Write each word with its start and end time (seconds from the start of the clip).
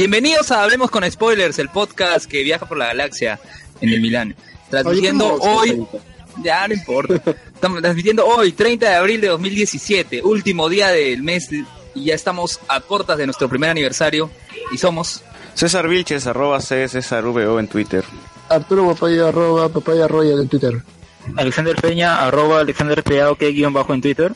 Bienvenidos 0.00 0.50
a 0.50 0.62
Hablemos 0.62 0.90
con 0.90 1.04
Spoilers, 1.10 1.58
el 1.58 1.68
podcast 1.68 2.24
que 2.24 2.42
viaja 2.42 2.64
por 2.64 2.78
la 2.78 2.86
galaxia 2.86 3.38
en 3.82 3.90
el 3.90 4.00
Milán. 4.00 4.34
Transmitiendo 4.70 5.34
hoy, 5.34 5.86
ya 6.42 6.66
no 6.66 6.72
importa, 6.72 7.20
estamos 7.54 7.82
transmitiendo 7.82 8.24
hoy, 8.24 8.52
30 8.52 8.88
de 8.88 8.94
abril 8.94 9.20
de 9.20 9.28
2017, 9.28 10.22
último 10.22 10.70
día 10.70 10.88
del 10.88 11.22
mes 11.22 11.50
y 11.52 11.66
ya 12.02 12.14
estamos 12.14 12.60
a 12.68 12.80
cortas 12.80 13.18
de 13.18 13.26
nuestro 13.26 13.50
primer 13.50 13.68
aniversario 13.68 14.30
y 14.72 14.78
somos 14.78 15.22
César 15.52 15.86
Vilches, 15.86 16.26
arroba 16.26 16.62
C, 16.62 16.88
César 16.88 17.22
VO 17.26 17.60
en 17.60 17.68
Twitter. 17.68 18.02
Arturo 18.48 18.86
Papaya, 18.86 19.28
arroba 19.28 19.68
Papaya 19.68 20.08
Royal 20.08 20.40
en 20.40 20.48
Twitter. 20.48 20.82
Alexander 21.36 21.76
Peña, 21.76 22.26
arroba 22.26 22.60
Alexander 22.60 23.02
Peña, 23.02 23.30
ok, 23.30 23.40
guion 23.52 23.74
bajo 23.74 23.92
en 23.92 24.00
Twitter. 24.00 24.32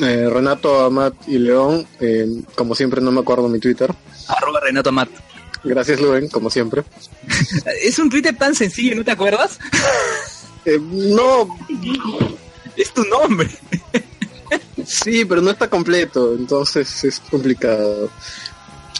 Eh, 0.00 0.28
Renato 0.28 0.84
Amat 0.84 1.14
y 1.28 1.38
León, 1.38 1.86
eh, 2.00 2.26
como 2.56 2.74
siempre 2.74 3.00
no 3.00 3.12
me 3.12 3.20
acuerdo 3.20 3.48
mi 3.48 3.60
Twitter. 3.60 3.94
Arroba 4.28 4.60
Renato 4.60 4.90
Amat. 4.90 5.08
Gracias 5.64 6.00
Luen, 6.00 6.28
como 6.28 6.50
siempre. 6.50 6.84
es 7.82 7.98
un 7.98 8.08
Twitter 8.10 8.36
tan 8.36 8.54
sencillo, 8.54 8.94
¿no 8.96 9.04
te 9.04 9.10
acuerdas? 9.10 9.58
eh, 10.64 10.78
no. 10.80 11.56
Es 12.76 12.92
tu 12.92 13.04
nombre. 13.04 13.48
sí, 14.84 15.24
pero 15.24 15.40
no 15.40 15.50
está 15.50 15.68
completo, 15.68 16.34
entonces 16.34 17.04
es 17.04 17.20
complicado. 17.20 18.10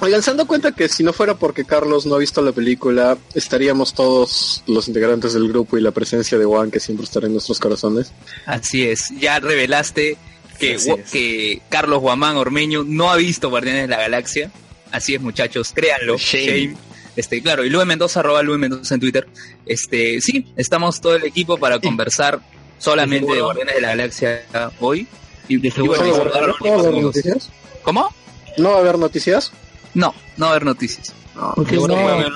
Oigan, 0.00 0.22
¿se 0.22 0.30
han 0.30 0.36
dado 0.36 0.46
cuenta 0.46 0.72
que 0.72 0.88
si 0.88 1.02
no 1.02 1.12
fuera 1.12 1.34
porque 1.34 1.64
Carlos 1.64 2.04
no 2.04 2.16
ha 2.16 2.18
visto 2.18 2.42
la 2.42 2.52
película, 2.52 3.16
estaríamos 3.34 3.94
todos 3.94 4.62
los 4.66 4.88
integrantes 4.88 5.32
del 5.32 5.48
grupo 5.48 5.78
y 5.78 5.80
la 5.80 5.90
presencia 5.90 6.36
de 6.36 6.44
Juan 6.44 6.70
que 6.70 6.80
siempre 6.80 7.04
estará 7.04 7.26
en 7.26 7.32
nuestros 7.32 7.58
corazones? 7.58 8.12
Así 8.44 8.84
es, 8.84 9.10
ya 9.18 9.40
revelaste 9.40 10.18
que, 10.58 10.76
que 11.10 11.62
Carlos 11.70 12.00
Guamán 12.00 12.36
Ormeño 12.36 12.84
no 12.84 13.10
ha 13.10 13.16
visto 13.16 13.48
Guardianes 13.48 13.82
de 13.82 13.88
la 13.88 13.98
Galaxia. 13.98 14.50
Así 14.96 15.14
es, 15.14 15.20
muchachos, 15.20 15.72
créanlo. 15.74 16.16
Shame. 16.16 16.74
Este, 17.16 17.42
claro, 17.42 17.66
y 17.66 17.68
Luis 17.68 17.84
Mendoza, 17.84 18.20
arroba 18.20 18.42
Luis 18.42 18.58
Mendoza 18.58 18.94
en 18.94 19.00
Twitter. 19.00 19.28
Este, 19.66 20.22
sí, 20.22 20.46
estamos 20.56 21.02
todo 21.02 21.16
el 21.16 21.24
equipo 21.24 21.58
para 21.58 21.78
conversar 21.78 22.40
solamente 22.78 23.30
de 23.30 23.42
Guardianes 23.42 23.74
de 23.74 23.80
la 23.82 23.88
Galaxia 23.88 24.42
hoy. 24.80 25.06
Y, 25.48 25.58
de 25.58 25.70
seguro, 25.70 26.02
¿No, 26.02 26.14
¿No 26.14 26.22
va 26.22 26.76
a 26.76 26.78
haber 26.80 27.02
noticias? 27.02 27.50
¿Cómo? 27.82 28.14
¿No 28.56 28.70
va 28.70 28.76
a 28.76 28.80
haber 28.80 28.98
noticias? 28.98 29.52
No, 29.92 30.14
no 30.38 30.46
va 30.46 30.52
a 30.52 30.54
haber 30.54 30.64
noticias. 30.64 31.12
No, 31.34 31.52
no. 31.56 31.94
De, 31.94 32.30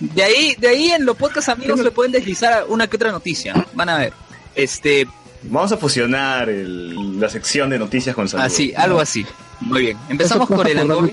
de, 0.00 0.22
ahí, 0.24 0.56
de 0.58 0.68
ahí 0.68 0.90
en 0.90 1.06
los 1.06 1.16
podcasts 1.16 1.48
amigos 1.48 1.78
le 1.78 1.92
pueden 1.92 2.10
deslizar 2.10 2.64
una 2.68 2.88
que 2.88 2.96
otra 2.96 3.12
noticia. 3.12 3.66
Van 3.72 3.88
a 3.88 3.98
ver. 3.98 4.12
Este, 4.56 5.06
Vamos 5.42 5.70
a 5.70 5.76
fusionar 5.76 6.48
el, 6.48 7.20
la 7.20 7.28
sección 7.28 7.70
de 7.70 7.78
noticias 7.78 8.14
con 8.14 8.28
salud. 8.28 8.44
Así, 8.44 8.72
algo 8.76 9.00
así. 9.00 9.24
Muy 9.60 9.82
bien. 9.82 9.98
Empezamos 10.08 10.48
con 10.48 10.66
el 10.66 10.78
Angoy. 10.78 11.12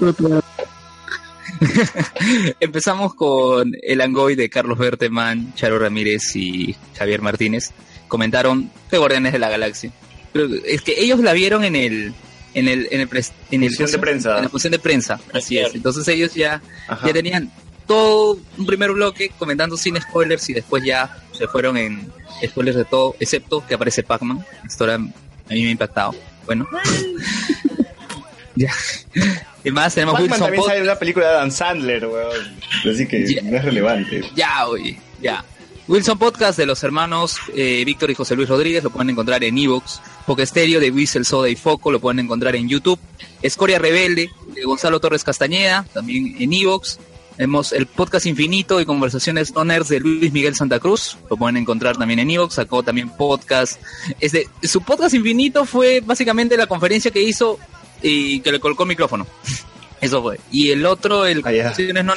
Empezamos 2.60 3.16
con 3.16 3.76
el 3.82 4.02
Angoy 4.02 4.36
de 4.36 4.50
Carlos 4.50 4.78
Berteman, 4.78 5.54
Charo 5.56 5.80
Ramírez 5.80 6.36
y 6.36 6.76
Javier 6.98 7.22
Martínez. 7.22 7.72
Comentaron 8.08 8.72
de 8.92 8.98
Guardianes 8.98 9.34
de 9.34 9.40
la 9.40 9.50
Galaxia. 9.50 9.92
Es 10.66 10.82
que 10.82 11.02
ellos 11.02 11.20
la 11.20 11.34
vieron 11.34 11.64
en 11.64 11.76
el 11.76 12.14
en 12.54 12.68
el 12.68 12.88
en 12.92 13.02
el, 13.02 13.10
en 13.52 13.64
el 13.64 13.76
de 13.76 14.00
prensa. 14.00 14.38
En 14.38 14.44
la 14.44 14.50
función 14.50 14.72
de 14.72 14.80
prensa. 14.80 15.20
Así 15.34 15.58
es. 15.58 15.74
Entonces 15.76 16.08
ellos 16.08 16.34
ya 16.34 16.62
ya 17.04 17.14
tenían 17.14 17.52
todo 17.88 18.38
un 18.58 18.66
primer 18.66 18.92
bloque 18.92 19.32
comentando 19.38 19.78
sin 19.78 20.00
spoilers 20.02 20.50
y 20.50 20.54
después 20.54 20.84
ya 20.84 21.18
se 21.32 21.48
fueron 21.48 21.78
en 21.78 22.12
spoilers 22.46 22.78
de 22.78 22.86
todo, 22.86 23.16
excepto 23.20 23.66
que 23.66 23.76
aparece 23.76 24.04
Pac-Man. 24.04 24.44
Esto 24.66 24.92
a 24.92 24.98
mí 24.98 25.12
me 25.50 25.68
ha 25.68 25.72
impactado. 25.72 26.16
Bueno. 26.46 26.68
ya. 28.56 28.72
Y 29.64 29.72
más 29.72 29.96
tenemos 29.96 30.20
Wilson 30.20 30.40
también 30.40 30.64
sale 30.64 30.82
una 30.84 30.96
película 30.96 31.28
de 31.28 31.34
Adam 31.34 31.52
Sandler, 31.52 32.06
weón. 32.06 32.56
Así 32.90 33.08
que 33.08 33.26
yeah. 33.26 33.42
no 33.42 33.58
es 33.58 33.66
relevante. 33.66 34.22
Ya, 34.36 34.68
oye, 34.68 35.00
ya. 35.22 35.44
Wilson 35.88 36.18
Podcast 36.18 36.58
de 36.58 36.66
los 36.66 36.84
hermanos 36.84 37.38
eh, 37.56 37.84
Víctor 37.86 38.10
y 38.10 38.16
José 38.16 38.36
Luis 38.36 38.50
Rodríguez 38.50 38.84
lo 38.84 38.90
pueden 38.90 39.12
encontrar 39.12 39.44
en 39.44 39.58
Evox. 39.58 40.02
Estéreo 40.38 40.80
de 40.80 40.90
Whistle, 40.90 41.24
Soda 41.24 41.48
y 41.48 41.56
Foco 41.56 41.92
lo 41.92 42.00
pueden 42.00 42.20
encontrar 42.20 42.56
en 42.56 42.68
YouTube. 42.68 43.00
Escoria 43.44 43.78
Rebelde 43.78 44.30
de 44.56 44.64
Gonzalo 44.64 45.00
Torres 45.00 45.24
Castañeda, 45.24 45.86
también 45.94 46.36
en 46.40 46.54
Evox. 46.54 47.00
Tenemos 47.38 47.74
el 47.74 47.86
podcast 47.86 48.26
Infinito 48.26 48.80
y 48.80 48.86
Conversaciones 48.86 49.54
No 49.54 49.66
Nerds 49.66 49.90
de 49.90 50.00
Luis 50.00 50.32
Miguel 50.32 50.56
Santa 50.56 50.80
Cruz. 50.80 51.18
Lo 51.30 51.38
pueden 51.38 51.58
encontrar 51.58 51.98
también 51.98 52.20
en 52.20 52.32
Evox. 52.32 52.56
Sacó 52.56 52.82
también 52.82 53.10
podcast. 53.10 53.80
Este, 54.20 54.48
su 54.64 54.82
podcast 54.82 55.14
Infinito 55.14 55.66
fue 55.66 56.00
básicamente 56.00 56.56
la 56.56 56.66
conferencia 56.66 57.12
que 57.12 57.22
hizo 57.22 57.60
y 58.02 58.40
que 58.42 58.52
le 58.52 58.60
colocó 58.60 58.84
el 58.84 58.90
micrófono. 58.90 59.28
Eso 60.02 60.22
fue. 60.22 60.40
Y 60.52 60.72
el 60.72 60.86
otro, 60.86 61.26
el 61.26 61.42
Conversaciones 61.42 62.06
No 62.06 62.14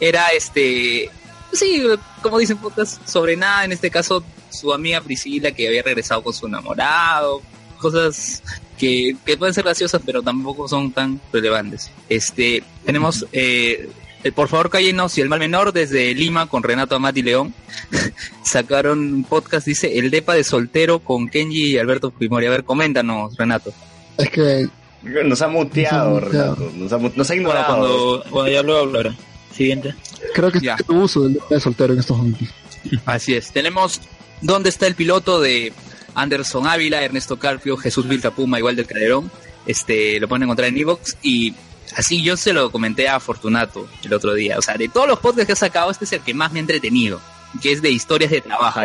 era 0.00 0.28
este. 0.28 1.10
Sí, 1.52 1.82
como 2.22 2.38
dicen 2.38 2.56
podcast 2.56 3.06
sobre 3.06 3.36
nada. 3.36 3.64
En 3.64 3.72
este 3.72 3.90
caso, 3.90 4.24
su 4.50 4.72
amiga 4.72 5.00
Priscila 5.00 5.52
que 5.52 5.68
había 5.68 5.82
regresado 5.82 6.22
con 6.22 6.32
su 6.32 6.46
enamorado. 6.46 7.42
Cosas 7.78 8.42
que, 8.78 9.16
que 9.26 9.36
pueden 9.36 9.54
ser 9.54 9.64
graciosas, 9.64 10.00
pero 10.04 10.22
tampoco 10.22 10.68
son 10.68 10.92
tan 10.92 11.20
relevantes. 11.32 11.90
Este, 12.08 12.62
tenemos 12.84 13.26
eh, 13.32 13.90
por 14.30 14.48
favor 14.48 14.70
cállenos 14.70 15.18
y 15.18 15.20
el 15.20 15.28
mal 15.28 15.40
menor 15.40 15.72
desde 15.72 16.14
Lima 16.14 16.46
con 16.46 16.62
Renato 16.62 16.94
Amati 16.94 17.22
León 17.22 17.52
sacaron 18.44 19.00
un 19.00 19.24
podcast 19.24 19.66
dice 19.66 19.98
el 19.98 20.10
depa 20.10 20.34
de 20.34 20.44
soltero 20.44 21.00
con 21.00 21.28
Kenji 21.28 21.72
y 21.72 21.78
Alberto 21.78 22.12
Fujimori 22.12 22.46
a 22.46 22.50
ver 22.50 22.62
coméntanos 22.62 23.36
Renato 23.36 23.72
es 24.18 24.30
que 24.30 24.68
nos 25.02 25.42
ha 25.42 25.48
muteado, 25.48 26.20
nos 26.20 26.22
ha, 26.22 26.28
Renato 26.28 26.72
nos 26.76 26.92
ha, 26.92 26.98
nos 26.98 27.30
ha 27.30 27.34
ignorado 27.34 27.66
cuando, 27.66 28.24
cuando 28.30 28.52
ya 28.52 28.62
luego 28.62 28.80
hablará 28.80 29.14
siguiente 29.52 29.94
creo 30.34 30.50
que 30.50 30.60
ya. 30.60 30.76
es 30.76 30.84
uso 30.88 31.22
del 31.22 31.38
de 31.50 31.60
soltero 31.60 31.92
en 31.92 32.00
estos 32.00 32.16
momentos 32.16 32.48
así 33.04 33.34
es 33.34 33.52
tenemos 33.52 34.00
dónde 34.40 34.68
está 34.68 34.86
el 34.86 34.94
piloto 34.94 35.40
de 35.40 35.72
Anderson 36.14 36.66
Ávila 36.66 37.02
Ernesto 37.02 37.38
Carpio 37.38 37.76
Jesús 37.76 38.08
Viltapuma 38.08 38.58
igual 38.58 38.76
del 38.76 38.86
Calderón 38.86 39.30
este 39.66 40.18
lo 40.20 40.28
pueden 40.28 40.44
encontrar 40.44 40.68
en 40.68 40.78
Evox 40.78 41.16
y 41.22 41.54
Así 41.96 42.22
yo 42.22 42.36
se 42.36 42.52
lo 42.52 42.70
comenté 42.70 43.08
a 43.08 43.20
Fortunato 43.20 43.88
el 44.02 44.14
otro 44.14 44.34
día. 44.34 44.58
O 44.58 44.62
sea, 44.62 44.76
de 44.76 44.88
todos 44.88 45.08
los 45.08 45.18
podcasts 45.18 45.46
que 45.46 45.52
ha 45.52 45.56
sacado, 45.56 45.90
este 45.90 46.04
es 46.04 46.12
el 46.12 46.20
que 46.20 46.34
más 46.34 46.52
me 46.52 46.58
ha 46.58 46.62
entretenido. 46.62 47.20
Que 47.60 47.72
es 47.72 47.82
de 47.82 47.90
historias 47.90 48.30
de 48.30 48.40
trabajo. 48.40 48.80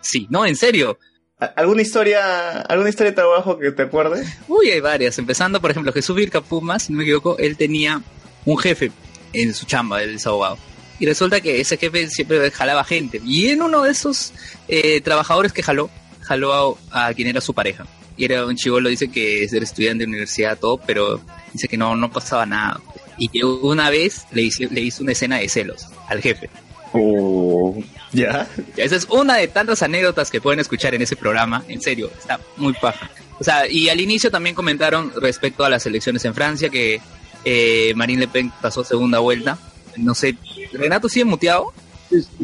Sí, 0.00 0.26
no, 0.30 0.46
en 0.46 0.56
serio. 0.56 0.98
¿Alguna 1.38 1.82
historia, 1.82 2.62
alguna 2.62 2.88
historia 2.88 3.10
de 3.10 3.16
trabajo 3.16 3.58
que 3.58 3.70
te 3.70 3.82
acuerdes? 3.82 4.26
Uy, 4.48 4.70
hay 4.70 4.80
varias. 4.80 5.18
Empezando, 5.18 5.60
por 5.60 5.70
ejemplo, 5.70 5.92
Jesús 5.92 6.16
Virca 6.16 6.40
Pumas, 6.40 6.84
si 6.84 6.92
no 6.92 6.98
me 6.98 7.04
equivoco, 7.04 7.36
él 7.36 7.58
tenía 7.58 8.00
un 8.46 8.56
jefe 8.56 8.90
en 9.34 9.52
su 9.52 9.66
chamba, 9.66 10.02
el 10.02 10.14
desahogado. 10.14 10.56
Y 10.98 11.04
resulta 11.04 11.42
que 11.42 11.60
ese 11.60 11.76
jefe 11.76 12.08
siempre 12.08 12.50
jalaba 12.50 12.84
gente. 12.84 13.20
Y 13.22 13.48
en 13.48 13.60
uno 13.60 13.82
de 13.82 13.90
esos 13.90 14.32
eh, 14.66 15.02
trabajadores 15.02 15.52
que 15.52 15.62
jaló, 15.62 15.90
jaló 16.22 16.78
a, 16.90 17.08
a, 17.08 17.12
quien 17.12 17.28
era 17.28 17.42
su 17.42 17.52
pareja. 17.52 17.86
Y 18.16 18.24
era 18.24 18.46
un 18.46 18.56
chivolo, 18.56 18.88
dice 18.88 19.10
que 19.10 19.44
es 19.44 19.52
estudiante 19.52 20.04
de 20.04 20.08
universidad, 20.08 20.58
todo, 20.58 20.78
pero 20.78 21.20
dice 21.52 21.68
que 21.68 21.76
no, 21.76 21.96
no 21.96 22.10
pasaba 22.10 22.46
nada. 22.46 22.80
Y 23.18 23.28
que 23.28 23.44
una 23.44 23.90
vez 23.90 24.26
le 24.32 24.40
hizo, 24.40 24.64
le 24.70 24.80
hizo 24.80 25.02
una 25.02 25.12
escena 25.12 25.36
de 25.36 25.50
celos 25.50 25.84
al 26.08 26.22
jefe. 26.22 26.48
Oh, 26.94 27.76
¿ya? 28.12 28.48
Esa 28.76 28.96
es 28.96 29.06
una 29.10 29.36
de 29.36 29.48
tantas 29.48 29.82
anécdotas 29.82 30.30
que 30.30 30.40
pueden 30.40 30.60
escuchar 30.60 30.94
en 30.94 31.02
ese 31.02 31.16
programa. 31.16 31.64
En 31.68 31.80
serio, 31.80 32.10
está 32.18 32.40
muy 32.56 32.72
paja. 32.74 33.10
O 33.38 33.44
sea, 33.44 33.68
y 33.68 33.88
al 33.88 34.00
inicio 34.00 34.30
también 34.30 34.54
comentaron 34.54 35.12
respecto 35.20 35.64
a 35.64 35.70
las 35.70 35.84
elecciones 35.86 36.24
en 36.24 36.34
Francia 36.34 36.70
que 36.70 37.00
eh, 37.44 37.92
Marine 37.94 38.20
Le 38.20 38.28
Pen 38.28 38.52
pasó 38.60 38.82
segunda 38.84 39.18
vuelta. 39.18 39.58
No 39.96 40.14
sé, 40.14 40.36
¿Renato 40.72 41.08
sigue 41.08 41.24
muteado? 41.24 41.72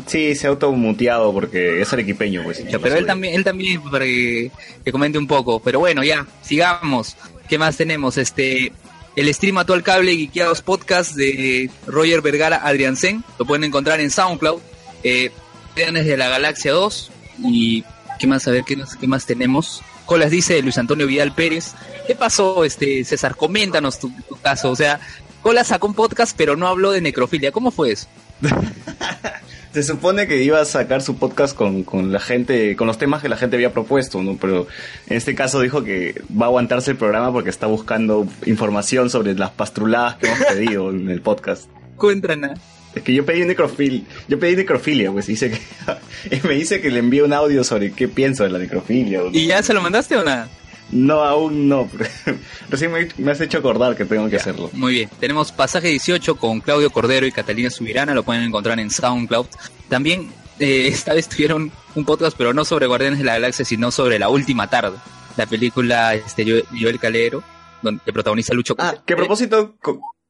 Sí, 0.06 0.34
se 0.34 0.46
ha 0.46 0.50
automuteado 0.50 1.32
porque 1.32 1.80
es 1.80 1.92
arequipeño, 1.92 2.42
pues. 2.42 2.64
Ya, 2.68 2.78
pero 2.78 2.96
él 2.96 3.06
también, 3.06 3.34
él 3.34 3.44
también 3.44 3.80
para 3.82 4.04
que, 4.04 4.50
que, 4.84 4.92
comente 4.92 5.18
un 5.18 5.26
poco. 5.26 5.60
Pero 5.60 5.78
bueno, 5.78 6.02
ya, 6.02 6.26
sigamos. 6.42 7.16
¿Qué 7.48 7.58
más 7.58 7.76
tenemos? 7.76 8.18
Este, 8.18 8.72
el 9.14 9.32
stream 9.32 9.58
actual 9.58 9.82
cable 9.82 10.12
Guiqueados 10.12 10.62
Podcast 10.62 11.14
de 11.14 11.70
Roger 11.86 12.22
Vergara 12.22 12.56
Adriansen. 12.56 13.22
Lo 13.38 13.44
pueden 13.44 13.64
encontrar 13.64 14.00
en 14.00 14.10
SoundCloud. 14.10 14.60
Eh, 15.04 15.30
de 15.74 16.16
la 16.16 16.28
Galaxia 16.28 16.72
2. 16.72 17.10
Y 17.44 17.84
qué 18.18 18.26
más, 18.26 18.46
a 18.46 18.50
ver, 18.50 18.64
qué, 18.64 18.78
qué 19.00 19.06
más 19.06 19.26
tenemos. 19.26 19.82
Colas 20.06 20.30
dice 20.30 20.60
Luis 20.62 20.78
Antonio 20.78 21.06
Vidal 21.06 21.34
Pérez. 21.34 21.72
¿Qué 22.06 22.14
pasó, 22.14 22.64
este 22.64 23.04
César? 23.04 23.36
Coméntanos 23.36 23.98
tu, 23.98 24.10
tu 24.28 24.36
caso. 24.40 24.70
O 24.70 24.76
sea, 24.76 25.00
Colas 25.42 25.68
sacó 25.68 25.86
un 25.86 25.94
podcast, 25.94 26.36
pero 26.36 26.56
no 26.56 26.68
habló 26.68 26.92
de 26.92 27.00
necrofilia. 27.00 27.52
¿Cómo 27.52 27.70
fue 27.70 27.92
eso? 27.92 28.06
se 29.72 29.82
supone 29.82 30.26
que 30.26 30.42
iba 30.42 30.60
a 30.60 30.64
sacar 30.64 31.02
su 31.02 31.16
podcast 31.16 31.56
con, 31.56 31.82
con, 31.84 32.12
la 32.12 32.20
gente, 32.20 32.76
con 32.76 32.86
los 32.86 32.98
temas 32.98 33.22
que 33.22 33.28
la 33.28 33.36
gente 33.36 33.56
había 33.56 33.72
propuesto, 33.72 34.22
¿no? 34.22 34.36
Pero 34.36 34.66
en 35.06 35.16
este 35.16 35.34
caso 35.34 35.60
dijo 35.60 35.82
que 35.82 36.22
va 36.30 36.46
a 36.46 36.48
aguantarse 36.48 36.90
el 36.90 36.96
programa 36.98 37.32
porque 37.32 37.50
está 37.50 37.66
buscando 37.66 38.26
información 38.44 39.08
sobre 39.08 39.34
las 39.34 39.50
pastruladas 39.50 40.16
que 40.16 40.26
hemos 40.26 40.40
pedido 40.40 40.90
en 40.90 41.08
el 41.08 41.22
podcast. 41.22 41.70
Cuéntanos. 41.96 42.58
Es 42.94 43.02
que 43.02 43.14
yo 43.14 43.24
pedí 43.24 43.44
necrofilia, 43.44 44.02
yo 44.28 44.38
pedí 44.38 44.56
necrofilia, 44.56 45.10
pues 45.10 45.26
dice 45.26 45.50
que 45.50 46.40
me 46.48 46.54
dice 46.54 46.80
que 46.80 46.90
le 46.90 46.98
envíe 46.98 47.22
un 47.22 47.32
audio 47.32 47.64
sobre 47.64 47.92
qué 47.92 48.08
pienso 48.08 48.44
de 48.44 48.50
la 48.50 48.58
necrofilia. 48.58 49.20
¿Y 49.32 49.46
ya 49.46 49.62
se 49.62 49.72
lo 49.72 49.80
mandaste 49.80 50.16
o 50.16 50.24
nada? 50.24 50.48
No, 50.90 51.24
aún 51.24 51.68
no. 51.68 51.88
Recién 52.68 52.92
me, 52.92 53.08
me 53.16 53.32
has 53.32 53.40
hecho 53.40 53.58
acordar 53.58 53.96
que 53.96 54.04
tengo 54.04 54.28
que 54.28 54.36
hacerlo. 54.36 54.70
Muy 54.74 54.92
bien. 54.92 55.10
Tenemos 55.18 55.50
Pasaje 55.50 55.88
18 55.88 56.36
con 56.36 56.60
Claudio 56.60 56.90
Cordero 56.90 57.26
y 57.26 57.32
Catalina 57.32 57.70
Subirana. 57.70 58.14
Lo 58.14 58.24
pueden 58.24 58.42
encontrar 58.42 58.78
en 58.78 58.90
SoundCloud. 58.90 59.46
También 59.88 60.30
eh, 60.58 60.88
esta 60.92 61.14
vez 61.14 61.28
tuvieron 61.28 61.72
un 61.94 62.04
podcast, 62.04 62.36
pero 62.36 62.52
no 62.52 62.64
sobre 62.64 62.86
Guardianes 62.86 63.18
de 63.18 63.24
la 63.24 63.34
Galaxia, 63.34 63.64
sino 63.64 63.90
sobre 63.90 64.18
La 64.18 64.28
Última 64.28 64.68
Tarde. 64.68 64.98
La 65.36 65.46
película 65.46 66.14
este, 66.14 66.64
Joel 66.78 66.98
Calero, 66.98 67.42
donde 67.80 68.12
protagoniza 68.12 68.52
Lucho 68.52 68.74
Ah, 68.78 68.94
que 69.06 69.14
a 69.14 69.16
propósito, 69.16 69.76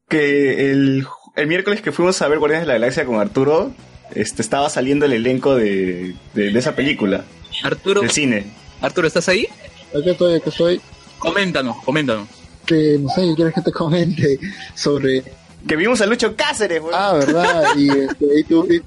que 0.08 0.70
el, 0.70 1.04
el 1.34 1.46
miércoles 1.46 1.80
que 1.82 1.92
fuimos 1.92 2.20
a 2.22 2.28
ver 2.28 2.38
Guardianes 2.38 2.66
de 2.66 2.72
la 2.72 2.78
Galaxia 2.78 3.04
con 3.04 3.16
Arturo, 3.16 3.72
este, 4.14 4.42
estaba 4.42 4.68
saliendo 4.68 5.06
el 5.06 5.12
elenco 5.12 5.54
de, 5.54 6.14
de, 6.34 6.50
de 6.50 6.58
esa 6.58 6.74
película, 6.74 7.24
Arturo, 7.62 8.00
del 8.00 8.10
cine. 8.10 8.52
Arturo, 8.80 9.06
¿estás 9.06 9.28
ahí? 9.28 9.46
Acá 9.90 10.10
estoy, 10.10 10.34
acá 10.36 10.50
estoy. 10.50 10.80
Coméntanos, 11.18 11.76
coméntanos. 11.84 12.28
Que, 12.66 12.98
no 13.00 13.08
sé, 13.08 13.32
quieres 13.34 13.54
que 13.54 13.60
te 13.62 13.72
comente 13.72 14.38
sobre... 14.74 15.22
Que 15.66 15.76
vimos 15.76 16.00
a 16.00 16.06
Lucho 16.06 16.34
Cáceres, 16.34 16.80
weón. 16.80 16.94
Ah, 16.94 17.12
¿verdad? 17.12 17.76
Y, 17.76 17.88
este, 17.88 18.40
y, 18.40 18.44
tu, 18.44 18.66
y, 18.66 18.82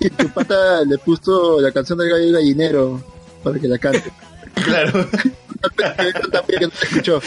y 0.00 0.10
tu 0.10 0.28
pata 0.30 0.82
le 0.84 0.96
puso 0.98 1.60
la 1.60 1.70
canción 1.70 1.98
del 1.98 2.08
gallo 2.08 2.24
y 2.24 2.32
gallinero 2.32 3.02
para 3.42 3.58
que 3.58 3.68
la 3.68 3.78
cante. 3.78 4.10
Claro. 4.54 5.06
También 6.32 6.58
que 6.58 6.66
no 6.66 6.70
te 6.70 6.86
escuchó. 6.86 7.20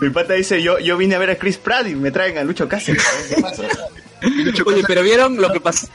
Mi 0.00 0.10
pata 0.10 0.34
dice, 0.34 0.62
yo, 0.62 0.78
yo 0.78 0.96
vine 0.96 1.14
a 1.14 1.18
ver 1.18 1.30
a 1.30 1.36
Chris 1.36 1.56
Pratt 1.56 1.86
y 1.88 1.94
me 1.94 2.10
traen 2.10 2.38
a 2.38 2.44
Lucho 2.44 2.68
Cáceres. 2.68 3.04
¿Qué 3.34 3.40
pasa? 3.40 3.62
Oye, 4.66 4.82
pero 4.86 5.02
¿vieron 5.02 5.40
lo 5.40 5.52
que 5.52 5.60
pasó 5.60 5.88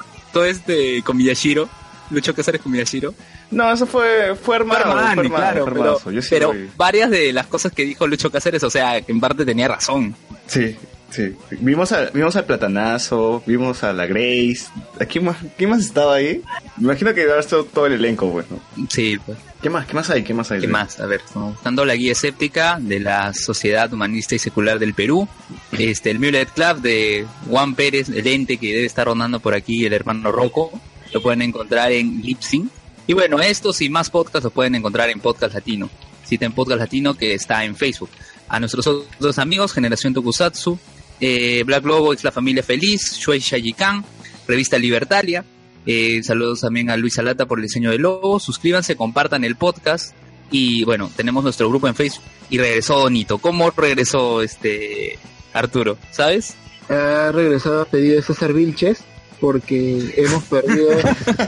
este 0.45 1.01
con 1.03 1.17
Miyashiro? 1.17 1.69
Lucho 2.09 2.33
Cáceres 2.33 2.61
con 2.61 2.71
Miyashiro. 2.71 3.13
No, 3.51 3.71
eso 3.71 3.85
fue, 3.85 4.35
fue 4.35 4.57
armado. 4.57 4.83
Fue 4.83 4.91
Armani, 4.91 5.15
fue 5.15 5.37
armado, 5.37 5.65
claro, 5.65 5.99
fue 5.99 6.19
pero, 6.29 6.53
sí 6.53 6.69
varias 6.75 7.09
de 7.09 7.31
las 7.31 7.47
cosas 7.47 7.71
que 7.71 7.83
dijo 7.83 8.07
Lucho 8.07 8.31
Cáceres, 8.31 8.63
o 8.63 8.69
sea, 8.69 9.01
que 9.01 9.11
en 9.11 9.19
parte 9.19 9.45
tenía 9.45 9.67
razón. 9.67 10.15
Sí, 10.47 10.75
sí. 11.09 11.35
Vimos, 11.59 11.91
a, 11.91 12.09
vimos 12.11 12.35
al 12.35 12.45
Platanazo, 12.45 13.43
vimos 13.45 13.83
a 13.83 13.93
la 13.93 14.05
Grace. 14.05 14.65
¿A 14.99 15.05
quién 15.05 15.25
más, 15.25 15.37
quién 15.57 15.69
más 15.69 15.85
estaba 15.85 16.15
ahí? 16.15 16.41
Me 16.77 16.83
imagino 16.83 17.13
que 17.13 17.21
a 17.23 17.39
estar 17.39 17.63
todo 17.63 17.85
el 17.87 17.93
elenco, 17.93 18.27
bueno. 18.27 18.59
Sí, 18.89 19.17
pues. 19.25 19.37
¿Qué 19.61 19.69
más? 19.69 19.87
¿Qué 19.87 19.93
más 19.95 20.09
hay? 20.09 20.23
¿Qué 20.23 20.33
más 20.33 20.51
hay? 20.51 20.61
¿Qué 20.61 20.67
más? 20.67 20.99
A 20.99 21.07
ver, 21.07 21.21
estamos 21.25 21.53
buscando 21.53 21.85
la 21.85 21.95
guía 21.95 22.11
escéptica 22.11 22.77
de 22.79 22.99
la 22.99 23.33
Sociedad 23.33 23.91
Humanista 23.91 24.35
y 24.35 24.39
Secular 24.39 24.77
del 24.77 24.93
Perú. 24.93 25.27
Este, 25.71 26.11
el 26.11 26.19
Mulet 26.19 26.51
Club 26.51 26.81
de 26.81 27.25
Juan 27.49 27.73
Pérez, 27.73 28.09
el 28.09 28.27
ente 28.27 28.57
que 28.57 28.73
debe 28.73 28.85
estar 28.85 29.07
rondando 29.07 29.39
por 29.39 29.55
aquí, 29.55 29.85
el 29.85 29.93
hermano 29.93 30.31
Rocco. 30.31 30.71
Lo 31.13 31.21
pueden 31.21 31.41
encontrar 31.41 31.91
en 31.91 32.21
Lipsync. 32.21 32.69
Y 33.07 33.13
bueno, 33.13 33.39
estos 33.39 33.81
y 33.81 33.89
más 33.89 34.09
podcasts 34.09 34.43
los 34.43 34.53
pueden 34.53 34.75
encontrar 34.75 35.09
en 35.09 35.19
Podcast 35.19 35.53
Latino. 35.53 35.89
Cita 36.25 36.45
en 36.45 36.51
Podcast 36.51 36.79
Latino 36.79 37.13
que 37.13 37.33
está 37.33 37.63
en 37.63 37.75
Facebook. 37.75 38.09
A 38.47 38.59
nuestros 38.59 38.85
otros 38.87 39.39
amigos, 39.39 39.73
Generación 39.73 40.13
Tokusatsu, 40.13 40.77
eh, 41.19 41.63
Black 41.65 41.85
Lobo, 41.85 42.13
es 42.13 42.23
la 42.23 42.31
familia 42.31 42.63
feliz, 42.63 43.17
Shuei 43.17 43.39
Shayikan, 43.39 44.03
Revista 44.47 44.77
Libertalia. 44.77 45.43
Eh, 45.85 46.23
saludos 46.23 46.61
también 46.61 46.89
a 46.89 46.97
Luis 46.97 47.17
Alata 47.19 47.45
por 47.45 47.59
el 47.59 47.63
diseño 47.63 47.91
del 47.91 48.01
logo. 48.01 48.39
Suscríbanse, 48.39 48.95
compartan 48.95 49.43
el 49.43 49.55
podcast. 49.55 50.15
Y 50.51 50.83
bueno, 50.83 51.11
tenemos 51.15 51.43
nuestro 51.43 51.69
grupo 51.69 51.87
en 51.87 51.95
Facebook. 51.95 52.23
Y 52.49 52.57
regresó 52.57 52.99
Donito. 52.99 53.37
¿Cómo 53.37 53.71
regresó 53.71 54.41
este 54.41 55.17
Arturo? 55.53 55.97
¿Sabes? 56.11 56.55
Ha 56.89 57.31
regresado 57.31 57.81
a 57.81 57.85
pedir 57.85 58.15
de 58.15 58.21
César 58.21 58.53
Vilches 58.53 59.03
porque 59.39 60.13
hemos 60.17 60.43
perdido 60.45 60.91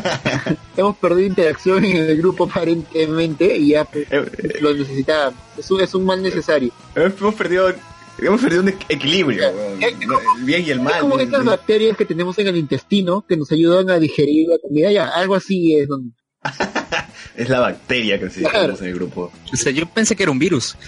hemos 0.78 0.98
perdido 0.98 1.28
interacción 1.28 1.86
en 1.86 1.98
el 1.98 2.18
grupo 2.18 2.46
aparentemente 2.46 3.58
y 3.58 3.70
ya 3.70 3.88
Eh, 3.94 4.08
eh, 4.10 4.58
lo 4.62 4.74
necesitaba. 4.74 5.34
Es 5.58 5.70
un, 5.72 5.82
es 5.82 5.94
un 5.96 6.06
mal 6.06 6.22
necesario. 6.22 6.72
hemos 6.96 7.36
perdido, 7.36 7.74
hemos 8.20 8.42
perdido 8.42 8.64
un 8.64 8.70
equilibrio, 8.90 9.50
weón. 9.50 9.84
El 9.84 10.46
bien 10.46 10.64
y 10.66 10.70
el 10.72 10.82
mal. 10.82 10.94
Es 10.96 11.00
como 11.02 11.20
estas 11.20 11.46
bacterias 11.46 11.96
que 11.98 12.06
tenemos 12.06 12.38
en 12.40 12.48
el 12.48 12.58
intestino 12.58 13.26
que 13.28 13.38
nos 13.38 13.52
ayudan 13.52 13.90
a 13.90 14.00
digerir 14.00 14.50
la 14.50 14.58
comida. 14.60 14.92
Ya, 14.92 15.08
algo 15.10 15.36
así 15.36 15.76
es. 15.76 15.88
don- 15.88 16.14
Es 17.36 17.50
la 17.50 17.60
bacteria 17.60 18.18
que 18.18 18.26
necesitamos 18.26 18.82
en 18.82 18.88
el 18.88 18.94
grupo. 18.96 19.32
O 19.54 19.56
sea, 19.56 19.72
yo 19.72 19.86
pensé 19.88 20.16
que 20.16 20.24
era 20.24 20.32
un 20.32 20.40
virus. 20.40 20.76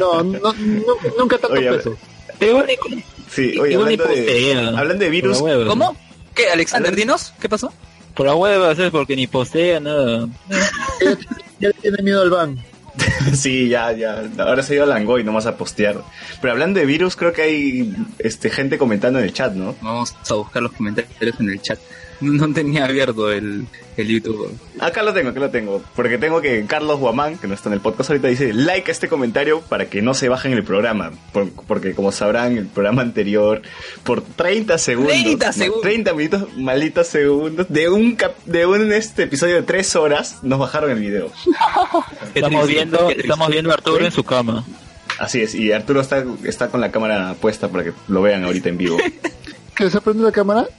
No, 0.00 0.22
no, 0.22 0.38
no- 0.52 0.96
nunca 1.18 1.38
tanto 1.38 1.56
Oye, 1.56 1.70
peso. 1.70 1.96
Sí, 3.30 3.58
oye, 3.58 3.74
hablando 3.76 4.04
de, 4.06 4.54
hablando 4.76 5.04
de 5.04 5.10
virus. 5.10 5.38
¿Cómo? 5.66 5.96
¿Qué, 6.34 6.48
Alexander? 6.50 6.94
Dinos, 6.96 7.32
¿qué 7.40 7.48
pasó? 7.48 7.72
Por 8.14 8.26
la 8.26 8.34
hueva, 8.34 8.74
¿sabes? 8.74 8.90
Porque 8.90 9.14
ni 9.14 9.26
postea 9.26 9.78
nada. 9.80 10.28
Ya, 11.60 11.70
ya 11.70 11.72
tiene 11.80 12.02
miedo 12.02 12.22
al 12.22 12.30
ban. 12.30 12.58
sí, 13.34 13.68
ya, 13.68 13.92
ya. 13.92 14.24
Ahora 14.38 14.62
se 14.62 14.72
ha 14.72 14.76
ido 14.76 14.84
a 14.84 14.86
Langoy 14.86 15.24
nomás 15.24 15.46
a 15.46 15.56
postear. 15.56 16.02
Pero 16.40 16.52
hablando 16.52 16.80
de 16.80 16.86
virus, 16.86 17.16
creo 17.16 17.32
que 17.32 17.42
hay 17.42 17.94
este 18.18 18.50
gente 18.50 18.78
comentando 18.78 19.18
en 19.18 19.24
el 19.24 19.32
chat, 19.32 19.54
¿no? 19.54 19.74
Vamos 19.82 20.14
a 20.28 20.34
buscar 20.34 20.62
los 20.62 20.72
comentarios 20.72 21.40
en 21.40 21.50
el 21.50 21.60
chat. 21.60 21.78
No 22.20 22.52
tenía 22.52 22.84
abierto 22.86 23.30
el, 23.30 23.66
el 23.96 24.08
YouTube. 24.08 24.50
Acá 24.80 25.02
lo 25.04 25.14
tengo, 25.14 25.30
acá 25.30 25.38
lo 25.40 25.50
tengo. 25.50 25.82
Porque 25.94 26.18
tengo 26.18 26.40
que 26.40 26.64
Carlos 26.66 26.98
Guamán, 26.98 27.38
que 27.38 27.46
no 27.46 27.54
está 27.54 27.68
en 27.68 27.74
el 27.74 27.80
podcast 27.80 28.10
ahorita, 28.10 28.26
dice 28.28 28.52
like 28.52 28.90
a 28.90 28.92
este 28.92 29.06
comentario 29.08 29.60
para 29.60 29.86
que 29.88 30.02
no 30.02 30.14
se 30.14 30.28
bajen 30.28 30.52
el 30.52 30.64
programa. 30.64 31.12
Por- 31.32 31.50
porque 31.50 31.94
como 31.94 32.10
sabrán, 32.10 32.56
el 32.58 32.66
programa 32.66 33.02
anterior, 33.02 33.62
por 34.02 34.20
30 34.22 34.78
segundos, 34.78 35.12
30 35.12 35.46
ma- 35.46 35.52
segundos. 35.52 35.82
30 35.82 36.12
minutos, 36.14 36.48
malditos 36.56 37.06
segundos, 37.06 37.66
de 37.68 37.88
un 37.88 38.16
cap- 38.16 38.34
de 38.46 38.66
un 38.66 38.92
este 38.92 39.22
episodio 39.24 39.54
de 39.56 39.62
3 39.62 39.94
horas, 39.96 40.38
nos 40.42 40.58
bajaron 40.58 40.90
el 40.90 40.98
video. 40.98 41.30
Estamos 42.34 42.66
viendo, 42.66 43.10
estamos 43.10 43.48
viendo 43.48 43.70
a 43.70 43.74
Arturo 43.74 44.04
en 44.04 44.10
su 44.12 44.24
cama. 44.24 44.64
Así 45.20 45.40
es, 45.42 45.54
y 45.54 45.72
Arturo 45.72 46.00
está, 46.00 46.24
está 46.44 46.68
con 46.68 46.80
la 46.80 46.90
cámara 46.90 47.34
puesta 47.40 47.68
para 47.68 47.84
que 47.84 47.92
lo 48.08 48.22
vean 48.22 48.44
ahorita 48.44 48.68
en 48.68 48.78
vivo. 48.78 48.98
¿Que 49.76 49.88
se 49.90 50.00
prende 50.00 50.22
la 50.24 50.32
cámara? 50.32 50.66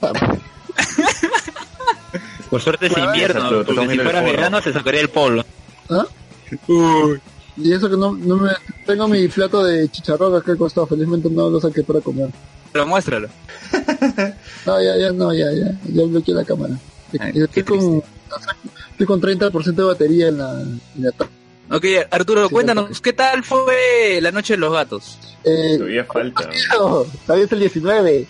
Por 2.50 2.60
suerte 2.60 2.86
es 2.86 2.98
invierno, 2.98 3.62
porque 3.64 3.88
si 3.88 3.98
fuera 3.98 4.20
verano 4.22 4.60
se 4.60 4.72
sacaría 4.72 5.00
el 5.00 5.08
polo. 5.08 5.44
¿Ah? 5.88 6.04
Y 7.56 7.72
eso 7.72 7.88
que 7.90 7.96
no, 7.96 8.12
no 8.12 8.36
me... 8.36 8.50
Tengo 8.86 9.06
mi 9.08 9.28
plato 9.28 9.62
de 9.64 9.88
chicharrón 9.90 10.34
acá 10.34 10.52
al 10.52 10.58
costado. 10.58 10.86
Felizmente 10.86 11.28
no 11.30 11.48
lo 11.50 11.60
saqué 11.60 11.82
para 11.82 12.00
comer. 12.00 12.28
Pero 12.72 12.86
muéstralo. 12.86 13.28
No, 14.66 14.82
ya, 14.82 14.96
ya, 14.96 15.10
no, 15.12 15.32
ya, 15.32 15.46
ya. 15.52 15.72
Ya 15.92 16.04
bloqueé 16.04 16.34
la 16.34 16.44
cámara. 16.44 16.74
Ay, 17.18 17.32
estoy, 17.34 17.62
con, 17.62 18.02
estoy 18.92 19.06
con 19.06 19.20
30% 19.20 19.74
de 19.74 19.82
batería 19.82 20.28
en 20.28 20.38
la... 20.38 20.60
En 20.60 20.80
la 20.96 21.10
Ok, 21.76 21.84
Arturo, 22.10 22.48
Sí, 22.48 22.52
cuéntanos, 22.52 23.00
¿qué 23.00 23.12
tal 23.12 23.44
fue 23.44 24.18
la 24.20 24.32
noche 24.32 24.54
de 24.54 24.58
los 24.58 24.72
gatos? 24.72 25.18
eh, 25.44 25.76
Todavía 25.78 26.04
falta. 26.04 26.48
no, 26.78 27.04
todavía 27.26 27.44
es 27.46 27.52
el 27.52 27.60
19. 27.60 28.26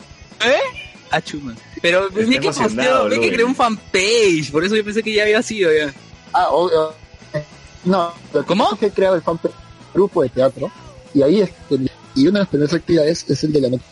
Ah, 1.11 1.21
chuma. 1.21 1.55
Pero 1.83 2.09
Está 2.09 2.21
vi 2.21 2.39
que 2.39 2.51
posteó, 2.53 3.09
vi 3.09 3.21
que 3.21 3.33
creó 3.33 3.47
un 3.47 3.55
fanpage, 3.57 4.51
por 4.53 4.65
eso 4.65 4.77
yo 4.77 4.85
pensé 4.85 5.03
que 5.03 5.13
ya 5.13 5.23
había 5.23 5.43
sido 5.43 5.71
ya. 5.73 5.93
Ah, 6.33 6.49
obvio. 6.51 6.95
No, 7.85 8.13
¿Cómo? 8.47 8.77
que 8.79 8.87
he 8.87 8.91
creado 8.91 9.17
el 9.17 9.23
fan 9.23 9.41
grupo 9.95 10.23
de 10.23 10.29
teatro. 10.29 10.71
Y 11.15 11.23
ahí 11.23 11.41
es... 11.41 11.51
Y 12.15 12.27
una 12.27 12.41
de 12.41 12.43
las 12.45 12.49
primeras 12.49 12.75
actividades 12.75 13.29
es 13.29 13.45
el 13.45 13.53
de 13.53 13.61
la 13.61 13.69
noche. 13.71 13.85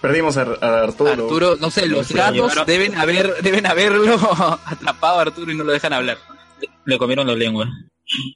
Perdimos 0.00 0.36
a, 0.36 0.42
a 0.60 0.82
Arturo. 0.82 1.10
Arturo, 1.10 1.56
no 1.56 1.70
sé, 1.70 1.86
los 1.86 2.10
gatos 2.12 2.54
deben 2.66 2.96
haber, 2.96 3.42
deben 3.42 3.66
haberlo 3.66 4.14
atrapado 4.64 5.18
a 5.18 5.22
Arturo 5.22 5.52
y 5.52 5.56
no 5.56 5.64
lo 5.64 5.72
dejan 5.72 5.92
hablar. 5.92 6.18
Le 6.84 6.98
comieron 6.98 7.26
la 7.26 7.34
lengua. 7.34 7.68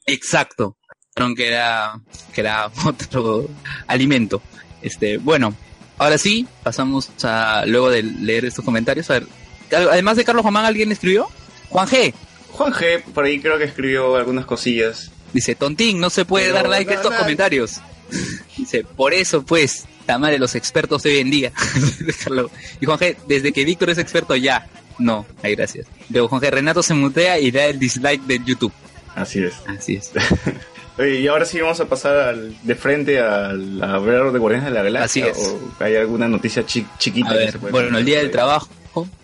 Exacto. 0.07 0.77
Que 1.15 1.49
era, 1.49 1.99
que 2.35 2.41
era 2.43 2.71
otro 2.85 3.49
alimento. 3.87 4.43
Este, 4.83 5.19
bueno, 5.19 5.55
ahora 5.99 6.19
sí, 6.19 6.47
pasamos 6.63 7.11
a, 7.25 7.65
luego 7.67 7.91
de 7.91 8.03
leer 8.03 8.45
estos 8.45 8.65
comentarios, 8.65 9.11
a 9.11 9.15
ver, 9.15 9.27
además 9.73 10.17
de 10.17 10.25
Carlos 10.25 10.45
Román, 10.45 10.65
¿alguien 10.65 10.93
escribió? 10.93 11.29
Juan 11.71 11.89
G. 11.89 12.15
Juan 12.51 12.73
G, 12.73 13.03
por 13.03 13.25
ahí 13.25 13.41
creo 13.41 13.59
que 13.59 13.65
escribió 13.65 14.17
algunas 14.17 14.47
cosillas. 14.47 15.11
Dice, 15.33 15.55
Tontín, 15.55 16.01
no 16.01 16.11
se 16.11 16.25
puede 16.25 16.47
Pero, 16.47 16.57
dar 16.57 16.69
like 16.69 16.91
a 16.91 16.95
estos 16.95 17.13
no. 17.13 17.19
comentarios. 17.19 17.81
Dice, 18.57 18.85
por 18.85 19.13
eso 19.13 19.43
pues, 19.45 19.85
la 20.07 20.19
madre 20.19 20.35
de 20.35 20.39
los 20.39 20.55
expertos 20.55 21.03
de 21.03 21.11
hoy 21.11 21.19
en 21.19 21.31
día. 21.31 21.53
Y 22.81 22.87
Juan 22.87 22.99
G, 22.99 23.17
desde 23.27 23.53
que 23.53 23.65
Víctor 23.65 23.91
es 23.91 23.99
experto 23.99 24.35
ya. 24.37 24.67
No, 24.99 25.27
ay, 25.43 25.55
gracias. 25.55 25.87
Luego 26.09 26.29
Juan 26.29 26.41
G, 26.41 26.51
Renato 26.51 26.83
se 26.83 26.95
mutea 26.95 27.39
y 27.39 27.51
da 27.51 27.67
el 27.67 27.79
dislike 27.79 28.23
del 28.23 28.45
YouTube. 28.45 28.73
Así 29.15 29.43
es. 29.43 29.55
Así 29.67 29.97
es. 29.97 30.13
Y 30.99 31.27
ahora 31.27 31.45
sí 31.45 31.61
vamos 31.61 31.79
a 31.81 31.85
pasar 31.87 32.17
al- 32.17 32.57
de 32.63 32.75
frente 32.75 33.21
al, 33.21 33.83
a 33.83 33.95
hablar 33.95 34.33
de 34.33 34.39
Guardianes 34.39 34.69
de 34.71 34.75
la 34.75 34.83
Galaxia. 34.83 35.27
Así 35.31 35.41
es. 35.43 35.49
¿O 35.49 35.85
hay 35.85 35.97
alguna 35.97 36.27
noticia 36.29 36.65
chi- 36.65 36.87
chiquita 36.99 37.29
A 37.31 37.33
que 37.33 37.39
ver, 37.39 37.53
se 37.53 37.59
puede 37.59 37.73
bueno, 37.73 37.99
el 37.99 38.05
día 38.05 38.19
del 38.19 38.31
trabajo, 38.31 38.69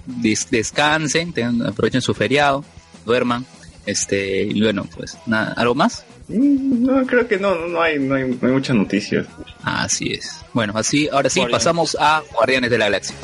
des- 0.04 0.50
descansen, 0.50 1.32
tengan- 1.32 1.66
aprovechen 1.66 2.02
su 2.02 2.12
feriado, 2.14 2.64
duerman. 3.06 3.46
Este, 3.86 4.42
y 4.42 4.60
bueno, 4.62 4.86
pues, 4.96 5.16
nada, 5.26 5.54
¿algo 5.56 5.74
más? 5.74 6.04
Mm, 6.28 6.84
No, 6.86 7.06
creo 7.06 7.26
que 7.26 7.36
no, 7.38 7.54
no, 7.54 7.66
no 7.68 7.82
hay, 7.82 7.98
no, 7.98 8.14
hay, 8.14 8.38
no 8.40 8.46
hay 8.48 8.52
muchas 8.54 8.76
noticias. 8.76 9.26
Así 9.64 10.12
es. 10.12 10.36
Bueno, 10.52 10.72
así, 10.76 11.08
ahora 11.10 11.28
sí, 11.30 11.40
Guardianes. 11.40 11.64
pasamos 11.64 11.96
a 11.98 12.22
Guardianes 12.34 12.70
de 12.70 12.78
la 12.78 12.84
Galaxia. 12.84 13.16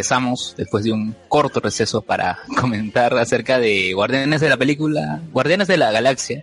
Regresamos 0.00 0.54
después 0.56 0.82
de 0.82 0.92
un 0.92 1.14
corto 1.28 1.60
receso 1.60 2.00
para 2.00 2.38
comentar 2.58 3.12
acerca 3.18 3.58
de 3.58 3.92
Guardianes 3.92 4.40
de 4.40 4.48
la 4.48 4.56
película, 4.56 5.20
Guardianes 5.30 5.68
de 5.68 5.76
la 5.76 5.92
Galaxia, 5.92 6.42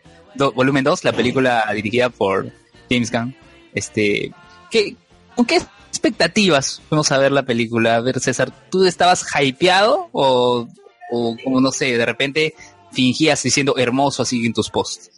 volumen 0.53 0.83
2, 0.83 1.03
la 1.03 1.11
película 1.11 1.65
dirigida 1.73 2.09
por 2.11 2.51
James 2.87 3.11
Gunn. 3.11 3.35
Este, 3.73 4.31
¿qué, 4.69 4.95
¿Con 5.35 5.45
qué 5.45 5.59
expectativas 5.89 6.83
fuimos 6.87 7.11
a 7.11 7.17
ver 7.17 7.31
la 7.31 7.43
película? 7.43 7.95
A 7.95 8.01
ver, 8.01 8.19
César, 8.19 8.51
¿tú 8.69 8.85
estabas 8.85 9.25
hypeado 9.41 10.07
o, 10.11 10.67
o 11.11 11.37
como 11.43 11.59
no 11.59 11.71
sé, 11.71 11.97
de 11.97 12.05
repente 12.05 12.53
fingías 12.91 13.41
diciendo 13.41 13.75
hermoso 13.75 14.21
así 14.21 14.45
en 14.45 14.53
tus 14.53 14.69
posts? 14.69 15.16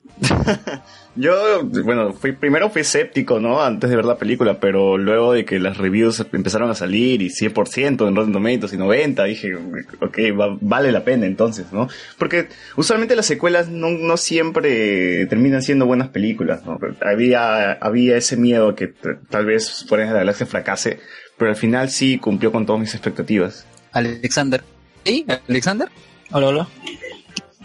Yo, 1.16 1.64
bueno, 1.84 2.14
fui, 2.14 2.32
primero 2.34 2.70
fui 2.70 2.82
escéptico, 2.82 3.40
¿no? 3.40 3.62
Antes 3.62 3.90
de 3.90 3.96
ver 3.96 4.06
la 4.06 4.18
película, 4.18 4.60
pero 4.60 4.98
luego 4.98 5.34
de 5.34 5.44
que 5.44 5.60
las 5.60 5.78
reviews 5.78 6.26
empezaron 6.32 6.70
a 6.70 6.76
salir 6.76 7.22
y 7.22 7.30
100% 7.30 8.08
en 8.08 8.16
Rotten 8.16 8.32
Tomatoes 8.34 8.72
y 8.74 8.78
90, 8.78 9.24
dije, 9.26 9.56
ok, 9.56 10.18
va- 10.40 10.58
vale 10.62 10.92
la 10.92 11.04
pena 11.04 11.26
entonces, 11.26 11.74
¿no? 11.74 11.88
Porque 12.18 12.48
usualmente 12.78 13.16
las 13.16 13.26
secuelas 13.26 13.70
no, 13.70 13.90
no 13.90 14.18
siempre 14.18 15.26
terminan 15.26 15.62
siendo 15.62 15.86
buenas 15.86 16.10
películas, 16.10 16.66
¿no? 16.66 16.78
Había, 17.02 17.74
había 17.74 18.16
ese 18.18 18.38
miedo 18.38 18.76
que 18.76 18.94
tal 19.30 19.46
vez 19.46 19.86
Fuera 19.90 20.06
de 20.06 20.12
la 20.12 20.20
Galaxia 20.20 20.46
fracase, 20.46 21.00
pero 21.38 21.50
al 21.52 21.58
final 21.58 21.90
sí 21.90 22.18
cumplió 22.18 22.52
con 22.52 22.66
todas 22.66 22.80
mis 22.80 22.94
expectativas. 22.94 23.66
Alexander. 23.92 24.64
¿Sí? 25.04 25.26
¿Alexander? 25.48 25.90
Hola, 26.32 26.48
hola. 26.48 26.68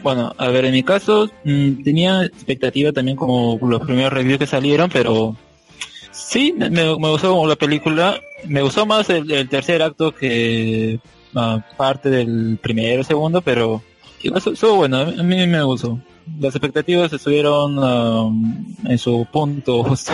Bueno, 0.04 0.34
a 0.36 0.48
ver, 0.48 0.66
en 0.66 0.72
mi 0.72 0.82
caso 0.82 1.30
mm, 1.44 1.82
tenía 1.82 2.24
expectativa 2.24 2.92
también 2.92 3.16
como 3.16 3.58
los 3.62 3.80
primeros 3.80 4.12
reviews 4.12 4.38
que 4.38 4.46
salieron, 4.46 4.90
pero 4.90 5.34
sí, 6.12 6.52
me, 6.52 6.92
gustó 6.92 7.30
como 7.30 7.46
la 7.46 7.56
película. 7.56 8.20
Me 8.46 8.60
gustó 8.60 8.84
más 8.84 9.08
el, 9.08 9.48
tercer 9.48 9.82
acto 9.82 10.14
que 10.14 11.00
ah, 11.34 11.64
parte 11.78 12.10
del 12.10 12.58
primero, 12.62 13.02
segundo, 13.02 13.40
pero 13.40 13.82
igual 14.22 14.42
estu- 14.42 14.52
estuvo 14.52 14.76
bueno, 14.76 14.98
a 14.98 15.22
mí 15.22 15.46
me 15.46 15.62
gustó. 15.62 15.98
Las 16.38 16.54
expectativas 16.54 17.10
estuvieron 17.10 17.78
ah, 17.80 18.28
en 18.84 18.98
su 18.98 19.26
punto 19.32 19.84
justo. 19.84 20.12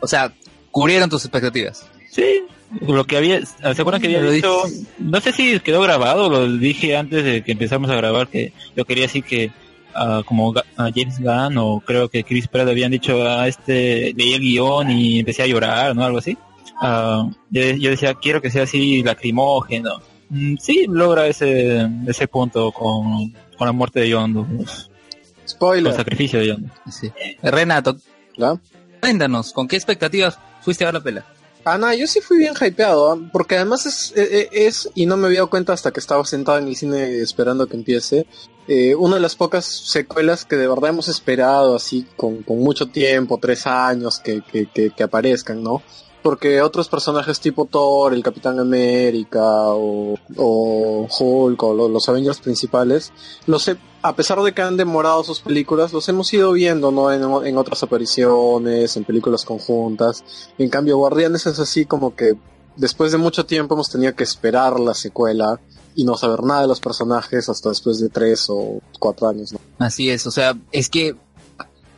O 0.00 0.06
sea, 0.06 0.32
cubrieron 0.70 1.10
tus 1.10 1.26
expectativas. 1.26 1.86
Sí, 2.16 2.42
lo 2.80 3.04
que 3.04 3.16
había, 3.18 3.44
¿se 3.44 3.68
acuerdan 3.80 4.00
que 4.00 4.06
había 4.08 4.20
Lo 4.22 4.30
dicho? 4.30 4.62
No 4.98 5.20
sé 5.20 5.32
si 5.32 5.60
quedó 5.60 5.82
grabado, 5.82 6.30
lo 6.30 6.50
dije 6.50 6.96
antes 6.96 7.22
de 7.24 7.42
que 7.44 7.52
empezamos 7.52 7.90
a 7.90 7.94
grabar, 7.96 8.28
que 8.28 8.52
yo 8.74 8.84
quería 8.86 9.02
decir 9.04 9.22
que 9.22 9.50
ah, 9.94 10.22
como 10.24 10.52
Ga- 10.54 10.64
ah, 10.78 10.88
James 10.94 11.18
Gunn 11.20 11.58
o 11.58 11.80
creo 11.84 12.08
que 12.08 12.24
Chris 12.24 12.48
Pratt 12.48 12.68
habían 12.68 12.90
dicho 12.90 13.22
a 13.28 13.46
este, 13.48 14.14
leí 14.16 14.32
el 14.32 14.40
guion 14.40 14.90
y 14.90 15.18
empecé 15.20 15.42
a 15.42 15.46
llorar, 15.46 15.94
¿no? 15.94 16.04
Algo 16.04 16.18
así. 16.18 16.36
Ah, 16.80 17.28
yo, 17.50 17.62
yo 17.76 17.90
decía, 17.90 18.14
quiero 18.14 18.40
que 18.40 18.50
sea 18.50 18.62
así 18.64 19.02
lacrimógeno. 19.02 20.00
Mm, 20.30 20.56
sí, 20.58 20.86
logra 20.88 21.26
ese, 21.26 21.86
ese 22.06 22.26
punto 22.28 22.72
con, 22.72 23.30
con 23.58 23.66
la 23.66 23.72
muerte 23.72 24.00
de 24.00 24.08
Yondo, 24.08 24.44
con 24.46 24.60
el 24.60 24.66
Spoiler. 25.46 25.92
sacrificio 25.92 26.40
de 26.40 26.46
Yondo. 26.48 26.68
Sí. 26.90 27.12
Renato, 27.42 27.96
¿ya? 28.36 28.54
cuéntanos, 29.00 29.52
¿con 29.52 29.68
qué 29.68 29.76
expectativas 29.76 30.38
fuiste 30.62 30.84
a 30.84 30.88
ver 30.88 30.94
la 30.94 31.00
pela? 31.00 31.26
Ah, 31.68 31.78
no, 31.78 31.92
yo 31.92 32.06
sí 32.06 32.20
fui 32.20 32.38
bien 32.38 32.54
hypeado, 32.54 33.10
¿ah? 33.10 33.18
porque 33.32 33.56
además 33.56 33.86
es, 33.86 34.12
eh, 34.16 34.28
eh, 34.30 34.48
es, 34.52 34.88
y 34.94 35.04
no 35.04 35.16
me 35.16 35.26
había 35.26 35.40
dado 35.40 35.50
cuenta 35.50 35.72
hasta 35.72 35.90
que 35.90 35.98
estaba 35.98 36.24
sentado 36.24 36.58
en 36.58 36.68
el 36.68 36.76
cine 36.76 37.18
esperando 37.18 37.66
que 37.66 37.74
empiece, 37.74 38.24
eh, 38.68 38.94
una 38.94 39.16
de 39.16 39.20
las 39.20 39.34
pocas 39.34 39.64
secuelas 39.64 40.44
que 40.44 40.54
de 40.54 40.68
verdad 40.68 40.90
hemos 40.90 41.08
esperado 41.08 41.74
así 41.74 42.06
con, 42.16 42.44
con 42.44 42.60
mucho 42.60 42.86
tiempo, 42.86 43.40
tres 43.42 43.66
años 43.66 44.20
que, 44.20 44.42
que, 44.42 44.68
que 44.90 45.02
aparezcan, 45.02 45.60
¿no? 45.60 45.82
Porque 46.26 46.60
otros 46.60 46.88
personajes 46.88 47.38
tipo 47.38 47.66
Thor, 47.66 48.12
el 48.12 48.20
Capitán 48.24 48.58
América 48.58 49.44
o, 49.46 50.16
Hulk 50.36 51.62
o 51.62 51.72
lo- 51.72 51.88
los 51.88 52.08
Avengers 52.08 52.40
principales, 52.40 53.12
los 53.46 53.70
a 54.02 54.16
pesar 54.16 54.42
de 54.42 54.52
que 54.52 54.60
han 54.60 54.76
demorado 54.76 55.22
sus 55.22 55.38
películas, 55.40 55.92
los 55.92 56.08
hemos 56.08 56.32
ido 56.34 56.50
viendo, 56.50 56.90
¿no? 56.90 57.12
En, 57.12 57.22
en 57.46 57.56
otras 57.56 57.84
apariciones, 57.84 58.96
en 58.96 59.04
películas 59.04 59.44
conjuntas. 59.44 60.24
En 60.58 60.68
cambio, 60.68 60.96
Guardianes 60.98 61.46
es 61.46 61.60
así 61.60 61.84
como 61.86 62.16
que 62.16 62.32
después 62.74 63.12
de 63.12 63.18
mucho 63.18 63.46
tiempo 63.46 63.74
hemos 63.74 63.88
tenido 63.88 64.12
que 64.16 64.24
esperar 64.24 64.80
la 64.80 64.94
secuela 64.94 65.60
y 65.94 66.02
no 66.02 66.16
saber 66.16 66.42
nada 66.42 66.62
de 66.62 66.66
los 66.66 66.80
personajes 66.80 67.48
hasta 67.48 67.68
después 67.68 68.00
de 68.00 68.08
tres 68.08 68.46
o 68.48 68.80
cuatro 68.98 69.28
años. 69.28 69.52
¿no? 69.52 69.60
Así 69.78 70.10
es, 70.10 70.26
o 70.26 70.32
sea, 70.32 70.58
es 70.72 70.88
que 70.88 71.14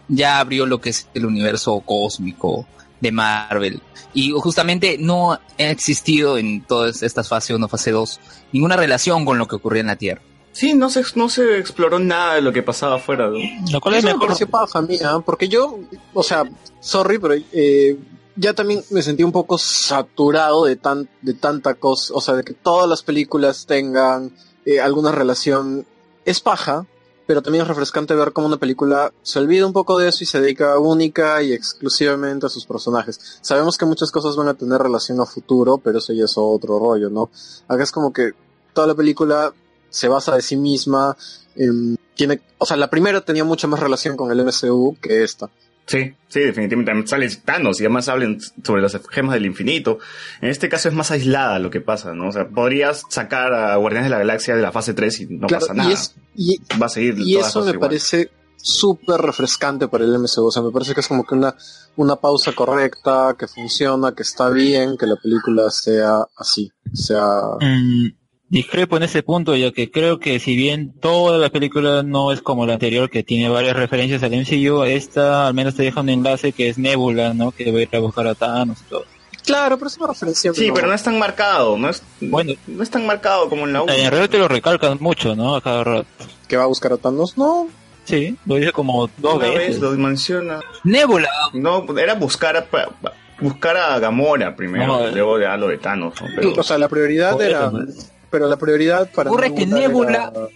ya 0.08 0.38
abrió 0.38 0.66
lo 0.66 0.80
que 0.82 0.90
es 0.90 1.08
el 1.14 1.25
universo 1.25 1.82
cósmico 1.85 2.66
de 3.00 3.12
Marvel. 3.12 3.81
Y 4.14 4.33
justamente 4.33 4.97
no 4.99 5.33
ha 5.33 5.40
existido 5.59 6.38
en 6.38 6.64
todas 6.64 7.02
estas 7.02 7.28
fases 7.28 7.57
1, 7.57 7.69
fase 7.69 7.90
2, 7.90 8.21
ninguna 8.52 8.76
relación 8.76 9.25
con 9.25 9.38
lo 9.38 9.47
que 9.47 9.57
ocurría 9.57 9.81
en 9.83 9.87
la 9.88 9.97
Tierra. 9.97 10.23
Sí, 10.52 10.75
no 10.75 10.90
se, 10.90 11.02
no 11.14 11.28
se 11.28 11.59
exploró 11.59 11.99
nada 12.00 12.35
de 12.35 12.40
lo 12.43 12.52
que 12.52 12.62
pasaba 12.62 12.97
afuera, 12.97 13.28
¿no? 13.28 13.38
Lo 13.71 13.81
cual 13.81 13.95
es 13.95 13.99
Eso 13.99 14.09
me 14.09 14.12
mejor. 14.14 14.26
pareció 14.28 14.49
paja 14.49 14.78
a 14.78 14.83
mí, 14.83 14.99
¿ah? 15.05 15.21
porque 15.25 15.49
yo, 15.49 15.78
o 16.14 16.23
sea, 16.23 16.45
sorry, 16.81 17.19
pero 17.19 17.35
eh, 17.52 17.97
ya 18.35 18.55
también 18.55 18.83
me 18.90 19.02
sentí 19.02 19.23
un 19.23 19.31
poco 19.31 19.57
saturado 19.59 20.64
de 20.64 20.75
tan 20.76 21.09
de 21.23 21.35
tanta 21.35 21.75
cosa, 21.75 22.12
o 22.14 22.21
sea, 22.21 22.35
de 22.35 22.43
que 22.45 22.55
todas 22.55 22.88
las 22.88 23.02
películas 23.02 23.67
tengan 23.67 24.33
eh, 24.64 24.81
alguna 24.81 25.12
relación. 25.12 25.87
Es 26.25 26.40
paja, 26.40 26.87
pero 27.28 27.42
también 27.42 27.61
es 27.62 27.68
refrescante 27.68 28.14
ver 28.14 28.32
cómo 28.32 28.47
una 28.47 28.56
película 28.56 29.12
se 29.23 29.38
olvida 29.38 29.66
un 29.66 29.75
poco 29.75 29.99
de 29.99 30.08
eso 30.08 30.25
y 30.25 30.26
se 30.26 30.40
dedica 30.40 30.78
única 30.78 31.42
y 31.42 31.52
exclusivamente 31.52 32.47
a 32.47 32.49
sus 32.49 32.64
personajes. 32.64 33.20
Sabemos 33.42 33.76
que 33.76 33.85
muchas 33.85 34.11
cosas 34.11 34.35
van 34.35 34.49
a 34.49 34.54
tener 34.54 34.80
relación 34.80 35.20
a 35.20 35.26
futuro, 35.26 35.76
pero 35.76 35.99
eso 35.99 36.14
ya 36.14 36.25
es 36.25 36.32
otro 36.38 36.78
rollo, 36.78 37.11
¿no? 37.11 37.28
Acá 37.68 37.82
es 37.82 37.92
como 37.92 38.14
que 38.14 38.32
toda 38.73 38.87
la 38.87 38.94
película 38.94 39.52
se 39.90 40.08
basa 40.08 40.35
de 40.37 40.40
sí 40.40 40.56
misma, 40.56 41.18
en- 41.54 41.99
tiene, 42.14 42.40
o 42.56 42.64
sea, 42.64 42.78
la 42.78 42.88
primera 42.88 43.20
tenía 43.20 43.44
mucha 43.44 43.66
más 43.68 43.78
relación 43.78 44.16
con 44.16 44.30
el 44.32 44.40
MCU 44.40 44.97
que 45.00 45.23
esta. 45.23 45.50
Sí, 45.88 46.14
sí, 46.28 46.40
definitivamente. 46.40 46.90
También 46.90 47.09
Sale 47.09 47.28
Thanos 47.45 47.80
y 47.80 47.85
además 47.85 48.09
hablan 48.11 48.38
sobre 48.62 48.83
las 48.83 49.00
gemas 49.11 49.33
del 49.35 49.47
infinito. 49.47 49.99
En 50.42 50.50
este 50.50 50.68
caso 50.68 50.88
es 50.90 50.95
más 50.95 51.11
aislada 51.11 51.59
lo 51.59 51.71
que 51.71 51.80
pasa, 51.80 52.12
¿no? 52.12 52.28
O 52.28 52.33
sea, 52.33 52.47
podrías 52.47 53.04
sacar 53.09 53.54
a 53.54 53.75
Guardianes 53.76 54.07
de 54.07 54.11
la 54.11 54.18
Galaxia 54.18 54.54
de 54.54 54.61
la 54.62 54.71
fase 54.71 54.92
3 54.92 55.21
y 55.21 55.26
no 55.26 55.47
Claro, 55.47 55.62
pasa 55.66 55.75
nada. 55.75 55.88
y, 55.88 55.92
es, 55.95 56.14
y, 56.37 56.61
Va 56.78 56.87
a 56.87 56.90
seguir 56.90 57.14
y 57.18 57.37
eso 57.38 57.61
me 57.62 57.71
igual. 57.71 57.88
parece 57.88 58.30
súper 58.61 59.18
refrescante 59.23 59.88
para 59.88 60.04
el 60.04 60.12
MCU. 60.18 60.45
O 60.47 60.50
sea, 60.50 60.62
me 60.62 60.71
parece 60.71 60.92
que 60.92 61.00
es 61.00 61.09
como 61.09 61.25
que 61.25 61.35
una, 61.35 61.54
una 61.97 62.16
pausa 62.16 62.52
correcta, 62.52 63.35
que 63.38 63.47
funciona, 63.49 64.12
que 64.14 64.25
está 64.25 64.50
bien, 64.50 64.99
que 64.99 65.07
la 65.07 65.16
película 65.16 65.71
sea 65.71 66.23
así. 66.37 66.71
Sea. 66.92 67.25
Mm, 67.61 68.09
discrepo 68.49 68.97
en 68.97 69.02
ese 69.05 69.23
punto, 69.23 69.55
ya 69.57 69.73
que 69.73 69.90
creo 69.90 70.19
que 70.19 70.38
si 70.40 70.57
bien 70.57 70.93
toda 71.00 71.38
la 71.38 71.50
película 71.50 72.02
no 72.02 72.33
es 72.33 72.40
como 72.43 72.67
la 72.67 72.75
anterior, 72.75 73.11
que 73.11 73.23
tiene 73.23 73.49
varias 73.49 73.76
referencias 73.76 74.23
al 74.23 74.31
MCU, 74.33 74.85
esta 74.85 75.47
al 75.49 75.55
menos 75.55 75.75
te 75.75 75.83
deja 75.83 76.00
un 76.00 76.09
enlace 76.09 76.52
que 76.52 76.69
es 76.69 76.78
Nebula, 76.78 77.35
¿no? 77.35 77.50
Que 77.52 77.71
va 77.73 77.78
a 77.78 77.83
ir 77.83 77.88
a 77.95 77.99
buscar 77.99 78.26
a 78.26 78.35
Thanos 78.35 78.78
y 78.87 78.90
todo. 78.90 79.05
Claro, 79.45 79.78
pero 79.78 79.88
es 79.88 79.97
una 79.97 80.09
referencia. 80.09 80.52
Sí, 80.52 80.71
pero 80.75 80.87
no 80.88 80.93
es 80.95 81.02
tan 81.02 81.19
marcado, 81.19 81.78
no 81.78 81.88
es, 81.88 82.02
Bueno. 82.21 82.52
no 82.67 82.83
es 82.83 82.90
tan 82.90 83.07
marcado 83.07 83.49
como 83.49 83.67
en 83.67 83.73
la 83.73 83.83
1. 83.83 83.93
En 83.95 84.11
realidad 84.11 84.28
te 84.31 84.38
lo 84.38 84.47
recalcan 84.49 84.99
mucho, 85.00 85.35
¿no? 85.35 85.55
A 85.57 85.61
cada 85.62 85.85
rato. 85.85 86.07
que 86.47 86.57
va 86.57 86.64
a 86.64 86.67
buscar 86.67 86.93
a 86.93 86.97
Thanos. 86.99 87.37
No, 87.38 87.69
Sí, 88.05 88.37
lo 88.47 88.55
dice 88.55 88.73
como 88.73 89.07
dos 89.19 89.35
Una 89.35 89.49
veces. 89.49 89.69
vez 89.69 89.81
lo 89.81 89.90
menciona. 89.93 90.61
Nebula, 90.85 91.28
No, 91.52 91.85
era 91.99 92.14
buscar 92.14 92.57
a, 92.57 92.64
pa- 92.64 92.88
pa- 93.02 93.12
buscar 93.38 93.76
a 93.76 93.99
Gamora 93.99 94.57
primero, 94.57 94.87
No, 94.87 95.07
eh. 95.09 95.12
luego 95.12 95.38
ya 95.38 95.55
lo 95.59 95.69
de 95.69 95.76
Thanos. 95.76 96.14
¿no? 96.23 96.26
Pero- 96.35 96.55
o 96.57 96.62
sea, 96.62 96.78
la 96.78 96.88
prioridad 96.88 97.38
era. 97.43 97.71
¿no? 97.71 97.81
Pero 98.30 98.47
la 98.49 98.56
prioridad 98.56 99.11
para. 99.12 99.30
Ocurre 99.30 99.54
que 99.54 99.66
Nebula- 99.66 100.30
era- 100.35 100.49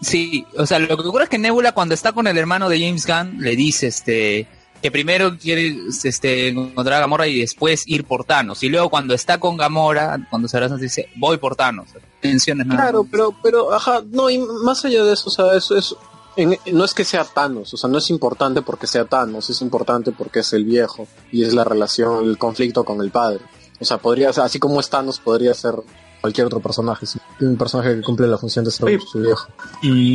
sí, 0.00 0.44
o 0.56 0.66
sea, 0.66 0.78
lo 0.78 0.88
que 0.96 1.08
ocurre 1.08 1.24
es 1.24 1.30
que 1.30 1.38
Nebula 1.38 1.72
cuando 1.72 1.94
está 1.94 2.12
con 2.12 2.26
el 2.26 2.36
hermano 2.38 2.68
de 2.68 2.78
James 2.80 3.06
Gunn 3.06 3.40
le 3.42 3.56
dice 3.56 3.86
este 3.88 4.46
que 4.80 4.92
primero 4.92 5.36
quiere 5.36 5.76
este, 6.04 6.48
encontrar 6.50 6.98
a 6.98 7.00
Gamora 7.00 7.26
y 7.26 7.40
después 7.40 7.82
ir 7.88 8.04
por 8.04 8.24
Thanos. 8.24 8.62
Y 8.62 8.68
luego 8.68 8.88
cuando 8.90 9.12
está 9.12 9.40
con 9.40 9.56
Gamora, 9.56 10.24
cuando 10.30 10.46
se 10.46 10.56
abrazan, 10.56 10.78
dice, 10.78 11.08
voy 11.16 11.36
por 11.38 11.56
Thanos. 11.56 11.88
menciones 12.22 12.64
nada. 12.66 12.82
Claro, 12.82 13.02
más. 13.02 13.10
pero, 13.10 13.34
pero, 13.42 13.72
ajá, 13.74 14.02
no, 14.08 14.30
y 14.30 14.38
más 14.38 14.84
allá 14.84 15.02
de 15.02 15.14
eso, 15.14 15.30
o 15.30 15.32
sea, 15.32 15.52
eso 15.56 15.76
es, 15.76 15.96
en- 16.36 16.56
no 16.72 16.84
es 16.84 16.94
que 16.94 17.02
sea 17.04 17.24
Thanos, 17.24 17.74
o 17.74 17.76
sea, 17.76 17.90
no 17.90 17.98
es 17.98 18.08
importante 18.10 18.62
porque 18.62 18.86
sea 18.86 19.04
Thanos, 19.04 19.50
es 19.50 19.60
importante 19.62 20.12
porque 20.12 20.40
es 20.40 20.52
el 20.52 20.64
viejo 20.64 21.08
y 21.32 21.42
es 21.42 21.54
la 21.54 21.64
relación, 21.64 22.24
el 22.28 22.38
conflicto 22.38 22.84
con 22.84 23.00
el 23.00 23.10
padre. 23.10 23.40
O 23.80 23.84
sea, 23.84 23.98
podría 23.98 24.32
ser, 24.32 24.44
así 24.44 24.60
como 24.60 24.78
es 24.78 24.88
Thanos, 24.88 25.18
podría 25.18 25.54
ser 25.54 25.74
cualquier 26.20 26.46
otro 26.46 26.60
personaje, 26.60 27.06
sí. 27.06 27.18
un 27.40 27.56
personaje 27.56 27.94
que 27.96 28.02
cumple 28.02 28.26
la 28.26 28.38
función 28.38 28.64
de 28.64 28.70
ser 28.70 28.86
Oye. 28.86 28.98
su 29.10 29.20
viejo. 29.20 29.48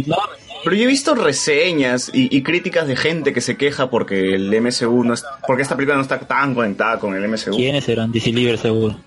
No, 0.07 0.17
Pero 0.63 0.75
yo 0.75 0.83
he 0.83 0.88
visto 0.88 1.15
reseñas 1.15 2.10
y, 2.13 2.36
y 2.36 2.41
críticas 2.43 2.88
de 2.88 2.95
gente 2.95 3.33
que 3.33 3.41
se 3.41 3.57
queja 3.57 3.89
porque 3.89 4.36
el 4.36 4.50
MCU 4.62 5.03
no 5.03 5.13
es, 5.13 5.24
porque 5.48 5.62
esta 5.63 5.75
película 5.75 5.95
no 5.98 6.01
está 6.03 6.19
tan 6.19 6.53
conectada 6.55 7.00
con 7.00 7.15
el 7.15 7.27
MCU. 7.27 7.55
¿quiénes 7.55 7.88
eran? 7.89 8.12
DC 8.12 8.31
Libre 8.31 8.57
seguro. 8.57 8.98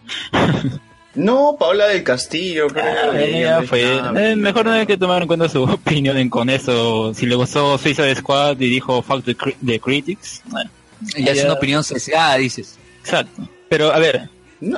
No, 1.14 1.56
Paula 1.58 1.86
del 1.86 2.02
Castillo, 2.04 2.66
creo. 2.66 2.84
Ah, 3.58 3.62
y 3.62 3.66
fue. 3.66 3.82
Eh, 4.32 4.36
mejor 4.36 4.66
no 4.66 4.72
hay 4.72 4.84
que 4.86 4.98
tomar 4.98 5.22
en 5.22 5.28
cuenta 5.28 5.48
su 5.48 5.62
opinión 5.64 6.18
en- 6.18 6.28
con 6.28 6.50
eso. 6.50 7.14
Si 7.14 7.24
le 7.24 7.34
gustó 7.36 7.78
Suicide 7.78 8.14
Squad 8.16 8.60
y 8.60 8.68
dijo 8.68 9.00
Fuck 9.00 9.24
the, 9.24 9.34
cri- 9.36 9.56
the 9.64 9.80
Critics. 9.80 10.42
bueno, 10.46 10.70
Ya 11.16 11.32
es 11.32 11.42
una 11.44 11.54
opinión 11.54 11.82
sesgada, 11.82 12.36
dices. 12.36 12.76
Exacto. 13.00 13.48
Pero 13.70 13.92
a 13.92 13.98
ver, 13.98 14.28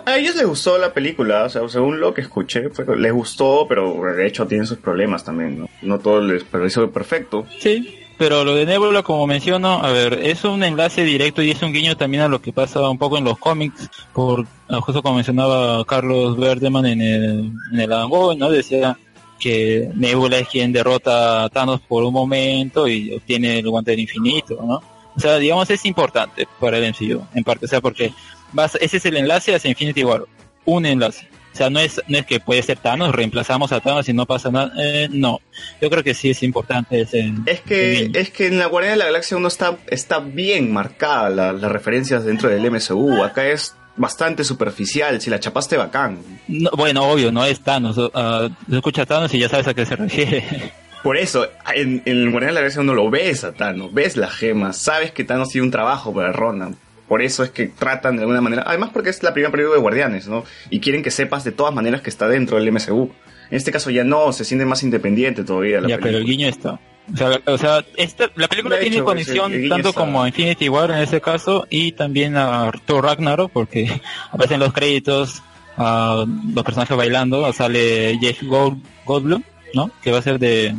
A 0.06 0.18
ellos 0.18 0.34
les 0.36 0.46
gustó 0.46 0.76
la 0.78 0.92
película, 0.92 1.44
o 1.44 1.48
sea, 1.48 1.68
según 1.68 2.00
lo 2.00 2.12
que 2.12 2.22
escuché, 2.22 2.64
les 2.96 3.12
gustó, 3.12 3.66
pero 3.68 4.02
de 4.14 4.26
hecho 4.26 4.46
tienen 4.46 4.66
sus 4.66 4.78
problemas 4.78 5.24
también, 5.24 5.60
¿no? 5.60 5.68
No 5.82 5.98
todo 6.00 6.20
les 6.20 6.44
pareció 6.44 6.90
perfecto. 6.90 7.46
sí. 7.60 7.94
Pero 8.18 8.42
lo 8.42 8.56
de 8.56 8.66
Nebula, 8.66 9.04
como 9.04 9.28
menciono, 9.28 9.74
a 9.80 9.92
ver, 9.92 10.14
es 10.14 10.42
un 10.42 10.64
enlace 10.64 11.04
directo 11.04 11.40
y 11.40 11.52
es 11.52 11.62
un 11.62 11.72
guiño 11.72 11.96
también 11.96 12.24
a 12.24 12.28
lo 12.28 12.42
que 12.42 12.52
pasa 12.52 12.80
un 12.90 12.98
poco 12.98 13.16
en 13.16 13.22
los 13.22 13.38
cómics, 13.38 13.88
por 14.12 14.44
justo 14.68 15.04
como 15.04 15.14
mencionaba 15.14 15.84
Carlos 15.84 16.36
Verdeman 16.36 16.84
en 16.86 17.00
el, 17.00 17.52
en 17.72 17.80
el 17.80 17.92
Adam 17.92 18.10
Boy, 18.10 18.36
¿no? 18.36 18.50
Decía 18.50 18.98
que 19.38 19.88
Nebula 19.94 20.38
es 20.38 20.48
quien 20.48 20.72
derrota 20.72 21.44
a 21.44 21.48
Thanos 21.48 21.80
por 21.82 22.02
un 22.02 22.12
momento 22.12 22.88
y 22.88 23.14
obtiene 23.14 23.60
el 23.60 23.70
guante 23.70 23.92
del 23.92 24.00
infinito, 24.00 24.58
¿no? 24.66 24.82
O 25.14 25.20
sea, 25.20 25.38
digamos, 25.38 25.70
es 25.70 25.84
importante 25.84 26.48
para 26.58 26.78
el 26.78 26.92
MCU, 26.92 27.24
en 27.34 27.44
parte, 27.44 27.66
o 27.66 27.68
sea, 27.68 27.80
porque 27.80 28.12
vas, 28.52 28.76
ese 28.80 28.96
es 28.98 29.04
el 29.06 29.16
enlace 29.16 29.54
hacia 29.54 29.70
Infinity 29.70 30.04
War, 30.04 30.24
un 30.64 30.86
enlace. 30.86 31.28
O 31.52 31.56
sea, 31.58 31.70
no 31.70 31.80
es, 31.80 32.00
no 32.06 32.18
es 32.18 32.26
que 32.26 32.38
puede 32.38 32.62
ser 32.62 32.78
Thanos, 32.78 33.12
reemplazamos 33.12 33.72
a 33.72 33.80
Thanos 33.80 34.08
y 34.08 34.12
no 34.12 34.26
pasa 34.26 34.50
nada, 34.50 34.70
eh, 34.78 35.08
no. 35.10 35.40
Yo 35.80 35.90
creo 35.90 36.04
que 36.04 36.14
sí 36.14 36.30
es 36.30 36.42
importante 36.44 37.00
ese... 37.00 37.32
Es 37.46 37.60
que, 37.62 38.10
es 38.14 38.30
que 38.30 38.46
en 38.46 38.58
la 38.58 38.66
Guardia 38.66 38.92
de 38.92 38.96
la 38.98 39.06
Galaxia 39.06 39.36
uno 39.36 39.48
está, 39.48 39.76
está 39.88 40.20
bien 40.20 40.72
marcada 40.72 41.30
la- 41.30 41.52
las 41.52 41.72
referencias 41.72 42.24
dentro 42.24 42.48
del 42.48 42.70
MCU. 42.70 43.24
Acá 43.24 43.48
es 43.48 43.74
bastante 43.96 44.44
superficial, 44.44 45.20
si 45.20 45.30
la 45.30 45.40
chapaste 45.40 45.76
bacán. 45.76 46.18
No, 46.46 46.70
bueno, 46.76 47.02
obvio, 47.10 47.32
no 47.32 47.44
es 47.44 47.58
Thanos. 47.60 47.98
Uh, 47.98 48.50
escucha 48.72 49.04
Thanos 49.04 49.34
y 49.34 49.40
ya 49.40 49.48
sabes 49.48 49.66
a 49.66 49.74
qué 49.74 49.84
se 49.84 49.96
refiere. 49.96 50.44
Por 51.02 51.16
eso, 51.16 51.48
en, 51.74 52.02
en 52.04 52.18
el 52.18 52.30
Guardia 52.30 52.48
de 52.48 52.54
la 52.54 52.60
Galaxia 52.60 52.82
uno 52.82 52.94
lo 52.94 53.10
ves 53.10 53.42
a 53.42 53.52
Thanos, 53.52 53.92
ves 53.92 54.16
las 54.16 54.32
gemas, 54.32 54.76
sabes 54.76 55.10
que 55.10 55.24
Thanos 55.24 55.48
tiene 55.48 55.64
un 55.64 55.70
trabajo 55.72 56.12
para 56.14 56.30
Ronan. 56.30 56.76
Por 57.08 57.22
eso 57.22 57.42
es 57.42 57.50
que 57.50 57.66
tratan 57.66 58.16
de 58.16 58.22
alguna 58.22 58.40
manera, 58.40 58.64
además 58.66 58.90
porque 58.92 59.10
es 59.10 59.22
la 59.22 59.32
primera 59.32 59.50
película 59.50 59.76
de 59.76 59.80
Guardianes, 59.80 60.28
¿no? 60.28 60.44
Y 60.70 60.80
quieren 60.80 61.02
que 61.02 61.10
sepas 61.10 61.42
de 61.44 61.52
todas 61.52 61.74
maneras 61.74 62.02
que 62.02 62.10
está 62.10 62.28
dentro 62.28 62.58
del 62.58 62.70
MCU. 62.70 63.10
En 63.50 63.56
este 63.56 63.72
caso 63.72 63.90
ya 63.90 64.04
no, 64.04 64.32
se 64.32 64.44
siente 64.44 64.66
más 64.66 64.82
independiente 64.82 65.42
todavía 65.42 65.80
la 65.80 65.88
ya, 65.88 65.98
pero 65.98 66.18
el 66.18 66.24
guiño 66.24 66.46
está. 66.48 66.78
O 67.10 67.16
sea, 67.16 67.40
o 67.46 67.56
sea 67.56 67.84
esta, 67.96 68.30
la 68.36 68.48
película 68.48 68.76
De 68.76 68.82
tiene 68.82 68.96
hecho, 68.96 69.04
conexión 69.06 69.50
el 69.54 69.70
tanto 69.70 69.88
está- 69.88 70.00
como 70.02 70.22
a 70.22 70.28
Infinity 70.28 70.68
War 70.68 70.90
en 70.90 70.98
ese 70.98 71.22
caso 71.22 71.66
y 71.70 71.92
también 71.92 72.36
a 72.36 72.70
Thor 72.84 73.04
Ragnarok 73.04 73.50
porque 73.50 73.88
aparecen 74.30 74.60
los 74.60 74.74
créditos, 74.74 75.42
a 75.78 76.26
los 76.52 76.64
personajes 76.64 76.94
bailando, 76.94 77.50
sale 77.54 78.18
Jeff 78.20 78.42
Gold, 78.42 78.82
Goldblum, 79.06 79.42
¿no? 79.72 79.90
Que 80.02 80.12
va 80.12 80.18
a 80.18 80.22
ser 80.22 80.38
de, 80.38 80.74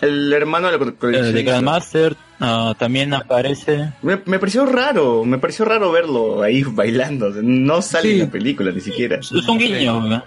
El 0.00 0.32
hermano 0.32 0.70
de 0.70 0.78
la 0.78 0.84
de 0.84 0.94
coleccionista. 0.94 1.50
Grandmaster. 1.50 2.16
ah, 2.40 2.74
también 2.78 3.12
aparece 3.14 3.92
Me, 4.02 4.20
me 4.26 4.38
pareció 4.38 4.64
raro, 4.66 5.24
me 5.24 5.38
pareció 5.38 5.64
raro 5.64 5.90
verlo 5.90 6.42
ahí 6.42 6.62
bailando. 6.66 7.30
No 7.42 7.82
sale 7.82 8.12
en 8.12 8.18
la 8.20 8.30
película 8.30 8.70
ni 8.70 8.80
siquiera. 8.80 9.16
es 9.18 9.32
un 9.32 9.58
guiño. 9.58 10.02
¿verdad? 10.02 10.24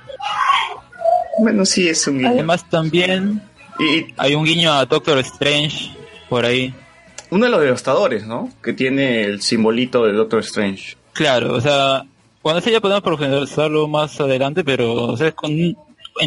Bueno, 1.40 1.66
sí, 1.66 1.88
es 1.88 2.06
un 2.08 2.18
guiño. 2.20 2.30
Además 2.30 2.70
también 2.70 3.42
Y, 3.80 4.14
hay 4.18 4.36
un 4.36 4.46
guiño 4.46 4.74
a 4.74 4.86
Doctor 4.86 5.18
Strange 5.20 5.92
por 6.30 6.46
ahí. 6.46 6.74
uno 7.30 7.46
de 7.46 7.52
los 7.52 7.62
devastadores, 7.62 8.28
¿no? 8.28 8.50
Que 8.62 8.74
tiene 8.74 9.24
el 9.24 9.42
simbolito 9.42 10.06
de 10.06 10.14
Doctor 10.14 10.42
Strange. 10.42 10.98
Claro, 11.14 11.54
o 11.54 11.62
sea, 11.62 12.04
cuando 12.42 12.60
eso 12.60 12.70
ya 12.70 12.80
podemos 12.82 13.04
profundizarlo 13.04 13.88
más 13.88 14.20
adelante, 14.20 14.64
pero 14.64 14.94
o 14.94 15.18
sea, 15.18 15.32
con, 15.32 15.52
en 15.52 15.76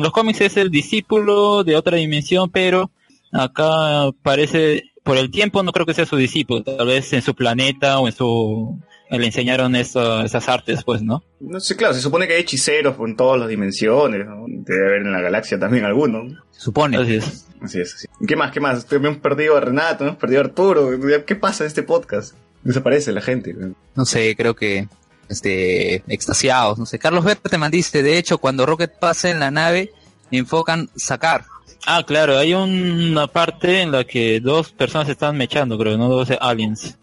los 0.02 0.12
cómics 0.12 0.40
es 0.40 0.56
el 0.56 0.70
discípulo 0.70 1.62
de 1.64 1.76
otra 1.76 1.96
dimensión, 1.96 2.50
pero 2.50 2.90
acá 3.34 4.10
parece, 4.22 4.84
por 5.02 5.18
el 5.18 5.30
tiempo 5.30 5.62
no 5.62 5.72
creo 5.72 5.84
que 5.86 5.94
sea 5.94 6.06
su 6.06 6.16
discípulo, 6.16 6.62
tal 6.62 6.86
vez 6.86 7.12
en 7.12 7.20
su 7.22 7.34
planeta 7.34 7.98
o 7.98 8.06
en 8.08 8.14
su, 8.14 8.78
le 9.10 9.26
enseñaron 9.26 9.76
eso- 9.76 10.22
esas 10.22 10.48
artes, 10.48 10.82
pues, 10.84 11.02
¿no? 11.02 11.22
No 11.40 11.60
sé, 11.60 11.76
claro, 11.76 11.92
se 11.94 12.00
supone 12.00 12.26
que 12.26 12.34
hay 12.34 12.40
hechiceros 12.42 12.96
en 12.98 13.16
todas 13.16 13.38
las 13.38 13.48
dimensiones, 13.48 14.26
¿no? 14.26 14.44
Debe 14.48 14.86
haber 14.86 15.02
en 15.02 15.12
la 15.12 15.20
galaxia 15.20 15.58
también 15.58 15.84
alguno. 15.84 16.42
Se 16.52 16.60
supone. 16.62 16.96
Así 16.96 17.16
es. 17.16 17.46
Así 17.60 17.80
es, 17.80 17.94
así. 17.94 18.06
¿Y 18.20 18.26
¿Qué 18.26 18.36
más? 18.36 18.52
¿Qué 18.52 18.60
más? 18.60 18.86
Hemos 18.90 19.18
perdido 19.18 19.56
a 19.56 19.60
Renato, 19.60 20.04
hemos 20.04 20.16
perdido 20.16 20.40
a 20.40 20.44
Arturo. 20.44 20.90
¿Qué 21.26 21.34
pasa 21.36 21.64
en 21.64 21.68
este 21.68 21.82
podcast? 21.82 22.34
Desaparece 22.62 23.12
la 23.12 23.20
gente. 23.20 23.54
no 23.94 24.04
sé, 24.06 24.34
creo 24.36 24.54
que 24.54 24.88
este 25.28 26.02
extasiados, 26.08 26.78
no 26.78 26.86
sé. 26.86 26.98
Carlos 26.98 27.24
Berteman 27.24 27.70
dice, 27.70 28.02
de 28.02 28.18
hecho, 28.18 28.38
cuando 28.38 28.66
Rocket 28.66 28.92
pasa 28.98 29.30
en 29.30 29.40
la 29.40 29.50
nave, 29.50 29.90
enfocan 30.30 30.88
sacar. 30.96 31.44
Ah, 31.86 32.02
claro, 32.06 32.38
hay 32.38 32.54
una 32.54 33.26
parte 33.26 33.82
en 33.82 33.92
la 33.92 34.04
que 34.04 34.40
dos 34.40 34.72
personas 34.72 35.08
están 35.08 35.36
mechando, 35.36 35.76
creo, 35.78 35.98
¿no? 35.98 36.08
Dos 36.08 36.28
aliens. 36.40 36.96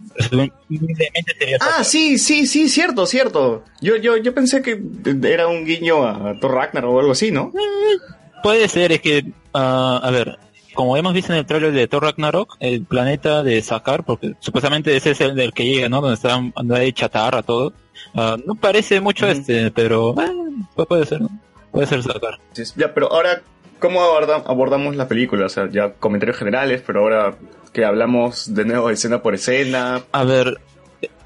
Ah, 1.59 1.83
sí, 1.83 2.17
sí, 2.17 2.47
sí, 2.47 2.67
cierto, 2.69 3.05
cierto. 3.05 3.63
Yo, 3.81 3.95
yo, 3.97 4.17
yo 4.17 4.33
pensé 4.33 4.61
que 4.61 4.81
era 5.23 5.47
un 5.47 5.65
guiño 5.65 6.05
a 6.07 6.39
Thor 6.39 6.53
Ragnarok 6.55 6.91
o 6.95 6.99
algo 6.99 7.11
así, 7.11 7.31
¿no? 7.31 7.51
Puede 8.43 8.67
ser, 8.67 8.91
es 8.91 9.01
que, 9.01 9.25
ah, 9.53 9.99
a 10.03 10.09
ver, 10.11 10.37
como 10.73 10.97
hemos 10.97 11.13
visto 11.13 11.31
en 11.33 11.39
el 11.39 11.45
trailer 11.45 11.71
de 11.73 11.87
Thor 11.87 12.03
Ragnarok, 12.03 12.57
el 12.59 12.83
planeta 12.85 13.43
de 13.43 13.61
Sakar, 13.61 14.03
porque 14.03 14.33
supuestamente 14.39 14.95
ese 14.95 15.11
es 15.11 15.21
el 15.21 15.35
del 15.35 15.53
que 15.53 15.65
llega, 15.65 15.89
¿no? 15.89 16.01
Donde 16.01 16.15
está 16.15 16.41
donde 16.55 16.79
hay 16.79 16.91
chatarra, 16.93 17.43
todo. 17.43 17.73
Ah, 18.15 18.35
no 18.45 18.55
parece 18.55 18.99
mucho 18.99 19.27
este, 19.27 19.69
pero 19.71 20.11
eh, 20.19 20.31
pu- 20.75 20.87
puede 20.87 21.05
ser, 21.05 21.21
¿no? 21.21 21.29
Puede 21.71 21.87
ser 21.87 22.01
Sakar. 22.03 22.39
Sí, 22.53 22.63
Ya, 22.75 22.93
pero 22.93 23.11
ahora, 23.13 23.41
¿cómo 23.81 24.01
aborda- 24.01 24.43
abordamos 24.45 24.95
la 24.95 25.09
película? 25.09 25.47
O 25.47 25.49
sea, 25.49 25.67
ya 25.69 25.91
comentarios 25.93 26.37
generales, 26.37 26.81
pero 26.87 27.01
ahora 27.01 27.35
que 27.73 27.83
hablamos 27.83 28.53
de 28.53 28.63
nuevo 28.63 28.89
escena 28.89 29.21
por 29.21 29.35
escena. 29.35 30.01
A 30.13 30.23
ver, 30.23 30.59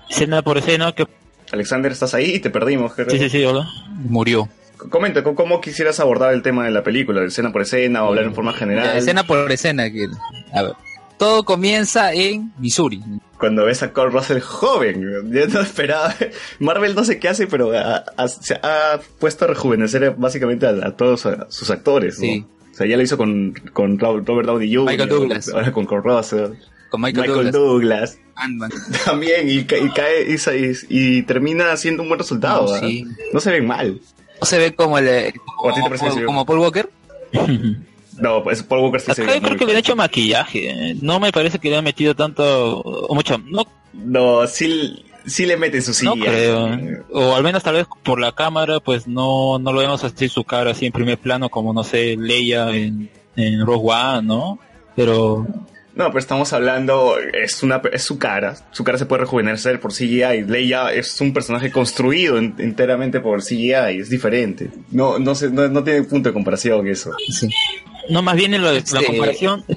escena 0.10 0.41
por 0.41 0.58
escena, 0.58 0.91
que... 0.94 1.06
Alexander, 1.52 1.91
¿estás 1.91 2.13
ahí? 2.15 2.39
Te 2.39 2.50
perdimos. 2.50 2.96
¿qué- 2.96 3.06
Sí, 3.10 3.20
sí, 3.20 3.30
sí, 3.30 3.46
hola. 3.46 3.68
Murió. 4.10 4.50
Comenta, 4.89 5.24
¿cómo- 5.24 5.36
¿cómo 5.36 5.62
quisieras 5.62 6.00
abordar 6.00 6.34
el 6.34 6.41
tema 6.41 6.65
de 6.65 6.72
la 6.72 6.84
película? 6.84 7.22
¿De 7.22 7.28
escena 7.28 7.52
por 7.52 7.62
escena 7.62 8.04
o 8.04 8.08
hablar 8.08 8.26
en 8.26 8.34
forma 8.36 8.54
general? 8.54 8.86
Ya, 8.86 8.98
escena 8.98 9.24
por 9.24 9.52
escena. 9.52 9.89
Que, 9.91 10.08
a 10.54 10.63
ver. 10.63 10.74
Todo 11.17 11.43
comienza 11.43 12.12
en 12.13 12.51
Missouri. 12.60 13.01
Cuando 13.39 13.65
ves 13.65 13.84
a 13.84 13.91
Cole 13.93 14.12
Russell 14.12 14.39
joven, 14.39 15.01
yo 15.32 15.47
no 15.47 15.62
esperaba. 15.62 16.13
Marvel 16.60 16.95
no 16.95 17.04
sé 17.04 17.19
qué 17.19 17.30
hace, 17.30 17.47
pero 17.47 17.71
ha, 17.78 18.04
ha- 18.17 18.28
se 18.28 18.56
ha 18.56 18.99
puesto 19.19 19.45
a 19.45 19.47
rejuvenecer 19.49 20.15
básicamente 20.17 20.65
a, 20.67 20.71
a 20.88 20.91
todos 20.95 21.25
a- 21.25 21.47
sus 21.49 21.69
actores. 21.69 22.17
¿no? 22.19 22.25
Sí. 22.25 22.45
O 22.71 22.75
sea, 22.78 22.88
ya 22.88 22.97
lo 22.97 23.04
hizo 23.04 23.17
con, 23.17 23.54
con 23.73 23.97
Robert 23.99 24.25
Downey 24.25 24.73
Jr., 24.73 24.91
Michael 24.91 25.10
Douglas. 25.10 25.49
ahora 25.54 25.71
con 25.71 25.86
Cole 25.86 26.01
Russell, 26.04 26.51
Con 26.89 27.01
Michael, 27.01 27.30
Michael, 27.30 27.51
Douglas. 27.51 28.17
También, 29.06 29.49
y, 29.49 29.63
ca- 29.63 29.78
y 29.78 29.89
cae 29.91 30.30
y, 30.30 30.38
sa- 30.38 30.56
y- 30.56 30.73
y 30.89 31.21
termina 31.23 31.75
siendo 31.78 32.04
un 32.04 32.10
buen 32.10 32.19
resultado. 32.19 32.67
No, 32.73 32.80
sí. 32.80 33.06
No 33.34 33.39
se 33.39 33.51
ven 33.51 33.65
mal. 33.65 34.01
No 34.41 34.45
se 34.45 34.60
ve 34.60 34.75
como 34.75 34.97
el 34.97 35.08
eh, 35.08 35.34
¿O 35.60 35.69
a 35.69 35.73
ti 35.73 35.75
te 35.75 35.82
como, 35.82 35.88
parece 35.88 36.06
que 36.06 36.12
se 36.12 36.19
ve? 36.19 36.25
como 36.25 36.45
Paul 36.45 36.60
Walker. 36.60 36.89
No, 38.19 38.43
pues 38.43 38.63
Paul 38.63 38.82
Walker 38.84 39.01
sí 39.01 39.13
se 39.13 39.21
Acá 39.23 39.32
ve 39.34 39.38
yo 39.38 39.41
creo 39.41 39.49
muy 39.51 39.60
que 39.60 39.65
le 39.65 39.71
han 39.73 39.78
hecho 39.80 39.95
maquillaje. 39.95 40.69
eh. 40.69 40.95
No 41.01 41.19
me 41.19 41.32
parece 41.32 41.60
que 41.60 41.69
le 41.69 41.78
han 41.78 41.84
metido 41.84 42.15
tanto, 42.15 42.80
o 42.82 43.13
mucho, 43.15 43.38
no 43.38 43.63
No, 43.93 44.47
sí, 44.47 45.04
sí 45.25 45.45
le 45.45 45.58
mete 45.58 45.82
su 45.82 45.91
No 46.06 46.13
silla. 46.13 46.25
creo. 46.32 46.69
O 47.12 47.36
al 47.36 47.43
menos 47.43 47.63
tal 47.63 47.75
vez 47.75 47.88
por 48.04 48.19
la 48.19 48.32
cámara, 48.34 48.80
pues 48.80 49.08
no, 49.08 49.60
no 49.60 49.71
lo 49.73 49.80
vemos 49.80 50.04
así 50.04 50.30
su 50.30 50.43
cara 50.43 50.71
así 50.71 50.86
en 50.86 50.91
primer 50.91 51.17
plano 51.17 51.49
como, 51.49 51.73
no 51.73 51.84
sé, 51.84 52.15
Leia 52.17 52.69
en, 52.69 53.10
en 53.36 53.65
Rogue 53.65 53.91
One, 53.91 54.21
¿no? 54.28 54.60
Pero, 54.95 55.45
No, 55.95 56.08
pero 56.08 56.19
estamos 56.19 56.51
hablando, 56.51 57.15
es 57.19 57.63
una 57.63 57.81
es 57.91 58.03
su 58.03 58.19
cara. 58.19 58.55
Su 58.71 58.84
cara 58.84 58.97
se 58.97 59.05
puede 59.05 59.21
rejuvenecer 59.21 59.79
por 59.79 59.93
CGI. 59.93 60.43
Leia 60.45 60.91
es 60.91 61.19
un 61.21 61.31
personaje 61.34 61.71
construido 61.71 62.38
en- 62.38 62.53
enteramente 62.60 63.21
por 63.21 63.41
CGI, 63.41 63.99
es 63.99 64.10
diferente. 64.10 64.69
No, 64.91 65.19
no, 65.19 65.36
se, 65.36 65.49
no, 65.49 65.67
no 65.69 65.84
tiene 65.86 66.03
punto 66.03 66.27
de 66.29 66.34
comparación 66.34 66.86
eso. 66.88 67.12
Sí. 67.29 67.47
no, 68.10 68.21
más 68.21 68.36
bien 68.36 68.53
en 68.53 68.62
lo 68.62 68.67
de- 68.67 68.73
la 68.91 68.99
Este- 68.99 69.05
comparación, 69.05 69.63
eh, 69.69 69.75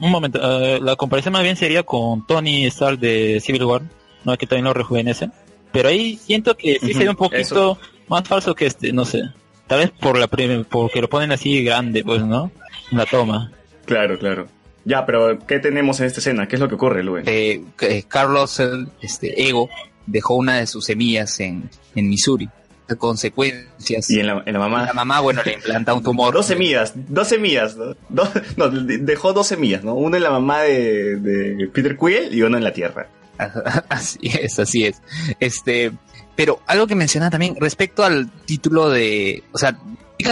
un 0.00 0.10
momento, 0.10 0.38
eh, 0.40 0.78
la 0.80 0.94
comparación 0.94 1.32
más 1.32 1.42
bien 1.42 1.56
sería 1.56 1.82
con 1.82 2.24
Tony 2.26 2.66
Stark 2.66 3.00
de 3.00 3.40
Civil 3.44 3.64
War, 3.64 3.82
¿no? 4.24 4.36
Que 4.38 4.46
también 4.46 4.66
lo 4.66 4.72
rejuvenece. 4.72 5.30
Pero 5.72 5.88
ahí 5.88 6.16
siento 6.16 6.56
que 6.56 6.74
sí 6.78 6.86
Ujú, 6.86 6.92
sería 6.94 7.10
un 7.10 7.16
poquito 7.16 7.40
eso. 7.40 7.78
más 8.08 8.26
falso 8.26 8.54
que 8.54 8.66
este, 8.66 8.92
no 8.92 9.04
sé. 9.04 9.22
Tal 9.66 9.80
vez 9.80 9.90
por 9.90 10.16
la 10.16 10.28
porque 10.28 11.00
lo 11.00 11.08
ponen 11.08 11.32
así 11.32 11.62
grande, 11.64 12.04
pues, 12.04 12.22
¿no? 12.22 12.50
La 12.92 13.04
toma. 13.06 13.50
Claro, 13.84 14.16
claro. 14.18 14.46
Ya, 14.90 15.06
pero 15.06 15.38
¿qué 15.46 15.60
tenemos 15.60 16.00
en 16.00 16.06
esta 16.06 16.18
escena? 16.18 16.48
¿Qué 16.48 16.56
es 16.56 16.60
lo 16.60 16.68
que 16.68 16.74
ocurre, 16.74 17.04
Luen? 17.04 17.22
Eh, 17.26 17.62
que 17.78 18.02
Carlos, 18.08 18.58
el, 18.58 18.88
este, 19.00 19.46
Ego, 19.48 19.68
dejó 20.06 20.34
una 20.34 20.56
de 20.58 20.66
sus 20.66 20.84
semillas 20.84 21.38
en, 21.38 21.70
en 21.94 22.08
Missouri. 22.08 22.48
De 22.88 22.96
consecuencias. 22.96 24.10
Y 24.10 24.18
en 24.18 24.26
la, 24.26 24.42
en 24.44 24.52
la 24.52 24.58
mamá... 24.58 24.86
la 24.86 24.92
mamá, 24.92 25.20
bueno, 25.20 25.42
le 25.44 25.52
implanta 25.52 25.94
un 25.94 26.02
tumor. 26.02 26.34
Dos 26.34 26.46
semillas, 26.46 26.92
dos 26.96 27.28
semillas, 27.28 27.76
¿no? 27.76 27.94
Dos- 28.08 28.30
no, 28.56 28.68
de- 28.68 28.98
dejó 28.98 29.32
dos 29.32 29.46
semillas, 29.46 29.84
¿no? 29.84 29.94
Una 29.94 30.16
en 30.16 30.24
la 30.24 30.30
mamá 30.30 30.62
de, 30.62 31.14
de 31.16 31.68
Peter 31.72 31.96
Quill 31.96 32.34
y 32.34 32.42
una 32.42 32.58
en 32.58 32.64
la 32.64 32.72
Tierra. 32.72 33.06
Así 33.88 34.18
es, 34.22 34.58
así 34.58 34.84
es. 34.86 35.00
Este, 35.38 35.92
pero 36.36 36.60
algo 36.66 36.86
que 36.88 36.94
menciona 36.96 37.30
también 37.30 37.54
respecto 37.60 38.04
al 38.04 38.28
título 38.44 38.90
de, 38.90 39.44
o 39.52 39.56
sea, 39.58 39.78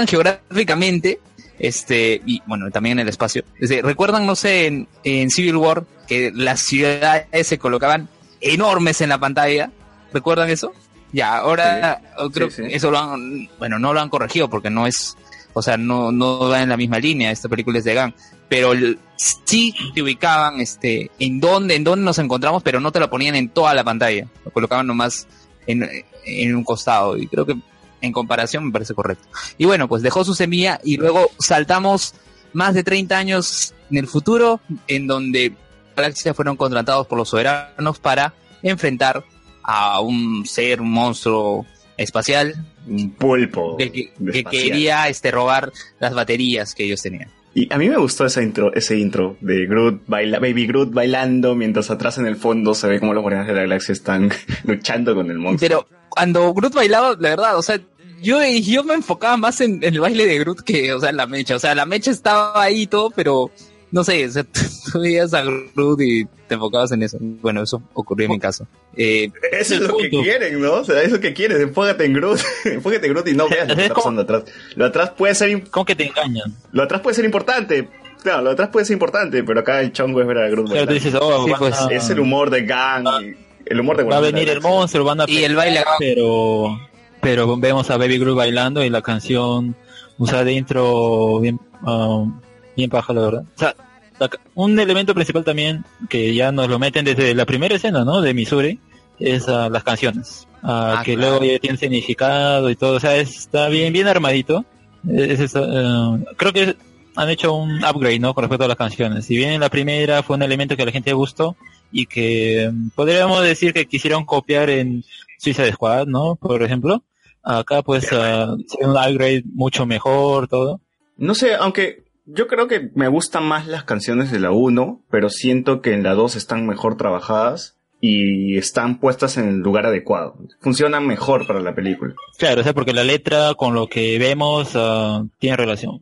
geográficamente, 0.09 1.21
este, 1.59 2.21
y 2.27 2.43
bueno, 2.47 2.71
también 2.71 2.99
en 2.99 3.03
el 3.05 3.09
espacio. 3.09 3.43
Este, 3.61 3.83
Recuerdan, 3.83 4.27
no 4.27 4.37
sé, 4.37 4.67
en, 4.67 4.89
en 5.05 5.31
Civil 5.31 5.57
War, 5.57 5.85
que 6.07 6.31
las 6.35 6.61
ciudades 6.61 7.47
se 7.47 7.59
colocaban 7.59 8.09
enormes 8.41 9.01
en 9.01 9.09
la 9.11 9.19
pantalla. 9.19 9.71
¿Recuerdan 10.13 10.49
eso? 10.51 10.73
Ya, 11.13 11.39
ahora 11.39 12.01
creo 12.33 12.51
sí, 12.51 12.63
sí. 12.63 12.69
que 12.69 12.77
eso 12.77 12.91
lo 12.91 12.99
han, 12.99 13.49
bueno, 13.59 13.79
no 13.79 13.93
lo 13.95 14.01
han 14.01 14.11
corregido 14.11 14.51
porque 14.51 14.69
no 14.71 14.87
es, 14.87 15.17
o 15.55 15.63
sea, 15.63 15.77
no, 15.79 16.13
no 16.13 16.49
va 16.51 16.63
en 16.63 16.69
la 16.69 16.77
misma 16.77 16.99
línea, 16.99 17.31
esta 17.31 17.49
película 17.49 17.79
es 17.79 17.85
de 17.85 17.95
Gang, 17.95 18.13
pero 18.49 18.73
el- 18.73 18.99
sí 19.17 19.75
te 19.95 20.03
ubicaban 20.03 20.61
este 20.61 21.11
en 21.19 21.41
dónde 21.41 21.75
en 21.75 21.83
dónde 21.83 22.05
nos 22.05 22.19
encontramos 22.21 22.63
pero 22.63 22.79
no 22.79 22.93
te 22.93 23.01
lo 23.01 23.11
ponían 23.11 23.35
en 23.35 23.49
toda 23.49 23.75
la 23.75 23.83
pantalla 23.83 24.29
lo 24.45 24.53
colocaban 24.53 24.87
nomás 24.87 25.27
en, 25.67 25.89
en 26.25 26.55
un 26.55 26.63
costado 26.63 27.17
y 27.19 27.27
creo 27.27 27.45
que 27.45 27.57
en 28.01 28.13
comparación 28.13 28.67
me 28.67 28.73
parece 28.73 28.95
correcto 28.95 29.29
y 29.57 29.65
bueno 29.67 29.89
pues 29.89 30.03
dejó 30.03 30.25
su 30.25 30.35
semilla 30.35 30.81
y 30.83 30.97
luego 30.97 31.31
saltamos 31.39 32.15
más 32.53 32.75
de 32.75 32.85
30 32.85 33.17
años 33.17 33.75
en 33.91 33.99
el 33.99 34.07
futuro 34.07 34.61
en 34.87 35.07
donde 35.07 35.55
galaxias 35.97 36.35
fueron 36.35 36.57
contratados 36.57 37.07
por 37.07 37.19
los 37.19 37.29
soberanos 37.29 37.99
para 37.99 38.35
enfrentar 38.63 39.25
a 39.63 40.01
un 40.01 40.47
ser 40.47 40.81
un 40.81 40.91
monstruo 40.91 41.67
espacial 41.97 42.55
Un 42.87 43.11
pulpo. 43.11 43.77
que, 43.77 44.45
quería 44.51 45.09
este 45.09 45.31
robar 45.31 45.73
las 46.01 46.15
baterías 46.15 46.75
que 46.75 46.85
ellos 46.85 47.03
tenían 47.03 47.29
Y 47.55 47.73
a 47.73 47.77
mí 47.77 47.89
me 47.89 47.97
gustó 47.97 48.25
ese 48.25 48.43
intro, 48.43 48.73
ese 48.73 48.97
intro 48.97 49.37
de 49.41 49.67
Groot 49.67 50.03
baila, 50.07 50.39
Baby 50.39 50.67
Groot 50.67 50.93
bailando, 50.93 51.55
mientras 51.55 51.91
atrás 51.91 52.19
en 52.19 52.27
el 52.27 52.37
fondo 52.37 52.75
se 52.75 52.89
ve 52.89 53.01
como 53.01 53.13
los 53.13 53.23
guardianes 53.23 53.49
de 53.49 53.55
la 53.55 53.63
galaxia 53.63 53.93
están 53.93 54.31
luchando 54.65 55.15
con 55.15 55.31
el 55.31 55.39
monstruo. 55.39 55.87
Pero 55.87 55.98
cuando 56.09 56.53
Groot 56.55 56.75
bailaba, 56.75 57.11
la 57.19 57.31
verdad, 57.31 57.59
o 57.59 57.63
sea, 57.63 57.81
yo, 58.21 58.41
yo 58.45 58.85
me 58.85 58.95
enfocaba 58.95 59.37
más 59.37 59.61
en, 59.61 59.83
en 59.85 59.95
el 59.95 60.01
baile 60.01 60.27
de 60.27 60.39
Groot 60.39 60.63
que, 60.63 60.93
o 60.93 61.01
sea, 61.01 61.11
en 61.11 61.17
la 61.17 61.27
mecha. 61.27 61.57
O 61.57 61.59
sea, 61.59 61.75
la 61.75 61.87
mecha 61.87 62.11
estaba 62.11 62.63
ahí 62.63 62.83
y 62.83 62.87
todo, 62.87 63.11
pero 63.11 63.51
no 63.91 64.05
sé, 64.05 64.27
o 64.27 64.31
sea, 64.31 64.45
tú 64.93 65.01
veías 65.01 65.33
a 65.35 65.43
Groot 65.43 66.01
y 66.01 66.25
te 66.47 66.55
enfocabas 66.55 66.91
en 66.93 67.03
eso. 67.03 67.19
Bueno, 67.21 67.63
eso 67.63 67.83
ocurrió 67.95 68.27
en 68.27 68.33
mi 68.33 68.39
caso. 68.39 68.67
Eh, 68.97 69.31
Eso 69.53 69.75
es 69.75 69.81
lo 69.83 69.97
que 69.97 70.09
quieren, 70.09 70.61
¿no? 70.61 70.73
O 70.75 70.85
sea, 70.85 70.97
eso 70.97 71.07
es 71.07 71.13
lo 71.13 71.21
que 71.21 71.33
quieres. 71.35 71.61
Enfócate 71.61 72.05
en 72.05 72.15
Groot. 72.15 72.41
Enfócate 72.65 73.07
en 73.07 73.13
Groot 73.13 73.29
y 73.29 73.35
no 73.35 73.49
veas 73.49 73.69
lo 73.69 73.75
que 73.77 73.83
Es 73.83 73.87
está 73.89 73.95
pasando 73.95 74.23
atrás. 74.23 74.45
Lo 74.75 74.87
atrás 74.87 75.11
puede 75.11 75.35
ser, 75.35 75.69
¿Cómo 75.71 75.85
que 75.87 75.95
te 75.95 76.07
engañan? 76.07 76.55
lo 76.73 76.83
atrás 76.83 77.01
puede 77.03 77.15
ser 77.15 77.25
importante. 77.25 77.89
Claro, 78.23 78.43
lo 78.43 78.51
atrás 78.51 78.71
puede 78.71 78.85
ser 78.85 78.95
importante, 78.95 79.45
pero 79.45 79.61
acá 79.61 79.81
el 79.81 79.93
chongo 79.93 80.21
es 80.21 80.27
ver 80.27 80.39
a 80.39 80.49
Groot 80.49 80.71
Claro, 80.71 80.87
tú 80.89 80.95
dices, 80.95 81.15
oh, 81.21 81.45
Sí, 81.47 81.53
pues, 81.57 81.77
Es 81.93 82.11
el 82.11 82.19
humor 82.19 82.51
de 82.51 82.65
Gang, 82.65 83.07
y 83.23 83.37
el 83.71 83.81
humor 83.81 83.97
de 83.97 84.05
va 84.05 84.17
a 84.17 84.21
venir 84.21 84.49
el 84.49 84.61
monstruo, 84.61 85.05
van 85.05 85.21
a 85.21 85.25
y 85.29 85.45
el 85.45 85.55
baile 85.57 85.83
pero 85.99 86.79
pero 87.21 87.57
vemos 87.57 87.91
a 87.91 87.97
Baby 87.97 88.19
Groot 88.19 88.37
bailando 88.37 88.85
y 88.85 88.91
la 88.91 89.03
canción 89.03 89.75
usa 90.19 90.45
de 90.45 90.53
intro 90.53 91.41
bien 91.41 91.61
um, 91.83 92.41
bien 92.77 92.91
paja 92.91 93.13
la 93.13 93.21
verdad. 93.23 93.43
O 93.57 93.59
sea 93.59 93.75
la 94.19 94.31
un 94.55 94.79
elemento 94.79 95.15
principal 95.15 95.45
también 95.45 95.85
que 96.09 96.35
ya 96.35 96.51
nos 96.53 96.69
lo 96.69 96.79
meten 96.79 97.05
desde 97.05 97.35
la 97.35 97.45
primera 97.47 97.75
escena 97.77 98.05
no 98.05 98.21
de 98.21 98.35
Missouri 98.35 98.79
es 99.19 99.49
ah, 99.49 99.69
las 99.69 99.83
canciones. 99.85 100.47
Ah, 100.63 100.97
Ah, 100.99 101.03
que 101.05 101.15
claro. 101.15 101.39
luego 101.41 101.45
ya 101.53 101.59
tienen 101.61 101.79
significado 101.79 102.69
y 102.71 102.77
todo. 102.77 102.97
O 102.97 103.01
sea 103.01 103.17
está 103.17 103.69
bien 103.69 103.93
bien 103.93 104.07
armadito. 104.09 104.65
Es- 105.09 105.41
es, 105.41 105.53
ah, 105.57 106.17
creo 106.37 106.53
que 106.53 106.77
han 107.17 107.31
hecho 107.31 107.53
un 107.53 107.85
upgrade 107.85 108.21
no 108.21 108.33
con 108.35 108.43
respecto 108.43 108.65
a 108.65 108.69
las 108.69 108.77
canciones. 108.77 109.25
Si 109.27 109.37
bien 109.37 109.51
en 109.51 109.61
la 109.61 109.69
primera 109.71 110.23
fue 110.23 110.37
un 110.37 110.43
elemento 110.43 110.77
que 110.77 110.83
a 110.83 110.87
la 110.87 110.93
gente 110.93 111.13
gustó 111.13 111.57
y 111.93 112.07
que 112.07 112.71
mm, 112.73 112.91
podríamos 112.91 113.43
decir 113.43 113.73
que 113.73 113.87
quisieron 113.87 114.25
copiar 114.25 114.71
en 114.71 115.05
Suicide 115.39 115.73
Squad, 115.73 116.07
¿no? 116.07 116.37
Por 116.37 116.63
ejemplo. 116.63 117.03
Acá 117.43 117.83
pues 117.83 118.11
ve 118.11 118.47
un 118.81 118.91
upgrade 118.91 119.45
mucho 119.55 119.87
mejor, 119.87 120.49
todo. 120.49 120.81
No 121.17 121.35
sé, 121.35 121.55
aunque 121.55 122.05
yo 122.27 122.47
creo 122.47 122.69
que 122.69 122.91
me 122.95 123.09
gustan 123.09 123.45
más 123.45 123.67
las 123.67 123.85
canciones 123.85 124.31
de 124.31 124.39
la 124.39 124.51
1, 124.51 125.03
pero 125.11 125.31
siento 125.31 125.81
que 125.81 125.95
en 125.95 126.03
la 126.03 126.15
2 126.15 126.37
están 126.37 126.67
mejor 126.67 126.97
trabajadas 126.97 127.79
y 128.01 128.59
están 128.59 129.01
puestas 129.01 129.39
en 129.39 129.49
el 129.49 129.57
lugar 129.61 129.87
adecuado. 129.87 130.37
Funcionan 130.61 131.07
mejor 131.07 131.47
para 131.47 131.61
la 131.61 131.75
película. 131.75 132.15
Claro, 132.39 132.61
o 132.61 132.65
sea, 132.65 132.75
porque 132.75 132.93
la 132.93 133.05
letra 133.05 133.55
con 133.55 133.75
lo 133.75 133.89
que 133.89 134.19
vemos 134.19 134.73
ah, 134.75 135.25
tiene 135.39 135.57
relación. 135.57 136.01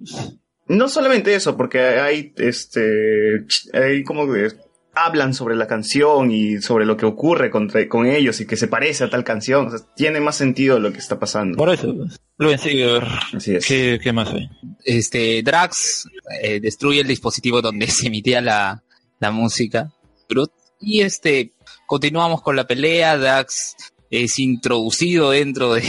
No 0.69 0.89
solamente 0.89 1.35
eso, 1.35 1.57
porque 1.57 1.81
hay 1.81 2.35
este 2.37 3.47
hay 3.73 4.03
como 4.03 4.31
que 4.31 4.49
hablan 4.97 5.35
sobre 5.35 5.55
la 5.57 5.67
canción 5.67 6.31
y 6.31 6.61
sobre 6.63 6.87
lo 6.87 6.97
que 6.97 7.07
ocurre 7.07 7.51
contra- 7.51 7.87
con 7.89 8.07
ellos 8.07 8.41
y 8.41 8.47
que 8.47 8.57
se 8.57 8.67
parece 8.67 9.05
a 9.05 9.11
tal 9.11 9.23
canción. 9.25 9.67
O 9.67 9.71
sea, 9.71 9.79
tiene 9.95 10.21
más 10.21 10.37
sentido 10.37 10.79
lo 10.81 10.93
que 10.93 10.99
está 10.99 11.19
pasando. 11.19 11.57
Por 11.57 11.71
eso, 11.71 11.95
sigue, 12.59 12.99
Así 13.33 13.55
es. 13.55 13.67
¿qué, 13.67 14.01
¿qué 14.03 14.13
más 14.13 14.31
hay? 14.31 14.49
este, 14.85 15.43
Drax 15.43 16.09
eh, 16.43 16.61
destruye 16.61 17.01
el 17.01 17.07
dispositivo 17.09 17.61
donde 17.63 17.87
se 17.89 18.07
emitía 18.09 18.41
la, 18.41 18.83
la 19.21 19.31
música, 19.31 19.93
y 20.81 21.01
este, 21.03 21.53
continuamos 21.87 22.43
con 22.43 22.57
la 22.57 22.67
pelea, 22.67 23.17
Drax 23.17 23.77
es 24.11 24.39
introducido 24.39 25.31
dentro 25.31 25.75
de, 25.75 25.83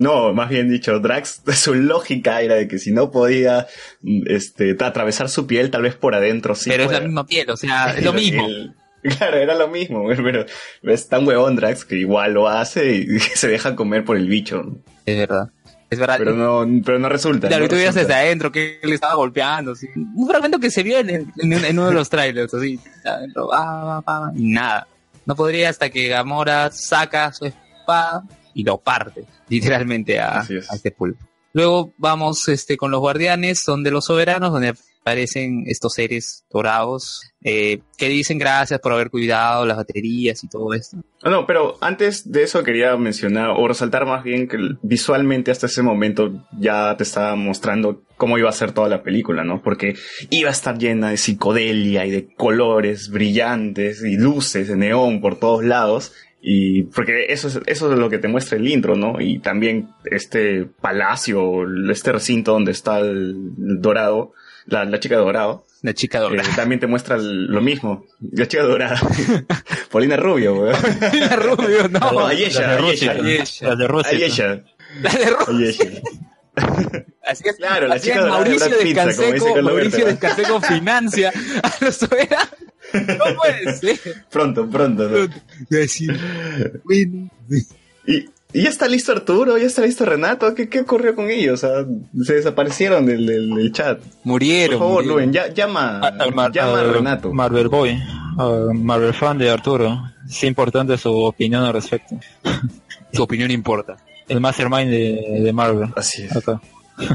No, 0.00 0.32
más 0.32 0.48
bien 0.48 0.70
dicho, 0.70 0.98
Drax, 0.98 1.42
su 1.54 1.74
lógica 1.74 2.40
era 2.40 2.54
de 2.56 2.66
que 2.66 2.78
si 2.78 2.90
no 2.90 3.10
podía 3.10 3.66
mm, 4.00 4.22
este, 4.26 4.76
atravesar 4.80 5.28
su 5.28 5.46
piel, 5.46 5.70
tal 5.70 5.82
vez 5.82 5.94
por 5.94 6.14
adentro 6.14 6.54
sí. 6.54 6.70
pero 6.70 6.84
es 6.84 6.90
la 6.90 7.00
misma 7.00 7.26
piel, 7.26 7.48
o 7.50 7.56
sea, 7.56 7.94
es 7.96 8.02
lo 8.04 8.12
mismo. 8.14 8.46
El- 8.46 8.74
claro, 9.02 9.36
era 9.36 9.54
lo 9.54 9.68
mismo, 9.68 10.04
pero 10.22 10.46
es 10.82 11.08
tan 11.08 11.26
huevón 11.28 11.54
Drax 11.54 11.84
que 11.84 11.96
igual 11.96 12.32
lo 12.32 12.48
hace 12.48 12.94
y 12.96 13.20
se 13.20 13.46
deja 13.48 13.76
comer 13.76 14.04
por 14.04 14.16
el 14.16 14.26
bicho. 14.26 14.78
Es 15.04 15.18
verdad. 15.18 15.50
Es 15.90 15.98
verdad. 15.98 16.16
Pero 16.18 16.34
no, 16.34 16.66
pero 16.84 16.98
no 16.98 17.08
resulta. 17.08 17.48
Claro, 17.48 17.64
no 17.64 17.68
tú 17.68 17.74
veías 17.74 17.94
desde 17.96 18.14
adentro 18.14 18.50
que 18.52 18.78
él 18.80 18.92
estaba 18.92 19.14
golpeando. 19.14 19.74
Un 20.14 20.28
fragmento 20.28 20.58
que 20.60 20.70
se 20.70 20.82
vio 20.84 20.98
en, 20.98 21.10
en- 21.10 21.52
en 21.52 21.78
uno 21.78 21.88
de 21.88 21.94
los 21.94 22.08
trailers, 22.08 22.54
así. 22.54 22.78
adentro, 23.04 23.50
y 24.36 24.52
nada. 24.52 24.86
No 25.26 25.34
podría 25.36 25.68
hasta 25.68 25.90
que 25.90 26.08
Gamora 26.08 26.70
saca 26.70 27.32
su 27.32 27.44
espada 27.46 28.22
y 28.54 28.64
lo 28.64 28.78
parte, 28.78 29.24
literalmente, 29.48 30.18
a, 30.18 30.40
es. 30.48 30.70
a 30.70 30.76
este 30.76 30.90
pulpo. 30.90 31.24
Luego 31.52 31.92
vamos 31.98 32.48
este, 32.48 32.76
con 32.76 32.90
los 32.90 33.00
guardianes, 33.00 33.60
son 33.60 33.82
de 33.82 33.90
los 33.90 34.04
soberanos, 34.04 34.52
donde 34.52 34.74
aparecen 35.00 35.64
estos 35.66 35.94
seres 35.94 36.44
dorados, 36.52 37.22
eh, 37.42 37.80
que 37.96 38.08
dicen 38.08 38.38
gracias 38.38 38.80
por 38.80 38.92
haber 38.92 39.10
cuidado 39.10 39.64
las 39.64 39.78
baterías 39.78 40.44
y 40.44 40.48
todo 40.48 40.74
esto. 40.74 40.98
Ah, 41.22 41.30
No, 41.30 41.46
pero 41.46 41.78
antes 41.80 42.30
de 42.30 42.42
eso 42.42 42.62
quería 42.62 42.96
mencionar 42.96 43.50
o 43.56 43.66
resaltar 43.66 44.06
más 44.06 44.22
bien 44.22 44.46
que 44.46 44.58
visualmente 44.82 45.50
hasta 45.50 45.66
ese 45.66 45.82
momento 45.82 46.46
ya 46.58 46.96
te 46.96 47.02
estaba 47.02 47.34
mostrando 47.34 48.02
cómo 48.16 48.36
iba 48.36 48.50
a 48.50 48.52
ser 48.52 48.72
toda 48.72 48.88
la 48.88 49.02
película, 49.02 49.42
¿no? 49.42 49.62
Porque 49.62 49.96
iba 50.28 50.50
a 50.50 50.52
estar 50.52 50.76
llena 50.78 51.10
de 51.10 51.16
psicodelia 51.16 52.04
y 52.04 52.10
de 52.10 52.34
colores 52.34 53.08
brillantes 53.08 54.04
y 54.04 54.16
luces 54.16 54.68
de 54.68 54.76
neón 54.76 55.22
por 55.22 55.38
todos 55.38 55.64
lados. 55.64 56.12
Y 56.42 56.84
porque 56.84 57.26
eso 57.28 57.48
es, 57.48 57.60
eso 57.66 57.92
es 57.92 57.98
lo 57.98 58.08
que 58.08 58.18
te 58.18 58.26
muestra 58.28 58.56
el 58.56 58.66
intro, 58.66 58.96
¿no? 58.96 59.20
Y 59.20 59.40
también 59.40 59.90
este 60.04 60.64
palacio, 60.80 61.64
este 61.90 62.12
recinto 62.12 62.52
donde 62.52 62.72
está 62.72 62.98
el, 63.00 63.34
dorado, 63.56 64.32
la, 64.66 64.84
la 64.86 64.98
chica 65.00 65.16
dorado, 65.16 65.66
La 65.82 65.92
chica 65.92 66.18
eh, 66.18 66.22
dorada. 66.22 66.48
también 66.56 66.80
te 66.80 66.86
muestra 66.86 67.16
el- 67.16 67.46
lo 67.46 67.60
mismo. 67.60 68.06
La 68.32 68.46
chica 68.48 68.62
dorada. 68.62 68.98
Paulina 69.90 70.16
Rubio, 70.16 70.54
weón. 70.54 70.76
La 71.12 71.36
rubio, 71.36 71.88
no. 71.88 71.98
No, 72.12 72.26
Ayesha, 72.26 72.60
Las 72.62 72.70
de 72.70 72.78
Rusia, 72.78 73.10
Ayesha. 73.12 73.66
las 73.68 73.78
de 73.78 73.88
Rusia. 73.88 74.10
Ayesha. 74.10 74.62
La 75.02 75.10
de 75.12 75.26
rubio. 75.30 75.68
Ayesha. 75.68 75.84
Así 77.22 77.42
es, 77.48 77.56
Claro, 77.56 77.86
la 77.86 77.94
así 77.96 78.08
chica 78.08 78.20
es, 78.20 78.26
Mauricio 78.26 78.68
Descanseco, 78.78 79.62
Mauricio 79.62 80.04
Descanseco 80.06 80.60
financia 80.62 81.32
a 81.62 81.84
los 81.84 81.96
soberanos. 81.96 82.48
No 82.92 83.24
puede 83.36 83.74
ser. 83.74 83.98
Pronto, 84.30 84.68
pronto. 84.68 85.08
¿no? 85.08 85.28
Bueno, 86.84 87.30
Y, 88.06 88.16
y 88.52 88.62
ya 88.62 88.68
está 88.70 88.88
listo 88.88 89.12
Arturo, 89.12 89.56
ya 89.58 89.66
está 89.66 89.82
listo 89.82 90.04
Renato. 90.04 90.54
¿Qué, 90.54 90.68
qué 90.68 90.80
ocurrió 90.80 91.14
con 91.14 91.30
ellos? 91.30 91.62
O 91.62 91.66
sea, 91.68 91.86
se 92.24 92.34
desaparecieron 92.34 93.06
del, 93.06 93.26
del- 93.26 93.50
del 93.54 93.72
chat. 93.72 93.98
Por 94.00 94.08
Murieron. 94.24 94.78
favor, 94.78 94.94
murieron. 95.04 95.16
Luen, 95.16 95.32
ya, 95.32 95.48
llama, 95.52 96.00
Al- 96.00 96.20
al 96.20 96.34
Mar- 96.34 96.52
llama 96.52 96.78
a 96.78 96.80
al 96.80 96.92
Renato. 96.94 97.32
Marvel 97.32 97.68
Boy, 97.68 97.98
Marvel 98.74 99.14
fan 99.14 99.38
de 99.38 99.50
Arturo. 99.50 100.02
Es 100.28 100.42
importante 100.44 100.96
su 100.98 101.12
opinión 101.16 101.62
al 101.64 101.72
respecto. 101.72 102.18
Su 103.12 103.24
opinión 103.24 103.50
importa. 103.50 103.96
el 104.28 104.40
mastermind 104.40 104.88
de, 104.88 105.40
de 105.42 105.52
Marvel. 105.52 105.88
Así 105.96 106.22
es. 106.22 106.36
Acá. 106.36 106.60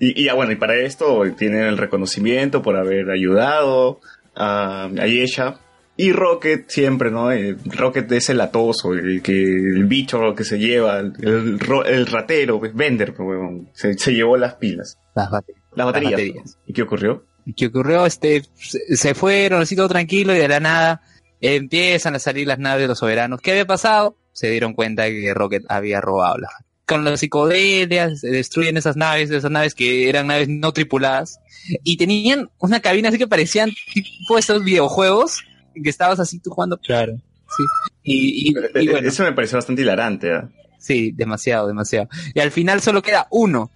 Y, 0.00 0.20
y 0.24 0.28
ah, 0.28 0.34
bueno, 0.34 0.50
y 0.52 0.56
para 0.56 0.74
esto 0.76 1.22
tienen 1.38 1.60
el 1.62 1.78
reconocimiento 1.78 2.60
por 2.60 2.76
haber 2.76 3.08
ayudado 3.10 4.00
a, 4.34 4.84
a 4.84 5.06
Yesha. 5.06 5.58
Y 5.96 6.10
Rocket 6.12 6.68
siempre, 6.70 7.10
¿no? 7.10 7.30
Eh, 7.30 7.54
Rocket 7.66 8.10
es 8.12 8.30
el 8.30 8.40
atoso, 8.40 8.94
el 8.94 9.20
que 9.22 9.32
el 9.34 9.84
bicho 9.84 10.34
que 10.34 10.42
se 10.44 10.58
lleva, 10.58 10.98
el, 11.00 11.12
el 11.20 11.60
ro- 11.60 11.84
el 11.84 12.06
ratero, 12.06 12.58
pues, 12.58 12.74
Bender, 12.74 13.12
pues, 13.14 13.38
se, 13.74 13.92
se 13.98 14.12
llevó 14.14 14.36
las 14.38 14.54
pilas, 14.54 14.98
Las 15.14 15.30
baterías. 15.30 15.62
las 15.74 15.86
baterías. 15.86 16.12
baterías. 16.12 16.58
¿Y 16.66 16.72
qué 16.72 16.82
ocurrió? 16.82 17.26
¿Qué 17.56 17.66
ocurrió? 17.66 18.06
Este, 18.06 18.42
se 18.54 18.96
se 18.96 19.14
fueron 19.14 19.60
así 19.62 19.76
todo 19.76 19.88
tranquilo 19.88 20.34
y 20.34 20.38
de 20.38 20.48
la 20.48 20.60
nada 20.60 21.02
empiezan 21.40 22.14
a 22.14 22.18
salir 22.18 22.46
las 22.46 22.58
naves 22.58 22.82
de 22.82 22.88
los 22.88 22.98
soberanos. 22.98 23.40
¿Qué 23.42 23.50
había 23.50 23.66
pasado? 23.66 24.16
Se 24.32 24.48
dieron 24.48 24.72
cuenta 24.74 25.02
de 25.02 25.20
que 25.20 25.34
Rocket 25.34 25.64
había 25.68 26.00
robado 26.00 26.38
las 26.38 26.52
con 26.86 27.04
las 27.04 27.20
psicodelias, 27.20 28.20
se 28.20 28.28
destruyen 28.28 28.76
esas 28.76 28.96
naves, 28.96 29.30
esas 29.30 29.50
naves 29.50 29.74
que 29.74 30.08
eran 30.08 30.26
naves 30.26 30.48
no 30.48 30.72
tripuladas, 30.72 31.38
y 31.84 31.96
tenían 31.96 32.50
una 32.58 32.80
cabina 32.80 33.08
así 33.08 33.18
que 33.18 33.26
parecían 33.28 33.70
tipo 33.94 34.36
estos 34.38 34.64
videojuegos, 34.64 35.44
que 35.80 35.88
estabas 35.88 36.18
así 36.20 36.38
tú 36.38 36.50
jugando, 36.50 36.76
Claro. 36.78 37.14
sí, 37.56 37.62
y, 38.02 38.48
y- 38.48 38.52
y 38.52 38.56
Eh, 38.88 38.90
bueno, 38.92 39.08
Eso 39.08 39.22
me 39.22 39.32
pareció 39.32 39.58
bastante 39.58 39.82
hilarante. 39.82 40.30
Sí, 40.78 41.12
demasiado, 41.12 41.68
demasiado. 41.68 42.08
Y 42.34 42.40
al 42.40 42.50
final 42.50 42.80
solo 42.80 43.00
queda 43.02 43.28
uno. 43.30 43.70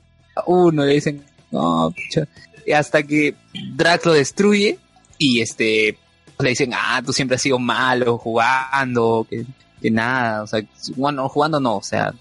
Uno, 0.47 0.85
le 0.85 0.95
dicen, 0.95 1.23
no, 1.53 1.93
pucha". 1.95 2.27
Y 2.67 2.73
hasta 2.73 3.05
que 3.05 3.35
Drax 3.77 4.05
lo 4.05 4.13
destruye 4.13 4.79
y 5.17 5.41
este 5.41 5.97
le 6.41 6.49
dicen, 6.51 6.73
ah, 6.75 7.01
tú 7.07 7.13
siempre 7.13 7.37
has 7.37 7.43
sido 7.43 7.59
malo 7.61 8.19
jugando, 8.19 9.27
que, 9.31 9.47
que 9.81 9.91
nada, 9.91 10.43
o 10.43 10.47
sea, 10.49 10.63
bueno, 10.97 11.29
jugando 11.29 11.61
no, 11.61 11.77
o 11.77 11.83
sea, 11.83 12.13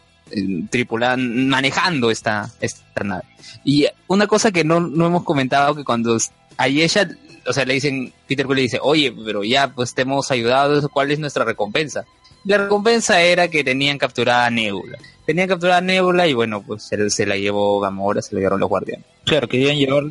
tripulando, 0.70 1.34
manejando 1.50 2.12
esta, 2.12 2.50
esta 2.62 3.04
nave. 3.04 3.24
Y 3.64 3.88
una 4.08 4.28
cosa 4.28 4.52
que 4.52 4.64
no, 4.64 4.80
no 4.80 5.08
hemos 5.08 5.24
comentado, 5.24 5.76
que 5.76 5.84
cuando 5.84 6.18
a 6.58 6.68
ella, 6.68 7.08
o 7.48 7.54
sea, 7.54 7.66
le 7.66 7.74
dicen, 7.76 8.14
Peter 8.28 8.46
Quill 8.46 8.56
le 8.56 8.62
dice, 8.64 8.80
oye, 8.82 9.14
pero 9.26 9.44
ya, 9.44 9.74
pues 9.74 9.94
te 9.94 10.04
hemos 10.04 10.32
ayudado, 10.32 10.88
¿cuál 10.90 11.12
es 11.12 11.20
nuestra 11.20 11.46
recompensa? 11.46 12.06
La 12.44 12.58
recompensa 12.60 13.22
era 13.22 13.48
que 13.48 13.64
tenían 13.64 13.98
capturada 13.98 14.46
a 14.46 14.50
Nebula. 14.52 14.98
Tenían 15.26 15.48
capturada 15.48 15.80
a 15.80 15.82
Nebula 15.82 16.28
y 16.28 16.34
bueno, 16.34 16.62
pues 16.62 16.84
se, 16.84 17.10
se 17.10 17.26
la 17.26 17.36
llevó 17.38 17.80
Gamora, 17.80 18.22
se 18.22 18.36
la 18.36 18.40
llevaron 18.42 18.60
los 18.60 18.70
guardianes. 18.70 19.06
Claro, 19.26 19.48
querían 19.48 19.78
llevar 19.78 20.04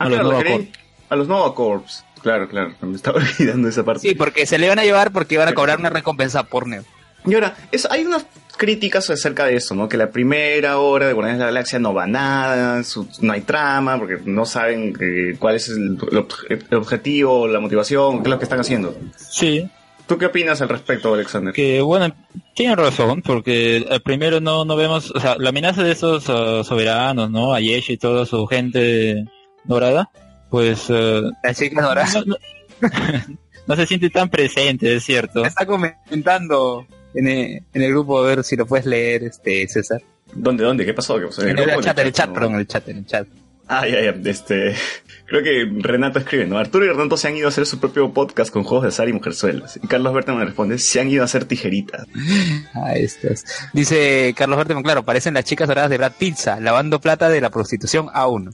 Ah, 0.00 0.04
a 0.04 0.08
los 0.10 0.18
claro, 0.20 0.30
Nova 0.32 0.44
Corps. 0.44 0.68
a 1.08 1.16
los 1.16 1.28
Nova 1.28 1.54
Corps. 1.54 2.04
Claro, 2.22 2.48
claro, 2.48 2.74
me 2.82 2.94
estaba 2.94 3.18
olvidando 3.38 3.68
esa 3.68 3.84
parte. 3.84 4.06
Sí, 4.06 4.14
porque 4.14 4.44
se 4.46 4.58
le 4.58 4.66
iban 4.66 4.78
a 4.78 4.84
llevar 4.84 5.12
porque 5.12 5.34
iban 5.36 5.48
a 5.48 5.54
cobrar 5.54 5.78
una 5.80 5.88
recompensa 5.90 6.42
por 6.44 6.66
Nebula. 6.68 6.88
Y 7.26 7.34
ahora, 7.34 7.56
es, 7.72 7.86
hay 7.90 8.04
unas 8.04 8.26
críticas 8.58 9.08
acerca 9.08 9.46
de 9.46 9.56
eso, 9.56 9.74
¿no? 9.74 9.88
Que 9.88 9.96
la 9.96 10.10
primera 10.10 10.78
hora 10.78 11.06
de 11.06 11.14
Guardianes 11.14 11.38
de 11.38 11.44
la 11.46 11.50
Galaxia 11.50 11.78
no 11.78 11.94
va 11.94 12.06
nada, 12.06 12.82
su- 12.84 13.08
no 13.22 13.32
hay 13.32 13.40
trama, 13.40 13.98
porque 13.98 14.18
no 14.26 14.44
saben 14.44 14.94
eh, 15.00 15.36
cuál 15.38 15.56
es 15.56 15.68
el, 15.70 15.96
el 16.12 16.26
el 16.68 16.76
objetivo, 16.76 17.48
la 17.48 17.60
motivación, 17.60 18.18
qué 18.18 18.24
es 18.24 18.30
lo 18.30 18.38
que 18.38 18.44
están 18.44 18.60
haciendo. 18.60 18.94
Sí, 19.16 19.66
¿Tú 20.06 20.16
qué 20.18 20.26
opinas 20.26 20.60
al 20.62 20.68
respecto, 20.70 21.12
Alexander? 21.14 21.52
que 21.54 21.80
bueno, 21.82 22.14
tienen 22.54 22.76
razón, 22.78 23.20
porque 23.22 23.84
primero 24.04 24.40
no, 24.40 24.64
no 24.64 24.74
vemos, 24.76 25.10
o 25.14 25.20
sea, 25.20 25.36
la 25.38 25.50
amenaza 25.50 25.82
de 25.82 25.92
esos 25.92 26.24
ah, 26.28 26.62
soberanos, 26.64 27.30
¿no? 27.30 27.52
Ayesh 27.54 27.90
y 27.90 27.96
toda 27.98 28.24
su 28.26 28.46
gente 28.46 29.24
dorada, 29.64 30.10
pues 30.50 30.86
eh, 30.88 31.22
Las 31.42 31.58
chicas 31.58 31.84
ahora 31.84 32.06
no, 32.14 32.24
no- 32.24 32.36
no 33.66 33.76
se 33.76 33.86
siente 33.86 34.08
tan 34.08 34.30
presente, 34.30 34.94
es 34.96 35.04
cierto. 35.04 35.44
está 35.44 35.66
comentando 35.66 36.86
en 37.18 37.28
el, 37.28 37.62
en 37.72 37.82
el 37.82 37.90
grupo 37.90 38.18
a 38.18 38.26
ver 38.26 38.44
si 38.44 38.56
lo 38.56 38.66
puedes 38.66 38.86
leer, 38.86 39.24
este 39.24 39.66
César. 39.68 40.00
¿Dónde, 40.32 40.64
dónde? 40.64 40.84
¿Qué 40.84 40.94
pasó? 40.94 41.18
¿Qué 41.18 41.26
pasó? 41.26 41.42
En 41.42 41.58
el, 41.58 41.64
grupo, 41.64 41.82
chat, 41.82 41.98
en 41.98 42.06
el 42.06 42.12
chat, 42.12 42.30
perdón, 42.32 42.54
en 42.54 42.60
el 42.60 42.66
chat, 42.66 42.88
en 42.88 42.98
el 42.98 43.06
chat. 43.06 43.26
Ah, 43.66 43.86
ya, 43.86 44.00
ya, 44.00 44.30
este... 44.30 44.74
Creo 45.26 45.42
que 45.42 45.68
Renato 45.82 46.18
escribe, 46.18 46.46
¿no? 46.46 46.56
Arturo 46.56 46.86
y 46.86 46.88
Renato 46.88 47.18
se 47.18 47.28
han 47.28 47.36
ido 47.36 47.48
a 47.48 47.50
hacer 47.50 47.66
su 47.66 47.78
propio 47.78 48.10
podcast 48.14 48.50
con 48.50 48.64
juegos 48.64 48.84
de 48.84 48.88
azar 48.88 49.10
y 49.10 49.12
mujerzuelas. 49.12 49.78
Y 49.82 49.86
Carlos 49.86 50.14
Berta 50.14 50.32
me 50.32 50.42
responde, 50.42 50.78
se 50.78 51.00
han 51.00 51.10
ido 51.10 51.20
a 51.20 51.26
hacer 51.26 51.44
tijeritas. 51.44 52.06
Ah, 52.74 52.94
estas. 52.94 53.44
Dice 53.72 54.34
Carlos 54.36 54.56
Berteman, 54.56 54.82
claro, 54.82 55.02
parecen 55.02 55.34
las 55.34 55.44
chicas 55.44 55.68
doradas 55.68 55.90
de 55.90 55.98
Brad 55.98 56.12
Pizza, 56.18 56.60
lavando 56.60 57.00
plata 57.00 57.28
de 57.28 57.40
la 57.40 57.50
prostitución 57.50 58.08
a 58.12 58.26
uno. 58.28 58.52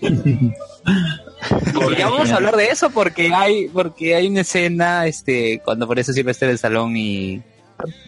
Y 0.00 0.08
ya 1.98 2.08
vamos 2.08 2.30
a 2.30 2.36
hablar 2.36 2.56
de 2.56 2.66
eso 2.66 2.90
porque 2.90 3.32
hay, 3.32 3.68
porque 3.68 4.14
hay 4.14 4.26
una 4.26 4.40
escena, 4.40 5.06
este, 5.06 5.60
cuando 5.64 5.84
aparece 5.84 6.12
Silvestre 6.12 6.48
del 6.48 6.58
salón 6.58 6.96
y, 6.96 7.42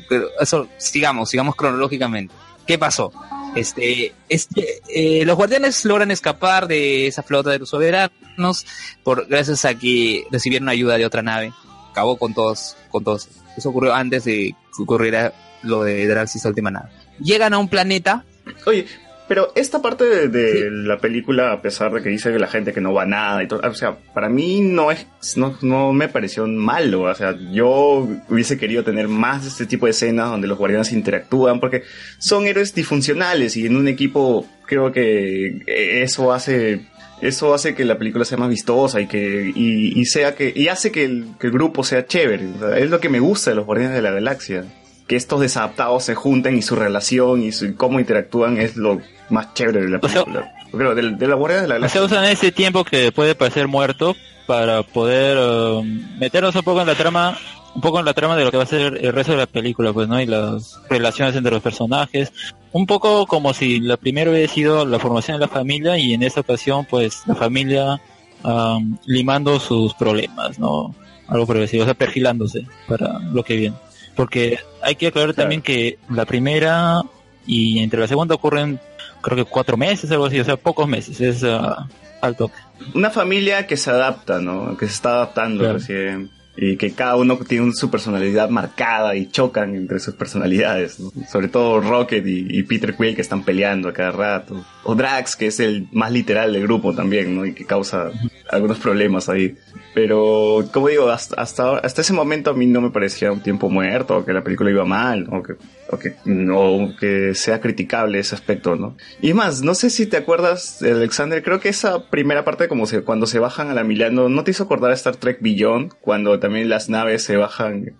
pero 0.08 0.28
eso, 0.40 0.68
sigamos, 0.78 1.30
sigamos 1.30 1.56
cronológicamente. 1.56 2.34
¿Qué 2.66 2.78
pasó? 2.78 3.12
Este, 3.54 4.14
este, 4.28 4.80
eh, 4.88 5.24
los 5.24 5.36
guardianes 5.36 5.84
logran 5.84 6.10
escapar 6.10 6.66
de 6.66 7.06
esa 7.06 7.22
flota 7.22 7.50
de 7.50 7.58
los 7.58 7.68
soberanos 7.68 8.66
por, 9.02 9.26
gracias 9.26 9.64
a 9.64 9.74
que 9.74 10.24
recibieron 10.30 10.68
ayuda 10.68 10.96
de 10.96 11.06
otra 11.06 11.22
nave. 11.22 11.52
Acabó 11.90 12.16
con 12.16 12.34
todos, 12.34 12.76
con 12.90 13.04
todos. 13.04 13.28
Eso 13.56 13.68
ocurrió 13.68 13.94
antes 13.94 14.24
de 14.24 14.54
que 14.76 14.82
ocurriera 14.82 15.32
lo 15.62 15.84
de 15.84 16.06
Drax 16.06 16.34
y 16.34 16.38
esa 16.38 16.48
última 16.48 16.70
nave. 16.70 16.90
Llegan 17.20 17.54
a 17.54 17.58
un 17.58 17.68
planeta 17.68 18.24
Oye, 18.66 18.86
pero 19.26 19.52
esta 19.54 19.80
parte 19.80 20.04
de, 20.04 20.28
de 20.28 20.70
la 20.70 20.98
película, 20.98 21.52
a 21.52 21.62
pesar 21.62 21.92
de 21.92 22.02
que 22.02 22.10
dice 22.10 22.30
que 22.30 22.38
la 22.38 22.46
gente 22.46 22.72
que 22.74 22.82
no 22.82 22.92
va 22.92 23.04
a 23.04 23.06
nada 23.06 23.42
y 23.42 23.48
todo, 23.48 23.60
o 23.66 23.74
sea, 23.74 23.96
para 24.12 24.28
mí 24.28 24.60
no 24.60 24.90
es, 24.90 25.06
no, 25.36 25.56
no 25.62 25.92
me 25.92 26.08
pareció 26.08 26.46
malo, 26.46 27.02
o 27.02 27.14
sea, 27.14 27.34
yo 27.50 28.06
hubiese 28.28 28.58
querido 28.58 28.84
tener 28.84 29.08
más 29.08 29.42
de 29.42 29.48
este 29.48 29.64
tipo 29.64 29.86
de 29.86 29.92
escenas 29.92 30.28
donde 30.28 30.46
los 30.46 30.58
guardianes 30.58 30.92
interactúan, 30.92 31.58
porque 31.58 31.84
son 32.18 32.46
héroes 32.46 32.74
disfuncionales 32.74 33.56
y 33.56 33.66
en 33.66 33.76
un 33.76 33.88
equipo 33.88 34.46
creo 34.66 34.92
que 34.92 35.62
eso 35.66 36.32
hace 36.32 36.86
eso 37.22 37.54
hace 37.54 37.74
que 37.74 37.84
la 37.86 37.96
película 37.96 38.26
sea 38.26 38.36
más 38.36 38.50
vistosa 38.50 39.00
y 39.00 39.06
que 39.06 39.50
y, 39.54 39.98
y 39.98 40.04
sea 40.04 40.34
que 40.34 40.52
y 40.54 40.68
hace 40.68 40.92
que 40.92 41.04
el, 41.04 41.26
que 41.40 41.46
el 41.46 41.52
grupo 41.52 41.82
sea 41.82 42.06
chévere. 42.06 42.46
O 42.56 42.58
sea, 42.58 42.78
es 42.78 42.90
lo 42.90 43.00
que 43.00 43.08
me 43.08 43.20
gusta 43.20 43.50
de 43.50 43.56
los 43.56 43.64
guardianes 43.64 43.94
de 43.94 44.02
la 44.02 44.10
galaxia 44.10 44.64
que 45.06 45.16
estos 45.16 45.40
desadaptados 45.40 46.04
se 46.04 46.14
junten 46.14 46.56
y 46.56 46.62
su 46.62 46.76
relación 46.76 47.42
y 47.42 47.52
su, 47.52 47.76
cómo 47.76 48.00
interactúan 48.00 48.56
es 48.56 48.76
lo 48.76 49.00
más 49.30 49.52
chévere 49.54 49.82
de 49.82 49.88
la 49.90 49.98
O 50.02 50.08
sea- 50.08 50.24
película. 50.24 50.50
Creo, 50.72 50.94
de, 50.94 51.10
de 51.12 51.28
la 51.28 51.34
Guardia 51.36 51.62
de 51.62 51.68
la 51.68 51.74
O 51.74 51.78
Galaxia. 51.78 52.00
sea, 52.00 52.06
usan 52.06 52.24
ese 52.24 52.50
tiempo 52.50 52.82
que 52.84 53.12
puede 53.12 53.36
parecer 53.36 53.68
muerto 53.68 54.16
para 54.46 54.82
poder 54.82 55.36
eh, 55.40 55.82
meternos 56.18 56.54
un 56.56 56.62
poco 56.62 56.80
en 56.80 56.88
la 56.88 56.96
trama, 56.96 57.38
un 57.76 57.80
poco 57.80 58.00
en 58.00 58.04
la 58.04 58.12
trama 58.12 58.36
de 58.36 58.44
lo 58.44 58.50
que 58.50 58.56
va 58.56 58.64
a 58.64 58.66
ser 58.66 58.98
el 59.00 59.12
resto 59.12 59.32
de 59.32 59.38
la 59.38 59.46
película, 59.46 59.92
pues, 59.92 60.08
¿no? 60.08 60.20
Y 60.20 60.26
las 60.26 60.80
relaciones 60.90 61.36
entre 61.36 61.52
los 61.52 61.62
personajes. 61.62 62.32
Un 62.72 62.86
poco 62.86 63.24
como 63.26 63.54
si 63.54 63.78
la 63.78 63.96
primera 63.96 64.30
hubiera 64.32 64.52
sido 64.52 64.84
la 64.84 64.98
formación 64.98 65.36
de 65.38 65.42
la 65.46 65.48
familia 65.48 65.96
y 65.96 66.12
en 66.12 66.24
esta 66.24 66.40
ocasión, 66.40 66.84
pues, 66.90 67.22
la 67.26 67.36
familia 67.36 68.00
am, 68.42 68.98
limando 69.06 69.60
sus 69.60 69.94
problemas, 69.94 70.58
¿no? 70.58 70.92
Algo 71.28 71.46
decir, 71.54 71.80
o 71.80 71.84
sea, 71.84 71.94
perfilándose 71.94 72.66
para 72.88 73.20
lo 73.20 73.44
que 73.44 73.56
viene. 73.56 73.76
Porque 74.16 74.58
hay 74.82 74.96
que 74.96 75.06
aclarar 75.06 75.34
Claro. 75.34 75.44
también 75.44 75.62
que 75.62 75.98
la 76.10 76.24
primera 76.24 77.00
y 77.46 77.78
entre 77.78 78.00
la 78.00 78.08
segunda 78.08 78.34
ocurren 78.34 78.80
creo 79.24 79.44
que 79.44 79.50
cuatro 79.50 79.76
meses, 79.76 80.10
algo 80.10 80.26
así, 80.26 80.38
o 80.38 80.44
sea, 80.44 80.56
pocos 80.56 80.86
meses, 80.88 81.20
es 81.20 81.42
al 81.44 82.36
toque. 82.36 82.54
Una 82.94 83.10
familia 83.10 83.66
que 83.66 83.76
se 83.76 83.90
adapta, 83.90 84.40
¿no? 84.40 84.76
Que 84.76 84.86
se 84.86 84.92
está 84.92 85.10
adaptando 85.14 85.60
Claro. 85.64 85.78
recién. 85.78 86.30
Y 86.56 86.76
que 86.76 86.92
cada 86.92 87.16
uno 87.16 87.36
tiene 87.38 87.72
su 87.72 87.90
personalidad 87.90 88.48
marcada 88.48 89.16
y 89.16 89.26
chocan 89.26 89.74
entre 89.74 89.98
sus 89.98 90.14
personalidades, 90.14 91.00
¿no? 91.00 91.10
Sobre 91.28 91.48
todo 91.48 91.80
Rocket 91.80 92.24
y, 92.24 92.46
y 92.48 92.62
Peter 92.62 92.94
Quill 92.96 93.16
que 93.16 93.22
están 93.22 93.42
peleando 93.42 93.88
a 93.88 93.92
cada 93.92 94.12
rato. 94.12 94.64
O 94.84 94.94
Drax, 94.94 95.34
que 95.34 95.48
es 95.48 95.58
el 95.58 95.88
más 95.90 96.12
literal 96.12 96.52
del 96.52 96.62
grupo 96.62 96.94
también, 96.94 97.34
¿no? 97.34 97.44
Y 97.44 97.54
que 97.54 97.64
causa 97.64 98.12
algunos 98.50 98.78
problemas 98.78 99.28
ahí. 99.28 99.56
Pero, 99.94 100.64
como 100.72 100.88
digo, 100.88 101.08
hasta, 101.08 101.40
hasta, 101.40 101.78
hasta 101.78 102.00
ese 102.00 102.12
momento 102.12 102.50
a 102.50 102.54
mí 102.54 102.66
no 102.66 102.80
me 102.80 102.90
parecía 102.90 103.30
un 103.30 103.40
tiempo 103.40 103.70
muerto, 103.70 104.18
o 104.18 104.24
que 104.24 104.32
la 104.32 104.42
película 104.42 104.70
iba 104.70 104.84
mal, 104.84 105.28
o 105.30 105.42
que, 105.42 105.54
o 105.88 105.98
que, 105.98 106.16
no, 106.24 106.94
que 106.98 107.34
sea 107.34 107.60
criticable 107.60 108.18
ese 108.18 108.34
aspecto, 108.34 108.74
¿no? 108.74 108.96
Y 109.22 109.34
más, 109.34 109.62
no 109.62 109.74
sé 109.74 109.90
si 109.90 110.06
te 110.06 110.16
acuerdas, 110.16 110.82
Alexander, 110.82 111.42
creo 111.44 111.60
que 111.60 111.68
esa 111.68 112.10
primera 112.10 112.44
parte, 112.44 112.66
como 112.66 112.86
se, 112.86 113.02
cuando 113.02 113.26
se 113.26 113.38
bajan 113.38 113.70
a 113.70 113.74
la 113.74 113.84
Milano, 113.84 114.28
¿no 114.28 114.42
te 114.42 114.50
hizo 114.50 114.64
acordar 114.64 114.90
a 114.90 114.94
Star 114.94 115.16
Trek 115.16 115.38
Beyond? 115.40 115.92
Cuando 116.00 116.40
también 116.40 116.68
las 116.68 116.88
naves 116.88 117.22
se 117.22 117.36
bajan 117.36 117.96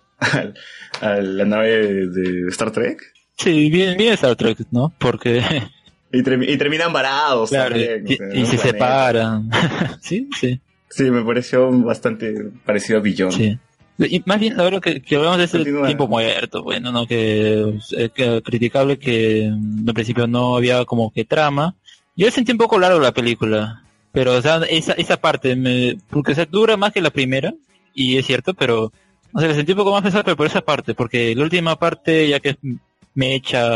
a 1.01 1.17
la 1.17 1.45
nave 1.45 2.09
de 2.09 2.49
Star 2.49 2.73
Trek. 2.73 3.01
Sí, 3.37 3.71
bien, 3.71 3.97
bien 3.97 4.15
Star 4.15 4.35
Trek, 4.37 4.59
¿no? 4.71 4.93
Porque, 4.99 5.43
Y, 6.15 6.23
termi- 6.23 6.49
y 6.49 6.57
terminan 6.57 6.93
varados. 6.93 7.51
claro, 7.51 7.77
y, 7.79 7.85
también, 7.87 8.05
o 8.05 8.17
sea, 8.17 8.35
y 8.35 8.41
un 8.41 8.47
se 8.47 8.59
separan. 8.59 9.51
sí, 10.01 10.29
sí, 10.41 10.61
Sí, 10.89 11.11
me 11.11 11.23
pareció 11.25 11.71
bastante 11.83 12.33
parecido 12.65 12.99
a 13.01 13.03
Beyond. 13.03 13.33
sí. 13.33 13.59
Y 13.99 14.23
más 14.27 14.41
bien, 14.41 14.59
ahora 14.59 14.81
que, 14.81 15.01
que 15.01 15.15
hablamos 15.17 15.39
de 15.39 15.45
ese 15.45 15.59
Continúa. 15.59 15.87
tiempo 15.87 16.09
muerto, 16.09 16.65
bueno, 16.65 16.91
¿no? 16.91 17.07
Que, 17.07 17.79
eh, 17.97 18.11
que 18.13 18.43
criticable 18.43 18.99
que 18.99 19.49
al 19.87 19.95
principio 19.95 20.27
no 20.27 20.57
había 20.57 20.85
como 20.85 21.13
que 21.13 21.25
trama. 21.25 21.77
Yo 22.17 22.29
sentí 22.33 22.51
un 22.51 22.59
poco 22.59 22.77
largo 22.79 22.99
la 22.99 23.13
película, 23.13 23.85
pero 24.11 24.35
o 24.35 24.43
sea, 24.43 24.57
esa, 24.69 24.93
esa 24.95 25.17
parte, 25.19 25.55
me, 25.55 25.97
porque 26.11 26.33
o 26.33 26.35
sea, 26.35 26.45
dura 26.47 26.77
más 26.77 26.93
que 26.93 27.01
la 27.03 27.11
primera, 27.11 27.55
y 27.95 28.17
es 28.19 28.27
cierto, 28.27 28.53
pero, 28.55 28.93
o 29.33 29.39
sea, 29.41 29.49
la 29.49 29.55
sentí 29.55 29.71
un 29.73 29.79
poco 29.79 29.93
más 29.93 30.03
pesada, 30.03 30.25
pero 30.25 30.37
por 30.37 30.47
esa 30.49 30.61
parte, 30.63 30.95
porque 30.95 31.33
la 31.37 31.45
última 31.45 31.77
parte, 31.79 32.29
ya 32.29 32.41
que 32.41 32.57
mecha, 33.15 33.67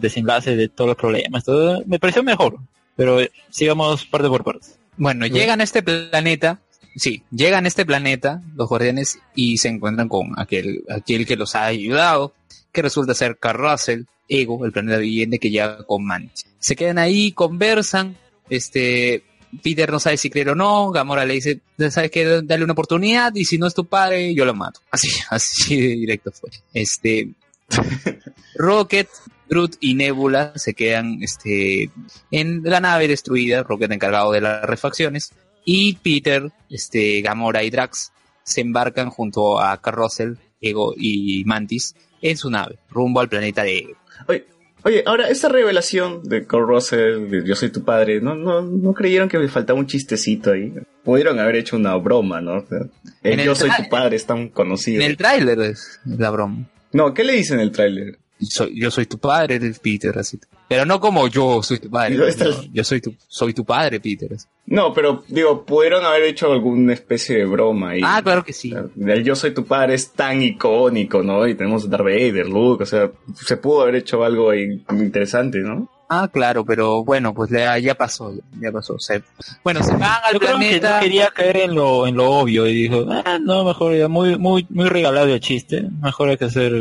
desenlace 0.00 0.56
de 0.56 0.68
todos 0.68 0.88
los 0.88 0.96
problemas, 0.96 1.44
todo, 1.44 1.82
me 1.86 1.98
pareció 1.98 2.22
mejor. 2.22 2.58
Pero 2.96 3.18
sigamos 3.50 4.04
parte 4.04 4.28
por 4.28 4.44
parte. 4.44 4.66
Bueno, 4.96 5.26
llegan 5.26 5.60
a 5.60 5.64
este 5.64 5.82
planeta, 5.82 6.60
sí, 6.96 7.22
llegan 7.30 7.64
a 7.64 7.68
este 7.68 7.86
planeta 7.86 8.42
los 8.54 8.68
guardianes 8.68 9.18
y 9.34 9.58
se 9.58 9.68
encuentran 9.68 10.08
con 10.08 10.38
aquel, 10.38 10.84
aquel 10.90 11.26
que 11.26 11.36
los 11.36 11.54
ha 11.54 11.66
ayudado, 11.66 12.34
que 12.72 12.82
resulta 12.82 13.14
ser 13.14 13.38
Carl 13.38 13.58
Russell, 13.58 14.02
Ego, 14.28 14.64
el 14.64 14.72
planeta 14.72 14.98
viviente 14.98 15.38
que 15.38 15.50
llega 15.50 15.84
con 15.84 16.04
Mantis. 16.04 16.46
Se 16.58 16.76
quedan 16.76 16.98
ahí, 16.98 17.32
conversan, 17.32 18.16
este, 18.50 19.24
Peter 19.62 19.90
no 19.90 19.98
sabe 19.98 20.16
si 20.16 20.30
creer 20.30 20.50
o 20.50 20.54
no, 20.54 20.90
Gamora 20.90 21.24
le 21.24 21.34
dice, 21.34 21.60
¿sabes 21.90 22.10
qué? 22.10 22.42
Dale 22.44 22.64
una 22.64 22.72
oportunidad 22.72 23.34
y 23.34 23.44
si 23.44 23.58
no 23.58 23.66
es 23.66 23.74
tu 23.74 23.86
padre, 23.86 24.34
yo 24.34 24.44
lo 24.44 24.54
mato. 24.54 24.80
Así, 24.90 25.08
así 25.30 25.80
de 25.80 25.88
directo 25.88 26.30
fue. 26.32 26.50
Este, 26.72 27.30
Rocket, 28.60 29.08
Groot 29.48 29.76
y 29.80 29.94
Nebula 29.94 30.52
se 30.56 30.74
quedan 30.74 31.22
este, 31.22 31.90
en 32.30 32.62
la 32.62 32.80
nave 32.80 33.08
destruida, 33.08 33.62
Rocket 33.62 33.90
encargado 33.90 34.32
de 34.32 34.42
las 34.42 34.64
refacciones, 34.64 35.32
y 35.64 35.94
Peter, 35.94 36.50
este, 36.68 37.22
Gamora 37.22 37.62
y 37.62 37.70
Drax 37.70 38.12
se 38.42 38.60
embarcan 38.60 39.08
junto 39.08 39.60
a 39.60 39.80
Carl 39.80 39.96
Russell, 39.96 40.34
Ego 40.60 40.92
y 40.94 41.42
Mantis 41.46 41.94
en 42.20 42.36
su 42.36 42.50
nave, 42.50 42.78
rumbo 42.90 43.20
al 43.20 43.30
planeta 43.30 43.62
de 43.62 43.78
Ego. 43.78 43.96
Oye, 44.28 44.44
oye, 44.82 45.02
ahora, 45.06 45.28
esta 45.30 45.48
revelación 45.48 46.22
de 46.22 46.44
Cole 46.44 46.66
Russell, 46.66 47.30
de 47.30 47.46
Yo 47.46 47.56
soy 47.56 47.70
tu 47.70 47.82
padre, 47.82 48.20
¿no, 48.20 48.34
no, 48.34 48.60
no 48.60 48.92
creyeron 48.92 49.30
que 49.30 49.38
me 49.38 49.48
faltaba 49.48 49.78
un 49.78 49.86
chistecito 49.86 50.52
ahí? 50.52 50.74
Pudieron 51.02 51.38
haber 51.38 51.56
hecho 51.56 51.76
una 51.76 51.96
broma, 51.96 52.42
¿no? 52.42 52.58
O 52.58 52.66
sea, 52.66 52.80
el 53.22 53.32
En 53.32 53.40
el 53.40 53.46
Yo 53.46 53.54
soy 53.54 53.70
tu 53.70 53.88
padre 53.88 54.16
es 54.16 54.26
tan 54.26 54.50
conocido. 54.50 55.02
En 55.02 55.10
el 55.10 55.16
tráiler 55.16 55.58
es 55.60 55.98
la 56.04 56.28
broma. 56.28 56.68
No, 56.92 57.14
¿qué 57.14 57.24
le 57.24 57.32
dicen 57.32 57.58
en 57.58 57.62
el 57.62 57.72
tráiler? 57.72 58.18
Soy, 58.40 58.78
yo 58.80 58.90
soy 58.90 59.06
tu 59.06 59.18
padre, 59.18 59.60
Peter, 59.82 60.18
así. 60.18 60.38
Pero 60.68 60.84
no 60.86 61.00
como 61.00 61.26
yo 61.28 61.62
soy 61.62 61.78
tu 61.78 61.90
padre. 61.90 62.14
¿Y 62.14 62.18
no, 62.18 62.24
yo 62.72 62.84
soy 62.84 63.00
tu, 63.00 63.14
soy 63.28 63.52
tu 63.52 63.64
padre, 63.64 64.00
Peter. 64.00 64.32
así. 64.32 64.46
No, 64.66 64.92
pero 64.94 65.24
digo, 65.28 65.64
pudieron 65.64 66.04
haber 66.04 66.22
hecho 66.24 66.52
alguna 66.52 66.92
especie 66.92 67.38
de 67.38 67.44
broma 67.44 67.90
ahí. 67.90 68.00
Ah, 68.04 68.20
claro 68.22 68.44
que 68.44 68.52
sí. 68.52 68.72
El 69.04 69.24
Yo 69.24 69.34
soy 69.34 69.52
tu 69.52 69.64
padre 69.64 69.94
es 69.94 70.10
tan 70.12 70.40
icónico, 70.42 71.22
¿no? 71.22 71.46
Y 71.48 71.54
tenemos 71.56 71.90
Darth 71.90 72.04
Vader, 72.04 72.48
Luke, 72.48 72.84
o 72.84 72.86
sea, 72.86 73.10
se 73.34 73.56
pudo 73.56 73.82
haber 73.82 73.96
hecho 73.96 74.22
algo 74.24 74.50
ahí 74.50 74.82
interesante, 74.90 75.58
¿no? 75.58 75.88
Ah, 76.12 76.28
claro, 76.32 76.64
pero 76.64 77.04
bueno, 77.04 77.32
pues 77.34 77.50
ya, 77.50 77.78
ya 77.78 77.94
pasó, 77.94 78.32
ya, 78.34 78.42
ya 78.60 78.72
pasó. 78.72 78.98
Se- 78.98 79.22
bueno, 79.62 79.80
se 79.82 79.92
van 79.92 80.18
al 80.24 80.32
Yo 80.34 80.38
creo 80.40 80.52
que 80.52 80.58
planeta. 80.58 80.94
no 80.96 81.00
quería 81.02 81.28
caer 81.28 81.56
en 81.58 81.74
lo, 81.76 82.06
en 82.06 82.16
lo 82.16 82.30
obvio 82.30 82.66
y 82.66 82.74
dijo, 82.74 83.06
ah, 83.10 83.38
no, 83.40 83.64
mejor 83.64 83.94
ya 83.96 84.08
muy, 84.08 84.36
muy, 84.36 84.66
muy 84.70 84.88
regalado 84.88 85.28
el 85.32 85.38
chiste, 85.40 85.84
mejor 86.02 86.28
hay 86.30 86.36
que 86.36 86.46
hacer... 86.46 86.72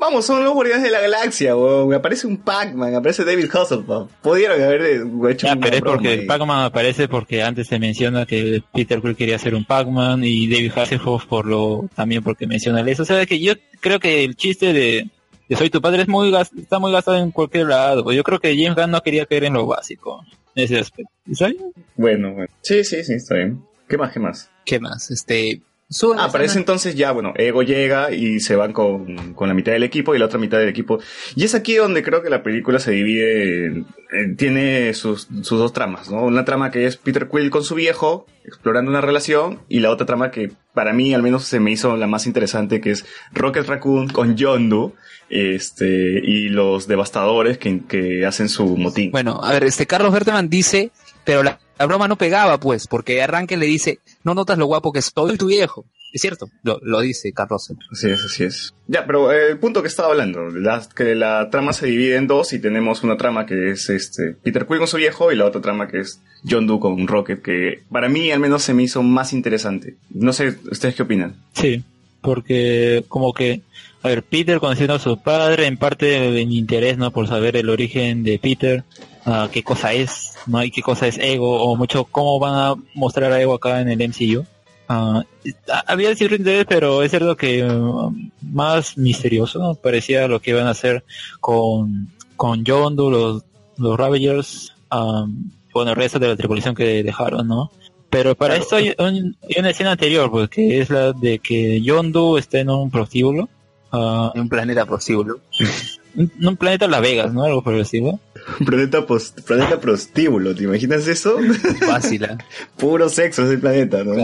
Vamos, 0.00 0.24
son 0.26 0.44
los 0.44 0.52
guardianes 0.54 0.84
de 0.84 0.90
la 0.90 1.00
galaxia, 1.00 1.56
weón. 1.56 1.92
Aparece 1.92 2.26
un 2.28 2.36
Pac-Man, 2.36 2.94
aparece 2.94 3.24
David 3.24 3.50
Hasselhoff. 3.52 4.10
Pudieron 4.22 4.62
haber 4.62 4.82
eh, 4.82 5.02
hecho 5.30 5.46
Ya, 5.48 5.54
una 5.54 5.60
pero 5.62 5.76
es 5.76 5.82
porque 5.82 6.08
ahí. 6.08 6.26
Pac-Man 6.26 6.64
aparece 6.64 7.08
porque 7.08 7.42
antes 7.42 7.66
se 7.66 7.78
menciona 7.80 8.24
que 8.24 8.62
Peter 8.72 9.00
Quill 9.00 9.16
quería 9.16 9.38
ser 9.40 9.56
un 9.56 9.64
Pac-Man 9.64 10.22
y 10.22 10.46
David 10.48 10.72
Hasselhoff 10.76 11.26
por 11.26 11.46
lo, 11.46 11.88
también 11.96 12.22
porque 12.22 12.46
menciona 12.46 12.80
eso. 12.88 13.02
O 13.02 13.06
sea, 13.06 13.26
que 13.26 13.40
yo 13.40 13.54
creo 13.80 13.98
que 13.98 14.22
el 14.22 14.36
chiste 14.36 14.72
de, 14.72 15.08
de 15.48 15.56
Soy 15.56 15.68
tu 15.68 15.80
padre 15.82 16.02
es 16.02 16.08
muy 16.08 16.30
gas- 16.30 16.52
está 16.56 16.78
muy 16.78 16.92
gastado 16.92 17.16
en 17.16 17.32
cualquier 17.32 17.66
lado. 17.66 18.12
Yo 18.12 18.22
creo 18.22 18.38
que 18.38 18.54
James 18.56 18.76
Gunn 18.76 18.92
no 18.92 19.02
quería 19.02 19.26
caer 19.26 19.44
en 19.44 19.54
lo 19.54 19.66
básico, 19.66 20.24
en 20.54 20.64
ese 20.64 20.78
aspecto. 20.78 21.10
¿Está 21.28 21.48
bien? 21.48 21.72
Bueno, 21.96 22.34
bueno. 22.34 22.48
Sí, 22.62 22.84
sí, 22.84 23.02
sí, 23.02 23.14
está 23.14 23.34
bien. 23.34 23.64
¿Qué 23.88 23.98
más, 23.98 24.12
qué 24.12 24.20
más? 24.20 24.50
¿Qué 24.64 24.78
más? 24.78 25.10
Este. 25.10 25.60
Suben 25.90 26.18
Ah, 26.20 26.30
para 26.30 26.44
ese 26.44 26.58
entonces 26.58 26.94
ya, 26.94 27.12
bueno, 27.12 27.32
Ego 27.36 27.62
llega 27.62 28.12
y 28.12 28.40
se 28.40 28.56
van 28.56 28.72
con, 28.72 29.34
con 29.34 29.48
la 29.48 29.54
mitad 29.54 29.72
del 29.72 29.82
equipo 29.84 30.14
y 30.14 30.18
la 30.18 30.26
otra 30.26 30.38
mitad 30.38 30.58
del 30.58 30.68
equipo. 30.68 30.98
Y 31.34 31.44
es 31.44 31.54
aquí 31.54 31.74
donde 31.76 32.02
creo 32.02 32.22
que 32.22 32.30
la 32.30 32.42
película 32.42 32.78
se 32.78 32.90
divide, 32.92 33.66
en- 33.66 33.86
en- 34.12 34.36
tiene 34.36 34.92
sus, 34.94 35.28
sus 35.42 35.58
dos 35.58 35.72
tramas, 35.72 36.10
¿no? 36.10 36.24
Una 36.24 36.44
trama 36.44 36.70
que 36.70 36.86
es 36.86 36.96
Peter 36.96 37.28
Quill 37.28 37.50
con 37.50 37.64
su 37.64 37.74
viejo, 37.74 38.26
explorando 38.44 38.90
una 38.90 39.00
relación, 39.00 39.60
y 39.68 39.80
la 39.80 39.90
otra 39.90 40.06
trama 40.06 40.30
que 40.30 40.50
para 40.74 40.92
mí 40.92 41.12
al 41.14 41.22
menos 41.22 41.44
se 41.44 41.60
me 41.60 41.70
hizo 41.70 41.96
la 41.96 42.06
más 42.06 42.26
interesante, 42.26 42.80
que 42.80 42.90
es 42.92 43.04
Rocket 43.32 43.66
Raccoon 43.66 44.08
con 44.08 44.36
Yondu, 44.36 44.94
este, 45.30 46.20
y 46.24 46.48
los 46.48 46.86
devastadores 46.88 47.58
que, 47.58 47.80
que 47.86 48.26
hacen 48.26 48.48
su 48.48 48.76
motín. 48.76 49.10
Bueno, 49.10 49.40
a 49.42 49.52
ver, 49.52 49.64
este 49.64 49.86
Carlos 49.86 50.12
Berteman 50.12 50.48
dice, 50.48 50.90
pero 51.24 51.42
la, 51.42 51.58
la 51.78 51.86
broma 51.86 52.08
no 52.08 52.16
pegaba, 52.16 52.58
pues, 52.58 52.86
porque 52.86 53.22
Arranque 53.22 53.56
le 53.56 53.66
dice, 53.66 54.00
no 54.28 54.34
notas 54.34 54.58
lo 54.58 54.66
guapo 54.66 54.92
que 54.92 54.98
estoy 54.98 55.36
tu 55.38 55.46
viejo. 55.46 55.86
Es 56.12 56.22
cierto, 56.22 56.48
lo, 56.62 56.78
lo 56.82 57.00
dice 57.00 57.32
Carlos. 57.32 57.70
Así 57.92 58.08
es, 58.10 58.24
así 58.24 58.44
es. 58.44 58.74
Ya, 58.86 59.06
pero 59.06 59.30
eh, 59.32 59.50
el 59.50 59.58
punto 59.58 59.82
que 59.82 59.88
estaba 59.88 60.08
hablando, 60.10 60.48
la- 60.50 60.86
que 60.94 61.14
la 61.14 61.50
trama 61.50 61.72
se 61.72 61.86
divide 61.86 62.16
en 62.16 62.26
dos 62.26 62.52
y 62.54 62.58
tenemos 62.60 63.02
una 63.02 63.16
trama 63.18 63.44
que 63.44 63.70
es 63.72 63.90
este 63.90 64.34
Peter 64.42 64.66
Quill 64.66 64.78
con 64.78 64.86
su 64.88 64.96
viejo 64.96 65.30
y 65.32 65.36
la 65.36 65.44
otra 65.44 65.60
trama 65.60 65.86
que 65.88 66.00
es 66.00 66.20
John 66.48 66.66
Doe 66.66 66.80
con 66.80 67.06
Rocket, 67.06 67.42
que 67.42 67.82
para 67.90 68.08
mí 68.08 68.30
al 68.30 68.40
menos 68.40 68.62
se 68.62 68.72
me 68.74 68.82
hizo 68.84 69.02
más 69.02 69.32
interesante. 69.34 69.96
No 70.10 70.32
sé, 70.32 70.56
¿ustedes 70.70 70.94
qué 70.94 71.02
opinan? 71.02 71.34
Sí, 71.52 71.82
porque 72.22 73.04
como 73.08 73.32
que, 73.34 73.60
a 74.02 74.08
ver, 74.08 74.22
Peter 74.22 74.58
conociendo 74.60 74.94
a 74.94 74.98
su 74.98 75.18
padre, 75.22 75.66
en 75.66 75.76
parte 75.76 76.40
en 76.40 76.52
interés, 76.52 76.96
¿no? 76.98 77.10
Por 77.10 77.28
saber 77.28 77.56
el 77.56 77.68
origen 77.68 78.22
de 78.24 78.38
Peter, 78.38 78.84
ah, 79.28 79.48
qué 79.52 79.62
cosa 79.62 79.92
es, 79.92 80.34
¿no? 80.46 80.62
Y 80.64 80.70
qué 80.70 80.82
cosa 80.82 81.06
es 81.06 81.18
Ego, 81.18 81.62
o 81.62 81.76
mucho 81.76 82.04
cómo 82.04 82.38
van 82.38 82.54
a 82.54 82.74
mostrar 82.94 83.32
a 83.32 83.40
Ego 83.40 83.54
acá 83.54 83.80
en 83.80 83.88
el 83.88 84.00
MCU. 84.08 84.44
Ah, 84.88 85.22
ah, 85.70 85.84
había 85.86 86.14
cierto 86.16 86.34
interés, 86.36 86.64
pero 86.68 87.02
es 87.02 87.10
cierto 87.10 87.36
que 87.36 87.62
ah, 87.68 88.08
más 88.40 88.96
misterioso, 88.96 89.58
¿no? 89.58 89.74
Parecía 89.74 90.26
lo 90.28 90.40
que 90.40 90.50
iban 90.52 90.66
a 90.66 90.70
hacer 90.70 91.04
con, 91.40 92.08
con 92.36 92.64
John 92.66 92.96
Doe, 92.96 93.10
los, 93.10 93.44
los 93.76 93.96
Ravagers, 93.98 94.72
ah, 94.90 95.26
bueno, 95.74 95.90
el 95.90 95.96
resto 95.96 96.18
de 96.18 96.28
la 96.28 96.36
tripulación 96.36 96.74
que 96.74 97.02
dejaron, 97.02 97.46
¿no? 97.46 97.70
Pero 98.10 98.34
para 98.34 98.54
Claro. 98.54 98.62
esto 98.64 98.76
hay, 98.76 98.94
un- 98.98 99.36
hay 99.42 99.56
una 99.60 99.70
escena 99.70 99.92
anterior, 99.92 100.30
pues, 100.30 100.48
que 100.48 100.80
es 100.80 100.88
la 100.88 101.12
de 101.12 101.38
que 101.40 101.82
Yondu 101.82 102.38
está 102.38 102.58
en 102.58 102.70
un 102.70 102.90
prostíbulo, 102.90 103.48
En 103.92 104.40
un 104.40 104.48
planeta 104.48 104.86
prostíbulo. 104.86 105.40
en 106.18 106.46
un 106.46 106.56
planeta 106.56 106.86
Las 106.88 107.00
Vegas, 107.00 107.32
¿no? 107.32 107.44
Algo 107.44 107.62
por 107.62 107.74
el 107.74 107.80
estilo. 107.80 108.18
Planeta, 108.66 109.06
post- 109.06 109.40
planeta 109.42 109.80
prostíbulo, 109.80 110.54
¿te 110.54 110.64
imaginas 110.64 111.06
eso? 111.06 111.38
Fácil, 111.86 112.24
¿eh? 112.24 112.36
Puro 112.76 113.08
sexo 113.08 113.44
ese 113.44 113.58
planeta, 113.58 114.02
¿no? 114.04 114.14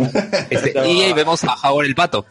Este, 0.51 0.73
y 0.87 1.03
ahí 1.03 1.13
vemos 1.13 1.43
a 1.45 1.55
Howard 1.69 1.87
el 1.87 1.95
pato. 1.95 2.27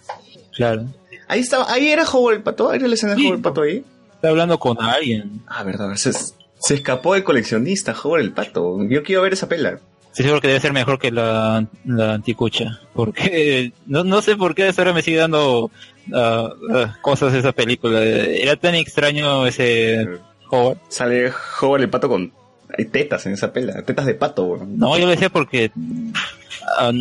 Claro. 0.55 0.85
Ahí 1.27 1.39
estaba, 1.39 1.71
ahí 1.71 1.87
era 1.87 2.03
Howard 2.03 2.35
el 2.35 2.43
pato, 2.43 2.69
ahí 2.69 2.77
era 2.79 2.87
la 2.87 2.93
escena 2.95 3.13
de 3.15 3.19
Sí. 3.19 3.25
Howard 3.25 3.37
el 3.37 3.41
pato 3.43 3.61
ahí. 3.61 3.83
Está 4.15 4.29
hablando 4.29 4.59
con 4.59 4.81
alguien. 4.81 5.41
Ah, 5.47 5.63
verdad, 5.63 5.93
se, 5.95 6.11
se 6.13 6.73
escapó 6.75 7.15
el 7.15 7.23
coleccionista, 7.23 7.95
Howard 8.03 8.21
el 8.21 8.31
pato. 8.33 8.83
Yo 8.87 9.03
quiero 9.03 9.21
ver 9.21 9.33
esa 9.33 9.47
pela. 9.49 9.79
Estoy 10.09 10.25
seguro 10.25 10.41
que 10.41 10.47
debe 10.47 10.59
ser 10.59 10.73
mejor 10.73 10.99
que 10.99 11.09
la, 11.11 11.65
la 11.85 12.13
anticucha. 12.13 12.79
Porque 12.93 13.73
no, 13.87 14.03
no 14.03 14.21
sé 14.21 14.35
por 14.35 14.53
qué 14.55 14.71
ahora 14.77 14.93
me 14.93 15.01
sigue 15.01 15.17
dando 15.17 15.71
ah, 16.13 16.49
ah, 16.73 16.97
cosas 17.01 17.33
esa 17.33 17.51
película. 17.51 18.01
Era 18.03 18.55
tan 18.55 18.75
extraño 18.75 19.45
ese 19.47 20.07
Howard. 20.49 20.77
Sale 20.89 21.31
Howard 21.61 21.81
el 21.83 21.89
pato 21.89 22.09
con... 22.09 22.31
Hay 22.75 22.85
tetas 22.85 23.25
en 23.27 23.33
esa 23.33 23.53
pela, 23.53 23.83
tetas 23.83 24.05
de 24.07 24.15
pato, 24.15 24.45
weón. 24.45 24.79
No, 24.79 24.97
yo 24.97 25.05
lo 25.05 25.11
decía 25.11 25.29
porque, 25.29 25.71
ah, 26.79 26.91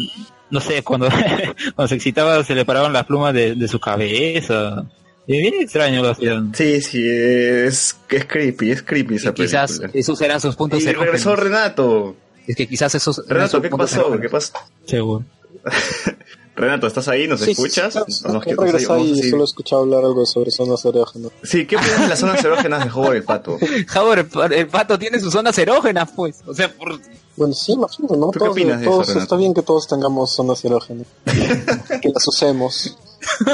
no 0.51 0.61
sé, 0.61 0.83
cuando, 0.83 1.09
cuando 1.75 1.89
se 1.89 1.95
excitaba 1.95 2.45
se 2.45 2.55
le 2.55 2.67
paraban 2.67 2.93
las 2.93 3.07
plumas 3.07 3.33
de, 3.33 3.55
de 3.55 3.69
su 3.69 3.81
cabeza. 3.81 4.85
Y 5.27 5.39
bien 5.41 5.55
extraño 5.61 6.03
lo 6.03 6.11
hacían. 6.11 6.55
Sí, 6.55 6.83
sí, 6.83 7.03
es, 7.09 7.97
es 8.11 8.25
creepy, 8.27 8.71
es 8.73 8.83
creepy 8.83 9.15
esa 9.15 9.31
Y 9.31 9.35
quizás 9.35 9.79
película. 9.79 10.01
esos 10.01 10.21
eran 10.21 10.41
sus 10.43 10.57
puntos 10.57 10.83
Y 10.83 10.87
regresó 10.93 11.31
erógenos. 11.31 11.39
Renato. 11.39 12.17
Es 12.47 12.57
que 12.57 12.67
quizás 12.67 12.95
esos 12.95 13.23
Renato, 13.27 13.53
sus 13.53 13.63
¿qué 13.63 13.71
pasó? 13.71 14.01
erógenos. 14.01 14.21
¿Qué 14.21 14.29
pasó? 14.29 14.53
Seguro. 14.85 15.25
Renato, 16.55 16.87
¿estás 16.87 17.09
ahí? 17.09 17.27
¿Nos 17.27 17.41
Sí, 17.41 17.53
escuchas? 17.53 17.95
sí, 17.95 18.25
¿O 18.27 18.39
claro, 18.41 18.63
regresado 18.63 18.99
Vamos 19.01 19.19
y 19.19 19.31
solo 19.31 19.43
he 19.43 19.45
escuchado 19.47 19.83
hablar 19.83 20.05
algo 20.05 20.27
sobre 20.27 20.51
zonas 20.51 20.85
erógenas. 20.85 21.33
Sí, 21.43 21.67
¿qué 21.67 21.77
opinas 21.77 22.01
de 22.03 22.09
las 22.09 22.19
zonas 22.19 22.45
erógenas 22.45 22.85
de 22.85 22.91
Howard 22.91 23.17
el 23.17 23.25
pato? 23.25 23.59
Howard 23.97 24.19
el 24.19 24.27
pa- 24.27 24.47
el 24.47 24.67
pato 24.69 24.99
tiene 24.99 25.19
sus 25.19 25.33
zonas 25.33 25.57
erógenas, 25.57 26.11
pues. 26.15 26.41
O 26.47 26.53
sea, 26.53 26.71
por... 26.73 27.01
Bueno, 27.37 27.55
sí, 27.55 27.73
imagino, 27.73 28.09
¿no? 28.17 28.27
¿Tú 28.27 28.33
qué 28.33 28.39
Todos, 28.41 28.51
opinas 28.53 28.81
de 28.81 28.85
todos- 28.87 29.03
eso, 29.05 29.13
Renato? 29.15 29.23
está 29.25 29.37
bien 29.37 29.55
que 29.55 29.63
todos 29.63 29.89
tengamos 29.89 30.31
zonas 30.31 30.63
erógenas. 30.65 31.07
que 32.03 32.09
las 32.11 32.29
usemos. 32.29 32.99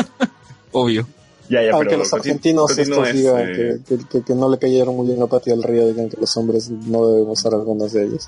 obvio. 0.72 1.06
Ya, 1.48 1.62
ya, 1.62 1.70
Aunque 1.72 1.86
pero 1.90 1.98
los 2.00 2.12
argentinos 2.12 2.76
estos 2.76 3.12
digan 3.12 3.38
este, 3.50 3.80
que, 3.88 3.96
que, 3.98 4.08
que- 4.08 4.22
que 4.22 4.34
no 4.34 4.50
le 4.50 4.58
cayeron 4.58 4.94
muy 4.96 5.06
bien 5.06 5.22
a 5.22 5.26
Pati 5.26 5.50
del 5.50 5.62
Río, 5.62 5.86
digan 5.88 6.08
que 6.10 6.16
los 6.20 6.36
hombres 6.36 6.68
no 6.70 7.06
debemos 7.08 7.40
usar 7.40 7.54
algunas 7.54 7.92
de 7.92 8.04
ellas. 8.04 8.26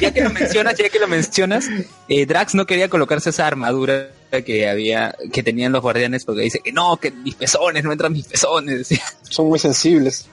Ya 0.00 0.12
que 0.12 0.20
lo 0.22 0.30
mencionas, 0.30 0.76
ya 0.78 0.88
que 0.88 0.98
lo 1.00 1.08
mencionas, 1.08 1.66
eh, 2.08 2.24
Drax 2.26 2.54
no 2.54 2.64
quería 2.66 2.88
colocarse 2.88 3.30
esa 3.30 3.46
armadura 3.46 4.10
que 4.46 4.68
había, 4.68 5.14
que 5.32 5.42
tenían 5.42 5.72
los 5.72 5.82
guardianes, 5.82 6.24
porque 6.24 6.42
dice 6.42 6.60
que 6.64 6.72
no, 6.72 6.96
que 6.98 7.10
mis 7.10 7.34
pezones, 7.34 7.82
no 7.84 7.92
entran 7.92 8.12
mis 8.12 8.26
pezones. 8.26 8.88
Son 9.22 9.48
muy 9.48 9.58
sensibles. 9.58 10.26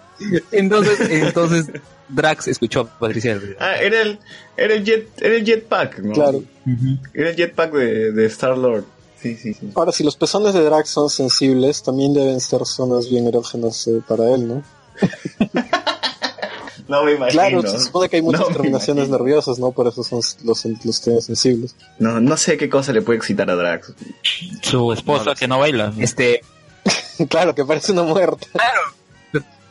Entonces, 0.52 1.00
entonces 1.10 1.66
Drax 2.10 2.48
escuchó 2.50 2.82
a 2.82 3.00
Patricia 3.00 3.32
del 3.34 3.42
Río. 3.42 3.56
Ah, 3.60 3.76
era 3.78 4.02
el, 4.02 4.20
era 4.58 4.74
el 4.74 4.84
jet, 4.84 5.08
era 5.22 5.36
el 5.36 5.46
jetpack, 5.46 6.00
¿no? 6.00 6.14
Claro. 6.14 6.44
Era 7.14 7.30
el 7.32 7.36
jetpack 7.36 7.74
de, 7.74 8.12
de 8.12 8.26
Star 8.28 8.58
Lord. 8.58 8.84
Sí, 9.22 9.36
sí, 9.36 9.54
sí. 9.54 9.72
Ahora, 9.76 9.92
si 9.92 10.04
los 10.04 10.16
pezones 10.16 10.54
de 10.54 10.64
Drax 10.64 10.90
son 10.90 11.10
sensibles, 11.10 11.84
también 11.84 12.14
deben 12.14 12.40
ser 12.40 12.66
zonas 12.66 13.10
bien 13.10 13.28
erógenas 13.28 13.88
eh, 13.88 14.02
para 14.08 14.34
él, 14.34 14.48
¿no? 14.48 14.64
No 16.90 17.04
me 17.04 17.14
imagino. 17.14 17.32
Claro, 17.40 17.62
se 17.62 17.80
supone 17.80 18.10
que 18.10 18.16
hay 18.16 18.24
muchas 18.24 18.42
No 18.42 18.48
terminaciones 18.48 19.10
nerviosas, 19.10 19.60
¿no? 19.60 19.72
Por 19.72 19.88
eso 19.88 20.04
son 20.04 20.22
los, 20.44 20.66
los 20.66 21.02
temas 21.02 21.24
sensibles. 21.24 21.76
No, 22.00 22.20
no 22.20 22.36
sé 22.36 22.58
qué 22.58 22.68
cosa 22.68 22.92
le 22.92 23.04
puede 23.04 23.18
excitar 23.18 23.48
a 23.48 23.56
Drax. 23.56 23.94
Su 24.64 24.92
esposa 24.92 25.36
que 25.36 25.48
no 25.48 25.60
baila. 25.60 25.94
Este, 26.00 26.42
claro, 27.30 27.54
que 27.54 27.64
parece 27.64 27.92
una 27.92 28.02
muerta. 28.02 28.48
claro, 28.52 28.82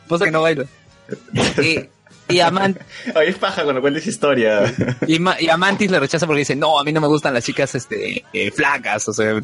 esposa 0.03 0.25
que 0.25 0.31
no 0.31 0.41
baila. 0.41 0.65
Y, 1.61 1.89
y, 2.29 2.39
a 2.39 2.51
Man- 2.51 2.77
Ay, 3.15 3.29
es 3.29 3.37
paja 3.37 3.63
cuando 3.63 3.81
cuentes 3.81 4.05
historia. 4.07 4.73
y, 5.07 5.19
Ma- 5.19 5.39
y 5.39 5.49
a 5.49 5.57
Mantis 5.57 5.91
le 5.91 5.99
rechaza 5.99 6.25
porque 6.25 6.39
dice, 6.39 6.55
no, 6.55 6.79
a 6.79 6.83
mí 6.83 6.91
no 6.93 7.01
me 7.01 7.07
gustan 7.07 7.33
las 7.33 7.43
chicas 7.43 7.73
este, 7.75 8.23
eh, 8.33 8.51
flacas, 8.51 9.07
o 9.09 9.13
sea, 9.13 9.39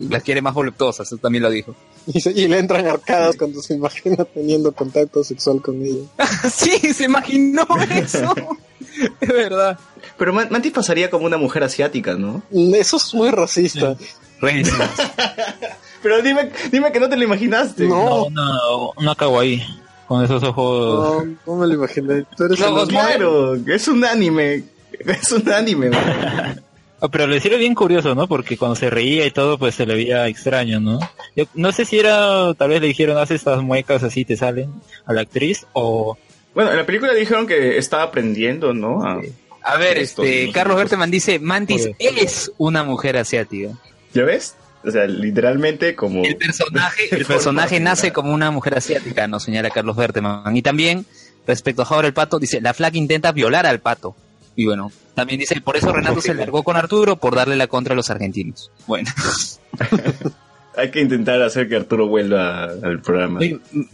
las 0.00 0.22
quiere 0.22 0.42
más 0.42 0.54
voluptuosas, 0.54 1.06
eso 1.06 1.16
también 1.18 1.42
lo 1.42 1.50
dijo. 1.50 1.74
Y, 2.06 2.20
se- 2.20 2.32
y 2.32 2.48
le 2.48 2.58
entran 2.58 2.86
arcadas 2.86 3.36
cuando 3.36 3.60
se 3.62 3.74
imagina 3.74 4.24
teniendo 4.24 4.72
contacto 4.72 5.22
sexual 5.22 5.60
con 5.62 5.82
ella. 5.82 6.04
sí, 6.52 6.92
se 6.94 7.04
imaginó 7.04 7.66
eso. 7.94 8.34
es 9.20 9.28
verdad. 9.28 9.78
Pero 10.18 10.32
Man- 10.32 10.48
Mantis 10.50 10.72
pasaría 10.72 11.10
como 11.10 11.26
una 11.26 11.36
mujer 11.36 11.62
asiática, 11.64 12.14
¿no? 12.14 12.42
Eso 12.74 12.96
es 12.96 13.14
muy 13.14 13.30
racista. 13.30 13.96
Pero 16.02 16.22
dime, 16.22 16.50
dime 16.72 16.92
que 16.92 17.00
no 17.00 17.08
te 17.08 17.16
lo 17.16 17.24
imaginaste. 17.24 17.84
No. 17.86 18.04
No, 18.04 18.24
una, 18.24 18.50
una 18.96 19.14
kawaii. 19.14 19.62
Con 20.10 20.24
esos 20.24 20.42
ojos. 20.42 21.24
No, 21.24 21.36
no 21.46 21.60
me 21.60 21.68
lo 21.68 21.74
imaginé. 21.74 22.24
Tú 22.36 22.42
eres 22.46 22.58
el- 22.60 22.88
Claro, 22.88 23.54
es 23.54 23.86
un 23.86 24.04
anime. 24.04 24.64
Es 25.06 25.30
un 25.30 25.48
anime. 25.52 25.90
man. 25.90 26.60
Ah, 27.00 27.06
Pero 27.08 27.28
le 27.28 27.38
sirve 27.40 27.58
bien 27.58 27.76
curioso, 27.76 28.12
¿no? 28.16 28.26
Porque 28.26 28.58
cuando 28.58 28.74
se 28.74 28.90
reía 28.90 29.24
y 29.24 29.30
todo, 29.30 29.56
pues 29.56 29.76
se 29.76 29.86
le 29.86 29.94
veía 29.94 30.26
extraño, 30.26 30.80
¿no? 30.80 30.98
Yo 31.36 31.44
no 31.54 31.70
sé 31.70 31.84
si 31.84 32.00
era, 32.00 32.52
tal 32.54 32.70
vez 32.70 32.80
le 32.80 32.88
dijeron, 32.88 33.16
haz 33.18 33.30
estas 33.30 33.62
muecas 33.62 34.02
así, 34.02 34.24
te 34.24 34.36
salen 34.36 34.72
a 35.06 35.12
la 35.12 35.20
actriz, 35.20 35.64
o... 35.74 36.18
Bueno, 36.56 36.72
en 36.72 36.76
la 36.78 36.84
película 36.84 37.14
dijeron 37.14 37.46
que 37.46 37.78
estaba 37.78 38.02
aprendiendo, 38.02 38.74
¿no? 38.74 39.04
A- 39.04 39.20
A 39.62 39.76
ver, 39.76 39.96
este, 39.98 40.46
no. 40.48 40.52
Carlos 40.52 40.76
Berteman 40.76 41.10
dice, 41.12 41.38
Mantis 41.38 41.86
Oye. 41.86 41.96
es 42.00 42.50
una 42.58 42.82
mujer 42.82 43.16
asiática. 43.16 43.68
¿Ya 44.12 44.24
ves? 44.24 44.56
O 44.84 44.90
sea, 44.90 45.06
literalmente 45.06 45.94
como... 45.94 46.24
El 46.24 46.36
personaje, 46.36 47.14
el 47.14 47.24
personaje 47.26 47.80
nace 47.80 48.12
como 48.12 48.32
una 48.32 48.50
mujer 48.50 48.76
asiática, 48.78 49.26
nos 49.28 49.42
señala 49.42 49.70
Carlos 49.70 49.96
Berteman. 49.96 50.56
Y 50.56 50.62
también, 50.62 51.04
respecto 51.46 51.82
a 51.82 51.86
Howard 51.88 52.06
el 52.06 52.14
Pato, 52.14 52.38
dice, 52.38 52.60
la 52.60 52.72
flaca 52.74 52.96
intenta 52.96 53.32
violar 53.32 53.66
al 53.66 53.80
pato. 53.80 54.16
Y 54.56 54.66
bueno, 54.66 54.90
también 55.14 55.38
dice, 55.40 55.60
por 55.60 55.76
eso 55.76 55.92
Renato 55.92 56.20
se 56.20 56.34
largó 56.34 56.62
con 56.62 56.76
Arturo 56.76 57.16
por 57.16 57.34
darle 57.36 57.56
la 57.56 57.66
contra 57.66 57.92
a 57.92 57.96
los 57.96 58.10
argentinos. 58.10 58.70
Bueno, 58.86 59.08
Hay 60.76 60.90
que 60.90 61.00
intentar 61.00 61.42
hacer 61.42 61.68
que 61.68 61.76
Arturo 61.76 62.06
vuelva 62.08 62.64
al 62.64 63.00
programa. 63.02 63.40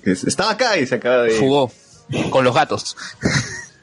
Estaba 0.04 0.52
acá 0.52 0.78
y 0.78 0.86
se 0.86 0.96
acaba 0.96 1.22
de... 1.22 1.38
jugó 1.38 1.70
con 2.30 2.44
los 2.44 2.54
gatos. 2.54 2.96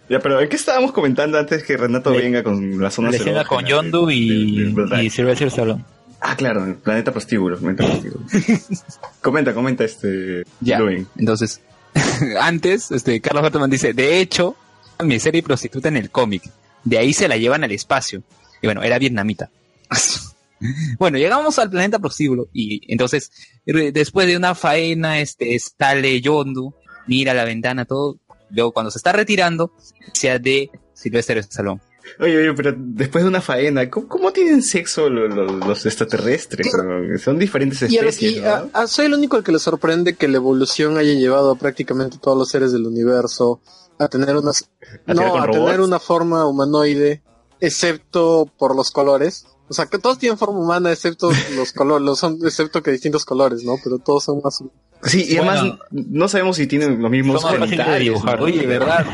Ya, 0.09 0.19
pero 0.19 0.39
¿en 0.39 0.47
qué 0.47 0.55
estábamos 0.55 0.91
comentando 0.91 1.37
antes 1.37 1.63
que 1.63 1.75
Renato 1.75 2.11
Le- 2.11 2.19
venga 2.21 2.43
con 2.43 2.79
la 2.81 2.91
zona 2.91 3.09
La 3.09 3.17
escena 3.17 3.45
con 3.45 3.65
Yondu 3.65 4.09
y, 4.09 4.73
y 5.01 5.09
Sylvester 5.09 5.47
Stallone. 5.47 5.83
Ah, 6.25 6.37
claro, 6.37 6.65
el 6.65 6.75
planeta 6.75 7.11
prostíbulo. 7.11 7.59
Planeta 7.59 7.85
prostíbulo. 7.85 8.25
comenta, 9.21 9.53
comenta 9.53 9.83
este... 9.83 10.45
Ya. 10.61 10.79
Entonces, 11.17 11.61
antes, 12.41 12.91
este, 12.91 13.19
Carlos 13.19 13.43
Berteman 13.43 13.69
dice, 13.69 13.93
de 13.93 14.19
hecho, 14.19 14.55
mi 15.03 15.19
serie 15.19 15.43
prostituta 15.43 15.89
en 15.89 15.97
el 15.97 16.09
cómic. 16.09 16.43
De 16.85 16.97
ahí 16.97 17.11
se 17.11 17.27
la 17.27 17.35
llevan 17.35 17.65
al 17.65 17.71
espacio. 17.71 18.23
Y 18.61 18.67
bueno, 18.67 18.83
era 18.83 18.99
vietnamita. 18.99 19.49
bueno, 20.97 21.17
llegamos 21.17 21.59
al 21.59 21.69
planeta 21.69 21.99
prostíbulo 21.99 22.47
y 22.53 22.81
entonces, 22.91 23.31
después 23.65 24.25
de 24.25 24.37
una 24.37 24.55
faena, 24.55 25.19
este, 25.19 25.59
sale 25.59 26.21
Yondu, 26.21 26.73
mira 27.05 27.33
la 27.33 27.43
ventana, 27.43 27.83
todo. 27.83 28.17
Luego 28.49 28.71
cuando 28.71 28.91
se 28.91 28.99
está 28.99 29.11
retirando, 29.11 29.73
sea 30.13 30.39
de 30.39 30.69
Silvestre 30.93 31.41
Stallone. 31.41 31.81
Oye, 32.19 32.37
oye, 32.37 32.53
pero 32.53 32.73
después 32.77 33.23
de 33.23 33.29
una 33.29 33.41
faena, 33.41 33.89
¿cómo, 33.89 34.07
cómo 34.07 34.31
tienen 34.33 34.61
sexo 34.61 35.09
lo- 35.09 35.27
lo- 35.27 35.45
los 35.57 35.85
extraterrestres? 35.85 36.67
no? 36.75 37.17
Son 37.17 37.39
diferentes 37.39 37.81
Y, 37.91 37.97
a, 37.97 38.01
especies, 38.01 38.37
y 38.37 38.39
¿no? 38.41 38.47
a- 38.49 38.69
a- 38.73 38.87
soy 38.87 39.05
el 39.07 39.13
único 39.13 39.37
al 39.37 39.43
que 39.43 39.51
le 39.51 39.59
sorprende 39.59 40.15
que 40.15 40.27
la 40.27 40.37
evolución 40.37 40.97
haya 40.97 41.13
llevado 41.13 41.51
a 41.51 41.55
prácticamente 41.55 42.17
todos 42.21 42.37
los 42.37 42.49
seres 42.49 42.71
del 42.71 42.85
universo 42.85 43.61
a 43.99 44.07
tener 44.09 44.35
unas 44.35 44.69
¿A 45.07 45.13
tirar 45.13 45.27
no 45.27 45.35
a 45.37 45.45
robots? 45.47 45.65
tener 45.65 45.81
una 45.81 45.99
forma 45.99 46.45
humanoide 46.45 47.21
excepto 47.61 48.49
por 48.57 48.75
los 48.75 48.91
colores 48.91 49.45
o 49.73 49.75
sea 49.75 49.87
que 49.87 49.97
todos 49.97 50.19
tienen 50.19 50.37
forma 50.37 50.59
humana 50.59 50.91
excepto 50.91 51.31
los 51.55 51.73
colores 51.73 52.05
los 52.05 52.19
son 52.19 52.37
excepto 52.45 52.83
que 52.83 52.91
distintos 52.91 53.25
colores 53.25 53.63
no 53.63 53.75
pero 53.83 53.97
todos 53.97 54.23
son 54.23 54.39
más 54.43 54.63
Sí, 55.05 55.25
y 55.27 55.35
además 55.37 55.59
Bueno. 55.61 55.79
no 55.91 56.27
sabemos 56.29 56.55
si 56.55 56.65
tienen 56.67 57.01
los 57.01 57.11
mismos 57.11 57.43
genitales, 57.43 57.99
dibujar. 58.03 58.39
¿no? 58.39 58.45
Oye, 58.45 58.65
¿verdad? 58.65 59.05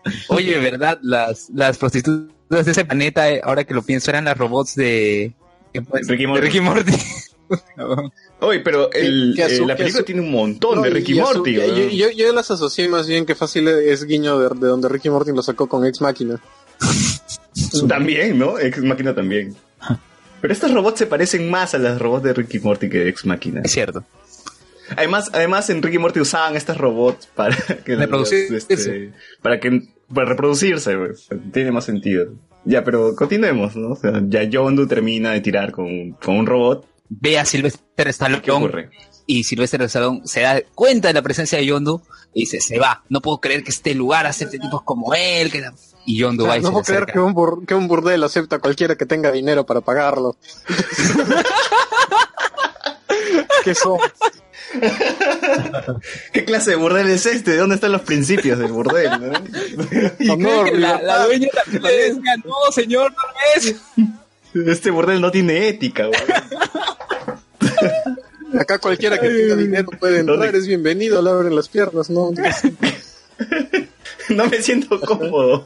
Oye, 0.30 0.58
¿verdad? 0.58 0.98
Las, 1.00 1.48
las 1.54 1.78
prostitutas 1.78 2.64
de 2.64 2.70
ese 2.72 2.84
planeta, 2.84 3.30
eh, 3.30 3.40
ahora 3.44 3.62
que 3.62 3.72
lo 3.72 3.82
pienso, 3.82 4.10
eran 4.10 4.24
las 4.24 4.36
robots 4.36 4.74
de... 4.74 5.32
Ricky 6.08 6.26
Morty. 6.26 6.40
de 6.40 6.46
Ricky 6.46 6.60
Morty. 6.60 6.92
Oye, 8.40 8.60
pero 8.60 8.90
el, 8.92 9.34
Que- 9.36 9.46
que 9.46 9.56
eh, 9.56 9.66
la 9.66 9.76
película 9.76 10.04
tiene 10.04 10.20
un 10.20 10.30
montón 10.30 10.76
No, 10.76 10.82
de 10.82 10.90
Ricky 10.90 11.16
y 11.16 11.20
Morty. 11.20 11.52
yo, 11.54 11.66
¿no? 11.66 11.76
yo, 11.88 12.10
yo 12.10 12.32
las 12.32 12.50
asocié 12.50 12.88
más 12.88 13.06
bien 13.06 13.26
que 13.26 13.34
fácil 13.34 13.66
es 13.68 14.04
guiño 14.04 14.38
de, 14.38 14.48
de 14.58 14.66
donde 14.66 14.88
Ricky 14.88 15.10
Morty 15.10 15.32
lo 15.32 15.42
sacó 15.42 15.68
con 15.68 15.84
Ex 15.86 16.00
Máquina 16.00 16.40
También, 17.88 18.38
¿no? 18.38 18.58
Ex 18.58 18.78
Máquina 18.82 19.14
también. 19.14 19.54
Pero 20.40 20.52
estos 20.52 20.72
robots 20.72 20.98
se 20.98 21.06
parecen 21.06 21.50
más 21.50 21.74
a 21.74 21.78
los 21.78 21.98
robots 22.00 22.22
de 22.24 22.32
Ricky 22.34 22.60
Morty 22.60 22.88
que 22.88 22.98
de 22.98 23.08
Ex 23.08 23.26
Máquina. 23.26 23.62
Es 23.64 23.72
cierto. 23.72 24.04
Además, 24.96 25.30
además 25.34 25.68
en 25.70 25.82
Ricky 25.82 25.98
Morty 25.98 26.20
usaban 26.20 26.56
estos 26.56 26.76
robots 26.78 27.26
para 27.34 27.56
que 27.84 27.92
los- 27.92 28.00
Reproducirse. 28.02 28.56
este, 28.56 29.12
para 29.42 29.58
que 29.60 29.82
para 30.12 30.28
reproducirse, 30.30 30.96
tiene 31.52 31.72
más 31.72 31.84
sentido. 31.84 32.32
Ya, 32.64 32.84
pero 32.84 33.14
continuemos, 33.14 33.76
¿no? 33.76 33.90
O 33.90 33.96
sea, 33.96 34.22
ya 34.28 34.42
Yondu 34.44 34.86
termina 34.86 35.32
de 35.32 35.40
tirar 35.40 35.72
con, 35.72 36.12
con 36.12 36.36
un 36.36 36.46
robot. 36.46 36.86
Ve 37.10 37.38
a 37.38 37.44
Sylvester 37.44 38.08
Stallone 38.08 38.42
¿Qué 38.42 38.50
ocurre? 38.50 38.90
y 39.26 39.44
Sylvester 39.44 39.82
Stallone 39.82 40.22
se 40.24 40.40
da 40.42 40.60
cuenta 40.74 41.08
de 41.08 41.14
la 41.14 41.22
presencia 41.22 41.58
de 41.58 41.66
Yondu 41.66 42.00
y 42.32 42.40
dice, 42.40 42.60
se 42.60 42.78
va. 42.78 43.02
No 43.08 43.20
puedo 43.20 43.38
creer 43.38 43.62
que 43.64 43.70
este 43.70 43.94
lugar 43.94 44.26
acepte 44.26 44.58
tipos 44.58 44.82
como 44.82 45.12
él. 45.14 45.50
Que 45.50 45.60
la-". 45.60 45.74
Y 46.10 46.16
Yondu 46.16 46.44
O 46.44 46.46
sea, 46.46 46.54
va 46.54 46.58
y 46.58 46.62
no 46.62 46.72
puedo 46.72 46.84
creer 46.84 47.04
que 47.04 47.18
un, 47.18 47.34
bur- 47.34 47.66
que 47.66 47.74
un 47.74 47.86
burdel 47.86 48.24
acepta 48.24 48.56
a 48.56 48.58
cualquiera 48.60 48.96
que 48.96 49.04
tenga 49.04 49.30
dinero 49.30 49.66
para 49.66 49.82
pagarlo. 49.82 50.36
¿Qué 53.64 53.74
son? 53.74 53.98
¿Qué 56.32 56.44
clase 56.46 56.70
de 56.70 56.76
burdel 56.76 57.08
es 57.10 57.26
este? 57.26 57.50
¿De 57.52 57.56
dónde 57.58 57.74
están 57.74 57.92
los 57.92 58.00
principios 58.02 58.58
del 58.58 58.72
burdel? 58.72 59.10
Y 60.18 60.34
que 60.36 60.72
la, 60.78 61.00
la 61.02 61.24
dueña 61.26 61.48
también 61.54 61.82
le 61.82 61.92
decía, 61.92 62.36
no, 62.44 62.54
señor, 62.72 63.12
no 63.12 63.18
es. 63.56 63.74
Este 64.66 64.90
burdel 64.90 65.20
no 65.20 65.30
tiene 65.30 65.68
ética, 65.68 66.06
güey. 66.06 66.20
Acá 68.58 68.78
cualquiera 68.78 69.18
que 69.18 69.28
tenga 69.28 69.56
dinero 69.56 69.88
puede 70.00 70.20
entrar, 70.20 70.38
¿Dónde? 70.38 70.58
es 70.58 70.66
bienvenido, 70.66 71.20
le 71.20 71.28
abren 71.30 71.54
las 71.54 71.68
piernas, 71.68 72.08
¿no? 72.08 72.30
No 74.36 74.46
me 74.46 74.60
siento 74.62 75.00
cómodo. 75.00 75.64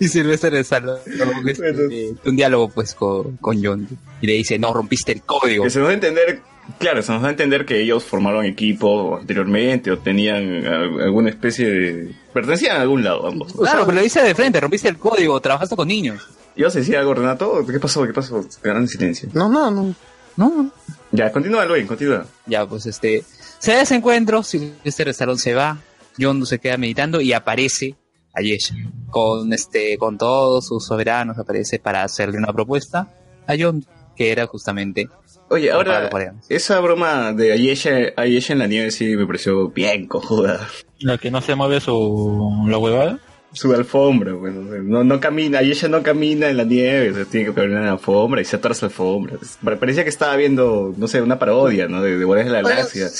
Y 0.00 0.08
Sylvester 0.08 0.54
Stallone 0.56 1.00
este, 1.46 1.72
Bueno. 1.72 2.18
un 2.24 2.36
diálogo 2.36 2.68
pues 2.70 2.94
con, 2.94 3.36
con 3.36 3.60
Yondu. 3.60 3.94
Y 4.20 4.26
le 4.26 4.32
dice, 4.34 4.58
no, 4.58 4.72
rompiste 4.72 5.12
el 5.12 5.22
código. 5.22 5.64
Que 5.64 5.70
se 5.70 5.78
nos 5.78 5.86
da 5.88 5.92
a 5.92 5.94
entender, 5.94 6.40
claro, 6.78 7.02
se 7.02 7.12
nos 7.12 7.22
da 7.22 7.28
a 7.28 7.30
entender 7.30 7.64
que 7.64 7.80
ellos 7.80 8.02
formaron 8.02 8.44
equipo 8.44 9.18
anteriormente 9.18 9.90
o 9.92 9.98
tenían 9.98 10.66
al- 10.66 11.00
alguna 11.02 11.30
especie 11.30 11.68
de... 11.68 12.14
pertenecían 12.32 12.78
a 12.78 12.80
algún 12.82 13.04
lado 13.04 13.26
ambos. 13.28 13.52
Claro, 13.52 13.84
pero 13.86 13.96
lo 13.98 14.02
dice 14.02 14.22
de 14.22 14.34
frente, 14.34 14.60
rompiste 14.60 14.88
el 14.88 14.98
código, 14.98 15.40
trabajaste 15.40 15.76
con 15.76 15.86
niños. 15.86 16.20
¿Y 16.56 16.62
vas 16.64 16.74
a 16.74 16.80
decir 16.80 16.96
algo, 16.96 17.14
Renato? 17.14 17.64
¿Qué 17.66 17.78
pasó? 17.78 18.04
¿Qué 18.04 18.12
pasó? 18.12 18.44
Quedaron 18.62 18.82
en 18.82 18.88
silencio. 18.88 19.28
No, 19.34 19.48
no, 19.48 19.70
no. 19.70 19.94
No, 20.34 20.72
Ya, 21.12 21.30
continúa, 21.30 21.64
Luis, 21.66 21.86
continúa. 21.86 22.24
Ya, 22.46 22.66
pues 22.66 22.86
este, 22.86 23.22
se 23.58 23.72
da 23.72 23.82
ese 23.82 23.94
encuentro, 23.96 24.42
Sylvester 24.42 25.08
Stallone 25.10 25.38
se 25.38 25.52
va, 25.54 25.78
Yondu 26.18 26.46
se 26.46 26.58
queda 26.58 26.76
meditando 26.76 27.20
y 27.20 27.32
aparece 27.32 27.96
Ayesh 28.34 28.72
con 29.10 29.52
este, 29.52 29.98
con 29.98 30.18
todos 30.18 30.66
sus 30.66 30.86
soberanos, 30.86 31.38
aparece 31.38 31.78
para 31.78 32.02
hacerle 32.02 32.38
una 32.38 32.52
propuesta 32.52 33.12
a 33.46 33.54
Yondu, 33.54 33.86
que 34.16 34.30
era 34.30 34.46
justamente 34.46 35.08
Oye, 35.52 35.70
ahora, 35.70 36.08
esa 36.48 36.80
broma 36.80 37.34
de 37.34 37.52
Ayesha, 37.52 38.14
Ayesha 38.16 38.54
en 38.54 38.58
la 38.58 38.66
nieve 38.66 38.90
sí 38.90 39.16
me 39.16 39.26
pareció 39.26 39.68
bien 39.68 40.06
cojuda. 40.06 40.66
La 40.98 41.18
que 41.18 41.30
no 41.30 41.42
se 41.42 41.54
mueve 41.54 41.78
su 41.78 42.64
la 42.68 42.78
huevada. 42.78 43.18
Su 43.54 43.72
alfombra, 43.74 44.32
bueno, 44.32 44.62
no, 44.82 45.04
no 45.04 45.20
camina, 45.20 45.62
y 45.62 45.70
ella 45.72 45.88
no 45.88 46.02
camina 46.02 46.48
en 46.48 46.56
la 46.56 46.64
nieve, 46.64 47.10
o 47.10 47.14
sea, 47.14 47.24
tiene 47.26 47.46
que 47.46 47.54
caminar 47.54 47.80
en 47.80 47.86
la 47.86 47.92
alfombra 47.92 48.40
y 48.40 48.44
se 48.46 48.56
atora 48.56 48.74
la 48.80 48.86
alfombra. 48.88 49.36
Pare- 49.62 49.76
Parecía 49.76 50.04
que 50.04 50.10
estaba 50.10 50.34
viendo, 50.36 50.94
no 50.96 51.06
sé, 51.06 51.20
una 51.20 51.38
parodia, 51.38 51.86
¿no? 51.88 52.02
De, 52.02 52.16
de 52.16 52.24
Guardianes 52.24 52.52
de 52.52 52.62
la 52.62 52.68
Galaxia. 52.68 53.10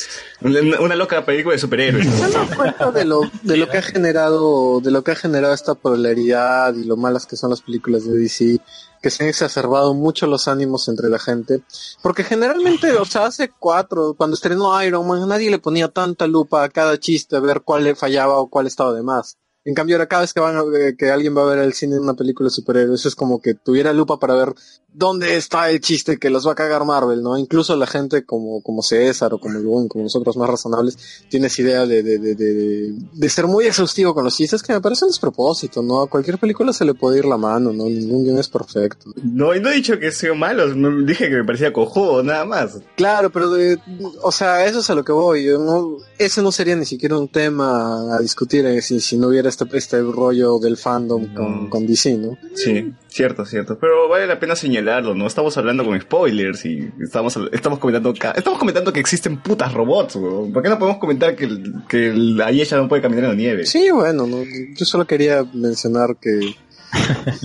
Una, 0.41 0.81
una 0.81 0.97
loca 0.97 1.25
película 1.27 1.55
de 1.55 1.59
superhéroes. 1.61 2.07
¿Se 2.09 2.25
han 2.25 2.33
dado 2.33 2.57
cuenta 2.57 2.91
de 2.93 3.05
lo, 3.05 3.21
de 3.43 3.57
lo 3.59 3.69
que 3.69 3.79
ha 3.79 3.83
generado, 3.83 4.81
de 4.81 4.91
lo 4.91 5.05
que 5.05 5.11
ha 5.11 5.17
generado 5.17 5.53
esta 5.55 5.75
polaridad 5.75 6.75
y 6.75 6.85
lo 6.85 6.97
malas 6.97 7.27
que 7.27 7.37
son 7.37 7.51
las 7.51 7.61
películas 7.63 8.07
de 8.07 8.15
DC? 8.17 8.59
Que 9.03 9.11
se 9.11 9.25
han 9.25 9.29
exacerbado 9.29 9.95
mucho 9.95 10.27
los 10.29 10.47
ánimos 10.49 10.87
entre 10.89 11.09
la 11.09 11.19
gente. 11.19 11.61
Porque 12.03 12.23
generalmente, 12.25 12.93
o 12.93 13.05
sea, 13.05 13.27
hace 13.27 13.51
cuatro, 13.59 14.15
cuando 14.17 14.35
estrenó 14.35 14.81
Iron 14.85 15.07
Man, 15.09 15.29
nadie 15.29 15.51
le 15.51 15.59
ponía 15.59 15.89
tanta 15.89 16.27
lupa 16.29 16.63
a 16.63 16.69
cada 16.69 16.99
chiste 16.99 17.35
a 17.37 17.41
ver 17.41 17.63
cuál 17.63 17.83
le 17.85 17.97
fallaba 17.97 18.39
o 18.39 18.49
cuál 18.49 18.67
estaba 18.69 18.93
de 18.95 19.03
más. 19.03 19.37
En 19.65 19.75
cambio, 19.75 19.97
ahora 19.97 20.09
cada 20.09 20.23
vez 20.23 20.33
que, 20.33 20.41
van 20.41 20.57
a- 20.57 20.63
eh, 20.79 20.97
que 20.99 21.11
alguien 21.11 21.37
va 21.37 21.43
a 21.43 21.55
ver 21.55 21.59
el 21.61 21.73
cine 21.73 21.97
en 21.97 22.03
una 22.03 22.15
película 22.15 22.49
de 22.49 22.55
superhéroes, 22.55 23.07
es 23.07 23.15
como 23.15 23.41
que 23.41 23.55
tuviera 23.55 23.93
lupa 23.93 24.19
para 24.19 24.35
ver 24.35 24.55
dónde 24.95 25.37
está 25.37 25.71
el 25.71 25.81
chiste 25.81 26.19
que 26.19 26.29
los 26.29 26.47
va 26.47 26.53
a 26.53 26.55
cagar 26.55 26.85
Marvel, 26.85 27.23
¿no? 27.23 27.39
Incluso 27.39 27.77
la 27.77 27.87
gente 27.87 28.25
como, 28.27 28.61
como 28.63 28.83
César 28.83 29.33
o 29.33 29.39
como 29.39 29.89
como 29.89 30.05
nosotros 30.05 30.37
más 30.37 30.51
razonables, 30.51 30.99
tienes 31.31 31.59
idea 31.59 31.87
de, 31.87 32.03
de, 32.03 32.19
de, 32.19 32.35
de, 32.35 32.93
de 33.13 33.29
ser 33.29 33.47
muy 33.47 33.65
exhaustivo 33.67 34.13
con 34.15 34.25
los 34.25 34.37
chistes 34.37 34.63
que 34.63 34.73
me 34.75 34.81
parece 34.81 35.05
un 35.07 35.11
despropósito, 35.13 35.81
¿no? 35.83 36.03
A 36.03 36.11
cualquier 36.11 36.39
película 36.39 36.73
se 36.73 36.85
le 36.85 36.93
puede 36.95 37.19
ir 37.19 37.25
la 37.25 37.37
mano, 37.39 37.73
¿no? 37.73 37.85
Ningún 37.85 38.25
guion 38.25 38.39
es 38.39 38.49
perfecto. 38.49 39.13
No, 39.23 39.55
no 39.55 39.71
he 39.71 39.75
dicho 39.75 39.99
que 39.99 40.11
sea 40.13 40.35
malo, 40.35 40.69
dije 41.05 41.29
que 41.31 41.37
me 41.37 41.45
parecía 41.45 41.73
cojudo, 41.73 42.23
nada 42.23 42.45
más. 42.45 42.79
Claro, 42.97 43.31
pero 43.31 43.51
o 44.23 44.33
sea, 44.33 44.67
eso 44.67 44.81
es 44.81 44.91
a 44.91 44.95
lo 44.95 45.05
que 45.05 45.13
voy. 45.13 45.45
Yo 45.45 45.59
no, 45.59 45.97
ese 46.19 46.43
no 46.43 46.53
sería 46.53 46.77
ni 46.77 46.85
siquiera 46.85 47.17
un 47.17 47.29
tema 47.29 48.17
a 48.17 48.19
discutir 48.19 48.67
eh, 48.67 48.83
si, 48.83 49.01
si 49.01 49.17
no 49.17 49.29
hubiera 49.29 49.49
este, 49.53 49.65
este 49.77 50.01
rollo 50.01 50.59
del 50.59 50.77
fandom 50.77 51.33
con, 51.35 51.65
No. 51.65 51.71
con 51.71 51.87
DC, 51.87 52.17
¿no? 52.17 52.37
Sí, 52.55 52.93
cierto, 53.09 53.45
cierto. 53.47 53.79
Pero 53.79 54.09
vale 54.09 54.27
la 54.27 54.41
pena 54.41 54.57
señalarlo, 54.57 55.15
¿no? 55.15 55.27
Estamos 55.27 55.57
hablando 55.59 55.85
con 55.85 56.01
spoilers 56.01 56.65
y 56.65 56.91
estamos, 57.01 57.39
estamos 57.53 57.79
comentando 57.79 58.13
ca- 58.19 58.33
estamos 58.33 58.59
comentando 58.59 58.93
que 58.93 59.01
existen 59.01 59.41
putas 59.41 59.73
robots, 59.73 60.17
weón. 60.17 60.53
¿Por 60.53 60.63
qué 60.63 60.69
no 60.69 60.79
podemos 60.79 60.99
comentar 60.99 61.37
que, 61.37 61.45
el- 61.45 61.75
que 61.89 62.13
la 62.15 62.51
ella 62.51 62.77
no 62.79 62.89
puede 62.89 63.03
caminar 63.03 63.25
en 63.25 63.31
la 63.31 63.37
nieve? 63.37 63.67
Sí, 63.67 63.91
bueno, 63.91 64.27
no, 64.27 64.39
yo 64.75 64.85
solo 64.85 65.07
quería 65.07 65.45
mencionar 65.53 66.17
que 66.21 66.55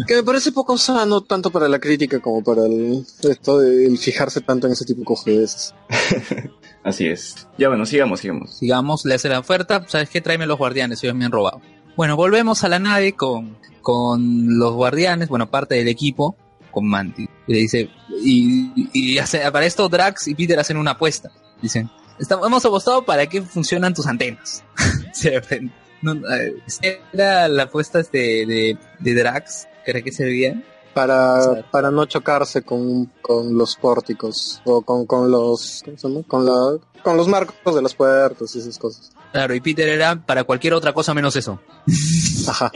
que 0.05 0.16
me 0.16 0.24
parece 0.24 0.51
poco 0.51 0.78
sano 0.78 1.22
tanto 1.22 1.49
para 1.51 1.70
la 1.70 1.80
crítica 1.80 2.20
como 2.20 2.43
para 2.43 2.66
el, 2.66 3.05
esto 3.24 3.60
de 3.60 3.86
el 3.86 3.97
fijarse 3.97 4.41
tanto 4.41 4.68
en 4.68 4.74
ese 4.74 4.84
tipo 4.84 4.99
de 4.99 5.05
cojudeces. 5.05 5.74
Así 6.84 7.08
es. 7.08 7.47
Ya 7.58 7.68
bueno, 7.70 7.86
sigamos, 7.86 8.20
sigamos. 8.20 8.58
Sigamos, 8.58 9.05
le 9.05 9.16
hace 9.16 9.30
la 9.30 9.39
oferta, 9.39 9.86
¿sabes 9.88 10.10
qué? 10.10 10.22
Tráeme 10.22 10.45
los 10.47 10.58
guardianes, 10.58 11.03
ellos 11.03 11.16
me 11.16 11.26
han 11.26 11.32
robado. 11.32 11.62
Bueno, 11.98 12.16
volvemos 12.16 12.64
a 12.64 12.70
la 12.70 12.80
nave 12.80 13.14
con, 13.14 13.58
con 13.82 14.58
los 14.58 14.74
guardianes, 14.74 15.28
bueno, 15.28 15.50
parte 15.50 15.76
del 15.76 15.88
equipo, 15.89 16.38
con 16.72 16.88
Mantis. 16.88 17.28
Y 17.48 17.54
le 17.54 17.60
dice, 17.60 17.89
y, 18.24 18.72
y 18.93 19.18
hace- 19.18 19.39
para 19.52 19.66
esto 19.66 19.89
Drax 19.89 20.28
y 20.28 20.36
Peter 20.36 20.60
hacen 20.60 20.78
una 20.78 20.91
apuesta. 20.91 21.30
Dicen, 21.62 21.89
"Estamos- 22.20 22.45
hemos 22.48 22.64
apostado 22.66 23.04
para 23.04 23.26
que 23.28 23.41
funcionan 23.41 23.93
tus 23.93 24.08
antenas. 24.08 24.64
No, 26.00 26.14
eh, 26.32 26.54
era 27.12 27.48
la 27.48 27.64
apuesta 27.64 28.00
este 28.00 28.45
de, 28.45 28.78
de 29.00 29.14
Drax, 29.16 29.68
¿para 29.84 30.00
qué 30.04 30.12
servía? 30.12 30.62
Para, 30.98 31.70
para 31.70 31.91
no 31.91 32.06
chocarse 32.06 32.64
con, 32.64 33.06
con 33.22 33.56
los 33.56 33.76
pórticos 33.76 34.62
o 34.66 34.82
con, 34.82 35.06
con 35.06 35.30
los 35.30 35.84
con 36.28 36.45
la 36.45 36.78
con 37.04 37.16
los 37.16 37.28
marcos 37.28 37.76
de 37.76 37.82
las 37.84 37.93
puertas 37.93 38.56
y 38.56 38.60
esas 38.60 38.80
cosas. 38.80 39.12
Claro, 39.32 39.54
y 39.54 39.62
Peter 39.62 39.88
era 39.88 40.16
para 40.16 40.43
cualquier 40.43 40.74
otra 40.74 40.93
cosa 40.93 41.14
menos 41.14 41.36
eso. 41.36 41.60
Ajá. 42.48 42.72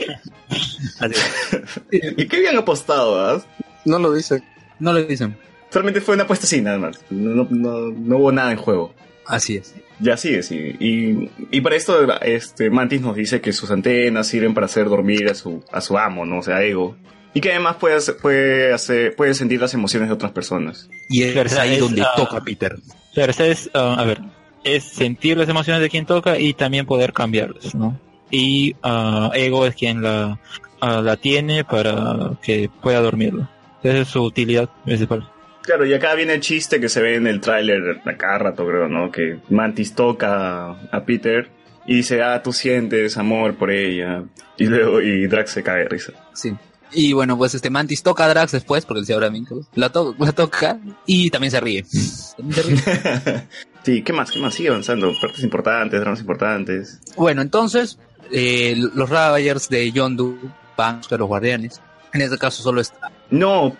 Así 1.00 1.14
es. 1.14 1.80
¿Y 2.16 2.28
qué 2.28 2.36
habían 2.36 2.58
apostado, 2.58 3.20
ah? 3.20 3.42
No 3.84 3.98
lo 3.98 4.12
dice. 4.12 4.42
No 4.78 4.92
lo 4.92 5.02
dicen. 5.02 5.36
Solamente 5.70 6.00
fue 6.00 6.14
una 6.14 6.24
apuesta 6.24 6.46
así, 6.46 6.60
nada 6.60 6.78
más. 6.78 7.00
No, 7.10 7.46
no, 7.50 7.88
no 7.88 8.16
hubo 8.18 8.30
nada 8.30 8.52
en 8.52 8.58
juego. 8.58 8.94
Así 9.26 9.56
es. 9.56 9.74
Ya 10.00 10.16
sigue, 10.16 10.42
sí. 10.42 10.76
Y, 10.78 11.30
y 11.50 11.60
para 11.60 11.76
esto, 11.76 12.20
este, 12.20 12.70
Mantis 12.70 13.00
nos 13.00 13.16
dice 13.16 13.40
que 13.40 13.52
sus 13.52 13.70
antenas 13.70 14.26
sirven 14.26 14.54
para 14.54 14.66
hacer 14.66 14.88
dormir 14.88 15.28
a 15.30 15.34
su, 15.34 15.64
a 15.72 15.80
su 15.80 15.96
amo, 15.96 16.26
¿no? 16.26 16.38
O 16.38 16.42
sea, 16.42 16.62
Ego. 16.62 16.96
Y 17.34 17.40
que 17.40 17.50
además 17.50 17.76
puede, 17.76 17.96
hacer- 17.96 18.16
puede, 18.18 18.72
hacer, 18.72 19.16
puede 19.16 19.34
sentir 19.34 19.60
las 19.60 19.72
emociones 19.74 20.08
de 20.08 20.14
otras 20.14 20.32
personas. 20.32 20.88
Y 21.08 21.22
es 21.22 21.56
ahí 21.58 21.74
es, 21.74 21.80
donde 21.80 22.02
ah, 22.02 22.10
toca 22.16 22.40
Peter. 22.42 22.76
Claro, 23.14 23.32
es, 23.38 23.70
ah, 23.74 23.96
a 23.98 24.04
ver, 24.04 24.20
es 24.64 24.84
sentir 24.84 25.36
las 25.38 25.48
emociones 25.48 25.82
de 25.82 25.88
quien 25.88 26.04
toca 26.06 26.38
y 26.38 26.52
también 26.54 26.84
poder 26.86 27.12
cambiarlas, 27.12 27.74
¿no? 27.74 27.98
Y 28.30 28.76
ah, 28.82 29.30
Ego 29.34 29.66
es 29.66 29.74
quien 29.74 30.02
la, 30.02 30.38
la 30.80 31.16
tiene 31.16 31.64
para 31.64 32.32
que 32.42 32.68
pueda 32.82 33.00
dormirlo. 33.00 33.48
Esa 33.82 33.98
es 33.98 34.08
su 34.08 34.22
utilidad 34.22 34.68
principal. 34.84 35.28
Claro, 35.62 35.86
y 35.86 35.94
acá 35.94 36.14
viene 36.14 36.34
el 36.34 36.40
chiste 36.40 36.80
que 36.80 36.88
se 36.88 37.00
ve 37.00 37.14
en 37.14 37.26
el 37.26 37.40
tráiler 37.40 38.00
a 38.04 38.16
cada 38.16 38.38
rato, 38.38 38.66
creo, 38.66 38.88
¿no? 38.88 39.10
Que 39.10 39.38
Mantis 39.48 39.94
toca 39.94 40.70
a 40.70 41.04
Peter 41.06 41.48
y 41.86 41.96
dice, 41.96 42.22
ah, 42.22 42.42
tú 42.42 42.52
sientes 42.52 43.16
amor 43.16 43.54
por 43.54 43.70
ella. 43.70 44.24
Y 44.58 44.66
luego, 44.66 45.00
y 45.00 45.26
Drax 45.26 45.50
se 45.50 45.62
cae 45.62 45.80
de 45.84 45.88
risa. 45.88 46.12
Sí. 46.34 46.52
Y 46.94 47.12
bueno, 47.14 47.36
pues 47.38 47.54
este 47.54 47.70
Mantis 47.70 48.02
toca 48.02 48.24
a 48.24 48.28
Drax 48.28 48.52
después, 48.52 48.84
porque 48.84 49.00
decía 49.00 49.14
ahora 49.14 49.30
mismo, 49.30 49.60
la, 49.74 49.90
to- 49.90 50.14
la 50.18 50.32
toca 50.32 50.78
y 51.06 51.30
también 51.30 51.50
se 51.50 51.60
ríe. 51.60 51.84
También 52.36 52.54
se 52.54 52.62
ríe. 52.62 53.48
sí, 53.82 54.02
¿qué 54.02 54.12
más? 54.12 54.30
¿Qué 54.30 54.38
más? 54.38 54.54
Sigue 54.54 54.68
avanzando. 54.68 55.12
Partes 55.20 55.42
importantes, 55.42 56.00
dramas 56.00 56.20
importantes. 56.20 57.00
bueno, 57.16 57.40
entonces, 57.42 57.98
eh, 58.30 58.74
los 58.94 59.08
Ravagers 59.08 59.68
de 59.68 59.90
Yondu 59.92 60.38
van 60.76 61.00
a 61.10 61.16
los 61.16 61.28
guardianes. 61.28 61.80
En 62.12 62.20
este 62.20 62.36
caso 62.38 62.62
solo 62.62 62.80
está. 62.80 63.10
No. 63.30 63.76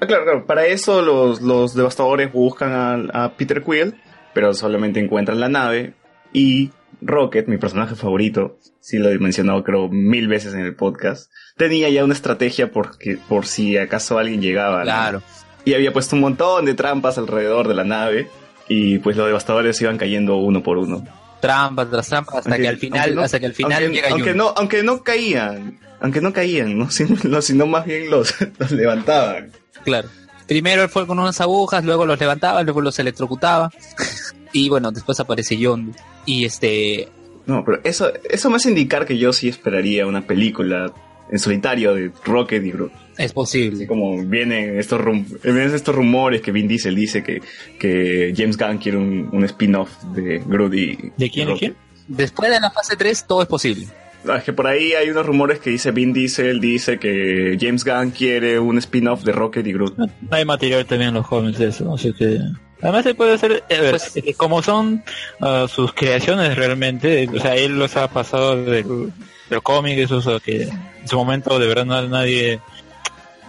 Ah, 0.00 0.06
claro, 0.06 0.24
claro. 0.24 0.46
Para 0.46 0.66
eso 0.66 1.00
los, 1.02 1.40
los 1.40 1.74
devastadores 1.74 2.32
buscan 2.32 2.72
a, 3.12 3.24
a 3.24 3.32
Peter 3.36 3.62
Quill, 3.62 3.94
pero 4.34 4.52
solamente 4.52 4.98
encuentran 4.98 5.38
la 5.38 5.48
nave 5.48 5.94
y 6.32 6.70
Rocket, 7.04 7.48
mi 7.48 7.58
personaje 7.58 7.94
favorito, 7.96 8.58
sí 8.80 8.98
lo 8.98 9.08
he 9.10 9.18
mencionado 9.18 9.62
creo 9.64 9.88
mil 9.88 10.28
veces 10.28 10.54
en 10.54 10.60
el 10.60 10.74
podcast, 10.74 11.30
tenía 11.56 11.88
ya 11.90 12.04
una 12.04 12.14
estrategia 12.14 12.70
porque, 12.70 13.18
por 13.28 13.46
si 13.46 13.76
acaso 13.76 14.18
alguien 14.18 14.40
llegaba. 14.40 14.78
¿no? 14.78 14.84
Claro. 14.84 15.22
Y 15.64 15.74
había 15.74 15.92
puesto 15.92 16.16
un 16.16 16.22
montón 16.22 16.64
de 16.64 16.74
trampas 16.74 17.18
alrededor 17.18 17.68
de 17.68 17.74
la 17.74 17.84
nave 17.84 18.28
y 18.68 18.98
pues 18.98 19.16
los 19.16 19.26
devastadores 19.26 19.80
iban 19.82 19.98
cayendo 19.98 20.36
uno 20.36 20.62
por 20.62 20.78
uno. 20.78 21.04
Trampa 21.40 21.88
tras 21.90 22.08
trampa 22.08 22.38
hasta 22.38 22.50
Aunque- 22.50 22.62
que 22.62 22.68
al 22.68 22.76
final, 22.78 23.00
aunque 23.00 23.14
no- 23.16 23.22
hasta 23.22 23.40
que 23.40 23.46
al 23.46 23.54
final 23.54 23.82
aunque, 23.82 23.94
llega 23.96 24.08
aunque 24.10 24.26
Yondu. 24.28 24.38
no, 24.44 24.54
aunque 24.56 24.82
no 24.84 25.02
caían, 25.02 25.78
aunque 26.00 26.20
no 26.20 26.32
caían, 26.32 26.78
¿no? 26.78 26.90
Sino, 26.90 27.16
no, 27.24 27.42
sino 27.42 27.66
más 27.66 27.84
bien 27.84 28.08
los, 28.10 28.34
los 28.58 28.70
levantaban. 28.70 29.50
Claro. 29.84 30.08
Primero 30.46 30.82
él 30.82 30.88
fue 30.88 31.06
con 31.06 31.18
unas 31.18 31.40
agujas, 31.40 31.84
luego 31.84 32.04
los 32.06 32.18
levantaba, 32.20 32.62
luego 32.62 32.80
los 32.80 32.98
electrocutaba. 32.98 33.70
y 34.52 34.68
bueno, 34.68 34.90
después 34.92 35.18
aparece 35.20 35.56
Yondu. 35.56 35.92
Y 36.26 36.44
este, 36.44 37.08
No, 37.46 37.64
pero 37.64 37.80
eso, 37.84 38.12
eso 38.30 38.50
me 38.50 38.56
hace 38.56 38.68
indicar 38.70 39.06
que 39.06 39.18
yo 39.18 39.32
sí 39.32 39.48
esperaría 39.48 40.06
una 40.06 40.26
película 40.26 40.92
en 41.30 41.38
solitario 41.38 41.94
de 41.94 42.10
Rocket 42.24 42.62
y 42.64 42.70
Groot. 42.72 42.92
es 43.16 43.24
Así 43.26 43.34
posible. 43.34 43.86
como 43.86 44.22
vienen 44.24 44.78
estos, 44.78 45.00
rum- 45.00 45.24
vienen 45.42 45.74
estos 45.74 45.94
rumores 45.94 46.42
que 46.42 46.52
Vin 46.52 46.68
Diesel 46.68 46.94
dice 46.94 47.22
que, 47.22 47.40
que 47.78 48.34
James 48.36 48.56
Gunn 48.58 48.78
quiere 48.78 48.98
un, 48.98 49.28
un 49.32 49.44
spin-off 49.44 49.90
de 50.14 50.42
Groot 50.46 50.74
y 50.74 50.98
¿De 51.16 51.30
quién? 51.30 51.46
¿De 51.46 51.52
Rocket. 51.54 51.58
quién? 51.58 51.76
Después 52.08 52.50
de 52.50 52.60
la 52.60 52.70
fase 52.70 52.96
3 52.96 53.26
todo 53.26 53.42
es 53.42 53.48
posible. 53.48 53.86
No, 54.24 54.36
es 54.36 54.44
que 54.44 54.52
por 54.52 54.66
ahí 54.68 54.92
hay 54.92 55.08
unos 55.10 55.24
rumores 55.26 55.58
que 55.58 55.70
dice 55.70 55.90
Vin 55.90 56.12
Diesel, 56.12 56.60
dice 56.60 56.98
que 56.98 57.56
James 57.58 57.84
Gunn 57.84 58.10
quiere 58.10 58.58
un 58.60 58.76
spin-off 58.78 59.24
de 59.24 59.32
Rocket 59.32 59.66
y 59.66 59.72
Groot. 59.72 59.94
Hay 60.30 60.44
material 60.44 60.84
también 60.86 61.08
en 61.08 61.14
los 61.14 61.26
jóvenes 61.26 61.58
de 61.58 61.68
eso, 61.68 61.92
así 61.94 62.12
que... 62.12 62.38
Además 62.82 63.04
se 63.04 63.14
puede 63.14 63.34
hacer, 63.34 63.62
ver, 63.68 63.90
Pues- 63.90 64.16
eh, 64.16 64.34
como 64.34 64.60
son 64.62 65.02
ah, 65.40 65.66
sus 65.72 65.92
creaciones 65.94 66.56
realmente, 66.56 67.28
o 67.34 67.40
sea, 67.40 67.54
él 67.56 67.78
los 67.78 67.96
ha 67.96 68.08
pasado 68.08 68.56
del, 68.62 69.12
del 69.48 69.62
cómic, 69.62 69.98
eso 69.98 70.18
es 70.18 70.26
lo 70.26 70.40
que 70.40 70.64
en 70.64 71.08
su 71.08 71.16
momento 71.16 71.58
de 71.58 71.66
verdad 71.68 71.84
no- 71.86 72.08
nadie 72.08 72.60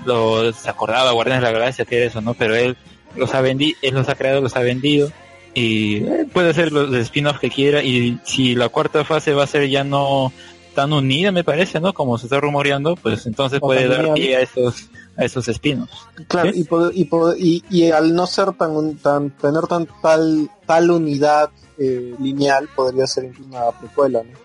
lo 0.05 0.51
se 0.53 0.69
acordaba, 0.69 1.11
Guardianes 1.11 1.41
de 1.43 1.51
la 1.51 1.59
Galaxia, 1.59 1.85
que 1.85 1.97
era 1.97 2.05
eso, 2.07 2.21
¿no? 2.21 2.33
Pero 2.33 2.55
él 2.55 2.77
los 3.15 3.33
ha 3.33 3.41
vendido, 3.41 3.77
él 3.81 3.93
los 3.95 4.09
ha 4.09 4.15
creado, 4.15 4.41
los 4.41 4.55
ha 4.55 4.59
vendido 4.59 5.11
y 5.53 5.97
eh, 5.97 6.25
puede 6.31 6.49
hacer 6.49 6.71
los 6.71 6.93
spin-offs 6.93 7.39
que 7.39 7.49
quiera 7.49 7.83
y 7.83 8.19
si 8.23 8.55
la 8.55 8.69
cuarta 8.69 9.05
fase 9.05 9.33
va 9.33 9.43
a 9.43 9.47
ser 9.47 9.69
ya 9.69 9.83
no 9.83 10.33
tan 10.75 10.91
unida, 10.91 11.31
me 11.31 11.43
parece, 11.43 11.79
¿no? 11.79 11.93
Como 11.93 12.17
se 12.17 12.25
está 12.25 12.39
rumoreando, 12.39 12.95
pues 12.95 13.25
entonces 13.27 13.59
O 13.61 13.67
puede 13.67 13.87
dar 13.87 14.13
pie 14.15 14.35
a 14.37 14.41
esos, 14.41 14.87
a 15.17 15.25
esos 15.25 15.47
spin-offs. 15.47 16.07
Claro, 16.27 16.51
¿Sí? 16.51 16.67
y, 16.93 17.01
y, 17.01 17.63
y, 17.69 17.77
y 17.85 17.91
al 17.91 18.13
no 18.15 18.25
ser 18.27 18.53
tan, 18.53 18.71
un- 18.71 18.97
tan 18.97 19.29
tener 19.31 19.63
tan 19.67 19.87
tal 20.01 20.49
tal 20.65 20.91
unidad 20.91 21.49
eh, 21.77 22.15
lineal 22.19 22.67
podría 22.75 23.05
ser 23.07 23.25
incluso 23.25 23.49
una 23.49 23.71
precuela, 23.79 24.21
¿no? 24.23 24.37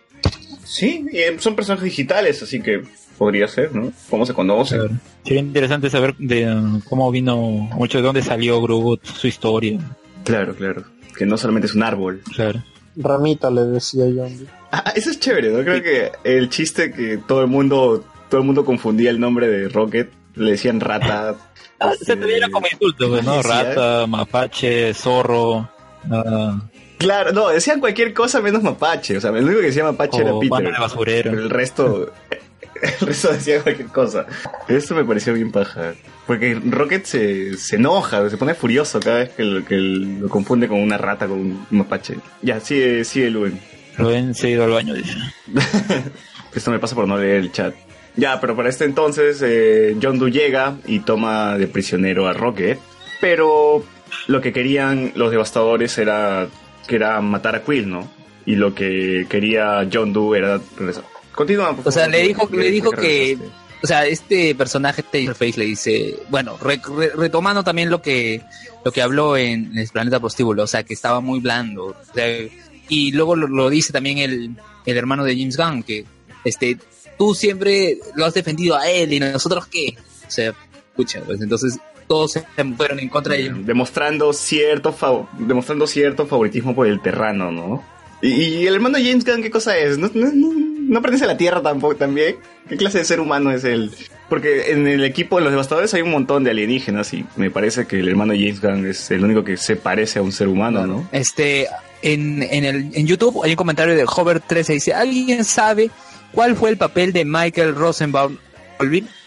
Sí, 0.64 1.04
y, 1.12 1.18
eh, 1.18 1.36
son 1.38 1.54
personajes 1.56 1.84
digitales, 1.84 2.42
así 2.42 2.60
que 2.60 2.82
podría 3.16 3.48
ser, 3.48 3.74
¿no? 3.74 3.90
¿Cómo 4.10 4.26
se 4.26 4.34
conocen? 4.34 4.78
Claro. 4.80 4.94
Sería 5.24 5.40
interesante 5.40 5.90
saber 5.90 6.14
de 6.18 6.52
uh, 6.54 6.80
cómo 6.88 7.10
vino, 7.10 7.36
mucho 7.38 7.98
de 7.98 8.04
dónde 8.04 8.22
salió 8.22 8.60
Groot, 8.62 9.04
su 9.04 9.26
historia. 9.26 9.78
Claro, 10.24 10.54
claro. 10.54 10.84
Que 11.16 11.26
no 11.26 11.36
solamente 11.36 11.66
es 11.66 11.74
un 11.74 11.82
árbol. 11.82 12.22
Claro. 12.34 12.62
Ramita 12.96 13.50
le 13.50 13.62
decía 13.62 14.04
Doe. 14.06 14.46
Ah, 14.72 14.92
eso 14.94 15.10
es 15.10 15.18
chévere, 15.20 15.50
¿no? 15.50 15.62
Creo 15.64 15.82
que 15.82 16.12
el 16.24 16.48
chiste 16.48 16.92
que 16.92 17.18
todo 17.18 17.40
el 17.42 17.46
mundo, 17.48 18.04
todo 18.28 18.40
el 18.40 18.46
mundo 18.46 18.64
confundía 18.64 19.10
el 19.10 19.18
nombre 19.20 19.48
de 19.48 19.68
Rocket, 19.68 20.10
le 20.38 20.52
decían 20.52 20.80
rata. 20.80 21.34
Ah, 21.80 21.92
se 21.94 22.16
te 22.16 22.26
viera 22.26 22.48
como 22.50 22.66
insulto, 22.66 23.08
pues, 23.08 23.24
¿no? 23.24 23.40
Rata, 23.40 24.04
mapache, 24.08 24.92
zorro. 24.94 25.70
ah, 26.10 26.60
Claro, 26.98 27.30
no, 27.30 27.50
decían 27.50 27.78
cualquier 27.78 28.12
cosa 28.12 28.40
menos 28.40 28.64
mapache. 28.64 29.16
O 29.16 29.20
sea, 29.20 29.30
el 29.30 29.44
único 29.44 29.60
que 29.60 29.66
decía 29.66 29.84
mapache 29.84 30.22
era 30.22 30.32
Peter. 30.32 30.48
banda 30.48 30.70
de 30.72 30.78
basurero. 30.80 31.30
Pero 31.30 31.42
el 31.44 31.50
resto, 31.50 32.12
el 32.82 33.06
resto 33.06 33.32
decía 33.32 33.62
cualquier 33.62 33.86
cosa. 33.90 34.26
Esto 34.66 34.96
me 34.96 35.04
pareció 35.04 35.32
bien 35.34 35.52
paja. 35.52 35.94
Porque 36.26 36.60
Rocket 36.60 37.04
se, 37.04 37.56
se 37.56 37.76
enoja, 37.76 38.28
se 38.28 38.36
pone 38.36 38.54
furioso 38.54 38.98
cada 38.98 39.18
vez 39.20 39.28
que 39.30 39.44
lo, 39.44 39.64
que 39.64 39.76
lo 39.76 40.28
confunde 40.28 40.66
con 40.66 40.80
una 40.80 40.98
rata, 40.98 41.28
con 41.28 41.38
un 41.38 41.66
mapache. 41.70 42.16
Ya, 42.42 42.58
sigue, 42.58 43.04
sigue 43.04 43.30
Luen. 43.30 43.60
Rubén 43.96 44.34
se 44.34 44.48
ha 44.48 44.50
ido 44.50 44.64
al 44.64 44.70
baño, 44.72 44.94
dice. 44.94 45.14
Esto 46.52 46.72
me 46.72 46.80
pasa 46.80 46.96
por 46.96 47.06
no 47.06 47.16
leer 47.16 47.36
el 47.36 47.52
chat. 47.52 47.72
Ya, 48.18 48.40
pero 48.40 48.56
para 48.56 48.68
este 48.68 48.84
entonces 48.84 49.40
eh, 49.42 49.96
John 50.02 50.18
Doe 50.18 50.30
llega 50.32 50.76
y 50.86 50.98
toma 51.00 51.56
de 51.56 51.68
prisionero 51.68 52.26
a 52.26 52.32
Rocket. 52.32 52.78
Pero 53.20 53.84
lo 54.26 54.40
que 54.40 54.52
querían 54.52 55.12
los 55.14 55.30
devastadores 55.30 55.96
era 55.98 56.48
que 56.88 56.96
era 56.96 57.20
matar 57.20 57.54
a 57.54 57.62
Quill, 57.62 57.88
¿no? 57.88 58.10
Y 58.44 58.56
lo 58.56 58.74
que 58.74 59.26
quería 59.28 59.88
John 59.92 60.12
Doe 60.12 60.36
era 60.38 60.60
regresar. 60.76 61.04
Continúa. 61.32 61.76
por 61.76 61.86
O 61.86 61.92
sea, 61.92 62.08
le 62.08 62.22
dijo, 62.22 62.48
¿qué- 62.48 62.56
le 62.56 62.70
dijo 62.72 62.90
que, 62.90 63.38
o 63.84 63.86
sea, 63.86 64.04
este 64.06 64.54
personaje 64.56 65.04
Taserface 65.04 65.56
le 65.56 65.66
dice, 65.66 66.16
bueno, 66.28 66.58
re- 66.60 66.80
re- 66.96 67.12
retomando 67.16 67.62
también 67.62 67.88
lo 67.90 68.02
que, 68.02 68.42
lo 68.84 68.90
que 68.90 69.00
habló 69.02 69.36
en, 69.36 69.76
el 69.78 69.88
planeta 69.88 70.18
prostíbulo, 70.18 70.64
o 70.64 70.66
sea, 70.66 70.82
que 70.82 70.94
estaba 70.94 71.20
muy 71.20 71.38
blando, 71.38 71.84
o 71.86 71.96
sea, 72.14 72.26
y 72.88 73.12
luego 73.12 73.36
lo, 73.36 73.46
lo 73.46 73.70
dice 73.70 73.92
también 73.92 74.18
el, 74.18 74.56
el 74.86 74.96
hermano 74.96 75.22
de 75.22 75.36
James 75.38 75.56
Gunn, 75.56 75.82
que, 75.84 76.04
este, 76.44 76.78
tú 77.18 77.34
siempre 77.34 77.98
lo 78.14 78.24
has 78.24 78.34
defendido 78.34 78.76
a 78.76 78.88
él 78.88 79.12
y 79.12 79.20
nosotros 79.20 79.66
qué, 79.66 79.96
o 80.26 80.30
sea, 80.30 80.54
escucha, 80.90 81.20
pues 81.26 81.40
entonces 81.40 81.78
todos 82.06 82.32
se 82.32 82.44
fueron 82.76 82.98
en 83.00 83.08
contra 83.08 83.34
de 83.34 83.46
él. 83.46 83.66
demostrando 83.66 84.32
cierto 84.32 84.94
demostrando 85.38 85.86
cierto 85.86 86.26
favoritismo 86.26 86.74
por 86.74 86.86
el 86.86 87.00
terrano, 87.00 87.52
¿no? 87.52 87.84
Y, 88.22 88.30
y 88.30 88.66
el 88.66 88.74
hermano 88.74 88.98
James 88.98 89.24
Gunn, 89.24 89.42
¿qué 89.42 89.50
cosa 89.50 89.76
es? 89.76 89.98
¿No, 89.98 90.10
no, 90.12 90.30
no, 90.32 90.52
no 90.52 91.02
pertenece 91.02 91.24
a 91.24 91.28
la 91.28 91.36
Tierra 91.36 91.62
tampoco 91.62 91.96
también? 91.96 92.36
¿Qué 92.68 92.76
clase 92.76 92.98
de 92.98 93.04
ser 93.04 93.20
humano 93.20 93.52
es 93.52 93.62
él? 93.62 93.92
Porque 94.28 94.72
en 94.72 94.88
el 94.88 95.04
equipo 95.04 95.36
de 95.36 95.42
los 95.42 95.52
devastadores 95.52 95.94
hay 95.94 96.02
un 96.02 96.10
montón 96.10 96.42
de 96.42 96.50
alienígenas 96.50 97.14
y 97.14 97.24
me 97.36 97.50
parece 97.50 97.86
que 97.86 98.00
el 98.00 98.08
hermano 98.08 98.32
James 98.34 98.60
Gunn 98.60 98.86
es 98.86 99.10
el 99.10 99.24
único 99.24 99.44
que 99.44 99.56
se 99.56 99.76
parece 99.76 100.18
a 100.18 100.22
un 100.22 100.32
ser 100.32 100.48
humano, 100.48 100.86
¿no? 100.86 101.08
Este, 101.12 101.68
en, 102.02 102.42
en, 102.42 102.64
el, 102.64 102.90
en 102.92 103.06
YouTube 103.06 103.42
hay 103.44 103.50
un 103.52 103.56
comentario 103.56 103.94
de 103.94 104.04
Hover13 104.04 104.66
dice, 104.66 104.94
¿alguien 104.94 105.44
sabe 105.44 105.90
cuál 106.32 106.56
fue 106.56 106.70
el 106.70 106.76
papel 106.76 107.12
de 107.12 107.24
Michael 107.24 107.74
Rosenbaum? 107.74 108.36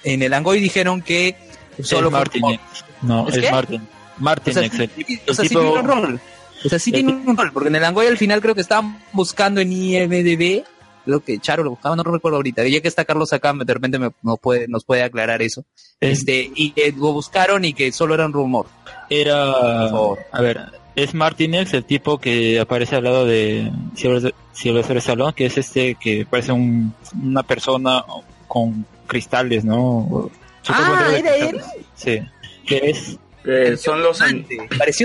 En 0.04 0.22
el 0.22 0.34
Angoy 0.34 0.60
dijeron 0.60 1.02
que 1.02 1.36
solo 1.84 2.08
es 2.08 2.12
fue- 2.12 2.20
Martinex. 2.20 2.62
No, 3.02 3.28
¿Es 3.28 3.36
es, 3.38 3.45
qué? 3.45 3.52
Martin. 3.52 3.82
O 4.52 4.54
sea, 4.54 4.64
el, 4.64 4.70
o 5.28 5.34
sea, 5.34 5.43
sí 5.45 5.49
tiene 5.49 5.70
un 5.72 5.88
rol. 5.88 6.20
O 6.64 6.70
sea, 6.70 6.80
sí 6.80 6.91
tiene 6.91 7.12
un 7.14 7.36
rol, 7.38 7.52
porque 7.52 7.70
en 7.70 7.76
el 7.76 7.84
Angoy 7.84 8.06
al 8.08 8.18
final 8.18 8.39
creo 8.41 8.54
que 8.56 8.62
estaban 8.62 9.02
buscando 9.14 9.60
en 9.62 9.72
IMDB, 9.74 10.64
creo 11.06 11.20
que 11.24 11.39
Charo 11.39 11.64
lo 11.64 11.72
buscaba, 11.72 11.95
no 11.95 12.04
recuerdo 12.04 12.38
ahorita. 12.38 12.66
Ya 12.68 12.80
que 12.82 12.88
está 12.88 13.04
Carlos 13.04 13.34
acá, 13.34 13.52
de 13.54 13.74
repente 13.74 13.97
me- 13.97 14.12
nos, 14.22 14.39
puede, 14.39 14.68
nos 14.68 14.86
puede 14.86 15.02
aclarar 15.04 15.41
eso. 15.41 15.66
es- 15.99 16.20
Este, 16.20 16.52
y 16.56 16.72
que 16.72 16.91
lo 16.91 17.14
buscaron 17.14 17.66
y 17.66 17.74
que 17.74 17.91
solo 17.91 18.14
era 18.14 18.26
un 18.28 18.34
rumor. 18.34 18.68
era, 19.10 19.52
a 19.52 20.41
ver, 20.41 20.62
es 20.96 21.14
Martinex, 21.14 21.74
el 21.74 21.86
tipo 21.86 22.18
que 22.20 22.60
aparece 22.60 22.96
al 22.96 23.04
lado 23.06 23.26
de 23.26 23.72
Sylvester 23.96 24.34
Sylvester 24.54 24.98
Stallone, 24.98 25.34
que 25.34 25.46
es 25.46 25.58
este 25.58 25.96
que 25.96 26.26
parece 26.30 26.52
un, 26.52 26.94
una 27.24 27.44
persona 27.44 28.04
con 28.48 28.86
cristales, 29.08 29.64
¿no? 29.66 30.30
Ah, 30.68 31.08
buen 31.10 31.24
de 31.24 31.30
¿era 31.30 31.38
cristales. 31.39 31.66
Sí. 31.96 32.20
Que 32.66 32.89
es, 32.92 33.18
Eh, 33.44 33.76
son 33.78 34.04
los, 34.04 34.20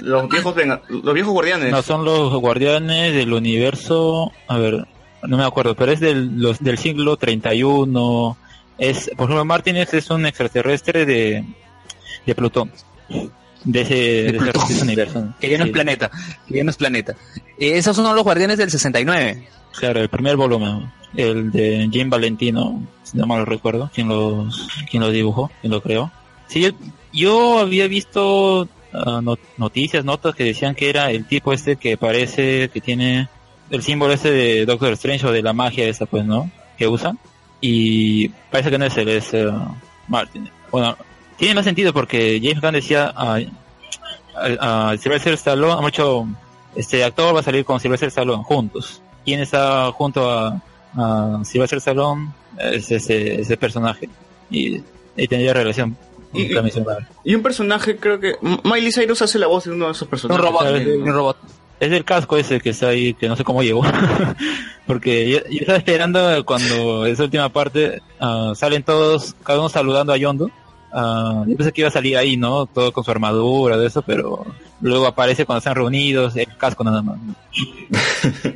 los 0.03 0.29
viejos 0.29 0.55
venga- 0.55 0.83
los 0.89 1.15
viejos 1.15 1.33
guardianes. 1.33 1.71
no, 1.73 1.83
son 1.83 2.05
los 2.05 2.35
guardianes 2.35 3.15
del 3.15 3.33
universo, 3.33 4.31
a 4.49 4.59
ver, 4.59 4.87
no 5.23 5.37
me 5.39 5.45
acuerdo, 5.45 5.75
pero 5.75 5.93
es 5.93 6.01
del, 6.01 6.39
los, 6.39 6.63
del 6.63 6.77
siglo 6.77 7.17
31, 7.17 8.37
es, 8.79 9.11
por 9.17 9.25
ejemplo, 9.25 9.45
Martinex 9.47 9.95
es 9.95 10.11
un 10.11 10.27
extraterrestre 10.27 11.07
de, 11.07 11.45
de 12.27 12.35
Plutón. 12.35 12.71
De 13.67 13.81
ese, 13.83 13.95
de 13.95 14.27
ese- 14.29 14.39
Plutón. 14.39 14.69
de 14.69 14.75
ese 14.75 14.83
universo. 14.85 15.35
que 15.41 15.51
ya 15.51 15.59
no 15.59 15.65
Sí. 15.65 15.71
es 15.71 15.73
planeta, 15.75 16.11
que 16.49 16.55
ya 16.57 16.65
no 16.65 16.71
es 16.71 16.77
planeta. 16.77 17.15
Eh, 17.59 17.77
esos 17.77 17.95
son 17.97 18.15
los 18.15 18.25
guardianes 18.25 18.57
del 18.59 18.71
69. 18.71 19.49
Claro, 19.79 20.01
el 20.01 20.09
primer 20.09 20.37
volumen, 20.37 20.91
el 21.17 21.51
de 21.53 21.89
Jim 21.93 22.09
Valentino, 22.09 22.83
si 23.03 23.19
no 23.19 23.27
mal 23.27 23.45
recuerdo, 23.45 23.91
quien 23.95 24.09
los, 24.09 24.69
quien 24.91 25.03
lo 25.03 25.11
dibujó, 25.11 25.51
quien 25.61 25.73
lo 25.73 25.83
creó. 25.83 26.11
Sí, 26.49 26.61
yo, 26.63 26.71
yo 27.13 27.59
había 27.59 27.87
visto 27.89 28.69
no- 28.93 29.37
noticias, 29.59 30.05
notas 30.05 30.35
que 30.35 30.45
decían 30.45 30.75
que 30.75 30.89
era 30.89 31.11
el 31.11 31.27
tipo 31.27 31.53
este 31.53 31.77
que 31.77 31.97
parece 31.99 32.71
que 32.73 32.81
tiene 32.81 33.29
el 33.71 33.83
símbolo 33.83 34.13
este 34.15 34.31
de 34.31 34.65
Doctor 34.65 34.93
Strange 34.93 35.27
o 35.27 35.33
de 35.33 35.43
la 35.43 35.53
magia 35.53 35.87
esa, 35.89 36.07
pues, 36.07 36.25
¿no? 36.25 36.51
Que 36.79 36.87
usan. 36.89 37.19
Y 37.61 38.29
parece 38.51 38.71
que 38.71 38.79
no 38.79 38.87
es 38.87 38.97
él, 38.97 39.09
es 39.09 39.35
eh, 39.35 39.51
Martin. 40.09 40.49
Bueno, 40.71 40.97
tiene 41.37 41.55
más 41.55 41.65
sentido 41.65 41.93
porque 41.93 42.41
James 42.43 42.61
Gunn 42.61 42.73
decía 42.73 43.13
a, 43.17 43.39
a, 44.35 44.91
a 44.91 44.97
Sylvester 44.99 45.33
Stallone, 45.35 45.81
mucho, 45.83 46.27
este 46.75 47.05
actor 47.05 47.35
va 47.35 47.41
a 47.41 47.43
salir 47.43 47.65
con 47.65 47.81
Sylvester 47.81 48.09
Stallone 48.09 48.43
juntos. 48.45 49.03
¿Quién 49.25 49.41
está 49.41 49.91
junto 49.93 50.31
a, 50.31 50.61
a 50.97 51.41
Sylvester 51.45 51.79
Stallone? 51.79 52.29
Es 52.59 52.91
ese, 52.91 53.41
ese 53.41 53.57
personaje. 53.57 54.09
Y, 54.51 54.81
y 55.17 55.29
tendría 55.29 55.53
relación 55.53 55.97
con 56.33 56.41
Y- 56.41 56.49
la 56.49 56.63
Misión 56.63 56.85
Marvel. 56.85 57.07
Y 57.25 57.35
un 57.35 57.43
personaje, 57.43 57.97
creo 57.97 58.21
que 58.21 58.35
Miley 58.65 58.93
Cyrus 58.93 59.23
hace 59.23 59.39
la 59.39 59.47
voz 59.49 59.65
de 59.65 59.73
uno 59.73 59.87
de 59.87 59.93
esos 59.93 60.03
Un 60.03 60.09
personajes. 60.09 60.45
robot, 60.45 60.65
también, 60.65 61.03
un 61.03 61.13
robot. 61.13 61.37
Es 61.81 61.93
el 61.93 62.05
casco 62.05 62.39
ese 62.39 62.59
que 62.61 62.71
está 62.71 62.89
ahí, 62.89 63.13
que 63.15 63.29
no 63.29 63.37
sé 63.37 63.45
cómo 63.45 63.63
llegó. 63.63 63.83
Porque 64.87 65.29
yo, 65.29 65.39
yo 65.51 65.61
estaba 65.61 65.79
esperando 65.79 66.45
cuando 66.47 67.05
esa 67.07 67.25
última 67.25 67.49
parte 67.51 68.01
ah, 68.21 68.53
salen 68.55 68.83
todos, 68.83 69.35
cada 69.43 69.59
uno 69.59 69.69
saludando 69.69 70.13
a 70.13 70.17
Yondo. 70.17 70.51
Ah, 70.99 71.45
yo 71.47 71.57
pensé 71.57 71.73
que 71.73 71.83
iba 71.83 71.89
a 71.89 71.93
salir 71.93 72.17
ahí, 72.17 72.39
¿no? 72.39 72.65
Todo 72.65 72.91
con 72.91 73.05
su 73.05 73.11
armadura, 73.11 73.77
de 73.77 73.87
eso, 73.87 74.01
pero 74.01 74.47
luego 74.81 75.07
aparece 75.07 75.45
cuando 75.45 75.59
están 75.59 75.75
reunidos, 75.75 76.35
el 76.37 76.57
casco 76.57 76.85
nada 76.85 77.03
más. 77.03 77.19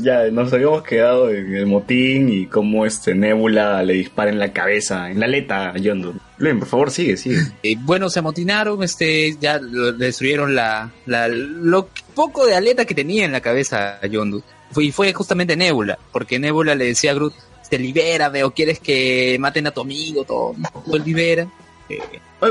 Ya, 0.00 0.30
nos 0.30 0.50
habíamos 0.52 0.82
quedado 0.84 1.28
en 1.28 1.54
el 1.54 1.66
motín 1.66 2.30
y 2.30 2.46
cómo 2.46 2.86
este 2.86 3.14
Nebula 3.14 3.82
le 3.82 3.92
dispara 3.92 4.30
en 4.30 4.38
la 4.38 4.50
cabeza, 4.52 5.10
en 5.10 5.20
la 5.20 5.26
aleta 5.26 5.68
a 5.70 5.76
Yondu. 5.76 6.14
Luen, 6.38 6.60
por 6.60 6.68
favor, 6.68 6.90
sigue, 6.90 7.16
sigue. 7.18 7.36
Eh, 7.62 7.76
bueno, 7.78 8.08
se 8.08 8.20
amotinaron, 8.20 8.82
este, 8.82 9.36
ya 9.38 9.58
destruyeron 9.58 10.54
la, 10.54 10.90
la, 11.04 11.28
lo 11.28 11.88
poco 12.14 12.46
de 12.46 12.54
aleta 12.56 12.86
que 12.86 12.94
tenía 12.94 13.26
en 13.26 13.32
la 13.32 13.42
cabeza 13.42 13.98
a 14.02 14.06
Yondu. 14.06 14.42
Fue- 14.70 14.86
Y 14.86 14.92
fue 14.92 15.12
justamente 15.12 15.56
Nebula, 15.56 15.98
porque 16.10 16.38
Nebula 16.38 16.74
le 16.74 16.86
decía 16.86 17.10
a 17.10 17.14
Groot, 17.14 17.34
te 17.68 17.78
libérame 17.78 18.44
o 18.44 18.50
quieres 18.52 18.80
que 18.80 19.36
maten 19.38 19.66
a 19.66 19.72
tu 19.72 19.82
amigo, 19.82 20.24
todo, 20.24 20.54
lo 20.86 20.98
libera. 21.04 21.46
Eh, 21.88 22.00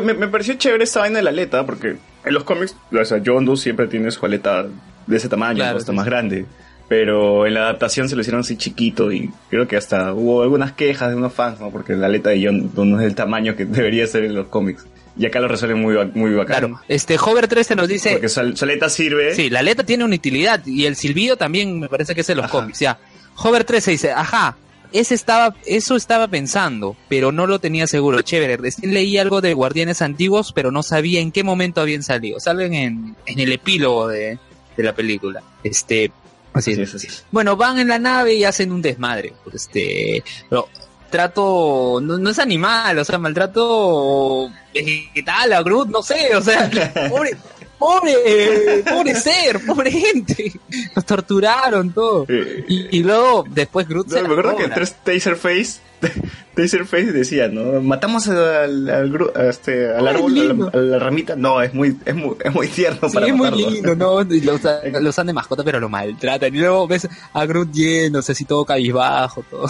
me, 0.04 0.14
me 0.14 0.28
pareció 0.28 0.54
chévere 0.56 0.84
esta 0.84 1.00
vaina 1.02 1.18
de 1.18 1.24
la 1.24 1.30
aleta, 1.32 1.66
porque 1.66 1.96
en 2.26 2.34
los 2.34 2.44
cómics, 2.44 2.76
o 2.92 3.06
sea, 3.06 3.18
Yondu 3.18 3.56
siempre 3.58 3.88
tiene 3.88 4.12
su 4.12 4.26
aleta 4.26 4.66
de 5.08 5.18
ese 5.18 5.28
tamaño, 5.30 5.58
Claro, 5.58 5.80
sí, 5.80 5.92
más 5.92 6.06
grande. 6.06 6.46
Pero 6.88 7.48
en 7.48 7.54
la 7.54 7.62
adaptación 7.62 8.10
se 8.10 8.16
lo 8.16 8.22
hicieron 8.22 8.42
así 8.42 8.58
chiquito 8.58 9.12
y 9.14 9.30
creo 9.50 9.66
que 9.68 9.78
hasta 9.78 10.14
hubo 10.14 10.44
algunas 10.44 10.74
quejas 10.74 11.10
de 11.10 11.16
unos 11.16 11.34
fans, 11.34 11.60
¿no? 11.62 11.70
Porque 11.72 11.94
la 11.94 12.08
aleta 12.08 12.32
de 12.32 12.42
Yondu 12.42 12.84
no 12.84 12.98
es 13.00 13.04
del 13.06 13.16
tamaño 13.16 13.56
que 13.56 13.66
debería 13.66 14.06
ser 14.08 14.26
en 14.26 14.36
los 14.36 14.48
cómics. 14.48 14.86
Y 15.18 15.26
acá 15.26 15.40
lo 15.42 15.48
resuelven 15.48 15.82
muy, 15.82 15.96
muy 16.14 16.32
bacán. 16.34 16.58
claro, 16.60 16.82
este, 16.88 17.18
Hover 17.18 17.48
13 17.48 17.76
nos 17.76 17.88
dice, 17.88 18.12
Porque 18.12 18.30
su, 18.30 18.56
su 18.56 18.64
aleta 18.66 18.90
sirve. 18.90 19.36
Sí, 19.36 19.50
la 19.50 19.60
aleta 19.60 19.84
tiene 19.86 20.04
una 20.06 20.16
utilidad 20.16 20.66
y 20.66 20.86
el 20.86 20.96
silbido 20.96 21.36
también 21.38 21.80
me 21.80 21.90
parece 21.90 22.14
que 22.16 22.22
es 22.22 22.28
de 22.28 22.36
los 22.36 22.46
Ajá. 22.46 22.52
cómics, 22.52 22.80
ya. 22.80 22.98
Hover 23.36 23.64
13 23.64 23.92
dice, 23.92 24.12
ajá, 24.12 24.56
ese 24.92 25.16
estaba, 25.16 25.56
eso 25.66 25.96
estaba 25.96 26.28
pensando, 26.28 26.96
pero 27.08 27.32
no 27.32 27.48
lo 27.48 27.60
tenía 27.60 27.88
seguro. 27.88 28.22
Chévere, 28.22 28.58
recién 28.58 28.94
leí 28.94 29.18
algo 29.18 29.42
de 29.42 29.54
Guardianes 29.54 30.02
Antiguos, 30.02 30.52
pero 30.54 30.72
no 30.72 30.84
sabía 30.84 31.20
en 31.22 31.32
qué 31.32 31.44
momento 31.44 31.82
habían 31.82 32.04
salido. 32.04 32.40
Salen 32.40 32.74
en, 32.74 33.16
en 33.26 33.40
el 33.40 33.52
epílogo 33.52 34.08
de, 34.08 34.38
de 34.76 34.84
la 34.84 34.94
película. 34.94 35.42
Este, 35.64 36.12
así 36.54 36.72
Así 36.74 36.82
es. 36.82 36.96
así 36.96 37.08
es. 37.08 37.26
Bueno, 37.32 37.56
van 37.56 37.80
en 37.80 37.88
la 37.88 38.00
nave 38.00 38.34
y 38.36 38.44
hacen 38.44 38.72
un 38.72 38.82
desmadre. 38.82 39.34
Este, 39.54 40.24
pero 40.50 40.68
trato, 41.10 42.00
no, 42.02 42.18
no 42.18 42.30
es 42.30 42.40
animal, 42.40 42.98
o 42.98 43.06
sea, 43.06 43.18
maltrato 43.20 44.50
vegetal 44.74 45.54
a 45.54 45.62
Groot, 45.62 45.90
no 45.90 46.02
sé, 46.02 46.36
o 46.36 46.42
sea, 46.42 46.70
pobre, 47.10 47.38
pobre, 47.82 48.84
pobre 48.88 49.16
ser, 49.16 49.60
pobre 49.66 49.92
gente. 49.92 50.54
Los 50.96 51.06
torturaron 51.06 51.92
todo. 51.92 52.26
Eh, 52.30 52.64
Y, 52.68 53.00
y 53.00 53.04
luego, 53.04 53.44
después 53.50 53.88
Groot 53.88 54.08
No, 54.08 54.14
se 54.16 54.22
me 54.22 54.30
acuerdo 54.30 54.56
que 54.56 54.64
cobra. 54.64 54.76
tres 54.76 54.96
Taserface, 55.04 55.80
Taserface 56.56 57.12
decía, 57.12 57.48
¿no? 57.48 57.82
Matamos 57.82 58.28
al, 58.28 58.88
al, 58.90 59.32
este, 59.50 59.90
al 59.94 60.08
árbol, 60.08 60.38
a 60.40 60.44
la, 60.54 60.68
a 60.74 60.78
la 60.78 61.00
ramita. 61.00 61.36
No, 61.36 61.62
es 61.62 61.74
muy, 61.74 61.98
es 62.06 62.16
muy, 62.16 62.36
es 62.44 62.54
muy 62.54 62.68
tierno 62.68 63.10
Sí, 63.10 63.14
para 63.16 63.28
es 63.28 63.34
muy 63.34 63.50
matarlo. 63.50 63.70
lindo, 63.72 63.96
¿no? 63.96 64.22
Y 64.36 64.42
Lo 64.42 64.54
usa- 64.56 64.80
lo 65.02 65.10
usan 65.10 65.28
de 65.28 65.34
mascota, 65.34 65.64
pero 65.64 65.80
lo 65.80 65.90
maltratan. 65.90 66.54
Y 66.56 66.60
luego 66.60 66.88
ves 66.88 67.08
a 67.34 67.46
Groot 67.46 67.72
yéndose 67.72 68.32
así 68.34 68.46
todo 68.46 68.64
cabizbajo, 68.66 69.44
todo. 69.50 69.68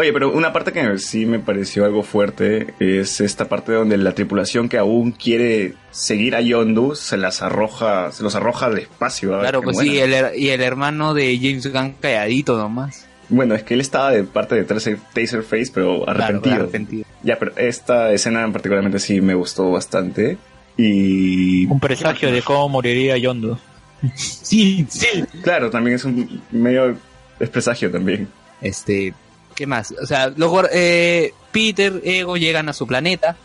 Oye, 0.00 0.14
pero 0.14 0.32
una 0.32 0.50
parte 0.50 0.72
que 0.72 0.96
sí 0.98 1.26
me 1.26 1.40
pareció 1.40 1.84
algo 1.84 2.02
fuerte 2.02 2.72
es 2.80 3.20
esta 3.20 3.50
parte 3.50 3.72
donde 3.72 3.98
la 3.98 4.14
tripulación 4.14 4.66
que 4.70 4.78
aún 4.78 5.12
quiere 5.12 5.74
seguir 5.90 6.34
a 6.34 6.40
Yondu 6.40 6.94
se 6.94 7.18
las 7.18 7.42
arroja, 7.42 8.10
se 8.10 8.22
los 8.22 8.34
arroja 8.34 8.64
al 8.66 8.78
espacio. 8.78 9.38
Claro, 9.38 9.60
pues 9.60 9.76
sí, 9.76 9.98
el, 9.98 10.38
y 10.38 10.48
el 10.48 10.62
hermano 10.62 11.12
de 11.12 11.36
James 11.38 11.70
Gunn 11.70 11.96
calladito 12.00 12.56
nomás. 12.56 13.06
Bueno, 13.28 13.54
es 13.54 13.62
que 13.62 13.74
él 13.74 13.82
estaba 13.82 14.10
de 14.10 14.24
parte 14.24 14.54
de 14.54 14.66
Taser- 14.66 14.98
Taserface, 15.12 15.70
pero 15.74 16.08
arrepentido. 16.08 16.40
Claro, 16.42 16.62
arrepentido. 16.62 17.04
Ya, 17.22 17.38
pero 17.38 17.52
esta 17.58 18.10
escena 18.12 18.42
en 18.42 18.52
particularmente 18.54 18.98
sí 19.00 19.20
me 19.20 19.34
gustó 19.34 19.70
bastante. 19.70 20.38
Y 20.78 21.66
Un 21.66 21.78
presagio 21.78 22.32
de 22.32 22.40
cómo 22.40 22.70
moriría 22.70 23.18
Yondo. 23.18 23.58
Sí, 24.14 24.86
sí. 24.88 25.06
claro, 25.42 25.68
también 25.68 25.96
es 25.96 26.06
un 26.06 26.40
medio 26.50 26.96
es 27.38 27.50
presagio 27.50 27.90
también. 27.90 28.28
Este, 28.62 29.12
¿qué 29.60 29.66
más? 29.66 29.94
O 30.02 30.06
sea, 30.06 30.32
luego 30.34 30.62
eh, 30.72 31.34
Peter, 31.52 32.00
Ego 32.02 32.38
llegan 32.38 32.70
a 32.70 32.72
su 32.72 32.86
planeta, 32.86 33.36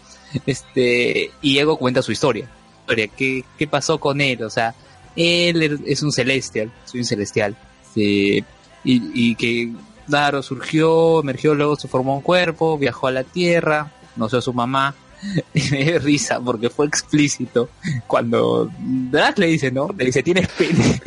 este, 0.45 1.30
y 1.41 1.57
Ego 1.57 1.76
cuenta 1.76 2.01
su 2.01 2.13
historia. 2.13 2.49
Historia, 2.80 3.09
¿Qué, 3.18 3.43
qué 3.57 3.68
pasó 3.68 3.99
con 3.99 4.22
él? 4.22 4.41
O 4.43 4.49
sea, 4.49 4.74
él 5.18 5.82
es 5.86 6.03
un 6.03 6.13
celestial, 6.13 6.72
soy 6.86 7.01
un 7.01 7.05
celestial. 7.05 7.57
Sí, 7.93 8.45
y, 8.86 9.01
y 9.13 9.36
que, 9.36 9.74
claro, 10.07 10.41
surgió, 10.41 11.20
emergió, 11.20 11.53
luego 11.53 11.76
se 11.76 11.89
formó 11.89 12.16
un 12.16 12.22
cuerpo, 12.22 12.78
viajó 12.78 13.07
a 13.07 13.11
la 13.11 13.26
Tierra, 13.26 13.91
conoció 14.13 14.39
a 14.39 14.41
su 14.41 14.53
mamá. 14.53 14.95
Y 15.53 15.70
me 15.72 15.84
dio 15.84 15.99
risa 15.99 16.39
porque 16.39 16.70
fue 16.70 16.86
explícito 16.86 17.70
cuando 18.07 18.70
Drax 18.80 19.38
le 19.39 19.47
dice, 19.47 19.70
¿no? 19.70 19.89
Le 19.97 20.05
dice, 20.05 20.24
tienes 20.24 20.47
pene. 20.47 21.01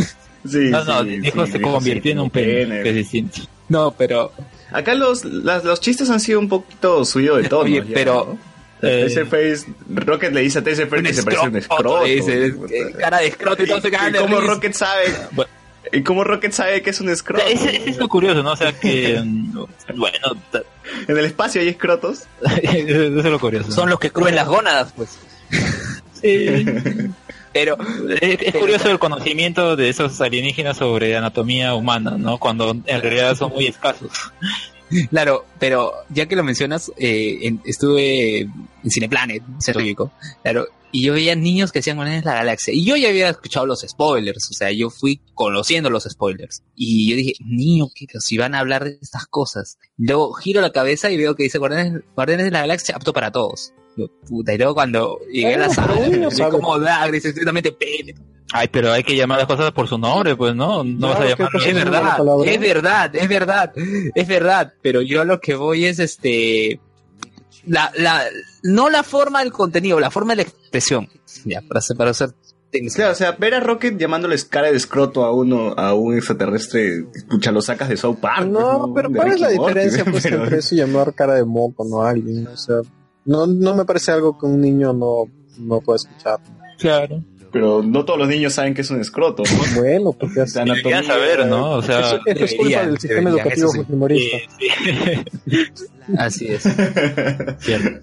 Sí, 0.44 0.70
No, 0.70 0.84
no, 0.84 1.02
sí, 1.02 1.20
dijo 1.20 1.46
sí, 1.46 1.52
se 1.52 1.60
convirtió 1.60 2.02
sí, 2.02 2.10
en 2.10 2.20
un 2.20 2.30
pene. 2.30 3.04
No, 3.68 3.90
pero 3.92 4.32
Acá 4.72 4.94
los, 4.94 5.24
las- 5.24 5.64
los 5.64 5.80
chistes 5.80 6.10
han 6.10 6.20
sido 6.20 6.40
un 6.40 6.48
poquito 6.48 7.04
subidos 7.04 7.42
de 7.42 7.48
tono. 7.48 7.62
Oye, 7.64 7.82
ya, 7.86 7.94
pero- 7.94 8.38
¿no? 8.40 8.48
Eh, 8.80 9.06
Taserface, 9.08 9.66
Rocket 9.92 10.32
le 10.32 10.42
dice 10.42 10.60
a 10.60 10.62
Taserface 10.62 11.02
que 11.02 11.12
se 11.12 11.22
parece 11.24 11.42
a 11.42 11.48
un 11.48 11.56
escroto. 11.56 12.04
le 12.04 12.14
dice, 12.14 12.54
cara 12.96 13.18
de 13.18 13.26
escroto 13.26 13.62
y 13.64 13.66
todo 13.66 13.80
se 13.80 13.90
cagan 13.90 14.10
¿Y 14.10 14.12
de 14.12 14.18
cómo. 14.20 14.40
Rocket 14.40 14.72
sabe? 14.72 15.04
Bueno. 15.32 15.50
¿Y 15.90 16.02
cómo 16.02 16.22
Rocket 16.22 16.52
sabe 16.52 16.80
que 16.82 16.90
es 16.90 17.00
un 17.00 17.08
escroto? 17.08 17.44
Ese, 17.44 17.74
ese 17.76 17.90
es 17.90 17.96
lo 17.96 18.08
curioso, 18.08 18.42
¿no? 18.42 18.52
O 18.52 18.56
sea 18.56 18.72
que, 18.72 19.20
bueno, 19.96 20.18
En 21.08 21.18
el 21.18 21.24
espacio 21.24 21.60
hay 21.60 21.68
escrotos. 21.68 22.24
eso 22.62 23.18
es 23.18 23.24
lo 23.24 23.40
curioso. 23.40 23.72
Son 23.72 23.90
los 23.90 23.98
que 23.98 24.10
crujen 24.10 24.36
las 24.36 24.46
gónadas, 24.46 24.92
pues. 24.94 25.18
Sí. 26.22 26.64
Pero, 27.52 27.76
Es, 28.20 28.38
es 28.42 28.54
curioso 28.54 28.90
el 28.90 28.98
conocimiento 28.98 29.76
de 29.76 29.88
esos 29.88 30.20
alienígenas 30.20 30.76
sobre 30.76 31.16
anatomía 31.16 31.74
humana, 31.74 32.16
¿no? 32.18 32.38
Cuando 32.38 32.70
en 32.70 33.02
realidad 33.02 33.36
son 33.36 33.52
muy 33.52 33.66
escasos. 33.66 34.10
claro, 35.10 35.44
pero 35.58 35.92
ya 36.08 36.26
que 36.26 36.36
lo 36.36 36.44
mencionas, 36.44 36.90
eh, 36.96 37.38
en- 37.42 37.60
estuve 37.64 38.40
en 38.40 38.90
Cineplanet, 38.90 39.42
Cívico, 39.60 40.12
claro, 40.42 40.66
y 40.90 41.04
yo 41.04 41.12
veía 41.12 41.34
niños 41.34 41.70
que 41.70 41.80
hacían 41.80 41.96
Guardianes 41.98 42.24
de 42.24 42.30
la 42.30 42.36
Galaxia, 42.36 42.72
y 42.72 42.82
yo 42.84 42.96
ya 42.96 43.10
había 43.10 43.28
escuchado 43.28 43.66
los 43.66 43.80
spoilers, 43.86 44.50
o 44.50 44.54
sea, 44.54 44.70
yo 44.72 44.88
fui 44.88 45.20
conociendo 45.34 45.90
los 45.90 46.04
spoilers, 46.04 46.62
y 46.74 47.10
yo 47.10 47.16
dije, 47.16 47.32
niño, 47.44 47.88
¿qué? 47.94 48.06
si 48.20 48.38
van 48.38 48.54
a 48.54 48.60
hablar 48.60 48.84
de 48.84 48.98
estas 49.02 49.26
cosas. 49.26 49.76
Luego 49.98 50.32
giro 50.32 50.62
la 50.62 50.72
cabeza 50.72 51.10
y 51.10 51.18
veo 51.18 51.34
que 51.34 51.42
dice 51.42 51.58
Guardianes, 51.58 52.02
Guardianes 52.14 52.46
de 52.46 52.52
la 52.52 52.60
Galaxia 52.60 52.96
apto 52.96 53.12
para 53.12 53.30
todos. 53.30 53.72
Puta, 54.28 54.54
y 54.54 54.58
luego 54.58 54.74
cuando 54.74 55.18
llegué 55.32 55.54
a 55.54 55.58
la 55.58 55.64
pero 55.68 55.74
sala, 55.74 57.10
dice 57.10 57.28
estrictamente 57.28 57.72
pene. 57.72 58.14
Ay, 58.52 58.68
pero 58.72 58.92
hay 58.92 59.02
que 59.02 59.14
llamar 59.16 59.38
las 59.38 59.46
cosas 59.46 59.72
por 59.72 59.88
su 59.88 59.98
nombre, 59.98 60.34
pues, 60.36 60.54
¿no? 60.54 60.82
No 60.84 61.08
vas 61.08 61.20
a 61.20 61.36
que- 61.36 61.68
Es 61.68 61.74
verdad, 61.74 62.18
es 62.46 62.60
verdad, 62.60 63.14
es 63.16 63.28
verdad, 63.28 63.72
es 64.14 64.26
verdad, 64.28 64.72
pero 64.80 65.02
yo 65.02 65.20
a 65.20 65.24
lo 65.24 65.38
que 65.40 65.54
voy 65.54 65.84
es 65.84 65.98
este 65.98 66.80
la, 67.66 67.92
la 67.98 68.22
no 68.62 68.88
la 68.88 69.02
forma 69.02 69.40
del 69.40 69.52
contenido, 69.52 70.00
la 70.00 70.10
forma 70.10 70.32
de 70.32 70.36
la 70.36 70.42
expresión. 70.42 71.08
Ya, 71.44 71.60
para 71.60 71.80
ser, 71.82 71.96
para 71.98 72.14
ser 72.14 72.30
técnico. 72.70 72.94
Claro, 72.96 73.12
o 73.12 73.14
sea, 73.14 73.32
ver 73.32 73.54
a 73.54 73.60
Rocket 73.60 73.98
llamándoles 73.98 74.44
cara 74.46 74.70
de 74.70 74.76
escroto 74.78 75.24
a 75.24 75.32
uno, 75.32 75.74
a 75.76 75.92
un 75.92 76.16
extraterrestre, 76.16 77.04
pucha, 77.28 77.52
lo 77.52 77.60
sacas 77.60 77.90
de 77.90 77.96
South 77.98 78.16
Park. 78.20 78.46
No, 78.46 78.90
pues, 78.92 78.92
pero 78.94 79.08
De 79.10 79.16
¿cuál 79.16 79.32
es 79.32 79.40
la 79.40 79.50
Morty, 79.50 79.58
diferencia 79.80 80.04
pues 80.10 80.22
pero- 80.22 80.44
entre 80.44 80.58
eso 80.58 80.74
y 80.74 80.78
llamar 80.78 81.12
cara 81.14 81.34
de 81.34 81.44
moco 81.44 81.84
no 81.84 82.02
a 82.02 82.10
alguien? 82.10 82.46
O 82.46 82.56
sea, 82.56 82.76
no, 83.24 83.46
no 83.46 83.74
me 83.76 83.84
parece 83.84 84.12
algo 84.12 84.38
que 84.38 84.46
un 84.46 84.60
niño 84.60 84.92
no, 84.92 85.24
no 85.58 85.80
pueda 85.80 85.96
escuchar. 85.96 86.40
Claro. 86.78 87.22
Pero 87.50 87.82
no 87.82 88.04
todos 88.04 88.18
los 88.18 88.28
niños 88.28 88.52
saben 88.52 88.74
que 88.74 88.82
es 88.82 88.90
un 88.90 89.00
escroto. 89.00 89.42
¿no? 89.42 89.80
Bueno, 89.80 90.12
porque 90.12 90.40
O 90.40 90.42
así. 90.42 90.52
sea, 90.52 90.64
Deberían 90.64 91.02
anatomía- 91.02 91.06
saber, 91.06 91.46
¿no? 91.46 91.70
O 91.72 91.82
sea, 91.82 92.00
Eso, 92.00 92.20
eso 92.26 92.44
es 92.44 92.54
culpa 92.54 92.80
del 92.86 92.98
sistema 92.98 93.30
deberían, 93.30 93.38
educativo 93.46 93.68
sí. 93.70 93.78
fujimorista. 93.78 94.36
sí, 94.58 94.68
sí, 95.46 95.66
Así 96.18 96.46
es. 96.48 96.62
cierto. 97.60 98.00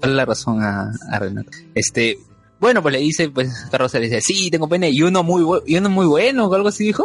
Dale 0.00 0.14
la 0.14 0.24
razón 0.24 0.62
a, 0.62 0.92
a 1.10 1.18
Renato. 1.18 1.50
Este, 1.74 2.16
bueno, 2.60 2.80
pues 2.82 2.92
le 2.92 3.00
dice, 3.00 3.28
pues 3.30 3.66
Carlos 3.70 3.92
le 3.94 4.00
dice, 4.00 4.20
sí, 4.20 4.50
tengo 4.50 4.68
pene, 4.68 4.90
y 4.90 5.02
uno 5.02 5.22
muy 5.22 5.42
bu- 5.42 5.62
y 5.66 5.76
uno 5.76 5.90
muy 5.90 6.06
bueno, 6.06 6.46
o 6.46 6.54
algo 6.54 6.68
así 6.68 6.84
dijo. 6.84 7.04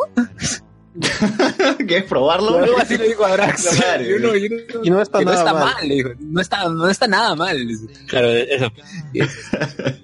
¿Quieres 1.88 2.04
probarlo? 2.06 2.60
Algo 2.60 2.78
así 2.78 2.98
le 2.98 3.08
dijo 3.08 3.26
a 3.26 3.32
Drax. 3.34 3.66
La 3.80 3.88
madre. 3.88 4.10
Y 4.10 4.14
uno- 4.14 4.36
y 4.36 4.50
Y 4.84 4.90
no 4.90 5.02
está 5.02 5.20
que 5.20 5.26
no 5.26 5.32
nada 5.32 5.44
está 5.44 5.54
mal. 5.54 5.74
mal, 5.76 5.88
le 5.88 5.96
dijo. 5.96 6.10
No 6.20 6.42
está, 6.42 6.70
no 6.70 6.90
está 6.90 7.08
nada 7.08 7.36
mal. 7.36 7.58
Claro, 8.08 8.30
eso. 8.30 8.72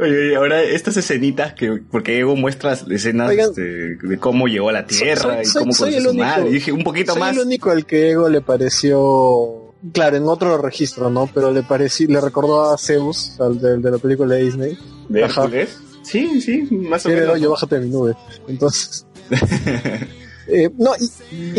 Oye, 0.00 0.12
oye, 0.26 0.36
ahora 0.36 0.62
estas 0.62 0.96
escenitas 0.96 1.54
que, 1.54 1.82
porque 1.90 2.20
Ego 2.20 2.36
muestra 2.36 2.74
escenas 2.74 3.30
Oigan. 3.30 3.48
este, 3.50 3.96
de 3.96 4.18
cómo 4.20 4.46
llegó 4.46 4.68
a 4.68 4.72
la 4.72 4.86
Tierra 4.86 5.20
Soy- 5.22 5.42
y 5.42 5.44
soy- 5.44 5.60
cómo 5.62 5.72
soy 5.72 5.90
conoció 5.90 5.98
el 5.98 5.98
a 5.98 6.02
su 6.02 6.10
único- 6.10 6.24
madre. 6.24 6.48
Y 6.50 6.52
dije, 6.52 6.72
un 6.72 6.84
poquito 6.84 7.12
Soy 7.14 7.20
más. 7.20 7.36
el 7.36 7.42
único 7.42 7.70
al 7.72 7.84
que 7.84 8.10
Ego 8.12 8.28
le 8.28 8.40
pareció, 8.40 9.74
claro, 9.92 10.16
en 10.16 10.22
otro 10.28 10.56
registro, 10.58 11.10
¿no? 11.10 11.28
Pero 11.34 11.50
le 11.50 11.64
pareció, 11.64 12.06
le 12.08 12.20
recordó 12.20 12.72
a 12.72 12.78
Zeus, 12.78 13.40
al 13.40 13.58
del 13.60 13.82
de 13.82 13.90
la 13.90 13.98
película 13.98 14.36
de 14.36 14.44
Disney. 14.44 14.78
¿De 15.08 15.24
Ajá. 15.24 15.42
Hércules? 15.42 15.80
Sí, 16.04 16.40
sí, 16.40 16.62
más 16.70 17.04
o 17.04 17.08
Sí, 17.08 17.14
menos. 17.16 17.40
yo 17.40 17.50
bájate 17.50 17.80
de 17.80 17.84
mi 17.86 17.90
nube. 17.90 18.14
Entonces. 18.46 19.04
eh, 20.48 20.70
no, 20.78 20.92
y, 20.98 21.04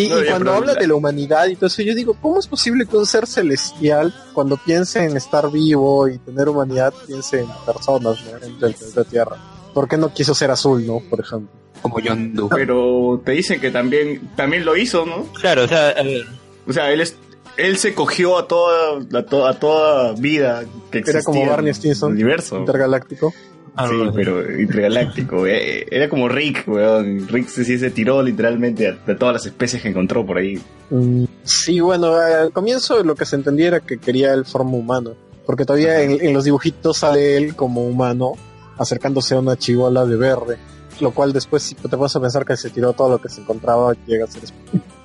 y- 0.03 0.09
No, 0.09 0.19
y 0.19 0.23
ya, 0.25 0.31
cuando 0.31 0.53
habla 0.53 0.73
la- 0.73 0.79
de 0.79 0.87
la 0.87 0.95
humanidad 0.95 1.47
y 1.47 1.55
todo 1.55 1.67
eso, 1.67 1.81
yo 1.81 1.93
digo, 1.95 2.15
¿cómo 2.21 2.39
es 2.39 2.47
posible 2.47 2.85
que 2.85 2.97
un 2.97 3.05
ser 3.05 3.27
celestial, 3.27 4.13
cuando 4.33 4.57
piense 4.57 5.03
en 5.05 5.15
estar 5.17 5.49
vivo 5.51 6.07
y 6.07 6.17
tener 6.19 6.49
humanidad, 6.49 6.93
piense 7.07 7.41
en 7.41 7.47
personas, 7.65 8.17
¿no? 8.25 8.37
En 8.37 8.43
el 8.43 8.53
planeta 8.55 9.03
Tierra? 9.03 9.37
¿Por 9.73 9.87
qué 9.87 9.97
no 9.97 10.11
quiso 10.13 10.33
ser 10.33 10.49
azul, 10.51 10.85
no? 10.85 10.99
Por 11.09 11.19
ejemplo. 11.19 11.49
Como 11.81 11.97
John 12.05 12.33
Doe. 12.33 12.49
Pero 12.49 13.21
te 13.23 13.31
dicen 13.33 13.61
que 13.61 13.71
también, 13.71 14.31
también 14.35 14.65
lo 14.65 14.75
hizo, 14.75 15.05
¿no? 15.05 15.25
Claro, 15.39 15.63
o 15.63 15.67
sea, 15.67 15.89
a 15.89 16.03
ver, 16.03 16.25
O 16.67 16.73
sea, 16.73 16.91
él 16.91 16.99
es, 17.01 17.15
él 17.55 17.77
se 17.77 17.93
cogió 17.93 18.37
a 18.37 18.47
toda, 18.47 18.99
a, 19.17 19.23
to- 19.23 19.47
a 19.47 19.53
toda 19.59 20.13
vida 20.13 20.65
que 20.91 20.97
existía 20.99 21.19
Era 21.19 21.23
como 21.23 21.45
Barney 21.45 21.69
en 21.69 21.75
Stinson, 21.75 22.09
el 22.11 22.15
universo. 22.15 22.57
intergaláctico. 22.57 23.33
Algo 23.75 24.05
Sí, 24.05 24.11
pero 24.15 24.59
intergaláctico. 24.59 25.45
eh, 25.47 25.85
Era 25.91 26.09
como 26.09 26.27
Rick, 26.29 26.63
weón. 26.67 27.27
Rick 27.27 27.47
sí, 27.47 27.63
sí 27.65 27.77
se 27.79 27.89
tiró 27.91 28.21
literalmente 28.21 28.87
a, 28.87 28.97
a 29.11 29.15
todas 29.15 29.33
las 29.33 29.45
especies 29.45 29.81
que 29.81 29.89
encontró 29.89 30.25
por 30.25 30.37
ahí. 30.37 30.59
Mm, 30.89 31.25
Sí, 31.43 31.79
bueno, 31.79 32.13
al 32.15 32.51
comienzo 32.51 33.03
lo 33.03 33.15
que 33.15 33.25
se 33.25 33.35
entendía 33.35 33.67
era 33.67 33.79
que 33.79 33.97
quería 33.97 34.33
el 34.33 34.45
forma 34.45 34.71
humana, 34.71 35.11
porque 35.45 35.65
todavía 35.65 36.01
en, 36.01 36.23
en 36.23 36.33
los 36.33 36.43
dibujitos 36.43 36.97
sale 36.97 37.37
él 37.37 37.55
como 37.55 37.83
humano 37.85 38.33
acercándose 38.77 39.35
a 39.35 39.39
una 39.39 39.57
chivola 39.57 40.05
de 40.05 40.15
verde, 40.15 40.57
lo 40.99 41.11
cual 41.11 41.33
después 41.33 41.63
si 41.63 41.75
te 41.75 41.95
vas 41.95 42.15
a 42.15 42.21
pensar 42.21 42.45
que 42.45 42.55
se 42.55 42.69
tiró 42.69 42.93
todo 42.93 43.09
lo 43.09 43.17
que 43.21 43.29
se 43.29 43.41
encontraba 43.41 43.93
llega 44.05 44.25
a 44.25 44.27
ser 44.27 44.43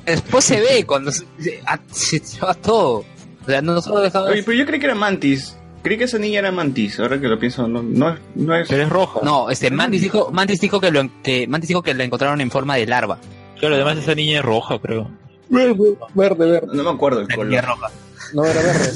Después 0.06 0.44
se 0.44 0.60
ve 0.60 0.84
cuando 0.86 1.10
se, 1.10 1.24
se, 1.38 1.60
a- 1.66 1.80
se 1.90 2.20
todo. 2.62 2.98
O 3.42 3.46
sea, 3.46 3.62
no 3.62 3.80
solo 3.80 4.00
dejaba. 4.00 4.28
Oye, 4.30 4.42
pero 4.42 4.56
yo 4.58 4.66
creí 4.66 4.78
que 4.80 4.86
era 4.86 4.94
Mantis. 4.94 5.56
Creí 5.84 5.98
que 5.98 6.04
esa 6.04 6.18
niña 6.18 6.40
era 6.40 6.50
Mantis. 6.50 6.98
Ahora 6.98 7.20
que 7.20 7.28
lo 7.28 7.38
pienso, 7.38 7.68
no, 7.68 7.82
no, 7.82 8.16
no 8.34 8.56
es. 8.56 8.66
Pero 8.68 8.82
es 8.82 8.88
roja. 8.88 9.20
No, 9.22 9.50
este 9.50 9.70
Mantis 9.70 10.00
dijo, 10.02 10.30
Mantis 10.32 10.58
dijo 10.60 10.80
que 10.80 10.90
lo 10.90 11.00
en- 11.00 11.12
que 11.22 11.46
Mantis 11.46 11.68
dijo 11.68 11.82
que 11.82 11.94
la 11.94 12.02
encontraron 12.04 12.40
en 12.40 12.50
forma 12.50 12.74
de 12.76 12.86
larva. 12.86 13.18
Claro, 13.60 13.76
además 13.76 13.98
esa 13.98 14.14
niña 14.16 14.38
es 14.40 14.44
roja, 14.44 14.78
creo. 14.80 15.08
verde, 15.50 15.94
verde, 16.14 16.50
verde. 16.50 16.68
No 16.72 16.82
me 16.82 16.90
acuerdo 16.90 17.20
el 17.20 17.28
La 17.28 17.36
niña 17.36 17.60
color. 17.62 17.64
roja. 17.78 17.90
No 18.32 18.44
era 18.46 18.62
verde, 18.62 18.92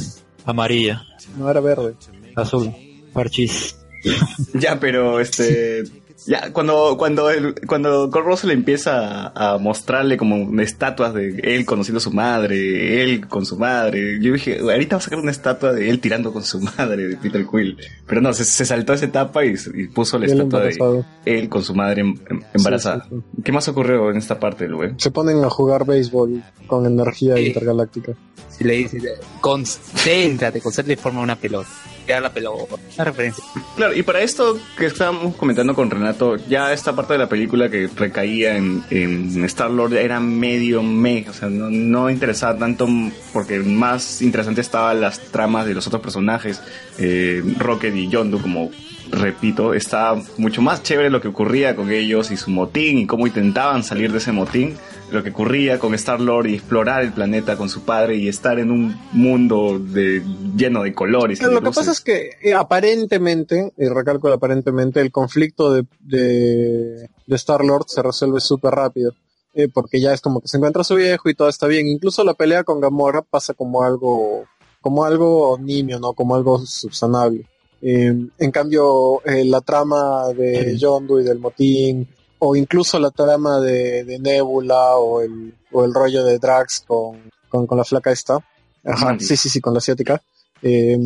Amarilla, 0.47 1.03
no 1.37 1.51
era 1.51 1.61
verde. 1.61 1.95
azul, 2.35 2.73
parchís. 3.13 3.77
Ya, 4.55 4.81
pero 4.81 5.21
este. 5.21 5.85
Ya, 6.29 6.53
cuando, 6.53 6.97
cuando, 6.99 7.31
el, 7.31 7.55
cuando 7.67 8.11
Kurt 8.11 8.27
Russell 8.27 8.51
empieza 8.51 9.29
a, 9.29 9.55
a 9.55 9.59
mostrarle 9.59 10.19
como 10.19 10.61
estatuas 10.61 11.15
de 11.15 11.41
él 11.43 11.65
conociendo 11.65 11.97
a 11.97 12.01
su 12.03 12.11
madre, 12.11 13.03
él 13.03 13.27
con 13.29 13.47
su 13.47 13.57
madre, 13.57 14.19
yo 14.21 14.35
dije, 14.35 14.59
ahorita 14.61 14.97
va 14.97 14.99
a 14.99 15.03
sacar 15.03 15.21
una 15.21 15.31
estatua 15.31 15.73
de 15.73 15.89
él 15.89 16.01
tirando 16.01 16.31
con 16.31 16.43
su 16.43 16.61
madre, 16.79 17.09
de 17.09 17.17
Peter 17.17 17.47
Quill. 17.51 17.79
Pero 18.07 18.21
no, 18.21 18.35
se, 18.35 18.45
se 18.45 18.67
saltó 18.67 18.93
esa 18.93 19.07
etapa 19.07 19.43
y, 19.47 19.55
y 19.75 19.87
puso 19.87 20.19
la 20.19 20.27
Y 20.27 20.33
estatua 20.33 20.61
de 20.61 20.77
él 21.25 21.49
con 21.49 21.63
su 21.63 21.75
madre 21.75 22.03
em- 22.03 22.19
em- 22.29 22.43
embarazada. 22.53 23.07
Sí, 23.09 23.17
sí, 23.35 23.43
¿Qué 23.43 23.53
más 23.53 23.67
ocurrió 23.69 24.11
en 24.11 24.19
esta 24.19 24.39
parte, 24.39 24.69
Luen? 24.69 25.01
Se 25.01 25.11
ponen 25.11 25.43
a 25.43 25.49
jugar 25.49 25.87
béisbol 25.87 26.43
con 26.67 26.85
energía 26.85 27.41
intergaláctica. 27.41 28.13
Si 28.59 28.65
le 28.65 28.75
dices, 28.75 29.03
concéntrate, 29.41 30.61
concéntrate 30.61 30.99
y 30.99 31.03
forma 31.03 31.21
una 31.21 31.37
pelota. 31.37 31.69
Queda 32.07 32.21
la 32.21 32.33
pelota. 32.33 32.75
Una 32.97 33.05
referencia. 33.05 33.45
Claro, 33.77 33.95
y 33.95 34.03
para 34.03 34.21
esto 34.21 34.59
que 34.77 34.87
estábamos 34.87 35.37
comentando 35.37 35.75
con 35.75 35.91
Renato, 35.91 36.37
ya 36.49 36.73
esta 36.73 36.97
parte 36.97 37.13
de 37.13 37.21
la 37.21 37.29
película 37.29 37.71
que 37.71 37.89
recaía 37.95 38.57
en, 38.57 38.83
en 38.91 39.45
Star-Lord 39.45 39.95
era 39.95 40.19
medio 40.19 40.83
me, 40.83 41.25
o 41.29 41.33
sea, 41.33 41.49
no, 41.49 41.71
no 41.71 42.11
interesaba 42.11 42.59
tanto 42.59 42.89
porque 43.33 43.61
más 43.61 44.23
interesante 44.23 44.61
estaban 44.61 45.01
las 45.01 45.21
tramas 45.21 45.67
de 45.67 45.75
los 45.75 45.87
otros 45.87 46.03
personajes, 46.03 46.61
eh, 46.99 47.43
Rocket 47.59 47.95
y 47.95 48.09
Yondu, 48.09 48.41
como 48.41 48.71
repito, 49.11 49.75
estaba 49.75 50.21
mucho 50.37 50.63
más 50.63 50.83
chévere 50.83 51.11
lo 51.11 51.21
que 51.21 51.29
ocurría 51.29 51.75
con 51.77 51.91
ellos 51.91 52.31
y 52.31 52.37
su 52.37 52.51
motín 52.51 52.99
y 52.99 53.07
cómo 53.07 53.27
intentaban 53.27 53.83
salir 53.83 54.13
de 54.13 54.19
ese 54.19 54.33
motín, 54.33 54.77
lo 55.11 55.23
que 55.23 55.31
ocurría 55.31 55.79
con 55.79 55.95
Star-Lord 55.95 56.47
y 56.49 56.55
explorar 56.55 57.03
el 57.03 57.13
planeta 57.13 57.57
con 57.57 57.69
su 57.69 57.83
padre 57.83 58.17
y 58.17 58.29
estar 58.29 58.59
en 58.59 58.71
un 58.71 58.95
mundo 59.13 59.79
de, 59.79 60.23
lleno 60.57 60.83
de 60.83 60.95
colores. 60.95 61.41
Lo 61.43 61.61
que 61.61 61.71
pasa 61.71 61.93
es 61.93 62.01
que 62.01 62.31
eh, 62.43 62.55
aparentemente, 62.55 63.73
y 63.79 63.89
recalco 63.89 64.29
aparentemente, 64.29 65.01
el 65.01 65.11
conflicto 65.11 65.73
de, 65.73 65.85
de, 66.01 67.09
de 67.27 67.37
Star-Lord 67.37 67.85
se 67.89 68.03
resuelve 68.03 68.41
súper 68.41 68.73
rápido. 68.73 69.13
eh, 69.55 69.69
porque 69.69 70.01
ya 70.01 70.13
es 70.13 70.21
como 70.21 70.41
que 70.41 70.49
se 70.49 70.57
encuentra 70.57 70.85
su 70.85 70.95
viejo 70.95 71.29
y 71.29 71.35
todo 71.35 71.49
está 71.49 71.67
bien. 71.67 71.89
Incluso 71.89 72.23
la 72.23 72.35
pelea 72.35 72.65
con 72.65 72.81
Gamora 72.81 73.23
pasa 73.23 73.55
como 73.55 73.83
algo, 73.83 74.45
como 74.81 75.05
algo 75.05 75.59
nimio, 75.61 75.99
¿no? 75.99 76.13
Como 76.13 76.37
algo 76.37 76.65
subsanable. 76.65 77.45
Eh, 77.81 78.15
en 78.39 78.51
cambio, 78.51 79.23
eh, 79.25 79.45
la 79.45 79.61
trama 79.61 80.29
de 80.37 80.77
Yondu 80.77 81.21
y 81.21 81.25
del 81.25 81.39
motín, 81.39 82.09
o 82.41 82.55
incluso 82.57 82.99
la 82.99 83.11
trama 83.11 83.61
de, 83.61 84.05
de 84.05 84.19
Nebula 84.19 84.97
o 84.97 85.21
el, 85.21 85.55
o 85.73 85.85
el 85.85 85.93
rollo 85.95 86.25
de 86.25 86.39
Drax 86.39 86.85
con, 86.87 87.31
con, 87.49 87.67
con 87.67 87.79
la 87.79 87.85
flaca 87.85 88.11
esta. 88.11 88.39
Ajá, 88.85 89.17
sí, 89.19 89.37
sí, 89.37 89.49
sí, 89.49 89.61
con 89.61 89.75
la 89.75 89.79
asiática. 89.79 90.23
Eh, 90.63 90.99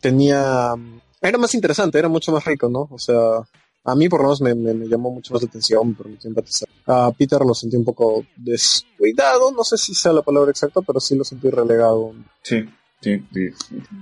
tenía... 0.00 0.74
Era 1.22 1.36
más 1.38 1.54
interesante, 1.54 1.98
era 1.98 2.08
mucho 2.08 2.32
más 2.32 2.44
rico, 2.46 2.68
¿no? 2.70 2.88
O 2.90 2.98
sea, 2.98 3.16
a 3.84 3.94
mí 3.94 4.08
por 4.08 4.20
lo 4.20 4.28
menos 4.28 4.40
me, 4.40 4.54
me- 4.54 4.72
me 4.74 4.86
llamó 4.88 5.10
mucho 5.10 5.34
más 5.34 5.42
la 5.42 5.48
atención, 5.48 5.94
pero 5.94 6.08
me 6.08 6.16
empatizar. 6.22 6.68
A 6.86 7.10
Peter 7.12 7.40
lo 7.42 7.52
sentí 7.54 7.76
un 7.76 7.84
poco 7.84 8.24
descuidado, 8.36 9.52
no 9.52 9.62
sé 9.64 9.76
si 9.76 9.94
sea 9.94 10.12
la 10.14 10.22
palabra 10.22 10.50
exacta, 10.50 10.80
pero 10.80 10.98
sí 10.98 11.14
lo 11.16 11.24
sentí 11.24 11.50
relegado. 11.50 12.14
Sí, 12.42 12.64
sí, 13.02 13.22
sí. 13.34 13.50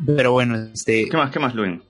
Pero 0.06 0.30
bueno, 0.32 0.56
este. 0.72 1.08
¿Qué 1.08 1.16
más, 1.16 1.32
qué 1.32 1.40
más, 1.40 1.54
Luen? 1.56 1.82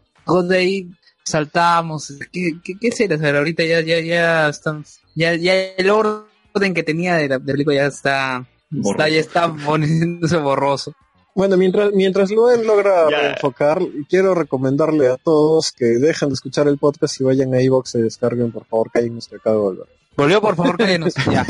De 0.49 0.59
ahí 0.59 0.91
saltamos. 1.25 2.15
¿Qué, 2.33 2.53
qué, 2.65 2.75
qué 2.81 2.93
será? 2.93 3.17
O 3.17 3.19
sea, 3.19 3.37
ahorita 3.37 3.65
ya, 3.65 3.81
ya, 3.81 4.01
ya 4.01 4.49
estamos. 4.49 5.01
Ya, 5.15 5.35
ya 5.35 5.55
el 5.55 5.91
orden 5.91 6.75
que 6.75 6.83
tenía 6.83 7.17
de 7.17 7.29
la, 7.29 7.39
película 7.41 7.77
ya 7.77 7.87
está. 7.87 8.47
Borroso. 8.71 8.91
está 8.91 9.09
ya 9.09 9.21
está 9.21 9.55
poniéndose 9.55 10.37
borroso. 10.37 10.95
Bueno, 11.35 11.57
mientras, 11.57 11.93
mientras 11.93 12.31
Luen 12.31 12.67
logra 12.67 13.09
Ya. 13.11 13.31
enfocar, 13.31 13.81
quiero 14.09 14.35
recomendarle 14.35 15.09
a 15.09 15.17
todos 15.17 15.73
que 15.73 15.85
dejen 15.85 16.31
de 16.31 16.35
escuchar 16.35 16.67
el 16.69 16.79
podcast 16.79 17.21
y 17.21 17.25
vayan 17.25 17.55
a 17.55 17.63
iVoox 17.63 17.95
y 17.95 18.03
descarguen, 18.03 18.51
por 18.51 18.65
favor, 18.67 18.91
Cállenos 18.91 19.29
que 19.29 19.37
acabo 19.37 19.57
de 19.57 19.63
volver. 19.63 19.87
Volvió, 20.17 20.41
por 20.41 20.57
favor, 20.57 20.77
cállenos. 20.77 21.15
Ya. 21.33 21.47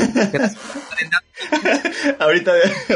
Ahorita 2.19 2.51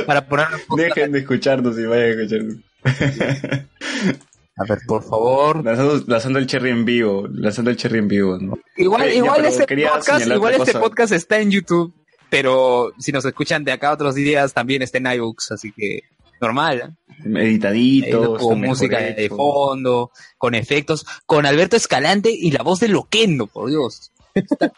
Para 0.05 0.27
podcast. 0.27 0.69
dejen 0.77 1.11
de 1.11 1.19
escucharnos 1.19 1.77
y 1.79 1.86
vayan 1.86 2.05
a 2.05 2.21
escucharnos. 2.21 2.55
A 4.55 4.65
ver, 4.65 4.79
por 4.87 5.03
favor. 5.03 5.63
Lanzando, 5.63 6.03
lanzando 6.07 6.39
el 6.39 6.47
cherry 6.47 6.69
en 6.69 6.85
vivo, 6.85 7.27
lanzando 7.31 7.71
el 7.71 7.77
cherry 7.77 7.99
en 7.99 8.07
vivo, 8.07 8.37
¿no? 8.39 8.53
Igual, 8.77 9.03
Eh, 9.03 9.11
ya, 9.11 9.17
igual 9.17 9.45
este 9.45 9.65
podcast, 9.65 10.27
igual 10.27 10.53
este 10.53 10.73
podcast 10.73 11.13
está 11.13 11.39
en 11.39 11.51
YouTube, 11.51 11.93
pero 12.29 12.93
si 12.99 13.11
nos 13.11 13.25
escuchan 13.25 13.63
de 13.63 13.71
acá 13.71 13.91
otros 13.91 14.15
días 14.15 14.53
también 14.53 14.81
está 14.81 14.99
en 14.99 15.07
iBooks, 15.07 15.51
así 15.51 15.71
que 15.71 16.01
normal. 16.39 16.95
¿eh? 17.25 17.41
Editadito, 17.41 18.37
con 18.37 18.61
música 18.61 18.99
de 18.99 19.29
fondo, 19.29 20.11
con 20.37 20.55
efectos, 20.55 21.05
con 21.25 21.45
Alberto 21.45 21.75
Escalante 21.75 22.29
y 22.31 22.51
la 22.51 22.63
voz 22.63 22.79
de 22.79 22.89
Loquendo, 22.89 23.47
por 23.47 23.69
Dios. 23.69 24.11
Está- 24.34 24.71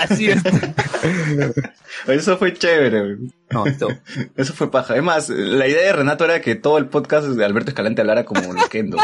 Así 0.00 0.30
es. 0.30 0.42
Eso 2.06 2.38
fue 2.38 2.52
chévere, 2.54 3.00
güey. 3.00 3.32
No, 3.50 3.66
esto. 3.66 3.88
eso 4.36 4.52
fue 4.54 4.70
paja. 4.70 4.96
Es 4.96 5.02
más, 5.02 5.28
la 5.28 5.66
idea 5.66 5.82
de 5.82 5.92
Renato 5.92 6.24
era 6.24 6.40
que 6.40 6.54
todo 6.54 6.78
el 6.78 6.86
podcast 6.86 7.26
de 7.28 7.44
Alberto 7.44 7.70
Escalante 7.70 8.00
hablara 8.00 8.24
como 8.24 8.52
Loquendo. 8.52 8.96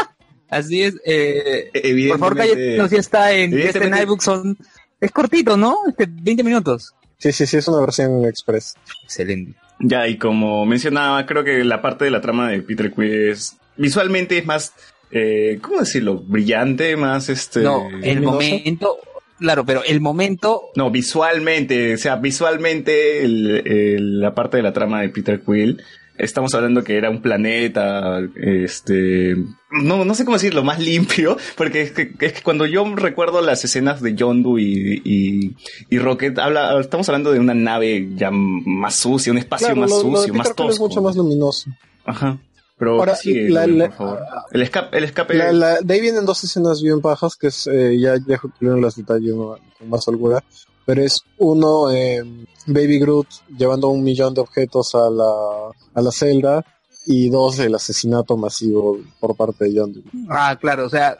Así 0.49 0.83
es. 0.83 0.95
Eh, 1.05 1.69
Evidentemente, 1.73 2.17
por 2.19 2.37
favor, 2.37 2.93
está 2.99 3.33
en, 3.33 3.51
ya 3.51 3.65
está 3.65 3.83
en 3.83 3.97
iBooks, 3.97 4.23
son, 4.23 4.57
es 5.01 5.11
cortito, 5.11 5.57
¿no? 5.57 5.75
Este, 5.87 6.07
20 6.09 6.43
minutos. 6.43 6.93
Sí, 7.17 7.31
sí, 7.31 7.45
sí, 7.45 7.57
es 7.57 7.67
una 7.67 7.81
versión 7.81 8.25
express. 8.25 8.75
Excelente. 9.03 9.55
Ya, 9.79 10.07
y 10.07 10.17
como 10.17 10.65
mencionaba, 10.65 11.25
creo 11.25 11.43
que 11.43 11.63
la 11.63 11.81
parte 11.81 12.05
de 12.05 12.11
la 12.11 12.21
trama 12.21 12.49
de 12.49 12.61
Peter 12.61 12.91
Quill 12.93 13.29
es 13.31 13.57
visualmente 13.75 14.37
es 14.37 14.45
más, 14.45 14.73
eh, 15.11 15.59
¿cómo 15.61 15.79
decirlo? 15.79 16.17
Brillante, 16.17 16.95
más 16.95 17.29
este... 17.29 17.61
No, 17.61 17.87
el 18.01 18.15
luminoso. 18.15 18.31
momento, 18.33 18.97
claro, 19.39 19.65
pero 19.65 19.83
el 19.83 20.01
momento 20.01 20.61
No, 20.75 20.89
visualmente, 20.91 21.93
o 21.95 21.97
sea, 21.97 22.15
visualmente 22.17 23.23
el- 23.23 23.61
el- 23.67 24.19
la 24.19 24.33
parte 24.35 24.57
de 24.57 24.63
la 24.63 24.73
trama 24.73 25.01
de 25.01 25.09
Peter 25.09 25.41
Quill, 25.41 25.81
estamos 26.17 26.53
hablando 26.55 26.83
que 26.83 26.97
era 26.97 27.09
un 27.11 27.21
planeta, 27.21 28.19
este, 28.35 29.35
no, 29.69 30.03
no 30.03 30.15
sé 30.15 30.25
cómo 30.25 30.37
decirlo, 30.37 30.63
más 30.63 30.79
limpio, 30.79 31.37
porque 31.55 31.81
es 31.81 31.91
que, 31.91 32.11
es 32.19 32.33
que 32.33 32.41
cuando 32.41 32.65
yo 32.65 32.83
recuerdo 32.95 33.41
las 33.41 33.63
escenas 33.63 34.01
de 34.01 34.15
Yondu 34.15 34.57
y, 34.57 35.01
y, 35.05 35.55
y 35.89 35.99
Rocket, 35.99 36.37
habla, 36.39 36.79
estamos 36.79 37.07
hablando 37.09 37.31
de 37.31 37.39
una 37.39 37.53
nave 37.53 38.09
ya 38.15 38.31
más 38.31 38.95
sucia, 38.95 39.31
un 39.31 39.37
espacio 39.37 39.67
Claro, 39.67 39.81
más 39.81 39.89
lo, 39.91 39.97
lo 39.97 40.03
de 40.03 40.15
sucio, 40.27 40.33
Peter 40.33 40.37
más 40.37 40.47
Quill 40.55 40.65
es 40.65 40.69
tosco. 40.71 40.87
mucho 40.87 41.01
más 41.01 41.15
luminoso. 41.15 41.69
Aja. 42.05 42.37
Pero 42.77 42.99
Ahora, 42.99 43.15
sigue, 43.15 43.49
la- 43.49 43.63
Rubén, 43.65 43.77
la- 43.79 43.87
por 43.89 43.97
favor. 43.97 44.19
El 44.51 44.61
escape, 44.61 44.97
el 44.97 45.03
escape. 45.05 45.33
La- 45.33 45.51
la- 45.51 45.79
de 45.81 45.93
ahí 45.93 46.01
vienen 46.01 46.25
dos 46.25 46.43
escenas 46.43 46.81
bien 46.81 47.01
bajas 47.01 47.35
que 47.35 47.47
es, 47.47 47.67
eh, 47.67 47.97
ya 47.99 48.17
dejo 48.19 48.49
que 48.49 48.65
lean 48.65 48.81
los 48.81 48.95
detalles 48.95 49.33
con 49.33 49.89
más 49.89 50.07
holgura. 50.07 50.43
Pero 50.85 51.01
es 51.03 51.21
uno, 51.37 51.91
eh, 51.91 52.23
Baby 52.67 52.99
Groot 52.99 53.27
llevando 53.57 53.89
un 53.89 54.03
millón 54.03 54.33
de 54.33 54.41
objetos 54.41 54.93
a 54.95 55.09
la, 55.09 55.71
a 55.93 56.01
la 56.01 56.11
celda. 56.11 56.63
Y 57.09 57.29
dos, 57.29 57.57
el 57.59 57.73
asesinato 57.73 58.35
masivo 58.35 58.99
por 59.21 59.35
parte 59.35 59.63
de 59.65 59.73
Yondu. 59.75 60.03
Ah, 60.29 60.57
claro, 60.59 60.85
o 60.85 60.89
sea, 60.89 61.17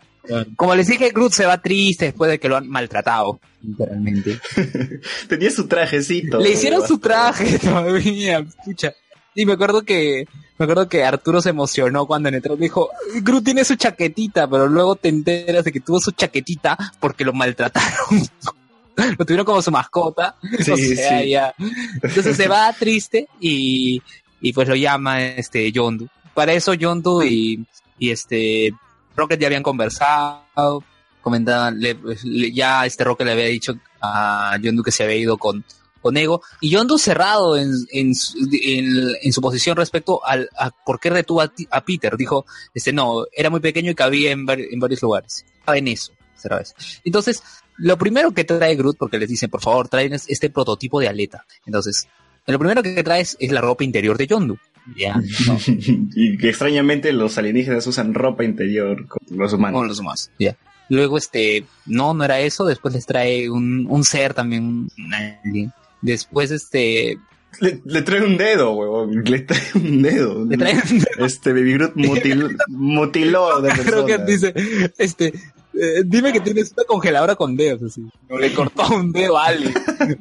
como 0.57 0.75
les 0.75 0.87
dije, 0.87 1.11
Groot 1.11 1.31
se 1.31 1.45
va 1.45 1.61
triste 1.61 2.05
después 2.05 2.29
de 2.29 2.39
que 2.39 2.49
lo 2.49 2.57
han 2.57 2.67
maltratado, 2.67 3.39
literalmente. 3.61 4.37
Tenía 5.29 5.49
su 5.49 5.65
trajecito. 5.67 6.39
Le 6.39 6.51
hicieron 6.51 6.85
su 6.85 6.97
traje 6.99 7.57
todavía, 7.63 8.45
pucha. 8.65 8.93
Y 9.33 9.45
me 9.45 9.53
acuerdo 9.53 9.83
que 9.83 10.25
me 10.57 10.63
acuerdo 10.63 10.89
que 10.89 11.03
Arturo 11.03 11.41
se 11.41 11.49
emocionó 11.49 12.05
cuando 12.05 12.29
entró. 12.29 12.55
Dijo, 12.55 12.89
Groot 13.21 13.43
tiene 13.45 13.63
su 13.63 13.75
chaquetita, 13.75 14.47
pero 14.47 14.67
luego 14.67 14.95
te 14.95 15.09
enteras 15.09 15.63
de 15.63 15.71
que 15.71 15.79
tuvo 15.81 15.99
su 15.99 16.11
chaquetita 16.11 16.77
porque 16.99 17.23
lo 17.25 17.33
maltrataron. 17.33 18.27
lo 19.17 19.25
tuvieron 19.25 19.45
como 19.45 19.61
su 19.61 19.71
mascota. 19.71 20.35
Sí, 20.59 20.71
o 20.71 20.77
sea, 20.77 21.21
sí. 21.21 21.29
ya. 21.29 21.53
Entonces 22.01 22.35
se 22.35 22.47
va 22.47 22.71
triste 22.73 23.27
y, 23.39 24.01
y 24.41 24.53
pues 24.53 24.67
lo 24.67 24.75
llama 24.75 25.23
este 25.23 25.71
Yondu. 25.71 26.07
Para 26.33 26.53
eso 26.53 26.73
Yondu 26.73 27.21
y, 27.23 27.65
y 27.99 28.09
este 28.11 28.71
Rocket 29.15 29.39
ya 29.39 29.47
habían 29.47 29.63
conversado, 29.63 30.83
comentaban, 31.21 31.79
le- 31.79 31.97
le- 32.23 32.51
ya 32.53 32.85
este 32.85 33.03
Rocket 33.03 33.25
le 33.25 33.33
había 33.33 33.45
dicho 33.45 33.75
a 34.01 34.57
Yondu 34.61 34.83
que 34.83 34.91
se 34.91 35.03
había 35.03 35.15
ido 35.17 35.37
con, 35.37 35.63
con 36.01 36.17
Ego, 36.17 36.41
y 36.61 36.69
Yondu 36.69 36.97
cerrado 36.97 37.57
en, 37.57 37.71
en, 37.91 38.15
su- 38.15 38.37
en, 38.61 39.13
en 39.21 39.33
su 39.33 39.41
posición 39.41 39.75
respecto 39.77 40.25
al, 40.25 40.49
a 40.57 40.71
por 40.85 40.99
qué 40.99 41.09
retuvo 41.09 41.41
a, 41.41 41.51
a 41.71 41.85
Peter, 41.85 42.15
dijo, 42.17 42.45
este 42.73 42.93
no, 42.93 43.25
era 43.35 43.49
muy 43.49 43.59
pequeño 43.59 43.91
y 43.91 43.95
cabía 43.95 44.31
en, 44.31 44.45
en 44.49 44.79
varios 44.79 45.01
lugares, 45.01 45.45
estaba 45.59 45.77
en 45.77 45.87
eso. 45.87 46.11
Entonces, 47.03 47.41
lo 47.77 47.97
primero 47.97 48.31
que 48.33 48.43
trae 48.43 48.75
Groot, 48.75 48.97
porque 48.97 49.17
les 49.19 49.29
dicen, 49.29 49.49
por 49.49 49.61
favor, 49.61 49.87
traen 49.89 50.13
es- 50.13 50.25
este 50.29 50.49
prototipo 50.49 50.99
de 50.99 51.07
aleta, 51.07 51.45
entonces, 51.65 52.07
lo 52.45 52.57
primero 52.59 52.81
que 52.81 53.03
traes 53.03 53.35
es 53.39 53.51
la 53.51 53.59
ropa 53.61 53.83
interior 53.83 54.17
de 54.17 54.27
Yondu, 54.27 54.57
ya, 54.95 55.15
¿no? 55.47 55.57
y 56.15 56.37
que 56.37 56.49
extrañamente 56.49 57.11
los 57.11 57.37
alienígenas 57.37 57.85
usan 57.87 58.13
ropa 58.13 58.43
interior 58.45 59.05
con 59.07 59.19
los 59.37 59.51
humanos. 59.53 59.79
con 59.79 59.87
los 59.87 59.97
demás, 59.97 60.31
ya. 60.39 60.55
Luego, 60.89 61.17
este, 61.17 61.65
no, 61.85 62.13
no 62.13 62.23
era 62.23 62.39
eso. 62.39 62.63
Después 62.63 62.93
les 62.93 63.05
trae 63.05 63.49
un, 63.49 63.85
un 63.89 64.05
ser 64.05 64.33
también, 64.33 64.87
un 64.97 65.13
alien. 65.13 65.73
Después, 66.01 66.51
este, 66.51 67.17
Le, 67.59 67.81
le 67.85 68.01
trae 68.03 68.21
un 68.21 68.37
dedo, 68.37 68.73
huevón. 68.73 69.23
Le 69.23 69.39
trae 69.39 69.61
un 69.75 70.01
dedo. 70.01 70.45
le 70.45 70.57
trae, 70.57 70.81
Este 71.19 71.53
Baby 71.53 71.73
Groot 71.73 71.93
mutil- 71.95 72.57
mutiló 72.67 73.51
a 73.51 73.59
una 73.59 73.73
creo 73.73 74.05
que 74.05 74.19
persona. 74.19 74.25
dice, 74.25 74.91
este, 74.97 75.27
eh, 75.79 76.01
dime 76.05 76.31
que 76.33 76.39
tienes 76.39 76.71
una 76.75 76.83
congeladora 76.85 77.35
con 77.35 77.55
dedos, 77.55 77.83
así. 77.83 78.01
O 78.29 78.37
le 78.37 78.53
cortó 78.53 78.87
un 78.95 79.11
dedo 79.11 79.37
a 79.37 79.45
alguien. 79.47 79.73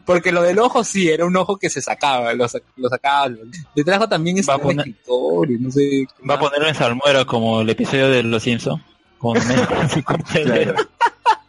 Porque 0.04 0.32
lo 0.32 0.42
del 0.42 0.58
ojo 0.58 0.82
sí, 0.84 1.08
era 1.08 1.24
un 1.26 1.36
ojo 1.36 1.56
que 1.58 1.68
se 1.70 1.80
sacaba, 1.82 2.32
lo, 2.34 2.46
sa- 2.48 2.60
lo 2.76 2.88
sacaba. 2.88 3.28
Le 3.74 3.84
trajo 3.84 4.08
también 4.08 4.38
este 4.38 4.50
Va 4.50 4.56
a 4.56 4.60
poner- 4.60 4.86
escritor 4.88 5.50
y 5.50 5.58
no 5.58 5.70
sé. 5.70 6.06
Va 6.28 6.34
a 6.34 6.38
ponerlo 6.40 6.68
en 6.68 6.74
salmuera 6.74 7.24
como 7.26 7.60
el 7.60 7.70
episodio 7.70 8.08
de 8.08 8.22
Los 8.22 8.42
Simpsons. 8.42 8.82
Con 9.18 9.34
dedo. 10.34 10.74
T- 10.74 10.84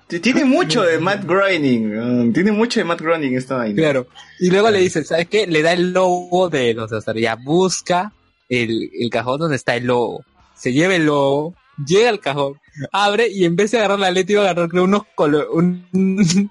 Tiene 0.08 0.46
mucho 0.46 0.84
de 0.84 1.00
Matt 1.00 1.26
Groening. 1.26 1.94
ah, 2.00 2.32
Tiene 2.34 2.52
mucho 2.54 2.80
de 2.80 2.86
Matt 2.86 3.02
Groening 3.02 3.36
esta 3.36 3.58
vaina. 3.58 3.76
Claro. 3.76 4.08
Y 4.40 4.50
luego 4.50 4.70
le 4.72 4.80
dice, 4.80 5.04
¿sabes 5.04 5.28
qué? 5.28 5.48
Le 5.48 5.62
da 5.62 5.74
el 5.74 5.92
logo 5.92 6.50
de 6.50 6.74
los 6.74 6.92
Astor. 6.94 7.18
Ya 7.18 7.36
busca 7.36 8.14
el, 8.48 8.90
el 8.98 9.10
cajón 9.10 9.40
donde 9.40 9.58
está 9.58 9.76
el 9.76 9.86
logo. 9.86 10.24
Se 10.56 10.72
lleva 10.72 10.96
el 10.96 11.06
logo, 11.06 11.54
llega 11.86 12.10
al 12.10 12.20
cajón, 12.22 12.54
abre 12.92 13.28
y 13.30 13.44
en 13.46 13.56
vez 13.56 13.72
de 13.72 13.80
agarrar 13.80 14.00
la 14.00 14.10
letra 14.12 14.32
iba 14.34 14.42
a 14.42 14.46
agarrar 14.52 14.70
creo, 14.70 14.86
unos 14.86 15.04
colo- 15.16 15.48
un, 15.52 15.86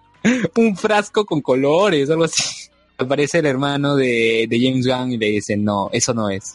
un 0.56 0.76
frasco 0.76 1.24
con 1.24 1.40
colores, 1.40 2.10
algo 2.10 2.24
así. 2.24 2.42
Aparece 2.98 3.40
el 3.40 3.46
hermano 3.46 3.94
de, 3.96 4.46
de 4.48 4.58
James 4.60 4.86
Gunn 4.86 5.12
y 5.12 5.18
le 5.18 5.26
dice, 5.26 5.56
no, 5.56 5.90
eso 5.92 6.14
no 6.14 6.30
es. 6.30 6.52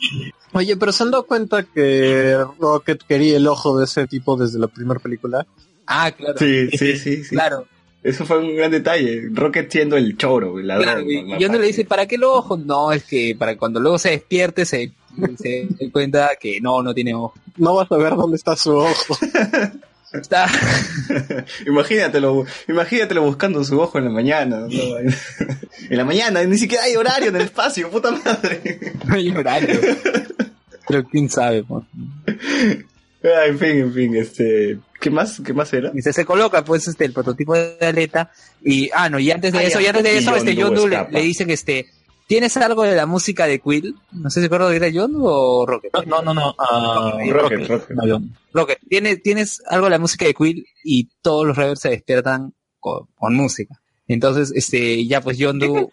Oye, 0.54 0.76
pero 0.76 0.92
se 0.92 1.04
han 1.04 1.12
dado 1.12 1.24
cuenta 1.28 1.62
que 1.64 2.36
Rocket 2.60 3.04
quería 3.08 3.38
el 3.38 3.46
ojo 3.48 3.78
de 3.78 3.86
ese 3.86 4.08
tipo 4.08 4.36
desde 4.38 4.58
la 4.58 4.68
primera 4.68 5.00
película. 5.00 5.46
Ah, 5.94 6.12
claro. 6.12 6.38
Sí, 6.38 6.70
sí, 6.78 6.98
sí, 6.98 7.24
sí. 7.24 7.30
Claro, 7.36 7.68
Eso 8.02 8.26
fue 8.26 8.40
un 8.40 8.56
gran 8.56 8.72
detalle. 8.72 9.24
Rocket 9.34 9.70
siendo 9.70 9.98
el 9.98 10.18
choro, 10.18 10.58
el 10.60 10.68
ladrón. 10.68 10.86
claro. 10.86 11.02
Y, 11.12 11.24
¿no? 11.24 11.40
y 11.40 11.46
uno 11.46 11.60
le 11.60 11.68
dice, 11.68 11.86
¿para 11.86 12.06
qué 12.08 12.16
el 12.16 12.24
ojo? 12.24 12.58
No, 12.58 12.92
es 12.92 13.04
que 13.04 13.36
para 13.38 13.58
cuando 13.58 13.80
luego 13.80 13.98
se 14.00 14.12
despierte 14.12 14.66
se, 14.66 14.92
se 15.38 15.68
dé 15.70 15.92
cuenta 15.92 16.32
que 16.40 16.62
no, 16.62 16.82
no 16.82 16.94
tiene 16.94 17.14
ojo. 17.14 17.34
No 17.58 17.76
vas 17.76 17.92
a 17.92 17.98
ver 17.98 18.16
dónde 18.16 18.38
está 18.38 18.56
su 18.56 18.72
ojo. 18.76 19.18
Está, 20.14 20.46
imagínatelo, 21.68 22.46
imagínatelo 22.68 23.22
buscando 23.24 23.64
su 23.64 23.80
ojo 23.80 23.98
en 23.98 24.06
la 24.06 24.12
mañana. 24.12 24.68
¿no? 24.68 24.98
en 25.00 25.98
la 25.98 26.04
mañana, 26.06 26.44
ni 26.44 26.58
siquiera 26.58 26.84
hay 26.84 26.96
horario 26.96 27.30
en 27.30 27.36
el 27.38 27.42
espacio, 27.44 27.90
puta 27.90 28.12
madre. 28.12 28.62
no 29.06 29.16
hay 29.16 29.30
horario. 29.32 29.80
Pero 30.88 31.04
quién 31.06 31.30
sabe, 31.30 31.64
pues. 31.64 31.86
Ah, 33.24 33.46
en 33.46 33.58
fin, 33.60 33.78
en 33.78 33.94
fin, 33.94 34.16
este, 34.16 34.80
¿qué 35.02 35.10
más, 35.10 35.42
qué 35.46 35.54
más 35.54 35.74
era? 35.74 35.92
Y 35.94 36.02
se, 36.02 36.14
se 36.14 36.24
coloca 36.24 36.64
pues 36.64 36.88
este 36.88 37.04
el 37.04 37.12
prototipo 37.12 37.54
de 37.56 37.76
aleta 37.82 38.32
y 38.64 38.90
ah 38.94 39.10
no 39.10 39.20
y 39.20 39.30
antes 39.32 39.52
de 39.52 39.60
Ah, 39.60 39.64
eso 39.64 39.80
ya. 39.82 39.88
y 39.88 39.90
antes 39.90 40.04
de 40.04 40.14
Y 40.14 40.18
eso 40.20 40.36
este 40.36 40.56
Yondu 40.56 40.88
le, 40.88 41.06
le 41.12 41.22
dicen 41.22 41.50
este 41.50 41.88
¿Tienes 42.28 42.56
algo 42.56 42.84
de 42.84 42.96
la 42.96 43.06
música 43.06 43.46
de 43.46 43.60
Quill? 43.60 43.94
No 44.14 44.30
sé 44.30 44.40
si 44.40 44.46
recuerdo 44.46 44.70
que 44.70 44.78
era 44.78 44.88
Yondu 44.88 45.26
o 45.26 45.66
Rocket. 45.66 45.92
No, 46.06 46.22
no, 46.22 46.34
no. 46.34 46.56
ah, 46.58 47.18
Rocket, 47.30 47.68
Rocket. 47.68 47.90
No, 47.90 48.08
yo- 48.08 48.22
Rocket, 48.54 48.78
¿tienes, 48.88 49.22
tienes 49.22 49.62
algo 49.68 49.88
de 49.88 49.90
la 49.92 50.00
música 50.00 50.24
de 50.26 50.34
Quill 50.34 50.66
y 50.86 51.10
todos 51.22 51.46
los 51.46 51.58
reavers 51.58 51.82
se 51.82 51.90
despiertan 51.90 52.54
con, 52.80 53.08
con 53.16 53.36
música. 53.36 53.82
Entonces, 54.08 54.54
este, 54.56 55.06
ya 55.08 55.20
pues 55.20 55.38
Yondu, 55.40 55.90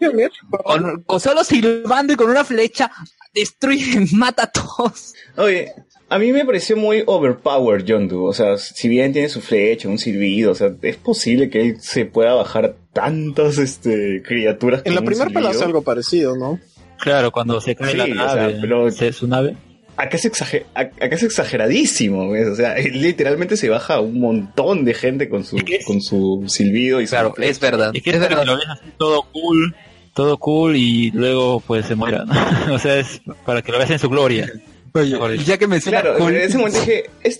con, 0.63 1.03
con 1.03 1.19
solo 1.19 1.43
silbando 1.43 2.13
y 2.13 2.15
con 2.15 2.29
una 2.29 2.45
flecha, 2.45 2.89
destruye, 3.33 4.07
mata 4.13 4.43
a 4.43 4.51
todos. 4.51 5.13
Oye, 5.35 5.73
a 6.09 6.19
mí 6.19 6.31
me 6.31 6.45
pareció 6.45 6.75
muy 6.77 7.03
overpowered 7.05 7.85
Yondu. 7.85 8.25
O 8.25 8.33
sea, 8.33 8.57
si 8.57 8.87
bien 8.89 9.13
tiene 9.13 9.29
su 9.29 9.41
flecha, 9.41 9.87
un 9.87 9.97
silbido, 9.99 10.51
o 10.51 10.55
sea, 10.55 10.71
es 10.81 10.97
posible 10.97 11.49
que 11.49 11.61
él 11.61 11.77
se 11.81 12.05
pueda 12.05 12.33
bajar 12.33 12.75
tantas 12.93 13.57
este, 13.57 14.21
criaturas. 14.23 14.81
En 14.85 14.95
la 14.95 15.01
primera 15.01 15.25
hace 15.25 15.33
silbido? 15.43 15.65
algo 15.65 15.81
parecido, 15.83 16.35
¿no? 16.37 16.59
Claro, 16.99 17.31
cuando 17.31 17.61
se 17.61 17.75
cae 17.75 17.91
Sí, 17.91 17.97
la 17.97 18.03
o 18.03 18.07
sea, 18.07 18.35
nave, 18.35 18.57
pero- 18.61 18.91
se- 18.91 19.13
su 19.13 19.27
nave. 19.27 19.55
Acá 19.95 20.15
es, 20.15 20.25
exager- 20.31 20.63
acá 20.73 20.91
es 21.15 21.23
exageradísimo, 21.23 22.29
¿ves? 22.31 22.47
O 22.47 22.55
sea, 22.55 22.75
literalmente 22.77 23.57
se 23.57 23.67
baja 23.67 23.99
un 23.99 24.19
montón 24.21 24.85
de 24.85 24.93
gente 24.93 25.27
con 25.27 25.43
su, 25.43 25.57
¿Y 25.57 25.61
qué 25.61 25.75
es? 25.77 25.85
con 25.85 26.01
su 26.01 26.45
silbido 26.47 27.01
y 27.01 27.05
su 27.07 27.11
Claro, 27.11 27.33
flecha. 27.33 27.51
es 27.51 27.59
verdad. 27.59 27.91
Y 27.93 27.99
que 28.01 28.11
Es 28.11 28.15
es 28.15 28.21
verdad. 28.21 28.45
lo 28.45 28.55
ves 28.55 28.65
así 28.69 28.85
todo 28.97 29.23
cool, 29.33 29.75
todo 30.13 30.37
cool 30.37 30.75
y 30.77 31.11
luego 31.11 31.59
pues 31.59 31.85
se 31.85 31.95
muera. 31.95 32.23
¿no? 32.25 32.33
o 32.75 32.79
sea, 32.79 32.97
es 32.97 33.21
para 33.45 33.61
que 33.61 33.71
lo 33.73 33.77
veas 33.77 33.91
en 33.91 33.99
su 33.99 34.09
gloria. 34.09 34.49
Y 34.95 35.03
dicho. 35.03 35.27
ya 35.45 35.57
que 35.57 35.67
mencionas 35.67 36.01
Claro, 36.03 36.17
Quill- 36.19 36.35
en 36.35 36.41
ese 36.41 36.57
momento 36.57 36.79
dije, 36.79 37.09
es- 37.23 37.39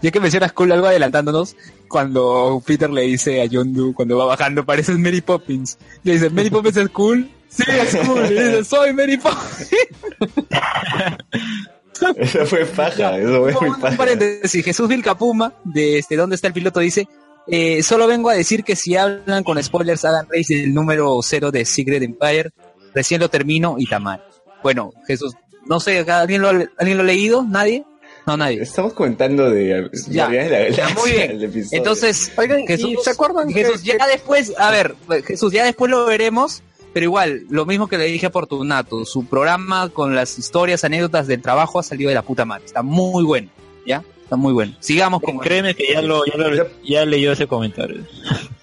Ya 0.00 0.10
que 0.12 0.20
mencionas 0.20 0.52
cool, 0.52 0.70
algo 0.72 0.86
adelantándonos, 0.86 1.56
cuando 1.88 2.62
Peter 2.64 2.88
le 2.88 3.02
dice 3.02 3.40
a 3.40 3.46
Yondu, 3.46 3.94
cuando 3.94 4.16
va 4.16 4.24
bajando, 4.26 4.64
pareces 4.64 4.96
Mary 4.98 5.20
Poppins. 5.20 5.78
Le 6.04 6.12
dice, 6.12 6.30
¿Mary 6.30 6.50
Poppins 6.50 6.76
es 6.76 6.88
cool? 6.90 7.28
Sí, 7.48 7.64
es 7.68 7.96
cool. 8.06 8.26
Y 8.26 8.30
dice, 8.34 8.64
soy 8.64 8.92
Mary 8.92 9.16
Poppins. 9.16 9.68
eso 12.16 12.46
fue 12.46 12.64
paja, 12.66 13.18
eso 13.18 13.40
fue 13.42 13.52
muy 13.52 13.68
Un 13.70 13.80
paja. 13.80 13.96
paréntesis, 13.96 14.64
Jesús 14.64 14.88
Vilcapuma, 14.88 15.52
de 15.64 15.98
este, 15.98 16.16
¿dónde 16.16 16.36
está 16.36 16.48
el 16.48 16.52
piloto? 16.54 16.80
Dice, 16.80 17.08
eh, 17.48 17.82
solo 17.82 18.06
vengo 18.06 18.28
a 18.30 18.34
decir 18.34 18.64
que 18.64 18.76
si 18.76 18.96
hablan 18.96 19.44
con 19.44 19.62
spoilers, 19.62 20.04
hagan 20.04 20.26
race 20.30 20.54
del 20.54 20.74
número 20.74 21.18
cero 21.22 21.50
de 21.50 21.64
Secret 21.64 22.02
Empire. 22.02 22.50
Recién 22.94 23.20
lo 23.20 23.28
termino 23.28 23.76
y 23.78 23.86
tamal. 23.86 24.22
Bueno, 24.62 24.92
Jesús, 25.06 25.34
no 25.68 25.80
sé, 25.80 25.98
¿alguien 26.10 26.42
lo, 26.42 26.48
ha- 26.50 26.70
¿alguien 26.78 26.96
lo 26.98 27.02
ha 27.02 27.06
leído? 27.06 27.44
¿Nadie? 27.44 27.84
No, 28.26 28.36
nadie. 28.36 28.60
Estamos 28.60 28.92
comentando 28.92 29.48
de 29.50 29.88
Ya, 30.08 30.28
de 30.28 30.48
la 30.50 30.68
ya, 30.70 30.88
muy 30.90 31.12
bien. 31.12 31.30
el 31.32 31.44
episodio. 31.44 31.78
Entonces, 31.78 32.32
Oigan, 32.36 32.60
¿y 32.60 32.66
Jesús, 32.66 33.04
¿se 33.04 33.10
acuerdan 33.10 33.46
que- 33.48 33.54
Jesús, 33.64 33.82
ya 33.84 34.04
después, 34.08 34.52
a 34.58 34.70
ver, 34.72 34.94
Jesús, 35.24 35.52
ya 35.52 35.64
después 35.64 35.90
lo 35.90 36.04
veremos, 36.06 36.62
pero 36.92 37.04
igual, 37.04 37.44
lo 37.50 37.66
mismo 37.66 37.86
que 37.86 37.98
le 37.98 38.06
dije 38.06 38.26
a 38.26 38.30
Fortunato, 38.30 39.04
su 39.04 39.26
programa 39.26 39.90
con 39.90 40.14
las 40.16 40.38
historias, 40.40 40.82
anécdotas 40.82 41.26
del 41.28 41.40
trabajo 41.40 41.78
ha 41.78 41.82
salido 41.84 42.08
de 42.08 42.14
la 42.16 42.22
puta 42.22 42.44
madre. 42.44 42.64
Está 42.66 42.82
muy 42.82 43.22
bueno, 43.22 43.48
¿ya? 43.86 44.02
Está 44.24 44.34
muy 44.34 44.52
bueno. 44.52 44.74
Sigamos 44.80 45.22
con... 45.22 45.38
Créeme 45.38 45.76
que 45.76 45.92
ya 45.92 46.02
lo, 46.02 46.24
ya 46.26 46.36
lo- 46.36 46.68
ya 46.82 47.04
leyó 47.04 47.30
ese 47.30 47.46
comentario. 47.46 48.02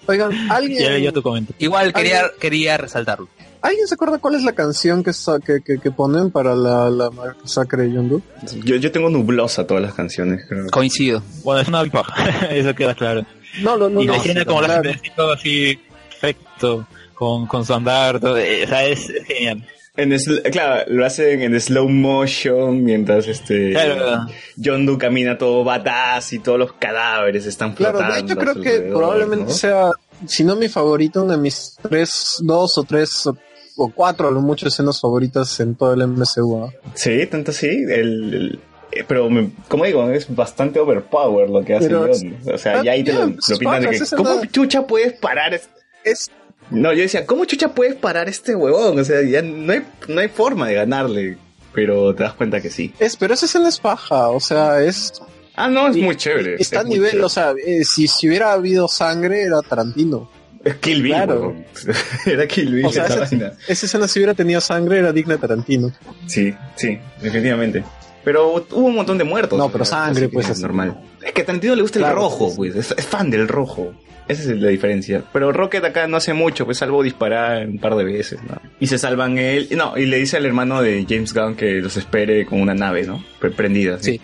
Oigan, 0.06 0.30
Ya 0.48 0.54
¿alguien, 0.56 0.92
leyó 0.92 1.10
tu 1.10 1.22
comentario. 1.22 1.56
Igual 1.58 1.94
quería, 1.94 2.30
quería 2.38 2.76
resaltarlo. 2.76 3.28
¿Alguien 3.64 3.86
se 3.88 3.94
acuerda 3.94 4.18
cuál 4.18 4.34
es 4.36 4.42
la 4.44 4.52
canción 4.52 5.02
que, 5.02 5.10
que, 5.44 5.60
que, 5.62 5.78
que 5.80 5.90
ponen 5.90 6.30
para 6.30 6.54
la, 6.54 6.88
la 6.90 7.10
masacre 7.10 7.82
de 7.84 7.92
Yondu? 7.92 8.22
yo, 8.64 8.76
yo 8.76 8.92
tengo 8.92 9.10
nublosa 9.10 9.66
todas 9.66 9.82
las 9.82 9.94
canciones. 9.94 10.44
creo. 10.48 10.66
Coincido. 10.70 11.22
Bueno, 11.42 11.60
es 11.62 11.68
una 11.68 11.84
paja, 11.86 12.46
eso 12.50 12.74
queda 12.74 12.94
claro. 12.94 13.24
No, 13.62 13.76
no, 13.76 13.88
no. 13.88 14.00
y 14.02 14.06
la 14.06 14.12
no, 14.14 14.18
escena 14.20 14.40
sí, 14.40 14.46
como 14.46 14.60
la 14.62 14.66
claro. 14.68 14.90
hace 14.90 15.00
todo 15.16 15.32
así, 15.32 15.78
perfecto, 16.20 16.86
con, 17.14 17.46
con 17.46 17.64
su 17.64 17.74
andar, 17.74 18.20
todo, 18.20 18.36
eh, 18.38 18.64
o 18.64 18.68
sea, 18.68 18.84
es, 18.86 19.08
es 19.10 19.24
genial. 19.26 19.66
En 19.96 20.10
sl- 20.10 20.42
claro, 20.50 20.82
lo 20.88 21.06
hacen 21.06 21.40
en 21.42 21.60
slow 21.60 21.88
motion 21.88 22.82
mientras 22.82 23.28
este 23.28 23.70
Claro. 23.70 24.26
John 24.62 24.86
Doe 24.86 24.98
camina 24.98 25.38
todo 25.38 25.62
badass 25.62 26.32
y 26.32 26.40
todos 26.40 26.58
los 26.58 26.72
cadáveres 26.72 27.46
están 27.46 27.74
Claro, 27.74 27.98
flotando. 27.98 28.26
de 28.26 28.32
hecho 28.32 28.36
creo 28.40 28.60
que 28.60 28.80
probablemente 28.90 29.44
¿no? 29.44 29.50
sea, 29.50 29.92
si 30.26 30.42
no 30.42 30.56
mi 30.56 30.68
favorito, 30.68 31.22
una 31.22 31.36
de 31.36 31.42
mis 31.42 31.76
tres, 31.80 32.38
dos 32.40 32.76
o 32.76 32.82
tres 32.82 33.24
o, 33.28 33.36
o 33.76 33.90
cuatro 33.90 34.28
a 34.28 34.30
lo 34.30 34.40
mucho 34.40 34.68
escenas 34.68 35.00
favoritas 35.00 35.58
en 35.60 35.74
todo 35.74 35.92
el 35.94 36.06
MCU. 36.06 36.64
¿ah? 36.64 36.72
Sí, 36.94 37.26
tanto 37.26 37.52
sí. 37.52 37.68
El, 37.68 38.34
el- 38.34 38.60
eh, 38.92 39.04
pero, 39.08 39.28
me- 39.28 39.50
como 39.68 39.84
digo, 39.84 40.08
es 40.10 40.32
bastante 40.34 40.78
overpower 40.78 41.50
lo 41.50 41.64
que 41.64 41.74
hace 41.74 41.86
Pero 41.88 42.06
John. 42.12 42.36
O 42.54 42.58
sea, 42.58 42.82
ya 42.82 42.92
ahí 42.92 43.02
te 43.02 43.12
lo, 43.12 43.26
lo 43.26 43.58
pintan 43.58 43.82
de 43.82 43.90
que, 43.90 44.16
¿cómo 44.16 44.44
chucha 44.46 44.86
puedes 44.86 45.12
parar? 45.14 45.54
es- 45.54 45.68
Es 46.04 46.30
No, 46.70 46.92
yo 46.92 47.02
decía, 47.02 47.26
¿cómo 47.26 47.44
chucha 47.44 47.74
puedes 47.74 47.94
parar 47.96 48.28
este 48.28 48.54
huevón? 48.54 48.98
O 48.98 49.04
sea, 49.04 49.22
ya 49.22 49.42
no 49.42 49.72
hay, 49.72 49.82
no 50.08 50.20
hay 50.20 50.28
forma 50.28 50.68
de 50.68 50.74
ganarle. 50.74 51.36
Pero 51.72 52.14
te 52.14 52.22
das 52.22 52.34
cuenta 52.34 52.60
que 52.60 52.70
sí. 52.70 52.94
Es, 53.00 53.16
pero 53.16 53.34
esa 53.34 53.46
escena 53.46 53.68
es 53.68 53.80
paja, 53.80 54.28
o 54.28 54.38
sea, 54.38 54.80
es... 54.80 55.12
Ah, 55.56 55.68
no, 55.68 55.88
es 55.88 55.96
y- 55.96 56.02
muy 56.02 56.14
chévere. 56.16 56.54
Está 56.60 56.80
a 56.80 56.84
nivel, 56.84 57.10
chévere. 57.10 57.24
o 57.24 57.28
sea, 57.28 57.52
eh, 57.66 57.82
si, 57.84 58.06
si 58.06 58.28
hubiera 58.28 58.52
habido 58.52 58.86
sangre, 58.86 59.42
era 59.42 59.60
Tarantino. 59.62 60.30
Es 60.64 60.76
Kill 60.76 61.02
Bill, 61.02 61.12
claro. 61.12 61.54
Era 62.26 62.46
Kill 62.46 62.74
Bill 62.74 62.86
O 62.86 62.92
sea, 62.92 63.04
esa 63.06 63.24
esa, 63.24 63.52
esa 63.68 63.86
escena 63.86 64.08
si 64.08 64.18
hubiera 64.18 64.34
tenido 64.34 64.60
sangre, 64.60 64.98
era 64.98 65.12
digna 65.12 65.34
de 65.34 65.40
Tarantino. 65.40 65.92
Sí, 66.26 66.54
sí, 66.76 66.98
definitivamente. 67.20 67.84
Pero 68.24 68.54
hubo 68.54 68.86
un 68.86 68.94
montón 68.94 69.18
de 69.18 69.24
muertos. 69.24 69.58
No, 69.58 69.70
pero 69.70 69.84
sangre, 69.84 70.28
pues, 70.30 70.48
es 70.48 70.60
normal. 70.60 70.98
Es 71.22 71.32
que 71.32 71.42
a 71.42 71.44
Tarantino 71.46 71.74
le 71.74 71.82
gusta 71.82 71.98
el 71.98 72.14
rojo, 72.14 72.54
pues. 72.56 72.74
Es, 72.74 72.94
es 72.96 73.04
fan 73.06 73.30
del 73.30 73.46
rojo. 73.48 73.92
Esa 74.26 74.40
es 74.52 74.58
la 74.58 74.68
diferencia. 74.70 75.22
Pero 75.34 75.52
Rocket 75.52 75.84
acá 75.84 76.06
no 76.06 76.16
hace 76.16 76.32
mucho, 76.32 76.64
pues 76.64 76.78
salvo 76.78 77.02
disparar 77.02 77.66
un 77.68 77.78
par 77.78 77.94
de 77.94 78.04
veces, 78.04 78.38
¿no? 78.42 78.58
Y 78.80 78.86
se 78.86 78.96
salvan 78.96 79.36
él. 79.36 79.68
No, 79.72 79.98
y 79.98 80.06
le 80.06 80.16
dice 80.16 80.38
al 80.38 80.46
hermano 80.46 80.80
de 80.80 81.04
James 81.06 81.34
Gunn 81.34 81.56
que 81.56 81.82
los 81.82 81.98
espere 81.98 82.46
con 82.46 82.58
una 82.62 82.72
nave, 82.72 83.02
¿no? 83.02 83.22
Pre- 83.38 83.50
Prendida. 83.50 83.98
Sí. 84.00 84.18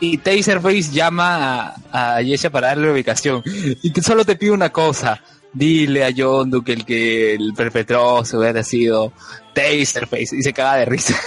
Y 0.00 0.18
Taserface 0.18 0.92
llama 0.92 1.74
a, 1.90 2.16
a 2.16 2.20
Yesha 2.20 2.50
para 2.50 2.66
darle 2.68 2.88
la 2.88 2.92
ubicación. 2.92 3.42
Y 3.82 3.90
que 3.92 4.02
solo 4.02 4.26
te 4.26 4.36
pide 4.36 4.50
una 4.50 4.68
cosa. 4.70 5.22
Dile 5.56 6.04
a 6.04 6.10
Yondu 6.10 6.62
que 6.62 6.72
el 6.74 6.84
que 6.84 7.34
el 7.34 7.54
perpetró 7.56 8.24
se 8.26 8.36
hubiera 8.36 8.62
sido 8.62 9.12
Taserface. 9.54 10.36
Y 10.36 10.42
se 10.42 10.52
caga 10.52 10.76
de 10.76 10.84
risa. 10.84 11.14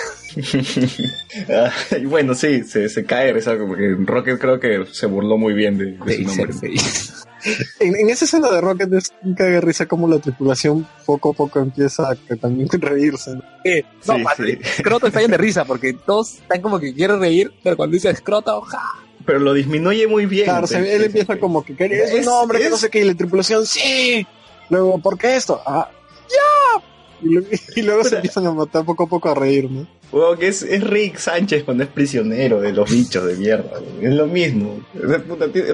Ah, 1.49 1.71
y 1.99 2.05
bueno, 2.05 2.35
sí, 2.35 2.63
se, 2.63 2.87
se 2.89 3.03
cae 3.03 3.27
de 3.27 3.33
risa, 3.33 3.55
porque 3.57 3.95
Rocket 3.97 4.39
creo 4.39 4.59
que 4.59 4.85
se 4.91 5.07
burló 5.07 5.37
muy 5.37 5.53
bien 5.53 5.77
de, 5.77 5.85
de 5.93 6.15
su 6.17 6.23
nombre. 6.23 6.45
Taserface. 6.47 7.13
En, 7.79 7.95
en 7.95 8.09
esa 8.09 8.25
escena 8.25 8.49
de 8.51 8.61
Rocket 8.61 8.91
es 8.93 9.11
un 9.23 9.33
cague 9.33 9.51
de 9.51 9.61
risa 9.61 9.85
como 9.85 10.07
la 10.07 10.19
tripulación 10.19 10.85
poco 11.05 11.31
a 11.31 11.33
poco 11.33 11.59
empieza 11.59 12.11
a 12.11 12.15
también 12.35 12.67
reírse. 12.79 13.35
¿no? 13.35 13.43
Eh, 13.63 13.83
no, 14.05 14.15
Sí, 14.17 14.23
padre, 14.23 14.59
sí. 14.61 14.81
Scroto 14.81 15.07
está 15.07 15.19
bien 15.19 15.31
de 15.31 15.37
risa 15.37 15.65
porque 15.65 15.93
todos 15.93 16.35
están 16.35 16.61
como 16.61 16.79
que 16.79 16.93
quieren 16.93 17.19
reír, 17.19 17.51
pero 17.63 17.77
cuando 17.77 17.95
dice 17.95 18.13
Scroto, 18.15 18.61
ja. 18.61 18.83
Pero 19.29 19.41
lo 19.41 19.53
disminuye 19.53 20.07
muy 20.07 20.25
bien. 20.25 20.45
Claro, 20.45 20.65
se- 20.65 20.95
él 20.95 21.03
empieza 21.03 21.37
como 21.39 21.63
que 21.63 21.75
quería 21.75 22.03
Es- 22.05 22.25
un 22.25 22.33
hombre 22.33 22.57
que 22.57 22.65
es- 22.65 22.71
no 22.71 22.77
sé 22.77 22.89
qué, 22.89 23.01
y 23.01 23.03
la 23.03 23.13
tripulación, 23.13 23.63
sí. 23.63 24.25
Luego, 24.71 24.97
¿por 24.97 25.19
qué 25.19 25.35
esto? 25.35 25.61
Ah, 25.67 25.87
ya. 26.27 26.83
Y, 27.21 27.81
luego- 27.83 28.03
se 28.05 28.15
empiezan 28.15 28.47
a 28.47 28.51
matar 28.51 28.83
poco 28.85 29.03
a 29.03 29.07
poco 29.07 29.29
a 29.29 29.35
reír, 29.35 29.69
¿no? 29.69 29.85
Huevón, 30.11 30.39
que 30.39 30.47
es, 30.47 30.63
es 30.63 30.83
Rick 30.83 31.17
Sánchez 31.17 31.63
cuando 31.63 31.83
es 31.83 31.89
prisionero 31.91 32.59
de 32.59 32.71
los 32.73 32.89
bichos 32.89 33.23
de 33.27 33.35
mierda. 33.35 33.77
güey. 33.79 34.07
Es 34.07 34.13
lo 34.15 34.25
mismo. 34.25 34.79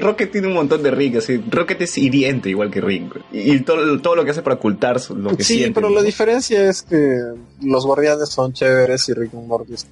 Rocket 0.01 0.29
tiene 0.29 0.47
un 0.47 0.53
montón 0.55 0.83
de 0.83 0.91
Rick. 0.91 1.15
Así. 1.17 1.41
Rocket 1.49 1.79
es 1.83 1.97
hiriente 1.97 2.49
igual 2.49 2.69
que 2.69 2.81
Rick. 2.81 3.13
güey. 3.13 3.23
Y, 3.55 3.59
todo, 3.61 4.01
todo 4.01 4.17
lo 4.17 4.25
que 4.25 4.31
hace 4.31 4.41
para 4.41 4.57
ocultar 4.57 4.99
su- 4.99 5.15
lo 5.15 5.37
que 5.37 5.43
Sí, 5.45 5.59
siente. 5.59 5.75
pero 5.75 5.87
¿no? 5.89 5.95
la 5.95 6.01
diferencia 6.01 6.69
es 6.69 6.81
que 6.81 7.17
los 7.61 7.85
guardianes 7.85 8.27
son 8.27 8.51
chéveres 8.51 9.07
y 9.07 9.13
Rick 9.13 9.31
Morty 9.35 9.75
es- 9.75 9.87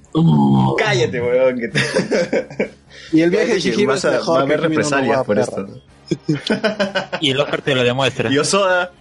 Cállate, 0.76 1.22
weón. 1.22 1.58
Que 1.58 1.68
te... 1.68 1.80
Y 3.14 3.22
el 3.22 3.30
viaje 3.30 3.46
de 3.46 3.54
que 3.54 3.60
Chihiro 3.60 3.88
vas 3.92 3.98
es 4.00 4.04
a, 4.06 4.10
mejor 4.10 4.36
va 4.38 4.42
a 4.42 4.46
que 4.46 4.52
haber 4.54 4.60
no 4.62 4.68
represalias 4.68 5.16
Wa, 5.18 5.24
por 5.24 5.38
esto. 5.38 5.66
Y 7.20 7.30
el 7.30 7.40
Oscar 7.40 7.62
te 7.62 7.74
lo 7.74 7.82
demuestra. 7.84 8.30
Y 8.30 8.38
Osoda. 8.38 8.92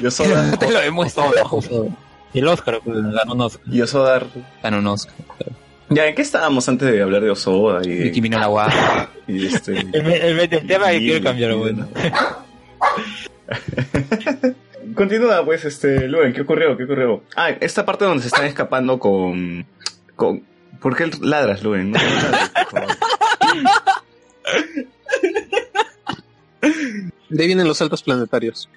Y 0.00 0.04
Osoda. 0.06 0.50
Te 0.58 0.70
lo 0.70 0.80
demuestro. 0.80 1.24
Y 2.34 2.40
el 2.40 2.48
Oscar 2.48 2.80
pues, 2.84 2.98
ganó 3.12 3.32
un 3.32 3.40
Oscar. 3.40 3.62
Y 3.72 3.80
Osoda. 3.80 4.22
Ganó 4.62 4.78
un 4.78 4.86
Oscar. 4.88 5.14
Ya, 5.88 6.06
¿en 6.06 6.14
qué 6.14 6.22
estábamos 6.22 6.68
antes 6.68 6.90
de 6.92 7.00
hablar 7.02 7.22
de 7.22 7.30
Osoda? 7.30 7.80
Y, 7.84 8.08
Y 8.08 8.12
Kimi 8.12 8.28
no 8.28 8.38
la 8.38 8.48
guarda. 8.48 9.08
y 9.26 9.46
este... 9.46 9.78
El, 9.80 9.94
el, 10.06 10.40
el 10.40 10.66
tema 10.66 10.88
que 10.90 10.96
y- 10.98 11.06
quiero 11.06 11.24
cambiar, 11.24 11.54
bueno. 11.54 11.88
Continúa, 14.94 15.44
pues, 15.44 15.64
este, 15.64 16.08
Luen, 16.08 16.32
¿qué 16.32 16.42
ocurrió? 16.42 16.76
¿Qué 16.76 16.84
ocurrió? 16.84 17.22
Ah, 17.36 17.50
esta 17.60 17.84
parte 17.86 18.04
donde 18.04 18.22
se 18.22 18.28
están 18.28 18.44
escapando 18.44 18.98
con... 18.98 19.66
con... 20.14 20.42
¿Por 20.80 20.94
qué 20.96 21.10
ladras, 21.22 21.62
Luen? 21.62 21.92
No, 21.92 21.98
no 21.98 22.04
ladres, 22.30 22.50
por 22.50 22.80
favor. 22.80 22.96
De 27.28 27.42
ahí 27.42 27.46
vienen 27.46 27.66
los 27.66 27.78
saltos 27.78 28.02
planetarios. 28.02 28.68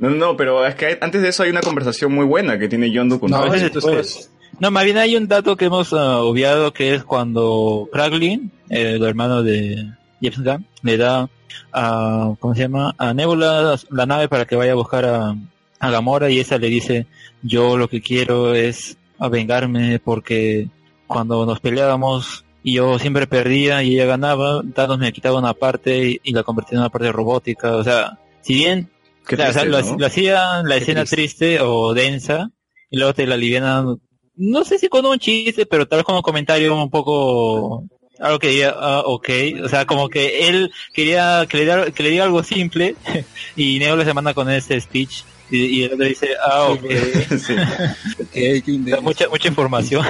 no, 0.00 0.10
no, 0.10 0.36
pero 0.36 0.64
es 0.66 0.74
que 0.74 0.86
hay- 0.86 0.96
antes 1.00 1.22
de 1.22 1.28
eso 1.28 1.42
hay 1.42 1.50
una 1.50 1.60
conversación 1.60 2.12
muy 2.14 2.24
buena 2.24 2.58
que 2.58 2.68
tiene 2.68 2.90
Yondu 2.90 3.18
con 3.20 3.30
No, 3.30 3.44
Rocket. 3.44 3.72
después. 3.72 3.84
después. 3.96 4.30
No, 4.60 4.70
más 4.70 4.84
bien 4.84 4.98
hay 4.98 5.16
un 5.16 5.26
dato 5.26 5.56
que 5.56 5.64
hemos 5.64 5.92
ah, 5.92 6.20
obviado 6.22 6.72
que 6.72 6.94
es 6.94 7.02
cuando 7.04 7.88
Kraglin, 7.92 8.52
eh, 8.70 8.92
el 8.96 9.04
hermano 9.04 9.42
de 9.42 9.84
James 10.22 10.38
Gunn, 10.44 10.66
le 10.82 10.96
da 10.96 11.28
a, 11.72 12.34
¿cómo 12.38 12.54
se 12.54 12.60
llama? 12.62 12.94
A 12.96 13.12
Nebula 13.12 13.76
la 13.90 14.06
nave 14.06 14.28
para 14.28 14.44
que 14.44 14.54
vaya 14.54 14.72
a 14.72 14.76
buscar 14.76 15.04
a, 15.06 15.34
a 15.80 15.90
Gamora 15.90 16.30
y 16.30 16.38
esa 16.38 16.58
le 16.58 16.68
dice, 16.68 17.06
yo 17.42 17.76
lo 17.76 17.88
que 17.88 18.00
quiero 18.00 18.54
es 18.54 18.96
a 19.18 19.28
vengarme 19.28 19.98
porque 19.98 20.68
cuando 21.08 21.44
nos 21.46 21.58
peleábamos 21.58 22.43
y 22.64 22.74
yo 22.74 22.98
siempre 22.98 23.28
perdía 23.28 23.82
y 23.84 23.94
ella 23.94 24.06
ganaba, 24.06 24.62
Thanos 24.74 24.98
me 24.98 25.12
quitaba 25.12 25.38
una 25.38 25.54
parte 25.54 26.08
y, 26.08 26.20
y 26.24 26.32
la 26.32 26.42
convertía 26.42 26.76
en 26.76 26.80
una 26.80 26.88
parte 26.90 27.12
robótica, 27.12 27.76
o 27.76 27.84
sea, 27.84 28.18
si 28.40 28.54
bien 28.54 28.90
Qué 29.26 29.36
Claro, 29.36 29.50
o 29.50 29.52
sea, 29.54 29.62
triste, 29.62 29.96
lo, 29.98 30.06
hacía 30.06 30.62
la 30.64 30.76
escena 30.76 31.04
triste. 31.04 31.60
o 31.60 31.94
densa 31.94 32.50
y 32.90 32.96
luego 32.98 33.14
te 33.14 33.26
la 33.26 33.34
alivianan, 33.36 34.00
no 34.36 34.64
sé 34.64 34.78
si 34.78 34.88
con 34.88 35.06
un 35.06 35.18
chiste, 35.18 35.64
pero 35.66 35.86
tal 35.86 35.98
vez 35.98 36.04
con 36.04 36.16
un 36.16 36.22
comentario 36.22 36.74
un 36.74 36.90
poco 36.90 37.84
algo 38.18 38.38
que 38.38 38.48
diga, 38.48 38.74
ah, 38.78 39.02
ok, 39.04 39.28
o 39.64 39.68
sea, 39.68 39.86
como 39.86 40.08
que 40.08 40.48
él 40.48 40.72
quería 40.92 41.46
que 41.48 41.56
le, 41.58 41.64
diera- 41.64 41.90
que 41.90 42.02
le 42.02 42.10
diga 42.10 42.24
algo 42.24 42.42
simple 42.42 42.96
y 43.56 43.78
Neo 43.78 44.02
se 44.04 44.14
manda 44.14 44.34
con 44.34 44.50
ese 44.50 44.80
speech 44.80 45.22
y, 45.50 45.64
y 45.66 45.82
el 45.84 45.92
otro 45.94 46.06
dice, 46.06 46.30
ah, 46.42 46.68
ok, 46.68 46.84
Sí. 47.38 47.54
O 48.86 48.88
sea, 48.88 49.00
mucha, 49.00 49.28
mucha 49.28 49.48
información. 49.48 50.04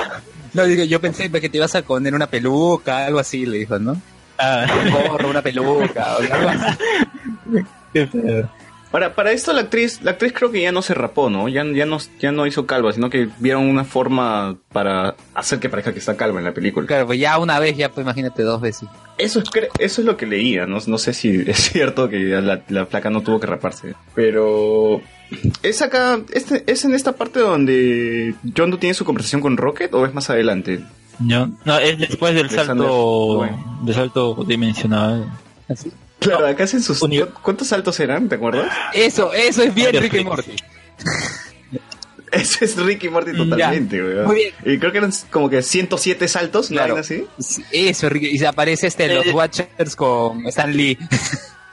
No, 0.55 0.65
digo, 0.65 0.85
yo 0.85 1.01
pensé 1.01 1.31
que 1.31 1.49
te 1.49 1.57
ibas 1.59 1.75
a 1.75 1.83
poner 1.83 2.15
una 2.15 2.29
peluca, 2.29 3.07
algo 3.07 3.19
así, 3.19 3.45
le 3.45 3.59
dijo, 3.59 3.79
¿no? 3.79 4.01
Ah, 4.39 4.67
Un 4.85 4.91
gorro, 5.09 5.29
una 5.31 5.43
peluca, 5.43 6.17
o 6.17 6.19
algo 6.33 6.49
así. 6.49 6.79
qué 7.93 8.07
feo. 8.07 8.51
Ahora, 8.93 9.13
para 9.13 9.33
esto 9.33 9.53
la 9.53 9.63
actriz, 9.63 10.01
la 10.03 10.13
actriz 10.13 10.33
creo 10.33 10.53
que 10.53 10.63
ya 10.63 10.71
no 10.71 10.81
se 10.81 10.95
rapó, 10.95 11.29
¿no? 11.29 11.49
Ya, 11.49 11.65
ya 11.65 11.85
no, 11.85 11.99
ya 12.21 12.31
no 12.31 12.47
hizo 12.47 12.65
calva, 12.65 12.93
sino 12.93 13.11
que 13.11 13.29
vieron 13.41 13.65
una 13.65 13.83
forma 13.83 14.57
para 14.71 15.17
hacer 15.35 15.59
que 15.59 15.69
parezca 15.69 15.93
que 15.93 15.99
está 15.99 16.17
calva 16.17 16.39
en 16.39 16.45
la 16.45 16.55
película. 16.55 16.87
Claro, 16.87 17.07
pues 17.09 17.19
ya 17.19 17.37
una 17.39 17.59
vez, 17.59 17.77
ya 17.77 17.89
pues 17.89 18.05
imagínate 18.05 18.45
dos 18.45 18.61
veces. 18.61 18.89
Eso 19.19 19.41
es, 19.41 19.47
eso 19.81 20.01
es 20.01 20.07
lo 20.07 20.17
que 20.17 20.27
leía, 20.27 20.67
no, 20.67 20.79
no 20.87 20.99
sé 20.99 21.13
si 21.13 21.43
es 21.45 21.59
cierto 21.73 22.09
que 22.09 22.19
la, 22.19 22.63
la 22.69 22.85
placa 22.85 23.11
no 23.11 23.21
tuvo 23.23 23.41
que 23.41 23.49
raparse. 23.49 23.95
Pero 24.15 25.01
es 25.63 25.83
acá, 25.83 26.21
este, 26.33 26.65
es 26.67 26.85
en 26.85 26.95
esta 26.95 27.13
parte 27.13 27.41
donde 27.41 28.35
John 28.57 28.79
tiene 28.79 28.95
su 28.95 29.05
conversación 29.05 29.41
con 29.41 29.57
Rocket 29.57 29.93
o 29.95 30.05
es 30.07 30.15
más 30.15 30.31
adelante. 30.31 30.81
No, 31.21 31.53
no, 31.65 31.79
es 31.79 31.99
después 31.99 32.35
del 32.35 32.51
salto, 32.51 33.49
del 33.83 33.95
salto 33.95 34.45
dimensional. 34.47 35.31
Claro, 36.19 36.47
acá 36.47 36.65
hacen 36.65 36.83
sus... 36.83 37.01
Uni- 37.03 37.21
¿cu- 37.21 37.29
¿Cuántos 37.43 37.69
saltos 37.69 37.99
eran? 38.01 38.29
¿Te 38.29 38.35
acuerdas? 38.37 38.73
Eso, 38.95 39.33
eso 39.33 39.63
es 39.63 39.75
bien 39.75 39.87
Varios 39.93 40.03
Rick 40.11 40.15
y. 40.21 40.25
Morty. 40.25 40.53
Ese 42.33 42.65
es 42.65 42.77
Ricky 42.77 43.09
Morty 43.09 43.33
totalmente, 43.33 44.03
weón. 44.03 44.27
Muy 44.27 44.37
bien. 44.37 44.55
Y 44.65 44.79
creo 44.79 44.91
que 44.91 44.99
eran 44.99 45.13
como 45.31 45.49
que 45.49 45.63
107 45.63 46.27
saltos, 46.27 46.69
¿no? 46.71 46.77
Claro. 46.79 46.95
Algo 46.95 47.01
así. 47.01 47.25
Sí, 47.39 47.63
Eso, 47.71 48.09
Rick, 48.09 48.25
y 48.25 48.39
se 48.39 48.47
aparece 48.49 48.89
este 48.89 49.05
en 49.05 49.15
los 49.17 49.27
Eh, 49.27 49.31
Watchers 49.33 49.95
con 49.95 50.45
Stan 50.49 50.77
Lee. 50.77 50.99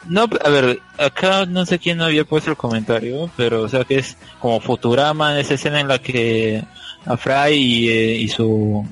No, 0.08 0.28
a 0.44 0.50
ver, 0.50 0.80
acá 0.98 1.46
no 1.46 1.66
sé 1.66 1.78
quién 1.78 2.02
había 2.02 2.26
puesto 2.26 2.50
el 2.50 2.58
comentario, 2.58 3.30
pero 3.38 3.62
o 3.62 3.70
sea 3.70 3.84
que 3.84 4.00
es 4.00 4.18
como 4.40 4.60
Futurama, 4.60 5.40
esa 5.40 5.54
escena 5.54 5.80
en 5.80 5.88
la 5.88 6.00
que 6.00 6.64
a 7.06 7.18
Fry 7.18 7.54
y, 7.54 7.90
eh, 7.90 8.16
y 8.16 8.28
su 8.28 8.86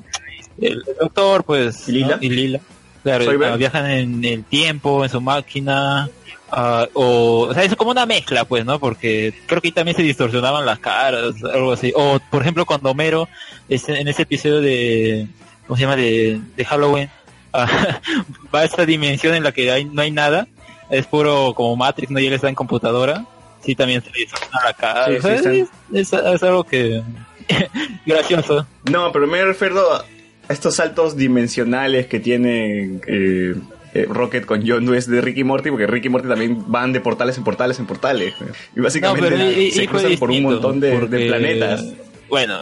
el 0.62 0.84
doctor, 1.00 1.44
pues, 1.44 1.88
¿Y 1.88 1.94
Lila? 1.94 2.18
¿no? 2.18 2.18
y 2.22 2.30
Lila, 2.30 2.60
claro, 3.04 3.58
viajan 3.58 3.90
en 3.90 4.26
el 4.26 4.44
tiempo, 4.44 5.04
en 5.04 5.10
su 5.10 5.22
máquina, 5.22 6.10
ah, 6.52 6.88
o, 6.94 7.48
o 7.50 7.54
sea, 7.54 7.64
es 7.64 7.76
como 7.76 7.92
una 7.92 8.06
mezcla, 8.06 8.46
pues, 8.46 8.66
¿no? 8.66 8.80
Porque 8.80 9.34
creo 9.46 9.62
que 9.62 9.70
ahí 9.70 9.72
también 9.72 9.96
se 9.96 10.04
distorsionaban 10.04 10.66
las 10.66 10.80
caras, 10.80 11.36
algo 11.44 11.74
así. 11.74 11.94
O, 11.96 12.20
por 12.30 12.42
ejemplo, 12.42 12.66
cuando 12.66 12.92
Homero, 12.92 13.30
este, 13.70 14.00
en 14.00 14.08
ese 14.08 14.24
episodio 14.24 14.62
de, 14.62 15.28
¿cómo 15.66 15.78
se 15.78 15.84
llama? 15.84 15.96
De, 15.96 16.42
de 16.56 16.66
Halloween, 16.66 17.10
ah, 17.54 18.02
va 18.54 18.60
a 18.60 18.66
esta 18.66 18.86
dimensión 18.86 19.36
en 19.36 19.44
la 19.44 19.52
que 19.52 19.72
hay, 19.72 19.86
no 19.86 20.02
hay 20.02 20.12
nada, 20.12 20.48
es 20.90 21.06
puro 21.06 21.54
como 21.56 21.76
Matrix, 21.76 22.12
¿no? 22.12 22.20
Y 22.20 22.28
él 22.28 22.34
está 22.34 22.50
en 22.50 22.56
computadora, 22.56 23.26
sí, 23.64 23.76
también 23.76 24.02
se 24.04 24.10
le 24.12 24.20
distorsiona 24.20 24.60
la 24.66 24.74
cara. 24.74 25.06
Sí, 25.08 25.14
O 25.18 25.22
sea, 25.22 25.38
sí, 25.40 25.60
es, 25.94 26.14
es- 26.14 26.14
es 26.14 26.44
algo 26.44 26.64
que, 26.64 27.02
gracioso. 28.06 28.66
No, 28.90 29.12
pero 29.12 29.28
me 29.28 29.44
refiero 29.44 29.94
a 29.94 30.06
estos 30.50 30.76
saltos 30.76 31.16
dimensionales 31.16 32.08
que 32.08 32.20
tiene 32.20 33.00
eh, 33.08 33.56
eh, 33.94 34.06
Rocket 34.10 34.46
con 34.46 34.68
John 34.68 34.86
Doe 34.86 34.98
es 34.98 35.08
de 35.08 35.22
Ricky 35.22 35.44
Morty, 35.44 35.70
porque 35.70 35.88
Ricky 35.88 36.10
Morty 36.10 36.28
también 36.28 36.64
van 36.72 36.92
de 36.94 37.02
portales 37.02 37.38
en 37.38 37.44
portales 37.44 37.80
en 37.80 37.86
portales. 37.86 38.34
Y 38.76 38.80
básicamente 38.80 39.30
No, 39.32 39.52
y- 39.52 39.72
se 39.72 39.88
cruzan 39.88 40.18
por 40.18 40.32
un 40.32 40.44
montón 40.44 40.80
de, 40.80 40.98
planetas. 41.28 41.86
Bueno, 42.30 42.58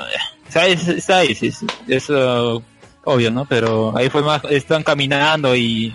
está 0.48 0.62
ahí, 1.20 1.36
sí, 1.36 1.52
es 1.88 2.10
uh, 2.10 2.62
obvio, 3.04 3.32
¿no? 3.32 3.46
Pero 3.46 3.96
ahí 3.98 4.10
fue 4.10 4.22
más, 4.22 4.42
están 4.50 4.84
caminando 4.84 5.54
y 5.56 5.94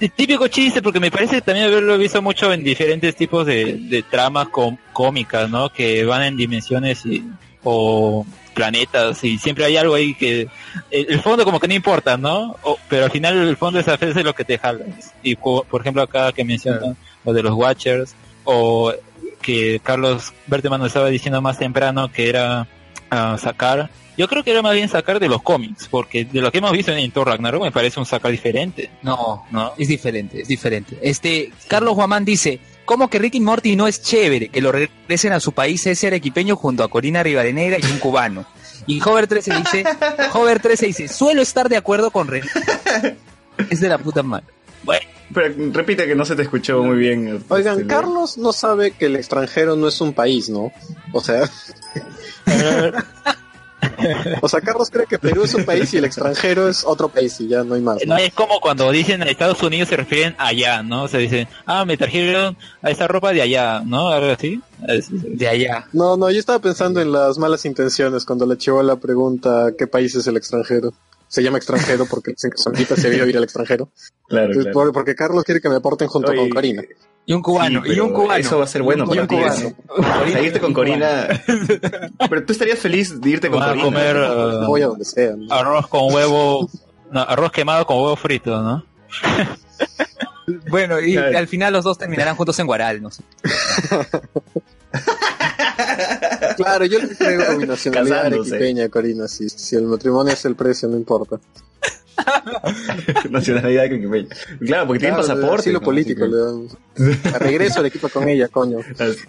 el 0.00 0.10
típico 0.12 0.48
chiste, 0.48 0.82
porque 0.82 1.00
me 1.00 1.10
parece 1.10 1.40
también 1.40 1.66
haberlo 1.66 1.96
visto 1.98 2.20
mucho 2.20 2.52
en 2.52 2.64
diferentes 2.64 3.14
tipos 3.16 3.46
de, 3.46 3.74
de 3.74 4.02
tramas 4.02 4.48
cómicas, 4.92 5.48
¿no? 5.48 5.70
Que 5.72 6.04
van 6.04 6.22
en 6.24 6.36
dimensiones 6.36 7.04
y, 7.06 7.24
o 7.64 8.26
planetas 8.54 9.22
y 9.22 9.38
siempre 9.38 9.64
hay 9.64 9.76
algo 9.76 9.94
ahí 9.94 10.14
que 10.14 10.48
el, 10.90 11.06
el 11.10 11.20
fondo 11.20 11.44
como 11.44 11.60
que 11.60 11.68
no 11.68 11.74
importa, 11.74 12.16
¿no? 12.16 12.56
O- 12.62 12.78
pero 12.88 13.04
al 13.04 13.10
final 13.12 13.36
el 13.38 13.56
fondo 13.56 13.78
es 13.78 13.86
a 13.88 13.96
veces 13.96 14.24
lo 14.24 14.34
que 14.34 14.44
te 14.44 14.58
jala. 14.58 14.84
Y 15.22 15.36
por 15.36 15.80
ejemplo 15.80 16.02
acá 16.02 16.32
que 16.32 16.44
mencionan 16.44 16.96
lo 17.24 17.32
de 17.32 17.42
los 17.42 17.52
Watchers 17.54 18.14
o 18.44 18.92
que 19.42 19.80
Carlos 19.84 20.32
Berteman 20.48 20.80
nos 20.80 20.88
estaba 20.88 21.08
diciendo 21.08 21.40
más 21.40 21.58
temprano 21.58 22.10
que 22.10 22.28
era 22.28 22.66
ah, 23.10 23.36
sacar. 23.40 23.90
Yo 24.18 24.26
creo 24.28 24.42
que 24.44 24.50
era 24.50 24.60
más 24.62 24.74
bien 24.74 24.88
sacar 24.88 25.20
de 25.20 25.28
los 25.28 25.40
cómics, 25.42 25.86
porque 25.88 26.24
de 26.24 26.40
lo 26.40 26.50
que 26.52 26.58
hemos 26.58 26.72
visto 26.72 26.92
en 26.92 27.10
Thor 27.12 27.28
Ragnarok 27.28 27.62
me 27.62 27.70
parece 27.72 28.00
un 28.00 28.04
sacar 28.06 28.30
diferente, 28.32 28.90
No, 29.02 29.46
¿no? 29.52 29.72
es 29.78 29.86
diferente, 29.88 30.42
es 30.42 30.48
diferente. 30.48 30.98
Este, 31.00 31.52
Carlos 31.68 31.94
Guamán 31.94 32.24
dice, 32.24 32.58
¿cómo 32.84 33.08
que 33.08 33.20
Rick 33.20 33.36
y 33.36 33.40
Morty 33.40 33.76
no 33.76 33.86
es 33.86 34.02
chévere? 34.02 34.48
Que 34.48 34.60
lo 34.60 34.72
regresen 34.72 35.32
a 35.32 35.40
su 35.40 35.52
país 35.52 35.86
ese 35.86 36.08
arequipeño 36.08 36.56
junto 36.56 36.82
a 36.82 36.88
Corina 36.90 37.22
Rivadeneira 37.22 37.78
y 37.80 37.84
un 37.90 37.98
cubano. 37.98 38.44
Y 38.86 39.00
Hover 39.00 39.26
13 39.28 39.54
dice, 39.54 39.84
Hover 40.34 40.60
13 40.60 40.86
dice, 40.86 41.08
suelo 41.08 41.40
estar 41.40 41.68
de 41.68 41.76
acuerdo 41.76 42.10
con 42.10 42.26
René. 42.26 42.48
Es 43.70 43.80
de 43.80 43.88
la 43.88 43.98
puta 43.98 44.22
madre. 44.22 44.46
Bueno, 44.82 45.06
Pero 45.34 45.54
repite 45.72 46.06
que 46.06 46.14
no 46.14 46.24
se 46.24 46.34
te 46.34 46.42
escuchó 46.42 46.82
muy 46.82 46.96
bien. 46.96 47.44
Oigan, 47.48 47.76
este, 47.80 47.86
Carlos 47.88 48.38
no 48.38 48.52
sabe 48.52 48.92
que 48.92 49.06
el 49.06 49.16
extranjero 49.16 49.76
no 49.76 49.86
es 49.88 50.00
un 50.00 50.12
país, 50.12 50.48
¿no? 50.48 50.72
O 51.12 51.20
sea, 51.20 51.42
o 54.40 54.48
sea, 54.48 54.60
Carlos 54.60 54.90
cree 54.90 55.06
que 55.06 55.18
Perú 55.18 55.44
es 55.44 55.54
un 55.54 55.64
país 55.64 55.92
y 55.94 55.98
el 55.98 56.04
extranjero 56.04 56.68
es 56.68 56.84
otro 56.84 57.08
país 57.08 57.40
y 57.40 57.48
ya 57.48 57.64
no 57.64 57.74
hay 57.74 57.80
más. 57.80 57.98
¿no? 58.06 58.14
No, 58.14 58.20
es 58.20 58.32
como 58.32 58.60
cuando 58.60 58.90
dicen 58.90 59.22
Estados 59.22 59.62
Unidos 59.62 59.88
se 59.88 59.96
refieren 59.96 60.34
allá, 60.38 60.82
¿no? 60.82 61.04
O 61.04 61.08
sea, 61.08 61.20
dicen, 61.20 61.48
ah, 61.66 61.84
me 61.84 61.96
trajeron 61.96 62.56
a 62.82 62.90
esa 62.90 63.08
ropa 63.08 63.32
de 63.32 63.42
allá, 63.42 63.82
¿no? 63.84 64.08
Algo 64.08 64.32
así. 64.32 64.60
De 65.10 65.48
allá. 65.48 65.86
No, 65.92 66.16
no, 66.16 66.30
yo 66.30 66.38
estaba 66.38 66.58
pensando 66.60 67.00
en 67.00 67.12
las 67.12 67.38
malas 67.38 67.64
intenciones 67.64 68.24
cuando 68.24 68.46
la 68.46 68.56
chivola 68.56 68.96
pregunta 68.96 69.72
qué 69.76 69.86
país 69.86 70.14
es 70.14 70.26
el 70.26 70.36
extranjero. 70.36 70.92
Se 71.28 71.42
llama 71.42 71.58
extranjero 71.58 72.06
porque 72.06 72.32
dicen 72.32 72.50
que 72.50 72.58
Solita 72.58 72.96
se 72.96 73.08
vio 73.10 73.26
ir 73.26 73.36
al 73.36 73.44
extranjero. 73.44 73.90
Claro, 74.28 74.46
Entonces, 74.48 74.72
claro. 74.72 74.88
por- 74.88 74.92
porque 74.92 75.14
Carlos 75.14 75.42
quiere 75.44 75.58
que 75.60 75.70
me 75.70 75.76
aporten 75.76 76.06
junto 76.08 76.30
Oye, 76.32 76.40
con 76.40 76.50
Corina. 76.50 76.82
Y 77.24 77.32
un 77.32 77.40
cubano, 77.42 77.82
Sí, 77.84 77.92
y 77.94 78.00
un 78.00 78.12
cubano. 78.12 78.34
Eso 78.36 78.58
va 78.58 78.64
a 78.64 78.66
ser 78.66 78.82
bueno 78.82 79.04
Y 79.06 79.18
un 79.18 79.26
para 79.26 79.54
ti. 79.54 79.62
cubano. 79.62 79.76
¿no? 79.88 80.02
Para 80.02 80.40
irte 80.42 80.60
con 80.60 80.74
Corina. 80.74 81.28
Pero 82.28 82.44
tú 82.44 82.52
estarías 82.52 82.78
feliz 82.78 83.18
de 83.20 83.30
irte 83.30 83.48
con 83.50 83.60
Van 83.60 83.70
a 83.70 83.72
Corina. 83.72 83.84
comer 83.86 84.16
eh, 84.62 84.66
Voy 84.66 84.82
a 84.82 84.86
donde 84.88 85.04
sea. 85.06 85.34
¿no? 85.34 85.50
arroz 85.54 85.86
con 85.88 86.12
huevo, 86.12 86.68
no, 87.10 87.20
arroz 87.22 87.52
quemado 87.52 87.86
con 87.86 87.96
huevo 87.96 88.16
frito, 88.16 88.60
¿no? 88.62 88.84
Bueno, 90.68 91.00
y 91.00 91.14
Claro. 91.14 91.38
al 91.38 91.48
final 91.48 91.72
los 91.72 91.84
dos 91.84 91.96
terminarán 91.98 92.36
juntos 92.36 92.58
en 92.58 92.66
Guaral, 92.66 93.00
no 93.02 93.10
sé. 93.10 93.22
Claro, 96.56 96.84
yo 96.86 96.98
le 96.98 97.08
traigo 97.08 97.56
mi 97.58 97.66
nacionalidad 97.66 98.16
Casándose. 98.24 98.54
arequipeña, 98.56 98.88
Corina. 98.88 99.28
Si, 99.28 99.48
si 99.48 99.76
el 99.76 99.84
matrimonio 99.84 100.32
es 100.32 100.44
el 100.44 100.56
precio, 100.56 100.88
no 100.88 100.96
importa. 100.96 101.38
Nacionalidad 103.30 103.82
de 103.84 103.90
Quiquepeña. 103.90 104.28
Claro, 104.60 104.86
porque 104.86 105.00
tienen 105.00 105.18
Claro, 105.20 105.34
pasaporte. 105.34 105.60
asilo 105.62 105.78
¿no? 105.80 105.84
político. 105.84 106.26
Le 106.26 106.36
dan. 106.36 106.68
A 107.34 107.38
regreso 107.38 107.80
al 107.80 107.86
equipo 107.86 108.08
con 108.08 108.28
ella, 108.28 108.48
coño. 108.48 108.78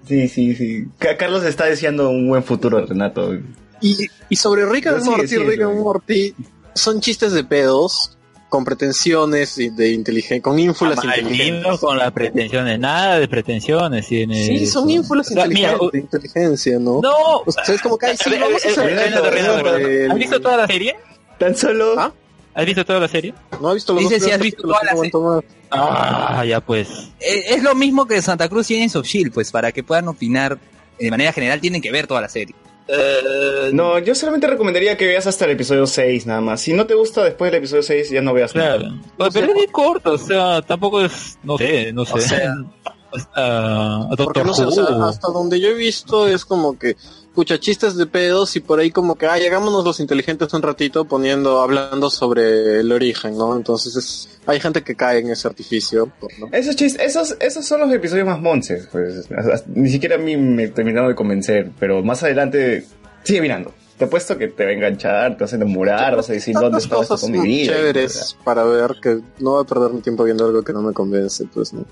Sí, 0.08 0.28
sí, 0.28 0.54
sí. 0.56 0.84
Ca- 0.98 1.16
Carlos 1.16 1.44
está 1.44 1.66
deseando 1.66 2.10
un 2.10 2.28
buen 2.28 2.42
futuro 2.42 2.84
Renato. 2.84 3.32
y, 3.80 4.08
y 4.28 4.36
sobre 4.36 4.66
Rick 4.66 4.88
and 4.88 5.04
Morty, 5.04 5.36
Rick 5.38 5.62
and. 5.62 5.78
Morty 5.78 6.34
son 6.74 7.00
chistes 7.00 7.32
de 7.32 7.44
pedos 7.44 8.18
con 8.52 8.66
pretensiones 8.66 9.56
y 9.56 9.70
de 9.70 9.92
inteligencia, 9.92 10.42
con 10.42 10.58
ínfulas 10.58 11.02
Maldito 11.02 11.20
inteligentes. 11.30 11.80
con 11.80 11.96
las 11.96 12.12
pretensiones, 12.12 12.78
nada 12.78 13.18
de 13.18 13.26
pretensiones 13.26 14.06
tiene. 14.06 14.46
Sí, 14.46 14.66
son 14.66 14.90
ínfulas 14.90 15.30
O 15.30 15.32
sea, 15.32 15.46
mira, 15.46 15.72
inteligentes, 15.72 15.90
de 15.92 15.98
inteligencia, 15.98 16.78
¿no? 16.78 17.00
No, 17.00 17.38
O 17.46 17.50
sea, 17.50 17.74
es 17.74 17.80
como 17.80 17.96
que, 17.96 18.08
ay, 18.08 18.16
sí, 18.22 18.30
vamos 18.38 18.62
a 18.62 18.68
eh, 18.68 20.04
eh, 20.04 20.08
¿has 20.10 20.18
visto 20.18 20.38
toda 20.38 20.58
la 20.58 20.66
serie? 20.66 20.94
Tan 21.38 21.56
solo. 21.56 21.94
¿Ah? 21.98 22.12
¿Has 22.52 22.66
visto 22.66 22.84
toda 22.84 23.00
la 23.00 23.08
serie? 23.08 23.32
No 23.58 23.70
he 23.70 23.74
visto 23.74 23.94
los 23.94 24.02
Dice 24.02 24.18
dos 24.18 24.24
si 24.26 24.30
has 24.32 24.38
visto 24.38 24.62
toda 24.64 24.80
la 24.84 24.94
más. 24.96 25.44
Ah, 25.70 26.44
ya 26.46 26.60
pues. 26.60 26.90
Eh, 27.20 27.54
Es 27.54 27.62
lo 27.62 27.74
mismo 27.74 28.04
que 28.04 28.20
Santa 28.20 28.50
Cruz 28.50 28.70
y 28.70 28.76
Agents 28.76 28.96
of 28.96 29.06
Shield, 29.06 29.32
pues 29.32 29.50
para 29.50 29.72
que 29.72 29.82
puedan 29.82 30.08
opinar 30.08 30.58
de 30.98 31.10
manera 31.10 31.32
general 31.32 31.58
tienen 31.58 31.80
que 31.80 31.90
ver 31.90 32.06
toda 32.06 32.20
la 32.20 32.28
serie. 32.28 32.54
No, 33.72 33.98
yo 33.98 34.14
solamente 34.14 34.46
recomendaría 34.46 34.96
que 34.96 35.06
veas 35.06 35.26
hasta 35.26 35.44
el 35.44 35.52
episodio 35.52 35.86
6 35.86 36.26
nada 36.26 36.40
más. 36.40 36.60
Si 36.60 36.72
no 36.72 36.86
te 36.86 36.94
gusta 36.94 37.22
después 37.24 37.50
del 37.50 37.58
episodio 37.58 37.82
6, 37.82 38.10
ya 38.10 38.20
no 38.22 38.32
veas 38.34 38.52
Claro. 38.52 38.84
nada. 39.18 39.30
Pero 39.32 39.46
es 39.48 39.54
bien 39.54 39.70
corto, 39.70 40.12
o 40.12 40.18
sea, 40.18 40.60
tampoco 40.62 41.00
es, 41.04 41.38
no 41.42 41.56
sé, 41.58 41.92
no 41.94 42.04
sé. 42.04 42.14
O 42.14 43.18
sea, 43.18 43.98
Porque 44.08 44.16
Doctor 44.16 44.46
no 44.46 44.54
sé, 44.54 44.64
o 44.64 44.70
sea, 44.70 44.84
Who. 44.84 45.04
hasta 45.04 45.28
donde 45.28 45.60
yo 45.60 45.68
he 45.68 45.74
visto 45.74 46.26
es 46.26 46.44
como 46.44 46.78
que, 46.78 46.96
pucha, 47.34 47.58
chistes 47.58 47.96
de 47.96 48.06
pedos 48.06 48.54
y 48.56 48.60
por 48.60 48.78
ahí 48.78 48.90
como 48.90 49.16
que, 49.16 49.26
ah, 49.26 49.38
llegámonos 49.38 49.84
los 49.84 50.00
inteligentes 50.00 50.52
un 50.54 50.62
ratito 50.62 51.04
poniendo, 51.04 51.60
hablando 51.60 52.10
sobre 52.10 52.80
el 52.80 52.92
origen, 52.92 53.36
¿no? 53.36 53.56
Entonces 53.56 53.96
es, 53.96 54.40
hay 54.46 54.60
gente 54.60 54.82
que 54.82 54.94
cae 54.94 55.20
en 55.20 55.30
ese 55.30 55.48
artificio. 55.48 56.10
Esos 56.52 56.76
chistes, 56.76 57.04
esos, 57.04 57.36
esos 57.40 57.64
son 57.64 57.80
los 57.80 57.92
episodios 57.92 58.26
más 58.26 58.40
monces, 58.40 58.88
pues. 58.90 59.28
Ni 59.66 59.88
siquiera 59.88 60.16
a 60.16 60.18
mí 60.18 60.36
me 60.36 60.68
terminaron 60.68 61.08
de 61.08 61.14
convencer, 61.14 61.70
pero 61.78 62.02
más 62.02 62.22
adelante 62.22 62.86
sigue 63.24 63.40
mirando. 63.40 63.72
Te 63.98 64.06
apuesto 64.06 64.36
que 64.36 64.48
te 64.48 64.64
va 64.64 64.70
a 64.70 64.72
enganchar, 64.72 65.36
te 65.36 65.44
vas 65.44 65.52
a 65.52 65.56
enamorar, 65.56 66.16
vas 66.16 66.28
a 66.28 66.32
decir 66.32 66.54
dónde 66.54 66.78
estaba 66.78 67.02
esto 67.02 67.16
con 67.16 67.30
mi 67.30 67.40
vida. 67.40 67.74
chéveres 67.74 68.36
para 68.42 68.64
ver 68.64 68.96
que 69.00 69.20
no 69.38 69.52
voy 69.52 69.62
a 69.62 69.66
perder 69.66 69.92
mi 69.92 70.00
tiempo 70.00 70.24
viendo 70.24 70.44
algo 70.46 70.62
que 70.62 70.72
no 70.72 70.82
me 70.82 70.92
convence, 70.92 71.44
pues, 71.52 71.72
¿no? 71.72 71.84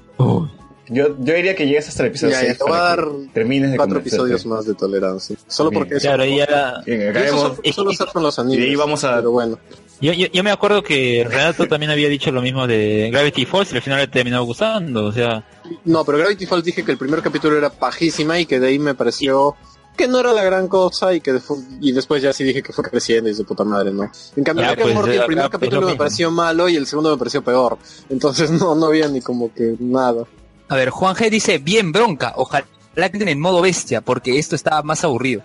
Yo, 0.93 1.17
yo 1.19 1.35
diría 1.35 1.55
que 1.55 1.67
llegues 1.67 1.89
hasta 1.89 2.03
el 2.03 2.09
episodio 2.09 2.33
Ya, 2.35 2.41
ya, 2.43 2.47
6 2.49 2.59
te 2.59 2.65
voy 2.65 2.73
a 2.73 2.77
para 2.77 2.97
dar 2.97 3.09
termines 3.33 3.71
de 3.71 3.77
Cuatro 3.77 3.99
episodios 4.01 4.45
más 4.47 4.67
de 4.67 4.75
tolerancia. 4.75 5.37
Solo 5.47 5.71
Bien. 5.71 5.81
porque 5.83 5.95
eso. 5.97 6.09
Claro, 6.09 6.25
y 6.25 6.37
ya, 6.39 6.83
y 6.87 6.93
eso 6.93 7.39
solo- 7.39 7.73
solo 7.73 7.93
ser 7.93 8.07
con 8.09 8.23
los 8.25 8.37
y 8.39 8.41
animes. 8.41 8.59
de 8.59 8.65
ahí 8.67 8.75
vamos 8.75 9.05
a... 9.05 9.17
Pero 9.17 9.31
bueno. 9.31 9.59
yo, 10.01 10.13
yo, 10.13 10.27
yo 10.33 10.43
me 10.43 10.51
acuerdo 10.51 10.83
que 10.83 11.25
Renato 11.29 11.67
también 11.69 11.91
había 11.93 12.09
dicho 12.09 12.33
lo 12.33 12.43
mismo 12.43 12.67
de 12.67 13.09
Gravity 13.13 13.47
Falls 13.47 13.73
y 13.73 13.77
al 13.77 13.83
final 13.83 14.01
le 14.01 14.09
terminó 14.09 14.43
gustando, 14.45 15.05
o 15.07 15.13
sea, 15.13 15.45
No, 15.85 16.05
pero 16.05 16.19
Gravity 16.19 16.47
Falls 16.47 16.65
dije 16.65 16.85
que 16.85 16.91
el 16.93 16.99
primer 16.99 17.23
capítulo 17.23 17.57
era 17.57 17.71
pajísima 17.71 18.39
y 18.41 18.47
que 18.47 18.59
de 18.59 18.67
ahí 18.69 18.79
me 18.81 18.95
pareció 18.95 19.55
que 19.97 20.09
no 20.09 20.19
era 20.19 20.33
la 20.33 20.43
gran 20.43 20.67
cosa 20.67 21.13
y 21.15 21.21
que 21.21 21.35
de- 21.35 21.43
y 21.81 21.93
después 21.93 22.23
ya 22.23 22.33
sí 22.33 22.43
dije 22.43 22.63
que 22.63 22.73
fue 22.73 22.83
creciendo 22.85 23.29
y 23.29 23.35
de 23.35 23.45
puta 23.45 23.65
madre, 23.65 23.93
¿no? 23.93 24.11
En 24.35 24.43
cambio, 24.45 24.67
and 24.67 24.81
pues, 24.81 24.95
Morty, 24.95 25.11
el 25.13 25.25
primer 25.27 25.45
pues, 25.45 25.53
capítulo 25.53 25.81
lo 25.83 25.87
me 25.89 25.93
mismo. 25.93 25.99
pareció 25.99 26.31
malo 26.31 26.69
y 26.69 26.77
el 26.77 26.87
segundo 26.87 27.11
me 27.11 27.19
pareció 27.19 27.43
peor. 27.43 27.77
Entonces 28.09 28.51
no, 28.51 28.75
no 28.75 28.87
había 28.87 29.07
ni 29.09 29.21
como 29.21 29.53
que 29.53 29.77
nada. 29.79 30.25
A 30.71 30.77
ver, 30.77 30.89
Juan 30.91 31.15
G 31.15 31.29
dice, 31.31 31.59
bien 31.59 31.93
bronca, 31.93 32.33
ojalá 32.37 32.65
que 32.95 33.05
entren 33.05 33.29
en 33.29 33.41
modo 33.41 33.61
bestia, 33.61 34.01
porque 34.01 34.39
esto 34.39 34.55
está 34.57 34.83
más 34.83 35.05
aburrido. 35.05 35.43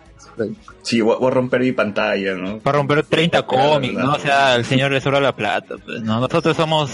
Sí, 0.83 1.01
voy, 1.01 1.17
voy 1.19 1.27
a 1.27 1.33
romper 1.33 1.61
mi 1.61 1.71
pantalla, 1.71 2.33
¿no? 2.35 2.59
para 2.59 2.77
romper 2.77 3.03
30 3.03 3.45
Claro, 3.47 3.73
cómics, 3.73 3.93
¿no? 3.93 4.13
O 4.13 4.19
sea, 4.19 4.53
al 4.53 4.65
señor 4.65 4.91
le 4.91 4.99
sobra 5.01 5.19
la 5.19 5.35
plata, 5.35 5.75
pues, 5.83 6.01
¿no? 6.01 6.19
Nosotros 6.19 6.55
somos 6.57 6.91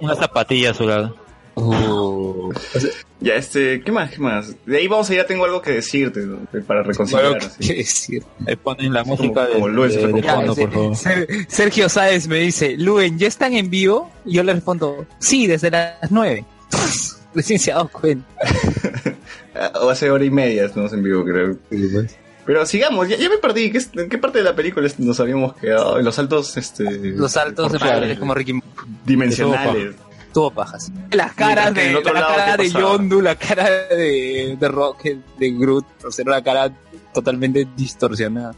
una 0.00 0.14
zapatilla 0.16 0.70
a 0.70 0.74
su 0.74 0.86
lado. 0.86 1.14
Ya, 3.20 3.34
este, 3.34 3.82
¿qué 3.82 3.92
más? 3.92 4.10
¿Qué 4.10 4.18
más? 4.18 4.54
De 4.66 4.78
ahí 4.78 4.88
vamos 4.88 5.08
a 5.10 5.14
ya 5.14 5.26
tengo 5.26 5.44
algo 5.44 5.60
que 5.62 5.70
decirte, 5.72 6.20
¿no? 6.20 6.38
Para 6.66 6.82
reconciliar. 6.82 7.38
¿qué 7.60 7.74
decir? 7.74 8.24
Ahí 8.46 8.56
ponen 8.56 8.92
la 8.92 9.04
música 9.04 9.44
de, 9.46 9.52
como 9.52 9.68
Luis 9.68 9.94
de- 9.94 10.06
de 10.08 10.22
fondo, 10.22 10.56
por 10.56 10.72
favor. 10.72 10.96
Ser- 10.96 11.28
Sergio 11.48 11.88
Sáez 11.88 12.26
me 12.26 12.38
dice, 12.38 12.76
Luen, 12.78 13.18
¿ya 13.18 13.28
están 13.28 13.52
en 13.52 13.70
vivo? 13.70 14.10
Y 14.24 14.32
yo 14.34 14.42
le 14.42 14.54
respondo, 14.54 15.06
sí, 15.18 15.46
desde 15.46 15.70
las 15.70 16.10
nueve. 16.10 16.44
Recién 17.34 17.58
se 17.58 17.72
ha 17.72 17.76
dado 17.76 17.88
cuenta. 17.88 18.26
O 19.82 19.90
hace 19.90 20.10
hora 20.10 20.24
y 20.24 20.30
media 20.30 20.64
estamos 20.64 20.92
en 20.94 21.02
vivo, 21.02 21.24
creo. 21.24 21.56
Pero 22.46 22.64
sigamos, 22.64 23.06
ya, 23.06 23.16
ya 23.16 23.28
me 23.28 23.36
perdí. 23.36 23.70
¿Qué, 23.70 23.80
¿En 23.94 24.08
qué 24.08 24.16
parte 24.16 24.38
de 24.38 24.44
la 24.44 24.56
película 24.56 24.88
nos 24.98 25.20
habíamos 25.20 25.54
quedado? 25.56 25.98
En 25.98 26.04
los 26.06 26.14
saltos, 26.14 26.56
este... 26.56 26.84
Los 26.84 27.32
saltos 27.32 27.70
de 27.70 27.78
portales, 27.78 28.00
padres 28.00 28.18
como 28.18 28.34
Ricky 28.34 28.60
Dimensionales. 29.04 29.94
tuvo 30.32 30.50
pajas. 30.52 30.90
Las 31.10 31.34
caras 31.34 31.74
de 31.74 31.92
la 31.92 32.02
cara 32.02 32.56
¿qué 32.56 32.62
de? 32.62 32.70
Yondu, 32.70 33.20
la 33.20 33.36
cara 33.36 33.70
de, 33.90 34.56
de 34.58 34.68
Rocket, 34.68 35.18
de 35.38 35.50
Groot, 35.50 35.84
o 36.04 36.10
sea, 36.10 36.22
era 36.22 36.32
una 36.32 36.42
cara 36.42 36.72
totalmente 37.12 37.68
distorsionada. 37.76 38.54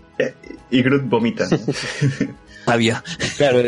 Y 0.70 0.82
Groot 0.82 1.08
vomita, 1.08 1.46
¿no? 1.50 1.58
Había. 2.72 3.02
Claro, 3.36 3.58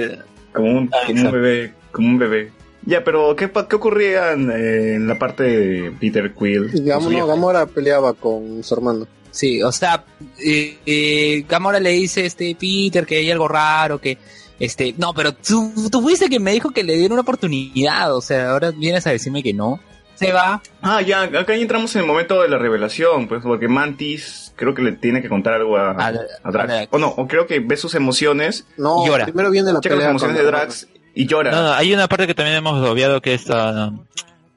como, 0.52 0.70
un, 0.70 0.86
como 0.86 1.02
un 1.02 1.10
exacto. 1.10 1.32
bebé, 1.32 1.74
como 1.90 2.08
un 2.08 2.18
bebé. 2.18 2.52
Ya, 2.86 3.02
pero 3.04 3.34
¿qué, 3.34 3.50
qué 3.68 3.76
ocurría 3.76 4.32
en, 4.32 4.50
eh, 4.50 4.94
en 4.94 5.08
la 5.08 5.18
parte 5.18 5.42
de 5.42 5.90
Peter 6.00 6.32
Quill? 6.32 6.70
Y 6.72 6.80
Gam- 6.82 6.94
Con 6.94 7.02
su 7.02 7.08
no, 7.10 7.10
viejo? 7.10 7.26
Gamora 7.26 7.66
peleaba 7.66 8.14
con 8.14 8.62
su 8.62 8.74
hermano. 8.74 9.06
Sí, 9.32 9.60
o 9.62 9.72
sea, 9.72 10.04
eh, 10.42 10.78
eh, 10.86 11.44
Gamora 11.48 11.80
le 11.80 11.90
dice 11.90 12.24
este 12.24 12.56
Peter 12.58 13.04
que 13.04 13.16
hay 13.16 13.30
algo 13.30 13.48
raro, 13.48 14.00
que 14.00 14.16
este, 14.58 14.94
no, 14.98 15.12
pero 15.12 15.34
tú, 15.34 15.72
tú 15.90 16.00
fuiste 16.00 16.30
que 16.30 16.40
me 16.40 16.52
dijo 16.52 16.70
que 16.70 16.84
le 16.84 16.94
dieron 16.96 17.12
una 17.14 17.22
oportunidad, 17.22 18.14
o 18.14 18.20
sea, 18.22 18.50
ahora 18.52 18.70
vienes 18.70 19.06
a 19.06 19.10
decirme 19.10 19.42
que 19.42 19.52
no. 19.52 19.80
Se 20.14 20.32
va. 20.32 20.62
Ah, 20.80 21.02
ya, 21.02 21.24
acá 21.24 21.54
ya 21.54 21.60
entramos 21.60 21.94
en 21.94 22.00
el 22.02 22.06
momento 22.06 22.40
de 22.40 22.48
la 22.48 22.56
revelación, 22.56 23.28
pues, 23.28 23.42
porque 23.42 23.68
Mantis 23.68 24.54
creo 24.56 24.72
que 24.74 24.80
le 24.80 24.92
tiene 24.92 25.20
que 25.20 25.28
contar 25.28 25.52
algo 25.52 25.76
a, 25.76 25.90
A- 25.90 26.14
a 26.42 26.50
Drax. 26.52 26.72
a. 26.72 26.86
O 26.92 26.98
no, 26.98 27.08
o 27.08 27.26
creo 27.28 27.46
que 27.46 27.60
ve 27.60 27.76
sus 27.76 27.94
emociones, 27.94 28.64
No, 28.78 29.06
Llora. 29.06 29.24
primero 29.26 29.50
viene 29.50 29.72
la 29.74 29.80
checa 29.80 29.94
las 29.96 29.98
pelea 29.98 30.10
emociones 30.10 30.36
con 30.38 30.44
de 30.46 30.50
Drax 30.50 30.88
y 31.16 31.26
llora. 31.26 31.50
no, 31.50 31.62
no, 31.62 31.72
hay 31.72 31.92
una 31.92 32.06
parte 32.06 32.26
que 32.28 32.34
también 32.34 32.58
hemos 32.58 32.88
obviado 32.88 33.20
que 33.20 33.34
es 33.34 33.50
ah, 33.50 33.90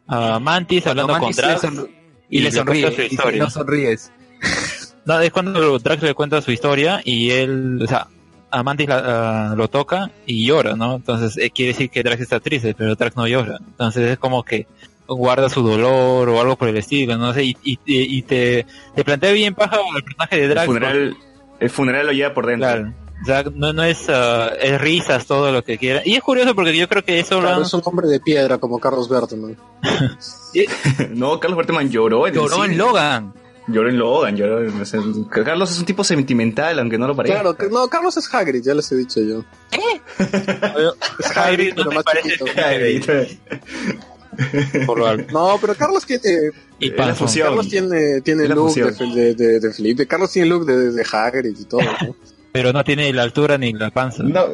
ah, 0.07 0.39
Mantis 0.39 0.85
hablando 0.85 1.13
Mantis 1.13 1.35
con 1.37 1.45
le 1.45 1.51
Drax. 1.53 1.63
sonr- 1.63 1.89
y, 2.29 2.37
le 2.39 2.43
le 2.43 2.51
sonríe. 2.51 2.91
su 3.09 3.29
y 3.31 3.39
no 3.39 3.49
sonríes. 3.49 4.11
No, 5.05 5.19
es 5.21 5.31
cuando 5.31 5.79
Drax 5.79 6.03
le 6.03 6.13
cuenta 6.13 6.39
su 6.41 6.51
historia 6.51 7.01
y 7.03 7.31
él, 7.31 7.79
o 7.81 7.87
sea, 7.87 8.07
a 8.51 8.61
Mantis 8.61 8.87
la- 8.87 9.53
lo 9.57 9.67
toca 9.67 10.11
y 10.27 10.45
llora, 10.45 10.75
¿no? 10.75 10.97
Entonces 10.97 11.35
eh, 11.37 11.49
quiere 11.49 11.71
decir 11.71 11.89
que 11.89 12.03
Drax 12.03 12.21
está 12.21 12.39
triste, 12.39 12.75
pero 12.77 12.93
Drax 12.95 13.15
no 13.15 13.25
llora. 13.25 13.57
Entonces 13.59 14.11
es 14.11 14.17
como 14.19 14.43
que 14.43 14.67
guarda 15.07 15.49
su 15.49 15.63
dolor 15.63 16.29
o 16.29 16.39
algo 16.39 16.55
por 16.57 16.67
el 16.67 16.77
estilo, 16.77 17.17
no 17.17 17.33
sé, 17.33 17.43
y, 17.45 17.57
y, 17.63 17.79
y 17.87 18.21
te, 18.21 18.67
te 18.93 19.03
plantea 19.03 19.31
bien 19.31 19.55
paja 19.55 19.77
el 19.95 20.03
personaje 20.03 20.35
de 20.37 20.43
el 20.43 20.49
Drax. 20.49 20.65
funeral, 20.67 21.17
el 21.59 21.69
funeral 21.71 22.05
lo 22.05 22.11
lleva 22.11 22.33
por 22.35 22.45
dentro. 22.45 22.69
claro, 22.69 22.93
sea, 23.25 23.43
no, 23.53 23.73
no 23.73 23.83
es, 23.83 24.05
ah, 24.09 24.49
es 24.59 24.79
risas 24.79 25.25
todo 25.25 25.51
lo 25.51 25.63
que 25.63 25.77
quiera. 25.77 26.01
Y 26.05 26.15
es 26.15 26.21
curioso 26.23 26.55
porque 26.55 26.75
yo 26.77 26.87
creo 26.87 27.03
que 27.03 27.19
eso 27.19 27.39
Claro, 27.39 27.61
es 27.63 27.73
un 27.73 27.81
hombre 27.85 28.07
de 28.07 28.19
piedra 28.19 28.57
como 28.57 28.79
Carlos 28.79 29.09
Berteman. 29.09 29.57
no, 31.11 31.39
Carlos 31.39 31.57
Berteman 31.57 31.89
lloró 31.89 32.27
en 32.27 32.33
Lloró 32.33 32.65
en. 32.65 32.77
Logan. 32.77 33.33
Lloró 33.67 33.89
en 33.89 33.99
Logan, 33.99 34.35
lloró 34.35 34.63
en- 34.63 34.81
o 34.81 34.85
sea, 34.85 34.99
Carlos 35.45 35.69
es 35.71 35.77
un 35.79 35.85
tipo 35.85 36.03
sentimental, 36.03 36.79
aunque 36.79 36.97
no 36.97 37.07
lo 37.07 37.15
parezca. 37.15 37.41
Claro, 37.41 37.55
que- 37.55 37.69
no, 37.69 37.87
Carlos 37.87 38.17
es 38.17 38.33
Hagrid, 38.33 38.63
ya 38.63 38.73
les 38.73 38.91
he 38.91 38.95
dicho 38.95 39.21
yo. 39.21 39.43
Es 39.69 41.37
Hagrid 41.37 41.75
no 41.75 41.83
pero 41.83 41.91
más 41.91 42.03
parece 42.03 42.29
chiquito. 42.31 43.13
por 44.87 44.97
lo 44.99 45.07
alto. 45.07 45.31
No, 45.33 45.57
pero 45.61 45.75
Carlos 45.75 46.05
tiene, 46.05 46.49
Y 46.79 46.89
fusión. 47.13 47.47
Carlos 47.49 47.67
tiene, 47.69 48.21
tiene 48.21 48.47
look 48.47 48.73
de, 48.73 48.91
fusión. 48.91 49.13
de, 49.13 49.35
de, 49.35 49.59
de 49.59 49.73
Felipe. 49.73 50.07
Carlos 50.07 50.31
tiene 50.31 50.47
look 50.49 50.65
de, 50.65 50.91
de 50.91 51.05
Hagrid 51.11 51.55
y 51.59 51.65
todo, 51.65 51.81
¿no? 51.81 52.15
Pero 52.51 52.73
no 52.73 52.83
tiene 52.83 53.11
la 53.13 53.23
altura 53.23 53.57
ni 53.57 53.73
la 53.73 53.91
panza. 53.91 54.23
No, 54.23 54.45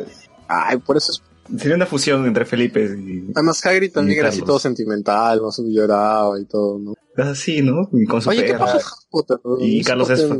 Ay, 0.47 0.77
por 0.77 0.97
eso 0.97 1.11
es 1.11 1.23
Sería 1.57 1.75
una 1.75 1.85
fusión 1.85 2.25
entre 2.25 2.43
Felipe 2.45 2.83
y... 2.83 3.29
Además, 3.35 3.63
Hagrid 3.63 3.91
también 3.91 4.19
era 4.19 4.29
así 4.29 4.41
todo 4.41 4.57
sentimental, 4.57 5.41
más 5.41 5.61
lloraba 5.63 6.39
y 6.39 6.45
todo, 6.45 6.79
¿no? 6.79 6.93
Así, 7.17 7.61
¿no? 7.61 7.87
Y 7.93 8.05
con 8.05 8.21
su 8.21 8.29
Oye, 8.29 8.45
¿qué 8.45 8.55
pasa 8.55 8.77
en 8.77 8.79
Harry 8.79 9.05
Potter? 9.11 9.37
Y 9.59 9.83
Carlos 9.83 10.09
es 10.09 10.27
fan. 10.27 10.39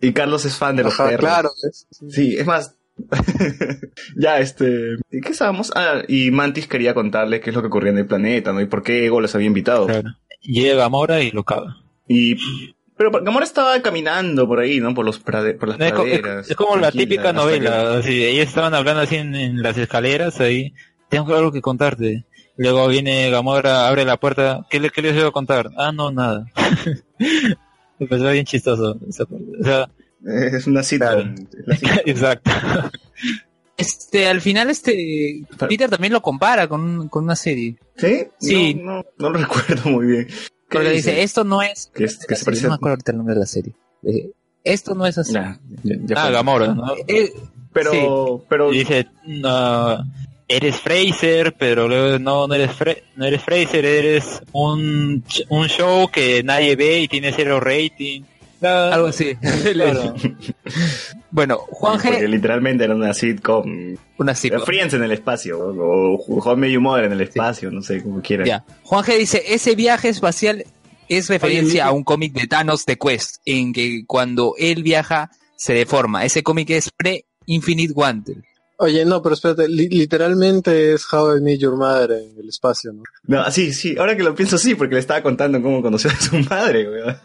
Y 0.00 0.12
Carlos 0.12 0.44
es 0.44 0.54
fan 0.54 0.76
de 0.76 0.82
los 0.84 0.94
Ajá, 0.94 1.04
perros. 1.08 1.20
claro. 1.20 1.50
¿ves? 1.62 1.86
Sí, 2.10 2.36
es 2.36 2.46
más. 2.46 2.74
ya, 4.16 4.38
este. 4.38 4.96
¿Y 5.10 5.20
qué 5.22 5.32
estábamos? 5.32 5.72
Ah, 5.74 6.02
y 6.06 6.30
Mantis 6.30 6.68
quería 6.68 6.92
contarle 6.92 7.40
qué 7.40 7.48
es 7.50 7.56
lo 7.56 7.62
que 7.62 7.68
ocurría 7.68 7.90
en 7.90 7.98
el 7.98 8.06
planeta, 8.06 8.52
¿no? 8.52 8.60
Y 8.60 8.66
por 8.66 8.82
qué 8.82 9.06
Ego 9.06 9.20
les 9.22 9.34
había 9.34 9.46
invitado. 9.46 9.86
Claro. 9.86 10.10
Llega 10.42 10.76
Gamora 10.76 11.22
y 11.22 11.30
lo 11.30 11.42
caga. 11.44 11.78
Y. 12.06 12.36
Pero 12.96 13.10
Gamora 13.10 13.44
estaba 13.44 13.80
caminando 13.82 14.46
por 14.46 14.60
ahí, 14.60 14.78
¿no? 14.80 14.94
Por, 14.94 15.04
los 15.04 15.24
prade- 15.24 15.58
por 15.58 15.68
las 15.68 15.78
praderas. 15.78 16.50
es 16.50 16.56
como 16.56 16.76
la 16.76 16.92
típica 16.92 17.32
novela, 17.32 17.94
así, 17.98 18.24
ellos 18.24 18.46
estaban 18.48 18.74
hablando 18.74 19.00
así 19.02 19.16
en, 19.16 19.34
en 19.34 19.62
las 19.62 19.76
escaleras 19.78 20.40
ahí, 20.40 20.74
tengo 21.08 21.34
algo 21.34 21.50
que 21.52 21.60
contarte. 21.62 22.24
Luego 22.56 22.86
viene 22.88 23.30
Gamora, 23.30 23.88
abre 23.88 24.04
la 24.04 24.18
puerta, 24.18 24.66
¿qué, 24.70 24.78
le, 24.78 24.90
qué 24.90 25.00
les 25.02 25.14
voy 25.14 25.24
a 25.26 25.30
contar? 25.30 25.70
Ah, 25.78 25.90
no, 25.90 26.10
nada. 26.10 26.44
Me 27.98 28.06
pareció 28.06 28.30
bien 28.30 28.44
chistoso. 28.44 28.98
O 29.08 29.12
sea, 29.12 29.26
que- 29.26 30.56
Es 30.56 30.66
una 30.66 30.82
cita. 30.82 31.14
Claro. 31.14 31.34
exacto. 32.06 32.50
Este, 33.76 34.28
al 34.28 34.40
final 34.40 34.70
este 34.70 35.42
Peter 35.68 35.88
también 35.90 36.12
lo 36.12 36.20
compara 36.20 36.68
con, 36.68 37.08
con 37.08 37.24
una 37.24 37.34
serie. 37.36 37.76
¿Sí? 37.96 38.26
Sí. 38.38 38.74
No, 38.74 38.96
no, 38.96 39.04
no 39.18 39.30
lo 39.30 39.38
recuerdo 39.38 39.90
muy 39.90 40.06
bien. 40.06 40.28
¿Qué 40.72 40.78
Porque 40.78 40.90
dice, 40.92 41.22
esto 41.22 41.44
no 41.44 41.62
es... 41.62 41.90
Que, 41.94 42.04
es- 42.04 42.18
que 42.26 42.34
se 42.34 42.40
Sí, 42.40 42.44
parece 42.46 42.62
no 42.64 42.68
me 42.70 42.72
a... 42.72 42.76
acuerdo 42.76 42.92
ahorita 42.94 43.10
el 43.12 43.16
nombre 43.18 43.34
de 43.34 43.40
la 43.40 43.46
serie. 43.46 43.72
Eh, 44.04 44.30
esto 44.64 44.94
no 44.94 45.06
es 45.06 45.18
así. 45.18 45.32
Ya, 45.34 45.58
ya, 45.84 45.96
ya 46.04 46.14
Ah, 46.18 46.22
fue. 46.24 46.32
Gamora, 46.32 46.74
¿no? 46.74 46.84
Eh, 47.06 47.32
Pero, 47.72 48.44
pero, 48.48 48.72
Y 48.72 48.78
dice, 48.80 49.06
no, 49.26 50.04
eres 50.48 50.76
Fraser, 50.80 51.54
pero 51.58 51.88
luego 51.88 52.18
no, 52.18 52.46
no 52.46 52.54
eres, 52.54 52.72
Fra- 52.72 52.96
no 53.16 53.24
eres 53.24 53.42
Fraser, 53.42 53.84
eres 53.84 54.42
un, 54.52 55.24
un 55.48 55.66
show 55.68 56.08
que 56.10 56.42
nadie 56.42 56.76
ve 56.76 57.00
y 57.00 57.08
tiene 57.08 57.32
cero 57.34 57.60
rating. 57.60 58.22
Algo 58.62 59.08
así. 59.08 59.34
claro. 59.72 60.14
bueno, 61.30 61.58
Juan 61.70 62.00
porque 62.00 62.20
G... 62.26 62.28
literalmente 62.28 62.84
era 62.84 62.94
una 62.94 63.12
sitcom. 63.14 63.96
Una 64.18 64.34
sitcom. 64.34 64.62
Friends 64.64 64.94
en 64.94 65.02
el 65.02 65.12
espacio, 65.12 65.58
o, 65.58 66.14
o 66.16 66.40
Home 66.50 66.70
You 66.70 66.80
Mother 66.80 67.04
en 67.06 67.12
el 67.12 67.20
espacio, 67.22 67.70
no 67.70 67.82
sé, 67.82 68.02
como 68.02 68.20
quieran. 68.22 68.46
Ya. 68.46 68.64
Juan 68.84 69.04
G 69.04 69.18
dice, 69.18 69.42
ese 69.48 69.74
viaje 69.74 70.08
espacial 70.08 70.64
es 71.08 71.28
referencia 71.28 71.84
Oye, 71.84 71.90
a 71.90 71.92
un 71.92 72.04
cómic 72.04 72.32
de 72.32 72.46
Thanos 72.46 72.86
de 72.86 72.96
Quest, 72.96 73.36
en 73.44 73.72
que 73.72 74.04
cuando 74.06 74.54
él 74.58 74.82
viaja 74.82 75.30
se 75.56 75.74
deforma. 75.74 76.24
Ese 76.24 76.42
cómic 76.42 76.70
es 76.70 76.90
pre-Infinite 76.90 77.92
Wanted. 77.94 78.36
Oye, 78.78 79.04
no, 79.04 79.22
pero 79.22 79.34
espérate, 79.34 79.68
li- 79.68 79.88
literalmente 79.88 80.94
es 80.94 81.04
How 81.12 81.36
I 81.36 81.40
Met 81.40 81.60
Your 81.60 81.76
Mother 81.76 82.10
en 82.12 82.36
el 82.38 82.48
espacio, 82.48 82.92
¿no? 82.92 83.02
No, 83.28 83.48
sí, 83.52 83.72
sí, 83.72 83.94
ahora 83.96 84.16
que 84.16 84.24
lo 84.24 84.34
pienso 84.34 84.58
sí, 84.58 84.74
porque 84.74 84.94
le 84.94 85.00
estaba 85.00 85.22
contando 85.22 85.62
cómo 85.62 85.80
conoció 85.82 86.10
a 86.10 86.16
su 86.16 86.36
madre, 86.50 86.88
weón. 86.90 87.16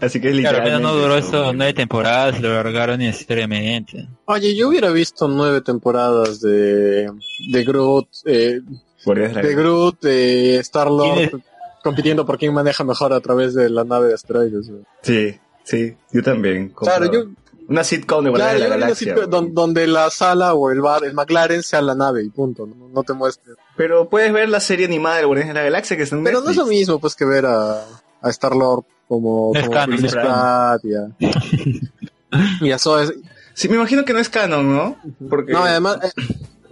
Así 0.00 0.20
que 0.20 0.30
es 0.30 0.38
Claro, 0.40 0.58
pero 0.62 0.78
literalmente. 0.78 0.82
no 0.82 0.94
duró 0.94 1.16
eso, 1.16 1.52
nueve 1.52 1.74
temporadas, 1.74 2.40
lo 2.40 2.54
largaron 2.54 2.98
necesariamente. 3.00 4.08
Oye, 4.26 4.54
yo 4.56 4.68
hubiera 4.68 4.90
visto 4.90 5.28
nueve 5.28 5.60
temporadas 5.60 6.40
de, 6.40 7.10
de 7.52 7.64
Groot, 7.64 8.08
eh, 8.24 8.60
de. 9.04 9.54
Groot, 9.54 10.00
de 10.00 10.56
Star-Lord 10.58 11.14
Tiene- 11.28 11.44
compitiendo 11.82 12.24
por 12.26 12.38
quién 12.38 12.52
maneja 12.54 12.84
mejor 12.84 13.12
a 13.12 13.20
través 13.20 13.54
de 13.54 13.68
la 13.70 13.84
nave 13.84 14.08
de 14.08 14.14
asteroides. 14.14 14.68
güey. 14.70 14.82
Sí, 15.02 15.34
sí, 15.64 15.94
yo 16.12 16.22
también. 16.22 16.70
Claro, 16.70 17.10
yo, 17.12 17.24
Una 17.68 17.84
sitcom 17.84 18.24
de 18.24 18.32
claro, 18.32 18.54
de 18.54 18.58
la 18.68 18.76
Galaxia. 18.76 19.12
así, 19.12 19.18
weón. 19.20 19.30
don- 19.30 19.54
donde 19.54 19.86
la 19.86 20.10
sala 20.10 20.54
o 20.54 20.70
el 20.70 20.80
bar, 20.80 21.04
el 21.04 21.14
McLaren 21.14 21.62
sea 21.62 21.80
la 21.80 21.94
nave 21.94 22.24
y 22.24 22.28
punto, 22.30 22.66
no, 22.66 22.88
no 22.88 23.02
te 23.04 23.12
muestres. 23.12 23.56
Pero 23.76 24.08
puedes 24.08 24.32
ver 24.32 24.48
la 24.48 24.60
serie 24.60 24.86
animada 24.86 25.18
de 25.18 25.24
Guardianes 25.24 25.54
de 25.54 25.60
la 25.60 25.64
Galaxia 25.64 25.96
que 25.96 26.02
está 26.02 26.16
en 26.16 26.24
Pero 26.24 26.40
no 26.40 26.50
es 26.50 26.56
lo 26.56 26.62
Netflix. 26.64 26.78
mismo 26.80 26.98
pues 26.98 27.14
que 27.14 27.24
ver 27.24 27.46
a, 27.46 27.82
a 28.22 28.28
Star-Lord 28.30 28.84
como, 29.10 29.50
No 29.52 29.58
es 29.58 29.66
como 29.66 29.74
canon, 29.76 30.04
es 30.04 30.12
Pratt 30.12 30.82
y 32.60 32.70
a 32.70 32.78
Zoe. 32.78 33.12
Sí, 33.54 33.68
me 33.68 33.74
imagino 33.74 34.04
que 34.04 34.12
no 34.12 34.20
es 34.20 34.28
canon, 34.28 34.72
¿no? 34.72 34.96
Porque 35.28 35.52
No, 35.52 35.64
además, 35.64 35.98
eh, 36.04 36.12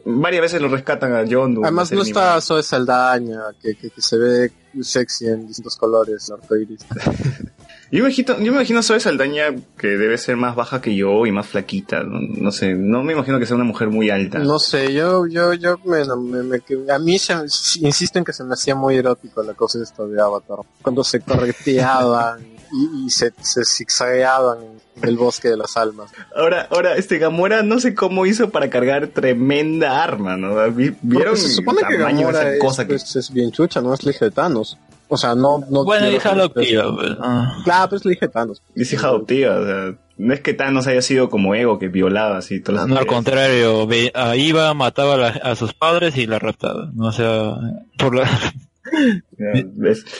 varias 0.04 0.42
veces 0.42 0.62
lo 0.62 0.68
rescatan 0.68 1.16
a 1.16 1.24
John. 1.28 1.58
Además 1.64 1.90
no 1.90 2.02
está. 2.02 2.40
Zoe 2.40 2.62
Saldaña, 2.62 3.40
que, 3.60 3.74
que, 3.74 3.90
que 3.90 4.00
se 4.00 4.16
ve 4.18 4.52
sexy 4.80 5.26
en 5.26 5.48
distintos 5.48 5.76
colores, 5.76 6.30
arcoiris. 6.30 6.86
Yo 7.90 8.02
me 8.04 8.10
imagino, 8.10 8.34
yo 8.38 8.52
me 8.52 8.58
imagino 8.58 8.80
a 8.80 8.82
Zoe 8.82 9.00
Saldaña 9.00 9.54
que 9.78 9.86
debe 9.86 10.18
ser 10.18 10.36
más 10.36 10.54
baja 10.54 10.82
que 10.82 10.94
yo 10.94 11.24
y 11.24 11.32
más 11.32 11.46
flaquita. 11.46 12.02
No, 12.02 12.20
no 12.20 12.52
sé, 12.52 12.74
no 12.74 13.02
me 13.02 13.14
imagino 13.14 13.38
que 13.38 13.46
sea 13.46 13.56
una 13.56 13.64
mujer 13.64 13.88
muy 13.88 14.10
alta. 14.10 14.38
No 14.40 14.58
sé, 14.58 14.92
yo, 14.92 15.26
yo, 15.26 15.54
yo 15.54 15.78
me, 15.84 16.04
me- 16.04 16.42
me- 16.42 16.60
que- 16.60 16.84
a 16.92 16.98
mí 16.98 17.18
se, 17.18 17.34
insisten 17.80 18.24
que 18.24 18.32
se 18.34 18.44
me 18.44 18.52
hacía 18.54 18.74
muy 18.74 18.96
erótico 18.96 19.42
la 19.42 19.54
cosa 19.54 19.82
esta 19.82 20.04
de 20.04 20.20
Avatar. 20.20 20.58
Cuando 20.82 21.02
se 21.02 21.20
correteaban 21.20 22.40
y, 22.72 23.06
y 23.06 23.10
se, 23.10 23.32
se 23.40 23.64
zigzagueaban 23.64 24.58
en 25.00 25.08
el 25.08 25.16
bosque 25.16 25.48
de 25.48 25.56
las 25.56 25.76
almas. 25.78 26.10
Ahora, 26.36 26.68
ahora, 26.70 26.94
este 26.96 27.16
Gamora 27.18 27.62
no 27.62 27.80
sé 27.80 27.94
cómo 27.94 28.26
hizo 28.26 28.50
para 28.50 28.68
cargar 28.68 29.06
tremenda 29.08 30.02
arma, 30.02 30.36
¿no? 30.36 30.54
Vi- 30.72 30.94
¿Vieron 31.00 31.28
Porque 31.34 31.40
se 31.40 31.48
supone 31.54 31.80
el 31.80 31.86
que 31.86 31.92
de 31.94 31.98
Gamora 32.00 32.40
esa 32.42 32.52
es, 32.54 32.60
cosa 32.60 32.84
que... 32.84 32.94
pues, 32.94 33.16
es 33.16 33.30
bien 33.32 33.50
chucha, 33.50 33.80
no 33.80 33.94
es 33.94 34.00
Thanos. 34.34 34.76
O 35.08 35.16
sea, 35.16 35.34
no, 35.34 35.64
no 35.70 35.84
Bueno, 35.84 36.10
hija 36.10 36.30
adoptiva, 36.32 36.94
pues, 36.94 37.12
ah. 37.20 37.60
Claro, 37.64 37.88
pues 37.88 38.02
es 38.02 38.06
la 38.06 38.12
hija 38.12 38.26
de 38.26 38.32
Thanos. 38.32 38.62
Es 38.74 38.92
hija 38.92 39.06
adoptiva, 39.08 39.56
o 39.58 39.64
sea, 39.64 39.98
no 40.18 40.34
es 40.34 40.40
que 40.40 40.52
Thanos 40.54 40.86
haya 40.86 41.00
sido 41.00 41.30
como 41.30 41.54
Ego 41.54 41.78
que 41.78 41.88
violaba 41.88 42.36
así 42.38 42.60
todas 42.60 42.82
las 42.82 42.88
No, 42.88 42.96
al 42.98 43.04
mujeres. 43.06 43.14
contrario, 43.14 43.86
ve- 43.86 44.12
ah, 44.14 44.36
iba, 44.36 44.72
mataba 44.74 45.14
a, 45.14 45.16
la- 45.16 45.28
a 45.28 45.56
sus 45.56 45.72
padres 45.72 46.16
y 46.18 46.26
la 46.26 46.38
raptaba. 46.38 46.90
No, 46.94 47.06
o 47.06 47.12
sea, 47.12 47.54
por 47.98 48.14
la. 48.14 48.28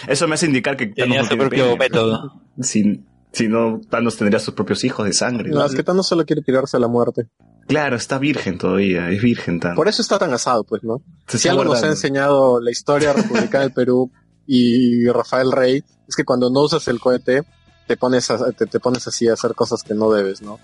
Eso 0.09 0.29
me 0.29 0.35
hace 0.35 0.47
indicar 0.47 0.77
que 0.77 0.87
tenía 0.87 1.23
no 1.23 1.29
su 1.29 1.37
propio 1.37 1.77
método. 1.77 2.33
Si, 2.61 3.01
si 3.33 3.49
no, 3.49 3.81
Thanos 3.89 4.17
tendría 4.17 4.39
sus 4.39 4.55
propios 4.55 4.85
hijos 4.85 5.07
de 5.07 5.13
sangre. 5.13 5.51
No, 5.51 5.61
¿no? 5.61 5.65
es 5.67 5.75
que 5.75 5.83
Thanos 5.83 6.07
solo 6.07 6.25
quiere 6.25 6.43
tirarse 6.43 6.77
a 6.77 6.81
la 6.81 6.89
muerte. 6.89 7.27
Claro, 7.67 7.97
está 7.97 8.19
virgen 8.19 8.59
todavía, 8.59 9.11
es 9.11 9.23
virgen 9.23 9.61
Thanos. 9.61 9.77
Por 9.77 9.89
eso 9.89 10.03
está 10.03 10.19
tan 10.19 10.33
asado, 10.33 10.65
pues, 10.65 10.83
¿no? 10.85 11.03
Se 11.27 11.39
Si 11.39 11.49
algo 11.49 11.65
nos 11.65 11.73
ha 11.73 11.81
guardando. 11.81 11.95
enseñado 11.95 12.61
la 12.61 12.71
historia 12.71 13.13
republicana 13.13 13.65
del 13.65 13.73
Perú 13.73 14.11
y 14.49 15.07
Rafael 15.09 15.53
Rey, 15.53 15.85
es 16.09 16.17
que 16.17 16.25
cuando 16.25 16.51
no 16.51 16.63
usas 16.63 16.89
el 16.89 16.99
cohete, 16.99 17.43
te 17.87 17.97
pones, 17.97 18.31
a- 18.31 18.51
te, 18.53 18.67
te 18.67 18.81
pones 18.81 19.07
así 19.07 19.29
a 19.29 19.35
hacer 19.35 19.55
cosas 19.55 19.83
que 19.83 19.95
no 19.95 20.11
debes, 20.11 20.43
¿no? 20.43 20.59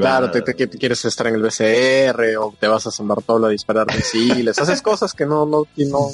Claro, 0.00 0.30
te, 0.32 0.40
te- 0.42 0.54
que 0.54 0.66
te 0.66 0.78
quieres 0.78 1.04
estar 1.04 1.26
en 1.26 1.34
el 1.34 1.42
BCR 1.42 2.36
o 2.38 2.54
te 2.58 2.66
vas 2.68 2.86
a 2.86 2.90
San 2.90 3.06
Bartolo 3.06 3.46
a 3.46 3.50
disparar 3.50 3.86
misiles, 3.94 4.58
haces 4.58 4.80
cosas 4.82 5.12
que 5.12 5.26
no, 5.26 5.44
no, 5.46 5.66
y 5.76 5.84
no... 5.84 6.08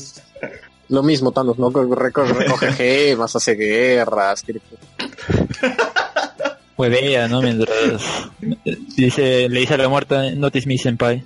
Lo 0.88 1.04
mismo, 1.04 1.30
Thanos, 1.30 1.56
¿no? 1.56 1.70
Reco- 1.70 2.26
Recoge 2.26 2.72
gemas, 3.12 3.36
hace 3.36 3.54
guerras, 3.54 4.42
quiere- 4.42 4.60
Huevea, 6.76 7.28
¿no? 7.28 7.42
Mientras 7.42 7.70
dice, 8.96 9.48
le 9.48 9.60
dice 9.60 9.74
a 9.74 9.76
la 9.78 9.88
muerta, 9.88 10.30
notice 10.32 10.66
me 10.66 10.78
senpai. 10.78 11.24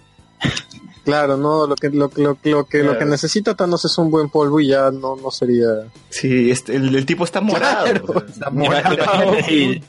Claro, 1.04 1.36
no, 1.36 1.66
lo 1.66 1.76
que, 1.76 1.90
lo, 1.90 2.10
lo, 2.16 2.38
lo 2.42 2.64
que, 2.66 2.82
lo 2.82 2.98
que 2.98 3.04
necesita 3.04 3.54
Thanos 3.54 3.84
es 3.84 3.98
un 3.98 4.10
buen 4.10 4.30
polvo 4.30 4.58
y 4.58 4.68
ya 4.68 4.90
no, 4.90 5.16
no 5.16 5.30
sería... 5.30 5.66
Sí, 6.08 6.50
este, 6.50 6.76
el, 6.76 6.94
el 6.94 7.04
tipo 7.04 7.24
está 7.24 7.42
morado. 7.42 7.84
Claro. 7.84 8.04
o 8.06 8.32
sea, 8.32 8.48
Imagínate 8.50 9.02
así, 9.40 9.82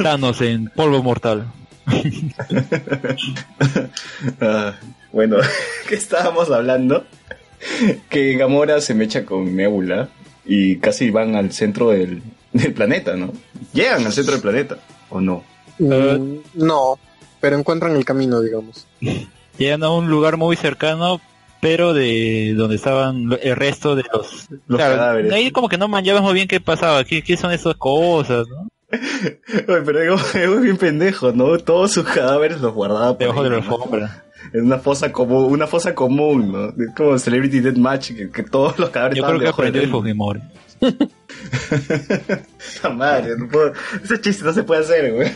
Thanos 0.00 0.40
en 0.40 0.66
polvo 0.68 1.02
mortal. 1.02 1.52
Ah, 4.40 4.74
bueno, 5.12 5.36
¿qué 5.88 5.96
estábamos 5.96 6.50
hablando? 6.50 7.04
Que 8.08 8.36
Gamora 8.36 8.80
se 8.80 8.94
mecha 8.94 9.24
con 9.24 9.56
Nebula 9.56 10.08
y 10.44 10.76
casi 10.76 11.10
van 11.10 11.34
al 11.34 11.52
centro 11.52 11.90
del, 11.90 12.22
del 12.52 12.72
planeta, 12.72 13.16
¿no? 13.16 13.32
Llegan 13.72 14.06
al 14.06 14.12
centro 14.12 14.34
del 14.34 14.42
planeta, 14.42 14.78
¿o 15.10 15.20
no? 15.20 15.42
Mm, 15.78 16.36
no, 16.54 16.98
pero 17.40 17.58
encuentran 17.58 17.96
el 17.96 18.04
camino, 18.04 18.40
digamos. 18.40 18.86
Llegan 19.58 19.82
a 19.84 19.90
un 19.90 20.08
lugar 20.08 20.36
muy 20.36 20.56
cercano, 20.56 21.20
pero 21.60 21.92
de 21.94 22.54
donde 22.56 22.76
estaban 22.76 23.28
lo- 23.28 23.38
el 23.38 23.54
resto 23.56 23.94
de 23.94 24.04
los... 24.12 24.48
Los 24.66 24.78
Claro, 24.78 24.96
cadáveres. 24.96 25.32
ahí 25.32 25.50
como 25.50 25.68
que 25.68 25.78
no 25.78 25.88
manllabas 25.88 26.22
muy 26.22 26.34
bien 26.34 26.48
qué 26.48 26.60
pasaba, 26.60 27.04
qué, 27.04 27.22
qué 27.22 27.36
son 27.36 27.52
esas 27.52 27.76
cosas, 27.76 28.46
¿no? 28.48 28.68
Oye, 29.68 29.82
pero 29.84 30.00
Ego, 30.02 30.16
Ego 30.34 30.54
es 30.56 30.62
bien 30.62 30.76
pendejo, 30.76 31.32
¿no? 31.32 31.56
Todos 31.58 31.92
sus 31.92 32.04
cadáveres 32.04 32.60
los 32.60 32.74
guardaba 32.74 33.10
por 33.12 33.18
Debajo 33.18 33.40
ahí, 33.40 33.44
de 33.44 33.50
la 33.50 33.56
¿no? 33.62 33.62
alfombra. 33.62 34.24
En 34.52 34.64
una 34.66 34.78
fosa 34.78 35.12
común, 35.12 35.44
una 35.52 35.66
fosa 35.66 35.94
común, 35.94 36.50
¿no? 36.52 36.68
Es 36.70 36.94
como 36.96 37.16
Celebrity 37.18 37.60
Deathmatch, 37.60 38.12
que, 38.12 38.30
que 38.30 38.42
todos 38.42 38.78
los 38.78 38.90
cadáveres 38.90 39.18
Yo 39.18 39.24
creo 39.26 39.38
que 39.38 39.48
aprendió 39.48 39.80
de 39.82 39.88
Fujimori. 39.88 40.40
La 42.82 42.90
madre, 42.90 43.36
no 43.36 43.48
puedo... 43.48 43.72
Ese 44.02 44.20
chiste 44.20 44.44
no 44.44 44.52
se 44.52 44.62
puede 44.62 44.82
hacer, 44.82 45.12
güey. 45.12 45.30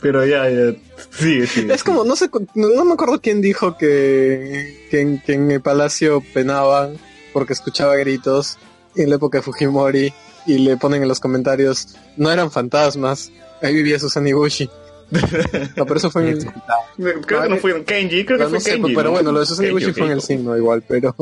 Pero 0.00 0.24
ya, 0.26 0.48
ya. 0.50 0.74
Sigue, 1.10 1.46
sigue. 1.46 1.72
Es 1.74 1.82
como, 1.84 2.04
no 2.04 2.16
sé, 2.16 2.28
cu- 2.28 2.46
no, 2.54 2.68
no 2.70 2.84
me 2.84 2.92
acuerdo 2.94 3.20
quién 3.20 3.40
dijo 3.40 3.76
que, 3.76 4.86
que, 4.90 5.00
en, 5.00 5.20
que 5.22 5.32
en 5.34 5.50
el 5.50 5.60
palacio 5.60 6.22
penaban 6.34 6.96
porque 7.32 7.52
escuchaba 7.52 7.96
gritos 7.96 8.58
en 8.96 9.08
la 9.10 9.16
época 9.16 9.38
de 9.38 9.42
Fujimori 9.42 10.12
y 10.46 10.58
le 10.58 10.76
ponen 10.76 11.02
en 11.02 11.08
los 11.08 11.20
comentarios, 11.20 11.96
no 12.16 12.30
eran 12.30 12.50
fantasmas, 12.50 13.30
ahí 13.62 13.74
vivía 13.74 13.98
Susan 13.98 14.26
Ibushi. 14.26 14.68
No, 15.76 15.86
pero 15.86 15.96
eso 15.96 16.08
fue 16.10 16.30
en, 16.30 16.38
Creo 17.26 17.42
que 17.42 17.48
no 17.48 17.56
fue 17.56 17.84
Kenji, 17.84 18.24
creo 18.24 18.38
que 18.38 18.44
No, 18.44 18.50
fue 18.50 18.58
no 18.58 18.60
sé, 18.64 18.70
Kenji. 18.76 18.94
pero 18.94 19.04
¿no? 19.08 19.10
bueno, 19.12 19.32
lo 19.32 19.40
de 19.40 19.46
Susan 19.46 19.64
Kenji, 19.66 19.82
Iguchi 19.82 19.98
fue 19.98 20.06
en 20.06 20.12
el 20.12 20.22
signo 20.22 20.56
igual, 20.56 20.84
pero... 20.86 21.14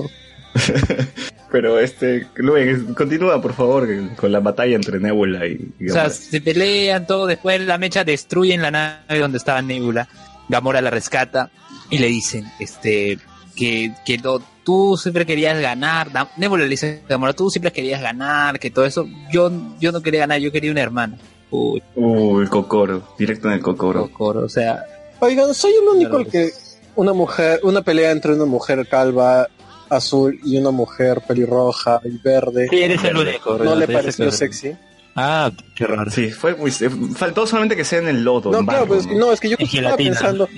Pero 1.50 1.78
este, 1.78 2.26
Luen, 2.36 2.94
continúa 2.94 3.40
por 3.40 3.54
favor 3.54 3.88
con 4.16 4.30
la 4.32 4.40
batalla 4.40 4.76
entre 4.76 5.00
Nebula 5.00 5.46
y, 5.46 5.72
y 5.80 5.88
O 5.88 5.92
sea, 5.92 6.02
Gamora. 6.02 6.10
se 6.14 6.40
pelean 6.42 7.06
todo, 7.06 7.26
después 7.26 7.60
la 7.62 7.78
mecha 7.78 8.04
destruyen 8.04 8.60
la 8.60 8.70
nave 8.70 9.18
donde 9.18 9.38
estaba 9.38 9.62
Nebula, 9.62 10.08
Gamora 10.48 10.82
la 10.82 10.90
rescata 10.90 11.50
y 11.90 11.98
le 11.98 12.08
dicen, 12.08 12.44
este, 12.60 13.18
que, 13.56 13.94
que 14.04 14.18
lo- 14.18 14.42
tú 14.62 14.98
siempre 15.00 15.24
querías 15.24 15.58
ganar, 15.58 16.08
Nebula 16.36 16.64
le 16.64 16.68
dice 16.70 17.00
a 17.04 17.08
Gamora, 17.08 17.32
tú 17.32 17.48
siempre 17.48 17.72
querías 17.72 18.02
ganar, 18.02 18.58
que 18.58 18.70
todo 18.70 18.84
eso, 18.84 19.08
yo, 19.32 19.50
yo 19.80 19.90
no 19.90 20.02
quería 20.02 20.20
ganar, 20.20 20.40
yo 20.40 20.52
quería 20.52 20.70
una 20.70 20.82
hermana. 20.82 21.16
Uy, 21.50 21.82
Uh, 21.94 22.40
el 22.40 22.50
Cocoro, 22.50 23.14
directo 23.18 23.48
en 23.48 23.54
el 23.54 23.60
Cocoro. 23.62 24.02
Cocoro, 24.02 24.40
o 24.44 24.48
sea, 24.50 24.84
Oigan, 25.20 25.54
soy 25.54 25.72
el 25.72 25.88
único 25.96 26.10
Claro. 26.10 26.24
el 26.26 26.30
que 26.30 26.50
una 26.94 27.12
mujer, 27.14 27.60
una 27.62 27.80
pelea 27.80 28.10
entre 28.10 28.34
una 28.34 28.44
mujer 28.44 28.86
calva, 28.86 29.48
azul 29.90 30.38
y 30.44 30.56
una 30.58 30.70
mujer 30.70 31.22
pelirroja 31.26 32.00
y 32.04 32.18
verde, 32.18 32.68
Sí, 32.70 32.80
eres 32.82 33.02
el 33.04 33.16
único. 33.16 33.58
no 33.58 33.74
le 33.74 33.86
pareció 33.88 34.30
sexy. 34.32 34.76
Ah, 35.20 35.50
qué 35.74 35.84
raro. 35.84 36.10
Sí, 36.12 36.30
fue 36.30 36.54
muy, 36.54 36.70
eh, 36.70 36.88
faltó 37.16 37.44
solamente 37.44 37.74
que 37.74 37.84
sea 37.84 37.98
en 37.98 38.06
el 38.08 38.22
lodo. 38.22 38.52
No, 38.52 38.60
en 38.60 38.66
claro, 38.66 38.86
pues, 38.86 39.04
no, 39.06 39.32
es 39.32 39.40
que 39.40 39.48
yo 39.48 39.56
estaba 39.58 39.96
pensando, 39.96 40.48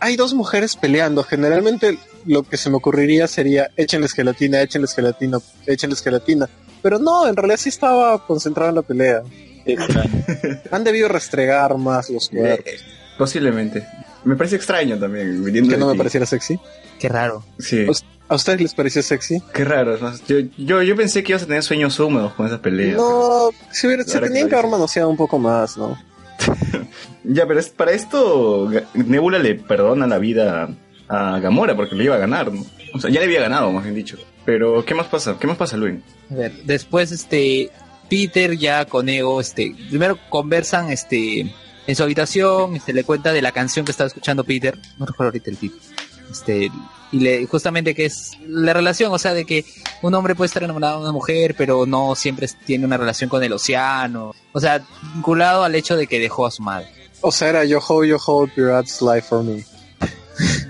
hay 0.00 0.16
dos 0.16 0.34
mujeres 0.34 0.74
peleando. 0.74 1.22
Generalmente 1.22 1.96
lo 2.26 2.42
que 2.42 2.56
se 2.56 2.70
me 2.70 2.76
ocurriría 2.76 3.28
sería 3.28 3.70
échenles 3.76 4.12
gelatina, 4.14 4.60
échenles 4.62 4.94
gelatina, 4.94 5.38
échenles 5.66 6.02
gelatina. 6.02 6.48
Pero 6.82 6.98
no, 6.98 7.28
en 7.28 7.36
realidad 7.36 7.58
sí 7.58 7.68
estaba 7.68 8.26
concentrado 8.26 8.70
en 8.70 8.74
la 8.76 8.82
pelea. 8.82 9.22
Extraño. 9.64 10.24
Han 10.72 10.82
debido 10.82 11.06
restregar 11.06 11.78
más 11.78 12.10
los 12.10 12.26
Eh, 12.32 12.36
cuerpos. 12.36 12.66
eh, 12.72 12.78
posiblemente. 13.16 13.86
Me 14.24 14.34
parece 14.34 14.56
extraño 14.56 14.98
también, 14.98 15.44
Que 15.44 15.76
no 15.76 15.86
me 15.86 15.92
ti. 15.92 15.98
pareciera 15.98 16.26
sexy. 16.26 16.58
qué 16.98 17.08
raro. 17.08 17.44
Sí, 17.60 17.84
Pues- 17.86 18.04
¿A 18.32 18.36
ustedes 18.36 18.62
les 18.62 18.74
pareció 18.74 19.02
sexy? 19.02 19.42
qué 19.52 19.62
raro. 19.62 19.98
¿no? 19.98 20.10
Yo, 20.26 20.38
yo, 20.56 20.82
yo 20.82 20.96
pensé 20.96 21.22
que 21.22 21.32
ibas 21.32 21.42
a 21.42 21.46
tener 21.46 21.62
sueños 21.62 22.00
húmedos 22.00 22.32
con 22.32 22.46
esas 22.46 22.60
peleas. 22.60 22.96
No, 22.96 23.50
si 23.70 23.86
hubiera, 23.86 24.04
se 24.04 24.18
que 24.18 24.26
tenían 24.26 24.48
que 24.48 24.54
haber 24.54 24.70
manoseado 24.70 25.10
un 25.10 25.18
poco 25.18 25.38
más, 25.38 25.76
¿no? 25.76 25.98
Ya, 27.24 27.46
pero 27.46 27.60
es, 27.60 27.68
para 27.68 27.92
esto 27.92 28.68
Nebula 28.94 29.38
le 29.38 29.54
perdona 29.54 30.08
la 30.08 30.18
vida 30.18 30.68
a 31.08 31.38
Gamora 31.38 31.76
porque 31.76 31.94
le 31.94 32.04
iba 32.04 32.16
a 32.16 32.18
ganar, 32.18 32.52
¿no? 32.52 32.64
O 32.94 32.98
sea, 32.98 33.10
ya 33.10 33.20
le 33.20 33.26
había 33.26 33.42
ganado, 33.42 33.70
más 33.70 33.84
bien 33.84 33.94
dicho. 33.94 34.16
Pero, 34.44 34.84
¿qué 34.84 34.94
más 34.94 35.06
pasa? 35.06 35.36
¿Qué 35.38 35.46
más 35.46 35.56
pasa, 35.56 35.76
Luis? 35.76 36.00
A 36.30 36.34
ver, 36.34 36.52
después 36.64 37.12
este 37.12 37.70
Peter 38.08 38.56
ya 38.56 38.86
con 38.86 39.08
Ego, 39.08 39.40
este, 39.40 39.76
primero 39.90 40.18
conversan 40.30 40.90
este 40.90 41.54
en 41.86 41.96
su 41.96 42.02
habitación, 42.02 42.76
este 42.76 42.92
le 42.92 43.04
cuenta 43.04 43.32
de 43.32 43.42
la 43.42 43.52
canción 43.52 43.84
que 43.84 43.92
estaba 43.92 44.08
escuchando 44.08 44.42
Peter, 44.42 44.76
no 44.98 45.06
recuerdo 45.06 45.28
ahorita 45.28 45.50
el 45.50 45.58
título. 45.58 45.82
Este 46.30 46.70
y 47.12 47.20
le 47.20 47.46
justamente 47.46 47.94
que 47.94 48.06
es 48.06 48.32
la 48.48 48.72
relación, 48.72 49.12
o 49.12 49.18
sea, 49.18 49.34
de 49.34 49.44
que 49.44 49.64
un 50.02 50.14
hombre 50.14 50.34
puede 50.34 50.46
estar 50.46 50.62
enamorado 50.62 50.96
de 50.96 51.02
una 51.04 51.12
mujer, 51.12 51.54
pero 51.56 51.86
no 51.86 52.14
siempre 52.14 52.48
tiene 52.66 52.86
una 52.86 52.96
relación 52.96 53.28
con 53.30 53.42
el 53.44 53.52
océano, 53.52 54.34
o 54.52 54.60
sea, 54.60 54.82
vinculado 55.14 55.62
al 55.62 55.74
hecho 55.74 55.96
de 55.96 56.06
que 56.06 56.18
dejó 56.18 56.46
a 56.46 56.50
su 56.50 56.62
madre. 56.62 56.88
O 57.20 57.30
sea, 57.30 57.48
era 57.50 57.64
yo 57.64 57.78
ho, 57.86 58.04
yo 58.04 58.16
ho, 58.26 58.46
pirates 58.48 59.00
life 59.02 59.22
for 59.28 59.44
me. 59.44 59.62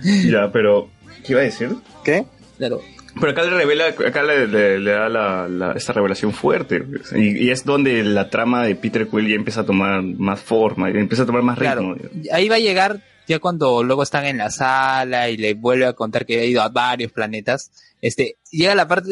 ya, 0.30 0.50
pero, 0.52 0.90
¿qué 1.24 1.32
iba 1.32 1.40
a 1.40 1.44
decir? 1.44 1.70
¿Qué? 2.04 2.24
Claro. 2.58 2.80
Pero 3.20 3.32
acá 3.32 3.42
le 3.42 3.50
revela, 3.50 3.86
acá 3.88 4.22
le, 4.22 4.46
le- 4.46 4.78
le 4.78 4.90
da 4.90 5.08
la, 5.08 5.46
la- 5.48 5.72
esta 5.72 5.92
revelación 5.92 6.32
fuerte. 6.32 6.82
Y, 7.14 7.44
y 7.46 7.50
es 7.50 7.64
donde 7.64 8.02
la 8.02 8.30
trama 8.30 8.64
de 8.64 8.74
Peter 8.74 9.06
Quill 9.06 9.28
ya 9.28 9.34
empieza 9.34 9.60
a 9.60 9.66
tomar 9.66 10.02
más 10.02 10.40
forma, 10.40 10.90
y 10.90 10.96
empieza 10.96 11.24
a 11.24 11.26
tomar 11.26 11.42
más 11.42 11.58
ritmo. 11.58 11.94
Claro, 11.94 12.10
ahí 12.32 12.48
va 12.48 12.54
a 12.56 12.58
llegar 12.58 13.00
ya 13.26 13.38
cuando 13.38 13.82
luego 13.82 14.02
están 14.02 14.24
en 14.26 14.38
la 14.38 14.50
sala 14.50 15.28
y 15.30 15.36
le 15.36 15.54
vuelve 15.54 15.86
a 15.86 15.92
contar 15.92 16.26
que 16.26 16.40
ha 16.40 16.44
ido 16.44 16.62
a 16.62 16.68
varios 16.68 17.12
planetas. 17.12 17.70
Este, 18.00 18.36
llega 18.50 18.74
la 18.74 18.88
parte, 18.88 19.10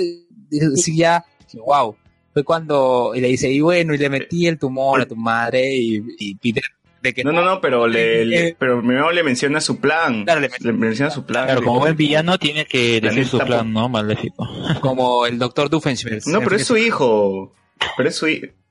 sí, 0.76 0.96
ya, 0.96 1.24
wow. 1.64 1.96
Fue 2.32 2.44
cuando 2.44 3.12
y 3.14 3.20
le 3.20 3.28
dice, 3.28 3.50
y 3.50 3.60
bueno, 3.60 3.92
y 3.94 3.98
le 3.98 4.08
metí 4.08 4.46
el 4.46 4.58
tumor 4.58 5.00
a 5.00 5.06
tu 5.06 5.16
madre 5.16 5.74
y, 5.76 6.00
y 6.18 6.34
Peter 6.36 6.62
de 7.02 7.14
que 7.14 7.24
No, 7.24 7.32
no, 7.32 7.42
no, 7.44 7.60
pero 7.60 7.86
le, 7.88 8.24
le- 8.26 8.48
Eh, 8.48 8.56
pero 8.58 8.80
primero 8.80 9.10
le 9.10 9.22
menciona 9.22 9.60
su 9.60 9.78
plan. 9.80 10.24
Claro, 10.24 10.40
le 10.40 10.50
le, 10.60 10.72
menciona 10.72 11.10
su 11.10 11.24
plan. 11.24 11.46
Claro, 11.46 11.62
como 11.62 11.80
buen 11.80 11.96
villano 11.96 12.38
tiene 12.38 12.66
que 12.66 13.00
decir 13.00 13.26
su 13.26 13.38
plan, 13.38 13.72
¿no? 13.72 13.88
Maléfico. 13.88 14.46
como 14.80 15.24
el 15.26 15.38
doctor 15.38 15.70
Doofenshmirtz. 15.70 16.26
No, 16.26 16.40
pero 16.40 16.56
es 16.56 16.66
su 16.66 16.76
hijo. 16.76 17.52
Pero 17.96 18.08
es 18.08 18.14
su, 18.16 18.26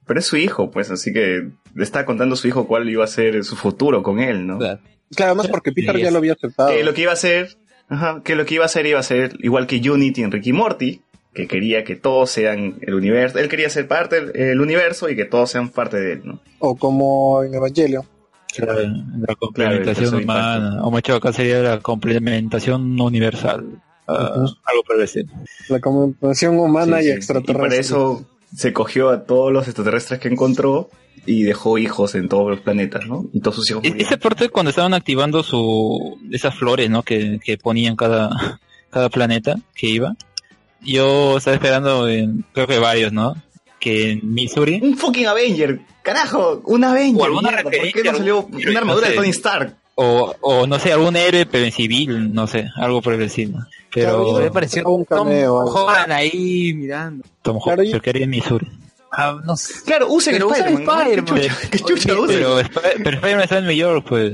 pero 0.06 0.20
es 0.20 0.26
su 0.28 0.38
hijo, 0.38 0.70
pues, 0.70 0.91
así 0.91 1.11
que 1.11 1.49
le 1.74 1.84
está 1.84 2.06
contando 2.06 2.36
a 2.36 2.38
su 2.38 2.48
hijo 2.48 2.68
cuál 2.68 2.88
iba 2.90 3.03
a 3.03 3.07
ser 3.07 3.44
su 3.44 3.56
futuro 3.56 4.03
con 4.03 4.20
él, 4.20 4.45
¿no? 4.45 4.60
Claro. 4.60 4.80
Claro, 5.15 5.31
además 5.31 5.48
porque 5.48 5.72
Peter 5.72 5.95
Sí, 5.95 6.02
ya 6.03 6.11
lo 6.11 6.18
había 6.19 6.34
aceptado. 6.34 6.69
Que 6.69 6.84
lo 6.84 6.94
que 6.94 7.02
iba 7.02 7.11
a 7.11 7.14
hacer, 7.14 7.57
ajá, 7.88 8.22
que 8.23 8.36
lo 8.36 8.45
que 8.45 8.56
iba 8.56 8.64
a 8.64 8.68
hacer 8.68 8.86
iba 8.86 8.99
a 8.99 9.03
ser 9.03 9.36
igual 9.40 9.68
que 9.68 9.77
Unity 9.90 10.23
en 10.23 10.31
Ricky 10.31 10.53
Morty, 10.53 11.02
que 11.34 11.48
quería 11.48 11.84
que 11.84 11.95
todos 11.95 12.30
sean 12.31 12.77
el 12.81 12.94
universo. 12.94 13.40
Él 13.40 13.49
quería 13.49 13.69
ser 13.69 13.88
parte 13.88 14.22
del 14.22 14.36
el 14.52 14.61
universo 14.61 15.10
y 15.10 15.15
que 15.15 15.26
todos 15.26 15.52
sean 15.52 15.69
parte 15.69 15.98
de 15.98 16.14
él, 16.14 16.22
¿no? 16.26 16.40
O 16.60 16.76
como 16.76 17.44
en 17.44 17.53
Evangelio. 17.53 18.06
Claro, 18.56 18.80
la 18.81 19.36
complementación 19.36 20.15
humana. 20.15 20.84
O 20.84 20.90
macho, 20.91 21.15
acá 21.15 21.31
sería 21.31 21.60
la 21.61 21.80
complementación 21.81 22.99
universal. 22.99 23.65
Ah. 24.07 24.45
Algo 24.65 24.84
por 24.88 24.95
el 24.98 25.03
estilo. 25.03 25.31
La 25.69 25.80
comunicación 25.80 26.57
humana 26.60 26.98
Sí, 26.99 27.03
y 27.03 27.07
sí. 27.10 27.11
extraterrestre. 27.11 27.65
Y 27.68 27.69
para 27.69 27.80
eso 27.80 28.26
se 28.55 28.73
cogió 28.73 29.09
a 29.09 29.23
todos 29.23 29.51
los 29.51 29.67
extraterrestres 29.67 30.19
que 30.19 30.27
encontró 30.27 30.89
y 31.26 31.43
dejó 31.43 31.77
hijos 31.77 32.15
en 32.15 32.30
todos 32.30 32.49
los 32.49 32.59
planetas, 32.61 33.05
¿no? 33.07 33.26
Y 33.34 33.41
todos 33.41 33.57
sus 33.57 33.69
hijos 33.69 33.84
E-. 33.84 33.95
Esa 33.99 34.17
parte 34.17 34.49
cuando 34.49 34.69
estaban 34.69 34.93
activando 34.93 35.43
su 35.43 36.17
esas 36.31 36.55
flores, 36.55 36.89
¿no? 36.89 37.03
Que, 37.03 37.39
que 37.43 37.57
ponían 37.57 37.95
cada, 37.95 38.59
cada 38.89 39.09
planeta 39.09 39.55
que 39.76 39.88
iba. 39.88 40.15
Yo 40.81 41.38
estaba 41.38 41.55
esperando, 41.55 42.07
en, 42.07 42.45
creo 42.53 42.67
que 42.67 42.80
varios, 42.80 43.11
¿no? 43.11 43.35
Que 43.80 44.11
en 44.11 44.34
Missouri. 44.34 44.80
Un 44.81 44.97
fucking 44.97 45.27
Avenger, 45.27 45.81
carajo, 46.01 46.61
un 46.65 46.84
Avenger. 46.84 47.21
O 47.21 47.26
alguna 47.26 47.49
mierda, 47.49 47.63
¿Por 47.63 47.71
qué 47.71 48.03
no 48.03 48.17
salió 48.17 48.45
una 48.45 48.80
armadura 48.80 49.07
no 49.07 49.11
de. 49.11 49.17
Tony 49.17 49.30
Stark? 49.30 49.76
O, 49.95 50.34
o 50.39 50.65
no 50.65 50.80
sé, 50.80 50.93
algún 50.93 51.17
héroe, 51.17 51.45
pero 51.45 51.65
en 51.65 51.73
civil, 51.73 52.34
no 52.34 52.47
sé, 52.47 52.69
algo 52.77 53.01
por 53.01 53.13
el 53.13 53.21
estilo. 53.21 53.59
Pero 53.94 54.34
Me 54.40 54.52
pareció 54.52 54.88
Un 54.90 55.06
cameo, 55.06 55.66
Tom 55.66 55.76
Holland 55.76 56.11
ahí 56.11 56.74
mirando. 56.74 57.26
Tom 57.41 57.60
Claro, 57.60 57.82
Holland, 57.82 57.94
yo 57.95 58.02
quería 58.02 58.24
en 58.26 58.30
Missouri. 58.30 58.68
Ah, 59.11 59.40
no 59.44 59.57
sé. 59.57 59.74
Claro, 59.86 60.07
usen 60.10 60.34
Pero 60.36 60.48
usa 60.49 60.57
Spider-Man. 60.68 60.86
¿no? 60.86 61.02
Spider-Man. 61.02 61.41
¿Qué 61.41 61.48
chucha, 61.49 61.70
qué 61.72 61.80
chucha 61.80 62.14
Oye, 62.14 62.22
usen? 62.22 62.70
Pero, 62.74 62.84
pero 63.03 63.16
Spider-Man 63.18 63.41
está 63.44 63.57
en 63.57 63.66
New 63.66 63.76
York, 63.76 64.06
pues. 64.07 64.34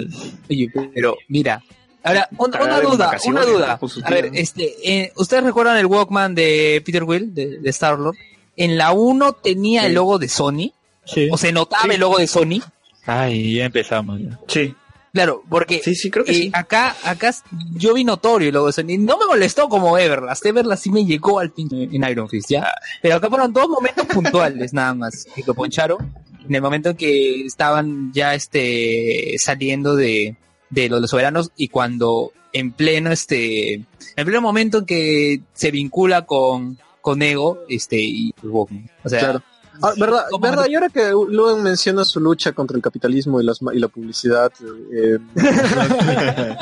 Oye, 0.49 0.69
pero 0.94 1.15
mira. 1.30 1.64
Ahora, 2.03 2.27
un- 2.38 2.52
una 2.53 2.82
duda, 2.82 3.18
una 3.26 3.45
duda. 3.45 3.80
su 3.88 4.02
A 4.03 4.10
ver, 4.11 4.30
este, 4.34 4.76
eh, 4.84 5.11
¿ustedes 5.15 5.44
recuerdan 5.44 5.77
el 5.77 5.86
Walkman 5.88 6.36
de 6.36 6.84
Peter 6.86 7.03
Will, 7.03 7.34
de, 7.34 7.57
de 7.60 7.69
Star-Lord? 7.72 8.15
En 8.57 8.77
la 8.77 8.91
1 8.91 9.34
tenía 9.34 9.82
Sí. 9.82 9.88
el 9.88 9.94
logo 9.94 10.19
de 10.19 10.27
Sony, 10.30 10.72
Sí. 11.06 11.30
o 11.32 11.38
se 11.38 11.52
notaba 11.52 11.84
Sí. 11.84 11.90
el 11.91 11.99
logo 12.02 12.18
de 12.19 12.27
Sony. 12.27 12.61
Ay, 13.07 13.56
ya 13.56 13.65
empezamos. 13.65 14.19
Ya. 14.22 14.40
Sí, 14.48 14.76
Claro, 15.15 15.43
porque 15.47 15.79
sí, 15.81 15.95
sí, 15.95 16.11
creo 16.11 16.25
que 16.25 16.31
eh, 16.33 16.35
sí. 16.35 16.51
acá, 16.51 16.93
acá 17.05 17.33
yo 17.73 17.93
vi 17.93 18.03
notorio 18.03 18.49
el 18.49 18.53
logo 18.53 18.67
de 18.67 18.73
Sony. 18.73 18.97
No 18.99 19.17
me 19.17 19.25
molestó 19.25 19.69
como 19.69 19.97
Everlast. 19.97 20.45
Everlast 20.45 20.83
sí 20.83 20.91
me 20.91 21.05
llegó 21.05 21.39
al 21.39 21.53
fin 21.53 21.69
en 21.71 22.03
Iron 22.03 22.27
Fist, 22.27 22.49
¿ya? 22.51 22.69
Pero 23.01 23.15
acá 23.15 23.29
fueron 23.29 23.53
dos 23.53 23.69
momentos 23.69 24.05
puntuales 24.07 24.73
nada 24.73 24.93
más 24.93 25.25
que 25.33 25.41
lo 25.47 25.53
poncharon. 25.53 26.13
En 26.45 26.53
el 26.53 26.61
momento 26.61 26.89
en 26.89 26.97
que 26.97 27.45
estaban 27.45 28.11
ya 28.11 28.35
este 28.35 29.35
saliendo 29.37 29.95
de, 29.95 30.35
de 30.69 30.89
los, 30.89 30.99
los 30.99 31.09
soberanos 31.09 31.49
y 31.55 31.69
cuando 31.69 32.33
en 32.51 32.73
pleno 32.73 33.09
este 33.09 33.75
en 33.75 34.25
pleno 34.25 34.41
momento 34.41 34.79
en 34.79 34.85
que 34.85 35.41
se 35.53 35.71
vincula 35.71 36.25
con 36.25 36.77
con 36.99 37.21
Ego 37.21 37.59
este 37.69 37.99
y 38.01 38.33
Walkman. 38.43 38.91
O 39.01 39.07
sea, 39.07 39.19
Claro. 39.19 39.43
Ah, 39.81 39.93
verdad, 39.97 40.26
¿Cómo 40.31 40.41
verdad, 40.41 40.65
y 40.69 40.76
ahora 40.76 40.89
que 40.89 41.11
Luen 41.11 41.61
menciona 41.64 42.03
su 42.06 42.19
lucha 42.19 42.52
contra 42.53 42.76
el 42.77 42.84
capitalismo 42.84 43.41
y, 43.41 43.45
las, 43.45 43.60
y 43.73 43.80
la 43.80 43.88
publicidad, 43.88 44.52
eh, 44.93 45.18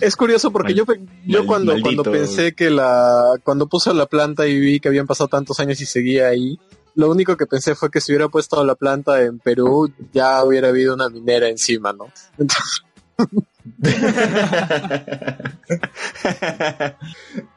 es 0.00 0.16
curioso 0.16 0.50
porque 0.50 0.74
Mal- 0.74 0.76
yo, 0.76 0.84
yo 1.26 1.38
mal- 1.40 1.46
cuando, 1.46 1.72
maldito. 1.72 2.02
cuando 2.02 2.12
pensé 2.12 2.54
que 2.54 2.70
la, 2.70 3.34
cuando 3.44 3.66
puse 3.68 3.92
la 3.94 4.06
planta 4.06 4.46
y 4.46 4.58
vi 4.58 4.80
que 4.80 4.88
habían 4.88 5.06
pasado 5.06 5.28
tantos 5.28 5.60
años 5.60 5.80
y 5.80 5.86
seguía 5.86 6.28
ahí, 6.28 6.58
lo 6.94 7.10
único 7.10 7.36
que 7.36 7.46
pensé 7.46 7.74
fue 7.74 7.90
que 7.90 8.00
si 8.00 8.12
hubiera 8.12 8.28
puesto 8.28 8.62
la 8.64 8.74
planta 8.74 9.22
en 9.22 9.38
Perú, 9.38 9.92
ya 10.12 10.42
hubiera 10.44 10.68
habido 10.68 10.94
una 10.94 11.08
minera 11.08 11.48
encima, 11.48 11.92
¿no? 11.92 12.06
Entonces, 12.38 12.82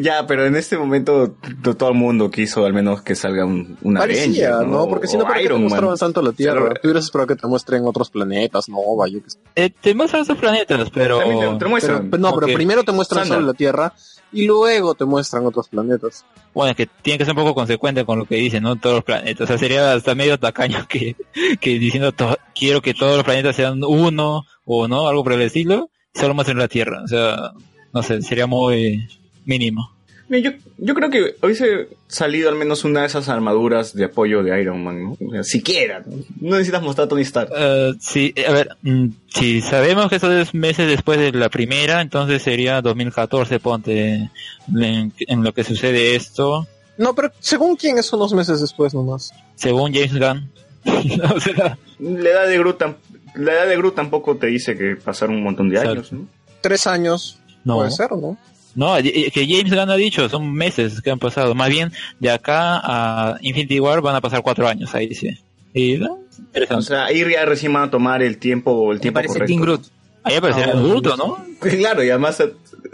ya, 0.00 0.26
pero 0.26 0.44
en 0.46 0.56
este 0.56 0.76
momento 0.76 1.34
to- 1.62 1.74
todo 1.76 1.88
el 1.90 1.94
mundo 1.94 2.30
quiso 2.30 2.66
al 2.66 2.72
menos 2.74 3.02
que 3.02 3.14
salga 3.14 3.44
un, 3.46 3.78
un 3.82 3.94
parecía, 3.94 4.56
Avenger, 4.56 4.68
¿no? 4.68 4.86
Porque 4.88 5.06
si 5.06 5.16
no, 5.16 5.24
O 5.24 5.26
¿para 5.26 5.36
qué 5.36 5.40
te 5.40 5.46
Iron 5.46 5.60
Man. 5.62 5.70
mostraban 5.70 5.96
tanto 5.98 6.22
la 6.22 6.32
Tierra? 6.32 6.60
Claro. 6.60 6.74
Tú 6.74 6.88
hubieras 6.88 7.04
esperado 7.04 7.26
que 7.28 7.36
te 7.36 7.46
muestren 7.46 7.84
otros 7.86 8.10
planetas, 8.10 8.68
no, 8.68 8.78
vaya. 8.96 9.14
yo 9.14 9.24
qué 9.24 9.30
sé. 9.30 9.38
Eh, 9.56 9.70
te 9.80 9.94
muestran 9.94 10.22
esos 10.22 10.36
planetas, 10.38 10.90
pero. 10.90 11.18
Te, 11.58 11.66
muestran. 11.66 12.10
pero 12.10 12.20
no, 12.20 12.34
pero 12.34 12.52
primero 12.54 12.84
te 12.84 12.92
muestran 12.92 13.20
Sandra. 13.22 13.36
solo 13.38 13.46
la 13.46 13.54
Tierra 13.54 13.92
y 14.32 14.44
luego 14.46 14.94
te 14.94 15.04
muestran 15.06 15.46
otros 15.46 15.68
planetas. 15.68 16.24
Bueno, 16.54 16.70
es 16.72 16.76
que 16.76 16.86
tiene 17.02 17.18
que 17.18 17.24
ser 17.24 17.32
un 17.32 17.40
poco 17.42 17.54
consecuente 17.54 18.04
con 18.04 18.18
lo 18.18 18.26
que 18.26 18.36
dicen, 18.36 18.62
¿no? 18.62 18.76
Todos 18.76 18.96
los 18.96 19.04
planetas. 19.04 19.44
O 19.44 19.46
sea, 19.46 19.56
sería 19.58 19.92
hasta 19.92 20.14
medio 20.14 20.38
tacaño 20.38 20.86
que, 20.88 21.16
que 21.60 21.78
diciendo 21.78 22.12
to- 22.12 22.36
quiero 22.54 22.82
que 22.82 22.92
todos 22.94 23.16
los 23.16 23.24
planetas 23.24 23.56
sean 23.56 23.82
uno 23.82 24.42
o 24.64 24.88
no, 24.88 25.08
algo 25.08 25.24
por 25.24 25.32
el 25.32 25.42
estilo, 25.42 25.90
solo 26.14 26.34
más 26.34 26.48
en 26.48 26.58
la 26.58 26.68
Tierra. 26.68 27.02
O 27.02 27.08
sea, 27.08 27.52
no 27.92 28.02
sé, 28.02 28.20
sería 28.22 28.46
muy 28.46 29.08
mínimo. 29.50 29.92
Yo, 30.28 30.52
yo 30.78 30.94
creo 30.94 31.10
que 31.10 31.34
hubiese 31.42 31.88
salido 32.06 32.48
al 32.50 32.54
menos 32.54 32.84
una 32.84 33.00
de 33.00 33.06
esas 33.08 33.28
armaduras 33.28 33.92
de 33.94 34.04
apoyo 34.04 34.44
de 34.44 34.60
Iron 34.62 34.84
Man, 34.84 35.02
¿no? 35.02 35.16
O 35.26 35.32
sea, 35.32 35.42
siquiera. 35.42 36.04
¿no? 36.06 36.18
No 36.40 36.50
necesitas 36.52 36.82
mostrar 36.82 37.06
a 37.06 37.08
Tony 37.08 37.22
Stark. 37.22 37.50
Eh, 37.52 37.94
sí, 38.00 38.32
a 38.46 38.52
ver, 38.52 38.76
mm, 38.82 39.06
si 39.26 39.60
sabemos 39.60 40.08
que 40.08 40.16
eso 40.16 40.30
es 40.38 40.54
meses 40.54 40.86
después 40.88 41.18
de 41.18 41.32
la 41.32 41.48
primera, 41.48 42.00
entonces 42.00 42.42
sería 42.42 42.80
2014, 42.80 43.58
ponte, 43.58 44.30
en, 44.72 45.12
en 45.18 45.42
lo 45.42 45.52
que 45.52 45.64
sucede 45.64 46.14
esto, 46.14 46.64
No, 46.96 47.12
pero 47.16 47.32
según 47.40 47.74
quién 47.74 47.98
es 47.98 48.12
unos 48.12 48.32
meses 48.32 48.60
después 48.60 48.94
nomás. 48.94 49.32
según 49.56 49.92
James 49.92 50.16
Gunn. 50.16 50.48
o 51.34 51.40
sea, 51.40 51.76
La 51.98 52.30
edad 52.30 52.46
de 52.46 52.56
Groot, 52.56 52.80
la 53.34 53.52
edad 53.52 53.66
de 53.66 53.76
Groot 53.76 53.96
tampoco 53.96 54.36
te 54.36 54.46
dice 54.46 54.76
que 54.78 54.94
pasaron 54.94 55.34
un 55.34 55.42
montón 55.42 55.68
de 55.70 55.80
años, 55.80 56.12
¿no? 56.12 56.24
Tres 56.60 56.86
años. 56.86 57.40
no, 57.64 57.78
Puede 57.78 57.90
ser, 57.90 58.12
¿no? 58.12 58.38
No, 58.74 58.96
que 58.96 59.46
James 59.48 59.70
Gunn 59.74 59.90
ha 59.90 59.96
dicho, 59.96 60.28
son 60.28 60.52
meses 60.52 61.00
que 61.02 61.10
han 61.10 61.18
pasado. 61.18 61.54
Más 61.54 61.68
bien, 61.68 61.92
de 62.18 62.30
acá 62.30 62.80
a 62.82 63.36
Infinity 63.40 63.80
War 63.80 64.00
van 64.00 64.16
a 64.16 64.20
pasar 64.20 64.42
cuatro 64.42 64.66
años, 64.68 64.94
ahí 64.94 65.14
sí. 65.14 65.30
Y, 65.74 65.98
¿no? 65.98 66.18
O 66.70 66.82
sea, 66.82 67.04
ahí 67.06 67.24
ya 67.30 67.44
recién 67.44 67.72
van 67.72 67.84
a 67.84 67.90
tomar 67.90 68.22
el 68.22 68.38
tiempo, 68.38 68.92
el 68.92 69.00
tiempo 69.00 69.18
parece 69.18 69.34
correcto. 69.34 69.48
Team 69.52 69.60
Groot. 69.62 69.82
Ahí 70.22 70.36
aparecerá 70.36 70.72
Ah, 70.72 70.74
Naruto, 70.74 71.16
¿no? 71.16 71.38
Claro, 71.60 72.02
y 72.04 72.10
además 72.10 72.42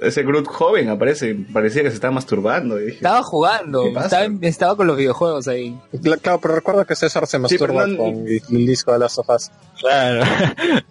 ese 0.00 0.22
Groot 0.22 0.46
joven 0.46 0.88
aparece, 0.90 1.34
parecía 1.52 1.82
que 1.82 1.88
se 1.90 1.94
estaba 1.96 2.12
masturbando. 2.12 2.76
dije, 2.76 2.96
Estaba 2.96 3.22
jugando, 3.22 3.86
estaba, 3.86 4.26
estaba 4.42 4.76
con 4.76 4.86
los 4.86 4.96
videojuegos 4.96 5.48
ahí. 5.48 5.74
Cla- 5.92 6.20
Claro, 6.20 6.40
pero 6.40 6.54
recuerda 6.54 6.84
que 6.84 6.94
César 6.94 7.26
se 7.26 7.36
Sí, 7.38 7.42
masturba 7.42 7.86
no- 7.86 7.96
con 7.96 8.08
el, 8.26 8.42
el 8.50 8.66
disco 8.66 8.92
de 8.92 8.98
las 9.00 9.12
sofás. 9.12 9.50
Claro. 9.80 10.24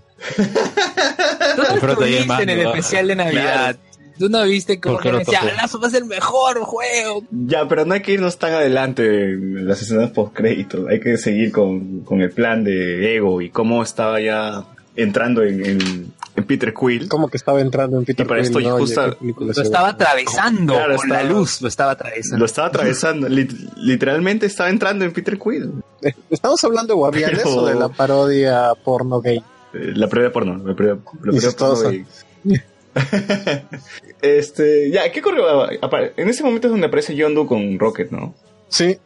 Estuviste 1.47 2.43
en 2.43 2.49
el 2.49 2.59
especial 2.67 3.07
de 3.07 3.15
Navidad. 3.15 3.75
Tú 4.17 4.29
no 4.29 4.43
viste 4.43 4.79
cómo 4.79 4.95
¿Por 4.95 5.03
qué 5.03 5.11
que 5.11 5.17
decía? 5.19 5.41
Lazo 5.55 5.79
va 5.79 5.87
a 5.87 5.89
ser 5.89 6.03
el 6.03 6.07
mejor 6.09 6.59
juego. 6.61 7.23
Ya, 7.31 7.67
pero 7.67 7.85
no 7.85 7.93
hay 7.93 8.01
que 8.01 8.13
irnos 8.13 8.37
tan 8.37 8.53
adelante 8.53 9.31
en 9.31 9.67
las 9.67 9.81
escenas 9.81 10.11
post 10.11 10.33
créditos. 10.33 10.87
Hay 10.89 10.99
que 10.99 11.17
seguir 11.17 11.51
con, 11.51 12.01
con 12.01 12.21
el 12.21 12.31
plan 12.31 12.63
de 12.63 13.15
Ego 13.15 13.41
y 13.41 13.49
cómo 13.49 13.83
estaba 13.83 14.19
ya 14.21 14.63
entrando 14.95 15.43
en, 15.43 15.65
en, 15.65 16.13
en 16.37 16.43
Peter 16.45 16.73
Quill. 16.73 17.09
Como 17.09 17.27
que 17.27 17.35
estaba 17.35 17.59
entrando 17.59 17.97
en 17.99 18.05
Peter 18.05 18.25
Y 18.25 18.29
para 18.29 18.41
Quill, 18.41 18.47
esto 18.57 18.69
¿no? 18.69 18.77
justa- 18.77 19.07
¿Y 19.07 19.09
qué 19.11 19.15
película 19.19 19.53
Lo 19.55 19.61
estaba 19.61 19.89
atravesando 19.89 20.73
Claro, 20.73 20.95
con 20.95 21.09
la 21.09 21.15
estaba- 21.21 21.33
luz, 21.37 21.61
lo 21.61 21.67
estaba 21.67 21.91
atravesando. 21.91 22.37
Lo 22.39 22.45
estaba 22.45 22.67
atravesando. 22.69 23.27
Lit- 23.27 23.73
literalmente 23.77 24.45
estaba 24.45 24.69
entrando 24.69 25.03
en 25.03 25.11
Peter 25.11 25.37
Quill. 25.37 25.71
Eh, 26.01 26.13
¿Estamos 26.29 26.63
hablando 26.63 26.93
de 26.93 26.97
Guardianes 26.97 27.39
Pero- 27.43 27.55
o 27.57 27.65
de 27.65 27.75
la 27.75 27.89
parodia 27.89 28.69
porno 28.83 29.19
gay? 29.19 29.39
Eh, 29.73 29.91
La 29.95 30.07
previa 30.07 30.31
porno. 30.31 30.57
La 30.65 30.73
previa, 30.73 30.93
la 30.95 31.19
previa 31.21 31.35
Incestuosa. 31.35 31.83
porno 31.89 32.05
este, 34.21 34.89
ya, 34.91 35.11
¿qué 35.11 35.21
correo? 35.21 35.67
apare- 35.81 36.13
En 36.17 36.29
ese 36.29 36.43
momento 36.43 36.67
es 36.67 36.71
donde 36.71 36.87
aparece 36.87 37.15
Yondu 37.15 37.45
con 37.45 37.77
Rocket, 37.79 38.11
¿no? 38.11 38.33
Sí, 38.69 38.97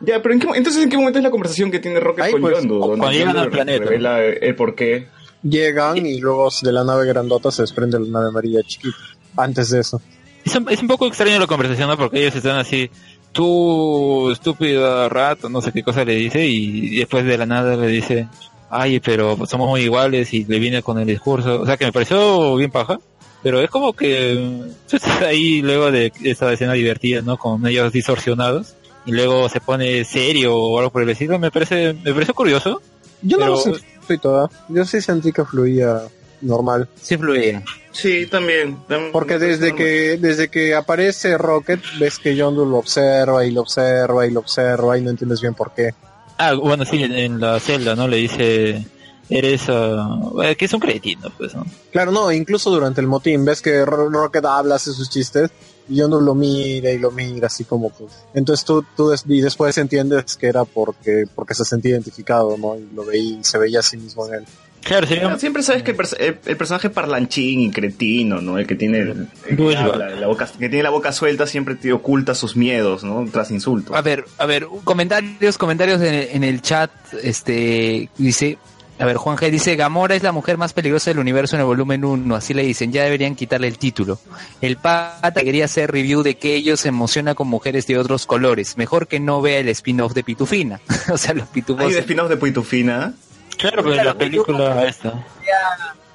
Ya, 0.00 0.22
pero 0.22 0.34
¿en 0.34 0.40
qué, 0.40 0.46
entonces 0.54 0.82
¿en 0.82 0.90
qué 0.90 0.96
momento 0.96 1.18
es 1.18 1.24
la 1.24 1.30
conversación 1.30 1.70
que 1.70 1.78
tiene 1.80 1.98
Rocket 2.00 2.24
Ahí, 2.24 2.32
con 2.32 2.40
pues, 2.42 2.56
Yondu? 2.58 2.78
Donde 2.78 2.98
cuando 2.98 3.10
llegan 3.10 3.28
Yondu 3.28 3.40
al 3.42 3.50
planeta. 3.50 3.84
Revela 3.84 4.24
el 4.24 4.54
por 4.54 4.74
qué. 4.74 5.06
llegan 5.42 5.96
y 6.06 6.20
luego 6.20 6.48
de 6.62 6.72
la 6.72 6.84
nave 6.84 7.06
grandota 7.06 7.50
se 7.50 7.62
desprende 7.62 7.98
la 7.98 8.06
nave 8.06 8.28
amarilla 8.28 8.60
chiquita. 8.62 8.96
Antes 9.36 9.70
de 9.70 9.80
eso. 9.80 10.00
Es 10.44 10.54
un, 10.56 10.68
es 10.70 10.80
un 10.80 10.88
poco 10.88 11.06
extraño 11.06 11.38
la 11.38 11.46
conversación, 11.46 11.88
¿no? 11.88 11.96
Porque 11.96 12.20
ellos 12.20 12.34
están 12.34 12.56
así, 12.58 12.90
tú, 13.32 14.30
estúpido 14.30 15.08
rato, 15.08 15.48
no 15.48 15.60
sé 15.60 15.72
qué 15.72 15.82
cosa 15.82 16.04
le 16.04 16.14
dice, 16.14 16.44
y 16.46 16.96
después 16.98 17.24
de 17.24 17.36
la 17.38 17.46
nada 17.46 17.76
le 17.76 17.86
dice, 17.88 18.28
ay, 18.70 18.98
pero 19.00 19.36
somos 19.46 19.68
muy 19.68 19.82
iguales, 19.82 20.32
y 20.32 20.44
le 20.44 20.58
viene 20.58 20.82
con 20.82 20.98
el 20.98 21.06
discurso. 21.06 21.60
O 21.60 21.66
sea, 21.66 21.76
que 21.76 21.84
me 21.86 21.92
pareció 21.92 22.56
bien 22.56 22.70
paja, 22.70 22.98
pero 23.42 23.60
es 23.60 23.70
como 23.70 23.92
que, 23.92 24.62
pues, 24.90 25.04
ahí 25.22 25.62
luego 25.62 25.90
de 25.90 26.12
esa 26.24 26.52
escena 26.52 26.72
divertida, 26.74 27.22
¿no? 27.22 27.36
Con 27.36 27.66
ellos 27.66 27.92
distorsionados, 27.92 28.74
y 29.06 29.12
luego 29.12 29.48
se 29.48 29.60
pone 29.60 30.04
serio 30.04 30.56
o 30.56 30.78
algo 30.78 30.90
por 30.90 31.02
el 31.02 31.08
estilo, 31.10 31.38
me 31.38 31.50
parece, 31.50 31.94
me 31.94 32.12
pareció 32.12 32.34
curioso. 32.34 32.82
Yo 33.22 33.36
no 33.38 33.44
Pero- 33.44 33.56
lo 33.56 33.60
sentí 33.78 34.18
toda. 34.20 34.50
Yo 34.68 34.84
sí 34.84 35.00
sentí 35.00 35.32
que 35.32 35.44
fluía 35.44 36.02
normal. 36.40 36.88
Sí 37.00 37.16
fluía. 37.16 37.62
Sí, 37.90 38.26
también. 38.26 38.76
tam- 38.88 39.10
Porque 39.10 39.38
desde 39.38 39.74
que, 39.74 40.18
desde 40.18 40.48
que 40.48 40.74
aparece 40.74 41.36
Rocket, 41.36 41.80
ves 41.98 42.18
que 42.18 42.36
Yondu 42.36 42.64
lo 42.64 42.76
observa 42.76 43.44
y 43.44 43.50
lo 43.50 43.62
observa 43.62 44.24
y 44.26 44.30
lo 44.30 44.40
observa 44.40 44.96
y 44.96 45.02
no 45.02 45.10
entiendes 45.10 45.40
bien 45.40 45.54
por 45.54 45.72
qué. 45.74 45.90
Ah, 46.36 46.52
bueno, 46.54 46.84
sí, 46.84 47.02
en 47.02 47.40
la 47.40 47.58
celda, 47.58 47.96
¿no? 47.96 48.06
Le 48.06 48.18
dice, 48.18 48.86
eres, 49.30 49.62
eh, 49.68 50.56
que 50.56 50.64
es 50.64 50.72
un 50.72 50.80
cretino, 50.80 51.30
pues, 51.36 51.54
¿no? 51.54 51.66
Claro, 51.92 52.12
no, 52.12 52.32
incluso 52.32 52.70
durante 52.70 53.00
el 53.00 53.06
motín, 53.06 53.44
ves 53.44 53.60
que 53.62 53.84
Ro- 53.84 54.08
Rocket 54.10 54.44
habla, 54.44 54.76
hace 54.76 54.92
sus 54.92 55.08
chistes, 55.10 55.50
y 55.88 55.96
Yondu 55.96 56.20
lo 56.20 56.34
mira 56.34 56.90
y 56.90 56.98
lo 56.98 57.10
mira 57.10 57.46
así 57.46 57.64
como 57.64 57.90
pues. 57.90 58.12
Entonces 58.34 58.64
tú, 58.64 58.84
tú 58.96 59.08
des- 59.08 59.24
y 59.26 59.40
después 59.40 59.76
entiendes 59.78 60.36
que 60.36 60.46
era 60.46 60.64
porque, 60.64 61.24
porque 61.34 61.54
se 61.54 61.64
sentía 61.64 61.92
identificado, 61.92 62.56
¿no? 62.58 62.76
Y 62.76 62.86
lo 62.94 63.04
veía, 63.04 63.38
y 63.40 63.44
se 63.44 63.58
veía 63.58 63.80
a 63.80 63.82
sí 63.82 63.96
mismo 63.96 64.26
en 64.28 64.34
él. 64.34 64.44
Claro, 64.82 65.06
sería, 65.06 65.36
Siempre 65.38 65.62
sabes 65.62 65.82
que 65.82 65.90
el, 65.90 65.96
perso- 65.96 66.16
el- 66.18 66.38
el 66.46 66.56
personaje 66.56 66.88
parlanchín 66.88 67.60
y 67.60 67.70
cretino, 67.70 68.40
¿no? 68.40 68.58
El 68.58 68.66
que 68.66 68.74
tiene 68.76 68.98
el, 69.00 69.08
el 69.10 69.28
que, 69.48 69.56
Douchebag. 69.56 69.92
habla, 69.92 70.10
la 70.10 70.26
boca, 70.28 70.46
que 70.46 70.68
tiene 70.68 70.82
la 70.82 70.90
boca 70.90 71.10
suelta 71.12 71.46
siempre 71.46 71.74
te 71.74 71.92
oculta 71.92 72.34
sus 72.34 72.54
miedos, 72.56 73.02
¿no? 73.02 73.26
Tras 73.30 73.50
insultos. 73.50 73.94
A 73.96 74.00
ver, 74.02 74.24
a 74.38 74.46
ver, 74.46 74.66
comentarios, 74.84 75.58
comentarios 75.58 76.00
en 76.00 76.14
el, 76.14 76.28
en 76.32 76.44
el 76.44 76.62
chat, 76.62 76.90
este, 77.22 78.08
dice, 78.18 78.56
a 78.98 79.04
ver, 79.04 79.16
Juan 79.16 79.36
G 79.36 79.50
dice, 79.50 79.76
Gamora 79.76 80.14
es 80.14 80.22
la 80.22 80.32
mujer 80.32 80.58
más 80.58 80.72
peligrosa 80.72 81.10
del 81.10 81.18
universo 81.20 81.56
en 81.56 81.60
el 81.60 81.66
volumen 81.66 82.04
1, 82.04 82.34
así 82.34 82.52
le 82.54 82.62
dicen, 82.62 82.92
ya 82.92 83.04
deberían 83.04 83.36
quitarle 83.36 83.68
el 83.68 83.78
título. 83.78 84.18
El 84.60 84.76
pata 84.76 85.40
quería 85.42 85.66
hacer 85.66 85.90
review 85.92 86.22
de 86.22 86.36
que 86.36 86.54
ellos 86.54 86.80
se 86.80 86.88
emociona 86.88 87.34
con 87.34 87.48
mujeres 87.48 87.86
de 87.86 87.96
otros 87.98 88.26
colores, 88.26 88.76
mejor 88.76 89.06
que 89.06 89.20
no 89.20 89.40
vea 89.40 89.60
el 89.60 89.68
spin-off 89.68 90.14
de 90.14 90.24
Pitufina, 90.24 90.80
o 91.12 91.16
sea, 91.16 91.34
los 91.34 91.48
pitufos, 91.48 91.84
Hay 91.84 91.94
spin-off 91.94 92.28
de 92.28 92.36
Puitufina. 92.36 93.14
claro, 93.56 93.84
pero 93.84 94.02
la 94.02 94.14
película 94.14 94.84
esta. 94.86 95.24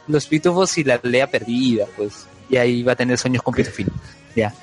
los 0.08 0.26
pitufos 0.28 0.78
y 0.78 0.84
la 0.84 1.00
lea 1.04 1.28
perdida, 1.28 1.86
pues, 1.96 2.26
y 2.50 2.58
ahí 2.58 2.84
va 2.84 2.92
a 2.92 2.96
tener 2.96 3.18
sueños 3.18 3.42
con 3.44 3.54
Pitufina. 3.54 3.92
Ya. 4.36 4.54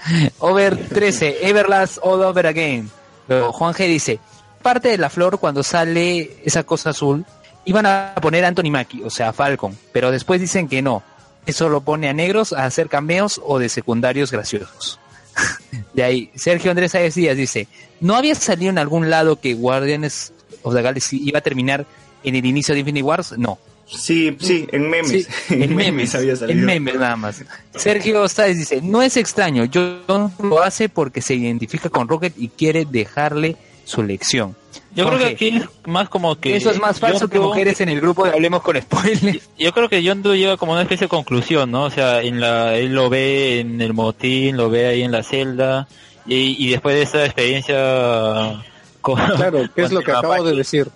Over 0.40 0.76
13, 0.88 1.48
Everlast 1.48 1.98
All 2.02 2.22
Over 2.22 2.48
Again. 2.48 2.90
Juan 3.28 3.72
G 3.74 3.86
dice, 3.86 4.18
parte 4.62 4.88
de 4.88 4.98
la 4.98 5.08
flor 5.08 5.38
cuando 5.38 5.62
sale 5.62 6.38
esa 6.44 6.64
cosa 6.64 6.90
azul, 6.90 7.24
iban 7.64 7.86
a 7.86 8.14
poner 8.20 8.44
a 8.44 8.48
Anthony 8.48 8.70
Mackie, 8.70 9.02
o 9.04 9.10
sea, 9.10 9.32
Falcon, 9.32 9.76
pero 9.92 10.10
después 10.10 10.40
dicen 10.40 10.68
que 10.68 10.82
no. 10.82 11.02
Eso 11.46 11.68
lo 11.68 11.80
pone 11.80 12.08
a 12.08 12.12
negros 12.12 12.52
a 12.52 12.64
hacer 12.64 12.88
cameos 12.88 13.40
o 13.44 13.58
de 13.58 13.68
secundarios 13.68 14.30
graciosos. 14.30 15.00
De 15.94 16.04
ahí, 16.04 16.30
Sergio 16.34 16.70
Andrés 16.70 16.92
Sáez 16.92 17.14
Díaz 17.14 17.36
dice, 17.36 17.66
¿no 18.00 18.14
había 18.14 18.34
salido 18.34 18.70
en 18.70 18.78
algún 18.78 19.10
lado 19.10 19.40
que 19.40 19.54
Guardianes 19.54 20.32
of 20.62 20.74
the 20.74 20.82
Galaxy 20.82 21.20
iba 21.24 21.38
a 21.38 21.42
terminar 21.42 21.86
en 22.22 22.36
el 22.36 22.44
inicio 22.44 22.74
de 22.74 22.80
Infinity 22.80 23.02
Wars? 23.02 23.34
No. 23.38 23.58
Sí, 23.86 24.36
sí, 24.38 24.68
en 24.70 24.88
memes. 24.88 25.26
Sí, 25.26 25.26
en 25.54 25.74
memes, 25.74 26.14
había 26.14 26.36
salido. 26.36 26.58
en 26.58 26.64
memes 26.64 26.94
nada 26.94 27.16
más. 27.16 27.42
Sergio 27.74 28.28
Sáez 28.28 28.56
dice, 28.56 28.80
no 28.82 29.02
es 29.02 29.16
extraño, 29.16 29.68
John 29.72 30.32
lo 30.42 30.62
hace 30.62 30.88
porque 30.88 31.20
se 31.20 31.34
identifica 31.34 31.88
con 31.88 32.06
Rocket 32.06 32.34
y 32.36 32.48
quiere 32.48 32.84
dejarle 32.84 33.56
su 33.84 34.02
lección. 34.02 34.56
Yo 34.94 35.06
creo 35.06 35.18
que 35.18 35.26
aquí 35.26 35.48
es 35.48 35.64
más 35.86 36.08
como 36.08 36.34
que... 36.40 36.56
eso 36.56 36.70
es 36.70 36.80
más 36.80 36.98
falso 36.98 37.28
que 37.28 37.38
Yondu- 37.38 37.42
mujeres 37.48 37.80
en 37.80 37.88
el 37.90 38.00
grupo 38.00 38.24
de 38.24 38.32
Hablemos 38.32 38.62
con 38.62 38.80
Spoilers. 38.80 39.48
Yo 39.58 39.72
creo 39.72 39.88
que 39.88 40.02
Yondu 40.02 40.34
lleva 40.34 40.56
como 40.56 40.72
una 40.72 40.82
especie 40.82 41.04
de 41.06 41.08
conclusión, 41.08 41.70
¿no? 41.70 41.84
O 41.84 41.90
sea, 41.90 42.22
en 42.22 42.40
la, 42.40 42.76
él 42.76 42.92
lo 42.94 43.08
ve 43.08 43.60
en 43.60 43.80
el 43.80 43.92
motín, 43.94 44.56
lo 44.56 44.68
ve 44.68 44.86
ahí 44.88 45.02
en 45.02 45.12
la 45.12 45.22
celda, 45.22 45.86
y, 46.26 46.56
y 46.64 46.70
después 46.70 46.96
de 46.96 47.02
esa 47.02 47.24
experiencia... 47.24 48.62
Con, 49.00 49.16
Claro, 49.16 49.62
¿qué 49.74 49.82
es 49.82 49.92
lo 49.92 50.00
que 50.02 50.12
acabo 50.12 50.42
de 50.44 50.54
decir? 50.56 50.88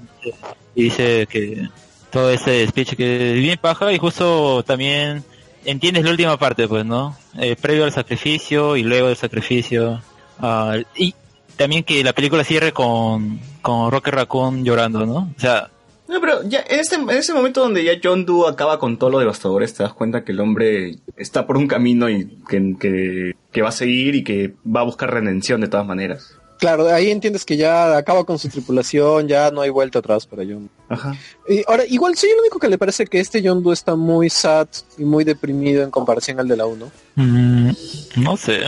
y 0.75 0.85
dice 0.85 1.27
que 1.31 1.69
todo 2.11 2.31
ese 2.31 2.67
speech 2.67 2.95
que 2.97 3.31
es 3.35 3.39
bien 3.41 3.59
paja 3.59 3.93
y 3.93 3.99
justo 3.99 4.63
también 4.63 5.25
entiendes 5.65 6.05
la 6.05 6.11
última 6.11 6.37
parte 6.39 6.69
pues 6.69 6.85
no 6.85 7.17
Eh, 7.39 7.57
previo 7.61 7.85
al 7.85 7.93
sacrificio 7.93 8.77
y 8.77 8.83
luego 8.83 9.07
del 9.09 9.17
sacrificio 9.17 10.03
ah, 10.39 10.77
y 10.97 11.15
también 11.57 11.83
que 11.85 12.05
la 12.05 12.13
película 12.13 12.45
cierre 12.45 12.73
con 12.73 13.41
con 13.65 13.91
Rocket 13.91 14.15
Raccoon 14.15 14.63
llorando 14.63 15.07
no 15.07 15.33
o 15.37 15.41
sea 15.41 15.71
No, 16.07 16.21
pero 16.21 16.43
ya 16.43 16.63
en, 16.69 16.81
este, 16.81 16.97
en 16.97 17.09
ese 17.11 17.33
momento 17.33 17.63
donde 17.63 17.83
ya 17.83 17.95
John 18.03 18.27
Doe 18.27 18.51
acaba 18.51 18.79
con 18.79 18.99
todos 18.99 19.11
los 19.11 19.21
devastadores, 19.21 19.73
te 19.73 19.83
das 19.83 19.95
cuenta 19.95 20.23
que 20.23 20.33
el 20.33 20.41
hombre 20.41 20.99
está 21.17 21.47
por 21.47 21.57
un 21.57 21.67
camino 21.67 22.11
y 22.11 22.27
que, 22.47 22.77
que, 22.79 23.33
que 23.51 23.63
va 23.63 23.71
a 23.71 23.73
seguir 23.73 24.15
y 24.15 24.23
que 24.23 24.55
va 24.65 24.81
a 24.81 24.85
buscar 24.85 25.11
redención 25.11 25.63
de 25.63 25.69
todas 25.69 25.87
maneras. 25.87 26.37
Claro, 26.59 26.87
ahí 26.89 27.11
entiendes 27.11 27.45
que 27.45 27.57
ya 27.57 27.97
acaba 27.97 28.25
con 28.25 28.39
su 28.39 28.49
tripulación, 28.49 29.29
ya 29.29 29.51
no 29.51 29.63
hay 29.63 29.71
vuelta 29.71 29.99
atrás 29.99 30.27
para 30.27 30.45
Yondu. 30.45 30.69
Ajá. 30.89 31.17
Y 31.49 31.63
ahora, 31.67 31.85
igual 31.87 32.17
soy 32.17 32.31
el 32.31 32.39
único 32.39 32.59
que 32.59 32.69
le 32.69 32.79
parece 32.79 33.07
que 33.07 33.21
este 33.21 33.43
Yondu 33.43 33.73
está 33.73 33.97
muy 33.97 34.31
sad 34.31 34.69
y 34.99 35.05
muy 35.05 35.25
deprimido 35.25 35.83
en 35.83 35.91
comparación 35.91 36.39
al 36.39 36.49
de 36.49 36.57
la 36.57 36.67
1. 36.67 36.91
mm, 37.17 37.71
no 38.17 38.37
sé 38.37 38.61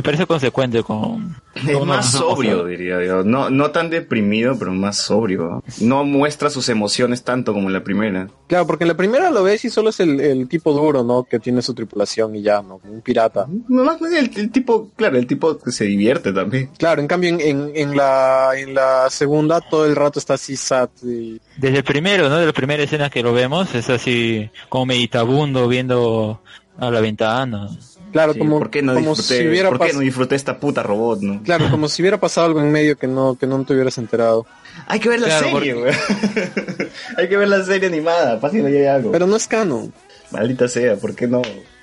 me 0.00 0.04
parece 0.04 0.26
consecuente 0.26 0.82
con... 0.82 1.36
Es 1.54 1.76
con 1.76 1.86
más 1.88 2.14
una- 2.14 2.20
sobrio, 2.22 2.64
diría 2.64 3.04
yo. 3.04 3.22
No, 3.22 3.50
no 3.50 3.70
tan 3.70 3.90
deprimido, 3.90 4.56
pero 4.58 4.72
más 4.72 4.96
sobrio. 4.96 5.62
No 5.80 6.04
muestra 6.04 6.48
sus 6.48 6.68
emociones 6.70 7.22
tanto 7.22 7.52
como 7.52 7.66
en 7.68 7.74
la 7.74 7.84
primera. 7.84 8.28
Claro, 8.46 8.66
porque 8.66 8.84
en 8.84 8.88
la 8.88 8.96
primera 8.96 9.30
lo 9.30 9.42
ves 9.42 9.64
y 9.64 9.70
solo 9.70 9.90
es 9.90 10.00
el, 10.00 10.20
el 10.20 10.48
tipo 10.48 10.72
duro, 10.72 11.04
¿no? 11.04 11.24
Que 11.24 11.38
tiene 11.38 11.60
su 11.62 11.74
tripulación 11.74 12.34
y 12.36 12.42
ya, 12.42 12.62
¿no? 12.62 12.78
Como 12.78 12.94
un 12.94 13.00
pirata. 13.02 13.46
Más 13.68 14.00
el, 14.00 14.30
el 14.34 14.50
tipo, 14.50 14.90
claro, 14.96 15.18
el 15.18 15.26
tipo 15.26 15.58
que 15.58 15.70
se 15.72 15.84
divierte 15.84 16.32
también. 16.32 16.70
Claro, 16.78 17.00
en 17.02 17.08
cambio 17.08 17.30
en, 17.30 17.40
en, 17.40 17.70
en 17.74 17.96
la, 17.96 18.50
en 18.56 18.74
la 18.74 19.10
segunda 19.10 19.60
todo 19.60 19.86
el 19.86 19.96
rato 19.96 20.18
está 20.18 20.34
así 20.34 20.56
sad 20.56 20.88
y... 21.02 21.40
Desde 21.58 21.78
el 21.78 21.84
primero, 21.84 22.28
¿no? 22.28 22.38
De 22.38 22.46
la 22.46 22.52
primera 22.52 22.82
escena 22.82 23.10
que 23.10 23.22
lo 23.22 23.32
vemos, 23.32 23.74
es 23.74 23.90
así 23.90 24.48
como 24.68 24.86
meditabundo 24.86 25.68
viendo 25.68 26.40
a 26.78 26.90
la 26.90 27.00
ventana. 27.00 27.68
Claro, 28.12 28.32
Sí, 28.32 28.38
como, 28.38 28.58
¿Por 28.58 28.70
qué 28.70 28.82
no 28.82 28.94
como 28.94 29.14
disfruté, 29.14 29.38
si 29.42 29.48
hubiera 29.48 29.68
¿por 29.68 29.86
qué 29.86 29.92
no 29.92 30.00
disfruté 30.00 30.34
esta 30.34 30.58
puta 30.58 30.82
robot, 30.82 31.20
no? 31.20 31.42
Claro, 31.42 31.70
como 31.70 31.88
si 31.88 32.02
hubiera 32.02 32.18
pasado 32.18 32.46
algo 32.46 32.60
en 32.60 32.72
medio 32.72 32.96
que 32.96 33.06
no, 33.06 33.36
que 33.38 33.46
no 33.46 33.64
te 33.64 33.72
hubieras 33.74 33.98
enterado. 33.98 34.46
Hay 34.86 35.00
que 35.00 35.08
ver 35.08 35.20
la 35.20 35.26
Claro, 35.26 35.50
serie, 35.50 35.74
güey. 35.74 35.92
Hay 37.16 37.28
que 37.28 37.36
ver 37.36 37.48
la 37.48 37.64
serie 37.64 37.88
animada, 37.88 38.38
fácil 38.38 38.64
hay 38.66 38.86
algo. 38.86 39.12
Pero 39.12 39.26
no 39.26 39.36
es 39.36 39.46
canon. 39.46 39.92
Maldita 40.30 40.68
sea, 40.68 40.96
¿por 40.96 41.14
qué 41.14 41.26
no? 41.26 41.42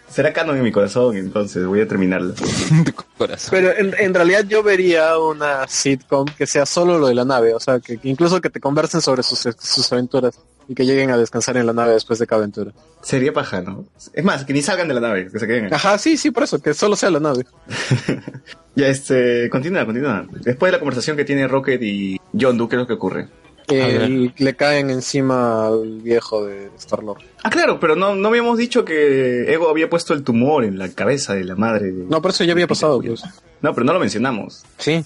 Será 0.10 0.32
canon 0.32 0.56
en 0.56 0.64
mi 0.64 0.72
corazón, 0.72 1.18
entonces 1.18 1.66
voy 1.66 1.82
a 1.82 1.88
terminarla. 1.88 2.34
Corazón. 3.18 3.49
Pero 3.52 3.76
en, 3.78 3.94
en 3.99 4.14
realidad 4.14 4.45
yo 4.48 4.64
vería 4.64 5.18
una 5.20 5.68
sitcom 5.68 6.26
que 6.38 6.48
sea 6.48 6.66
solo 6.66 6.98
lo 6.98 7.08
de 7.08 7.16
la 7.16 7.26
nave, 7.26 7.54
o 7.54 7.60
sea, 7.60 7.82
que, 7.82 7.98
que 7.98 8.08
incluso 8.08 8.40
que 8.40 8.49
te 8.49 8.62
conversen 8.62 9.02
sobre 9.02 9.22
sus, 9.22 9.40
sus 9.60 9.91
aventuras 9.91 10.40
y 10.68 10.76
que 10.76 10.85
lleguen 10.85 11.11
a 11.11 11.18
descansar 11.18 11.57
en 11.57 11.65
la 11.65 11.73
nave 11.73 11.94
después 11.94 12.19
de 12.19 12.27
cada 12.27 12.39
aventura. 12.41 12.72
Sería 13.02 13.31
paja, 13.34 13.61
¿no? 13.61 13.85
Es 14.14 14.23
más, 14.23 14.44
que 14.45 14.53
ni 14.53 14.61
salgan 14.61 14.88
de 14.88 14.94
la 14.94 14.99
nave, 15.02 15.30
que 15.31 15.39
se 15.39 15.48
queden. 15.48 15.65
ahí. 15.65 15.72
Ajá, 15.73 15.98
sí, 15.98 16.18
sí, 16.18 16.31
por 16.31 16.44
eso, 16.44 16.60
que 16.61 16.73
solo 16.73 16.95
sea 16.95 17.10
la 17.11 17.19
nave. 17.19 17.45
Ya, 18.76 18.88
este, 18.89 19.49
continúa, 19.49 19.85
continúa. 19.85 20.27
Después 20.41 20.68
de 20.72 20.73
la 20.73 20.80
conversación 20.80 21.18
que 21.18 21.26
tiene 21.26 21.48
Rocket 21.48 21.81
y 21.81 22.22
John 22.39 22.60
Doe, 22.60 22.69
¿qué 22.69 22.76
es 22.76 22.80
lo 22.81 22.85
que 22.88 22.94
ocurre? 22.94 23.27
Eh, 23.69 24.31
le 24.38 24.56
caen 24.56 24.91
encima 24.91 25.65
al 25.68 25.99
viejo 26.02 26.45
de 26.45 26.69
Star-Lord. 26.77 27.23
Ah, 27.44 27.49
claro, 27.49 27.80
pero 27.80 27.95
no, 27.95 28.15
no 28.15 28.27
habíamos 28.27 28.56
dicho 28.57 28.85
que 28.85 29.52
Ego 29.52 29.68
había 29.69 29.89
puesto 29.89 30.14
el 30.14 30.23
tumor 30.23 30.64
en 30.64 30.77
la 30.77 30.89
cabeza 30.89 31.34
de 31.34 31.44
la 31.44 31.56
madre. 31.56 31.91
de- 31.91 32.06
No, 32.06 32.22
por 32.22 32.30
eso 32.31 32.44
ya 32.44 32.53
había 32.53 32.68
pasado, 32.68 33.02
pues. 33.02 33.23
No, 33.64 33.73
pero 33.73 33.84
no 33.84 33.94
lo 33.94 33.99
mencionamos. 33.99 34.64
Sí. 34.77 35.03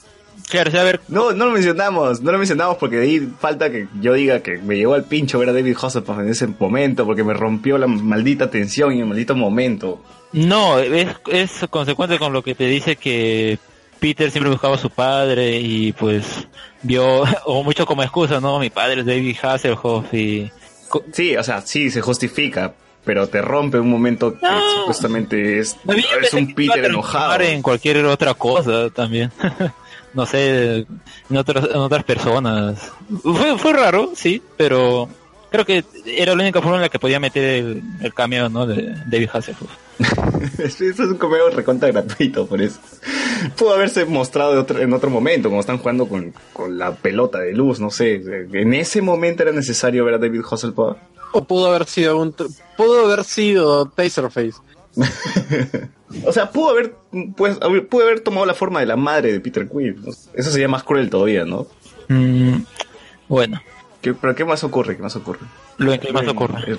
Claro, 0.52 0.68
o 0.68 0.72
sea, 0.72 0.82
a 0.82 0.84
ver, 0.84 1.00
No, 1.08 1.32
no 1.32 1.46
lo 1.46 1.52
mencionamos, 1.54 2.22
no 2.22 2.32
lo 2.34 2.38
mencionamos 2.38 2.76
porque 2.76 2.98
de 2.98 3.04
ahí 3.04 3.30
falta 3.40 3.72
que 3.72 3.88
yo 4.02 4.14
diga 4.14 4.42
que 4.42 4.58
me 4.58 4.76
llegó 4.76 4.96
al 4.96 5.06
pincho 5.06 5.40
ver 5.40 5.48
a 5.48 5.54
David 5.54 5.78
Hasselhoff 5.82 6.20
en 6.20 6.28
ese 6.28 6.46
momento 6.48 7.06
porque 7.06 7.24
me 7.24 7.34
rompió 7.34 7.78
la 7.78 7.88
maldita 7.88 8.50
tensión 8.52 8.94
y 8.94 9.00
el 9.00 9.06
maldito 9.06 9.34
momento. 9.34 10.04
no, 10.34 10.78
es, 10.78 11.08
es 11.32 11.66
consecuente 11.70 12.20
con 12.20 12.34
lo 12.34 12.44
que 12.44 12.54
te 12.54 12.66
dice 12.66 12.98
que 12.98 13.60
Peter 14.02 14.30
siempre 14.30 14.52
buscaba 14.52 14.76
a 14.76 14.80
su 14.80 14.90
padre 14.90 15.58
y 15.60 15.94
pues 15.94 16.26
vio, 16.82 17.24
o 17.46 17.64
mucho 17.64 17.86
como 17.86 18.04
excusa, 18.04 18.42
¿no? 18.42 18.60
Mi 18.60 18.70
padre 18.70 19.02
es 19.02 19.06
David 19.06 19.38
Hasselhoff 19.42 20.14
y... 20.14 20.52
Sí, 21.14 21.38
o 21.38 21.44
sea, 21.44 21.62
sí, 21.62 21.90
se 21.90 22.02
justifica, 22.02 22.74
pero 23.06 23.28
te 23.28 23.42
rompe 23.42 23.80
un 23.80 23.90
momento 23.90 24.34
que 24.34 24.48
supuestamente 24.80 25.60
es, 25.60 25.78
es 26.22 26.34
un 26.34 26.54
Peter 26.54 26.84
enojado. 26.84 27.40
en 27.42 27.62
cualquier 27.62 28.04
otra 28.06 28.34
cosa 28.34 28.90
también. 28.90 29.32
no 30.14 30.26
sé, 30.26 30.86
en 31.30 31.38
otras, 31.38 31.66
en 31.66 31.78
otras 31.78 32.04
personas. 32.04 32.92
Fue, 33.24 33.58
fue 33.58 33.74
raro, 33.74 34.12
sí, 34.16 34.42
pero 34.58 35.08
creo 35.52 35.66
que 35.66 35.84
era 36.06 36.36
la 36.36 36.42
única 36.44 36.62
forma 36.62 36.78
en 36.78 36.82
la 36.84 36.90
que 36.90 37.00
podía 37.00 37.20
meter 37.20 37.44
el, 37.44 37.84
el 38.02 38.14
cameo, 38.14 38.50
¿no? 38.50 38.66
De 38.66 38.94
David 39.08 39.30
Hasselhoff. 39.34 39.70
Eso 40.60 40.84
es 40.86 41.00
un 41.00 41.18
comeo 41.18 41.50
recontra 41.52 41.90
gratuito, 41.92 42.48
por 42.48 42.60
eso. 42.62 42.80
Pudo 43.56 43.74
haberse 43.74 44.06
mostrado 44.06 44.60
otro- 44.60 44.80
en 44.80 44.92
otro 44.94 45.10
momento, 45.12 45.50
como 45.50 45.62
están 45.62 45.78
jugando 45.78 46.08
con, 46.08 46.34
con 46.54 46.78
la 46.78 46.92
pelota 46.96 47.40
de 47.40 47.54
luz, 47.54 47.80
no 47.80 47.92
sé. 47.92 48.16
En 48.54 48.74
ese 48.74 49.02
momento 49.02 49.44
era 49.44 49.52
necesario 49.52 50.04
ver 50.06 50.16
a 50.16 50.18
David 50.18 50.42
Hasselhoff. 50.50 50.98
O 51.34 51.44
pudo 51.44 51.68
haber 51.68 51.86
sido 51.86 52.18
un... 52.18 52.34
Pudo 52.78 53.06
haber 53.06 53.24
sido 53.24 53.86
Taserface. 53.86 54.54
O 56.26 56.34
sea, 56.34 56.52
pudo 56.52 56.72
haber, 56.72 56.94
pues, 57.38 57.58
pudo 57.90 58.04
haber 58.04 58.20
tomado 58.20 58.46
la 58.46 58.54
forma 58.54 58.82
de 58.82 58.86
la 58.86 58.98
madre 58.98 59.32
de 59.32 59.40
Peter 59.40 59.68
Quill. 59.68 59.96
Eso 60.34 60.52
sería 60.52 60.68
más 60.68 60.84
cruel 60.84 61.10
todavía, 61.10 61.46
¿no? 61.46 61.68
Mm, 62.10 62.64
bueno, 63.30 63.62
¿Qué- 64.02 64.14
¿Pero 64.16 64.36
qué 64.36 64.44
más 64.44 64.64
ocurre? 64.64 64.98
¿Qué 64.98 65.04
más 65.04 65.16
ocurre? 65.16 65.40
lo 65.78 65.98
que 66.00 66.12
más 66.12 66.28
ocurre. 66.28 66.76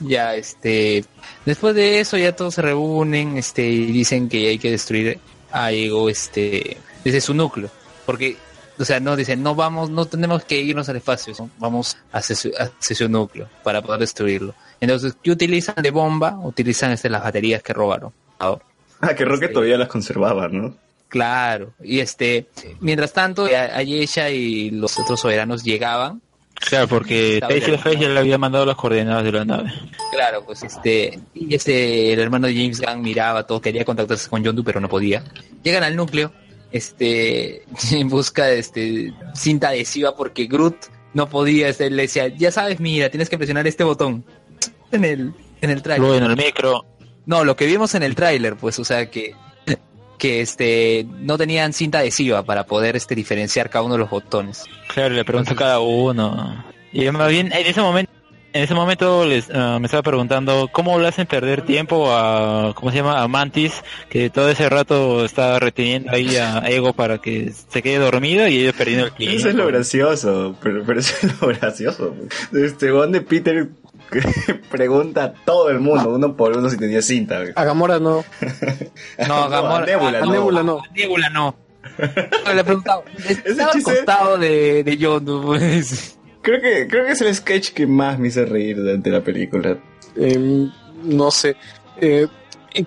Ya, 0.00 0.34
este, 0.34 1.04
después 1.46 1.74
de 1.74 2.00
eso 2.00 2.16
ya 2.18 2.34
todos 2.36 2.54
se 2.54 2.62
reúnen, 2.62 3.36
este, 3.38 3.66
y 3.66 3.86
dicen 3.86 4.28
que 4.28 4.48
hay 4.48 4.58
que 4.58 4.70
destruir 4.70 5.18
a 5.50 5.72
Ego, 5.72 6.08
este, 6.10 6.76
desde 7.04 7.20
su 7.20 7.32
núcleo, 7.32 7.70
porque, 8.04 8.36
o 8.78 8.84
sea, 8.84 9.00
no 9.00 9.16
dicen, 9.16 9.42
no 9.42 9.54
vamos, 9.54 9.90
no 9.90 10.04
tenemos 10.06 10.44
que 10.44 10.60
irnos 10.60 10.88
al 10.88 10.96
espacio, 10.96 11.34
¿no? 11.38 11.50
vamos 11.58 11.96
hacia 12.12 12.36
su, 12.36 12.50
hacia 12.58 12.96
su 12.96 13.08
núcleo 13.08 13.48
para 13.62 13.82
poder 13.82 14.00
destruirlo. 14.00 14.54
Entonces, 14.80 15.14
¿qué 15.22 15.30
utilizan 15.30 15.76
de 15.82 15.90
bomba? 15.90 16.38
Utilizan 16.42 16.92
este, 16.92 17.08
las 17.08 17.22
baterías 17.22 17.62
que 17.62 17.72
robaron. 17.72 18.12
Ah, 18.40 18.56
Ah, 19.00 19.14
que 19.14 19.24
Rocket 19.26 19.48
Sí. 19.48 19.54
todavía 19.54 19.76
las 19.76 19.88
conservaba, 19.88 20.48
¿no? 20.48 20.74
Claro, 21.08 21.72
y 21.82 22.00
este, 22.00 22.46
mientras 22.80 23.12
tanto, 23.12 23.44
a- 23.46 23.76
Ayesha 23.76 24.30
y 24.30 24.70
los 24.70 24.98
otros 24.98 25.20
soberanos 25.20 25.62
llegaban 25.62 26.20
Claro, 26.58 26.88
porque. 26.88 27.38
Taserface 27.40 27.98
ya 27.98 28.08
le 28.08 28.18
había 28.18 28.38
mandado 28.38 28.64
las 28.64 28.76
coordenadas 28.76 29.22
de 29.24 29.32
la 29.32 29.44
nave. 29.44 29.70
Claro, 30.10 30.42
pues 30.46 30.62
este, 30.62 31.18
y 31.34 31.54
este, 31.54 32.14
el 32.14 32.18
hermano 32.18 32.46
de 32.46 32.54
James 32.54 32.80
Gunn 32.80 33.02
miraba 33.02 33.46
todo, 33.46 33.60
quería 33.60 33.84
contactarse 33.84 34.30
con 34.30 34.42
Yondu, 34.42 34.64
pero 34.64 34.80
no 34.80 34.88
podía. 34.88 35.22
Llegan 35.62 35.82
al 35.84 35.94
núcleo, 35.94 36.32
este, 36.76 37.64
en 37.92 38.08
busca 38.08 38.46
de 38.46 38.58
este, 38.58 39.12
cinta 39.34 39.68
adhesiva 39.68 40.14
porque 40.16 40.46
Groot 40.46 40.76
no 41.14 41.28
podía, 41.28 41.68
este, 41.68 41.90
le 41.90 42.02
decía, 42.02 42.28
ya 42.28 42.50
sabes, 42.52 42.78
mira, 42.80 43.08
tienes 43.10 43.28
que 43.28 43.38
presionar 43.38 43.66
este 43.66 43.84
botón 43.84 44.24
en 44.92 45.04
el, 45.04 45.34
en 45.60 45.70
el 45.70 45.82
tráiler. 45.82 46.22
en 46.22 46.30
el 46.30 46.36
micro, 46.36 46.84
No, 47.24 47.44
lo 47.44 47.56
que 47.56 47.66
vimos 47.66 47.94
en 47.94 48.02
el 48.02 48.14
tráiler, 48.14 48.56
pues, 48.56 48.78
o 48.78 48.84
sea 48.84 49.10
que, 49.10 49.34
que 50.18 50.40
este, 50.40 51.06
no 51.20 51.38
tenían 51.38 51.72
cinta 51.72 51.98
adhesiva 51.98 52.42
para 52.42 52.64
poder 52.64 52.96
este, 52.96 53.14
diferenciar 53.14 53.70
cada 53.70 53.84
uno 53.84 53.94
de 53.94 54.00
los 54.00 54.10
botones. 54.10 54.64
claro, 54.92 55.14
le 55.14 55.24
pregunto 55.24 55.52
a 55.52 55.56
cada 55.56 55.80
uno. 55.80 56.64
Y 56.92 57.10
más 57.10 57.28
bien, 57.28 57.52
en 57.52 57.66
ese 57.66 57.80
momento, 57.80 58.10
en 58.56 58.62
ese 58.62 58.74
momento 58.74 59.24
les, 59.26 59.50
ah, 59.52 59.78
me 59.78 59.86
estaba 59.86 60.02
preguntando 60.02 60.68
cómo 60.72 60.98
le 60.98 61.08
hacen 61.08 61.26
perder 61.26 61.62
tiempo 61.62 62.10
a, 62.10 62.72
¿cómo 62.74 62.90
se 62.90 62.98
llama? 62.98 63.22
A 63.22 63.28
Mantis, 63.28 63.82
que 64.08 64.30
todo 64.30 64.48
ese 64.48 64.68
rato 64.68 65.24
está 65.24 65.58
reteniendo 65.58 66.10
ahí 66.12 66.36
a 66.36 66.58
Ego 66.68 66.92
para 66.92 67.18
que 67.18 67.52
se 67.52 67.82
quede 67.82 67.98
dormida 67.98 68.48
y 68.48 68.58
ellos 68.60 68.74
perdiendo 68.74 69.06
el 69.06 69.12
tiempo. 69.12 69.36
Eso 69.36 69.48
es 69.50 69.54
lo 69.54 69.66
gracioso, 69.66 70.56
pero, 70.62 70.82
pero 70.86 71.00
eso 71.00 71.14
es 71.22 71.40
lo 71.40 71.48
gracioso. 71.48 72.14
Este, 72.52 72.88
donde 72.88 73.20
Peter 73.20 73.68
pregunta 74.70 75.24
a 75.24 75.32
todo 75.32 75.70
el 75.70 75.80
mundo, 75.80 76.10
uno 76.14 76.34
por 76.36 76.56
uno, 76.56 76.70
si 76.70 76.76
tenía 76.76 77.02
cinta. 77.02 77.40
güey. 77.40 77.52
A 77.54 77.64
Gamora 77.64 77.98
no. 77.98 78.24
No, 79.28 79.34
a 79.34 79.48
Gamora, 79.48 79.86
Nebula, 79.86 80.18
A 80.18 80.20
no. 80.22 80.32
Nebula 80.32 80.62
no. 80.62 80.78
A 80.78 80.92
Nebula 80.94 81.30
no. 81.30 81.54
Le 82.54 82.64
preguntaba, 82.64 83.02
estaba 83.44 83.72
al 83.72 83.82
costado 83.82 84.38
de, 84.38 84.82
de 84.82 84.96
Yondu, 84.96 85.42
pues. 85.42 86.18
Creo 86.46 86.60
que, 86.60 86.86
creo 86.86 87.04
que 87.06 87.10
es 87.12 87.20
el 87.22 87.34
sketch 87.34 87.72
que 87.72 87.88
más 87.88 88.20
me 88.20 88.28
hizo 88.28 88.44
reír 88.44 88.76
durante 88.76 89.10
la 89.10 89.20
película. 89.20 89.76
Em, 90.14 90.70
no 91.02 91.30
sé. 91.32 91.56
Eh, 92.00 92.28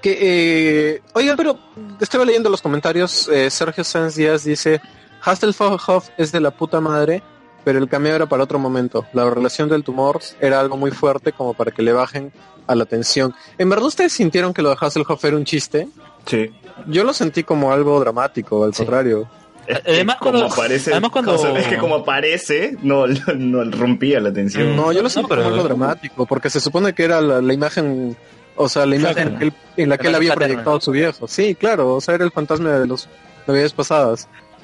que, 0.02 0.18
eh, 0.22 1.02
oigan, 1.14 1.36
pero 1.36 1.60
estaba 1.99 2.23
leyendo 2.23 2.49
los 2.49 2.61
comentarios. 2.61 3.27
eh, 3.27 3.49
Sergio 3.49 3.84
Sanz 3.84 4.15
Díaz 4.15 4.45
dice: 4.45 4.80
Hasselhoff 5.22 6.07
es 6.18 6.31
de 6.31 6.40
la 6.40 6.52
puta 6.52 6.80
madre, 6.80 7.22
pero 7.65 7.80
el 7.80 7.90
cameo 7.90 8.15
era 8.15 8.27
para 8.27 8.44
otro 8.44 8.60
momento. 8.60 9.06
La 9.11 9.30
relación 9.30 9.68
del 9.68 9.84
tumor 9.84 10.22
era 10.40 10.60
algo 10.61 10.77
muy 10.77 10.91
fuerte 10.91 11.34
como 11.34 11.53
para 11.53 11.72
que 11.72 11.81
le 11.81 11.91
bajen 11.91 12.31
a 12.65 12.76
la 12.76 12.86
tensión. 12.86 13.34
¿En 13.57 13.69
verdad 13.69 13.88
ustedes 13.88 14.14
sintieron 14.14 14.53
que 14.53 14.61
lo 14.61 14.69
de 14.69 14.77
Hasselhoff 14.80 15.26
era 15.26 15.36
un 15.36 15.44
chiste? 15.44 15.90
Sí. 16.26 16.49
Yo 16.88 17.03
lo 17.03 17.14
sentí 17.14 17.44
como 17.44 17.73
algo 17.73 17.99
dramático, 17.99 18.64
al 18.64 18.73
Sí. 18.73 18.84
contrario. 18.86 19.27
Además, 19.86 20.16
como 20.20 20.32
cuando- 20.40 20.54
aparece, 20.54 20.91
además 20.91 21.12
cuando- 21.12 21.36
o 21.36 21.38
sea, 21.38 21.58
es 21.60 21.68
que 21.68 21.78
como 21.78 21.96
aparece, 21.96 22.76
no, 22.82 23.06
no, 23.08 23.16
no 23.38 23.64
rompía 23.72 24.20
la 24.20 24.34
tensión. 24.34 24.76
No, 24.76 24.91
yo 24.91 25.00
lo 25.00 25.04
No, 25.04 25.10
sentí 25.10 25.30
pero- 25.30 25.46
algo 25.46 25.64
dramático, 25.64 26.26
porque 26.26 26.50
se 26.50 26.60
supone 26.60 26.94
que 26.94 27.04
era 27.04 27.22
la, 27.22 27.41
la 27.41 27.54
imagen, 27.54 28.18
o 28.56 28.68
sea, 28.70 28.86
la 28.86 28.96
imagen 28.96 29.16
Paterna. 29.34 29.40
que 29.40 29.46
él- 29.46 29.54
en 29.78 29.90
la 29.90 29.98
que 29.98 30.08
él 30.08 30.16
había 30.16 30.34
proyectado 30.36 30.78
a 30.78 30.82
su 30.82 30.91
viejo. 30.91 31.28
Sí, 31.28 31.56
claro, 31.56 31.96
o 31.96 32.02
sea, 32.02 32.16
era 32.16 32.26
el 32.26 32.32
fantasma 32.32 32.70
de 32.72 32.88
los 32.88 33.08
navidades 33.48 33.74
pasadas. 33.74 34.28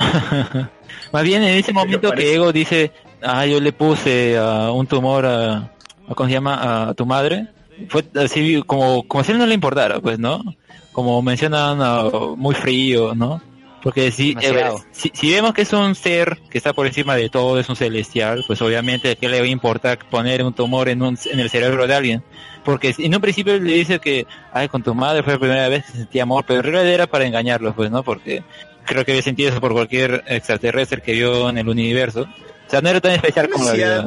Más 1.11 1.23
bien 1.23 1.43
en 1.43 1.57
ese 1.57 1.71
momento 1.73 2.09
parece- 2.09 2.27
que 2.27 2.33
Ego 2.35 2.51
dice, 2.51 2.91
ah, 3.21 3.45
yo 3.45 3.59
le 3.59 3.71
puse 3.73 4.37
ah, 4.37 4.71
un 4.71 4.87
tumor 4.87 5.25
a, 5.25 5.55
a, 6.07 6.15
¿cómo 6.15 6.27
se 6.27 6.33
llama? 6.33 6.89
A 6.89 6.93
tu 6.93 7.05
madre, 7.05 7.47
fue 7.89 8.03
así 8.15 8.61
como, 8.65 9.07
como 9.07 9.23
si 9.23 9.31
a 9.31 9.33
él 9.35 9.39
no 9.39 9.45
le 9.45 9.53
importara, 9.53 9.99
pues, 9.99 10.19
¿no? 10.19 10.43
Como 10.91 11.21
mencionan, 11.21 11.79
ah, 11.81 12.09
muy 12.35 12.55
frío, 12.55 13.13
¿no? 13.15 13.41
Porque 13.85 14.09
si, 14.11 14.33
eh, 14.41 14.51
si, 14.91 15.11
si 15.13 15.31
vemos 15.31 15.53
que 15.53 15.61
es 15.61 15.71
un 15.71 15.93
ser 15.93 16.39
que 16.49 16.57
está 16.57 16.73
por 16.73 16.87
encima 16.87 17.15
de 17.15 17.29
todo, 17.29 17.59
es 17.59 17.69
un 17.69 17.75
celestial, 17.75 18.43
pues 18.47 18.59
obviamente 18.63 19.15
¿qué 19.15 19.29
le 19.29 19.37
va 19.39 19.45
a 19.45 19.47
importar 19.47 19.99
poner 20.09 20.41
un 20.43 20.53
tumor 20.53 20.89
en, 20.89 21.03
un, 21.03 21.15
en 21.31 21.39
el 21.39 21.51
cerebro 21.51 21.85
de 21.85 21.93
alguien? 21.93 22.23
Porque 22.63 22.93
si- 22.93 23.05
en 23.05 23.13
un 23.13 23.21
principio 23.21 23.53
le 23.59 23.73
dice 23.73 23.99
que, 23.99 24.25
ay, 24.51 24.69
con 24.69 24.81
tu 24.81 24.95
madre 24.95 25.21
fue 25.21 25.33
la 25.33 25.39
primera 25.39 25.69
vez 25.69 25.85
que 25.85 25.91
sentí 25.99 26.19
amor, 26.19 26.43
pero 26.47 26.61
en 26.61 26.65
realidad 26.65 26.93
era 26.95 27.05
para 27.07 27.27
engañarlos, 27.27 27.75
pues, 27.75 27.91
¿no? 27.91 28.01
Porque 28.01 28.43
creo 28.85 29.05
que 29.05 29.11
había 29.11 29.21
sentido 29.21 29.49
eso 29.51 29.61
por 29.61 29.73
cualquier 29.73 30.23
extraterrestre 30.25 31.01
que 31.03 31.13
vio 31.13 31.47
en 31.49 31.59
el 31.59 31.69
universo. 31.69 32.21
O 32.21 32.69
sea, 32.71 32.81
no 32.81 32.89
era 32.89 32.99
tan 32.99 33.11
especial 33.11 33.49
como 33.49 33.65
la 33.65 33.71
vida. 33.73 34.01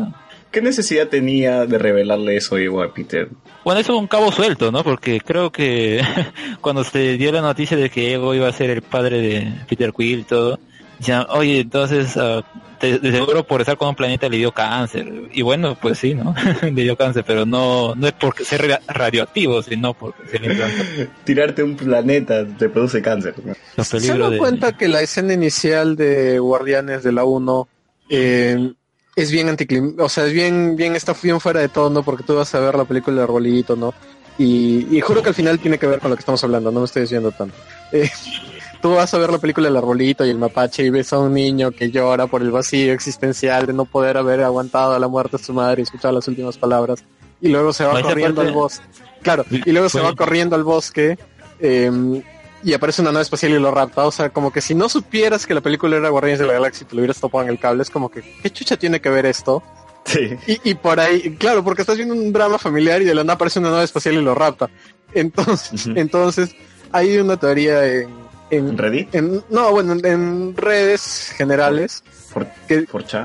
¿Qué 0.50 0.62
necesidad 0.62 1.08
tenía 1.08 1.66
de 1.66 1.78
revelarle 1.78 2.36
eso 2.36 2.56
Ego 2.56 2.82
a 2.82 2.92
Peter? 2.94 3.28
Bueno, 3.64 3.80
eso 3.80 3.92
es 3.94 3.98
un 3.98 4.06
cabo 4.06 4.32
suelto, 4.32 4.72
¿no? 4.72 4.82
Porque 4.82 5.20
creo 5.20 5.50
que 5.52 6.00
cuando 6.60 6.84
se 6.84 7.16
dio 7.18 7.30
la 7.32 7.42
noticia 7.42 7.76
de 7.76 7.90
que 7.90 8.14
Ego 8.14 8.34
iba 8.34 8.48
a 8.48 8.52
ser 8.52 8.70
el 8.70 8.82
padre 8.82 9.20
de 9.20 9.52
Peter 9.68 9.92
Quill 9.92 10.20
y 10.20 10.24
todo, 10.24 10.58
ya, 11.00 11.26
oye, 11.30 11.60
entonces, 11.60 12.16
ah, 12.16 12.42
de, 12.80 12.98
de 12.98 13.12
seguro 13.12 13.44
por 13.44 13.60
estar 13.60 13.76
con 13.76 13.88
un 13.90 13.94
planeta 13.94 14.28
le 14.28 14.38
dio 14.38 14.52
cáncer. 14.52 15.06
Y 15.32 15.42
bueno, 15.42 15.76
pues 15.80 15.98
sí, 15.98 16.14
¿no? 16.14 16.34
le 16.62 16.82
dio 16.82 16.96
cáncer, 16.96 17.24
pero 17.26 17.44
no, 17.44 17.94
no 17.94 18.06
es 18.06 18.14
porque 18.14 18.44
sea 18.44 18.58
ra- 18.58 18.80
radioactivo, 18.88 19.62
sino 19.62 19.94
porque 19.94 20.26
se 20.28 20.38
le 20.38 20.46
implantó 20.52 20.82
Tirarte 21.24 21.62
un 21.62 21.76
planeta 21.76 22.46
te 22.46 22.68
produce 22.68 23.02
cáncer. 23.02 23.34
¿no? 23.44 23.84
¿Se 23.84 24.00
dan 24.00 24.30
de... 24.30 24.38
cuenta 24.38 24.76
que 24.76 24.88
la 24.88 25.02
escena 25.02 25.34
inicial 25.34 25.94
de 25.94 26.38
Guardianes 26.38 27.02
de 27.02 27.12
la 27.12 27.24
1 27.24 27.68
eh, 28.10 28.72
es 29.20 29.30
bien 29.30 29.48
anticlim... 29.48 29.94
O 29.98 30.08
sea, 30.08 30.26
es 30.26 30.32
bien, 30.32 30.76
bien, 30.76 30.94
está 30.96 31.14
bien 31.22 31.40
fuera 31.40 31.60
de 31.60 31.68
todo, 31.68 31.90
¿no? 31.90 32.02
Porque 32.02 32.22
tú 32.24 32.36
vas 32.36 32.54
a 32.54 32.60
ver 32.60 32.74
la 32.74 32.84
película 32.84 33.16
de 33.16 33.22
Arbolito, 33.22 33.76
¿no? 33.76 33.92
Y, 34.38 34.86
y 34.96 35.00
juro 35.00 35.22
que 35.22 35.30
al 35.30 35.34
final 35.34 35.58
tiene 35.58 35.78
que 35.78 35.86
ver 35.86 35.98
con 36.00 36.10
lo 36.10 36.16
que 36.16 36.20
estamos 36.20 36.42
hablando, 36.44 36.70
no 36.70 36.80
me 36.80 36.86
estoy 36.86 37.02
diciendo 37.02 37.32
tanto. 37.32 37.54
Eh, 37.92 38.08
tú 38.82 38.92
vas 38.94 39.12
a 39.12 39.18
ver 39.18 39.30
la 39.30 39.38
película 39.38 39.66
del 39.68 39.76
Arbolito 39.76 40.24
y 40.24 40.30
el 40.30 40.38
Mapache 40.38 40.84
y 40.84 40.90
ves 40.90 41.12
a 41.12 41.18
un 41.18 41.34
niño 41.34 41.72
que 41.72 41.90
llora 41.90 42.26
por 42.28 42.42
el 42.42 42.50
vacío 42.52 42.92
existencial 42.92 43.66
de 43.66 43.72
no 43.72 43.84
poder 43.84 44.16
haber 44.16 44.42
aguantado 44.42 44.94
a 44.94 44.98
la 44.98 45.08
muerte 45.08 45.36
de 45.38 45.42
su 45.42 45.52
madre 45.52 45.80
y 45.80 45.84
escuchar 45.84 46.14
las 46.14 46.28
últimas 46.28 46.56
palabras. 46.56 47.02
Y 47.40 47.48
luego 47.48 47.72
se 47.72 47.84
va 47.84 48.00
corriendo 48.00 48.36
parte- 48.42 48.48
al 48.48 48.54
bosque. 48.54 48.84
Claro, 49.22 49.44
y 49.50 49.72
luego 49.72 49.88
se 49.88 50.00
va 50.00 50.14
corriendo 50.14 50.54
al 50.56 50.62
bosque. 50.64 51.18
eh, 51.60 52.22
y 52.62 52.72
aparece 52.74 53.02
una 53.02 53.12
nave 53.12 53.22
espacial 53.22 53.52
y 53.52 53.58
lo 53.58 53.70
rapta. 53.70 54.04
O 54.06 54.10
sea, 54.12 54.30
como 54.30 54.52
que 54.52 54.60
si 54.60 54.74
no 54.74 54.88
supieras 54.88 55.46
que 55.46 55.54
la 55.54 55.60
película 55.60 55.96
era 55.96 56.08
Guardianes 56.08 56.40
de 56.40 56.46
la 56.46 56.54
Galaxia 56.54 56.84
y 56.84 56.88
te 56.88 56.94
lo 56.96 57.00
hubieras 57.00 57.20
topado 57.20 57.44
en 57.44 57.50
el 57.50 57.58
cable, 57.58 57.82
es 57.82 57.90
como 57.90 58.10
que, 58.10 58.22
¿qué 58.42 58.50
chucha 58.50 58.76
tiene 58.76 59.00
que 59.00 59.10
ver 59.10 59.26
esto? 59.26 59.62
Sí. 60.04 60.36
Y, 60.46 60.70
y 60.70 60.74
por 60.74 60.98
ahí, 61.00 61.36
claro, 61.36 61.62
porque 61.62 61.82
estás 61.82 61.96
viendo 61.96 62.14
un 62.14 62.32
drama 62.32 62.58
familiar 62.58 63.02
y 63.02 63.04
de 63.04 63.14
la 63.14 63.22
nada 63.24 63.34
aparece 63.34 63.58
una 63.58 63.70
nave 63.70 63.84
espacial 63.84 64.14
y 64.14 64.22
lo 64.22 64.34
rapta. 64.34 64.68
Entonces, 65.12 65.86
entonces 65.94 66.54
hay 66.92 67.18
una 67.18 67.36
teoría 67.36 67.84
en, 67.86 68.08
en, 68.50 68.78
¿Reddit? 68.78 69.14
en- 69.14 69.44
no, 69.50 69.70
bueno, 69.72 69.94
en, 70.02 70.56
redes 70.56 71.32
generales 71.36 72.02
¿Por, 72.32 72.46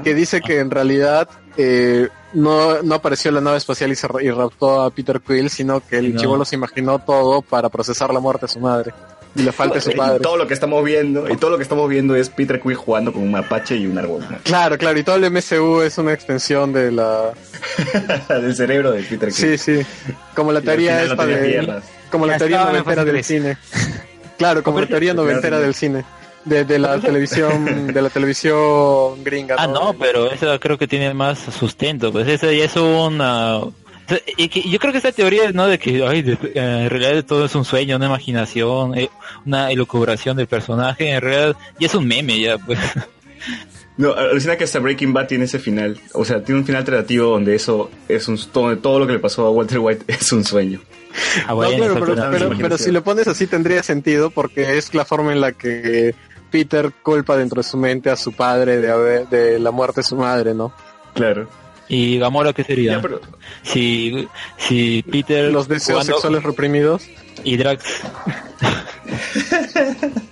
que, 0.03 0.13
dice 0.13 0.41
que 0.41 0.59
en 0.59 0.71
realidad 0.71 1.29
eh, 1.57 2.09
no, 2.33 2.81
no 2.81 2.95
apareció 2.95 3.31
la 3.31 3.41
nave 3.41 3.57
espacial 3.57 3.91
y, 3.91 3.95
se, 3.95 4.07
y 4.21 4.31
raptó 4.31 4.81
a 4.81 4.89
Peter 4.91 5.21
Quill, 5.21 5.49
sino 5.49 5.79
que 5.85 5.97
el 5.97 6.13
No. 6.15 6.19
chivolo 6.19 6.45
se 6.45 6.55
imaginó 6.55 6.99
todo 6.99 7.41
para 7.41 7.69
procesar 7.69 8.13
la 8.13 8.19
muerte 8.19 8.45
de 8.47 8.51
su 8.53 8.59
madre 8.59 8.93
y 9.35 9.43
la 9.43 9.51
falta 9.51 9.75
de 9.75 9.81
su 9.81 9.91
Y 9.93 9.95
padre. 9.95 10.19
todo 10.19 10.37
lo 10.37 10.47
que 10.47 10.53
estamos 10.53 10.83
viendo, 10.83 11.29
y 11.29 11.37
todo 11.37 11.51
lo 11.51 11.57
que 11.57 11.63
estamos 11.63 11.89
viendo 11.89 12.15
es 12.15 12.29
Peter 12.29 12.59
Quill 12.61 12.75
jugando 12.75 13.11
con 13.13 13.21
un 13.23 13.31
mapache 13.31 13.75
y 13.75 13.85
un 13.87 13.97
árbol. 13.97 14.25
Claro, 14.43 14.77
claro, 14.77 14.97
y 14.99 15.03
todo 15.03 15.15
el 15.15 15.29
MCU 15.31 15.81
es 15.81 15.97
una 15.97 16.13
extensión 16.13 16.71
de 16.73 16.91
la... 16.91 17.31
Del 18.29 18.55
cerebro 18.55 18.91
de 18.91 19.03
Peter 19.03 19.31
Sí, 19.31 19.47
Quill. 19.47 19.59
sí, 19.59 19.79
como 20.35 20.51
la 20.51 20.59
Y 20.59 20.63
teoría 20.63 20.91
final 20.91 21.05
no 21.07 21.13
esta 21.13 21.25
tenía 21.25 21.41
de... 21.41 21.49
piernas. 21.49 21.83
Como 22.11 22.25
la 22.27 22.33
Ya 22.33 22.37
teoría 22.39 22.65
noventera 22.65 23.05
del 23.05 23.23
cine. 23.23 23.57
Claro, 24.37 24.63
como 24.63 24.81
la 24.81 24.87
teoría 24.87 25.13
noventera 25.13 25.57
sí. 25.57 25.63
del 25.63 25.73
cine. 25.75 26.05
De, 26.43 26.65
de 26.65 26.77
la 26.79 26.99
televisión, 26.99 27.87
de 27.93 28.01
la 28.01 28.09
televisión 28.09 29.23
gringa. 29.23 29.55
Ah, 29.57 29.67
no, 29.67 29.93
pero 29.93 30.29
esa 30.29 30.59
creo 30.59 30.77
que 30.77 30.87
tiene 30.87 31.13
más 31.13 31.39
sustento, 31.39 32.11
pues 32.11 32.27
esa 32.27 32.51
ya 32.51 32.65
es 32.65 32.75
una... 32.75 33.59
y 34.37 34.47
que 34.49 34.61
yo 34.69 34.79
creo 34.79 34.91
que 34.91 34.97
esta 34.97 35.11
teoría, 35.11 35.51
¿no? 35.51 35.67
De 35.67 35.77
que 35.79 36.05
ay, 36.05 36.21
de- 36.21 36.33
eh, 36.33 36.83
en 36.83 36.89
realidad 36.89 37.23
todo 37.25 37.45
es 37.45 37.55
un 37.55 37.65
sueño, 37.65 37.95
una 37.97 38.05
imaginación, 38.07 38.97
eh, 38.97 39.09
una 39.45 39.71
elucubración 39.71 40.37
del 40.37 40.47
personaje, 40.47 41.11
en 41.11 41.21
realidad 41.21 41.55
ya 41.79 41.87
es 41.87 41.95
un 41.95 42.07
meme 42.07 42.39
ya, 42.39 42.57
pues. 42.57 42.79
No, 43.95 44.11
alucina 44.13 44.55
que 44.57 44.63
hasta 44.63 44.79
Breaking 44.79 45.13
Bad 45.13 45.27
tiene 45.27 45.43
ese 45.45 45.59
final. 45.59 45.99
O 46.13 46.25
sea, 46.25 46.43
tiene 46.43 46.61
un 46.61 46.65
final 46.65 46.79
alternativo 46.79 47.29
donde 47.29 47.53
eso 47.53 47.91
es 48.07 48.27
un 48.27 48.39
todo, 48.51 48.75
todo 48.79 48.97
lo 48.97 49.05
que 49.05 49.13
le 49.13 49.19
pasó 49.19 49.45
a 49.45 49.51
Walter 49.51 49.77
White 49.79 50.05
es 50.11 50.31
un 50.31 50.43
sueño. 50.43 50.81
Ah, 51.45 51.53
No, 51.53 51.59
claro, 51.69 51.93
pero, 51.99 52.49
pero, 52.59 52.77
si 52.79 52.91
lo 52.91 53.03
pones 53.03 53.27
así 53.27 53.45
tendría 53.45 53.83
sentido 53.83 54.31
porque 54.31 54.77
es 54.79 54.95
la 54.95 55.05
forma 55.05 55.31
en 55.31 55.41
la 55.41 55.51
que 55.51 56.15
Peter 56.49 56.91
culpa 57.03 57.37
dentro 57.37 57.61
de 57.61 57.67
su 57.69 57.77
mente 57.77 58.09
a 58.09 58.15
su 58.15 58.31
padre 58.31 58.77
de, 58.81 58.89
haber, 58.89 59.27
de 59.27 59.59
la 59.59 59.69
muerte 59.69 59.99
de 60.01 60.05
su 60.05 60.15
madre, 60.15 60.55
¿no? 60.55 60.73
Claro. 61.13 61.47
¿Y 61.89 62.19
Gamora 62.19 62.53
qué 62.53 62.63
sería? 62.63 62.93
Ya, 62.93 63.01
pero 63.01 63.19
Si, 63.63 64.27
si 64.57 65.03
Peter... 65.03 65.51
Los 65.51 65.67
deseos 65.67 66.05
sexuales 66.05 66.43
reprimidos, 66.43 67.03
Y 67.43 67.57
Drax... 67.57 67.83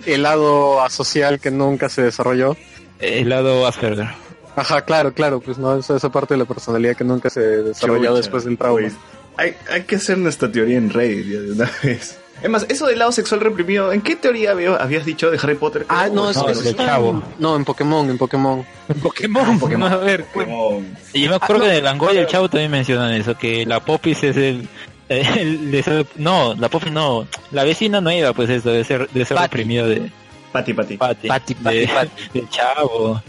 el 0.06 0.22
lado 0.22 0.82
asocial 0.82 1.40
que 1.40 1.50
nunca 1.50 1.88
se 1.88 2.02
desarrolló. 2.02 2.56
El 2.98 3.28
lado 3.28 3.66
Asperger. 3.66 4.08
Ajá, 4.56 4.84
claro, 4.84 5.12
claro, 5.14 5.40
pues 5.40 5.58
no, 5.58 5.78
esa, 5.78 5.96
esa 5.96 6.12
parte 6.12 6.34
de 6.34 6.38
la 6.38 6.44
personalidad 6.44 6.96
que 6.96 7.04
nunca 7.04 7.30
se 7.30 7.40
desarrolló 7.40 8.08
Chucha, 8.08 8.16
después 8.16 8.44
del 8.44 8.58
trauma. 8.58 8.80
pues, 8.80 8.94
hay, 9.36 9.54
hay 9.70 9.82
que 9.84 9.96
hacer 9.96 10.18
nuestra 10.18 10.52
teoría 10.52 10.76
en 10.76 10.90
Reddit 10.90 11.26
ya 11.26 11.40
de 11.40 11.52
una 11.52 11.70
vez. 11.82 12.18
Es 12.42 12.50
más, 12.50 12.66
eso 12.68 12.86
del 12.86 12.98
lado 12.98 13.12
sexual 13.12 13.40
reprimido, 13.40 13.92
¿en 13.92 14.00
qué 14.00 14.16
teoría 14.16 14.50
había- 14.50 14.74
habías 14.76 15.04
dicho 15.04 15.30
de 15.30 15.38
Harry 15.42 15.54
Potter? 15.54 15.86
Ah, 15.88 16.08
no, 16.12 16.28
eso, 16.30 16.42
No, 16.42 16.48
eso 16.50 16.62
está 16.68 16.86
chavo. 16.86 17.10
en- 17.10 17.22
No, 17.38 17.54
en 17.56 17.64
Pokémon, 17.64 18.10
en 18.10 18.18
Pokémon. 18.18 18.66
Pokémon, 19.02 19.58
Pokémon. 19.60 19.92
a 19.92 19.96
ver. 19.96 20.24
Como- 20.34 20.82
Y 21.12 21.22
yo 21.22 21.30
me 21.30 21.36
acuerdo 21.36 21.62
que 21.62 21.68
en 21.70 21.76
el 21.76 21.84
Langoy 21.84 22.14
y 22.16 22.18
el 22.18 22.26
Chavo 22.26 22.48
también 22.48 22.70
mencionan 22.72 23.12
eso, 23.14 23.36
que 23.38 23.64
la 23.64 23.80
Popis 23.80 24.24
es 24.24 24.36
el... 24.36 24.68
no, 26.16 26.54
la 26.54 26.68
Popis 26.68 26.90
no, 26.92 27.26
la 27.52 27.64
vecina 27.64 28.00
nueva, 28.00 28.32
pues 28.32 28.50
eso, 28.50 28.70
de 28.70 28.82
ser, 28.84 29.08
de 29.10 29.24
ser 29.24 29.36
reprimido 29.38 29.86
de 29.86 30.10
Pati, 30.52 30.74
pati. 30.74 30.96
Patty, 30.96 31.28
Patty, 31.28 31.54
Patty, 31.54 31.76
de- 31.78 31.88
Patty. 31.88 32.10
del 32.34 32.48
Chavo. 32.50 33.22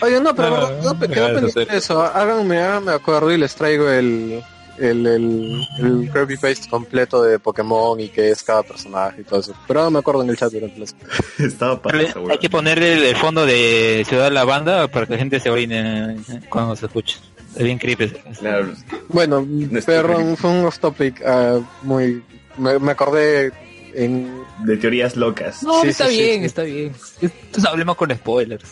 Oye, 0.00 0.20
no, 0.20 0.34
pero 0.34 0.50
No, 0.50 0.56
no, 0.56 0.68
no, 0.68 0.76
quedó 0.76 0.92
no, 0.94 0.98
pendiente 0.98 1.40
no 1.42 1.48
sé. 1.48 1.64
de 1.64 1.76
eso. 1.76 2.02
Háganme, 2.02 2.58
háganme 2.60 2.92
acuerdo 2.92 3.30
y 3.32 3.38
les 3.38 3.54
traigo 3.54 3.88
el, 3.90 4.42
el, 4.78 5.06
el, 5.06 5.68
el 5.78 6.10
copy 6.10 6.36
paste 6.36 6.68
completo 6.68 7.22
de 7.22 7.38
Pokémon 7.38 7.98
y 8.00 8.08
qué 8.08 8.30
es 8.30 8.42
cada 8.42 8.62
personaje 8.62 9.20
y 9.20 9.24
todo 9.24 9.40
eso. 9.40 9.54
Pero 9.66 9.80
háganme 9.80 9.98
acuerdo 10.00 10.22
en 10.22 10.30
el 10.30 10.36
chat 10.36 10.52
durante 10.52 10.78
las... 10.78 10.94
Estaba 11.38 11.80
para 11.80 11.98
Hay 11.98 12.38
que 12.38 12.50
ponerle 12.50 13.10
el, 13.10 13.16
fondo 13.16 13.46
de 13.46 14.04
Ciudad 14.08 14.24
de 14.24 14.30
la 14.30 14.44
Banda 14.44 14.88
para 14.88 15.06
que 15.06 15.12
la 15.12 15.18
gente 15.18 15.40
se 15.40 15.50
orine 15.50 16.16
cuando 16.48 16.76
se 16.76 16.86
escuche. 16.86 17.18
Es 17.56 17.62
bien 17.62 17.78
creepy. 17.78 18.08
Claro. 18.38 18.72
Bueno, 19.08 19.46
Este- 19.62 19.82
perdón, 19.82 20.36
fue 20.36 20.50
un 20.50 20.64
off 20.64 20.78
topic 20.78 21.22
ah, 21.26 21.60
muy... 21.82 22.22
Me, 22.56 22.78
me 22.78 22.92
acordé 22.92 23.52
en... 23.94 24.42
De 24.64 24.76
teorías 24.76 25.16
locas. 25.16 25.62
No, 25.62 25.82
Sí, 25.82 25.88
está 25.88 26.06
sí, 26.08 26.16
bien, 26.18 26.40
sí. 26.40 26.46
está 26.46 26.62
bien. 26.62 26.92
Entonces 27.20 27.64
hablemos 27.64 27.96
con 27.96 28.10
spoilers. 28.14 28.64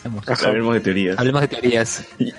Hablemos 0.44 0.74
de 0.74 0.80
teorías. 0.80 1.18
Hablemos 1.18 1.40
de 1.42 1.48
teorías. 1.48 2.04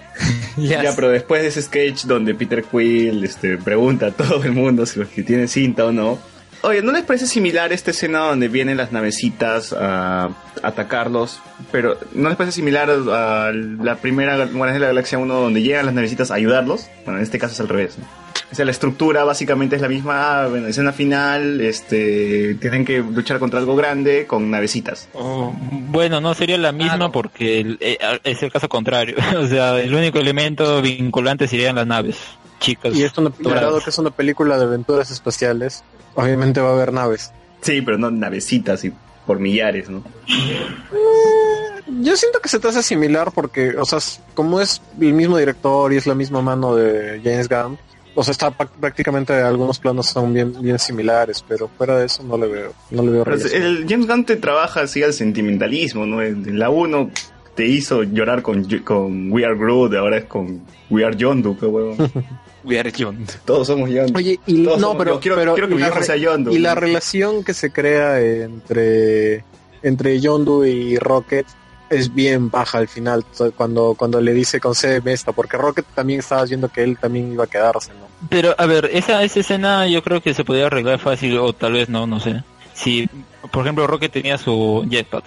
Ya. 0.58 0.84
Ya, 0.84 0.94
pero 0.96 1.10
después 1.10 1.42
de 1.44 1.48
ese 1.48 1.62
sketch 1.62 2.04
donde 2.04 2.36
Peter 2.36 2.62
Quill 2.62 3.24
este, 3.24 3.58
pregunta 3.58 4.08
a 4.08 4.12
todo 4.12 4.44
el 4.44 4.52
mundo 4.52 4.86
si 4.86 5.00
los 5.00 5.08
que 5.08 5.24
tienen 5.24 5.48
cinta 5.48 5.86
o 5.86 5.94
no. 5.94 6.20
Oye, 6.64 6.82
¿no 6.82 6.92
les 6.92 7.04
parece 7.04 7.26
similar 7.26 7.72
esta 7.72 7.92
escena 7.92 8.20
donde 8.20 8.50
vienen 8.50 8.76
las 8.76 8.92
navecitas 8.92 9.74
a 9.74 10.30
atacarlos? 10.62 11.40
Pero 11.72 11.98
¿no 12.14 12.28
les 12.28 12.38
parece 12.38 12.54
similar 12.56 12.90
a 12.90 13.52
la 13.54 13.96
primera 13.96 14.36
Guardianes 14.46 14.74
de 14.74 14.80
la 14.82 14.88
Galaxia 14.88 15.18
1 15.18 15.34
donde 15.34 15.62
llegan 15.62 15.86
las 15.86 15.96
navecitas 15.96 16.30
a 16.32 16.36
ayudarlos? 16.36 16.88
Bueno, 17.06 17.18
en 17.20 17.24
este 17.24 17.40
caso 17.40 17.54
es 17.54 17.60
al 17.62 17.70
revés. 17.70 17.98
¿no? 17.98 18.06
O 18.52 18.56
sea, 18.56 18.66
la 18.66 18.72
estructura 18.72 19.24
básicamente 19.24 19.78
es 19.78 19.82
la 19.82 19.88
misma. 19.88 20.48
Bueno, 20.48 20.68
escena 20.68 20.92
final, 20.92 21.62
este, 21.62 22.56
tienen 22.56 22.84
que 22.84 23.00
luchar 23.00 23.40
contra 23.40 23.60
algo 23.60 23.76
grande 23.78 24.28
con 24.28 24.52
navecitas. 24.52 25.08
Oh, 25.14 25.54
bueno, 25.58 26.20
no 26.20 26.34
sería 26.34 26.58
la 26.58 26.74
misma 26.74 26.98
no. 26.98 27.12
porque 27.14 27.62
el- 27.62 27.78
eh, 27.80 27.98
es 28.26 28.44
el 28.44 28.52
caso 28.52 28.68
contrario. 28.68 29.16
o 29.38 29.48
sea, 29.48 29.80
el 29.80 29.94
único 29.96 30.20
elemento 30.20 30.82
vinculante 30.82 31.48
serían 31.48 31.76
las 31.76 31.88
naves. 31.88 32.18
Chicas. 32.60 32.94
Y 32.94 33.04
es 33.04 33.18
una, 33.18 33.32
doradas. 33.40 33.64
dado 33.64 33.80
que 33.82 33.90
es 33.90 33.98
una 33.98 34.12
película 34.12 34.58
de 34.58 34.66
aventuras 34.66 35.10
espaciales, 35.12 35.84
obviamente 36.16 36.60
va 36.62 36.70
a 36.70 36.74
haber 36.74 36.92
naves. 36.94 37.32
Sí, 37.62 37.82
pero 37.82 37.98
no 37.98 38.12
navecitas 38.12 38.84
y 38.84 38.92
por 39.26 39.40
millares, 39.40 39.90
¿no? 39.90 40.04
Yo 42.02 42.16
siento 42.16 42.40
que 42.40 42.50
se 42.50 42.60
te 42.60 42.68
hace 42.68 42.84
similar 42.84 43.32
porque, 43.34 43.76
o 43.78 43.86
sea, 43.86 44.00
como 44.34 44.62
es 44.62 44.82
el 45.00 45.14
mismo 45.14 45.38
director 45.38 45.92
y 45.94 45.98
es 45.98 46.08
la 46.08 46.16
misma 46.16 46.42
mano 46.42 46.76
de 46.76 47.20
James 47.24 47.48
Gunn, 47.50 47.78
o 48.16 48.24
sea, 48.24 48.32
está 48.32 48.52
pa- 48.52 48.66
prácticamente 48.66 49.34
algunos 49.34 49.80
planos 49.80 50.08
son 50.08 50.34
bien, 50.34 50.54
bien 50.62 50.78
similares, 50.80 51.44
pero 51.48 51.68
fuera 51.78 51.98
de 51.98 52.06
eso 52.08 52.24
no 52.24 52.38
le 52.38 52.48
veo, 52.48 52.74
no 52.92 53.04
le 53.04 53.12
veo 53.12 53.24
Pues, 53.24 53.54
el 53.54 53.86
James 53.88 54.08
Gunn 54.08 54.26
te 54.26 54.36
trabaja 54.36 54.82
así 54.82 55.02
al 55.04 55.14
sentimentalismo, 55.14 56.06
¿no? 56.06 56.22
En 56.22 56.60
la 56.60 56.70
1 56.70 57.10
te 57.56 57.66
hizo 57.68 58.04
llorar 58.04 58.42
con, 58.42 58.64
con 58.84 59.32
We 59.32 59.46
Are 59.46 59.56
Groot, 59.58 59.94
ahora 59.96 60.18
es 60.18 60.26
con 60.26 60.62
We 60.90 61.06
Are 61.06 61.16
Yondu, 61.16 61.58
qué 61.58 61.66
huevo. 61.66 61.96
We 62.64 62.80
are 62.80 62.92
John. 62.96 63.26
Todos 63.44 63.66
somos 63.68 63.90
Yondu. 63.90 64.16
Oye, 64.18 64.40
y 64.46 64.64
Todos 64.64 64.80
no, 64.80 64.90
somos- 64.90 64.98
pero, 65.04 65.20
quiero, 65.20 65.36
pero 65.36 65.54
quiero 65.56 65.68
que 65.70 65.76
hijo 65.82 65.96
re- 65.96 66.04
sea 66.04 66.16
Yondu. 66.16 66.52
y 66.52 66.60
la 66.60 66.76
relación 66.76 67.44
que 67.44 67.54
se 67.56 67.72
crea 67.72 68.20
entre 68.22 69.44
entre 69.84 70.20
Yondu 70.20 70.64
y 70.64 70.98
Rocket 71.00 71.48
es 71.92 72.14
bien 72.14 72.50
baja 72.50 72.80
al 72.80 72.88
final 72.88 73.24
cuando 73.56 73.94
cuando 73.96 74.20
le 74.20 74.34
dice 74.34 74.60
concédeme 74.60 75.14
esta 75.14 75.34
porque 75.34 75.58
Rocket 75.58 75.86
también 75.94 76.20
estaba 76.20 76.46
viendo 76.46 76.70
que 76.70 76.84
él 76.84 76.98
también 76.98 77.32
iba 77.34 77.44
a 77.44 77.48
quedarse 77.48 77.92
no 77.92 78.08
Pero, 78.30 78.56
a 78.58 78.66
ver, 78.66 78.90
esa, 78.94 79.24
esa 79.24 79.40
escena 79.42 79.88
yo 79.88 80.02
creo 80.02 80.22
que 80.22 80.34
se 80.34 80.44
podía 80.44 80.68
arreglar 80.68 81.00
fácil 81.00 81.38
o 81.38 81.54
tal 81.54 81.74
vez 81.74 81.90
no, 81.90 82.08
no 82.08 82.20
sé. 82.20 82.44
Si, 82.74 83.10
por 83.52 83.64
ejemplo, 83.64 83.86
Rocket 83.88 84.12
tenía 84.12 84.38
su 84.38 84.86
jetpack, 84.90 85.26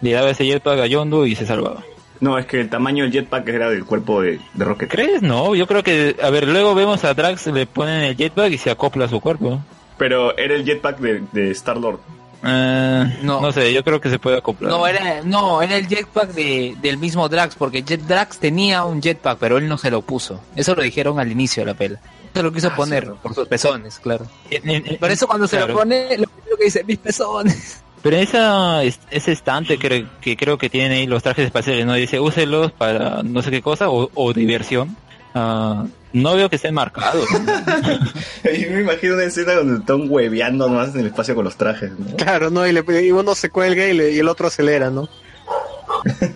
le 0.00 0.12
daba 0.12 0.30
ese 0.30 0.44
jetpack 0.44 0.80
a 0.80 0.86
Yondu 0.86 1.24
y 1.24 1.36
se 1.36 1.46
salvaba. 1.46 1.82
No, 2.20 2.38
es 2.38 2.46
que 2.46 2.60
el 2.60 2.68
tamaño 2.68 3.04
del 3.04 3.12
jetpack 3.12 3.48
era 3.48 3.70
del 3.70 3.84
cuerpo 3.84 4.22
de, 4.22 4.38
de 4.54 4.64
Rocket. 4.64 4.90
¿Crees? 4.90 5.22
No, 5.22 5.54
yo 5.54 5.66
creo 5.66 5.82
que, 5.82 6.16
a 6.22 6.30
ver, 6.30 6.46
luego 6.46 6.74
vemos 6.74 7.04
a 7.04 7.14
Drax, 7.14 7.48
le 7.48 7.66
ponen 7.66 8.02
el 8.02 8.16
jetpack 8.16 8.52
y 8.52 8.58
se 8.58 8.70
acopla 8.70 9.06
a 9.06 9.08
su 9.08 9.20
cuerpo. 9.20 9.60
Pero 9.98 10.36
era 10.38 10.54
el 10.54 10.64
jetpack 10.64 10.98
de, 10.98 11.22
de 11.32 11.50
Star-Lord. 11.50 11.98
Eh, 12.44 13.18
No. 13.22 13.40
no. 13.40 13.52
sé, 13.52 13.72
yo 13.72 13.84
creo 13.84 14.00
que 14.00 14.10
se 14.10 14.18
puede 14.18 14.38
acoplar. 14.38 14.70
No, 14.72 14.86
era, 14.86 15.22
no, 15.22 15.62
era 15.62 15.76
el 15.76 15.86
jetpack 15.86 16.30
de, 16.32 16.76
del 16.82 16.98
mismo 16.98 17.28
Drax, 17.28 17.54
porque 17.54 17.82
Jet 17.82 18.00
Drax 18.02 18.38
tenía 18.38 18.84
un 18.84 19.00
jetpack, 19.00 19.38
pero 19.38 19.58
él 19.58 19.68
no 19.68 19.78
se 19.78 19.90
lo 19.90 20.02
puso. 20.02 20.40
Eso 20.56 20.74
lo 20.74 20.82
dijeron 20.82 21.18
al 21.20 21.30
inicio 21.30 21.62
de 21.62 21.66
la 21.66 21.74
pela. 21.74 22.00
Se 22.34 22.42
lo 22.42 22.50
quiso 22.52 22.68
Ah, 22.68 22.74
poner 22.76 23.04
sí. 23.06 23.12
por 23.22 23.34
sus 23.34 23.46
pezones, 23.46 23.98
claro. 23.98 24.26
En- 24.50 24.68
en- 24.68 24.86
en- 24.86 24.96
Por 24.96 25.10
eso 25.10 25.26
cuando 25.26 25.46
se 25.46 25.60
lo 25.60 25.72
pone, 25.74 26.16
lo 26.18 26.24
primero 26.28 26.56
que 26.58 26.64
dice, 26.64 26.82
mis 26.84 26.98
pezones. 26.98 27.82
Pero 28.02 28.16
esa, 28.16 28.82
es- 28.82 28.98
ese 29.10 29.30
estante 29.32 29.78
que, 29.78 30.06
que 30.20 30.36
creo 30.36 30.58
que 30.58 30.68
tienen 30.68 30.92
ahí 30.92 31.06
los 31.06 31.22
trajes 31.22 31.44
espaciales, 31.46 31.86
¿no? 31.86 31.94
Dice, 31.94 32.18
úselos 32.18 32.72
para 32.72 33.22
no 33.22 33.42
sé 33.42 33.50
qué 33.52 33.62
cosa 33.62 33.88
o, 33.90 34.10
o 34.14 34.32
diversión. 34.32 34.96
Ah, 35.34 35.86
no 36.12 36.34
veo 36.36 36.50
que 36.50 36.56
estén 36.56 36.74
marcados. 36.74 37.26
Y 38.44 38.66
me 38.70 38.80
imagino 38.80 39.14
una 39.14 39.24
escena 39.24 39.54
donde 39.54 39.80
están 39.80 40.06
hueveando 40.10 40.68
nomás 40.68 40.94
en 40.94 41.00
el 41.00 41.06
espacio 41.06 41.34
con 41.34 41.44
los 41.44 41.56
trajes, 41.56 41.92
¿no? 41.98 42.16
claro 42.16 42.50
no 42.50 42.66
y, 42.66 42.72
le, 42.72 42.84
y 43.06 43.12
uno 43.12 43.34
se 43.34 43.50
cuelga 43.50 43.86
y, 43.86 43.94
le- 43.94 44.12
y 44.12 44.18
el 44.18 44.28
otro 44.28 44.48
acelera 44.48 44.90
no 44.90 45.08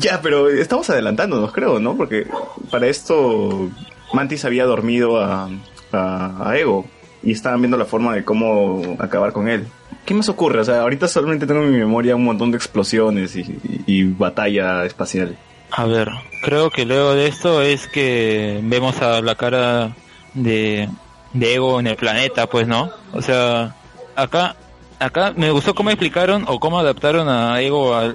Ya, 0.00 0.20
pero 0.20 0.48
estamos 0.50 0.90
adelantándonos, 0.90 1.52
creo, 1.52 1.78
¿no? 1.78 1.96
Porque 1.96 2.26
para 2.70 2.86
esto 2.88 3.68
Mantis 4.12 4.44
había 4.44 4.64
dormido 4.64 5.20
a, 5.20 5.48
a, 5.92 6.48
a 6.50 6.58
Ego 6.58 6.86
y 7.22 7.32
estaban 7.32 7.60
viendo 7.60 7.76
la 7.76 7.84
forma 7.84 8.14
de 8.14 8.24
cómo 8.24 8.96
acabar 8.98 9.32
con 9.32 9.48
él. 9.48 9.66
¿Qué 10.04 10.14
más 10.14 10.28
ocurre? 10.28 10.60
O 10.60 10.64
sea, 10.64 10.80
ahorita 10.80 11.08
solamente 11.08 11.46
tengo 11.46 11.62
en 11.62 11.72
mi 11.72 11.78
memoria 11.78 12.16
un 12.16 12.24
montón 12.24 12.50
de 12.50 12.56
explosiones 12.56 13.36
y, 13.36 13.40
y- 13.40 13.84
y 13.86 14.02
batalla 14.04 14.84
espacial. 14.84 15.36
A 15.70 15.84
ver, 15.84 16.10
creo 16.42 16.70
que 16.70 16.84
luego 16.84 17.14
de 17.14 17.26
esto 17.26 17.60
es 17.62 17.88
que 17.88 18.60
vemos 18.62 19.00
a 19.02 19.20
la 19.20 19.34
cara 19.34 19.94
de, 20.34 20.88
de 21.32 21.54
Ego 21.54 21.80
en 21.80 21.88
el 21.88 21.96
planeta, 21.96 22.46
pues, 22.46 22.66
¿no? 22.66 22.90
O 23.12 23.20
sea, 23.20 23.74
acá, 24.14 24.56
acá 24.98 25.32
me 25.36 25.50
gustó 25.50 25.74
cómo 25.74 25.90
explicaron 25.90 26.44
o 26.48 26.60
cómo 26.60 26.78
adaptaron 26.78 27.28
a 27.28 27.60
Ego 27.60 27.94
a, 27.94 28.14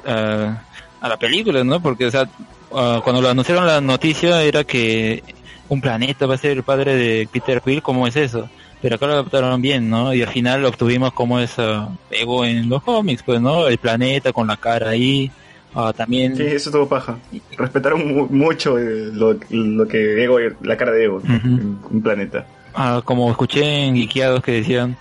a- 1.02 1.08
la 1.10 1.18
película, 1.18 1.64
¿no? 1.64 1.82
Porque, 1.82 2.06
o 2.06 2.12
sea, 2.12 2.30
ah, 2.74 3.02
cuando 3.04 3.22
lo 3.22 3.30
anunciaron 3.30 3.68
la 3.68 3.82
noticia 3.82 4.42
era 4.44 4.64
que 4.64 5.24
un 5.68 5.82
planeta 5.82 6.26
va 6.26 6.36
a 6.36 6.38
ser 6.38 6.52
el 6.52 6.64
padre 6.64 6.96
de 6.96 7.28
Peter 7.32 7.62
Quill, 7.62 7.82
¿cómo 7.82 8.08
es 8.08 8.16
eso? 8.16 8.50
Pero 8.82 8.96
acá 8.96 9.08
lo 9.08 9.14
adaptaron 9.14 9.62
bien, 9.62 9.90
¿no? 9.90 10.14
Y 10.14 10.22
al 10.24 10.30
final 10.30 10.64
obtuvimos 10.66 11.12
como 11.14 11.40
es 11.40 11.60
ah, 11.60 11.90
Ego 12.10 12.46
en 12.46 12.70
los 12.70 12.82
cómics, 12.84 13.24
pues, 13.24 13.42
¿no? 13.42 13.68
El 13.68 13.78
planeta 13.78 14.32
con 14.32 14.48
la 14.48 14.58
cara 14.58 14.90
ahí. 14.92 15.30
Ah, 15.76 15.94
también 15.96 16.36
Sí, 16.36 16.44
eso 16.44 16.70
estuvo 16.70 16.88
paja. 16.88 17.18
Respetaron 17.58 18.08
mu- 18.16 18.28
mucho 18.30 18.78
eh, 18.80 19.10
lo, 19.14 19.38
lo 19.50 19.88
que 19.88 20.24
Ego, 20.24 20.38
la 20.62 20.78
cara 20.78 20.92
de 20.92 21.06
Ego, 21.06 21.22
¿no? 21.24 21.36
Ujú. 21.36 21.48
en 21.48 21.78
un 21.90 22.02
planeta. 22.02 22.46
Ah, 22.74 23.02
como 23.04 23.30
escuché 23.30 23.64
en 23.86 23.96
Guiqueados 23.96 24.42
que 24.44 24.54
decían, 24.54 24.96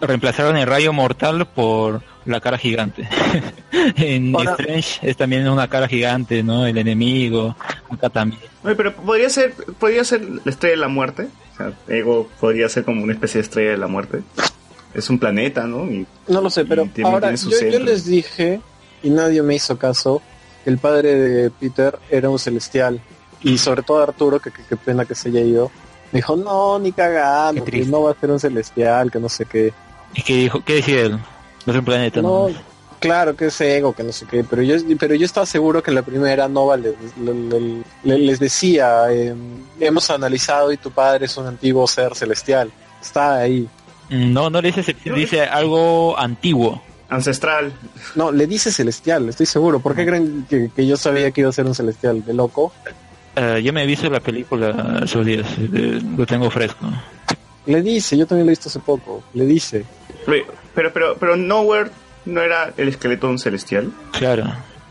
reemplazaron 0.00 0.56
el 0.56 0.66
rayo 0.66 0.92
mortal 0.92 1.46
por 1.46 2.02
la 2.24 2.40
cara 2.40 2.56
gigante. 2.58 3.06
en 3.72 4.34
Ahora- 4.34 4.52
Strange 4.52 4.98
es 5.02 5.16
también 5.16 5.46
una 5.48 5.68
cara 5.68 5.88
gigante, 5.88 6.42
¿no? 6.42 6.66
El 6.66 6.78
enemigo, 6.78 7.56
acá 7.90 8.08
también. 8.10 8.40
Oye, 8.64 8.74
pero 8.74 8.94
podría 8.94 9.28
ser, 9.28 9.54
podría 9.78 10.04
ser 10.04 10.22
la 10.22 10.50
estrella 10.50 10.72
de 10.76 10.80
la 10.80 10.88
muerte. 10.88 11.28
O 11.52 11.56
sea, 11.56 11.72
Ego 11.88 12.28
podría 12.40 12.68
ser 12.68 12.84
como 12.84 13.02
una 13.02 13.12
especie 13.12 13.38
de 13.38 13.42
estrella 13.42 13.70
de 13.72 13.78
la 13.78 13.86
muerte. 13.86 14.20
Es 14.94 15.08
un 15.10 15.18
planeta, 15.18 15.66
¿no? 15.66 15.84
Y 15.90 16.06
No 16.26 16.40
lo 16.40 16.50
sé, 16.50 16.64
pero 16.64 16.88
ahora 17.04 17.34
yo, 17.34 17.50
yo 17.50 17.78
les 17.80 18.06
dije 18.06 18.60
y 19.02 19.10
nadie 19.10 19.42
me 19.42 19.54
hizo 19.54 19.78
caso 19.78 20.20
que 20.64 20.70
el 20.70 20.78
padre 20.78 21.14
de 21.14 21.50
Peter 21.50 21.98
era 22.10 22.28
un 22.30 22.38
celestial 22.38 23.00
y 23.42 23.56
sobre 23.58 23.82
todo 23.82 24.02
Arturo, 24.02 24.38
que 24.40 24.50
qué 24.52 24.76
pena 24.76 25.04
que 25.06 25.14
se 25.14 25.28
haya 25.30 25.40
ido, 25.40 25.70
me 26.12 26.18
dijo 26.18 26.36
no 26.36 26.78
ni 26.78 26.92
cagando, 26.92 27.64
que 27.64 27.84
no 27.86 28.02
va 28.02 28.10
a 28.12 28.14
ser 28.20 28.30
un 28.30 28.38
celestial, 28.40 29.10
que 29.10 29.18
no 29.18 29.28
sé 29.28 29.46
qué. 29.46 29.72
¿Y 30.14 30.22
qué 30.22 30.34
dijo? 30.36 30.62
¿Qué 30.64 30.74
decía 30.74 31.02
él? 31.02 31.18
No 31.66 31.72
es 31.72 31.78
un 31.78 31.84
planeta, 31.84 32.20
No, 32.20 32.48
¿no? 32.48 32.54
claro 32.98 33.34
que 33.34 33.46
es 33.46 33.58
ego, 33.62 33.94
que 33.94 34.02
no 34.02 34.12
sé 34.12 34.26
qué, 34.26 34.44
pero 34.44 34.60
yo 34.62 34.74
pero 34.98 35.14
yo 35.14 35.24
estaba 35.24 35.46
seguro 35.46 35.82
que 35.82 35.90
en 35.90 35.94
la 35.94 36.02
primera 36.02 36.48
Nova 36.48 36.76
le- 36.76 36.94
le- 37.22 37.32
le- 37.34 37.82
le- 38.04 38.18
les 38.18 38.38
decía 38.38 39.04
eh, 39.10 39.34
hemos 39.78 40.10
analizado 40.10 40.70
y 40.72 40.76
tu 40.76 40.90
padre 40.90 41.24
es 41.26 41.36
un 41.38 41.46
antiguo 41.46 41.86
ser 41.86 42.14
celestial. 42.14 42.70
Está 43.00 43.36
ahí. 43.36 43.66
Mm, 44.10 44.32
No, 44.34 44.50
no 44.50 44.60
le 44.60 44.72
dice, 44.72 44.94
dice 45.14 45.42
algo 45.44 46.18
antiguo. 46.18 46.82
Ancestral. 47.10 47.72
No, 48.14 48.32
le 48.32 48.46
dice 48.46 48.72
celestial, 48.72 49.28
estoy 49.28 49.46
seguro. 49.46 49.80
¿Por 49.80 49.94
qué 49.94 50.06
creen 50.06 50.46
que, 50.48 50.70
que 50.74 50.86
yo 50.86 50.96
sabía 50.96 51.30
que 51.30 51.42
iba 51.42 51.50
a 51.50 51.52
ser 51.52 51.66
un 51.66 51.74
celestial? 51.74 52.24
¿De 52.24 52.32
loco? 52.32 52.72
Eh, 53.36 53.60
yo 53.62 53.72
me 53.72 53.82
he 53.82 53.86
visto 53.86 54.08
la 54.08 54.20
película 54.20 55.00
esos 55.04 55.24
días, 55.24 55.46
eh, 55.58 56.00
lo 56.16 56.26
tengo 56.26 56.50
fresco. 56.50 56.86
Le 57.66 57.82
dice, 57.82 58.16
yo 58.16 58.26
también 58.26 58.46
lo 58.46 58.50
he 58.50 58.54
visto 58.54 58.68
hace 58.68 58.80
poco. 58.80 59.22
Le 59.34 59.44
dice. 59.44 59.84
Oye, 60.26 60.44
Pero, 60.74 60.92
pero, 60.92 61.16
pero 61.18 61.36
Nowhere 61.36 61.90
no 62.24 62.40
era 62.40 62.72
el 62.76 62.88
esqueleto 62.88 63.36
celestial. 63.38 63.92
Claro. 64.12 64.44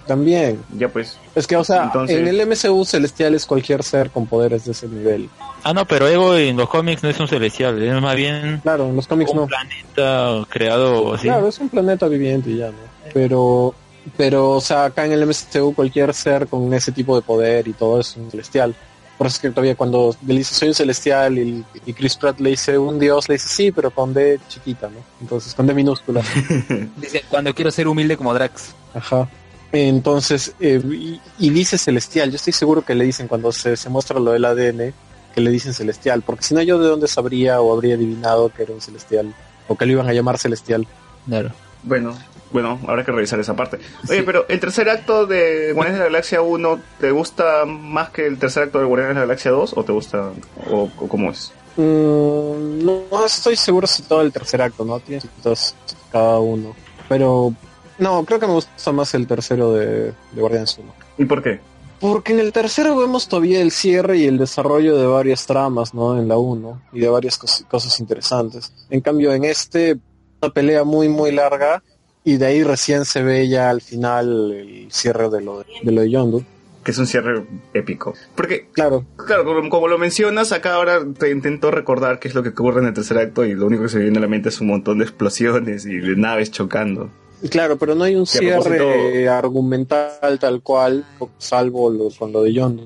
También. 0.09 0.59
Ya 0.75 0.89
pues. 0.89 1.19
Es 1.35 1.45
que, 1.45 1.55
o 1.55 1.63
sea, 1.63 1.83
Entonces- 1.83 2.17
en 2.17 2.27
el 2.27 2.41
MCU 2.47 2.83
celestial 2.83 3.35
es 3.35 3.45
cualquier 3.45 3.83
ser 3.83 4.09
con 4.09 4.25
poderes 4.25 4.65
de 4.65 4.71
ese 4.71 4.87
nivel. 4.87 5.29
Ah, 5.63 5.71
no, 5.71 5.85
pero 5.85 6.07
Ego 6.07 6.35
en 6.35 6.57
los 6.57 6.67
cómics 6.67 7.03
no 7.03 7.09
es 7.09 7.19
un 7.19 7.27
celestial, 7.27 7.79
es 7.79 8.01
más 8.01 8.15
bien 8.15 8.59
Claro, 8.63 8.87
en 8.89 8.95
los 8.95 9.05
cómics 9.05 9.29
un 9.29 9.37
no. 9.37 9.45
planeta 9.45 10.47
creado 10.49 11.13
así. 11.13 11.27
Claro, 11.27 11.47
es 11.47 11.59
un 11.59 11.69
planeta 11.69 12.07
viviente 12.07 12.49
y 12.49 12.57
ya, 12.57 12.69
¿no? 12.69 12.77
Pero, 13.13 13.75
pero, 14.17 14.49
o 14.53 14.61
sea, 14.61 14.85
acá 14.85 15.05
en 15.05 15.11
el 15.11 15.21
MCU 15.27 15.75
cualquier 15.75 16.11
ser 16.15 16.47
con 16.47 16.73
ese 16.73 16.91
tipo 16.91 17.15
de 17.15 17.21
poder 17.21 17.67
y 17.67 17.73
todo 17.73 17.99
es 17.99 18.15
un 18.17 18.31
celestial. 18.31 18.73
Por 19.15 19.27
eso 19.27 19.35
es 19.35 19.41
que 19.41 19.49
todavía 19.51 19.75
cuando 19.75 20.15
le 20.25 20.37
dice 20.37 20.55
soy 20.55 20.69
un 20.69 20.73
celestial 20.73 21.37
y, 21.37 21.63
y 21.85 21.93
Chris 21.93 22.15
Pratt 22.15 22.39
le 22.39 22.51
dice 22.51 22.77
un 22.79 22.97
dios, 22.97 23.27
le 23.29 23.35
dice 23.35 23.49
sí, 23.49 23.71
pero 23.71 23.91
con 23.91 24.11
D 24.13 24.39
chiquita, 24.47 24.87
¿no? 24.89 25.01
Entonces, 25.21 25.53
con 25.53 25.67
D 25.67 25.73
minúscula. 25.75 26.23
Dice, 26.97 27.23
cuando 27.29 27.53
quiero 27.53 27.69
ser 27.69 27.87
humilde 27.87 28.15
como 28.17 28.33
Drax. 28.33 28.73
Ajá. 28.95 29.27
Entonces, 29.71 30.53
eh, 30.59 30.81
y, 30.83 31.21
y 31.37 31.49
dice 31.51 31.77
celestial. 31.77 32.29
Yo 32.31 32.35
estoy 32.37 32.53
seguro 32.53 32.83
que 32.83 32.95
le 32.95 33.03
dicen 33.05 33.27
cuando 33.27 33.51
se, 33.51 33.77
se 33.77 33.89
muestra 33.89 34.19
lo 34.19 34.31
del 34.31 34.45
ADN, 34.45 34.93
que 35.35 35.41
le 35.41 35.51
dicen 35.51 35.73
celestial. 35.73 36.21
Porque 36.23 36.43
si 36.43 36.53
no, 36.55 36.61
yo 36.61 36.79
de 36.79 36.87
dónde 36.87 37.07
sabría 37.07 37.61
o 37.61 37.73
habría 37.73 37.95
adivinado 37.95 38.49
que 38.49 38.63
era 38.63 38.73
un 38.73 38.81
celestial. 38.81 39.33
O 39.67 39.75
que 39.77 39.85
lo 39.85 39.91
iban 39.93 40.07
a 40.09 40.13
llamar 40.13 40.37
celestial. 40.39 40.87
Claro. 41.27 41.51
Bueno, 41.83 42.17
bueno, 42.51 42.79
habrá 42.87 43.05
que 43.05 43.11
revisar 43.11 43.39
esa 43.39 43.55
parte. 43.55 43.77
Oye, 44.09 44.17
Sí. 44.19 44.23
pero 44.25 44.45
el 44.49 44.59
tercer 44.59 44.89
acto 44.89 45.27
de 45.27 45.71
Guardianes 45.73 45.99
de 45.99 46.05
la 46.05 46.05
Galaxia 46.11 46.41
1, 46.41 46.79
¿te 46.99 47.11
gusta 47.11 47.63
más 47.65 48.09
que 48.09 48.25
el 48.25 48.37
tercer 48.39 48.63
acto 48.63 48.79
de 48.79 48.85
Guardianes 48.85 49.15
de 49.15 49.19
la 49.21 49.25
Galaxia 49.27 49.51
2? 49.51 49.73
¿O 49.77 49.83
te 49.85 49.91
gusta? 49.91 50.31
¿O, 50.71 50.89
o 50.97 51.07
cómo 51.07 51.29
es? 51.31 51.53
Mm, 51.77 52.83
no, 52.83 53.03
no 53.11 53.25
estoy 53.25 53.55
seguro 53.55 53.85
si 53.87 54.01
todo 54.03 54.21
el 54.23 54.31
tercer 54.33 54.61
acto, 54.61 54.83
¿no? 54.83 54.99
Tiene 54.99 55.21
cositas 55.21 55.75
cada 56.11 56.39
uno. 56.39 56.75
Pero, 57.07 57.53
no, 57.99 58.23
creo 58.25 58.39
que 58.39 58.47
me 58.47 58.53
gusta 58.53 58.91
más 58.91 59.13
el 59.13 59.27
tercero 59.27 59.73
de, 59.73 60.05
de 60.31 60.41
Guardianes 60.41 60.77
1. 60.77 60.93
¿Y 61.19 61.25
por 61.25 61.41
qué? 61.43 61.59
Porque 61.99 62.31
en 62.31 62.39
el 62.39 62.53
tercero 62.53 62.95
vemos 62.95 63.27
todavía 63.27 63.61
el 63.61 63.71
cierre 63.71 64.17
y 64.19 64.25
el 64.25 64.37
desarrollo 64.37 64.97
de 64.97 65.05
varias 65.05 65.45
tramas, 65.45 65.93
¿no? 65.93 66.17
En 66.17 66.27
la 66.29 66.37
1 66.37 66.81
y 66.93 66.99
de 67.01 67.09
varias 67.09 67.37
cos- 67.39 67.65
cosas 67.67 67.99
interesantes. 67.99 68.71
En 68.89 69.01
cambio, 69.01 69.33
en 69.33 69.43
este, 69.43 69.97
una 70.41 70.51
pelea 70.53 70.85
muy, 70.85 71.09
muy 71.09 71.31
larga 71.33 71.83
y 72.23 72.37
de 72.37 72.45
ahí 72.45 72.63
recién 72.63 73.03
se 73.03 73.21
ve 73.21 73.49
ya 73.49 73.69
al 73.69 73.81
final 73.81 74.51
el 74.53 74.87
cierre 74.91 75.29
de 75.29 75.41
lo 75.41 75.59
de, 75.59 75.65
de, 75.83 75.91
lo 75.91 76.01
de 76.01 76.09
Yondu. 76.09 76.43
Que 76.85 76.91
es 76.91 76.97
un 76.97 77.05
cierre 77.07 77.43
épico. 77.73 78.13
Porque, 78.33 78.67
Claro, 78.71 79.03
claro, 79.27 79.43
como, 79.43 79.69
como 79.69 79.87
lo 79.89 79.97
mencionas, 79.97 80.53
acá 80.53 80.75
ahora 80.75 81.01
te 81.17 81.29
intento 81.31 81.69
recordar 81.69 82.19
qué 82.19 82.29
es 82.29 82.33
lo 82.33 82.43
que 82.43 82.49
ocurre 82.49 82.79
en 82.79 82.87
el 82.87 82.93
tercer 82.93 83.17
acto 83.17 83.43
y 83.43 83.53
lo 83.55 83.65
único 83.65 83.83
que 83.83 83.89
se 83.89 83.97
me 83.97 84.03
viene 84.03 84.19
a 84.19 84.21
la 84.21 84.27
mente 84.29 84.47
es 84.47 84.61
un 84.61 84.67
montón 84.67 84.99
de 84.99 85.03
explosiones 85.03 85.85
y 85.85 85.97
de 85.97 86.15
naves 86.15 86.49
chocando. 86.51 87.09
Claro, 87.49 87.77
pero 87.77 87.95
no 87.95 88.03
hay 88.03 88.15
un 88.15 88.25
cierre 88.25 88.59
propósito- 88.59 89.31
argumental 89.31 90.39
tal 90.39 90.61
cual, 90.61 91.05
salvo 91.37 91.89
lo, 91.89 92.09
con 92.09 92.31
lo 92.31 92.43
de 92.43 92.53
Yondu. 92.53 92.83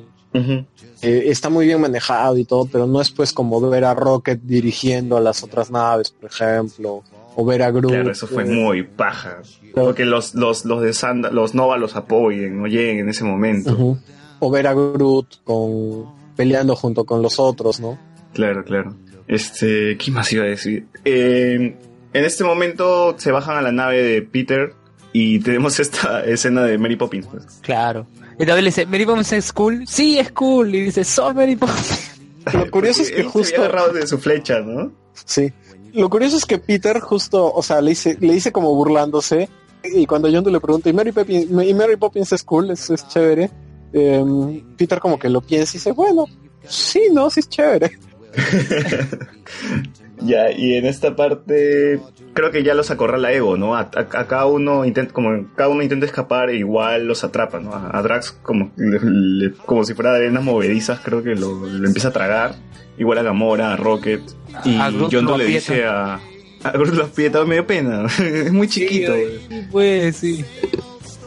Eh, 1.01 1.23
está 1.25 1.49
muy 1.49 1.65
bien 1.65 1.81
manejado 1.81 2.37
y 2.37 2.45
todo, 2.45 2.65
pero 2.71 2.87
no 2.87 3.01
es 3.01 3.11
pues 3.11 3.33
como 3.33 3.59
ver 3.69 3.85
a 3.85 3.93
Rocket 3.93 4.39
dirigiendo 4.41 5.17
a 5.17 5.21
las 5.21 5.43
otras 5.43 5.69
naves, 5.69 6.11
por 6.11 6.29
ejemplo, 6.29 7.03
o 7.35 7.45
ver 7.45 7.61
a 7.63 7.71
Groot. 7.71 7.91
Claro, 7.91 8.11
eso 8.11 8.27
fue 8.27 8.43
eh, 8.43 8.47
muy 8.47 8.83
paja. 8.83 9.41
Porque 9.75 10.05
los, 10.05 10.33
los, 10.33 10.65
los 10.65 10.81
de 10.81 10.93
Sanda, 10.93 11.29
los 11.29 11.53
Nova 11.53 11.77
los 11.77 11.95
apoyen, 11.95 12.59
no 12.61 12.67
lleguen 12.67 12.99
en 12.99 13.09
ese 13.09 13.23
momento. 13.23 13.97
O 14.39 14.49
ver 14.49 14.67
a 14.67 14.73
Groot 14.73 15.43
con 15.43 16.05
peleando 16.35 16.75
junto 16.75 17.03
con 17.05 17.21
los 17.21 17.39
otros, 17.39 17.79
¿no? 17.79 17.99
Claro, 18.33 18.63
claro. 18.63 18.95
Este, 19.27 19.97
¿qué 19.97 20.11
más 20.11 20.31
iba 20.33 20.43
a 20.45 20.47
decir? 20.47 20.87
Eh, 21.05 21.75
En 22.13 22.25
este 22.25 22.43
momento 22.43 23.15
se 23.17 23.31
bajan 23.31 23.57
a 23.57 23.61
la 23.61 23.71
nave 23.71 24.03
de 24.03 24.21
Peter 24.21 24.73
y 25.11 25.39
tenemos 25.39 25.79
esta 25.81 26.23
escena 26.23 26.63
de 26.63 26.77
Mary 26.77 26.95
Poppins. 26.95 27.27
pues. 27.27 27.45
Claro. 27.61 28.07
Y 28.35 28.45
también 28.45 28.63
le 28.65 28.69
dice, 28.69 28.85
¿Mary 28.85 29.05
Poppins 29.05 29.33
es 29.33 29.53
cool? 29.53 29.83
Sí, 29.87 30.17
es 30.17 30.31
cool. 30.31 30.73
Y 30.73 30.81
dice, 30.81 31.03
soy 31.03 31.33
Mary 31.33 31.55
Poppins. 31.55 32.11
Lo 32.53 32.69
curioso 32.69 33.01
es 33.01 33.11
que 33.11 33.17
se 33.17 33.23
justo... 33.23 33.55
había 33.55 33.69
agarrado 33.69 33.93
de 33.93 34.07
su 34.07 34.17
flecha, 34.17 34.59
¿no? 34.59 34.91
Sí. 35.13 35.53
Lo 35.93 36.09
curioso 36.09 36.37
es 36.37 36.45
que 36.45 36.57
Peter 36.57 36.99
justo, 36.99 37.53
o 37.53 37.61
sea, 37.61 37.79
le 37.79 37.91
dice, 37.91 38.17
le 38.19 38.33
dice 38.33 38.51
como 38.51 38.73
burlándose. 38.73 39.49
Y 39.83 40.05
cuando 40.05 40.29
John 40.31 40.51
le 40.51 40.59
pregunta, 40.59 40.89
¿y 40.89 40.93
Mary 40.93 41.11
Poppins, 41.11 41.47
y 41.49 41.73
Mary 41.73 41.97
Poppins 41.97 42.31
es 42.31 42.43
cool? 42.43 42.71
¿Es, 42.71 42.89
es 42.89 43.07
chévere? 43.07 43.51
Em, 43.91 44.75
Peter 44.75 44.99
como 44.99 45.19
que 45.19 45.29
lo 45.29 45.41
piensa 45.41 45.71
y 45.73 45.79
dice, 45.79 45.91
bueno, 45.91 46.25
sí, 46.67 47.09
no, 47.11 47.29
sí 47.29 47.41
es 47.41 47.49
chévere. 47.49 47.97
Ya, 50.23 50.51
y 50.51 50.75
en 50.75 50.85
esta 50.85 51.15
parte 51.15 51.99
creo 52.33 52.49
que 52.51 52.63
ya 52.63 52.73
los 52.73 52.89
acorrala 52.91 53.31
Ego, 53.33 53.57
¿no? 53.57 53.75
A, 53.75 53.81
a- 53.81 53.99
a 53.99 54.27
cada 54.27 54.45
uno 54.45 54.85
intenta, 54.85 55.13
como 55.13 55.47
cada 55.55 55.69
uno 55.69 55.81
intenta 55.83 56.05
escapar 56.05 56.49
e 56.49 56.55
igual 56.57 57.05
los 57.07 57.23
atrapa, 57.23 57.59
¿no? 57.59 57.73
A, 57.73 57.89
a 57.97 58.01
Drax 58.01 58.31
como, 58.41 58.71
le- 58.77 58.99
le- 59.01 59.51
como 59.65 59.83
si 59.83 59.93
fuera 59.93 60.13
de 60.13 60.19
arenas 60.25 60.43
movedizas, 60.43 60.99
creo 61.01 61.21
que 61.23 61.35
lo, 61.35 61.67
lo 61.67 61.85
empieza 61.87 62.07
a 62.09 62.13
tragar. 62.13 62.55
Igual 62.97 63.17
a 63.17 63.23
Gamora, 63.23 63.73
a 63.73 63.75
Rocket. 63.75 64.21
Y 64.65 64.77
Doe 65.25 65.37
le 65.39 65.45
dice 65.45 65.83
a... 65.85 66.19
A 66.63 66.71
Groot 66.71 66.93
lo 66.93 67.03
aprieta, 67.05 67.43
me 67.43 67.55
dio 67.55 67.67
pena. 67.67 68.05
es 68.19 68.53
muy 68.53 68.69
chiquito. 68.69 69.13
Sí, 69.15 69.67
pues, 69.71 70.15
sí. 70.15 70.45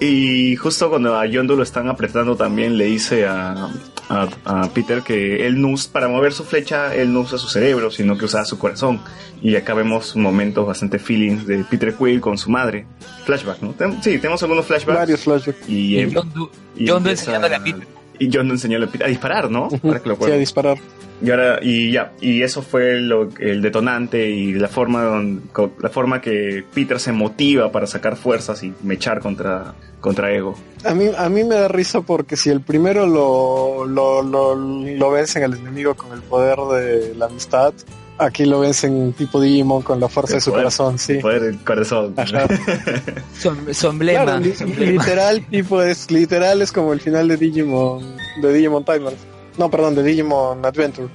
Y 0.01 0.57
justo 0.57 0.89
cuando 0.89 1.15
a 1.19 1.25
John 1.31 1.47
Doe 1.47 1.57
lo 1.57 1.63
están 1.63 1.89
apretando 1.89 2.37
también 2.37 2.79
le 2.79 2.87
dice 2.87 3.27
a, 3.27 3.69
a, 4.09 4.29
a 4.45 4.69
Peter 4.71 5.03
que 5.03 5.47
él 5.47 5.61
no 5.61 5.75
para 5.93 6.09
mover 6.09 6.33
su 6.33 6.45
flecha 6.45 6.95
él 6.95 7.13
no 7.13 7.21
usa 7.21 7.39
su 7.39 7.49
cerebro, 7.49 7.91
sino 7.91 8.17
que 8.17 8.25
usa 8.27 8.45
su 8.45 8.59
corazón. 8.59 9.01
Y 9.43 9.55
acá 9.57 9.75
vemos 9.75 10.17
momentos 10.17 10.67
bastante 10.67 10.99
feelings 10.99 11.47
de 11.47 11.63
Peter 11.65 11.95
Quill 11.95 12.21
con 12.21 12.39
su 12.39 12.51
madre. 12.51 12.87
Flashback, 13.25 13.61
¿no? 13.61 13.75
Sí, 14.03 14.19
tenemos 14.19 14.43
algunos 14.43 14.65
flashbacks. 14.67 14.99
Varios 14.99 15.21
flashbacks. 15.21 15.69
Y, 15.69 15.97
Y 15.97 15.99
em- 16.01 16.13
John 16.15 16.33
Doe- 16.33 16.51
y 16.77 16.89
John 16.89 17.03
Doe 17.03 17.13
empieza- 17.13 17.23
enseñándole 17.33 17.55
a 17.57 17.63
Peter. 17.63 17.87
Y 18.19 18.31
John 18.33 18.51
enseñándole 18.51 19.05
a 19.05 19.09
disparar, 19.09 19.51
¿no? 19.51 19.69
Ahora 19.83 20.01
que 20.01 20.09
lo 20.09 20.17
Sí, 20.17 20.31
a 20.31 20.37
disparar. 20.37 20.79
Y 21.23 21.31
ahora, 21.31 21.59
y 21.63 21.93
ya, 21.93 22.13
y 22.21 22.43
eso 22.43 22.61
fue 22.61 23.01
lo, 23.01 23.31
el 23.41 23.63
detonante 23.63 24.29
y 24.29 24.53
la 24.53 24.69
forma, 24.69 25.03
don- 25.05 25.43
la 25.81 25.89
forma 25.89 26.21
que 26.21 26.63
Peter 26.75 27.01
se 27.01 27.11
motiva 27.13 27.73
para 27.73 27.87
sacar 27.87 28.17
fuerzas 28.17 28.63
y 28.63 28.75
mechar 28.83 29.21
contra, 29.21 29.73
contra 30.01 30.31
Ego. 30.35 30.57
A 30.85 30.93
mí, 30.93 31.07
a 31.17 31.29
mí 31.31 31.43
me 31.43 31.55
da 31.55 31.69
risa 31.69 32.03
porque 32.03 32.37
si 32.37 32.51
el 32.51 32.61
primero 32.61 33.07
lo, 33.07 33.87
lo, 33.87 34.23
lo, 34.23 34.55
lo 34.55 35.11
vencen 35.11 35.45
al 35.45 35.55
enemigo 35.55 35.95
con 35.95 36.13
el 36.13 36.21
poder 36.21 36.59
de 36.59 37.15
la 37.15 37.27
amistad, 37.27 37.73
aquí 38.19 38.45
lo 38.45 38.61
vencen 38.61 39.13
tipo 39.13 39.41
Digimon 39.41 39.83
con 39.83 40.01
la 40.01 40.09
fuerza 40.09 40.35
El 40.35 40.37
de 40.39 40.41
su 40.43 40.51
poder. 40.51 40.65
corazón, 40.65 40.99
sí. 40.99 41.15
Poder 41.19 41.43
del 41.43 41.59
corazón. 41.65 42.15
Ajá. 42.17 42.47
Su, 43.39 43.55
su 43.73 43.87
emblema. 43.89 44.23
Claro, 44.25 44.41
li- 44.41 44.55
su 44.55 44.65
emblema. 44.65 44.91
literal, 45.05 45.47
tipo 45.51 45.83
es, 45.83 46.11
literal 46.11 46.63
es 46.63 46.73
como 46.73 46.93
el 46.93 47.01
final 47.01 47.29
de 47.29 47.37
Digimon, 47.37 48.17
de 48.43 48.53
Digimon 48.53 48.85
Timeless. 48.85 49.19
No, 49.59 49.71
perdón, 49.71 49.95
de 49.95 50.03
Digimon 50.03 50.65
Adventure. 50.65 51.09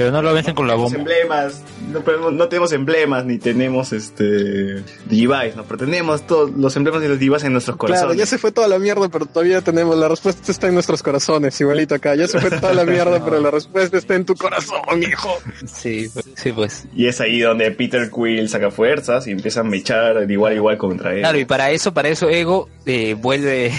Pero 0.00 0.12
no 0.12 0.22
lo 0.22 0.32
vencen 0.32 0.54
con 0.54 0.66
la 0.66 0.72
Los 0.74 0.84
bomba. 0.84 0.98
emblemas, 0.98 1.62
no, 1.92 2.00
podemos- 2.00 2.32
no 2.32 2.48
tenemos 2.48 2.72
emblemas 2.72 3.26
ni 3.26 3.38
tenemos 3.38 3.92
este 3.92 4.82
Digivice, 5.06 5.52
¿no? 5.56 5.64
Pero 5.64 5.76
tenemos 5.78 6.26
todos 6.26 6.50
los 6.56 6.74
emblemas 6.76 7.02
de 7.02 7.08
los 7.10 7.18
Digivice 7.18 7.46
en 7.48 7.52
nuestros 7.52 7.76
Claro, 7.76 7.92
corazones. 7.94 8.16
ya 8.16 8.24
se 8.24 8.38
fue 8.38 8.50
toda 8.50 8.66
la 8.66 8.78
mierda, 8.78 9.10
pero 9.10 9.26
todavía 9.26 9.60
tenemos, 9.60 9.98
la 9.98 10.08
respuesta 10.08 10.50
está 10.50 10.68
en 10.68 10.74
nuestros 10.74 11.02
corazones, 11.02 11.60
igualito 11.60 11.94
acá. 11.94 12.14
Ya 12.14 12.26
se 12.28 12.40
fue 12.40 12.50
toda 12.50 12.72
la 12.72 12.84
mierda, 12.86 13.22
pero 13.24 13.40
la 13.40 13.50
respuesta 13.50 13.98
está 13.98 14.14
en 14.14 14.24
tu 14.24 14.34
corazón, 14.36 15.02
hijo. 15.02 15.36
Sí, 15.66 16.08
pues, 16.14 16.26
sí, 16.34 16.52
pues. 16.52 16.86
Y 16.96 17.06
es 17.06 17.20
ahí 17.20 17.40
donde 17.40 17.70
Peter 17.72 18.10
Quill 18.10 18.48
saca 18.48 18.70
fuerzas 18.70 19.26
y 19.26 19.32
empieza 19.32 19.60
a 19.60 19.64
mechar 19.64 20.26
de 20.26 20.32
igual 20.32 20.52
a 20.52 20.56
igual 20.56 20.78
contra 20.78 21.12
él. 21.12 21.20
Claro, 21.20 21.38
y 21.38 21.44
para 21.44 21.70
eso, 21.72 21.92
para 21.92 22.08
eso 22.08 22.30
Ego 22.30 22.70
eh, 22.86 23.14
vuelve 23.18 23.70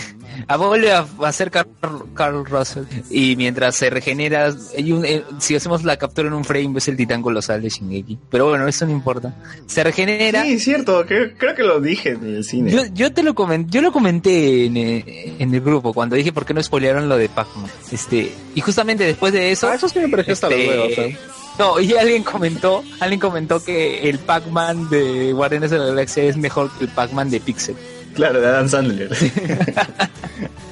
a 0.48 0.58
vuelve 0.58 0.92
a, 0.92 1.06
a 1.24 1.32
ser 1.32 1.52
Carl, 1.52 1.68
Carl 2.14 2.46
Russell. 2.46 2.84
Y 3.10 3.36
mientras 3.36 3.76
se 3.76 3.90
regenera, 3.90 4.54
hay 4.78 4.92
un, 4.92 5.06
eh, 5.06 5.24
si 5.40 5.56
hacemos 5.56 5.84
la 5.84 5.98
captura 5.98 6.28
en 6.28 6.34
un 6.34 6.44
frame, 6.46 6.70
ves 6.74 6.88
el 6.88 6.98
titán 6.98 7.22
colosal 7.22 7.62
de 7.62 7.70
Shingeki. 7.70 8.18
Pero 8.30 8.50
bueno, 8.50 8.68
eso 8.68 8.86
no 8.86 8.92
importa. 8.92 9.34
Se 9.68 9.84
regenera. 9.84 10.44
Sí, 10.44 10.60
cierto, 10.60 11.06
que- 11.06 11.34
creo 11.38 11.56
que 11.56 11.64
lo 11.64 11.80
dije 11.80 12.10
en 12.12 12.24
el 12.38 12.44
cine. 12.44 12.72
Yo, 12.72 12.82
yo 12.94 13.14
te 13.14 13.24
lo 13.24 13.34
comenté, 13.36 13.72
yo 13.72 13.82
lo 13.82 13.92
comenté 13.92 14.66
en, 14.66 14.78
eh, 14.78 15.36
en 15.40 15.54
el 15.54 15.62
grupo 15.62 15.94
cuando 15.94 16.16
dije 16.16 16.32
por 16.32 16.46
qué 16.46 16.54
no 16.54 16.62
spoilearon 16.62 17.08
lo 17.10 17.18
de 17.18 17.30
Pac-Man. 17.30 17.70
Este, 17.92 18.32
y 18.56 18.62
justamente 18.62 19.04
después 19.06 19.34
de 19.34 19.52
eso. 19.52 19.70
Ah, 19.70 19.76
eso 19.76 19.88
sí 19.90 20.00
me 20.00 20.10
pareció 20.10 20.34
hasta 20.34 20.50
los 20.50 20.60
este, 20.60 20.70
huevos, 20.70 20.98
¿eh? 20.98 21.18
No, 21.60 21.80
y 21.80 21.94
alguien 21.96 22.24
comentó, 22.24 22.82
alguien 23.00 23.20
comentó 23.20 23.64
que 23.64 24.10
el 24.10 24.20
Pac-Man 24.20 24.90
de 24.90 25.34
Guardianes 25.34 25.70
de 25.72 25.80
la 25.80 25.86
Galaxia 25.88 26.24
es 26.24 26.38
mejor 26.38 26.72
que 26.78 26.86
el 26.86 26.90
Pac-Man 26.90 27.30
de 27.30 27.40
Pixel. 27.42 27.76
Claro, 28.14 28.42
de 28.42 28.48
Adam 28.48 28.68
Sandler. 28.68 29.10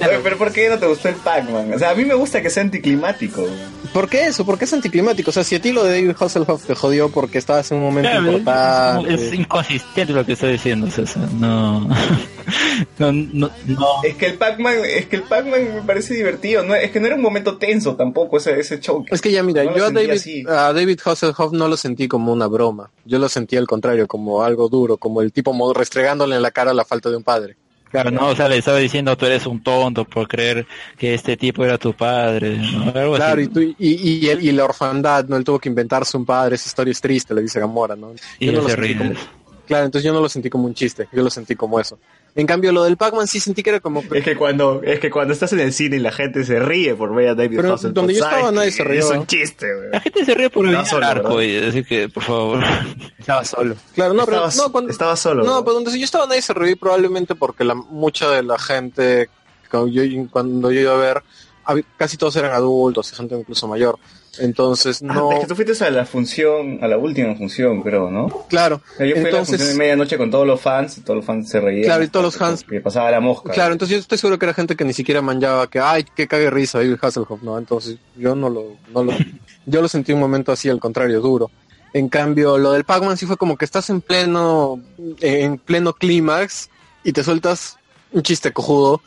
Oye, 0.00 0.20
pero 0.22 0.38
¿por 0.38 0.52
qué 0.52 0.68
no 0.68 0.78
te 0.78 0.86
gustó 0.86 1.08
el 1.08 1.16
Pac-Man? 1.16 1.72
O 1.74 1.78
sea, 1.78 1.90
a 1.90 1.94
mí 1.94 2.04
me 2.04 2.14
gusta 2.14 2.42
que 2.42 2.50
sea 2.50 2.62
anticlimático. 2.62 3.46
¿Por 3.92 4.08
qué 4.08 4.26
eso? 4.26 4.44
¿Por 4.44 4.58
qué 4.58 4.64
es 4.64 4.72
anticlimático? 4.72 5.30
O 5.30 5.32
sea, 5.32 5.44
si 5.44 5.54
a 5.54 5.60
ti 5.60 5.72
lo 5.72 5.84
de 5.84 5.90
David 5.90 6.16
Hasselhoff 6.18 6.64
te 6.66 6.74
jodió 6.74 7.08
porque 7.08 7.38
estabas 7.38 7.70
en 7.70 7.78
un 7.78 7.84
momento 7.84 8.10
Claro, 8.10 8.26
es, 8.26 8.38
importante. 8.38 9.14
es 9.14 9.32
inconsistente 9.34 10.12
lo 10.12 10.26
que 10.26 10.32
está 10.32 10.46
diciendo, 10.48 10.90
sea, 10.90 11.04
no, 11.38 11.80
no, 12.98 13.12
no, 13.12 13.50
no. 13.66 14.02
Es 14.02 14.16
que 14.16 14.26
el 14.26 14.34
Pac-Man, 14.34 14.76
es 14.84 15.06
que 15.06 15.16
el 15.16 15.22
Pac-Man 15.22 15.74
me 15.74 15.82
parece 15.82 16.14
divertido, 16.14 16.62
no, 16.62 16.74
es 16.74 16.90
que 16.90 17.00
no 17.00 17.06
era 17.06 17.16
un 17.16 17.22
momento 17.22 17.56
tenso 17.56 17.96
tampoco 17.96 18.38
ese, 18.38 18.58
ese 18.58 18.80
show. 18.80 19.04
Es 19.10 19.20
que 19.20 19.32
ya 19.32 19.42
mira, 19.42 19.64
No 19.64 19.76
yo 19.76 19.86
a 19.86 19.90
David, 19.90 20.48
a 20.48 20.72
David 20.72 21.00
Hasselhoff 21.04 21.52
no 21.52 21.68
lo 21.68 21.76
sentí 21.76 22.08
como 22.08 22.32
una 22.32 22.46
broma. 22.46 22.90
Yo 23.04 23.18
lo 23.18 23.28
sentí 23.28 23.56
al 23.56 23.66
contrario, 23.66 24.06
como 24.06 24.42
algo 24.42 24.68
duro, 24.68 24.96
como 24.96 25.22
el 25.22 25.32
tipo 25.32 25.52
restregándole 25.72 26.36
en 26.36 26.42
la 26.42 26.50
cara 26.50 26.74
la 26.74 26.84
falta 26.84 27.10
de 27.10 27.16
un 27.16 27.22
padre. 27.22 27.56
Claro, 27.90 28.10
no, 28.10 28.28
o 28.28 28.36
sea, 28.36 28.48
le 28.48 28.58
estaba 28.58 28.78
diciendo 28.78 29.16
tú 29.16 29.24
eres 29.26 29.46
un 29.46 29.62
tonto 29.62 30.04
por 30.04 30.28
creer 30.28 30.66
que 30.98 31.14
este 31.14 31.36
tipo 31.36 31.64
era 31.64 31.78
tu 31.78 31.94
padre, 31.94 32.58
¿no? 32.58 32.92
Algo 32.94 33.16
Claro, 33.16 33.40
así. 33.40 33.42
y, 33.44 33.48
tú- 33.48 33.60
y, 33.60 33.76
y, 33.78 34.28
el- 34.28 34.44
y 34.44 34.52
la 34.52 34.64
orfandad, 34.66 35.24
¿no? 35.26 35.36
Él 35.36 35.44
tuvo 35.44 35.58
que 35.58 35.68
inventarse 35.68 36.16
un 36.16 36.26
padre, 36.26 36.56
esa 36.56 36.68
historia 36.68 36.92
es 36.92 37.00
triste, 37.00 37.32
le 37.34 37.42
dice 37.42 37.58
Gamora, 37.60 37.96
¿no? 37.96 38.12
Y 38.38 38.46
Yo 38.46 38.52
no 38.52 38.60
lo 38.62 38.68
se 38.68 38.74
sentí 38.74 38.94
como- 38.94 39.12
Claro, 39.66 39.84
entonces 39.84 40.04
yo 40.06 40.14
no 40.14 40.20
lo 40.20 40.28
sentí 40.30 40.48
como 40.48 40.64
un 40.66 40.72
chiste, 40.74 41.08
yo 41.12 41.22
lo 41.22 41.28
sentí 41.30 41.54
como 41.54 41.78
eso. 41.78 41.98
En 42.38 42.46
cambio, 42.46 42.70
lo 42.70 42.84
del 42.84 42.96
Pac-Man 42.96 43.26
sí 43.26 43.40
sentí 43.40 43.64
que 43.64 43.70
era 43.70 43.80
como... 43.80 44.00
Es 44.12 44.22
que 44.22 44.36
cuando, 44.36 44.80
es 44.84 45.00
que 45.00 45.10
cuando 45.10 45.34
estás 45.34 45.52
en 45.54 45.58
el 45.58 45.72
cine 45.72 45.96
y 45.96 45.98
la 45.98 46.12
gente 46.12 46.44
se 46.44 46.60
ríe 46.60 46.94
por 46.94 47.12
ver 47.12 47.30
a 47.30 47.34
David 47.34 47.56
Pero 47.56 47.74
Hasselhoff, 47.74 47.94
donde 47.94 48.14
yo 48.14 48.20
¿sabes 48.20 48.36
estaba 48.36 48.52
nadie 48.52 48.70
se 48.70 48.84
rió, 48.84 49.00
Es 49.00 49.10
un 49.10 49.26
chiste, 49.26 49.74
güey. 49.74 49.90
La 49.90 50.00
gente 50.00 50.24
se 50.24 50.34
ríe 50.34 50.48
por 50.48 50.64
el 50.64 50.70
Estaba 50.70 50.86
solo, 50.88 51.06
arco, 51.06 51.42
y 51.42 51.56
así 51.56 51.82
que, 51.82 52.08
por 52.08 52.22
favor. 52.22 52.62
Estaba 53.18 53.44
solo. 53.44 53.74
Claro, 53.92 54.14
no, 54.14 54.24
pero 54.24 54.46
Estaba- 54.46 54.66
no, 54.68 54.72
cuando, 54.72 54.90
estaba 54.92 55.16
solo. 55.16 55.42
No, 55.42 55.64
pero 55.64 55.74
donde 55.74 55.98
yo 55.98 56.04
estaba 56.04 56.26
nadie 56.28 56.40
se 56.42 56.54
reí 56.54 56.76
probablemente 56.76 57.34
porque 57.34 57.64
la, 57.64 57.74
mucha 57.74 58.30
de 58.30 58.44
la 58.44 58.56
gente 58.56 59.28
cuando 59.68 59.88
yo, 59.88 60.02
cuando 60.30 60.70
yo 60.70 60.80
iba 60.80 60.94
a 60.94 60.96
ver, 60.96 61.22
casi 61.96 62.16
todos 62.16 62.36
eran 62.36 62.52
adultos, 62.52 63.12
y 63.12 63.16
gente 63.16 63.34
incluso 63.36 63.66
mayor. 63.66 63.98
Entonces, 64.40 65.00
Ah, 65.08 65.14
no, 65.14 65.32
es 65.32 65.40
que 65.40 65.46
tú 65.46 65.54
fuiste 65.54 65.84
a 65.84 65.90
la 65.90 66.04
función, 66.06 66.78
a 66.82 66.88
la 66.88 66.96
última 66.98 67.34
función, 67.34 67.82
creo, 67.82 68.10
¿no? 68.10 68.46
claro, 68.48 68.80
Yo 68.98 69.04
fui 69.04 69.08
a 69.10 69.14
la 69.14 69.20
entonces, 69.28 69.48
función 69.56 69.68
de 69.68 69.74
medianoche 69.74 70.16
con 70.18 70.30
todos 70.30 70.46
los 70.46 70.60
fans, 70.60 70.98
y 70.98 71.00
todos 71.02 71.16
los 71.18 71.24
fans 71.24 71.48
se 71.48 71.60
reían. 71.60 71.84
Claro, 71.84 72.04
y 72.04 72.08
todos 72.08 72.24
los 72.24 72.36
fans- 72.36 72.64
Que 72.64 72.80
pasaba 72.80 73.10
la 73.10 73.20
mosca. 73.20 73.52
claro, 73.52 73.72
entonces 73.72 73.96
yo 73.96 74.00
estoy 74.00 74.18
seguro 74.18 74.38
que 74.38 74.46
era 74.46 74.54
gente 74.54 74.76
que 74.76 74.84
ni 74.84 74.92
siquiera 74.92 75.20
manchaba 75.22 75.66
que, 75.68 75.80
ay, 75.80 76.04
que 76.14 76.26
cague 76.28 76.50
risa 76.50 76.78
David 76.78 76.96
Hasselhoff, 77.00 77.42
¿no? 77.42 77.58
Entonces, 77.58 77.96
yo 78.16 78.34
no 78.34 78.48
lo, 78.48 78.76
no 78.92 79.04
lo, 79.04 79.12
yo 79.66 79.82
lo 79.82 79.88
sentí 79.88 80.12
un 80.12 80.20
momento 80.20 80.52
así, 80.52 80.68
al 80.68 80.80
contrario, 80.80 81.20
duro. 81.20 81.50
En 81.94 82.08
cambio, 82.08 82.58
lo 82.58 82.72
del 82.72 82.84
Pac-Man 82.84 83.16
sí 83.16 83.24
fue 83.26 83.36
como 83.38 83.56
que 83.56 83.64
estás 83.64 83.88
en 83.90 84.00
pleno, 84.02 84.80
en 85.20 85.56
pleno 85.58 85.94
clímax 85.94 86.68
y 87.02 87.12
te 87.12 87.24
sueltas 87.24 87.76
un 88.12 88.22
chiste 88.22 88.52
cojudo. 88.52 89.00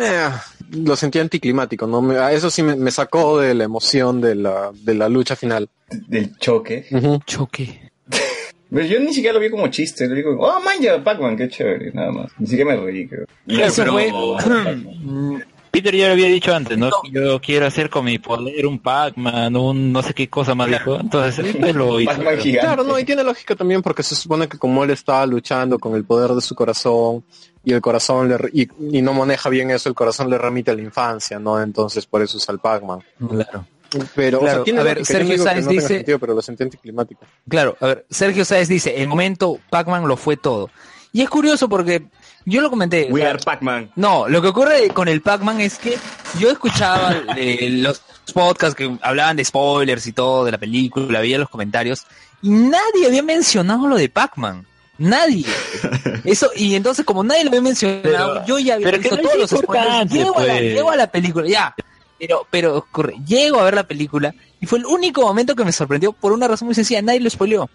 Eh, 0.00 0.28
lo 0.70 0.96
sentí 0.96 1.18
anticlimático, 1.18 1.86
¿no? 1.86 2.02
Me- 2.02 2.18
a 2.18 2.32
eso 2.32 2.50
sí 2.50 2.62
me, 2.62 2.76
me 2.76 2.90
sacó 2.90 3.38
de 3.40 3.54
la 3.54 3.64
emoción 3.64 4.20
de 4.20 4.34
la, 4.34 4.70
de 4.72 4.94
la 4.94 5.08
lucha 5.08 5.36
final. 5.36 5.68
Del 6.08 6.36
choque. 6.38 6.86
Choque. 7.26 7.90
Pero 8.70 8.84
yo 8.86 9.00
ni 9.00 9.14
siquiera 9.14 9.32
lo 9.34 9.40
vi 9.40 9.48
como 9.50 9.68
chiste. 9.68 10.06
Lo 10.08 10.14
vi 10.14 10.22
como, 10.22 10.42
oh, 10.42 10.60
man, 10.60 10.74
ya, 10.80 11.02
Pac-Man, 11.02 11.36
qué 11.36 11.48
chévere, 11.48 11.90
nada 11.92 12.12
más. 12.12 12.30
Ni 12.38 12.46
siquiera 12.46 12.76
me 12.76 12.80
reí, 12.84 13.08
creo. 13.08 13.24
Eso 13.46 13.82
Pero- 13.82 13.92
fue. 13.94 14.12
Peter 15.70 15.94
ya 15.94 16.06
lo 16.08 16.12
había 16.14 16.26
dicho 16.28 16.54
antes, 16.54 16.76
¿no? 16.78 16.90
Yo 17.12 17.40
quiero 17.40 17.66
hacer 17.66 17.90
con 17.90 18.04
mi 18.04 18.18
poder 18.18 18.66
un 18.66 18.78
Pac-Man, 18.78 19.54
un 19.56 19.92
no 19.92 20.02
sé 20.02 20.14
qué 20.14 20.28
cosa 20.28 20.54
más 20.54 20.68
dijo. 20.68 20.98
Entonces, 20.98 21.54
él 21.54 21.76
lo 21.76 22.00
hizo. 22.00 22.12
Claro, 22.60 22.84
no, 22.84 22.98
y 22.98 23.04
tiene 23.04 23.22
lógica 23.24 23.54
también 23.54 23.82
porque 23.82 24.02
se 24.02 24.14
supone 24.14 24.48
que 24.48 24.58
como 24.58 24.84
él 24.84 24.90
estaba 24.90 25.24
luchando 25.26 25.78
con 25.78 25.94
el 25.94 26.04
poder 26.04 26.30
de 26.32 26.40
su 26.40 26.54
corazón 26.54 27.24
y 27.64 27.72
el 27.72 27.80
corazón 27.80 28.28
le, 28.28 28.38
re- 28.38 28.50
y, 28.52 28.68
y 28.96 29.02
no 29.02 29.12
maneja 29.12 29.48
bien 29.48 29.70
eso, 29.70 29.88
el 29.88 29.94
corazón 29.94 30.30
le 30.30 30.38
remite 30.38 30.70
a 30.70 30.74
la 30.74 30.82
infancia, 30.82 31.38
¿no? 31.38 31.60
Entonces 31.62 32.06
por 32.06 32.22
eso 32.22 32.36
usa 32.38 32.52
el 32.52 32.60
Pac-Man. 32.60 33.00
Claro. 33.28 33.66
Pero, 34.14 34.38
o 34.38 34.40
Claro, 34.40 34.56
sea, 34.58 34.64
tiene 34.64 34.80
a 34.80 34.82
ver, 34.82 34.98
lógica, 34.98 35.12
yo 35.14 35.18
no 35.20 35.26
Sergio 35.28 35.44
Sáenz 35.44 35.64
no 35.64 35.70
tenga 35.70 35.82
dice- 35.82 35.94
sentido, 35.96 36.18
pero 36.18 36.34
lo 36.34 36.42
sentí 36.42 36.62
anticlimático. 36.62 37.20
Claro, 37.48 37.76
a 37.80 37.86
ver, 37.86 38.06
Sergio 38.10 38.44
Sáez 38.44 38.68
dice, 38.68 39.00
el 39.00 39.08
momento 39.08 39.58
Pac-Man 39.70 40.06
lo 40.06 40.16
fue 40.16 40.36
todo. 40.36 40.70
Y 41.12 41.22
es 41.22 41.30
curioso 41.30 41.68
porque 41.70 42.02
yo 42.44 42.60
lo 42.60 42.70
comenté. 42.70 43.08
o 43.10 43.14
We 43.14 43.20
sea, 43.20 43.30
are 43.30 43.38
Pac-Man. 43.38 43.90
no, 43.96 44.28
lo 44.28 44.40
que 44.42 44.48
ocurre 44.48 44.88
con 44.90 45.08
el 45.08 45.20
Pac-Man 45.22 45.60
es 45.60 45.78
que 45.78 45.98
yo 46.38 46.50
escuchaba 46.50 47.14
eh, 47.36 47.68
los 47.70 48.00
podcasts 48.32 48.74
que 48.74 48.96
hablaban 49.02 49.36
de 49.36 49.44
spoilers 49.44 50.06
y 50.06 50.12
todo 50.12 50.44
de 50.44 50.52
la 50.52 50.58
película, 50.58 51.20
veía 51.20 51.38
los 51.38 51.48
comentarios 51.48 52.04
y 52.42 52.50
nadie 52.50 53.06
había 53.06 53.22
mencionado 53.22 53.86
lo 53.88 53.96
de 53.96 54.08
Pac-Man. 54.08 54.66
Nadie. 54.98 55.46
Eso, 56.24 56.50
y 56.56 56.74
entonces 56.74 57.04
como 57.04 57.22
nadie 57.22 57.44
lo 57.44 57.50
había 57.50 57.60
mencionado, 57.62 58.02
Pero- 58.02 58.46
yo 58.46 58.58
ya 58.58 58.74
había 58.74 58.90
visto 58.92 59.16
no 59.16 59.22
todos 59.22 59.38
los 59.38 59.50
spoilers. 59.50 60.10
Llego, 60.10 60.38
a 60.38 60.42
la, 60.44 60.52
pues. 60.54 60.62
llego 60.62 60.90
a 60.90 60.96
la 60.96 61.06
película, 61.10 61.48
ya. 61.48 61.74
Pero, 62.18 62.46
pero 62.50 62.78
ocurre, 62.78 63.14
llego 63.24 63.60
a 63.60 63.64
ver 63.64 63.74
la 63.74 63.86
película 63.86 64.34
y 64.60 64.66
fue 64.66 64.80
el 64.80 64.86
único 64.86 65.22
momento 65.22 65.54
que 65.54 65.64
me 65.64 65.70
sorprendió 65.70 66.12
por 66.12 66.32
una 66.32 66.48
razón 66.48 66.66
muy 66.66 66.74
sencilla, 66.74 67.00
nadie 67.00 67.20
lo 67.20 67.30
spoileó. 67.30 67.70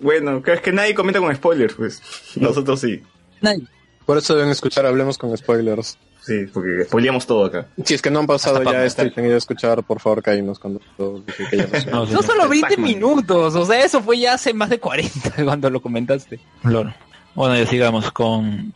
Bueno, 0.00 0.42
es 0.44 0.60
que 0.60 0.72
nadie 0.72 0.94
comenta 0.94 1.20
con 1.20 1.34
spoilers, 1.34 1.74
pues. 1.74 2.02
Nosotros 2.36 2.80
sí. 2.80 3.02
Nadie. 3.40 3.66
Por 4.06 4.18
eso 4.18 4.34
deben 4.34 4.50
escuchar 4.50 4.86
Hablemos 4.86 5.18
con 5.18 5.36
Spoilers. 5.36 5.96
Sí, 6.22 6.46
porque 6.52 6.84
spoileamos 6.84 7.26
todo 7.26 7.44
acá. 7.46 7.66
Si 7.84 7.94
es 7.94 8.02
que 8.02 8.10
no 8.10 8.18
han 8.18 8.26
pasado 8.26 8.58
Hasta 8.58 8.72
ya 8.72 8.84
esto 8.84 9.04
y 9.06 9.10
tenido 9.10 9.34
que 9.34 9.38
escuchar, 9.38 9.82
por 9.84 10.00
favor, 10.00 10.22
cállanos 10.22 10.58
cuando 10.58 10.80
dije 11.26 11.46
que 11.50 11.56
ya 11.56 11.90
no. 11.90 12.06
No, 12.10 12.22
solo 12.22 12.48
20 12.48 12.68
Pac-Man. 12.68 12.84
minutos, 12.84 13.54
o 13.54 13.64
sea, 13.64 13.84
eso 13.84 14.02
fue 14.02 14.18
ya 14.18 14.34
hace 14.34 14.52
más 14.52 14.68
de 14.68 14.78
40 14.80 15.32
cuando 15.44 15.70
lo 15.70 15.80
comentaste. 15.80 16.40
Lord. 16.64 16.92
Bueno, 17.34 17.56
ya 17.56 17.66
sigamos 17.66 18.10
con... 18.10 18.74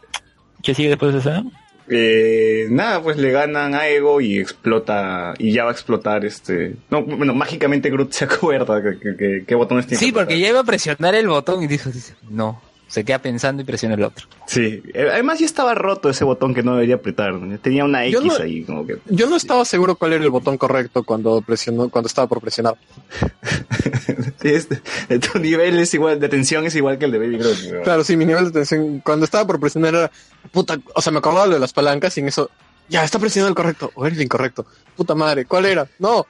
¿Qué 0.63 0.75
sigue 0.75 0.91
después 0.91 1.13
de 1.13 1.19
esa? 1.19 1.43
Eh, 1.89 2.67
nada, 2.71 3.03
pues 3.03 3.17
le 3.19 3.31
ganan 3.31 3.75
a 3.75 3.89
Ego 3.89 4.21
y 4.21 4.39
explota, 4.39 5.35
y 5.39 5.53
ya 5.53 5.65
va 5.65 5.71
a 5.71 5.73
explotar 5.73 6.25
este... 6.25 6.77
No, 6.91 7.03
bueno, 7.03 7.35
mágicamente 7.35 7.91
Groot 7.91 8.13
se 8.13 8.25
acuerda 8.27 8.83
que, 8.83 8.99
que- 8.99 9.17
que- 9.17 9.45
qué 9.47 9.55
botones 9.55 9.87
tiene. 9.87 9.99
Sí, 9.99 10.07
que 10.07 10.13
porque 10.15 10.39
ya 10.39 10.49
iba 10.49 10.61
a 10.61 10.65
presionar 10.65 11.15
el 11.15 11.29
botón 11.29 11.63
y 11.63 11.67
dijo, 11.67 11.91
dice, 11.91 12.15
no, 12.31 12.61
se 12.95 13.05
queda 13.05 13.19
pensando 13.19 13.61
y 13.63 13.65
presiona 13.65 13.97
el 13.97 14.05
otro. 14.05 14.27
Sí, 14.47 14.81
Eh, 14.95 15.09
además 15.13 15.41
ya 15.41 15.47
estaba 15.47 15.75
roto 15.75 16.09
ese 16.09 16.23
botón 16.25 16.55
que 16.55 16.63
no 16.63 16.75
debería 16.75 16.95
apretar. 16.95 17.35
Tenía 17.61 17.85
una 17.85 18.07
X 18.07 18.21
no- 18.23 18.37
ahí, 18.37 18.63
como 18.63 18.87
que... 18.87 18.99
Yo 19.11 19.29
no 19.29 19.35
estaba 19.37 19.65
seguro 19.65 19.97
cuál 19.97 20.13
era 20.13 20.23
el 20.25 20.31
botón 20.31 20.57
correcto 20.57 21.03
cuando 21.03 21.43
presionó, 21.43 21.89
cuando 21.89 22.07
estaba 22.07 22.29
por 22.29 22.41
presionar. 22.41 22.77
Este, 24.43 24.81
tu 25.21 25.39
nivel 25.39 25.79
es 25.79 25.95
igual, 25.95 26.21
de 26.21 26.29
tensión 26.29 26.67
es 26.67 26.75
igual 26.77 26.99
que 26.99 27.07
el 27.07 27.13
de 27.13 27.19
Baby 27.19 27.39
Groot. 27.39 27.59
¿no? 27.73 27.83
Claro, 27.83 28.05
sí, 28.05 28.15
mi 28.17 28.27
nivel 28.27 28.45
de 28.47 28.51
tensión, 28.51 29.01
cuando 29.01 29.25
estaba 29.25 29.47
por 29.47 29.59
presionar 29.59 29.95
era, 29.95 30.11
puta, 30.53 30.79
o 30.95 31.01
sea, 31.01 31.13
me 31.13 31.19
acordaba 31.19 31.49
de 31.49 31.59
las 31.59 31.73
palancas 31.73 32.17
y 32.19 32.21
en 32.21 32.29
eso, 32.29 32.51
ya, 32.89 33.03
está 33.05 33.19
presionando 33.19 33.49
el 33.49 33.55
correcto, 33.55 33.91
o 33.95 34.05
era 34.07 34.15
el 34.15 34.21
incorrecto. 34.21 34.67
Puta 34.97 35.15
madre, 35.15 35.47
¿cuál 35.47 35.65
era? 35.65 35.89
No, 35.99 36.27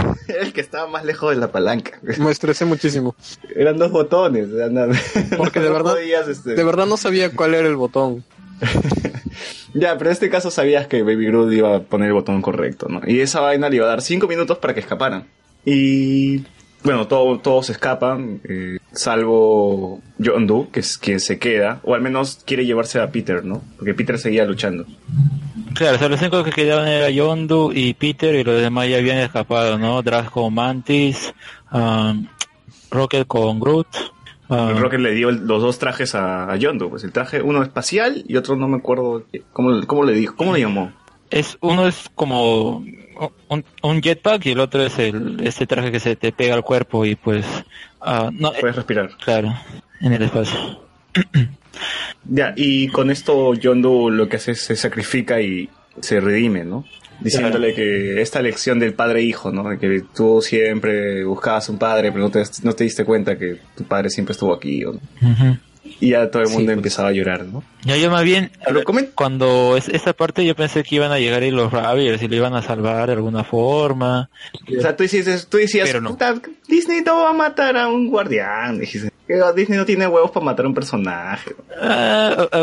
El 0.28 0.52
que 0.52 0.60
estaba 0.60 0.86
más 0.88 1.04
lejos 1.04 1.34
de 1.34 1.40
la 1.40 1.50
palanca. 1.52 1.98
me 2.18 2.30
estresé 2.30 2.64
muchísimo. 2.64 3.14
Eran 3.54 3.76
dos 3.78 3.90
botones. 3.90 4.48
no- 4.48 4.86
Porque 5.36 5.60
de 5.60 5.70
verdad- 5.70 5.94
podías, 5.94 6.28
este- 6.28 6.54
De 6.54 6.64
verdad 6.64 6.86
no 6.86 6.96
sabía 6.96 7.30
cuál 7.30 7.54
era 7.54 7.68
el 7.68 7.76
botón. 7.76 8.24
Ya, 9.74 9.96
pero 9.96 10.10
en 10.10 10.12
este 10.12 10.28
caso 10.28 10.50
sabías 10.50 10.86
que 10.86 11.02
Baby 11.02 11.26
Groot 11.28 11.50
iba 11.54 11.76
a 11.76 11.80
poner 11.80 12.08
el 12.08 12.12
botón 12.12 12.42
correcto, 12.42 12.88
¿no? 12.90 13.00
Y 13.06 13.20
esa 13.20 13.40
vaina 13.40 13.70
le 13.70 13.76
iba 13.76 13.86
a 13.86 13.88
dar 13.88 14.02
cinco 14.02 14.28
minutos 14.28 14.58
para 14.58 14.74
que 14.74 14.80
escaparan. 14.80 15.24
Y 15.64 16.44
bueno, 16.84 17.08
todo- 17.08 17.38
todos 17.40 17.70
escapan, 17.70 18.42
eh, 18.46 18.76
salvo 18.92 20.02
John 20.22 20.46
Doe, 20.46 20.68
que 20.70 20.80
es 20.80 20.98
quien 20.98 21.20
se 21.20 21.38
queda, 21.38 21.80
o 21.84 21.94
al 21.94 22.02
menos 22.02 22.40
quiere 22.44 22.66
llevarse 22.66 23.00
a 23.00 23.10
Peter, 23.10 23.46
¿no? 23.46 23.62
Porque 23.78 23.94
Peter 23.94 24.18
seguía 24.18 24.44
luchando. 24.44 24.84
Claro, 25.74 25.96
o 25.96 25.98
sea, 25.98 26.08
los 26.08 26.20
únicos 26.20 26.44
que 26.44 26.50
quedaban 26.52 26.88
era 26.88 27.10
Yondu 27.10 27.72
y 27.74 27.94
Peter 27.94 28.34
y 28.34 28.44
los 28.44 28.60
demás 28.60 28.88
ya 28.88 28.98
habían 28.98 29.18
escapado, 29.18 29.78
¿no? 29.78 30.02
Drax 30.02 30.30
con 30.30 30.52
Mantis, 30.54 31.32
um, 31.72 32.26
Rocket 32.90 33.26
con 33.26 33.58
Groot. 33.58 33.86
um, 34.48 34.76
Rocket 34.78 35.00
le 35.00 35.12
dio 35.14 35.28
el- 35.30 35.46
los 35.46 35.62
dos 35.62 35.78
trajes 35.78 36.14
a, 36.14 36.50
a 36.50 36.56
Doe, 36.58 36.88
pues 36.90 37.04
el 37.04 37.12
traje, 37.12 37.40
uno 37.40 37.62
espacial 37.62 38.22
y 38.28 38.36
otro 38.36 38.56
no 38.56 38.68
me 38.68 38.76
acuerdo 38.76 39.24
cómo, 39.52 39.80
cómo 39.86 40.04
le 40.04 40.12
dijo, 40.12 40.36
cómo 40.36 40.52
le 40.52 40.60
llamó. 40.60 40.92
es 41.30 41.56
uno 41.62 41.86
es 41.86 42.10
como 42.14 42.84
un, 43.48 43.64
un 43.82 44.02
jetpack 44.02 44.44
y 44.46 44.50
el 44.50 44.60
otro 44.60 44.82
es 44.82 44.98
el 44.98 45.40
este 45.42 45.66
traje 45.66 45.90
que 45.90 46.00
se 46.00 46.16
te 46.16 46.32
pega 46.32 46.54
al 46.54 46.62
cuerpo 46.64 47.06
y 47.06 47.14
pues 47.14 47.46
ah, 48.02 48.30
no 48.32 48.52
Puedes 48.52 48.76
respirar. 48.76 49.10
claro 49.24 49.54
en 50.02 50.12
el 50.12 50.22
espacio 50.22 50.58
Ya, 52.24 52.52
y 52.56 52.88
con 52.88 53.10
esto 53.10 53.52
Doe 53.54 54.10
lo 54.10 54.28
que 54.28 54.36
hace 54.36 54.52
es 54.52 54.60
se 54.60 54.76
sacrifica 54.76 55.40
y 55.40 55.68
se 56.00 56.20
redime, 56.20 56.64
¿no? 56.64 56.84
Diciéndole 57.20 57.74
que 57.74 58.20
esta 58.20 58.42
lección 58.42 58.78
del 58.80 58.94
padre-hijo, 58.94 59.52
¿no? 59.52 59.68
De 59.68 59.78
que 59.78 60.02
tú 60.14 60.42
siempre 60.42 61.24
buscabas 61.24 61.68
un 61.68 61.78
padre, 61.78 62.10
pero 62.10 62.24
no 62.24 62.30
te, 62.30 62.42
no 62.64 62.72
te 62.72 62.84
diste 62.84 63.04
cuenta 63.04 63.38
que 63.38 63.58
tu 63.76 63.84
padre 63.84 64.10
siempre 64.10 64.32
estuvo 64.32 64.52
aquí, 64.52 64.84
¿o 64.84 64.92
¿no? 64.92 65.00
Y 66.02 66.10
ya 66.10 66.28
todo 66.32 66.42
el 66.42 66.48
mundo 66.48 66.64
pues. 66.66 66.76
empezaba 66.78 67.08
a 67.10 67.12
llorar, 67.12 67.44
¿no? 67.44 67.62
ya 67.84 67.96
yo 67.96 68.10
más 68.10 68.24
bien 68.24 68.50
comen- 68.84 69.10
cuando 69.14 69.76
es 69.76 69.88
esa 69.88 70.12
parte 70.12 70.44
yo 70.44 70.56
pensé 70.56 70.82
que 70.82 70.96
iban 70.96 71.12
a 71.12 71.18
llegar 71.20 71.42
ahí 71.42 71.52
los 71.52 71.70
Ravagers 71.72 72.20
y 72.22 72.26
lo 72.28 72.34
iban 72.34 72.54
a 72.54 72.62
salvar 72.62 73.06
de 73.06 73.12
alguna 73.12 73.44
forma 73.44 74.28
O 74.76 74.80
sea, 74.80 74.96
tú 74.96 75.04
decías, 75.04 75.46
tú 75.48 75.58
decías 75.58 76.02
no. 76.02 76.10
"Puta, 76.10 76.34
Disney 76.66 77.02
no 77.02 77.18
va 77.22 77.30
a 77.30 77.32
matar 77.32 77.76
a 77.76 77.86
un 77.86 78.08
guardián. 78.08 78.80
Dijiste, 78.80 79.12
Disney 79.54 79.78
no 79.78 79.84
tiene 79.84 80.08
huevos 80.08 80.32
para 80.32 80.44
matar 80.44 80.64
a 80.64 80.68
un 80.68 80.74
personaje. 80.74 81.54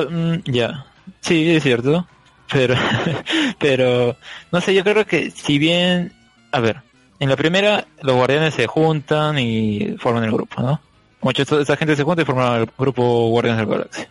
Mm, 0.09 0.35
ya, 0.51 0.85
sí, 1.21 1.55
es 1.55 1.63
cierto. 1.63 2.05
Pero, 2.51 2.75
pero, 3.59 4.17
no 4.51 4.59
sé, 4.61 4.73
yo 4.73 4.83
creo 4.83 5.05
que 5.05 5.31
si 5.31 5.57
bien, 5.59 6.11
a 6.51 6.59
ver, 6.59 6.81
en 7.19 7.29
la 7.29 7.35
primera 7.37 7.85
los 8.01 8.15
guardianes 8.15 8.53
se 8.55 8.67
juntan 8.67 9.37
y 9.39 9.95
forman 9.99 10.23
el 10.23 10.31
grupo, 10.31 10.61
¿no? 10.61 10.81
Mucha 11.21 11.43
esa 11.43 11.75
gente 11.75 11.95
se 11.95 12.03
junta 12.03 12.21
y 12.21 12.25
forman 12.25 12.61
el 12.61 12.69
grupo 12.77 13.29
Guardianes 13.29 13.65
de 13.65 13.65
la 13.65 13.77
Galaxia. 13.77 14.09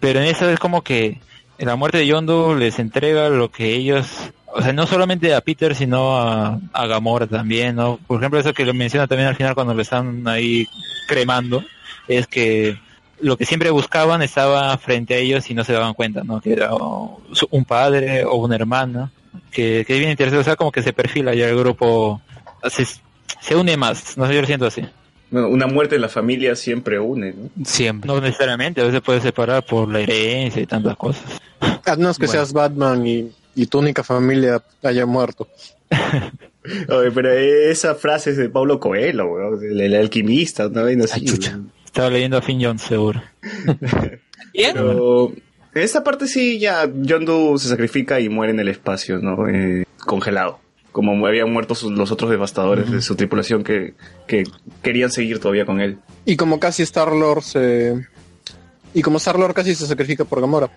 Pero 0.00 0.20
en 0.20 0.26
esa 0.26 0.50
es 0.52 0.58
como 0.58 0.82
que 0.82 1.18
la 1.58 1.76
muerte 1.76 1.98
de 1.98 2.06
Yondu 2.06 2.54
les 2.54 2.78
entrega 2.78 3.28
lo 3.28 3.50
que 3.50 3.74
ellos, 3.74 4.06
o 4.52 4.60
sea, 4.60 4.72
no 4.72 4.86
solamente 4.86 5.34
a 5.34 5.40
Peter, 5.40 5.74
sino 5.74 6.16
a, 6.18 6.60
Gamora 6.86 7.26
también, 7.26 7.76
¿no? 7.76 7.98
Por 8.06 8.20
ejemplo, 8.20 8.38
eso 8.38 8.52
que 8.52 8.64
lo 8.64 8.74
menciona 8.74 9.06
también 9.06 9.28
al 9.28 9.36
final 9.36 9.54
cuando 9.54 9.74
lo 9.74 9.82
están 9.82 10.26
ahí 10.28 10.66
cremando, 11.08 11.64
es 12.08 12.26
que 12.26 12.78
lo 13.20 13.36
que 13.36 13.46
siempre 13.46 13.70
buscaban 13.70 14.20
estaba 14.22 14.76
frente 14.76 15.14
a 15.14 15.18
ellos 15.18 15.48
y 15.48 15.54
no 15.54 15.64
se 15.64 15.72
daban 15.72 15.94
cuenta, 15.94 16.22
¿no? 16.24 16.40
Que 16.40 16.52
era 16.52 16.70
un 16.74 17.64
padre 17.64 18.24
o 18.24 18.34
una 18.34 18.56
hermana, 18.56 19.10
que, 19.50 19.84
que 19.86 19.94
es 19.94 19.98
bien 19.98 20.10
interesante, 20.10 20.40
o 20.40 20.44
sea, 20.44 20.56
como 20.56 20.72
que 20.72 20.82
se 20.82 20.92
perfila 20.92 21.34
ya 21.34 21.48
el 21.48 21.56
grupo, 21.56 22.20
se, 22.68 22.84
se 23.40 23.56
une 23.56 23.76
más, 23.76 24.18
no 24.18 24.26
sé, 24.26 24.34
yo 24.34 24.40
lo 24.40 24.46
siento 24.46 24.66
así. 24.66 24.82
Bueno, 25.34 25.48
una 25.48 25.66
muerte 25.66 25.96
en 25.96 26.00
la 26.00 26.08
familia 26.08 26.54
siempre 26.54 26.96
une, 27.00 27.32
¿no? 27.32 27.64
Siempre. 27.64 28.06
No 28.06 28.20
necesariamente, 28.20 28.80
a 28.80 28.84
veces 28.84 29.00
puede 29.00 29.20
separar 29.20 29.66
por 29.66 29.88
la 29.88 29.98
herencia 29.98 30.62
y 30.62 30.66
tantas 30.66 30.96
cosas. 30.96 31.24
A 31.60 31.96
menos 31.96 32.18
que 32.18 32.26
Bueno. 32.26 32.38
seas 32.40 32.52
Batman 32.52 33.04
y, 33.04 33.32
y 33.56 33.66
tu 33.66 33.80
única 33.80 34.04
familia 34.04 34.62
haya 34.84 35.06
muerto. 35.06 35.48
Oye, 36.88 37.10
pero 37.10 37.32
esa 37.32 37.96
frase 37.96 38.30
es 38.30 38.36
de 38.36 38.48
Pablo 38.48 38.78
Coelho, 38.78 39.26
weón, 39.26 39.60
el, 39.64 39.80
el 39.80 39.94
alquimista, 39.96 40.68
una 40.68 40.82
vaina 40.82 41.02
así. 41.04 41.20
Ay, 41.20 41.26
chucha. 41.26 41.58
Estaba 41.84 42.10
leyendo 42.10 42.36
a 42.36 42.42
Finn 42.42 42.62
Jones, 42.62 42.82
seguro. 42.82 43.20
Bien. 44.54 44.72
Pero 44.72 45.32
en 45.74 45.82
esta 45.82 46.04
parte 46.04 46.28
sí 46.28 46.60
ya 46.60 46.88
John 47.08 47.24
Doe 47.24 47.58
se 47.58 47.68
sacrifica 47.68 48.20
y 48.20 48.28
muere 48.28 48.52
en 48.52 48.60
el 48.60 48.68
espacio, 48.68 49.18
¿no? 49.18 49.48
Eh, 49.48 49.84
congelado. 50.06 50.60
Como 50.94 51.26
habían 51.26 51.52
muerto 51.52 51.74
sus- 51.74 51.90
los 51.90 52.12
otros 52.12 52.30
devastadores 52.30 52.88
de 52.88 53.02
su 53.02 53.16
tripulación 53.16 53.64
que, 53.64 53.94
que 54.28 54.44
querían 54.80 55.10
seguir 55.10 55.40
todavía 55.40 55.66
con 55.66 55.80
él. 55.80 55.98
Y 56.24 56.36
como 56.36 56.60
casi 56.60 56.84
Star-Lord 56.84 57.42
se... 57.42 58.06
Y 58.94 59.02
como 59.02 59.16
Star-Lord 59.18 59.54
casi 59.54 59.74
se 59.74 59.88
sacrifica 59.88 60.24
por 60.24 60.40
Gamora. 60.40 60.70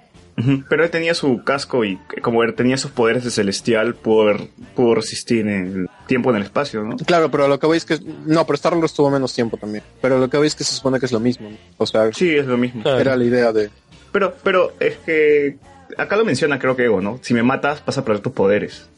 Pero 0.69 0.84
él 0.84 0.89
tenía 0.89 1.14
su 1.14 1.44
casco 1.44 1.85
y 1.85 1.99
como 2.23 2.41
él 2.44 2.56
tenía 2.56 2.77
sus 2.77 2.89
poderes 2.89 3.23
de 3.26 3.30
celestial, 3.31 3.94
pudo, 3.94 4.23
haber- 4.23 4.48
pudo 4.76 4.95
resistir 4.95 5.48
en 5.48 5.49
el 5.68 5.89
tiempo 6.07 6.31
en 6.31 6.38
el 6.38 6.44
espacio, 6.44 6.84
¿no? 6.84 6.95
Claro, 6.98 7.30
pero 7.30 7.48
lo 7.48 7.60
que 7.60 7.68
veis 7.68 7.85
que... 7.85 7.99
No, 8.26 8.44
pero 8.48 8.56
Star-Lord 8.56 8.85
estuvo 8.85 9.11
menos 9.11 9.34
tiempo 9.35 9.57
también. 9.57 9.84
Pero 10.02 10.18
lo 10.18 10.30
que 10.31 10.39
veis 10.39 10.56
que 10.56 10.64
se 10.64 10.73
supone 10.73 10.99
que 10.99 11.06
es 11.06 11.11
lo 11.11 11.19
mismo. 11.19 11.52
¿no? 11.52 11.57
O 11.77 11.85
sea, 11.85 12.11
Sí, 12.11 12.35
es 12.35 12.48
lo 12.48 12.57
mismo. 12.57 12.81
Era 12.89 13.15
la 13.15 13.23
idea 13.23 13.53
de... 13.53 13.69
Pero, 14.11 14.34
pero 14.44 14.73
es 14.80 14.98
que 14.98 15.57
acá 15.95 16.15
lo 16.18 16.26
menciona 16.26 16.57
creo 16.57 16.76
que 16.76 16.85
Ego, 16.85 17.02
¿no? 17.02 17.19
Si 17.22 17.35
me 17.35 17.44
matas 17.44 17.84
vas 17.85 17.99
a 17.99 18.03
perder 18.03 18.23
tus 18.23 18.34
poderes. 18.34 18.89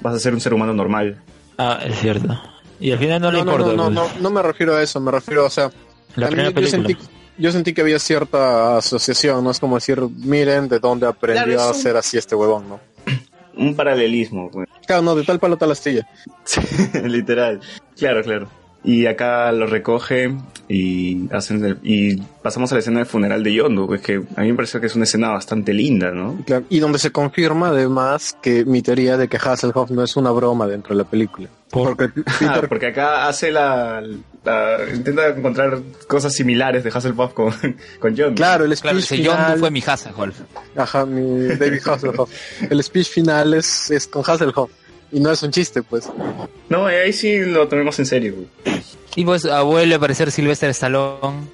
Vas 0.00 0.14
a 0.14 0.18
ser 0.18 0.34
un 0.34 0.40
ser 0.40 0.54
humano 0.54 0.72
normal. 0.72 1.20
Ah, 1.56 1.80
es 1.84 1.98
cierto. 2.00 2.40
Y 2.80 2.92
al 2.92 2.98
final 2.98 3.20
no, 3.20 3.32
le 3.32 3.38
No, 3.38 3.44
no, 3.44 3.52
importa. 3.52 3.72
no, 3.76 3.90
no, 3.90 4.02
pues. 4.02 4.14
no, 4.16 4.20
no 4.22 4.30
me 4.30 4.42
refiero 4.42 4.76
a 4.76 4.82
eso, 4.82 5.00
me 5.00 5.10
refiero, 5.10 5.44
o 5.46 5.50
sea, 5.50 5.70
La 6.14 6.26
a 6.26 6.30
mí 6.30 6.36
primera 6.36 6.60
yo 6.60 6.66
sentí, 6.68 6.96
yo 7.36 7.50
sentí 7.52 7.72
que 7.74 7.80
había 7.80 7.98
cierta 7.98 8.76
asociación, 8.76 9.42
no 9.42 9.50
es 9.50 9.58
como 9.58 9.74
decir, 9.76 10.00
miren 10.00 10.68
de 10.68 10.78
dónde 10.78 11.06
aprendió 11.06 11.56
Claro, 11.56 11.70
a 11.70 11.74
ser 11.74 11.96
así 11.96 12.16
este 12.18 12.34
huevón, 12.36 12.68
¿no? 12.68 12.80
Un 13.56 13.74
paralelismo, 13.74 14.48
güey. 14.50 14.66
Claro, 14.86 15.02
no, 15.02 15.16
de 15.16 15.24
tal 15.24 15.40
palo 15.40 15.56
tal 15.56 15.72
astilla. 15.72 16.06
Sí, 16.44 16.60
literal. 17.04 17.60
Claro, 17.96 18.22
claro. 18.22 18.48
Y 18.84 19.06
acá 19.06 19.50
lo 19.52 19.66
recoge 19.66 20.32
y 20.68 21.28
hacen 21.32 21.64
el- 21.64 21.78
y 21.82 22.16
pasamos 22.42 22.70
a 22.70 22.76
la 22.76 22.78
escena 22.78 22.98
del 22.98 23.06
funeral 23.06 23.42
de 23.42 23.52
Yondo, 23.52 23.92
es 23.94 24.00
que 24.00 24.22
a 24.36 24.40
mí 24.42 24.48
me 24.50 24.54
parece 24.54 24.80
que 24.80 24.86
es 24.86 24.94
una 24.94 25.04
escena 25.04 25.30
bastante 25.30 25.72
linda, 25.74 26.12
¿no? 26.12 26.38
Claro, 26.46 26.64
Y 26.68 26.78
donde 26.78 26.98
se 26.98 27.10
confirma 27.10 27.68
además 27.68 28.36
que 28.40 28.64
mi 28.64 28.80
teoría 28.82 29.16
de 29.16 29.26
que 29.28 29.36
Hasselhoff 29.36 29.90
no 29.90 30.02
es 30.04 30.16
una 30.16 30.30
broma 30.30 30.66
dentro 30.66 30.94
de 30.96 31.02
la 31.02 31.08
película. 31.10 31.48
Porque 31.70 32.10
Ah, 32.42 32.62
porque 32.68 32.86
acá 32.86 33.26
hace 33.28 33.50
la, 33.50 34.00
la- 34.44 34.78
intenta 34.94 35.26
encontrar 35.28 35.80
cosas 36.06 36.32
similares 36.34 36.84
de 36.84 36.90
Hasselhoff 36.90 37.32
con, 37.34 37.52
con 38.00 38.14
Yondo. 38.14 38.36
Claro, 38.36 38.64
el 38.64 38.76
Claro, 38.78 39.00
speech 39.00 39.20
ese 39.20 39.28
John 39.28 39.36
final, 39.38 39.58
fue 39.58 39.70
mi 39.72 39.82
Hasselhoff. 39.84 40.40
ajá, 40.76 41.04
mi 41.04 41.48
David 41.56 41.80
Hasselhoff. 41.84 42.30
El 42.70 42.82
speech 42.82 43.08
final 43.08 43.54
es, 43.54 43.90
es 43.90 44.06
con 44.06 44.22
Hasselhoff 44.24 44.70
y 45.12 45.20
no 45.20 45.30
es 45.30 45.42
un 45.42 45.50
chiste, 45.50 45.82
pues. 45.82 46.08
No, 46.68 46.86
ahí 46.86 47.12
sí 47.12 47.38
lo 47.40 47.66
tomemos 47.68 47.98
en 47.98 48.06
serio. 48.06 48.34
güey. 48.36 48.80
Y 49.16 49.24
pues 49.24 49.44
ah, 49.46 49.62
vuelve 49.62 49.94
a 49.94 49.96
aparecer 49.96 50.30
Sylvester 50.30 50.70
Stallone. 50.70 51.46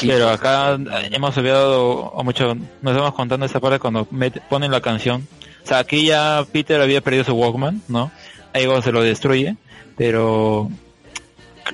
Pero 0.00 0.28
acá 0.28 0.74
eh, 0.74 1.08
hemos 1.12 1.36
olvidado 1.36 1.86
o 1.86 2.24
mucho, 2.24 2.54
nos 2.82 2.92
estamos 2.92 3.14
contando 3.14 3.46
esa 3.46 3.60
parte 3.60 3.78
cuando 3.78 4.06
met- 4.10 4.40
ponen 4.48 4.70
la 4.72 4.80
canción. 4.80 5.26
O 5.64 5.66
sea, 5.68 5.78
aquí 5.78 6.04
ya 6.06 6.44
Peter 6.50 6.80
había 6.80 7.00
perdido 7.00 7.24
su 7.24 7.32
Walkman, 7.34 7.82
¿no? 7.88 8.10
Ego 8.54 8.82
se 8.82 8.90
lo 8.90 9.02
destruye, 9.02 9.56
pero 9.96 10.68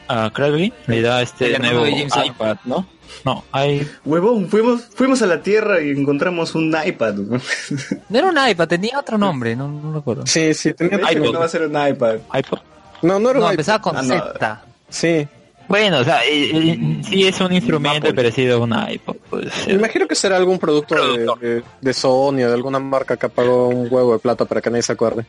a 0.09 0.31
Crowley 0.35 0.73
le 0.87 1.01
da 1.01 1.23
este 1.23 1.59
nuevo 1.59 1.87
iPad, 1.87 2.57
¿no? 2.65 2.87
No, 3.25 3.45
hay 3.53 3.89
Huevón, 4.05 4.49
fuimos, 4.49 4.83
fuimos 4.95 5.23
a 5.23 5.27
la 5.27 5.43
Tierra 5.43 5.81
y 5.83 5.91
encontramos 5.91 6.55
un 6.55 6.75
iPad. 6.85 7.15
No 8.09 8.19
era 8.19 8.29
un 8.29 8.49
iPad, 8.51 8.69
tenía 8.69 8.99
otro 8.99 9.17
nombre, 9.19 9.55
no, 9.57 9.69
no 9.69 9.93
recuerdo. 9.95 10.27
Sí, 10.27 10.53
sí, 10.55 10.73
tenía 10.75 10.99
que 10.99 11.17
no 11.21 11.33
va 11.39 11.45
a 11.47 11.49
ser 11.49 11.63
un 11.63 11.71
iPad. 11.89 12.17
iPod. 12.35 12.59
No, 13.03 13.19
no 13.19 13.31
era 13.31 13.39
No, 13.41 13.47
un 13.47 13.51
empezaba 13.53 13.81
con 13.81 13.97
Ah, 13.97 14.03
no. 14.03 14.15
Z. 14.15 14.65
Sí. 14.89 15.29
Bueno, 15.67 16.01
o 16.01 16.05
sea, 16.05 16.23
eh, 16.27 16.51
eh, 16.53 17.01
sí 17.09 17.27
es 17.27 17.41
un 17.41 17.53
instrumento 17.53 17.99
Apple. 18.09 18.15
parecido 18.15 18.57
a 18.57 18.61
un 18.61 18.75
iPod. 18.91 19.17
Pues, 19.31 19.67
Me 19.67 19.75
imagino 19.75 20.07
que 20.07 20.15
será 20.15 20.37
algún 20.37 20.59
producto 20.59 20.95
de, 20.95 21.27
de, 21.41 21.63
de 21.81 21.93
Sony 21.95 22.43
o 22.45 22.49
de 22.49 22.53
alguna 22.55 22.79
marca 22.79 23.17
que 23.17 23.29
pagó 23.31 23.69
un 23.69 23.89
huevo 23.91 24.13
de 24.13 24.19
plata 24.19 24.45
para 24.45 24.61
que 24.61 24.69
nadie 24.71 24.83
se 24.83 24.93
acuerde. 24.93 25.25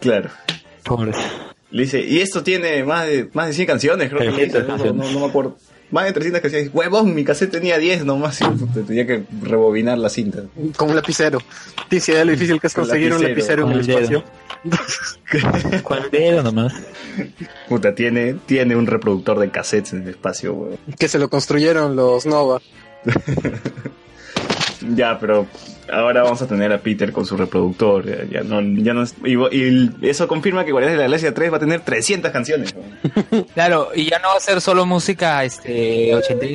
Claro. 0.00 0.30
pobres. 0.84 1.16
Le 1.70 1.82
dice, 1.82 2.00
y 2.00 2.20
esto 2.20 2.42
tiene 2.44 2.84
más 2.84 3.06
de, 3.06 3.28
más 3.32 3.48
de 3.48 3.52
100 3.54 3.66
canciones, 3.66 4.08
creo 4.08 4.20
que 4.20 4.26
le 4.26 4.44
dice, 4.46 4.60
300 4.62 4.62
no, 4.68 4.74
canciones. 4.76 5.06
no, 5.06 5.12
no 5.12 5.26
me 5.26 5.30
acuerdo. 5.30 5.56
Más 5.90 6.04
de 6.04 6.12
300 6.12 6.42
canciones. 6.42 6.70
Huevón, 6.72 7.14
mi 7.14 7.24
cassette 7.24 7.52
tenía 7.52 7.78
10 7.78 8.04
nomás 8.04 8.40
y 8.40 8.80
tenía 8.82 9.06
que 9.06 9.24
rebobinar 9.42 9.98
la 9.98 10.08
cinta. 10.08 10.42
Con 10.76 10.90
un 10.90 10.96
lapicero. 10.96 11.38
Sí, 11.90 12.00
sí, 12.00 12.12
lo 12.12 12.32
difícil 12.32 12.60
que 12.60 12.66
es 12.66 12.74
Con 12.74 12.84
conseguir 12.84 13.12
un 13.14 13.22
lapicero, 13.22 13.66
en 13.66 13.72
el 13.72 13.80
espacio. 13.80 14.24
El 15.32 16.10
dedo 16.10 16.42
nomás. 16.42 16.74
Puta, 17.68 17.94
tiene, 17.94 18.34
tiene 18.46 18.74
un 18.74 18.86
reproductor 18.86 19.38
de 19.38 19.50
cassettes 19.50 19.92
en 19.92 20.02
el 20.02 20.08
espacio, 20.10 20.54
huevón. 20.54 20.78
Que 20.98 21.08
se 21.08 21.18
lo 21.18 21.28
construyeron 21.30 21.94
los 21.94 22.26
Nova. 22.26 22.60
Ya, 24.94 25.18
pero 25.18 25.46
ahora 25.92 26.22
vamos 26.22 26.40
a 26.42 26.46
tener 26.46 26.72
a 26.72 26.78
Peter 26.78 27.12
con 27.12 27.24
su 27.26 27.36
reproductor. 27.36 28.04
Ya, 28.06 28.24
ya 28.24 28.42
no, 28.42 28.60
ya 28.82 28.92
no 28.94 29.02
es- 29.02 29.14
y, 29.24 29.34
y 29.56 29.90
eso 30.02 30.28
confirma 30.28 30.64
que 30.64 30.72
Guardianes 30.72 30.96
de 30.98 31.02
la 31.02 31.08
Galaxia 31.08 31.32
3 31.34 31.52
va 31.52 31.56
a 31.56 31.60
tener 31.60 31.80
300 31.80 32.30
canciones. 32.30 32.74
Claro, 33.54 33.88
y 33.94 34.08
ya 34.10 34.18
no 34.18 34.28
va 34.28 34.36
a 34.36 34.40
ser 34.40 34.60
solo 34.60 34.84
música 34.86 35.42
este 35.44 36.14
80 36.14 36.46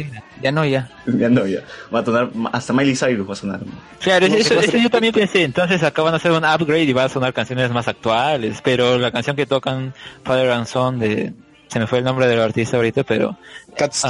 Ya 0.41 0.51
no, 0.51 0.65
ya. 0.65 0.89
Ya 1.05 1.29
no, 1.29 1.45
ya. 1.47 1.59
Va 1.93 1.99
a 1.99 2.05
sonar, 2.05 2.29
hasta 2.51 2.73
Miley 2.73 2.95
Cyrus 2.95 3.27
va 3.27 3.33
a 3.33 3.35
sonar. 3.35 3.59
Claro, 3.99 4.25
eso, 4.27 4.59
eso 4.59 4.77
yo 4.77 4.89
también 4.89 5.13
pensé. 5.13 5.43
Entonces 5.43 5.81
acá 5.83 6.01
van 6.03 6.13
a 6.13 6.17
hacer 6.17 6.31
un 6.31 6.43
upgrade 6.45 6.83
y 6.83 6.93
va 6.93 7.05
a 7.05 7.09
sonar 7.09 7.33
canciones 7.33 7.71
más 7.71 7.87
actuales. 7.87 8.59
Pero 8.63 8.97
la 8.97 9.11
canción 9.11 9.35
que 9.35 9.45
tocan 9.45 9.93
Father 10.23 10.51
and 10.51 10.67
Son 10.67 10.99
de... 10.99 11.33
Se 11.67 11.79
me 11.79 11.87
fue 11.87 11.99
el 11.99 12.03
nombre 12.03 12.27
del 12.27 12.39
artista 12.41 12.77
ahorita, 12.77 13.03
pero 13.03 13.37
Cat 13.77 13.93
Ah. 14.03 14.07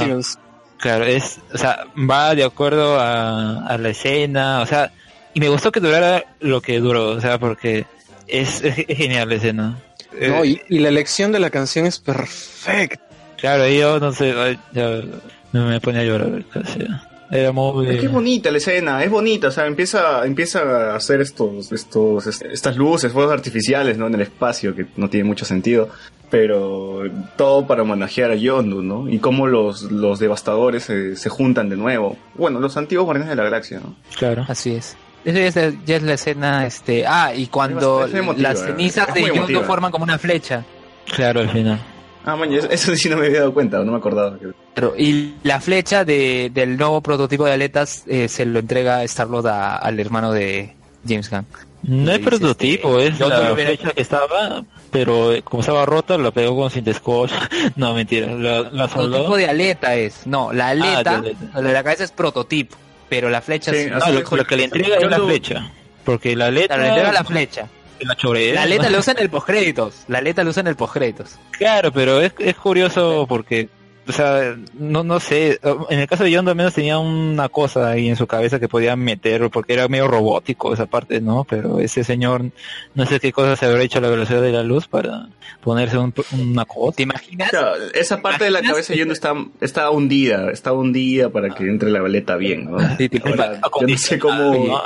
Claro, 0.82 1.04
es... 1.04 1.38
O 1.54 1.58
sea, 1.58 1.86
va 1.96 2.34
de 2.34 2.42
acuerdo 2.42 2.98
a, 2.98 3.66
a 3.68 3.78
la 3.78 3.90
escena. 3.90 4.60
O 4.62 4.66
sea, 4.66 4.90
y 5.32 5.38
me 5.38 5.48
gustó 5.48 5.70
que 5.70 5.78
durara 5.78 6.24
lo 6.40 6.60
que 6.60 6.80
duró. 6.80 7.10
O 7.10 7.20
sea, 7.20 7.38
porque 7.38 7.86
es, 8.26 8.64
es 8.64 8.74
genial 8.88 9.28
la 9.28 9.34
escena. 9.36 9.78
No, 10.20 10.42
Eh, 10.42 10.60
y, 10.68 10.76
y 10.76 10.78
la 10.80 10.88
elección 10.88 11.30
de 11.30 11.38
la 11.38 11.50
canción 11.50 11.86
es 11.86 12.00
perfecta. 12.00 13.00
Claro, 13.36 13.68
yo 13.68 14.00
no 14.00 14.12
sé... 14.12 14.34
ya 14.72 15.00
me, 15.52 15.80
pone 15.80 16.00
a 16.00 16.04
llorar 16.04 16.44
casi. 16.52 16.80
Era 17.32 17.50
muy... 17.50 17.88
Es 17.88 17.98
que 18.00 18.06
es 18.06 18.12
bonita 18.12 18.50
la 18.50 18.58
escena, 18.58 19.02
es 19.02 19.10
bonita, 19.10 19.48
o 19.48 19.50
sea, 19.50 19.66
empieza, 19.66 20.24
empieza 20.26 20.92
a 20.92 20.96
hacer 20.96 21.20
estos, 21.22 21.72
estos, 21.72 22.26
est- 22.26 22.42
estas 22.42 22.76
luces, 22.76 23.10
fuegos 23.10 23.32
artificiales, 23.32 23.96
¿no? 23.96 24.06
En 24.06 24.14
el 24.14 24.20
espacio, 24.20 24.76
que 24.76 24.86
no 24.96 25.08
tiene 25.08 25.24
mucho 25.24 25.44
sentido, 25.46 25.88
pero 26.30 27.02
todo 27.36 27.66
para 27.66 27.82
homenajear 27.82 28.30
a 28.30 28.34
Yondu, 28.34 28.82
¿no? 28.82 29.08
Y 29.08 29.18
cómo 29.18 29.46
los, 29.46 29.82
los 29.90 30.18
devastadores 30.18 30.82
se, 30.84 31.16
se 31.16 31.28
juntan 31.30 31.68
de 31.68 31.76
nuevo. 31.76 32.16
Bueno, 32.34 32.60
los 32.60 32.76
antiguos 32.76 33.04
guardianes 33.06 33.30
de 33.30 33.36
la 33.36 33.44
galaxia, 33.44 33.80
¿no? 33.80 33.94
Claro. 34.18 34.44
Así 34.48 34.74
es. 34.74 34.96
Eso 35.24 35.38
ya 35.38 35.46
es, 35.46 35.56
la, 35.56 35.72
ya 35.86 35.96
es 35.96 36.02
la 36.02 36.14
escena, 36.14 36.66
este... 36.66 37.06
Ah, 37.06 37.32
y 37.34 37.46
cuando 37.46 38.04
Es 38.06 38.14
emotiva, 38.14 38.48
las 38.50 38.60
cenizas 38.60 39.14
de 39.14 39.20
emotiva. 39.20 39.62
forman 39.62 39.90
como 39.92 40.04
una 40.04 40.18
flecha. 40.18 40.64
Claro, 41.14 41.40
al 41.40 41.48
final. 41.50 41.78
Ah, 42.24 42.36
man, 42.36 42.52
eso, 42.52 42.68
eso 42.70 42.94
sí 42.96 43.08
no 43.08 43.16
me 43.16 43.26
había 43.26 43.40
dado 43.40 43.52
cuenta, 43.54 43.78
no 43.82 43.92
me 43.92 43.98
acordaba. 43.98 44.36
Claro, 44.74 44.94
Y 44.96 45.34
la 45.42 45.60
flecha 45.60 46.04
de, 46.04 46.50
del 46.54 46.76
nuevo 46.76 47.00
prototipo 47.00 47.44
de 47.46 47.52
aletas 47.52 48.04
eh, 48.06 48.28
se 48.28 48.44
lo 48.46 48.58
entrega 48.60 49.02
Star-Lord 49.04 49.46
a- 49.48 49.76
al 49.76 49.98
hermano 49.98 50.32
de 50.32 50.74
James 51.06 51.28
Gunn. 51.30 51.46
No 51.84 52.12
es 52.12 52.20
prototipo, 52.20 53.00
este, 53.00 53.14
es 53.14 53.20
no 53.20 53.28
la 53.28 53.52
hubiera- 53.52 53.70
flecha 53.72 53.90
que 53.90 54.02
estaba, 54.02 54.64
pero 54.92 55.32
eh, 55.32 55.42
como 55.42 55.62
estaba 55.62 55.84
rota, 55.84 56.16
la 56.16 56.30
pegó 56.30 56.54
con 56.56 56.70
cinta 56.70 56.92
scotch. 56.94 57.32
no, 57.76 57.92
mentira, 57.92 58.28
la, 58.28 58.62
la 58.70 58.88
soldó. 58.88 59.10
Prototipo 59.10 59.36
de 59.36 59.46
aleta 59.48 59.94
es. 59.96 60.24
No, 60.26 60.52
la 60.52 60.68
aleta, 60.68 61.20
de 61.20 61.30
aleta. 61.30 61.44
la 61.54 61.60
de 61.60 61.72
la 61.72 61.82
cabeza 61.82 62.04
es 62.04 62.12
prototipo, 62.12 62.76
pero 63.08 63.30
la 63.30 63.40
flecha 63.42 63.72
Sí, 63.72 63.78
es... 63.78 63.90
No, 63.90 63.98
lo, 64.12 64.44
que 64.46 64.56
le 64.56 64.64
entrega 64.64 64.96
es 64.96 65.10
la 65.10 65.18
flecha. 65.18 65.70
Porque 66.04 66.36
la 66.36 66.50
letra... 66.52 66.76
Claro, 66.76 66.82
le 66.82 66.88
entrega 66.90 67.12
la 67.12 67.24
flecha. 67.24 67.68
La 68.04 68.16
chorea. 68.16 68.54
La 68.54 68.62
aleta 68.62 68.90
lo 68.90 68.98
usa 68.98 69.12
en 69.12 69.20
el 69.20 69.30
postcréditos. 69.30 70.04
La 70.08 70.18
aleta 70.18 70.44
lo 70.44 70.50
usa 70.50 70.60
en 70.60 70.66
el 70.68 70.76
postcréditos. 70.76 71.38
Claro, 71.52 71.92
pero 71.92 72.20
es, 72.20 72.32
es 72.38 72.56
curioso 72.56 73.26
porque, 73.28 73.68
o 74.08 74.12
sea, 74.12 74.56
no, 74.74 75.04
no 75.04 75.20
sé, 75.20 75.60
en 75.90 75.98
el 75.98 76.08
caso 76.08 76.24
de 76.24 76.30
Yondo 76.32 76.50
al 76.50 76.56
menos 76.56 76.74
tenía 76.74 76.98
una 76.98 77.48
cosa 77.48 77.90
ahí 77.90 78.08
en 78.08 78.16
su 78.16 78.26
cabeza 78.26 78.58
que 78.58 78.68
podía 78.68 78.96
meter, 78.96 79.48
porque 79.50 79.74
era 79.74 79.86
medio 79.88 80.08
robótico 80.08 80.72
esa 80.72 80.86
parte, 80.86 81.20
¿no? 81.20 81.44
Pero 81.44 81.78
ese 81.78 82.02
señor, 82.02 82.50
no 82.94 83.06
sé 83.06 83.20
qué 83.20 83.32
cosa 83.32 83.54
se 83.56 83.66
habrá 83.66 83.82
hecho 83.82 83.98
a 83.98 84.02
la 84.02 84.08
velocidad 84.08 84.42
de 84.42 84.52
la 84.52 84.62
luz 84.62 84.88
para 84.88 85.28
ponerse 85.62 85.98
un, 85.98 86.12
una 86.32 86.64
cosa. 86.64 86.96
¿Te 86.96 87.02
imaginas? 87.04 87.50
Claro, 87.50 87.74
esa 87.94 88.20
parte 88.20 88.44
de 88.44 88.50
la 88.50 88.62
cabeza 88.62 88.92
de 88.92 88.98
Yondu 88.98 89.12
está, 89.12 89.34
está 89.60 89.90
hundida, 89.90 90.50
está 90.50 90.72
hundida 90.72 91.30
para 91.30 91.54
que 91.54 91.64
entre 91.64 91.90
la 91.90 92.00
baleta 92.00 92.36
bien, 92.36 92.70
¿no? 92.70 92.78
Sí, 92.96 93.08
Ahora, 93.24 93.60
yo 93.80 93.86
no 93.86 93.96
sé 93.98 94.18
cómo, 94.18 94.54
¿no? 94.66 94.82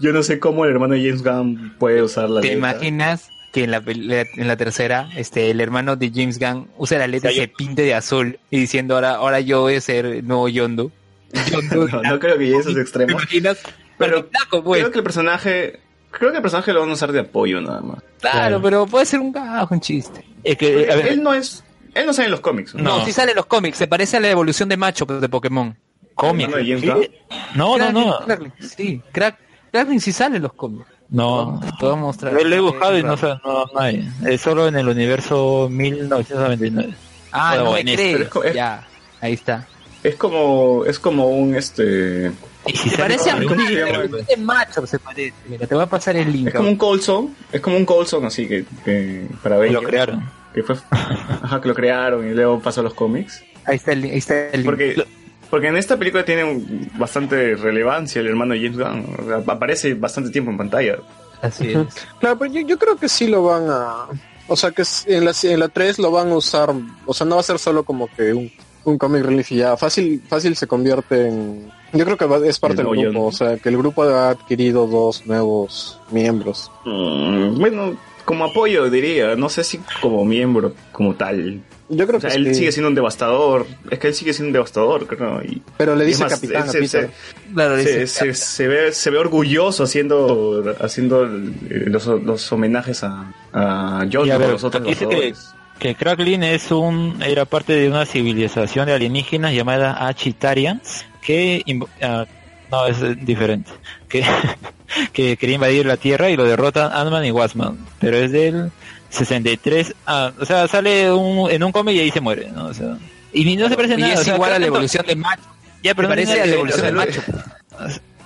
Yo 0.00 0.12
no 0.12 0.22
sé 0.22 0.38
cómo 0.38 0.64
el 0.64 0.70
hermano 0.72 0.94
de 0.94 1.00
James 1.04 1.22
Gunn 1.22 1.74
puede 1.78 2.02
usar 2.02 2.28
la 2.30 2.40
¿te 2.40 2.48
aleta. 2.52 2.58
imaginas 2.58 3.30
que 3.52 3.64
en 3.64 3.70
la, 3.70 3.82
en 3.86 4.48
la 4.48 4.56
tercera, 4.56 5.08
este, 5.16 5.50
el 5.50 5.60
hermano 5.60 5.96
de 5.96 6.10
James 6.14 6.38
Gunn 6.38 6.68
usa 6.76 6.98
la 6.98 7.04
aleta 7.04 7.30
y 7.32 7.36
se 7.36 7.48
pinte 7.48 7.82
de 7.82 7.94
azul 7.94 8.38
y 8.50 8.58
diciendo 8.60 8.94
ahora, 8.94 9.14
ahora 9.14 9.40
yo 9.40 9.62
voy 9.62 9.76
a 9.76 9.80
ser 9.80 10.22
nuevo 10.24 10.48
Yondo? 10.48 10.90
Yondo, 11.50 11.88
No, 11.88 12.02
no 12.02 12.18
creo 12.18 12.36
que 12.38 12.44
llegue 12.44 12.56
a 12.56 12.60
esos 12.60 12.92
¿Te 12.92 13.02
imaginas? 13.04 13.58
Pero 13.98 14.28
pues. 14.62 14.80
Creo 14.80 14.90
que 14.92 14.98
el 14.98 15.04
personaje, 15.04 15.80
creo 16.10 16.30
que 16.30 16.36
el 16.36 16.42
personaje 16.42 16.72
lo 16.74 16.80
van 16.80 16.90
a 16.90 16.92
usar 16.92 17.12
de 17.12 17.20
apoyo 17.20 17.60
nada 17.62 17.80
más. 17.80 18.02
Claro, 18.20 18.60
pero 18.60 18.86
puede 18.86 19.06
ser 19.06 19.20
un 19.20 19.32
gajo, 19.32 19.74
un 19.74 19.80
chiste. 19.80 20.22
Es 20.44 20.56
que, 20.58 20.90
a 20.92 20.96
ver, 20.96 21.08
él 21.08 21.22
no 21.22 21.32
es, 21.32 21.64
él 21.94 22.04
no 22.06 22.12
sale 22.12 22.26
en 22.26 22.32
los 22.32 22.40
cómics. 22.40 22.74
No, 22.74 22.98
No. 22.98 23.04
si 23.06 23.12
sale 23.12 23.30
en 23.32 23.36
los 23.36 23.46
cómics, 23.46 23.78
se 23.78 23.86
parece 23.86 24.18
a 24.18 24.20
la 24.20 24.28
evolución 24.28 24.68
de 24.68 24.76
macho 24.76 25.06
de 25.06 25.28
Pokémon. 25.30 25.74
cómic. 26.14 26.48
hermano 26.48 26.62
de 26.62 26.68
James 26.68 26.80
¿sí? 26.82 26.90
Gunn? 26.90 27.38
No, 27.54 27.78
no, 27.78 27.90
no. 27.92 28.18
Sí, 28.60 29.00
Crack, 29.12 29.38
Kraglin 29.76 30.00
sí 30.00 30.12
sale 30.12 30.36
en 30.36 30.42
los 30.42 30.54
cómics. 30.54 30.86
No. 31.10 31.60
Te 31.78 31.84
voy 31.84 31.94
a 31.94 31.96
mostrar. 31.96 32.32
Lo, 32.32 32.42
lo 32.42 32.56
he 32.56 32.60
buscado 32.60 32.98
y 32.98 33.02
no, 33.02 33.16
sé, 33.16 33.26
no, 33.44 33.66
no 33.72 33.78
hay. 33.78 34.08
Es 34.26 34.40
solo 34.40 34.66
en 34.66 34.76
el 34.76 34.88
universo 34.88 35.68
1999. 35.70 36.94
Ah, 37.30 37.50
Bueno, 37.50 37.64
no 37.64 37.72
me 37.72 37.80
en 37.80 37.88
este, 37.88 38.28
crees. 38.28 38.46
es 38.46 38.54
Ya, 38.54 38.86
ahí 39.20 39.34
está. 39.34 39.68
Es 40.02 40.16
como, 40.16 40.84
es 40.86 40.98
como 40.98 41.28
un 41.28 41.54
este, 41.56 42.32
Y 42.66 42.76
si 42.76 42.90
Se 42.90 42.96
parece 42.96 43.30
a 43.30 43.38
de 43.38 44.36
macho 44.38 44.86
se 44.86 44.98
parece. 44.98 45.34
Mira, 45.48 45.66
te 45.66 45.74
voy 45.74 45.84
a 45.84 45.86
pasar 45.86 46.16
el 46.16 46.32
link. 46.32 46.48
es 46.48 46.54
como 46.54 46.68
un 46.68 46.76
Colson, 46.76 47.36
es 47.52 47.60
como 47.60 47.76
un 47.76 47.84
Colson 47.84 48.24
así 48.24 48.46
que, 48.48 48.64
que 48.84 49.26
para 49.42 49.58
ver 49.58 49.72
lo 49.72 49.82
crearon. 49.82 50.30
que 50.54 50.62
fue, 50.62 50.76
ajá, 50.90 51.60
que 51.60 51.68
lo 51.68 51.74
crearon 51.74 52.26
y 52.26 52.30
luego 52.34 52.60
pasó 52.60 52.80
a 52.80 52.84
los 52.84 52.94
cómics. 52.94 53.44
Ahí 53.64 53.76
está 53.76 53.92
el, 53.92 54.02
link, 54.02 54.12
ahí 54.12 54.18
está 54.18 54.48
el 54.48 54.62
link. 54.62 54.64
Porque, 54.64 55.06
porque 55.50 55.68
en 55.68 55.76
esta 55.76 55.96
película 55.96 56.24
tiene 56.24 56.44
un- 56.44 56.90
bastante 56.98 57.54
relevancia 57.56 58.20
el 58.20 58.26
hermano 58.28 58.54
James 58.54 58.76
Gunn. 58.76 59.42
Aparece 59.48 59.94
bastante 59.94 60.30
tiempo 60.30 60.50
en 60.50 60.56
pantalla. 60.58 60.96
Así 61.42 61.72
es. 61.72 62.06
Claro, 62.20 62.38
pero 62.38 62.52
yo, 62.52 62.60
yo 62.62 62.78
creo 62.78 62.96
que 62.96 63.08
sí 63.08 63.26
lo 63.28 63.44
van 63.44 63.64
a... 63.68 64.06
O 64.48 64.56
sea, 64.56 64.70
que 64.70 64.82
en 65.06 65.24
la, 65.24 65.32
en 65.42 65.60
la 65.60 65.68
3 65.68 65.98
lo 65.98 66.10
van 66.10 66.30
a 66.30 66.36
usar... 66.36 66.72
O 67.04 67.12
sea, 67.14 67.26
no 67.26 67.34
va 67.36 67.40
a 67.40 67.44
ser 67.44 67.58
solo 67.58 67.82
como 67.84 68.08
que 68.08 68.32
un, 68.32 68.50
un 68.84 68.96
comic 68.98 69.22
relief 69.24 69.50
y 69.52 69.56
ya. 69.56 69.76
Fácil, 69.76 70.22
fácil 70.28 70.56
se 70.56 70.66
convierte 70.66 71.28
en... 71.28 71.70
Yo 71.92 72.04
creo 72.04 72.16
que 72.16 72.24
va- 72.26 72.44
es 72.46 72.58
parte 72.58 72.80
El 72.82 72.86
del 72.88 72.96
grupo. 73.02 73.12
¿no? 73.18 73.24
O 73.26 73.32
sea, 73.32 73.56
que 73.56 73.68
el 73.68 73.76
grupo 73.76 74.02
ha 74.04 74.30
adquirido 74.30 74.86
dos 74.86 75.26
nuevos 75.26 76.00
miembros. 76.10 76.70
Mm, 76.84 77.58
bueno, 77.58 77.96
como 78.24 78.44
apoyo 78.46 78.88
diría, 78.90 79.36
no 79.36 79.48
sé 79.48 79.62
si 79.64 79.80
como 80.00 80.24
miembro, 80.24 80.74
como 80.92 81.14
tal. 81.14 81.60
Yo 81.88 82.06
creo 82.06 82.18
O 82.18 82.20
sea, 82.20 82.30
que 82.30 82.36
él 82.36 82.46
sí. 82.48 82.54
sigue 82.56 82.72
siendo 82.72 82.88
un 82.88 82.94
devastador. 82.94 83.66
Es 83.90 83.98
que 83.98 84.08
él 84.08 84.14
sigue 84.14 84.32
siendo 84.32 84.48
un 84.48 84.52
devastador, 84.54 85.06
creo. 85.06 85.40
Y, 85.42 85.62
Pero 85.76 85.94
le 85.94 86.04
dice 86.04 86.24
capitán 86.26 86.64
él 86.74 86.84
a 86.84 86.88
se-. 86.88 87.10
Claro, 87.54 87.76
se, 87.76 88.00
dice, 88.00 88.06
se, 88.06 88.34
se 88.34 88.66
ve, 88.68 88.92
se 88.92 89.10
ve 89.10 89.18
orgulloso 89.18 89.84
haciendo, 89.84 90.74
haciendo 90.80 91.22
el- 91.22 91.54
los, 91.92 92.06
los 92.06 92.52
homenajes 92.52 93.04
a, 93.04 93.32
a 93.52 94.06
John 94.12 94.26
Y 94.26 94.30
a 94.30 94.38
ver, 94.38 94.50
los 94.50 94.64
otros 94.64 94.84
dice 94.84 95.06
que, 95.08 95.34
que 95.78 95.94
Cracklin 95.94 96.42
es 96.42 96.70
un, 96.72 97.22
era 97.24 97.44
parte 97.44 97.74
de 97.74 97.88
una 97.88 98.04
civilización 98.04 98.86
de 98.86 98.94
alienígenas 98.94 99.52
llamada 99.54 100.06
Achitarians, 100.08 101.04
que, 101.22 101.62
ah, 102.02 102.24
no, 102.70 102.86
es 102.86 103.00
eh, 103.00 103.14
diferente, 103.14 103.70
que, 104.08 104.24
que 105.12 105.36
quería 105.36 105.54
invadir 105.56 105.86
la 105.86 105.96
Tierra 105.96 106.30
y 106.30 106.36
lo 106.36 106.44
derrotan 106.44 106.90
Ant-Man 106.92 107.24
y 107.26 107.30
Wasman, 107.30 107.78
pero 108.00 108.16
es 108.16 108.32
del 108.32 108.70
63, 109.16 109.94
ah, 110.06 110.32
o 110.38 110.44
sea, 110.44 110.68
sale 110.68 111.10
un- 111.12 111.50
en 111.50 111.62
un 111.64 111.72
cómic 111.72 111.96
y 111.96 112.00
ahí 112.00 112.10
se 112.10 112.20
muere, 112.20 112.50
¿no? 112.54 112.66
O 112.66 112.74
sea, 112.74 112.96
y 113.32 113.56
no 113.56 113.68
se 113.68 113.76
parece 113.76 113.94
y 113.94 113.98
nada. 113.98 114.14
es 114.14 114.20
o 114.20 114.24
sea, 114.24 114.34
igual 114.34 114.52
a 114.52 114.58
la 114.58 114.66
evolución 114.66 115.04
de 115.06 115.16
macho. 115.16 115.42
Ya, 115.82 115.94
pero 115.94 116.08
no 116.08 116.12
parece 116.14 116.40
a 116.40 116.46
la 116.46 116.52
evolución 116.54 116.86
del 116.86 116.94
macho. 116.94 117.22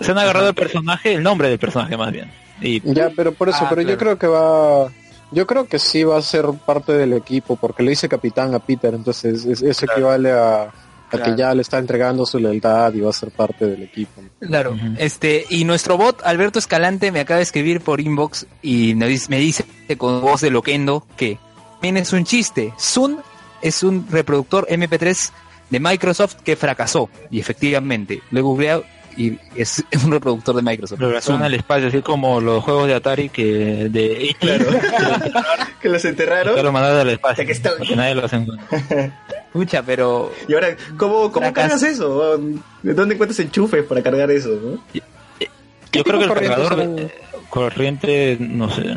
Se 0.01 0.11
han 0.13 0.19
agarrado 0.19 0.49
el 0.49 0.55
personaje, 0.55 1.15
el 1.15 1.23
nombre 1.23 1.49
del 1.49 1.59
personaje 1.59 1.97
más 1.97 2.11
bien. 2.13 2.31
Y 2.61 2.81
Ya, 2.95 3.11
pero 3.15 3.33
por 3.33 3.49
eso, 3.49 3.59
Ah, 3.63 3.67
pero 3.71 3.83
yo 3.83 3.97
claro. 3.99 3.99
creo 3.99 4.19
que 4.19 4.27
va... 4.27 4.91
Yo 5.33 5.47
creo 5.47 5.67
que 5.67 5.79
sí 5.79 6.03
va 6.03 6.19
a 6.19 6.23
ser 6.23 6.45
parte 6.67 6.93
del 6.93 7.13
equipo, 7.13 7.57
porque 7.57 7.83
le 7.83 7.91
dice 7.91 8.09
capitán 8.09 8.53
a 8.55 8.59
Peter, 8.59 8.93
entonces 8.95 9.45
es- 9.45 9.63
eso 9.63 9.85
equivale 9.87 10.33
a, 10.33 10.63
a 10.65 10.71
Claro. 11.19 11.33
que 11.37 11.41
ya 11.41 11.55
le 11.55 11.63
está 11.63 11.79
entregando 11.79 12.25
su 12.27 12.39
lealtad 12.39 12.93
y 12.95 13.01
va 13.01 13.11
a 13.11 13.13
ser 13.13 13.31
parte 13.31 13.67
del 13.67 13.83
equipo. 13.83 14.23
Claro, 14.41 14.77
este, 14.99 15.45
y 15.51 15.65
nuestro 15.65 15.97
bot, 15.97 16.21
Alberto 16.25 16.59
Escalante, 16.59 17.11
me 17.13 17.21
acaba 17.21 17.39
de 17.39 17.43
escribir 17.45 17.81
por 17.81 18.01
inbox 18.01 18.47
y 18.63 18.95
me 18.95 19.07
dice, 19.09 19.27
me 19.29 19.39
dice 19.39 19.65
con 19.99 20.21
voz 20.21 20.41
de 20.41 20.51
loquendo 20.51 21.07
que 21.17 21.39
también 21.73 21.97
es 21.97 22.13
un 22.13 22.25
chiste. 22.25 22.73
Zoom 22.79 23.19
es 23.63 23.83
un 23.83 24.07
reproductor 24.11 24.67
MP3 24.69 25.31
de 25.71 25.81
Microsoft 25.81 26.37
que 26.45 26.57
fracasó. 26.57 27.09
Y 27.31 27.41
efectivamente, 27.41 28.23
lo 28.31 28.39
he 28.39 28.43
googleado 28.43 28.85
y 29.17 29.39
es 29.57 29.85
un 30.05 30.13
reproductor 30.13 30.55
de 30.55 30.63
Microsoft. 30.63 31.01
lo 31.01 31.09
al 31.45 31.55
espacio, 31.55 31.89
así 31.89 32.01
como 32.03 32.41
los 32.41 32.63
juegos 32.63 32.87
de 32.87 32.95
Atari 32.95 33.29
que 33.29 33.89
de 33.91 34.35
Claro. 34.39 34.67
que 35.83 35.89
los 35.89 36.03
que 36.03 36.09
enterraron. 36.09 36.63
lo 36.63 36.73
mandaron 36.73 37.01
al 37.01 37.09
espacio, 37.11 37.45
que 37.45 37.53
está- 37.53 37.73
porque 37.77 37.97
nadie 37.97 38.15
los 38.15 38.33
encuentra. 38.33 38.69
Escucha, 39.53 39.83
pero 39.83 40.33
Y 40.49 40.55
ahora, 40.55 40.77
¿cómo, 40.97 41.33
cómo 41.33 41.53
cargas 41.53 41.83
eso? 41.83 42.39
¿De 42.83 42.95
dónde 42.95 43.15
encuentras 43.15 43.41
enchufes 43.41 43.85
para 43.85 44.03
cargar 44.03 44.31
eso? 44.31 44.49
no? 44.51 44.81
Yo 45.93 46.05
creo 46.05 46.19
que 46.21 46.25
el 46.27 46.33
cargador 46.33 46.69
son? 46.69 46.97
de- 46.97 47.11
corriente, 47.51 48.37
no 48.41 48.71
sé. 48.71 48.83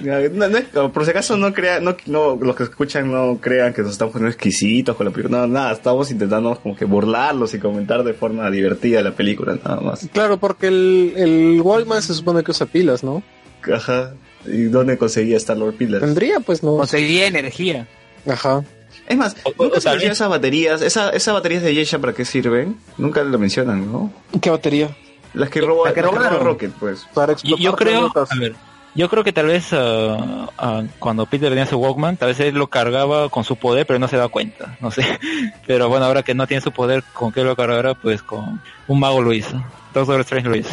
No, 0.00 0.48
no 0.48 0.56
es- 0.58 0.64
por 0.92 1.04
si 1.04 1.10
acaso 1.10 1.36
no 1.36 1.52
crea, 1.52 1.80
no, 1.80 1.94
no, 2.06 2.36
los 2.36 2.56
que 2.56 2.62
escuchan 2.62 3.10
no 3.12 3.38
crean 3.38 3.74
que 3.74 3.82
nos 3.82 3.92
estamos 3.92 4.12
poniendo 4.12 4.32
exquisitos 4.32 4.96
con 4.96 5.06
la 5.06 5.12
película. 5.12 5.40
No, 5.40 5.46
nada, 5.46 5.72
estamos 5.72 6.10
intentando 6.10 6.54
como 6.62 6.74
que 6.76 6.84
burlarlos 6.86 7.52
y 7.52 7.58
comentar 7.58 8.02
de 8.04 8.14
forma 8.14 8.50
divertida 8.50 9.02
la 9.02 9.10
película, 9.10 9.58
nada 9.62 9.80
más. 9.80 10.08
Claro, 10.12 10.38
porque 10.38 10.68
el, 10.68 11.12
el 11.16 11.60
Walkman 11.62 12.00
se 12.00 12.14
supone 12.14 12.42
que 12.42 12.52
usa 12.52 12.66
pilas, 12.66 13.02
¿no? 13.04 13.22
Ajá. 13.70 14.14
¿Y 14.46 14.62
dónde 14.64 14.96
conseguía 14.96 15.36
Star 15.36 15.58
Lord 15.58 15.74
Pillars? 15.74 16.02
Tendría, 16.02 16.40
pues 16.40 16.62
no. 16.62 16.76
conseguía 16.78 17.26
energía. 17.26 17.86
Ajá. 18.26 18.64
Es 19.10 19.16
más, 19.16 19.36
O- 19.42 19.52
nunca 19.64 19.78
o 19.78 19.80
se 19.80 20.06
esas 20.06 20.28
baterías. 20.28 20.82
Esa, 20.82 21.10
¿Esas 21.10 21.34
baterías 21.34 21.64
de 21.64 21.74
Yesha 21.74 21.98
para 21.98 22.12
qué 22.12 22.24
sirven? 22.24 22.76
Nunca 22.96 23.24
lo 23.24 23.38
mencionan, 23.40 23.90
¿no? 23.90 24.12
¿Qué 24.40 24.50
batería? 24.50 24.96
Las 25.34 25.50
que 25.50 25.60
robó, 25.60 25.84
La 25.84 25.92
que 25.92 26.00
robaron. 26.00 26.40
Rocket, 26.44 26.70
pues. 26.78 27.08
Para 27.12 27.32
explotar 27.32 27.60
yo 27.60 27.74
creo, 27.74 28.12
planetas. 28.12 28.30
a 28.36 28.40
ver, 28.40 28.54
yo 28.94 29.08
creo 29.08 29.24
que 29.24 29.32
tal 29.32 29.46
vez 29.46 29.66
ah, 29.72 30.82
cuando 31.00 31.26
Peter 31.26 31.48
tenía 31.48 31.66
su 31.66 31.76
Walkman, 31.76 32.16
tal 32.18 32.28
vez 32.28 32.38
él 32.38 32.54
lo 32.54 32.68
cargaba 32.68 33.28
con 33.30 33.42
su 33.42 33.56
poder, 33.56 33.84
pero 33.84 33.98
no 33.98 34.06
se 34.06 34.16
da 34.16 34.28
cuenta, 34.28 34.76
no 34.80 34.92
sé. 34.92 35.04
Pero 35.66 35.88
bueno, 35.88 36.06
ahora 36.06 36.22
que 36.22 36.34
no 36.34 36.46
tiene 36.46 36.60
su 36.60 36.70
poder, 36.70 37.02
¿con 37.12 37.32
qué 37.32 37.42
lo 37.42 37.56
cargará? 37.56 37.94
Pues 37.94 38.22
con 38.22 38.60
un 38.86 39.00
mago 39.00 39.20
lo 39.22 39.32
hizo. 39.32 39.60
Doctor 39.92 40.20
Strange 40.20 40.48
lo 40.48 40.54
hizo. 40.56 40.70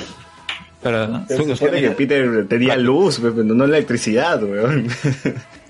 Se 1.27 1.55
supone 1.55 1.81
que 1.81 1.89
Peter 1.91 2.47
tenía 2.47 2.77
luz, 2.77 3.19
pues, 3.19 3.33
pero 3.35 3.43
no 3.43 3.65
electricidad, 3.65 4.41
weón. 4.43 4.87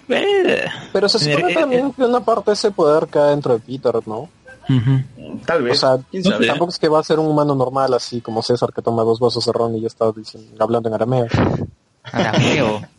Eh, 0.09 0.65
Pero 0.93 1.09
se 1.09 1.19
supone 1.19 1.51
Eh, 1.51 1.55
también 1.55 1.91
que 1.91 2.03
una 2.03 2.21
parte 2.21 2.51
de 2.51 2.53
ese 2.55 2.71
poder 2.71 3.07
cae 3.07 3.31
dentro 3.31 3.53
de 3.53 3.59
Peter, 3.59 3.95
¿no? 4.07 4.29
Tal 5.45 5.61
O 5.61 5.65
vez. 5.65 5.79
sea, 5.79 5.97
¿Quién 6.11 6.23
no- 6.23 6.31
sabe? 6.31 6.47
tampoco 6.47 6.71
es 6.71 6.79
que 6.79 6.89
va 6.89 6.99
a 6.99 7.03
ser 7.03 7.19
un 7.19 7.27
humano 7.27 7.55
normal 7.55 7.93
así 7.93 8.19
como 8.21 8.41
César 8.41 8.73
que 8.73 8.81
toma 8.81 9.03
dos 9.03 9.19
vasos 9.19 9.45
de 9.45 9.51
ron 9.53 9.75
y 9.75 9.81
ya 9.81 9.87
está 9.87 10.11
diciendo, 10.11 10.49
hablando 10.63 10.89
en 10.89 10.95
arameo. 10.95 11.27
Arameo. 12.03 12.81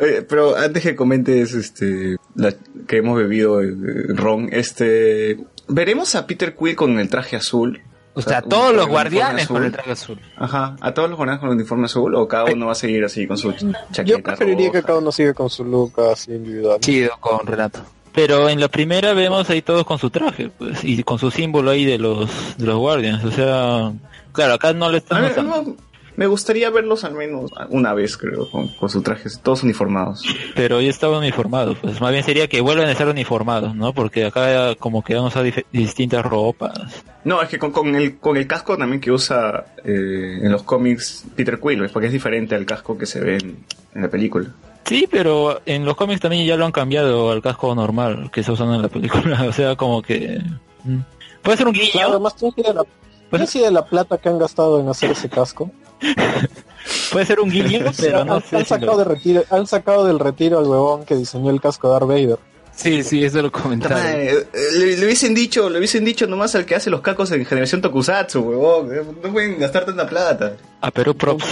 Eh, 0.00 0.26
pero 0.28 0.56
antes 0.56 0.82
que 0.82 0.96
comentes 0.96 1.54
este 1.54 2.16
la, 2.34 2.52
que 2.88 2.96
hemos 2.96 3.16
bebido 3.16 3.62
eh, 3.62 3.72
ron, 4.08 4.48
este 4.52 5.38
veremos 5.68 6.16
a 6.16 6.26
Peter 6.26 6.56
Quill 6.56 6.74
con 6.74 6.98
el 6.98 7.08
traje 7.08 7.36
azul. 7.36 7.80
O 8.14 8.22
sea, 8.22 8.40
un- 8.42 8.48
todos 8.48 8.74
los 8.74 8.86
guardianes 8.86 9.48
con 9.48 9.64
el 9.64 9.72
traje 9.72 9.90
azul. 9.92 10.18
Ajá, 10.36 10.76
a 10.80 10.94
todos 10.94 11.08
los 11.10 11.16
guardianes 11.16 11.40
con 11.40 11.50
el 11.50 11.56
uniforme 11.56 11.86
azul 11.86 12.14
o 12.14 12.28
cada 12.28 12.44
uno 12.52 12.66
va 12.66 12.72
a 12.72 12.76
seguir 12.76 13.04
así 13.04 13.26
con 13.26 13.36
su 13.36 13.50
ch- 13.52 13.72
chaqueta. 13.92 14.04
Yo 14.18 14.22
preferiría 14.22 14.70
que 14.70 14.82
cada 14.82 14.98
uno 14.98 15.10
siga 15.12 15.34
con 15.34 15.50
su 15.50 15.64
look 15.64 16.00
así 16.12 16.32
individual. 16.32 16.78
Chido 16.80 17.10
con 17.20 17.46
Renato. 17.46 17.80
Pero 18.12 18.48
en 18.48 18.60
la 18.60 18.68
primera 18.68 19.12
vemos 19.12 19.50
ahí 19.50 19.60
todos 19.62 19.84
con 19.84 19.98
su 19.98 20.08
traje, 20.10 20.48
pues, 20.56 20.84
y 20.84 21.02
con 21.02 21.18
su 21.18 21.32
símbolo 21.32 21.72
ahí 21.72 21.84
de 21.84 21.98
los, 21.98 22.30
de 22.56 22.66
los 22.66 22.76
Guardians. 22.76 23.24
O 23.24 23.32
sea, 23.32 23.92
claro, 24.32 24.54
acá 24.54 24.72
no 24.72 24.88
le 24.90 24.98
A 24.98 25.26
están 25.26 25.46
no, 25.48 25.74
me 26.16 26.26
gustaría 26.26 26.70
verlos 26.70 27.04
al 27.04 27.14
menos 27.14 27.50
una 27.70 27.92
vez, 27.94 28.16
creo, 28.16 28.48
con, 28.50 28.68
con 28.68 28.88
sus 28.88 29.02
trajes, 29.02 29.40
todos 29.42 29.62
uniformados. 29.62 30.22
Pero 30.54 30.80
ya 30.80 30.90
estaban 30.90 31.18
uniformados, 31.18 31.78
pues 31.80 32.00
más 32.00 32.12
bien 32.12 32.24
sería 32.24 32.48
que 32.48 32.60
vuelvan 32.60 32.86
a 32.86 32.92
estar 32.92 33.08
uniformados, 33.08 33.74
¿no? 33.74 33.92
Porque 33.92 34.26
acá 34.26 34.74
como 34.76 35.02
que 35.02 35.14
van 35.14 35.30
a 35.34 35.42
distintas 35.72 36.24
ropas. 36.24 37.04
No, 37.24 37.40
es 37.42 37.48
que 37.48 37.58
con, 37.58 37.72
con 37.72 37.94
el, 37.94 38.18
con 38.18 38.36
el 38.36 38.46
casco 38.46 38.76
también 38.76 39.00
que 39.00 39.10
usa 39.10 39.66
eh, 39.84 40.40
en 40.42 40.52
los 40.52 40.62
cómics 40.62 41.24
Peter 41.34 41.58
Quill, 41.58 41.80
¿ves? 41.80 41.92
porque 41.92 42.06
es 42.06 42.12
diferente 42.12 42.54
al 42.54 42.66
casco 42.66 42.96
que 42.98 43.06
se 43.06 43.20
ve 43.20 43.36
en, 43.36 43.64
en 43.94 44.02
la 44.02 44.08
película. 44.08 44.48
Sí, 44.84 45.08
pero 45.10 45.62
en 45.64 45.84
los 45.84 45.96
cómics 45.96 46.20
también 46.20 46.46
ya 46.46 46.56
lo 46.56 46.66
han 46.66 46.72
cambiado 46.72 47.30
al 47.30 47.40
casco 47.40 47.74
normal 47.74 48.30
que 48.30 48.42
se 48.42 48.52
usan 48.52 48.72
en 48.74 48.82
la 48.82 48.88
película. 48.88 49.44
O 49.48 49.52
sea, 49.52 49.76
como 49.76 50.02
que... 50.02 50.40
mm. 50.84 50.98
Puede 51.42 51.58
ser 51.58 51.66
un 51.66 51.74
guiño. 51.74 51.90
Claro, 51.92 52.10
además 52.12 52.34
¿quién 52.38 52.52
sigue 52.54 52.72
la, 52.72 53.46
sigue 53.46 53.70
la 53.70 53.84
plata 53.84 54.18
que 54.18 54.28
han 54.28 54.38
gastado 54.38 54.80
en 54.80 54.88
hacer 54.88 55.10
ese 55.10 55.28
casco? 55.28 55.70
Puede 57.12 57.26
ser 57.26 57.40
un 57.40 57.50
guiño, 57.50 57.80
pero 57.98 58.24
no 58.24 58.34
han, 58.36 58.42
sé 58.42 58.56
han 58.56 58.62
si 58.64 58.68
sacado 58.68 58.92
lo- 58.92 58.98
de 58.98 59.04
retiro, 59.04 59.44
han 59.50 59.66
sacado 59.66 60.04
del 60.06 60.18
retiro 60.18 60.58
al 60.58 60.66
huevón 60.66 61.04
que 61.04 61.16
diseñó 61.16 61.50
el 61.50 61.60
casco 61.60 61.88
de 61.88 61.92
Darth 61.94 62.08
Vader. 62.08 62.38
Sí, 62.76 63.04
sí, 63.04 63.24
eso 63.24 63.40
lo 63.40 63.52
comentaba. 63.52 63.94
Madre, 63.94 64.32
eh, 64.38 64.46
le, 64.78 64.96
le 64.96 65.04
hubiesen 65.04 65.32
dicho, 65.32 65.70
le 65.70 65.78
hubiesen 65.78 66.04
dicho 66.04 66.26
nomás 66.26 66.54
al 66.56 66.66
que 66.66 66.74
hace 66.74 66.90
los 66.90 67.02
cacos 67.02 67.30
en 67.30 67.44
generación 67.46 67.80
Tokusatsu, 67.80 68.40
huevón. 68.40 68.92
eh, 68.92 69.02
No 69.22 69.32
pueden 69.32 69.58
gastar 69.60 69.84
tanta 69.84 70.06
plata. 70.08 70.56
A 70.80 70.90
Perú 70.90 71.14
Props. 71.14 71.44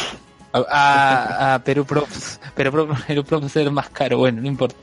A, 0.52 0.59
a- 0.69 1.55
a 1.55 1.59
Perú 1.60 1.85
Props. 1.85 2.40
Pero 2.56 2.73
Pro- 2.73 2.89
Perú 3.06 3.24
Props 3.24 3.47
es 3.47 3.56
el 3.56 3.70
más 3.70 3.89
caro, 3.90 4.19
bueno, 4.19 4.43
no 4.43 4.48
importa. 4.48 4.74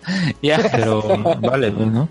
Ya, 0.41 0.59
Pero 0.71 1.01
vale, 1.41 1.71
¿no? 1.71 2.07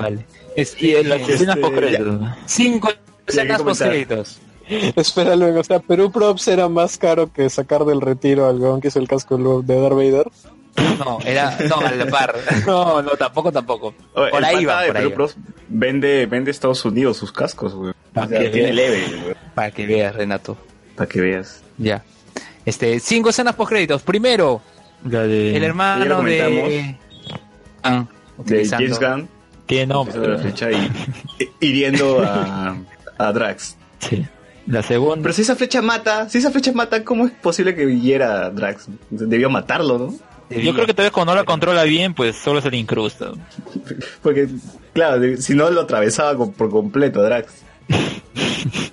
vale. 0.00 0.26
Este, 0.56 0.86
Y 0.86 0.94
en 0.96 1.08
las 1.10 1.28
escenas 1.28 1.56
este, 1.58 1.72
créditos. 1.72 2.20
Cinco 2.46 2.90
escenas 3.26 3.62
post 3.62 3.82
créditos. 3.82 4.38
Espera 4.96 5.36
luego, 5.36 5.60
o 5.60 5.64
sea, 5.64 5.78
Perú 5.80 6.10
Props 6.10 6.48
era 6.48 6.68
más 6.68 6.96
caro 6.98 7.32
que 7.32 7.48
sacar 7.50 7.84
del 7.84 8.00
retiro 8.00 8.48
al 8.48 8.58
huevón 8.60 8.80
que 8.80 8.88
hizo 8.88 8.98
el 8.98 9.08
casco 9.08 9.36
de 9.62 9.80
Darth 9.80 9.94
Vader. 9.94 10.30
No, 10.98 11.18
era, 11.24 11.56
no, 11.68 11.76
a 11.76 11.90
la 11.92 12.06
par. 12.06 12.34
No, 12.66 13.00
no, 13.02 13.10
tampoco, 13.12 13.52
tampoco. 13.52 13.94
Oye, 14.14 14.30
Por 14.30 14.38
el 14.40 14.44
ahí 14.44 14.64
va, 14.64 14.82
de 14.82 14.88
por 14.88 14.96
ahí 14.96 15.02
Perú 15.04 15.10
va. 15.10 15.14
Pros 15.16 15.36
vende, 15.68 16.26
vende 16.26 16.50
Estados 16.50 16.84
Unidos 16.84 17.16
sus 17.16 17.30
cascos, 17.32 17.74
güey. 17.74 17.92
Pa' 18.12 18.24
O 18.24 18.28
sea, 18.28 18.40
que 18.40 18.48
tiene 18.48 18.72
leve, 18.72 19.04
güey. 19.22 19.34
Para 19.54 19.70
que 19.70 19.86
veas, 19.86 20.14
Renato. 20.14 20.56
Para 20.96 21.08
que 21.08 21.20
veas. 21.20 21.62
Ya. 21.78 22.02
Este, 22.64 22.98
cinco 23.00 23.28
escenas 23.30 23.54
post 23.54 23.70
créditos. 23.70 24.02
Primero, 24.02 24.62
La 25.04 25.22
de... 25.22 25.56
el 25.56 25.62
hermano 25.64 26.22
de. 26.22 26.96
Ah, 27.82 28.06
De 28.38 28.66
James 28.68 28.98
Gunn, 28.98 29.28
Tiene 29.66 29.86
nombre. 29.86 30.38
la 30.38 30.72
y- 30.72 30.90
hiriendo 31.60 32.20
a, 32.24 32.76
a 33.18 33.32
Drax. 33.32 33.76
Sí. 34.00 34.26
La 34.66 34.82
segunda... 34.82 35.22
Pero 35.22 35.32
si 35.34 35.42
esa 35.42 35.56
flecha 35.56 35.82
mata, 35.82 36.28
si 36.28 36.38
esa 36.38 36.50
flecha 36.50 36.72
mata, 36.72 37.04
¿cómo 37.04 37.26
es 37.26 37.32
posible 37.32 37.74
que 37.74 37.84
hiera 38.00 38.46
a 38.46 38.50
Drax? 38.50 38.86
Debió 39.10 39.50
matarlo, 39.50 39.98
¿no? 39.98 40.14
Yo 40.50 40.72
creo 40.74 40.86
que 40.86 40.94
tal 40.94 41.04
vez 41.04 41.12
cuando 41.12 41.32
no 41.34 41.40
la 41.40 41.44
controla 41.44 41.82
bien, 41.84 42.14
pues 42.14 42.36
solo 42.36 42.60
se 42.60 42.70
le 42.70 42.76
incrusta. 42.76 43.32
Porque, 44.22 44.48
claro, 44.92 45.20
si 45.38 45.54
no 45.54 45.70
lo 45.70 45.80
atravesaba 45.82 46.36
por 46.46 46.70
completo 46.70 47.20
a 47.20 47.24
Drax. 47.24 47.52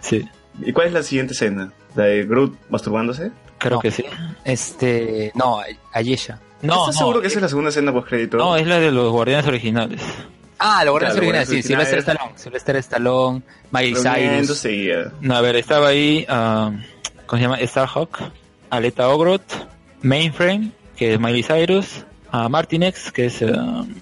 Sí, 0.00 0.28
¿Y 0.64 0.72
cuál 0.72 0.88
es 0.88 0.92
la 0.92 1.02
siguiente 1.02 1.32
escena? 1.32 1.72
¿La 1.94 2.04
de 2.04 2.24
Groot 2.24 2.54
masturbándose? 2.68 3.30
creo 3.58 3.74
No. 3.74 3.80
que 3.80 3.90
sí. 3.90 4.04
Este, 4.44 5.30
no, 5.34 5.60
a- 5.60 5.66
Ayesha. 5.92 6.40
No, 6.60 6.74
¿Estás 6.74 6.94
no, 6.96 6.98
seguro 7.00 7.20
que 7.20 7.26
esa 7.28 7.38
es 7.38 7.42
la 7.42 7.48
segunda 7.48 7.70
escena 7.70 7.92
post 7.92 8.08
crédito? 8.08 8.36
no, 8.36 8.56
es 8.56 8.66
la 8.66 8.78
de 8.80 8.90
los 8.90 9.10
guardianes 9.12 9.46
originales. 9.46 10.00
Ah, 10.64 10.84
lo 10.84 10.92
guardianes 10.92 11.14
Claro, 11.18 11.28
originales, 11.28 11.48
sí, 11.48 11.62
Sylvester. 11.68 11.98
Stallone. 11.98 12.32
Sylvester 12.38 12.76
Stallone, 12.76 13.42
Miley 13.72 13.94
Cyrus. 13.94 14.58
seguía. 14.58 15.12
No, 15.20 15.34
a 15.36 15.40
ver, 15.40 15.56
estaba 15.56 15.88
ahí, 15.88 16.24
ah, 16.28 16.70
¿cómo 17.26 17.38
se 17.38 17.42
llama? 17.42 17.58
Starhawk, 17.66 18.18
Aleta 18.70 19.08
Ogrot, 19.08 19.42
Mainframe, 20.02 20.70
que 20.96 21.14
es 21.14 21.20
Miley 21.20 21.42
Cyrus, 21.42 22.04
a 22.30 22.48
Martinex, 22.48 23.10
que 23.12 23.26
es 23.26 23.42
eh, 23.42 23.50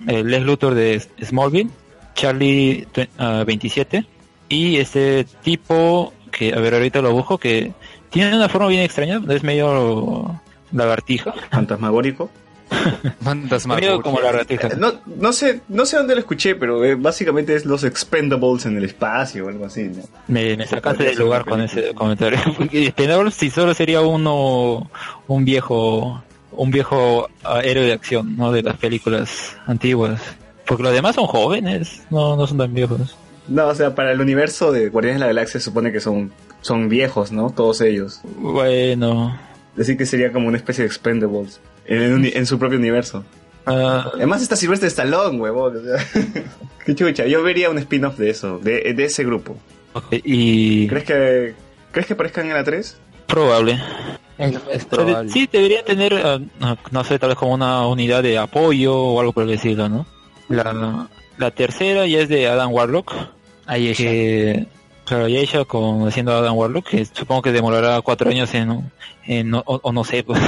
el 0.07 0.27
Les 0.31 0.43
Luthor 0.43 0.75
de 0.75 1.01
Smallville, 1.25 1.71
Charlie 2.15 2.87
twe- 2.93 3.09
ah, 3.19 3.45
27, 3.47 4.05
y 4.49 4.77
este 4.77 5.25
tipo, 5.43 6.13
que 6.31 6.53
a 6.53 6.59
ver, 6.61 6.75
ahorita 6.75 7.01
lo 7.01 7.13
busco, 7.13 7.39
que 7.39 7.73
tiene 8.11 8.37
una 8.37 8.49
forma 8.49 8.69
bien 8.69 8.83
extraña, 8.83 9.21
es 9.29 9.43
medio 9.43 10.39
lagartija, 10.73 11.33
Fantasmagórico. 11.51 12.31
Fantasma. 13.23 13.75
medio 13.77 14.01
como 14.01 14.21
lagartija. 14.21 14.69
Eh, 14.69 14.77
No, 14.79 14.93
no 15.07 15.33
sé, 15.33 15.61
no 15.69 15.85
sé 15.87 15.97
dónde 15.97 16.15
lo 16.15 16.21
escuché, 16.21 16.55
pero 16.55 16.85
eh, 16.85 16.95
básicamente 16.95 17.55
es 17.55 17.65
los 17.65 17.85
expendables 17.85 18.67
en 18.67 18.77
el 18.77 18.85
espacio 18.85 19.47
o 19.47 19.49
algo 19.49 19.67
así, 19.67 19.85
¿no? 19.85 20.03
Me, 20.29 20.57
me 20.57 20.67
sacaste 20.67 21.05
del 21.05 21.19
lugar 21.19 21.45
con 21.45 21.61
ese 21.61 21.95
comentario. 21.95 22.39
Expendables 22.73 23.35
si 23.35 23.51
solo 23.51 23.75
sería 23.75 24.01
uno, 24.01 24.91
un 25.27 25.45
viejo, 25.45 26.23
un 26.53 26.71
viejo 26.71 27.29
ah, 27.45 27.61
héroe 27.63 27.87
de 27.87 27.93
acción, 27.93 28.37
¿no? 28.37 28.53
De 28.53 28.63
las 28.63 28.77
películas 28.77 29.57
antiguas. 29.67 30.21
Porque 30.67 30.83
los 30.85 30.93
demás 30.93 31.17
son 31.17 31.27
jóvenes, 31.27 32.03
no, 32.11 32.37
no 32.37 32.47
son 32.47 32.59
tan 32.59 32.73
viejos. 32.73 33.17
No, 33.49 33.67
o 33.67 33.75
sea, 33.75 33.95
para 33.97 34.13
el 34.13 34.21
universo 34.21 34.71
de 34.71 34.89
Guardianes 34.89 35.17
de 35.19 35.27
la 35.27 35.27
Galaxia 35.27 35.59
se 35.59 35.65
supone 35.65 35.91
que 35.91 35.99
son, 35.99 36.31
son 36.61 36.89
viejos, 36.89 37.33
¿no? 37.33 37.51
Todos 37.51 37.81
ellos. 37.81 38.21
Bueno, 38.37 39.37
Así 39.79 39.97
que 39.97 40.05
sería 40.07 40.33
como 40.33 40.49
una 40.49 40.57
especie 40.57 40.83
de 40.83 40.89
expendables 40.89 41.61
en, 41.91 42.25
en 42.25 42.47
su 42.47 42.59
propio 42.59 42.79
universo. 42.79 43.25
ah, 43.67 44.11
Además 44.15 44.41
está 44.43 44.57
Silvestre 44.57 44.89
Stallone, 44.89 45.39
huevón. 45.39 45.77
o 45.77 45.83
sea, 45.83 46.07
Qué 46.87 46.95
chucha. 46.95 47.27
Yo 47.27 47.43
vería 47.43 47.69
un 47.69 47.77
spin-off 47.79 48.17
de 48.17 48.31
eso, 48.31 48.59
de, 48.59 48.95
de 48.95 49.05
ese 49.05 49.25
grupo. 49.25 49.57
y 50.11 50.89
¿Crees 50.89 51.05
que, 51.05 51.55
¿crees 51.93 52.07
que 52.07 52.15
aparezcan 52.15 52.47
en 52.47 52.55
la 52.55 52.65
3? 52.65 52.97
probable. 53.27 53.79
Es, 54.39 54.55
es 54.73 54.87
sí, 55.33 55.49
debería 55.53 55.85
tener, 55.85 56.15
ah, 56.25 56.77
no 56.91 57.05
sé, 57.05 57.19
tal 57.19 57.29
vez 57.29 57.39
como 57.39 57.53
una 57.55 57.87
unidad 57.87 58.23
de 58.23 58.39
apoyo 58.39 58.97
o 58.97 59.21
algo 59.21 59.33
por 59.33 59.45
el 59.45 59.51
estilo, 59.51 59.89
¿no? 59.89 60.07
La, 60.49 61.09
la 61.37 61.51
tercera 61.53 62.07
ya 62.07 62.21
es 62.21 62.29
de 62.29 62.49
Adam 62.49 62.73
Warlock. 62.73 63.13
Ahí 63.67 63.95
que 63.95 64.67
claro 65.11 65.29
ya 65.29 65.41
ella 65.41 65.65
con 65.65 66.07
haciendo 66.09 66.33
Adam 66.33 66.57
Warlock 66.57 66.89
que 66.89 67.05
supongo 67.05 67.43
que 67.43 67.53
demorará 67.53 68.01
cuatro 68.01 68.31
años 68.31 68.55
en, 68.55 68.91
en 69.27 69.55
o, 69.55 69.63
o 69.67 69.93
no 69.93 70.05
sé 70.05 70.23
pues. 70.25 70.41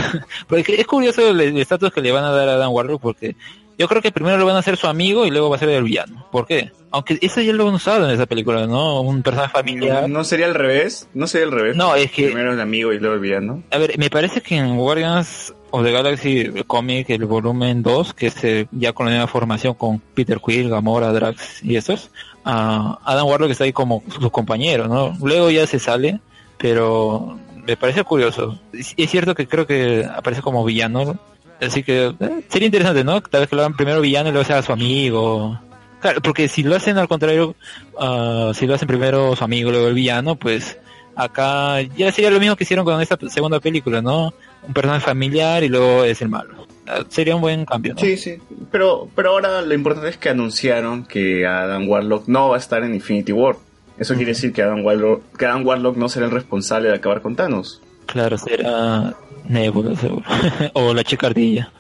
porque 0.48 0.74
es 0.80 0.86
curioso 0.86 1.28
el 1.28 1.58
estatus 1.58 1.92
que 1.92 2.00
le 2.00 2.12
van 2.12 2.24
a 2.24 2.30
dar 2.30 2.48
a 2.48 2.54
Adam 2.54 2.72
Warlock 2.72 3.00
porque 3.02 3.36
yo 3.78 3.88
creo 3.88 4.00
que 4.02 4.12
primero 4.12 4.36
lo 4.38 4.46
van 4.46 4.56
a 4.56 4.60
hacer 4.60 4.76
su 4.76 4.86
amigo 4.86 5.26
y 5.26 5.30
luego 5.30 5.50
va 5.50 5.56
a 5.56 5.58
ser 5.58 5.68
el 5.70 5.82
villano 5.84 6.26
¿por 6.30 6.46
qué? 6.46 6.70
aunque 6.90 7.18
eso 7.20 7.40
ya 7.40 7.52
lo 7.52 7.68
han 7.68 7.74
usado 7.74 8.06
en 8.06 8.14
esa 8.14 8.26
película 8.26 8.66
¿no? 8.66 9.00
un 9.00 9.22
personaje 9.22 9.52
familiar 9.52 10.08
¿No 10.08 10.24
sería 10.24 10.46
al 10.46 10.54
revés? 10.54 11.08
¿No 11.14 11.26
sería 11.26 11.46
al 11.46 11.52
revés? 11.52 11.76
no 11.76 11.94
es 11.94 12.10
que 12.12 12.26
Primero 12.26 12.52
el 12.52 12.60
amigo 12.60 12.92
y 12.92 12.98
luego 13.00 13.14
el 13.16 13.20
villano. 13.20 13.62
a 13.70 13.78
ver, 13.78 13.98
me 13.98 14.10
parece 14.10 14.40
que 14.40 14.56
en 14.56 14.76
Guardians 14.76 15.54
of 15.70 15.84
the 15.84 15.90
Galaxy 15.90 16.40
el 16.40 16.66
cómic, 16.66 17.08
el 17.08 17.24
volumen 17.24 17.82
2, 17.82 18.12
que 18.12 18.26
es 18.26 18.44
eh, 18.44 18.66
ya 18.72 18.92
con 18.92 19.06
la 19.06 19.12
nueva 19.12 19.26
formación 19.26 19.72
con 19.72 20.00
Peter 20.00 20.38
Quill, 20.38 20.68
Gamora, 20.68 21.10
Drax 21.12 21.64
y 21.64 21.76
estos, 21.76 22.10
ah, 22.44 22.98
Adam 23.04 23.26
Warlock 23.26 23.50
está 23.50 23.64
ahí 23.64 23.72
como 23.72 24.02
su 24.20 24.30
compañero, 24.30 24.88
¿no? 24.88 25.16
Luego 25.22 25.50
ya 25.50 25.66
se 25.66 25.78
sale, 25.78 26.20
pero 26.58 27.38
me 27.66 27.76
parece 27.76 28.04
curioso. 28.04 28.58
Es, 28.72 28.94
cierto 29.10 29.34
que 29.34 29.46
creo 29.46 29.66
que 29.66 30.04
aparece 30.04 30.42
como 30.42 30.64
villano, 30.64 31.18
así 31.60 31.82
que 31.82 32.14
eh, 32.18 32.44
sería 32.48 32.66
interesante, 32.66 33.04
¿no? 33.04 33.20
Tal 33.20 33.42
vez 33.42 33.50
que 33.50 33.56
lo 33.56 33.62
hagan 33.62 33.76
primero 33.76 34.00
villano 34.00 34.28
y 34.28 34.32
luego 34.32 34.46
sea 34.46 34.62
su 34.62 34.72
amigo. 34.72 35.58
Claro, 36.00 36.20
porque 36.20 36.48
si 36.48 36.62
lo 36.62 36.74
hacen 36.74 36.98
al 36.98 37.08
contrario, 37.08 37.54
ah, 37.98 38.52
si 38.54 38.66
lo 38.66 38.74
hacen 38.74 38.88
primero 38.88 39.36
su 39.36 39.44
amigo 39.44 39.70
luego 39.70 39.88
el 39.88 39.94
villano, 39.94 40.36
pues 40.36 40.78
acá 41.14 41.80
ya 41.82 42.10
sería 42.10 42.30
lo 42.30 42.40
mismo 42.40 42.56
que 42.56 42.64
hicieron 42.64 42.84
con 42.84 43.00
esta 43.00 43.18
segunda 43.28 43.60
película, 43.60 44.02
¿no? 44.02 44.34
Un 44.62 44.72
personaje 44.72 45.04
familiar 45.04 45.62
y 45.62 45.68
luego 45.68 46.04
es 46.04 46.20
el 46.22 46.28
malo. 46.28 46.66
Sería 47.08 47.36
un 47.36 47.42
buen 47.42 47.64
cambio, 47.64 47.94
¿no? 47.94 48.00
Sí, 48.00 48.16
sí. 48.16 48.38
Pero, 48.70 49.08
pero 49.14 49.30
ahora 49.30 49.62
lo 49.62 49.74
importante 49.74 50.08
es 50.08 50.16
que 50.16 50.28
anunciaron 50.28 51.04
que 51.04 51.46
Adam 51.46 51.88
Warlock 51.88 52.28
no 52.28 52.48
va 52.50 52.56
a 52.56 52.58
estar 52.58 52.82
en 52.82 52.94
Infinity 52.94 53.32
War. 53.32 53.56
Eso 53.98 54.14
quiere 54.14 54.32
decir 54.32 54.52
que 54.52 54.62
Adam, 54.62 54.84
Warlock, 54.84 55.36
que 55.36 55.46
Adam 55.46 55.66
Warlock 55.66 55.96
no 55.96 56.08
será 56.08 56.26
el 56.26 56.32
responsable 56.32 56.88
de 56.88 56.96
acabar 56.96 57.22
con 57.22 57.36
Thanos. 57.36 57.80
Claro, 58.06 58.36
será 58.38 59.14
Nebula, 59.48 59.96
seguro. 59.96 60.24
o 60.74 60.94
la 60.94 61.04
chicardilla. 61.04 61.72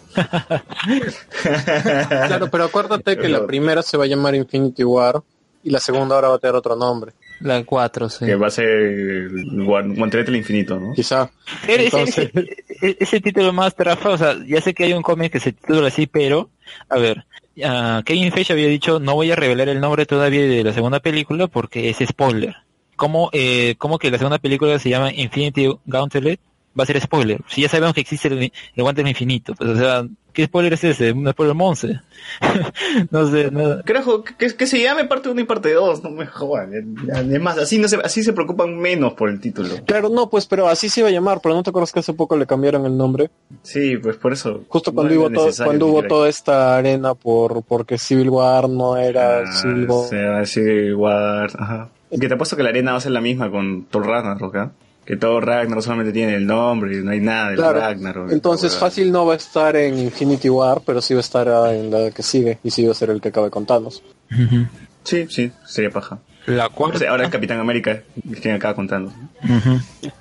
Claro, 2.08 2.48
pero 2.50 2.64
acuérdate 2.64 3.16
que 3.16 3.28
la 3.28 3.46
primera 3.46 3.82
se 3.82 3.96
va 3.96 4.04
a 4.04 4.06
llamar 4.06 4.34
Infinity 4.34 4.84
War 4.84 5.22
y 5.62 5.70
la 5.70 5.80
segunda 5.80 6.14
ahora 6.14 6.28
va 6.28 6.36
a 6.36 6.38
tener 6.38 6.54
otro 6.54 6.76
nombre. 6.76 7.12
La 7.42 7.64
4, 7.64 8.08
sí. 8.08 8.24
Que 8.26 8.36
va 8.36 8.46
a 8.46 8.50
ser 8.50 8.68
el 8.68 9.30
Guan- 9.64 9.96
Guantelete 9.96 10.30
del 10.30 10.38
Infinito, 10.38 10.78
¿no? 10.78 10.92
Quizá. 10.94 11.30
Entonces- 11.66 12.30
ese- 12.34 12.64
ese- 12.68 12.96
ese 13.00 13.20
título 13.20 13.52
más 13.52 13.74
trafa, 13.74 14.10
o 14.10 14.18
sea, 14.18 14.36
ya 14.46 14.60
sé 14.60 14.74
que 14.74 14.84
hay 14.84 14.92
un 14.92 15.02
cómic 15.02 15.32
que 15.32 15.40
se 15.40 15.52
titula 15.52 15.88
así, 15.88 16.06
pero, 16.06 16.50
a 16.88 16.98
ver, 16.98 17.24
ah, 17.64 18.02
Kevin 18.04 18.32
Feige 18.32 18.52
había 18.52 18.68
dicho, 18.68 19.00
no 19.00 19.14
voy 19.14 19.30
a 19.30 19.36
revelar 19.36 19.68
el 19.68 19.80
nombre 19.80 20.06
todavía 20.06 20.42
de 20.42 20.64
la 20.64 20.72
segunda 20.72 21.00
película 21.00 21.48
porque 21.48 21.90
es 21.90 21.98
spoiler. 22.06 22.54
¿Cómo, 22.96 23.30
eh, 23.32 23.74
cómo 23.78 23.98
que 23.98 24.10
la 24.10 24.18
segunda 24.18 24.38
película 24.38 24.78
se 24.78 24.90
llama 24.90 25.12
Infinity 25.12 25.68
Gauntlet? 25.86 26.38
Va 26.78 26.84
a 26.84 26.86
ser 26.86 27.00
spoiler. 27.00 27.40
Si 27.48 27.60
ya 27.62 27.68
sabemos 27.68 27.94
que 27.94 28.00
existe 28.00 28.28
el, 28.28 28.38
el 28.44 28.82
guante 28.82 29.02
del 29.02 29.08
infinito, 29.10 29.54
pues, 29.54 29.68
o 29.70 29.76
sea, 29.76 30.06
¿qué 30.32 30.46
spoiler 30.46 30.72
es 30.72 30.82
ese? 30.84 31.12
Un 31.12 31.30
spoiler 31.30 31.54
monce. 31.54 32.00
no 33.10 33.26
sé, 33.30 33.50
no, 33.50 33.82
Carajo, 33.84 34.24
que, 34.24 34.54
que 34.56 34.66
se 34.66 34.80
llame 34.82 35.04
parte 35.04 35.28
1 35.28 35.40
y 35.40 35.44
parte 35.44 35.72
2, 35.72 36.02
no 36.02 36.10
me 36.10 36.26
jodan. 36.26 36.96
Ya- 37.06 37.22
ya- 37.22 37.36
Es 37.36 37.40
más, 37.42 37.58
así, 37.58 37.78
no 37.78 37.88
se, 37.88 37.96
así 37.96 38.22
se 38.22 38.32
preocupan 38.32 38.76
menos 38.78 39.12
por 39.14 39.28
el 39.28 39.40
título. 39.40 39.68
Claro, 39.84 40.08
no, 40.08 40.30
pues, 40.30 40.46
pero 40.46 40.68
así 40.68 40.88
se 40.88 41.00
iba 41.00 41.08
a 41.10 41.12
llamar, 41.12 41.40
pero 41.42 41.54
¿no 41.54 41.62
te 41.62 41.70
acuerdas 41.70 41.92
que 41.92 42.00
hace 42.00 42.14
poco 42.14 42.36
le 42.36 42.46
cambiaron 42.46 42.86
el 42.86 42.96
nombre? 42.96 43.30
Sí, 43.62 43.96
pues 43.98 44.16
por 44.16 44.32
eso. 44.32 44.64
Justo 44.68 44.92
no 44.92 44.94
cuando, 44.96 45.14
hubo, 45.14 45.24
to- 45.30 45.44
necesario 45.44 45.68
cuando 45.68 45.86
hubo 45.88 46.02
toda 46.04 46.28
esta 46.28 46.76
arena 46.76 47.14
por 47.14 47.62
porque 47.64 47.98
Civil 47.98 48.30
War 48.30 48.68
no 48.68 48.96
era 48.96 49.40
Ah, 49.40 49.52
Civil 49.52 49.86
War. 49.88 50.08
se 50.08 50.24
va 50.24 50.36
a 50.36 50.40
decir 50.40 50.94
War, 50.94 51.50
ajá. 51.58 51.88
Que 52.18 52.28
te 52.28 52.34
apuesto 52.34 52.56
que 52.56 52.62
la 52.62 52.68
arena 52.70 52.92
va 52.92 52.98
a 52.98 53.00
ser 53.00 53.12
la 53.12 53.20
misma 53.22 53.50
con 53.50 53.84
Thor 53.84 54.06
Ragnarok, 54.06 54.56
¿ah? 54.56 54.72
Que 55.04 55.16
Thor 55.16 55.44
Ragnarok 55.44 55.82
solamente 55.82 56.12
tiene 56.12 56.34
el 56.36 56.46
nombre 56.46 56.96
y 56.96 57.02
no 57.02 57.10
hay 57.10 57.20
nada 57.20 57.50
de 57.50 57.56
Claro. 57.56 57.80
Ragnarok. 57.80 58.30
Entonces 58.30 58.76
fácil 58.76 59.10
no 59.10 59.26
va 59.26 59.32
a 59.34 59.36
estar 59.36 59.74
en 59.76 59.98
Infinity 59.98 60.48
War, 60.48 60.80
pero 60.86 61.00
sí 61.02 61.12
va 61.14 61.18
a 61.18 61.22
estar 61.22 61.48
en 61.74 61.90
la 61.90 62.10
que 62.12 62.22
sigue 62.22 62.58
y 62.62 62.70
sí 62.70 62.84
va 62.86 62.92
a 62.92 62.94
ser 62.94 63.10
el 63.10 63.20
que 63.20 63.28
acabe 63.30 63.50
con 63.50 63.66
Thanos. 63.66 64.02
huevada. 64.30 64.70
Sí, 65.02 65.26
sí, 65.28 65.50
sería 65.66 65.90
paja. 65.90 66.18
La 66.46 66.66
O 66.66 66.70
cuarta. 66.70 66.98
sea, 67.00 67.10
ahora 67.10 67.24
el 67.24 67.30
Capitán 67.30 67.58
América 67.60 68.02
es 68.30 68.40
quien 68.40 68.54
acaba 68.54 68.74
contando. 68.74 69.12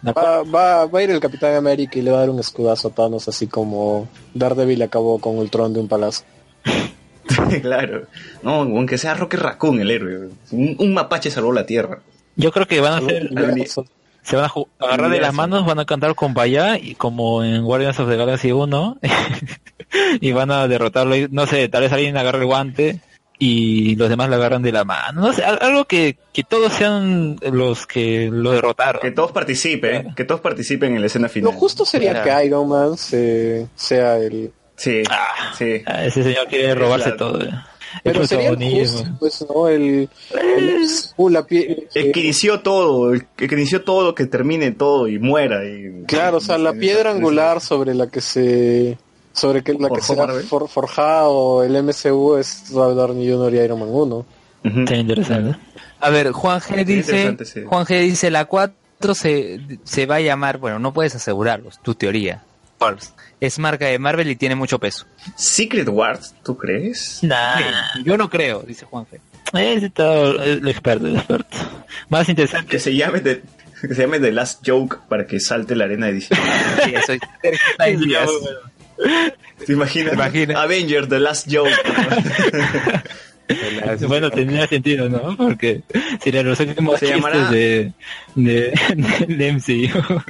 Va, 0.07 0.43
va, 0.43 0.85
va 0.85 0.99
a 0.99 1.03
ir 1.03 1.11
el 1.11 1.19
Capitán 1.19 1.55
América 1.55 1.97
y 1.97 2.01
le 2.01 2.11
va 2.11 2.17
a 2.17 2.19
dar 2.21 2.29
un 2.29 2.39
escudazo 2.39 2.87
a 2.87 2.91
Thanos, 2.91 3.27
así 3.27 3.47
como 3.47 4.07
Daredevil 4.33 4.81
acabó 4.81 5.19
con 5.19 5.37
Ultron 5.37 5.73
de 5.73 5.79
un 5.79 5.87
palazo. 5.87 6.23
claro. 7.61 8.05
No, 8.43 8.53
aunque 8.61 8.97
sea 8.97 9.13
Rocket 9.13 9.39
Raccoon 9.39 9.79
el 9.81 9.91
héroe. 9.91 10.29
Un, 10.51 10.75
un 10.79 10.93
mapache 10.93 11.29
salvó 11.31 11.51
la 11.53 11.65
tierra. 11.65 11.99
Yo 12.35 12.51
creo 12.51 12.67
que 12.67 12.79
van 12.81 12.93
a 12.93 12.97
hacer. 12.97 13.29
Se 14.23 14.35
van 14.35 14.45
a 14.45 14.85
agarrar 14.85 15.09
de 15.11 15.19
las 15.19 15.33
manos, 15.33 15.65
van 15.65 15.79
a 15.79 15.85
cantar 15.85 16.15
con 16.15 16.33
Vaya 16.33 16.77
y 16.77 16.95
como 16.95 17.43
en 17.43 17.63
Guardians 17.63 17.99
of 17.99 18.09
the 18.09 18.15
Galaxy 18.17 18.51
1 18.51 18.99
y 20.21 20.31
van 20.31 20.51
a 20.51 20.67
derrotarlo. 20.67 21.15
y, 21.15 21.27
No 21.31 21.47
sé, 21.47 21.67
tal 21.69 21.81
vez 21.81 21.91
alguien 21.93 22.17
agarre 22.17 22.39
el 22.39 22.45
guante 22.45 22.99
y 23.39 23.95
los 23.95 24.07
demás 24.09 24.29
le 24.29 24.35
agarran 24.35 24.61
de 24.61 24.71
la 24.71 24.83
mano. 24.83 25.21
No 25.21 25.33
sé, 25.33 25.43
al- 25.43 25.57
algo 25.61 25.85
que, 25.85 26.17
que 26.31 26.43
todos 26.43 26.71
sean 26.73 27.37
los 27.51 27.87
que 27.87 28.29
lo 28.31 28.51
derrotaron. 28.51 29.01
Que 29.01 29.09
todos 29.11 29.31
participen, 29.31 30.13
que 30.13 30.23
todos 30.25 30.41
participen 30.41 30.93
en 30.95 31.01
la 31.01 31.07
escena 31.07 31.27
final. 31.27 31.51
Lo 31.51 31.57
justo 31.59 31.83
sería 31.85 32.11
Claro. 32.21 32.39
que 32.39 32.45
Iron 32.45 32.69
Man 32.69 32.97
se- 32.97 33.67
sea 33.75 34.17
el... 34.17 34.51
Sí, 34.75 35.03
Ah. 35.09 35.53
sí. 35.57 35.81
Ah, 35.85 36.05
ese 36.05 36.23
señor 36.23 36.47
quiere 36.47 36.73
robarse 36.75 37.15
Claro. 37.15 37.17
todo. 37.33 37.43
eh. 37.43 37.51
Pero 38.03 38.21
El 38.21 38.27
sería 38.27 38.49
el 38.49 38.55
protagonismo. 38.57 38.97
justo, 38.99 39.15
pues, 39.19 39.45
¿no? 39.49 39.67
El... 39.67 40.09
el- 40.39 40.87
uh, 41.17 41.29
la 41.29 41.45
pie- 41.47 41.87
El 41.93 42.11
que 42.11 42.19
inició 42.21 42.61
todo, 42.61 43.13
el 43.13 43.25
que 43.35 43.45
inició 43.45 43.83
todo, 43.83 44.15
que 44.15 44.25
termine 44.25 44.71
todo 44.71 45.07
y 45.07 45.19
muera. 45.19 45.65
Y, 45.65 46.03
Claro, 46.07 46.37
o 46.37 46.41
sea, 46.41 46.57
la 46.57 46.73
piedra 46.73 47.11
angular 47.11 47.61
sobre 47.61 47.93
la 47.93 48.07
que 48.07 48.21
se 48.21 48.97
sobre 49.33 49.63
que 49.63 49.73
la 49.73 49.89
que 49.89 50.01
se 50.01 50.13
for- 50.47 50.67
forjado 50.67 51.63
el 51.63 51.75
MCU 51.83 52.35
es 52.35 52.63
Robert 52.71 52.97
Downey 52.97 53.31
Jr. 53.31 53.53
y 53.53 53.59
Iron 53.59 53.79
Man 53.79 53.89
1. 53.91 54.15
Ujú. 54.63 54.79
Está 54.81 54.95
interesante. 54.95 55.57
A 55.99 56.09
ver, 56.09 56.31
Juan 56.31 56.59
G 56.59 56.83
dice, 56.85 57.37
sí. 57.45 57.61
Juan 57.65 57.85
G 57.85 58.01
dice 58.01 58.29
la 58.31 58.45
4 58.45 59.13
se, 59.15 59.59
se 59.83 60.05
va 60.05 60.15
a 60.15 60.19
llamar, 60.21 60.57
bueno, 60.57 60.79
no 60.79 60.93
puedes 60.93 61.15
asegurarlo, 61.15 61.69
es 61.69 61.79
tu 61.79 61.95
teoría. 61.95 62.43
Es 63.39 63.57
marca 63.59 63.85
de 63.87 63.97
Marvel 63.99 64.29
y 64.29 64.35
tiene 64.35 64.55
mucho 64.55 64.77
peso. 64.79 65.05
Secret 65.35 65.87
Wars, 65.89 66.33
¿tú 66.43 66.55
crees? 66.57 67.19
Nah. 67.23 67.59
Yo 68.03 68.17
no 68.17 68.29
creo, 68.29 68.61
dice 68.61 68.85
Juan 68.85 69.05
G. 69.05 69.19
Ese 69.59 69.87
está 69.87 70.13
el 70.23 70.67
experto, 70.67 71.07
el 71.07 71.15
experto. 71.17 71.57
Más 72.09 72.29
interesante. 72.29 72.69
Que 72.69 72.79
se 72.79 72.95
llame 72.95 73.19
The, 73.19 73.41
que 73.81 73.95
se 73.95 74.01
llame 74.03 74.19
The 74.19 74.31
Last 74.31 74.61
Joke 74.65 74.97
para 75.09 75.25
que 75.27 75.39
salte 75.39 75.75
la 75.75 75.85
arena 75.85 76.07
de 76.07 76.13
DC. 76.13 76.35
Sí, 76.85 76.93
eso 76.95 77.13
es- 77.13 77.99
Dios. 77.99 78.29
¿Te 79.65 79.73
imaginas? 79.73 80.13
Imagina. 80.13 80.61
Avengers 80.61 81.09
The 81.09 81.19
Last 81.19 81.47
Joke. 81.51 81.71
Bueno, 84.07 84.31
tendría 84.31 84.65
sentido, 84.65 85.09
¿no? 85.09 85.35
Porque 85.35 85.81
serían 86.23 86.45
los 86.47 86.57
últimos 86.61 86.97
Se 86.99 87.07
chistes 87.07 87.21
llamará- 87.21 87.49
de, 87.49 87.91
de, 88.35 89.25
de 89.27 89.51
MCU. 89.51 90.21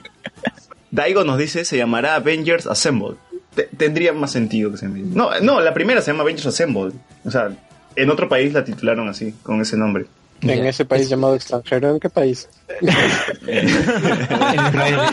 Daigo 0.91 1.23
nos 1.23 1.37
dice, 1.37 1.63
se 1.65 1.77
llamará 1.77 2.15
Avengers 2.15 2.67
Assemble. 2.67 3.15
te- 3.55 3.69
tendría 3.77 4.13
más 4.13 4.31
sentido 4.31 4.71
que 4.71 4.77
se 4.77 4.85
llame. 4.87 5.01
No, 5.05 5.29
no, 5.41 5.59
la 5.61 5.73
primera 5.73 6.01
se 6.01 6.11
llama 6.11 6.23
Avengers 6.23 6.45
Assemble. 6.47 6.91
O 7.25 7.31
sea, 7.31 7.49
en 7.95 8.09
otro 8.09 8.27
país 8.29 8.53
la 8.53 8.63
titularon 8.63 9.09
así, 9.09 9.33
con 9.43 9.59
ese 9.61 9.75
nombre. 9.77 10.05
En 10.41 10.65
ese 10.65 10.85
país 10.85 11.07
llamado 11.07 11.35
extranjero, 11.35 11.91
¿en 11.91 11.99
qué 11.99 12.09
país? 12.09 12.49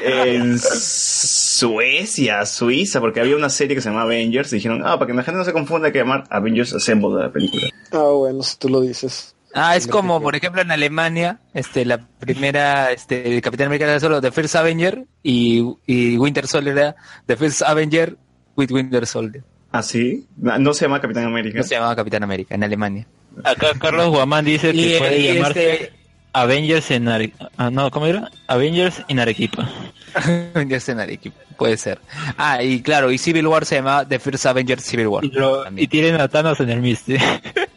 en 0.02 0.59
Suecia, 0.59 2.46
Suiza, 2.46 3.00
porque 3.00 3.20
había 3.20 3.36
una 3.36 3.50
serie 3.50 3.74
que 3.76 3.82
se 3.82 3.88
llama 3.90 4.02
Avengers 4.02 4.52
y 4.52 4.56
dijeron, 4.56 4.82
ah, 4.84 4.98
para 4.98 5.06
que 5.09 5.14
la 5.14 5.22
gente 5.22 5.38
no 5.38 5.44
se 5.44 5.52
confunda 5.52 5.86
hay 5.88 5.92
que 5.92 5.98
llamar 5.98 6.24
Avengers 6.30 6.72
Assemble 6.74 7.16
de 7.16 7.22
la 7.24 7.30
película. 7.32 7.62
Ah, 7.92 8.05
bueno, 8.14 8.42
si 8.42 8.56
tú 8.56 8.68
lo 8.68 8.80
dices. 8.80 9.34
Ah, 9.54 9.76
es 9.76 9.86
como, 9.86 10.20
por 10.20 10.36
ejemplo, 10.36 10.60
en 10.60 10.70
Alemania, 10.70 11.40
este, 11.54 11.84
la 11.84 11.98
primera, 11.98 12.92
este, 12.92 13.34
el 13.34 13.40
Capitán 13.40 13.66
América 13.68 13.86
era 13.90 13.98
solo 14.00 14.20
The 14.20 14.30
First 14.30 14.56
Avenger 14.56 15.04
y, 15.22 15.64
y 15.86 16.16
Winter 16.18 16.46
Soldier 16.46 16.76
era 16.78 16.96
The 17.26 17.36
First 17.36 17.62
Avenger 17.62 18.16
with 18.56 18.70
Winter 18.70 19.06
Soldier. 19.06 19.42
¿Ah, 19.72 19.82
sí? 19.82 20.26
No, 20.36 20.58
no 20.58 20.74
se 20.74 20.84
llama 20.84 21.00
Capitán 21.00 21.24
América. 21.24 21.58
No 21.58 21.64
se 21.64 21.74
llamaba 21.74 21.96
Capitán 21.96 22.22
América 22.22 22.54
en 22.54 22.64
Alemania. 22.64 23.06
Acá 23.44 23.68
Carlos 23.80 24.08
Guamán 24.10 24.44
dice 24.44 24.72
que 24.72 24.96
Y- 24.96 24.98
puede 24.98 25.18
y 25.18 25.34
llamarse 25.34 25.72
este- 25.74 25.92
Avengers 26.32 26.90
en 26.90 27.08
Arequipa. 27.08 27.50
Ah, 27.56 27.70
no, 27.70 27.90
¿cómo 27.90 28.06
era? 28.06 28.30
Avengers 28.48 29.02
en 29.08 29.18
Arequipa. 29.18 29.68
Avengers 30.54 30.88
en 30.90 31.00
Arequipa, 31.00 31.36
puede 31.56 31.76
ser. 31.76 31.98
Ah, 32.36 32.62
y 32.62 32.80
claro, 32.82 33.10
y 33.10 33.18
Civil 33.18 33.46
War 33.46 33.64
se 33.64 33.76
llamaba 33.76 34.06
The 34.06 34.18
First 34.18 34.46
Avenger 34.46 34.80
Civil 34.80 35.06
War. 35.08 35.24
Y, 35.24 35.30
lo- 35.30 35.62
también. 35.64 35.84
y 35.84 35.88
tienen 35.88 36.20
a 36.20 36.28
Thanos 36.28 36.60
en 36.60 36.70
el 36.70 36.80
Misty. 36.80 37.16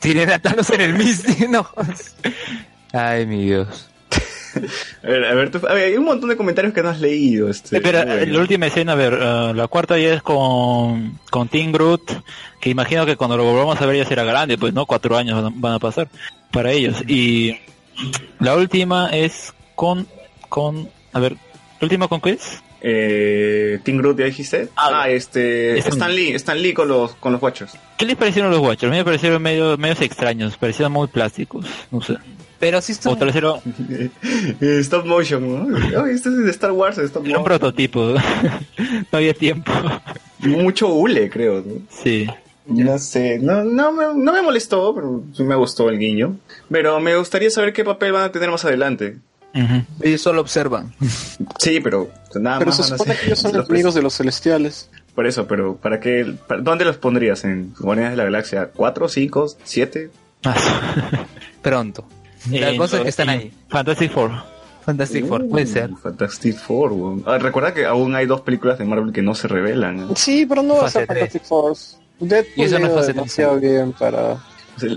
Tienen 0.00 0.30
a 0.30 0.38
Thanos 0.38 0.68
en 0.70 0.80
el 0.80 0.94
Misty, 0.94 1.46
no. 1.48 1.68
Ay, 2.92 3.26
mi 3.26 3.44
Dios. 3.44 3.88
A 5.04 5.06
ver, 5.06 5.24
a 5.26 5.34
ver, 5.34 5.50
tú- 5.52 5.64
a 5.68 5.74
ver, 5.74 5.84
hay 5.92 5.96
un 5.96 6.04
montón 6.04 6.28
de 6.28 6.36
comentarios 6.36 6.74
que 6.74 6.82
no 6.82 6.88
has 6.88 7.00
leído. 7.00 7.48
Este, 7.48 7.76
Espera, 7.76 8.04
bueno. 8.04 8.32
la 8.32 8.38
última 8.40 8.66
escena, 8.66 8.92
a 8.92 8.96
ver, 8.96 9.14
ah, 9.22 9.52
la 9.54 9.68
cuarta 9.68 9.96
ya 9.98 10.14
es 10.14 10.22
con, 10.22 11.18
con 11.30 11.48
Tim 11.48 11.70
Groot, 11.70 12.10
que 12.60 12.70
imagino 12.70 13.06
que 13.06 13.16
cuando 13.16 13.36
lo 13.36 13.44
volvamos 13.44 13.80
a 13.80 13.86
ver 13.86 13.96
ya 13.98 14.04
será 14.06 14.24
grande, 14.24 14.58
pues 14.58 14.74
no, 14.74 14.86
cuatro 14.86 15.16
años 15.16 15.36
van 15.40 15.52
a- 15.52 15.56
van 15.56 15.72
a 15.74 15.78
pasar 15.78 16.08
para 16.50 16.72
ellos. 16.72 16.96
Y 17.06 17.58
la 18.40 18.56
última 18.56 19.10
es 19.10 19.54
con, 19.76 20.08
con, 20.48 20.88
a 21.12 21.20
ver, 21.20 21.34
¿la 21.34 21.84
última 21.84 22.08
con 22.08 22.20
qué 22.20 22.30
es? 22.30 22.60
Eh, 22.82 23.78
Team 23.82 23.98
Groot, 23.98 24.18
¿ya 24.18 24.24
dijiste? 24.26 24.68
Ah, 24.76 25.02
Ah, 25.02 25.10
este... 25.10 25.78
Stan- 25.78 25.92
Stan 25.92 26.14
Lee, 26.14 26.32
Stan 26.34 26.60
Lee 26.60 26.72
con 26.72 26.88
los, 26.88 27.14
con 27.16 27.32
los 27.32 27.42
Watchers. 27.42 27.72
¿Qué 27.98 28.04
les 28.06 28.16
parecieron 28.16 28.50
los 28.50 28.60
Watchers? 28.60 28.88
A 28.90 28.92
mí 28.92 28.96
me 28.98 29.04
parecieron 29.04 29.42
medio, 29.42 29.76
medios 29.78 30.00
extraños, 30.00 30.56
parecían 30.56 30.90
muy 30.92 31.06
plásticos, 31.08 31.66
no 31.90 32.00
sé. 32.00 32.16
Pero 32.58 32.80
sí 32.82 32.92
O 32.92 32.96
son... 33.02 33.18
tercero, 33.18 33.60
Eh, 34.60 34.78
stop 34.80 35.06
motion, 35.06 35.70
¿no? 35.70 35.76
Ay, 36.04 36.14
esto 36.14 36.28
es 36.30 36.44
de 36.44 36.50
Star 36.50 36.72
Wars, 36.72 36.98
stop 36.98 37.24
era 37.26 37.38
un 37.38 37.42
motion. 37.42 37.44
prototipo, 37.44 38.00
no 39.12 39.18
había 39.18 39.34
tiempo. 39.34 39.72
Mucho 40.40 40.88
hule, 40.88 41.28
creo. 41.30 41.62
¿no? 41.66 41.74
Sí. 41.90 42.26
No 42.66 42.98
sé, 42.98 43.38
no, 43.38 43.64
no, 43.64 43.92
me, 43.92 44.04
no 44.14 44.32
me 44.32 44.42
molestó, 44.42 44.94
pero 44.94 45.22
sí 45.34 45.42
me 45.42 45.54
gustó 45.56 45.88
el 45.90 45.98
guiño. 45.98 46.36
Pero 46.70 47.00
me 47.00 47.16
gustaría 47.16 47.50
saber 47.50 47.72
qué 47.72 47.84
papel 47.84 48.12
van 48.12 48.24
a 48.24 48.32
tener 48.32 48.50
más 48.50 48.64
adelante. 48.64 49.16
Ellos 50.00 50.20
solo 50.20 50.40
observan. 50.40 50.92
Sí, 51.58 51.80
pero 51.80 52.10
nada 52.36 52.58
Pero 52.58 52.68
más. 52.70 52.76
se 52.76 52.82
supone 52.84 53.12
ser- 53.14 53.20
que 53.20 53.26
ellos 53.26 53.38
son 53.40 53.52
los 53.56 53.68
enemigos 53.68 53.94
de 53.94 54.02
los 54.02 54.14
celestiales. 54.16 54.90
Por 55.14 55.26
eso, 55.26 55.46
pero 55.46 55.76
¿para 55.76 55.98
qué? 56.00 56.34
para- 56.46 56.60
¿Dónde 56.62 56.84
los 56.84 56.96
pondrías? 56.98 57.44
¿En 57.44 57.74
Guardianes 57.78 58.12
de 58.12 58.16
la 58.18 58.24
Galaxia? 58.24 58.70
¿Cuatro, 58.74 59.08
cinco, 59.08 59.46
siete? 59.64 60.10
Ah, 60.44 60.54
Pronto. 61.62 62.04
La 62.50 62.70
en- 62.70 62.76
cosa 62.78 62.98
es 62.98 63.02
que 63.02 63.08
están 63.10 63.28
ahí. 63.28 63.52
Fantastic 63.68 64.12
Four. 64.12 64.30
Fantastic 64.86 65.26
Four, 65.26 65.48
puede 65.48 65.66
ser. 65.66 65.90
Uh, 65.92 65.96
Fantastic 65.96 66.56
Four. 66.56 67.22
Ah, 67.26 67.38
recuerda 67.38 67.74
que 67.74 67.84
aún 67.84 68.14
hay 68.14 68.26
dos 68.26 68.40
películas 68.40 68.78
de 68.78 68.84
Marvel 68.86 69.12
que 69.12 69.20
no 69.22 69.34
se 69.34 69.46
revelan. 69.48 70.00
¿eh? 70.00 70.12
Sí, 70.16 70.46
pero 70.46 70.62
no 70.62 70.76
va 70.76 70.86
a 70.86 70.90
ser. 70.90 71.06
Fantastic 71.06 71.42
Force. 71.44 71.96
Deadpool 72.18 72.52
Y 72.56 72.62
eso 72.62 72.78
no 72.78 73.00
es 73.00 73.06
demasiado 73.06 73.58
bien 73.60 73.92
para... 73.92 74.36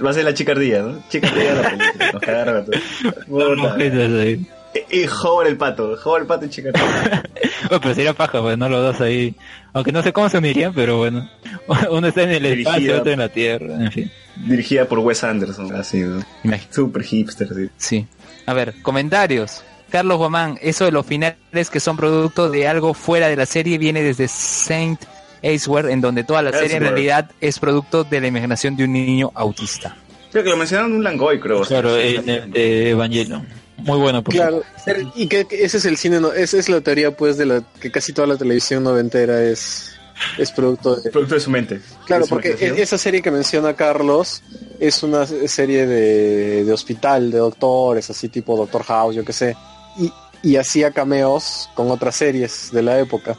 Va 0.05 0.09
a 0.09 0.13
ser 0.13 0.23
la 0.23 0.33
chica 0.33 0.53
ardilla, 0.53 0.81
¿no? 0.81 1.03
Chica 1.09 1.27
ardilla 1.27 1.53
de 1.55 1.61
la 1.63 1.69
película. 1.69 2.11
Nos 2.13 2.21
cagaron 2.21 2.57
a 2.57 2.65
todos. 2.65 2.79
Puta. 3.27 3.55
Mujeres 3.55 4.21
ahí. 4.21 4.47
Y 4.89 5.05
Howard 5.07 5.47
el 5.47 5.57
pato. 5.57 5.97
Howard 6.03 6.21
el 6.21 6.27
pato 6.27 6.45
y 6.45 6.49
chica 6.49 6.69
ardilla. 6.73 7.23
Oh, 7.71 7.79
pero 7.79 7.95
sería 7.95 8.13
paja, 8.13 8.41
pues, 8.41 8.57
¿no? 8.57 8.67
Los 8.67 8.83
dos 8.93 9.01
ahí. 9.01 9.33
Aunque 9.71 9.93
no 9.93 10.03
sé 10.03 10.11
cómo 10.11 10.27
se 10.29 10.37
unirían, 10.37 10.73
pero 10.73 10.97
bueno. 10.97 11.27
Uno 11.89 12.07
está 12.07 12.23
en 12.23 12.31
el 12.31 12.43
Dirigida. 12.43 12.71
espacio, 12.71 12.97
otro 12.99 13.11
en 13.13 13.19
la 13.19 13.29
tierra, 13.29 13.73
en 13.75 13.91
fin. 13.91 14.11
Dirigida 14.35 14.85
por 14.85 14.99
Wes 14.99 15.23
Anderson, 15.23 15.73
así, 15.73 15.99
¿no? 16.01 16.21
Super 16.69 17.03
hipster, 17.03 17.47
sí. 17.47 17.69
Sí. 17.77 18.07
A 18.45 18.53
ver, 18.53 18.73
comentarios. 18.81 19.63
Carlos 19.89 20.17
Guamán, 20.17 20.59
eso 20.61 20.83
de 20.85 20.91
los 20.91 21.05
finales 21.05 21.69
que 21.71 21.79
son 21.79 21.95
producto 21.95 22.49
de 22.49 22.67
algo 22.67 22.93
fuera 22.93 23.29
de 23.29 23.37
la 23.37 23.45
serie 23.45 23.77
viene 23.77 24.01
desde 24.01 24.27
Saint 24.27 25.01
Aceware, 25.43 25.91
en 25.91 26.01
donde 26.01 26.23
toda 26.23 26.41
la 26.41 26.51
serie 26.51 26.77
en 26.77 26.83
realidad 26.83 27.29
es 27.41 27.59
producto 27.59 28.03
de 28.03 28.21
la 28.21 28.27
imaginación 28.27 28.75
de 28.75 28.85
un 28.85 28.93
niño 28.93 29.31
autista. 29.35 29.97
Creo 30.31 30.43
que 30.43 30.49
lo 30.49 30.57
mencionaron 30.57 30.91
en 30.91 30.97
un 30.97 31.03
Langoy, 31.03 31.39
creo. 31.39 31.61
Claro, 31.61 31.97
en 31.97 32.27
el 32.27 32.51
de 32.51 32.89
Evangelion. 32.89 33.45
Muy 33.77 33.99
bueno, 33.99 34.23
por 34.23 34.33
Claro, 34.33 34.63
y 35.15 35.27
que, 35.27 35.45
que 35.45 35.63
ese 35.63 35.77
es 35.77 35.85
el 35.85 35.97
cine, 35.97 36.19
no, 36.19 36.31
esa 36.31 36.57
es 36.57 36.69
la 36.69 36.81
teoría 36.81 37.15
pues 37.15 37.37
de 37.37 37.45
la 37.45 37.63
que 37.79 37.91
casi 37.91 38.13
toda 38.13 38.27
la 38.27 38.37
televisión 38.37 38.83
noventera 38.83 39.43
es, 39.43 39.95
es 40.37 40.51
producto 40.51 40.95
de... 40.95 41.09
Producto 41.11 41.35
de 41.35 41.41
su 41.41 41.49
mente. 41.49 41.81
Claro, 42.05 42.23
su 42.23 42.29
porque 42.29 42.55
esa 42.77 42.97
serie 42.97 43.21
que 43.21 43.31
menciona 43.31 43.73
Carlos 43.75 44.41
es 44.79 45.03
una 45.03 45.25
serie 45.25 45.85
de, 45.85 46.63
de 46.63 46.71
hospital, 46.71 47.31
de 47.31 47.39
doctores, 47.39 48.09
así 48.09 48.29
tipo 48.29 48.55
Doctor 48.55 48.83
House, 48.83 49.15
yo 49.15 49.25
qué 49.25 49.33
sé. 49.33 49.57
Y, 49.99 50.11
y 50.43 50.55
hacía 50.55 50.91
cameos 50.91 51.69
con 51.73 51.91
otras 51.91 52.15
series 52.15 52.69
de 52.71 52.83
la 52.83 52.99
época, 52.99 53.35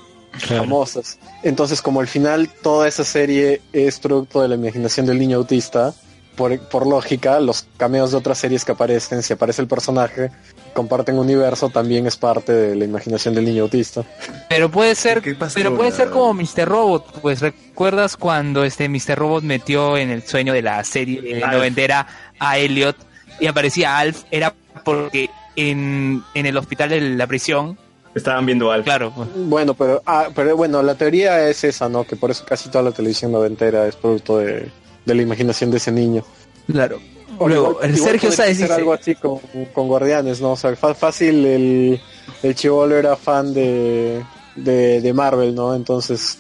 Claro. 0.46 0.64
famosas. 0.64 1.18
Entonces, 1.42 1.80
como 1.80 2.00
al 2.00 2.08
final 2.08 2.48
toda 2.48 2.88
esa 2.88 3.04
serie 3.04 3.60
es 3.72 3.98
producto 3.98 4.42
de 4.42 4.48
la 4.48 4.54
imaginación 4.56 5.06
del 5.06 5.18
niño 5.18 5.38
autista, 5.38 5.94
por, 6.34 6.58
por 6.68 6.86
lógica, 6.86 7.40
los 7.40 7.66
cameos 7.76 8.10
de 8.10 8.16
otras 8.16 8.38
series 8.38 8.64
que 8.64 8.72
aparecen, 8.72 9.22
si 9.22 9.32
aparece 9.32 9.62
el 9.62 9.68
personaje, 9.68 10.30
comparten 10.72 11.18
universo, 11.18 11.70
también 11.70 12.06
es 12.06 12.16
parte 12.16 12.52
de 12.52 12.74
la 12.74 12.84
imaginación 12.84 13.34
del 13.34 13.44
niño 13.44 13.62
autista. 13.62 14.02
Pero 14.48 14.70
puede 14.70 14.94
ser, 14.94 15.22
¿Qué 15.22 15.34
pasó, 15.34 15.54
pero 15.54 15.76
puede 15.76 15.92
ser 15.92 16.10
como 16.10 16.34
Mr. 16.34 16.66
Robot, 16.66 17.20
pues 17.20 17.40
recuerdas 17.40 18.16
cuando 18.16 18.64
este 18.64 18.88
Mr. 18.88 19.16
Robot 19.16 19.44
metió 19.44 19.96
en 19.96 20.10
el 20.10 20.22
sueño 20.22 20.52
de 20.52 20.62
la 20.62 20.82
serie 20.84 21.42
Alf. 21.42 21.54
noventera 21.54 22.06
a 22.38 22.58
Elliot 22.58 22.96
y 23.40 23.46
aparecía 23.46 23.98
Alf, 23.98 24.24
era 24.30 24.54
porque 24.84 25.30
en, 25.56 26.22
en 26.34 26.46
el 26.46 26.56
hospital 26.56 26.90
de 26.90 27.00
la 27.00 27.26
prisión, 27.26 27.78
Estaban 28.14 28.46
viendo 28.46 28.70
algo. 28.70 28.84
claro, 28.84 29.12
pues, 29.14 29.28
Bueno, 29.34 29.74
pero, 29.74 30.02
ah, 30.06 30.28
pero 30.34 30.56
bueno, 30.56 30.82
la 30.82 30.94
teoría 30.94 31.48
es 31.48 31.64
esa, 31.64 31.88
¿no? 31.88 32.04
Que 32.04 32.16
por 32.16 32.30
eso 32.30 32.44
casi 32.46 32.68
toda 32.68 32.84
la 32.84 32.92
televisión 32.92 33.32
noventera 33.32 33.86
es 33.88 33.96
producto 33.96 34.38
de, 34.38 34.68
de 35.04 35.14
la 35.14 35.22
imaginación 35.22 35.70
de 35.70 35.78
ese 35.78 35.90
niño. 35.92 36.24
claro. 36.70 37.00
O 37.36 37.48
Luego, 37.48 37.70
igual- 37.72 37.84
el 37.90 37.94
igual 37.96 38.10
Sergio 38.12 38.30
ser 38.30 38.48
dice, 38.50 38.72
algo 38.72 38.92
así 38.92 39.16
con, 39.16 39.40
con 39.72 39.88
Guardianes, 39.88 40.40
¿no? 40.40 40.52
O 40.52 40.56
sea, 40.56 40.76
fácil 40.76 41.44
el, 41.44 42.00
el 42.44 42.54
chivolo 42.54 42.96
era 42.96 43.16
fan 43.16 43.52
de, 43.52 44.22
de, 44.54 45.00
de 45.00 45.12
Marvel, 45.12 45.52
¿no? 45.52 45.74
Entonces, 45.74 46.38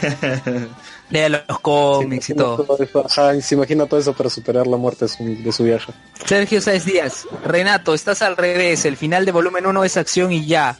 lea 1.10 1.28
los 1.28 1.42
se 1.42 1.46
cómics 1.62 2.28
y 2.30 2.32
imagina 2.32 2.42
todo. 2.56 2.64
todo 2.64 2.82
eso, 2.84 3.04
ajá, 3.06 3.40
se 3.40 3.54
imagina 3.54 3.86
todo 3.86 4.00
eso 4.00 4.12
para 4.14 4.30
superar 4.30 4.66
la 4.66 4.76
muerte 4.76 5.04
de 5.06 5.08
su, 5.10 5.24
de 5.42 5.52
su 5.52 5.64
vieja. 5.64 5.92
Sergio 6.24 6.60
Sáez 6.60 6.84
Díaz, 6.84 7.26
Renato, 7.44 7.92
estás 7.94 8.22
al 8.22 8.36
revés, 8.36 8.84
el 8.84 8.96
final 8.96 9.24
de 9.26 9.32
volumen 9.32 9.66
1 9.66 9.84
es 9.84 9.96
acción 9.96 10.32
y 10.32 10.46
ya, 10.46 10.78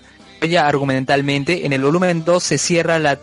ya 0.49 0.67
argumentalmente, 0.67 1.67
en 1.67 1.73
el 1.73 1.83
volumen 1.83 2.25
2 2.25 2.43
se 2.43 2.59
cierra 2.59 2.99
la, 2.99 3.19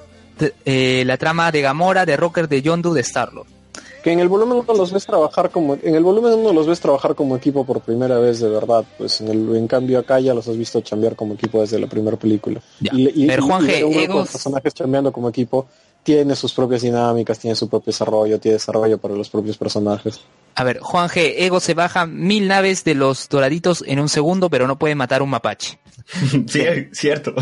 eh, 0.66 1.04
la 1.06 1.18
trama 1.18 1.52
de 1.52 1.62
Gamora, 1.62 2.06
de 2.06 2.16
Rocker, 2.18 2.48
de 2.48 2.62
Yondu, 2.62 2.94
de 2.94 3.04
Starlord. 3.04 3.48
Que 4.04 4.12
en 4.14 4.20
el 4.20 4.30
volumen 4.30 4.60
1 4.60 4.74
los 4.76 4.92
ves 4.94 5.06
trabajar 5.06 5.50
como, 5.50 5.74
en 5.82 5.96
el 5.96 6.04
volumen 6.04 6.32
1 6.34 6.54
los 6.54 6.68
ves 6.68 6.80
trabajar 6.80 7.14
como 7.16 7.36
equipo 7.36 7.66
por 7.66 7.82
primera 7.82 8.18
vez 8.20 8.40
de 8.40 8.48
verdad, 8.48 8.86
pues 8.98 9.20
en, 9.22 9.28
el, 9.30 9.56
en 9.56 9.68
cambio 9.68 10.00
acá 10.00 10.20
ya 10.20 10.34
los 10.34 10.48
has 10.48 10.56
visto 10.58 10.80
chambear 10.82 11.16
como 11.16 11.34
equipo 11.34 11.60
desde 11.60 11.78
la 11.80 11.88
primera 11.88 12.16
película. 12.16 12.62
Ya. 12.80 12.92
Y, 12.94 13.24
y- 13.24 13.28
Pero, 13.28 13.44
y- 13.44 13.48
Juan 13.48 13.64
y 13.64 13.68
G, 13.68 14.04
Egos- 14.04 14.30
personajes 14.32 14.74
chambeando 14.74 15.12
como 15.12 15.28
equipo 15.30 15.68
tiene 16.08 16.38
sus 16.38 16.54
propias 16.54 16.84
dinámicas, 16.84 17.38
tiene 17.38 17.54
su 17.54 17.68
propio 17.68 17.92
desarrollo, 17.92 18.40
tiene 18.40 18.54
desarrollo 18.54 18.98
para 18.98 19.14
los 19.14 19.30
propios 19.30 19.58
personajes. 19.58 20.22
A 20.56 20.64
ver, 20.64 20.80
Juan 20.80 21.10
G, 21.10 21.34
Ego 21.38 21.60
se 21.60 21.74
baja 21.74 22.06
mil 22.06 22.48
naves 22.48 22.86
de 22.86 22.96
los 22.96 23.28
doraditos 23.28 23.84
en 23.86 24.00
un 24.00 24.08
segundo, 24.08 24.50
pero 24.50 24.68
no 24.68 24.80
puede 24.80 24.96
matar 24.96 25.22
un 25.22 25.30
mapache. 25.30 25.80
sí, 26.48 26.64
cierto. 26.94 27.36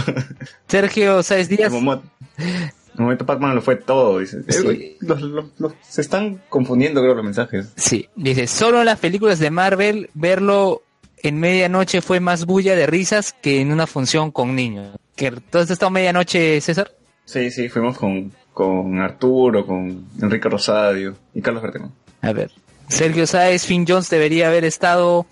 Sergio 0.68 1.22
Sáez 1.22 1.48
Díaz, 1.48 1.72
el 1.72 1.80
momento, 1.80 2.08
en 2.40 2.54
el 2.98 3.02
momento 3.04 3.26
Pac-Man 3.28 3.54
lo 3.54 3.62
fue 3.62 3.76
todo. 3.76 4.18
Dice. 4.18 4.42
Sí. 4.50 4.64
güey, 4.64 4.98
los- 5.02 5.22
los- 5.22 5.46
los- 5.60 5.74
se 5.88 6.02
están 6.02 6.42
confundiendo, 6.50 7.02
creo, 7.02 7.14
los 7.14 7.24
mensajes. 7.24 7.68
sí, 7.76 8.10
dice, 8.16 8.48
solo 8.48 8.80
en 8.80 8.86
las 8.88 8.98
películas 8.98 9.38
de 9.38 9.52
Marvel 9.52 10.10
verlo 10.16 10.82
en 11.22 11.40
medianoche 11.40 12.02
fue 12.02 12.20
más 12.20 12.46
bulla 12.48 12.76
de 12.76 12.88
risas 12.88 13.34
que 13.44 13.62
en 13.62 13.72
una 13.72 13.86
función 13.86 14.32
con 14.32 14.56
niños. 14.56 14.98
¿Que 15.16 15.30
¿Tú 15.32 15.60
has 15.60 15.70
estado 15.70 15.92
medianoche, 15.92 16.60
César? 16.62 16.92
Sí, 17.26 17.50
sí, 17.52 17.70
fuimos 17.70 17.98
con, 17.98 18.32
con 18.56 19.02
Arturo, 19.02 19.66
con 19.66 20.06
Enrique 20.22 20.48
Rosadio 20.48 21.14
y 21.34 21.42
Carlos 21.42 21.62
Berteno. 21.62 21.92
A 22.22 22.32
ver. 22.32 22.50
Sergio 22.88 23.28
Sáez, 23.28 23.66
Finn 23.66 23.86
Jones 23.86 24.10
debería 24.10 24.48
haber 24.48 24.64
estado 24.64 25.26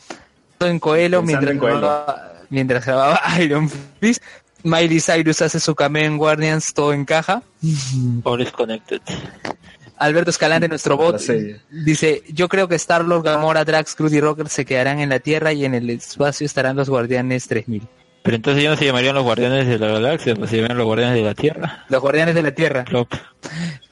en 0.60 0.78
Coelho 0.78 1.22
mientras 1.22 1.54
en 1.54 1.58
Coelho. 1.58 1.80
grababa, 1.80 2.34
mientras 2.50 2.86
grababa 2.86 3.22
Iron 3.41 3.72
Fist. 4.02 4.22
Miley 4.64 5.00
Cyrus 5.00 5.41
hace 5.41 5.62
su 5.62 5.74
cameo 5.74 6.04
en 6.04 6.18
Guardians, 6.18 6.74
todo 6.74 6.91
encaja. 6.91 7.44
All 8.24 8.41
is 8.41 8.52
connected. 8.52 9.02
Alberto 9.98 10.30
Escalante, 10.30 10.68
nuestro 10.68 10.98
bot, 10.98 11.22
dice, 11.70 12.24
yo 12.28 12.50
creo 12.50 12.68
que 12.68 12.76
Star-Lord, 12.76 13.24
Gamora, 13.24 13.64
Drax, 13.64 13.95
Groot 13.95 14.12
y 14.12 14.20
Rocket 14.20 14.48
se 14.48 14.66
quedarán 14.66 15.00
en 15.00 15.08
la 15.08 15.20
Tierra 15.20 15.54
y 15.54 15.64
en 15.64 15.76
el 15.76 15.90
espacio 15.90 16.45
estarán 16.45 16.76
los 16.76 16.90
Guardianes 16.90 17.48
3000. 17.48 17.88
Pero 18.24 18.36
entonces 18.38 18.64
ya 18.64 18.70
no 18.70 18.78
se 18.78 18.86
llamarían 18.86 19.16
los 19.16 19.24
guardianes 19.24 19.68
de 19.68 19.78
la 19.78 19.88
galaxia, 19.88 20.34
pues 20.36 20.50
se 20.50 20.56
llamarían 20.56 20.78
los 20.78 20.88
guardianes 20.88 21.16
de 21.16 21.24
la 21.24 21.34
Tierra. 21.36 21.86
Los 21.90 22.02
Guardianes 22.02 22.36
de 22.36 22.41
la 22.41 22.52
Tierra. 22.52 22.86
Plop. 22.86 23.14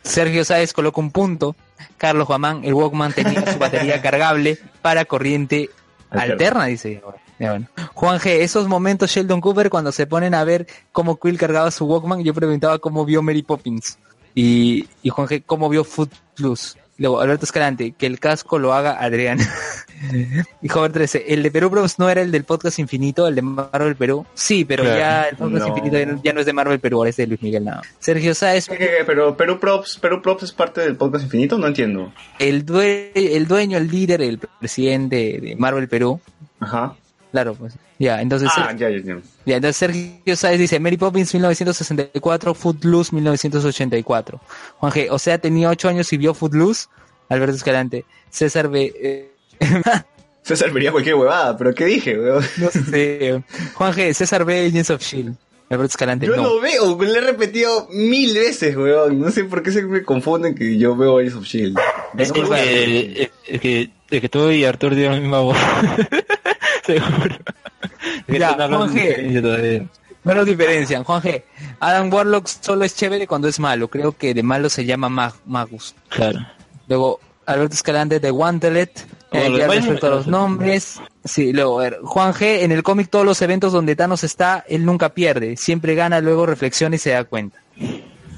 Sergio 0.03 0.45
Sáez 0.45 0.73
coloca 0.73 0.99
un 1.01 1.11
punto. 1.11 1.55
Carlos 1.97 2.27
Guamán, 2.27 2.63
el 2.63 2.73
Walkman 2.73 3.13
tenía 3.13 3.45
su 3.51 3.59
batería 3.59 4.01
cargable 4.01 4.57
para 4.81 5.05
corriente 5.05 5.69
Alterna. 6.09 6.33
alterna, 6.33 6.65
dice. 6.65 7.01
Bueno. 7.39 7.67
Juan 7.93 8.19
G, 8.19 8.27
esos 8.39 8.67
momentos 8.67 9.11
Sheldon 9.11 9.41
Cooper 9.41 9.69
cuando 9.69 9.91
se 9.91 10.07
ponen 10.07 10.33
a 10.33 10.43
ver 10.43 10.67
cómo 10.91 11.19
Quill 11.19 11.37
cargaba 11.37 11.69
su 11.71 11.85
Walkman, 11.85 12.23
yo 12.23 12.33
preguntaba 12.33 12.79
cómo 12.79 13.03
vio 13.05 13.21
Mary 13.21 13.41
Poppins. 13.43 13.97
Y, 14.33 14.87
y 15.03 15.09
Juan 15.09 15.27
G, 15.27 15.43
cómo 15.45 15.67
vio 15.67 15.83
Footloose. 15.83 16.79
Luego, 17.01 17.19
Alberto 17.19 17.45
Escalante, 17.45 17.93
que 17.97 18.05
el 18.05 18.19
casco 18.19 18.59
lo 18.59 18.73
haga 18.73 19.01
Adrián. 19.03 19.39
y 20.61 20.67
Jover 20.69 20.91
13, 20.91 21.25
el 21.33 21.41
de 21.43 21.49
Perú 21.51 21.69
Bros 21.69 21.97
no 21.99 22.09
era 22.09 22.21
el 22.21 22.31
del 22.31 22.43
podcast 22.43 22.77
infinito, 22.79 23.27
el 23.27 23.35
de 23.35 23.41
Marvel 23.41 23.95
Perú. 23.95 24.25
Sí, 24.35 24.65
pero 24.65 24.83
Claro. 24.83 24.99
ya 24.99 25.23
el 25.23 25.35
podcast 25.37 25.67
No. 25.67 25.67
infinito 25.75 25.97
ya 25.97 26.05
no, 26.05 26.21
ya 26.23 26.33
no 26.33 26.39
es 26.41 26.45
de 26.45 26.53
Marvel 26.53 26.79
Perú, 26.79 26.97
ahora 26.97 27.09
es 27.09 27.17
de 27.17 27.25
Luis 27.27 27.41
Miguel 27.41 27.65
nada. 27.65 27.81
Sergio 27.99 28.35
Sáez, 28.35 28.67
¿Qué, 28.67 28.77
qué, 28.77 28.85
qué? 28.99 29.03
Pero 29.05 29.35
Perú 29.35 29.59
Props, 29.59 29.97
Perú 29.99 30.21
Props 30.21 30.43
es 30.43 30.51
parte 30.51 30.81
del 30.81 30.95
podcast 30.95 31.25
infinito, 31.25 31.57
no 31.57 31.67
entiendo. 31.67 32.13
el, 32.39 32.65
due- 32.65 33.11
el 33.15 33.47
dueño, 33.47 33.77
el 33.79 33.89
líder, 33.89 34.21
el 34.21 34.39
presidente 34.59 35.39
de 35.41 35.55
Marvel 35.57 35.87
Perú. 35.87 36.19
Ajá. 36.59 36.93
Claro, 37.31 37.55
pues. 37.55 37.73
Ya, 37.97 38.21
entonces, 38.21 38.49
Ah, 38.57 38.73
ya, 38.77 38.89
ya, 38.89 38.97
ya. 39.03 39.17
ya, 39.45 39.55
entonces 39.55 39.77
Sergio 39.77 40.35
Sáez 40.35 40.59
dice 40.59 40.79
Mary 40.79 40.97
Poppins 40.97 41.33
1964, 41.33 42.53
Footloose 42.53 43.15
1984. 43.15 44.41
Juan 44.77 44.91
G, 44.91 45.07
o 45.09 45.17
sea, 45.19 45.37
tenía 45.37 45.69
ocho 45.69 45.87
años 45.87 46.11
y 46.11 46.17
vio 46.17 46.33
Footloose. 46.33 46.87
Alberto 47.29 47.55
Escalante. 47.55 48.03
César 48.29 48.67
B. 48.67 48.91
eh, 49.01 49.31
César 50.43 50.71
vería 50.71 50.91
cualquier 50.91 51.15
huevada, 51.15 51.55
pero 51.55 51.73
¿qué 51.73 51.85
dije, 51.85 52.19
weón? 52.19 52.43
no 52.57 52.69
sé. 52.71 53.41
Juan 53.75 53.93
G, 53.93 54.13
César 54.13 54.43
B. 54.43 54.65
Agents 54.67 54.89
of 54.89 55.01
Shield. 55.01 55.35
Alberto 55.69 55.91
Escalante, 55.91 56.25
Yo 56.25 56.35
no. 56.35 56.43
lo 56.43 56.59
veo, 56.59 57.01
le 57.01 57.17
he 57.17 57.21
repetido 57.21 57.87
mil 57.91 58.33
veces, 58.33 58.75
weón. 58.75 59.21
No 59.21 59.31
sé 59.31 59.45
por 59.45 59.63
qué 59.63 59.71
se 59.71 59.83
me 59.83 60.03
confunden 60.03 60.53
que 60.55 60.77
yo 60.77 60.97
veo 60.97 61.19
Agents 61.19 61.35
of 61.37 61.45
Shield. 61.45 61.77
Es 62.17 62.27
No 62.29 62.33
que, 62.33 62.41
acuerdo. 62.41 62.63
eh, 62.65 63.31
es 63.47 63.61
que, 63.61 63.89
es 64.09 64.19
que 64.21 64.27
tú 64.29 64.49
y 64.51 64.65
Artur 64.65 64.95
dieron 64.95 65.13
la 65.15 65.21
misma 65.21 65.39
voz. 65.39 65.57
Seguro. 66.85 67.35
Ya, 68.27 68.53
Juan 68.55 68.93
G. 68.95 69.87
No 70.23 70.33
lo 70.35 70.45
diferencian. 70.45 71.03
Juan 71.03 71.21
G, 71.21 71.43
Adam 71.79 72.13
Warlock 72.13 72.47
solo 72.47 72.85
es 72.85 72.95
chévere 72.95 73.25
cuando 73.27 73.47
es 73.47 73.59
malo. 73.59 73.87
Creo 73.87 74.11
que 74.15 74.33
de 74.33 74.43
malo 74.43 74.69
se 74.69 74.85
llama 74.85 75.09
Mag- 75.09 75.39
Magus. 75.45 75.95
Claro. 76.09 76.39
Luego, 76.87 77.19
Alberto 77.45 77.73
Escalante 77.73 78.19
de 78.19 78.29
Wantelet. 78.31 79.05
Oh, 79.33 79.37
Eh, 79.37 79.57
ya 79.57 79.67
respecto 79.67 80.07
a 80.07 80.09
los 80.11 80.27
nombres. 80.27 80.99
Sí, 81.23 81.53
luego, 81.53 81.79
a 81.79 81.83
ver, 81.83 81.99
Juan 82.03 82.33
G, 82.33 82.59
en 82.63 82.71
el 82.71 82.83
cómic 82.83 83.09
todos 83.09 83.25
los 83.25 83.41
eventos 83.41 83.71
donde 83.73 83.95
Thanos 83.95 84.23
está, 84.23 84.63
él 84.67 84.85
nunca 84.85 85.09
pierde. 85.09 85.55
Siempre 85.57 85.95
gana, 85.95 86.19
luego 86.21 86.45
reflexiona 86.45 86.97
y 86.97 86.99
se 86.99 87.11
da 87.11 87.23
cuenta. 87.23 87.57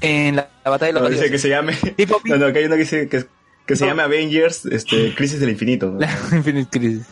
En 0.00 0.36
la, 0.36 0.48
la 0.64 0.70
batalla 0.70 0.92
de 0.92 0.92
No, 0.94 1.00
los 1.00 1.10
dice 1.10 1.22
dioses. 1.28 1.30
que 1.32 1.38
se 1.38 1.48
llame. 1.48 1.72
Tipo- 1.96 2.20
No, 2.24 2.36
no, 2.36 2.52
que 2.52 2.60
hay 2.60 2.64
uno 2.66 2.74
que 2.76 2.80
dice 2.82 3.08
que, 3.08 3.24
que 3.66 3.76
se 3.76 3.86
llame 3.86 4.02
Avengers, 4.02 4.66
este, 4.66 5.14
Crisis 5.14 5.40
del 5.40 5.50
Infinito. 5.50 5.90
¿no? 5.90 5.98
La 6.00 6.10
Infinite 6.32 6.78
Crisis. 6.78 7.06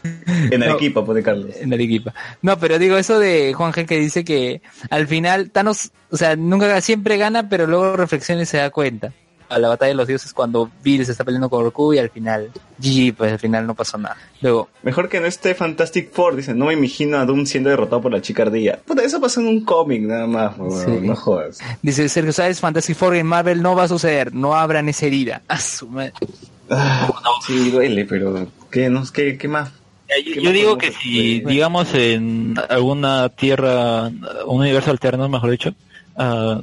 En 0.51 0.61
No. 0.61 0.67
Arequipa, 0.67 1.05
pone 1.05 1.23
Carlos. 1.23 1.55
En 1.61 1.73
Arequipa. 1.73 2.15
No, 2.43 2.59
pero 2.59 2.79
digo 2.79 2.97
eso 2.97 3.19
de 3.19 3.55
Juan 3.55 3.73
G 3.73 3.87
que 3.87 3.99
dice 3.99 4.25
que 4.25 4.61
al 4.91 5.07
final 5.09 5.51
Thanos, 5.51 5.93
o 6.11 6.17
sea, 6.17 6.37
nunca 6.37 6.81
siempre 6.81 7.17
gana, 7.17 7.49
pero 7.49 7.67
luego 7.67 7.97
reflexiona 7.97 8.43
y 8.43 8.47
se 8.47 8.59
da 8.59 8.71
cuenta. 8.71 9.13
A 9.53 9.59
la 9.59 9.69
batalla 9.69 9.91
de 9.91 9.95
los 9.97 10.09
dioses 10.09 10.33
cuando 10.33 10.71
Bill 10.83 11.05
se 11.05 11.13
está 11.13 11.25
peleando 11.25 11.51
con 11.51 11.63
Goku 11.65 11.93
y 11.95 11.99
al 11.99 12.11
final, 12.11 12.51
GG, 12.79 13.15
pues 13.15 13.33
al 13.33 13.39
final 13.39 13.67
no 13.67 13.75
pasó 13.75 13.99
nada. 13.99 14.17
Luego, 14.41 14.69
Mejor 14.83 15.09
que 15.09 15.19
en 15.19 15.27
este 15.27 15.55
Fantastic 15.55 16.11
Four, 16.13 16.37
dice, 16.37 16.55
no 16.55 16.67
me 16.67 16.73
imagino 16.73 17.19
a 17.19 17.27
Doom 17.27 17.45
siendo 17.47 17.71
derrotado 17.71 18.01
por 18.03 18.13
la 18.13 18.21
chica 18.23 18.43
ardilla. 18.43 18.79
Puta, 18.85 19.03
eso 19.03 19.21
pasó 19.21 19.41
en 19.41 19.49
un 19.49 19.65
cómic 19.65 20.03
nada 20.03 20.27
más, 20.27 20.55
Sí. 20.85 20.91
no 21.03 21.15
jodas. 21.17 21.59
dice 21.83 22.09
Sergio 22.09 22.33
Sáez, 22.33 22.61
Fantasy 22.61 22.95
Four 22.95 23.17
en 23.17 23.27
Marvel 23.27 23.61
no 23.63 23.75
va 23.77 23.85
a 23.85 23.89
suceder, 23.89 24.35
no 24.35 24.55
abran 24.55 24.89
esa 24.89 25.07
herida. 25.07 25.43
A 25.49 25.59
su 25.61 25.87
madre. 25.89 26.13
Ah, 26.71 27.09
sí, 27.47 27.71
duele, 27.71 28.05
pero 28.07 28.47
¿qué, 28.71 28.89
no, 28.89 29.03
qué, 29.13 29.37
qué 29.37 29.49
más? 29.49 29.71
Yo, 29.71 30.35
¿Qué 30.35 30.35
yo 30.37 30.43
más 30.45 30.53
digo 30.53 30.79
que 30.79 30.93
si, 30.93 31.41
digamos, 31.41 31.93
en 31.95 32.55
alguna 32.69 33.29
tierra, 33.31 34.07
un 34.47 34.61
universo 34.61 34.91
alterno, 34.91 35.29
mejor 35.29 35.51
dicho, 35.51 35.75
ah, 36.17 36.61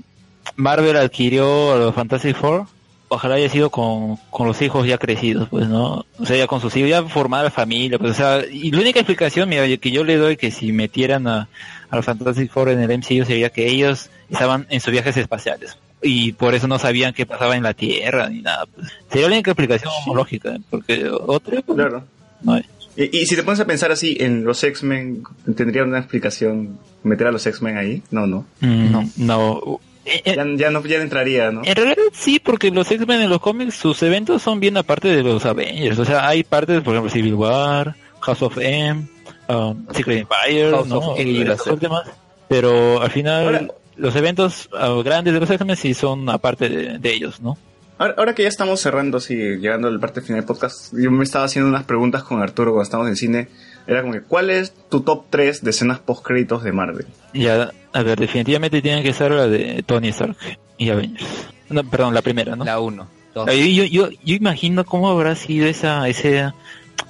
Marvel 0.55 0.97
adquirió 0.97 1.73
a 1.73 1.77
los 1.77 1.95
Fantastic 1.95 2.35
Four, 2.35 2.65
ojalá 3.09 3.35
haya 3.35 3.49
sido 3.49 3.69
con, 3.69 4.15
con 4.29 4.47
los 4.47 4.61
hijos 4.61 4.87
ya 4.87 4.97
crecidos, 4.97 5.49
pues, 5.49 5.67
¿no? 5.67 6.05
O 6.17 6.25
sea, 6.25 6.37
ya 6.37 6.47
con 6.47 6.61
sus 6.61 6.75
hijos, 6.77 6.89
ya 6.89 7.03
formada 7.03 7.43
la 7.43 7.51
familia, 7.51 7.99
pues, 7.99 8.11
o 8.11 8.13
sea, 8.13 8.43
y 8.49 8.71
la 8.71 8.79
única 8.81 8.99
explicación, 8.99 9.49
mira, 9.49 9.65
que 9.77 9.91
yo 9.91 10.03
le 10.03 10.15
doy 10.15 10.37
que 10.37 10.51
si 10.51 10.71
metieran 10.71 11.27
a, 11.27 11.49
a 11.89 11.95
los 11.95 12.05
Fantastic 12.05 12.51
Four 12.51 12.69
en 12.69 12.79
el 12.81 12.97
MCU 12.97 13.25
sería 13.25 13.49
que 13.49 13.67
ellos 13.67 14.09
estaban 14.29 14.65
en 14.69 14.79
sus 14.79 14.91
viajes 14.91 15.17
espaciales. 15.17 15.77
Y 16.01 16.31
por 16.31 16.55
eso 16.55 16.67
no 16.67 16.79
sabían 16.79 17.13
qué 17.13 17.25
pasaba 17.25 17.57
en 17.57 17.63
la 17.63 17.73
Tierra 17.73 18.29
ni 18.29 18.41
nada. 18.41 18.65
Pues. 18.73 18.87
Sería 19.11 19.27
la 19.27 19.33
única 19.35 19.51
explicación 19.51 19.91
lógica, 20.13 20.55
¿eh? 20.55 20.59
porque 20.69 21.09
otra, 21.09 21.61
pues, 21.61 21.75
Claro. 21.75 22.03
no 22.41 22.53
hay. 22.53 22.63
Y, 22.95 23.19
y 23.19 23.25
si 23.25 23.35
te 23.35 23.43
pones 23.43 23.59
a 23.59 23.65
pensar 23.65 23.91
así, 23.91 24.15
en 24.19 24.43
los 24.45 24.63
X-Men, 24.63 25.23
¿tendría 25.55 25.83
una 25.83 25.99
explicación 25.99 26.77
meter 27.03 27.27
a 27.27 27.31
los 27.31 27.45
X-Men 27.45 27.77
ahí? 27.77 28.01
No, 28.11 28.27
no. 28.27 28.45
Mm, 28.61 28.91
no. 28.91 29.09
no. 29.17 29.79
Eh, 30.11 30.33
Ya, 30.35 30.45
ya 30.55 30.69
no, 30.69 30.83
ya 30.85 30.97
entraría, 31.01 31.51
¿no? 31.51 31.61
En 31.63 31.75
realidad 31.75 31.97
sí, 32.13 32.39
porque 32.39 32.71
los 32.71 32.89
X-Men 32.91 33.21
en 33.21 33.29
los 33.29 33.39
cómics, 33.39 33.75
sus 33.75 34.01
eventos 34.03 34.41
son 34.41 34.59
bien 34.59 34.77
aparte 34.77 35.07
de 35.09 35.23
los 35.23 35.45
Avengers. 35.45 35.99
O 35.99 36.05
sea, 36.05 36.27
hay 36.27 36.43
partes, 36.43 36.81
por 36.81 36.93
ejemplo, 36.93 37.11
Civil 37.11 37.35
War, 37.35 37.95
House 38.21 38.41
of 38.41 38.57
M, 38.59 39.07
um, 39.47 39.85
Secret 39.93 40.19
Empire, 40.19 40.71
House 40.71 40.87
¿no? 40.87 40.97
of 40.99 41.19
M 41.19 41.29
y 41.31 41.43
las- 41.43 41.63
demás. 41.79 42.03
Pero 42.47 43.01
al 43.01 43.11
final, 43.11 43.45
Ahora- 43.45 43.67
los 43.95 44.15
eventos 44.15 44.69
ah, 44.77 44.95
grandes 45.03 45.33
de 45.33 45.39
los 45.39 45.49
X-Men 45.49 45.75
sí 45.75 45.93
son 45.93 46.29
aparte 46.29 46.67
de, 46.69 46.97
de 46.97 47.13
ellos, 47.13 47.39
¿no? 47.41 47.57
Ahora, 47.97 48.15
ahora 48.17 48.33
que 48.33 48.43
ya 48.43 48.47
estamos 48.49 48.79
cerrando, 48.79 49.17
así, 49.17 49.35
llegando 49.35 49.89
a 49.89 49.91
la 49.91 49.99
parte 49.99 50.21
final 50.21 50.39
del 50.39 50.47
podcast, 50.47 50.93
yo 50.97 51.11
me 51.11 51.23
estaba 51.25 51.43
haciendo 51.45 51.69
unas 51.69 51.83
preguntas 51.83 52.23
con 52.23 52.41
Arturo 52.41 52.71
cuando 52.71 52.83
estábamos 52.83 53.09
en 53.09 53.17
cine. 53.17 53.49
Era 53.87 54.01
como 54.01 54.13
que, 54.13 54.21
¿cuál 54.21 54.49
es 54.51 54.71
tu 54.89 55.01
top 55.01 55.25
3 55.29 55.63
de 55.63 55.71
escenas 55.71 55.99
post-créditos 55.99 56.63
de 56.63 56.71
Marvel? 56.71 57.07
Ya, 57.33 57.71
a 57.93 58.03
ver, 58.03 58.19
definitivamente 58.19 58.81
tiene 58.81 59.03
que 59.03 59.13
ser 59.13 59.31
la 59.31 59.47
de 59.47 59.83
Tony 59.85 60.09
Stark 60.09 60.37
y 60.77 60.89
Avengers. 60.89 61.47
No, 61.69 61.83
perdón, 61.83 62.13
la 62.13 62.21
primera, 62.21 62.55
¿no? 62.55 62.65
La 62.65 62.79
1. 62.79 63.07
Yo, 63.35 63.45
yo, 63.53 63.83
yo, 63.85 64.09
yo 64.23 64.35
imagino 64.35 64.83
cómo 64.85 65.09
habrá 65.09 65.35
sido 65.35 65.67
esa, 65.67 66.07
ese, 66.09 66.51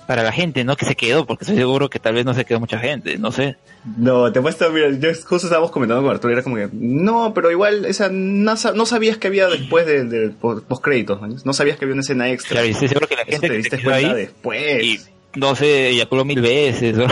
para 0.06 0.24
la 0.24 0.32
gente, 0.32 0.64
¿no? 0.64 0.76
Que 0.76 0.86
se 0.86 0.96
quedó, 0.96 1.26
porque 1.26 1.44
estoy 1.44 1.58
seguro 1.58 1.90
que 1.90 2.00
tal 2.00 2.14
vez 2.14 2.26
no 2.26 2.34
se 2.34 2.46
quedó 2.46 2.60
mucha 2.60 2.80
gente, 2.80 3.18
no 3.18 3.32
sé. 3.32 3.58
No, 3.98 4.32
te 4.32 4.42
puesto, 4.42 4.70
mira, 4.72 4.90
yo 4.92 5.10
justo 5.14 5.48
estábamos 5.48 5.72
comentando 5.72 6.04
con 6.04 6.12
Arturo 6.12 6.34
era 6.34 6.44
como 6.44 6.58
que, 6.58 6.70
no, 6.74 7.34
pero 7.34 7.52
igual, 7.52 7.86
esa, 7.86 8.10
no, 8.12 8.54
no 8.76 8.86
sabías 8.86 9.18
que 9.18 9.28
había 9.28 9.48
después 9.48 9.86
del 9.86 10.10
de, 10.10 10.30
post-créditos, 10.30 11.22
¿no? 11.22 11.36
No 11.44 11.54
sabías 11.54 11.78
que 11.78 11.86
había 11.86 11.94
una 11.94 12.02
escena 12.02 12.30
extra. 12.30 12.54
Claro, 12.54 12.68
y 12.68 12.72
estoy 12.72 12.90
seguro 12.90 13.08
que 13.08 13.16
la 13.16 13.22
Eso 13.22 13.32
gente 13.32 13.48
te 13.48 13.54
que 13.56 13.64
se 13.64 13.70
diste 13.70 13.78
quedó 13.78 13.92
cuenta 13.92 14.10
ahí, 14.10 14.16
después. 14.16 14.84
y 14.84 15.00
no 15.36 15.56
sé, 15.56 15.90
eyaculó 15.90 16.26
mil 16.26 16.42
veces, 16.42 16.98
o 17.00 17.08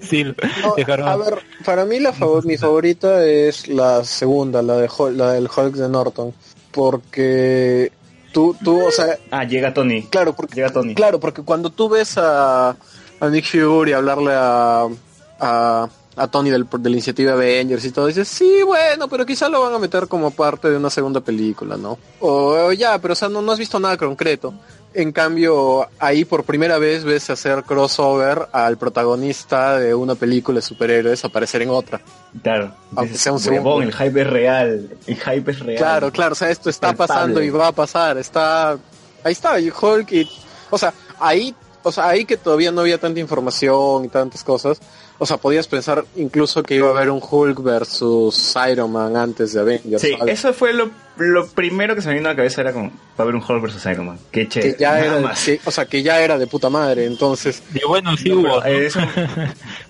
sí, 0.00 0.24
No, 0.24 0.74
dejaron. 0.76 1.08
A 1.08 1.16
ver, 1.16 1.38
para 1.64 1.84
mí 1.84 2.00
la 2.00 2.12
favor- 2.12 2.44
mi 2.44 2.56
favorita 2.56 3.24
es 3.24 3.68
la 3.68 4.04
segunda, 4.04 4.62
la 4.62 4.76
de 4.76 4.88
la 5.14 5.32
del 5.32 5.48
Hulk 5.54 5.74
de 5.74 5.88
Norton, 5.88 6.34
porque 6.72 7.92
tú, 8.32 8.56
tú, 8.62 8.86
o 8.86 8.90
sea, 8.90 9.18
Ah, 9.30 9.44
llega 9.44 9.72
Tony. 9.74 10.02
claro, 10.04 10.34
porque 10.34 10.54
Llega 10.56 10.70
Tony. 10.70 10.94
Claro, 10.94 11.20
porque 11.20 11.42
cuando 11.42 11.70
tú 11.70 11.88
ves 11.88 12.16
a, 12.18 12.70
a 13.20 13.28
Nick 13.30 13.46
Fury 13.46 13.92
hablarle 13.92 14.32
a, 14.34 14.86
a, 15.40 15.88
a 16.16 16.26
Tony 16.28 16.50
del, 16.50 16.64
de 16.70 16.90
la 16.90 16.96
iniciativa 16.96 17.32
Avengers 17.32 17.84
y 17.84 17.90
todo, 17.92 18.06
dices, 18.06 18.28
sí, 18.28 18.62
bueno, 18.64 19.08
pero 19.08 19.24
quizá 19.26 19.48
lo 19.48 19.62
van 19.62 19.74
a 19.74 19.78
meter 19.78 20.06
como 20.08 20.30
parte 20.30 20.68
de 20.70 20.76
una 20.76 20.90
segunda 20.90 21.20
película, 21.20 21.76
¿no? 21.76 21.98
O, 22.20 22.28
o 22.66 22.72
ya, 22.72 22.98
pero 22.98 23.12
o 23.12 23.16
sea, 23.16 23.28
no, 23.28 23.40
no 23.42 23.52
has 23.52 23.58
visto 23.58 23.78
nada 23.80 23.96
concreto. 23.96 24.52
En 24.98 25.12
cambio, 25.12 25.86
ahí 25.98 26.24
por 26.24 26.44
primera 26.44 26.78
vez 26.78 27.04
ves 27.04 27.28
hacer 27.28 27.64
crossover 27.64 28.48
al 28.52 28.78
protagonista 28.78 29.78
de 29.78 29.94
una 29.94 30.14
película 30.14 30.56
de 30.56 30.62
superhéroes 30.62 31.22
aparecer 31.22 31.60
en 31.60 31.68
otra. 31.68 32.00
Claro. 32.42 32.72
Aunque 32.94 33.18
sea 33.18 33.32
un 33.32 33.38
"Huevón, 33.46 33.54
segundo". 33.54 33.82
el 33.82 33.92
hype 33.94 34.20
es 34.22 34.26
real. 34.26 34.90
El 35.06 35.16
hype 35.16 35.50
es 35.50 35.58
real. 35.60 35.76
Claro, 35.78 36.10
claro, 36.10 36.32
o 36.32 36.34
sea, 36.34 36.48
esto 36.50 36.70
está 36.70 36.88
Palpable. 36.94 37.08
pasando 37.08 37.42
y 37.42 37.50
va 37.50 37.68
a 37.68 37.72
pasar, 37.72 38.16
está, 38.16 38.72
ahí 39.22 39.32
está, 39.32 39.60
y 39.60 39.70
Hulk 39.70 40.10
y, 40.12 40.30
o 40.70 40.78
sea, 40.78 40.94
ahí, 41.20 41.54
o 41.82 41.92
sea, 41.92 42.08
ahí 42.08 42.24
que 42.24 42.38
todavía 42.38 42.72
no 42.72 42.80
había 42.80 42.96
tanta 42.98 43.20
información 43.20 44.06
y 44.06 44.08
tantas 44.08 44.42
cosas, 44.44 44.80
o 45.18 45.26
sea, 45.26 45.36
podías 45.38 45.66
pensar 45.68 46.04
incluso 46.16 46.62
que 46.62 46.74
iba 46.76 46.88
a 46.88 46.90
haber 46.90 47.10
un 47.10 47.20
Hulk 47.22 47.62
versus 47.62 48.54
Iron 48.70 48.92
Man 48.92 49.16
antes 49.16 49.52
de 49.52 49.60
Avengers, 49.60 50.02
Sí, 50.02 50.14
¿sabes? 50.18 50.34
eso 50.38 50.52
fue 50.52 50.72
lo, 50.72 50.90
lo 51.16 51.46
primero 51.48 51.94
que 51.94 52.02
se 52.02 52.08
me 52.08 52.14
vino 52.14 52.28
a 52.28 52.32
la 52.32 52.36
cabeza, 52.36 52.60
era 52.60 52.72
como, 52.72 52.90
va 52.90 52.94
a 53.18 53.22
haber 53.22 53.34
un 53.34 53.42
Hulk 53.46 53.62
vs 53.62 53.86
Iron 53.92 54.06
Man. 54.06 54.18
Qué 54.30 54.48
chévere. 54.48 54.74
que 54.74 54.80
ya 54.80 54.92
nada 54.92 55.04
era, 55.06 55.20
más. 55.20 55.44
que- 55.44 55.60
o 55.64 55.70
sea, 55.70 55.86
que 55.86 56.02
ya 56.02 56.20
era 56.20 56.38
de 56.38 56.46
puta 56.46 56.68
madre, 56.70 57.06
entonces, 57.06 57.62
Y 57.74 57.86
bueno, 57.86 58.16
sí 58.16 58.28
No, 58.28 58.40
hubo. 58.40 58.64
eh, 58.64 58.90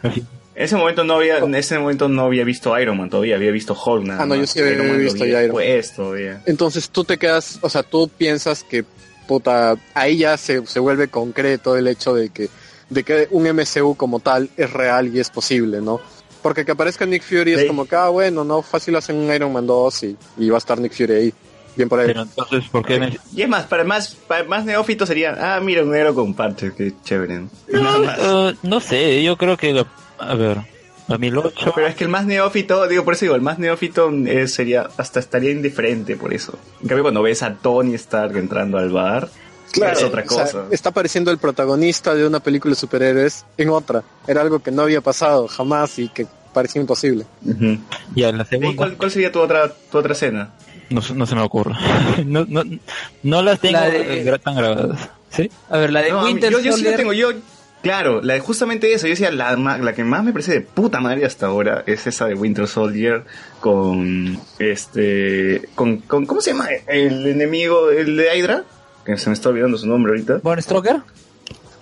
En 0.02 0.22
ese 0.64 0.76
momento 0.76 1.04
no 1.04 1.14
había, 1.14 1.38
en 1.38 1.54
ese 1.54 1.78
momento 1.78 2.08
no 2.08 2.22
había 2.22 2.44
visto 2.44 2.78
Iron 2.78 2.96
Man 2.96 3.10
todavía, 3.10 3.36
había 3.36 3.50
visto 3.50 3.74
Hulk 3.74 4.04
nada 4.06 4.22
Ah, 4.22 4.26
no, 4.26 4.34
yo 4.36 4.46
sí 4.46 4.58
había 4.60 4.72
Iron 4.74 4.86
Man 4.88 4.96
lo 4.98 5.02
visto 5.02 5.24
vi 5.24 5.30
ya 5.32 5.42
Iron 5.42 5.56
Man. 5.56 5.64
todavía. 5.94 6.42
Entonces 6.46 6.88
tú 6.88 7.04
te 7.04 7.18
quedas, 7.18 7.58
o 7.62 7.68
sea, 7.68 7.82
tú 7.82 8.08
piensas 8.16 8.62
que, 8.64 8.84
puta, 9.26 9.76
ahí 9.92 10.18
ya 10.18 10.36
se, 10.36 10.64
se 10.66 10.78
vuelve 10.80 11.08
concreto 11.08 11.76
el 11.76 11.88
hecho 11.88 12.14
de 12.14 12.30
que, 12.30 12.48
de 12.88 13.02
que 13.04 13.28
un 13.30 13.44
MCU 13.50 13.96
como 13.96 14.20
tal 14.20 14.48
es 14.56 14.72
real 14.72 15.08
y 15.14 15.20
es 15.20 15.30
posible, 15.30 15.80
¿no? 15.80 16.00
Porque 16.42 16.64
que 16.64 16.72
aparezca 16.72 17.04
Nick 17.06 17.22
Fury 17.24 17.54
es 17.54 17.64
como 17.64 17.86
que, 17.86 17.96
ah, 17.96 18.08
bueno, 18.08 18.44
no, 18.44 18.62
fácil 18.62 18.94
hacen 18.96 19.16
un 19.16 19.32
Iron 19.34 19.52
Man 19.52 19.66
2 19.66 20.02
y, 20.04 20.16
y 20.38 20.48
va 20.48 20.56
a 20.56 20.58
estar 20.58 20.78
Nick 20.80 20.92
Fury 20.92 21.12
ahí. 21.12 21.34
Bien 21.74 21.88
por 21.88 21.98
ahí. 22.00 22.06
Pero 22.06 22.22
entonces, 22.22 22.64
¿por 22.70 22.86
qué 22.86 22.98
me- 23.00 23.18
Y 23.34 23.42
es 23.42 23.48
más, 23.48 23.64
para 23.66 23.84
más, 23.84 24.14
para 24.14 24.44
más 24.44 24.64
neófito 24.64 25.04
sería, 25.04 25.36
ah, 25.56 25.60
mira, 25.60 25.82
un 25.82 25.90
negro 25.90 26.14
con 26.14 26.32
parches, 26.34 26.72
qué 26.72 26.92
chévere. 27.04 27.42
Eh, 27.68 28.54
no 28.62 28.80
sé, 28.80 29.22
yo 29.22 29.36
creo 29.36 29.56
que, 29.56 29.72
lo- 29.72 29.86
a 30.18 30.34
ver, 30.36 30.58
2008... 31.08 31.72
Pero 31.74 31.86
es 31.86 31.94
que 31.94 32.04
el 32.04 32.10
más 32.10 32.24
neófito, 32.26 32.86
digo, 32.88 33.04
por 33.04 33.14
eso 33.14 33.24
digo, 33.26 33.34
el 33.34 33.42
más 33.42 33.58
neófito 33.58 34.10
eh, 34.26 34.48
sería, 34.48 34.88
hasta 34.96 35.20
estaría 35.20 35.50
indiferente 35.50 36.16
por 36.16 36.32
eso. 36.32 36.58
En 36.80 36.88
cambio, 36.88 37.02
cuando 37.02 37.22
ves 37.22 37.42
a 37.42 37.54
Tony 37.56 37.94
Stark 37.94 38.36
entrando 38.36 38.78
al 38.78 38.90
bar, 38.90 39.28
es 39.84 40.02
otra 40.02 40.24
o 40.26 40.28
sea, 40.30 40.44
cosa. 40.44 40.64
está 40.70 40.88
apareciendo 40.90 41.30
el 41.30 41.38
protagonista 41.38 42.14
de 42.14 42.26
una 42.26 42.40
película 42.40 42.72
de 42.72 42.76
superhéroes 42.80 43.44
en 43.56 43.68
otra. 43.70 44.02
Era 44.26 44.40
algo 44.42 44.60
que 44.60 44.70
no 44.70 44.82
había 44.82 45.00
pasado 45.00 45.46
jamás 45.48 45.98
y 45.98 46.08
que 46.08 46.26
parecía 46.52 46.80
imposible. 46.80 47.26
Ujú. 47.44 47.78
Ya, 48.14 48.32
la 48.32 48.42
¿Y 48.44 48.46
segunda... 48.46 48.76
¿Cuál, 48.76 48.96
cuál 48.96 49.10
sería 49.10 49.30
tu 49.30 49.40
otra, 49.40 49.72
tu 49.90 49.98
otra 49.98 50.12
escena? 50.12 50.50
No, 50.88 51.02
se- 51.02 51.14
no 51.14 51.26
se 51.26 51.34
me 51.34 51.42
ocurre. 51.42 51.74
no, 52.26 52.44
no, 52.48 52.62
no 53.22 53.42
las 53.42 53.60
tengo 53.60 53.74
La 53.78 53.90
de- 53.90 54.24
gra- 54.24 54.40
tan 54.40 54.54
grabadas. 54.56 55.10
¿Sí? 55.30 55.50
A 55.68 55.78
ver, 55.78 55.92
la 55.92 56.02
de 56.02 56.10
No, 56.12 56.22
Winter 56.24 56.50
yo, 56.52 56.60
yo 56.60 56.72
sí 56.72 56.82
la 56.82 56.90
Soldier- 56.92 56.96
tengo, 56.96 57.12
yo, 57.12 57.32
claro, 57.82 58.22
la 58.22 58.34
de 58.34 58.40
justamente 58.40 58.92
eso, 58.94 59.06
yo 59.06 59.10
decía, 59.10 59.30
la, 59.32 59.56
ma- 59.56 59.76
la 59.78 59.92
que 59.94 60.04
más 60.04 60.22
me 60.24 60.32
parece 60.32 60.52
de 60.52 60.60
puta 60.62 61.00
madre 61.00 61.26
hasta 61.26 61.46
ahora 61.46 61.82
es 61.86 62.06
esa 62.06 62.26
de 62.26 62.34
Winter 62.34 62.66
Soldier 62.68 63.24
con, 63.60 64.38
este, 64.58 65.68
con, 65.74 65.98
con 65.98 66.24
¿cómo 66.26 66.40
se 66.40 66.52
llama? 66.52 66.68
El 66.86 67.26
enemigo, 67.26 67.90
el 67.90 68.16
de 68.16 68.36
Hydra, 68.38 68.64
que 69.06 69.16
se 69.16 69.30
me 69.30 69.34
está 69.34 69.48
olvidando 69.48 69.78
su 69.78 69.86
nombre 69.86 70.12
ahorita. 70.12 70.40
Von 70.42 70.60
Stroker. 70.60 71.00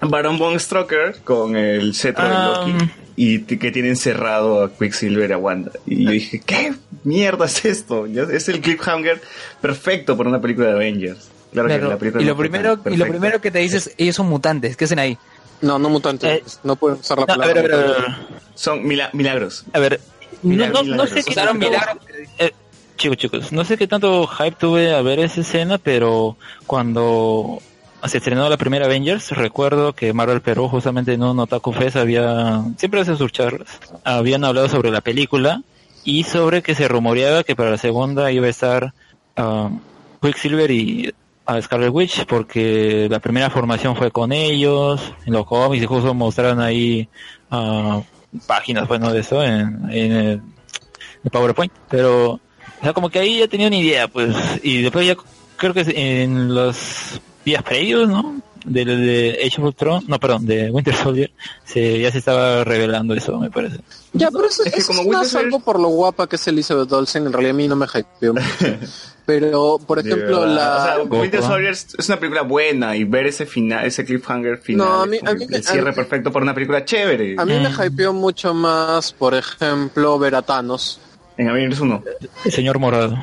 Baron 0.00 0.38
Von 0.38 0.60
Strucker 0.60 1.16
con 1.24 1.56
el 1.56 1.94
cetro 1.94 2.24
Ah. 2.26 2.62
de 2.66 2.72
Loki 2.72 2.90
y 3.16 3.38
t- 3.40 3.58
que 3.58 3.70
tiene 3.72 3.88
encerrado 3.88 4.62
a 4.62 4.70
Quicksilver 4.72 5.30
y 5.30 5.32
a 5.32 5.38
Wanda. 5.38 5.70
Y 5.86 6.04
yo 6.04 6.10
dije, 6.10 6.42
¿qué 6.44 6.74
mierda 7.04 7.46
es 7.46 7.64
esto? 7.64 8.04
Es 8.06 8.48
el 8.50 8.60
cliffhanger 8.60 9.22
perfecto 9.62 10.16
para 10.16 10.28
una 10.28 10.40
película 10.42 10.66
de 10.68 10.72
Avengers. 10.74 11.30
Claro 11.52 11.68
que 11.68 11.78
la 11.78 11.96
película 11.96 12.22
y 12.22 12.26
lo 12.26 12.36
primero 12.36 12.72
y 12.72 12.76
lo 12.76 12.82
perfecta. 12.82 13.06
primero 13.08 13.40
que 13.40 13.50
te 13.52 13.60
dices 13.60 13.94
ellos 13.96 14.16
son 14.16 14.26
mutantes 14.26 14.76
qué 14.76 14.86
hacen 14.86 14.98
ahí 14.98 15.16
No, 15.62 15.78
no 15.78 15.88
mutantes. 15.88 16.30
Eh, 16.30 16.42
no 16.64 16.74
pueden 16.76 16.98
usar 16.98 17.16
la 17.20 17.26
No, 17.26 17.32
a 17.32 17.36
palabra. 17.36 17.62
ver, 17.62 17.72
a 17.72 17.76
ver, 17.76 17.86
a 17.86 17.90
ver. 17.92 17.98
mutante. 18.00 18.34
Son 18.56 18.84
mila- 18.86 19.10
milagros. 19.14 19.64
A 19.72 19.78
ver, 19.78 20.00
no, 20.42 20.50
Milagros, 20.50 20.82
no, 20.84 20.96
no 20.96 21.02
milagros. 21.04 21.24
sé 21.24 21.32
qué 21.34 21.54
milagros. 21.54 21.96
eh, 22.38 22.52
chicos, 22.96 23.16
chicos, 23.16 23.52
no 23.52 23.64
sé 23.64 23.76
qué 23.76 23.86
tanto 23.86 24.26
hype 24.26 24.56
tuve 24.58 24.94
a 24.94 25.02
ver 25.02 25.18
esa 25.18 25.40
escena, 25.40 25.78
pero 25.78 26.36
cuando 26.66 27.60
se 28.04 28.18
estrenó 28.18 28.48
la 28.48 28.56
primera 28.56 28.86
Avengers, 28.86 29.30
recuerdo 29.30 29.94
que 29.94 30.12
Marvel 30.12 30.40
Perú 30.40 30.68
justamente 30.68 31.14
en 31.14 31.22
un 31.22 31.38
Otaku 31.38 31.72
Fest 31.72 31.96
había, 31.96 32.62
siempre 32.76 33.00
hace 33.00 33.16
sus 33.16 33.32
charlas, 33.32 33.80
habían 34.04 34.44
hablado 34.44 34.68
sobre 34.68 34.90
la 34.90 35.00
película 35.00 35.62
y 36.04 36.24
sobre 36.24 36.62
que 36.62 36.74
se 36.74 36.86
rumoreaba 36.86 37.44
que 37.44 37.56
para 37.56 37.70
la 37.70 37.78
segunda 37.78 38.30
iba 38.30 38.46
a 38.46 38.50
estar 38.50 38.92
ah, 39.36 39.70
Quicksilver 40.20 40.70
y 40.70 41.14
a 41.46 41.60
Scarlet 41.60 41.90
Witch 41.90 42.26
porque 42.26 43.08
la 43.10 43.20
primera 43.20 43.50
formación 43.50 43.96
fue 43.96 44.10
con 44.10 44.32
ellos 44.32 45.12
en 45.26 45.32
los 45.32 45.46
cómics 45.46 45.82
y 45.82 45.86
justo 45.86 46.14
mostraron 46.14 46.60
ahí 46.60 47.08
ah, 47.50 48.02
páginas 48.46 48.88
bueno 48.88 49.12
de 49.12 49.20
eso 49.20 49.42
en, 49.42 49.90
en 49.90 50.12
el, 50.12 50.42
el 51.24 51.30
PowerPoint 51.30 51.72
pero 51.88 52.40
o 52.80 52.82
sea 52.82 52.92
como 52.92 53.10
que 53.10 53.18
ahí 53.18 53.38
ya 53.40 53.48
tenía 53.48 53.66
una 53.68 53.76
idea 53.76 54.08
pues 54.08 54.34
y 54.62 54.82
después 54.82 55.06
ya 55.06 55.16
creo 55.56 55.72
que 55.74 55.82
en 56.22 56.54
los 56.54 57.20
días 57.44 57.62
previos 57.62 58.08
no 58.08 58.40
de, 58.64 58.84
de 58.84 59.30
Age 59.46 59.60
of 59.60 59.66
Ultron 59.68 60.04
no 60.08 60.18
perdón 60.18 60.46
de 60.46 60.70
Winter 60.70 60.94
Soldier 60.94 61.30
se 61.64 62.00
ya 62.00 62.10
se 62.10 62.18
estaba 62.18 62.64
revelando 62.64 63.12
eso 63.14 63.38
me 63.38 63.50
parece 63.50 63.78
Ya, 64.14 64.30
pero 64.30 64.46
eso, 64.46 64.62
Es 64.64 64.72
que 64.72 64.80
eso 64.80 64.88
como 64.88 65.00
es 65.00 65.06
Winter 65.06 65.18
más 65.22 65.28
Soldier- 65.32 65.44
algo 65.46 65.60
por 65.60 65.78
lo 65.80 65.88
guapa 65.88 66.26
que 66.28 66.36
es 66.36 66.46
Elizabeth 66.48 66.90
Olsen. 66.92 67.26
En 67.26 67.32
realidad 67.32 67.50
a 67.54 67.56
mí 67.58 67.66
no 67.68 67.74
me 67.76 67.86
hypeó 67.86 68.32
mucho. 68.34 68.46
Pero, 69.26 69.78
por 69.86 69.98
ejemplo, 69.98 70.44
la... 70.46 70.76
O 70.76 70.84
sea, 71.08 71.18
Winter. 71.20 71.42
Soldier 71.42 71.72
es 71.72 72.08
una 72.08 72.18
película 72.20 72.42
buena 72.42 72.94
y 72.94 73.04
ver 73.04 73.26
ese 73.26 73.44
final, 73.46 73.84
ese 73.86 74.04
cliffhanger 74.04 74.58
final, 74.58 74.86
No, 74.86 75.02
a 75.02 75.06
mí- 75.06 75.18
a 75.24 75.32
mí 75.34 75.46
me- 75.48 75.56
el 75.56 75.64
cierre 75.64 75.88
a 75.88 75.90
mí- 75.92 75.96
perfecto 75.96 76.30
para 76.30 76.42
una 76.44 76.54
película 76.54 76.84
chévere. 76.84 77.34
A 77.38 77.44
mí 77.46 77.54
me 77.58 77.70
Mm. 77.70 77.82
hypeó 77.86 78.12
mucho 78.12 78.52
más, 78.54 79.12
por 79.12 79.34
ejemplo, 79.34 80.18
ver 80.18 80.34
a 80.36 80.42
Thanos 80.42 81.00
En 81.36 81.48
Avengers 81.48 81.80
1. 81.80 82.02
el 82.44 82.52
señor 82.52 82.78
morado 82.78 83.16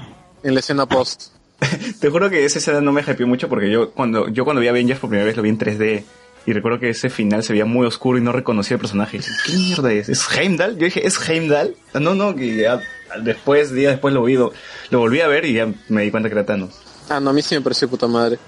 en 0.44 0.54
la 0.54 0.60
escena 0.60 0.86
post. 0.88 1.28
Te 2.00 2.10
juro 2.10 2.30
que 2.30 2.44
esa 2.46 2.58
escena 2.60 2.82
no 2.82 2.92
me 2.92 3.02
hypeó 3.02 3.28
mucho 3.28 3.48
porque 3.48 3.70
yo 3.72 3.92
cuando 3.92 4.28
yo 4.30 4.44
cuando 4.44 4.60
vi 4.62 4.68
Avengers 4.68 5.00
por 5.00 5.10
primera 5.10 5.26
vez 5.28 5.38
lo 5.38 5.44
vi 5.44 5.50
en 5.50 5.60
3D 5.60 6.04
y 6.48 6.54
recuerdo 6.54 6.80
que 6.80 6.90
ese 6.90 7.10
final 7.12 7.44
se 7.44 7.54
veía 7.54 7.66
muy 7.66 7.86
oscuro 7.86 8.18
y 8.18 8.22
no 8.22 8.32
reconocía 8.32 8.76
el 8.76 8.82
personaje. 8.82 9.18
Y 9.18 9.20
dije, 9.20 9.32
¿Qué 9.46 9.54
mierda 9.54 9.94
es? 9.94 10.10
¿Es 10.10 10.28
Heimdall? 10.36 10.78
Yo 10.78 10.86
dije, 10.86 11.06
¿es 11.06 11.30
Heimdall? 11.30 11.76
No, 11.94 12.16
no, 12.16 12.36
que 12.36 12.56
ya 12.56 12.82
después, 13.22 13.72
días 13.72 13.92
después 13.94 14.12
lo 14.14 14.24
vi, 14.24 14.34
lo, 14.34 14.52
lo 14.90 15.00
volví 15.00 15.22
a 15.22 15.28
ver 15.28 15.46
y 15.46 15.54
ya 15.54 15.72
me 15.90 16.02
di 16.02 16.10
cuenta 16.10 16.30
que 16.30 16.34
era 16.34 16.46
Thanos. 16.46 16.72
Ah, 17.10 17.20
no, 17.20 17.30
a 17.30 17.34
mí 17.34 17.44
sí 17.44 17.54
me 17.54 17.62
pareció 17.62 17.88
puta 17.88 18.08
madre. 18.08 18.40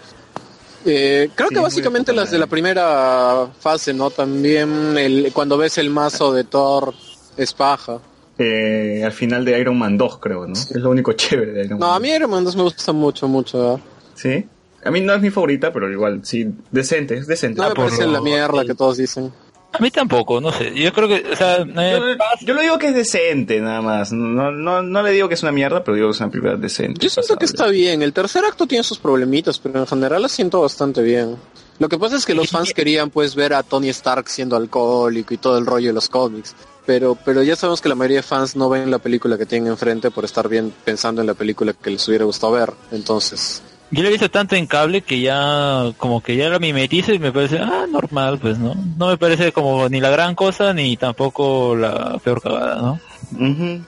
Eh, 0.86 1.30
creo 1.36 1.50
Sí, 1.50 1.56
que 1.56 1.62
básicamente 1.62 2.12
de 2.12 2.18
las 2.18 2.32
de 2.32 2.40
la 2.40 2.48
primera 2.48 3.48
fase, 3.60 3.94
¿no? 3.94 4.10
También 4.10 4.98
el, 4.98 5.32
cuando 5.32 5.58
ves 5.58 5.78
el 5.78 5.90
mazo 5.92 6.34
de 6.34 6.44
Thor 6.46 6.94
es 7.38 7.54
paja. 7.54 8.00
Eh, 8.38 9.02
al 9.06 9.12
final 9.12 9.46
de 9.46 9.60
Iron 9.60 9.78
Man 9.78 9.98
2, 9.98 10.18
creo, 10.20 10.48
¿no? 10.48 10.54
Es 10.54 10.72
lo 10.76 10.90
único 10.90 11.14
chévere 11.14 11.52
de 11.52 11.66
Iron 11.66 11.80
No, 11.80 11.88
Man. 11.88 11.96
a 11.98 12.00
mí 12.00 12.10
Iron 12.10 12.32
Man 12.32 12.44
2 12.44 12.56
me 12.56 12.64
gusta 12.64 12.92
mucho, 12.92 13.28
mucho. 13.28 13.80
¿Sí? 14.16 14.46
A 14.84 14.92
mí 14.92 15.02
no 15.02 15.14
es 15.14 15.22
mi 15.22 15.30
favorita, 15.30 15.72
pero 15.72 15.90
igual, 15.92 16.22
sí, 16.24 16.48
decente, 16.72 17.16
es 17.16 17.28
decente. 17.28 17.58
No 17.58 17.64
Ah, 17.66 17.70
me 17.70 17.76
por 17.76 17.86
parece 17.86 18.06
la 18.08 18.20
mierda 18.22 18.66
que 18.66 18.74
todos 18.74 18.98
dicen. 18.98 19.32
a 19.72 19.80
mí 19.80 19.90
tampoco 19.90 20.40
no 20.40 20.52
sé 20.52 20.72
yo 20.76 20.94
creo 20.94 21.08
que 21.08 21.24
o 21.32 21.36
sea 21.36 21.58
eh, 21.62 22.16
Yo, 22.42 22.46
yo 22.48 22.54
lo 22.54 22.62
digo 22.62 22.78
que 22.78 22.88
es 22.90 22.94
decente, 22.96 23.62
nada 23.62 23.82
más. 23.82 24.12
No, 24.12 24.52
no, 24.52 24.82
no 24.82 25.04
le 25.04 25.12
digo 25.12 25.28
que 25.30 25.36
es 25.36 25.42
una 25.44 25.52
mierda, 25.52 25.84
pero 25.84 25.96
digo 25.96 26.10
que 26.10 26.12
es 26.16 26.20
una 26.20 26.30
película 26.32 26.56
decente. 26.58 27.00
Yo 27.02 27.10
siento 27.10 27.38
que 27.38 27.46
está 27.46 27.68
bien. 27.68 28.02
El 28.02 28.12
tercer 28.14 28.44
acto 28.46 28.66
tiene 28.68 28.84
sus 28.84 28.98
problemitas, 29.00 29.58
pero 29.60 29.80
en 29.80 29.88
general 29.88 30.22
la 30.24 30.28
siento 30.30 30.60
bastante 30.62 31.02
bien. 31.02 31.38
Lo 31.80 31.88
que 31.90 31.98
pasa 31.98 32.18
es 32.18 32.26
que 32.26 32.34
los 32.36 32.50
fans 32.50 32.74
querían 32.74 33.10
pues 33.10 33.36
ver 33.36 33.54
a 33.54 33.64
Tony 33.64 33.90
Stark 33.90 34.28
siendo 34.30 34.56
alcohólico 34.58 35.34
y 35.34 35.38
todo 35.38 35.58
el 35.58 35.66
rollo 35.66 35.88
de 35.88 35.94
los 35.94 36.10
cómics. 36.10 36.56
Pero, 36.86 37.18
pero 37.24 37.42
ya 37.44 37.56
sabemos 37.56 37.80
que 37.82 37.88
la 37.90 37.96
mayoría 37.96 38.18
de 38.18 38.24
fans 38.24 38.56
no 38.58 38.68
ven 38.70 38.92
la 38.92 39.00
película 39.00 39.38
que 39.38 39.46
tienen 39.46 39.72
enfrente 39.72 40.12
por 40.12 40.26
estar 40.26 40.50
bien 40.50 40.74
pensando 40.84 41.22
en 41.22 41.28
la 41.28 41.34
película 41.34 41.72
que 41.74 41.90
les 41.92 42.06
hubiera 42.10 42.26
gustado 42.26 42.54
ver. 42.54 42.74
Entonces, 42.92 43.62
Yo 43.90 44.02
lo 44.02 44.10
he 44.10 44.12
visto 44.12 44.30
tanto 44.30 44.56
en 44.56 44.68
cable 44.68 45.02
que 45.02 45.22
ya 45.22 45.94
como 45.98 46.22
que 46.22 46.36
ya 46.36 46.50
lo 46.50 46.60
mimetizo 46.60 47.14
y 47.14 47.20
me 47.20 47.32
parece, 47.32 47.60
ah, 47.60 47.86
normal, 47.90 48.38
pues, 48.40 48.58
¿no? 48.58 48.74
No 48.98 49.08
me 49.08 49.18
parece 49.18 49.52
como 49.54 49.88
ni 49.88 50.02
la 50.02 50.10
gran 50.10 50.36
cosa 50.36 50.74
ni 50.74 50.98
tampoco 50.98 51.76
la 51.76 52.18
peor 52.24 52.42
cagada, 52.42 52.76
¿no? 52.82 53.00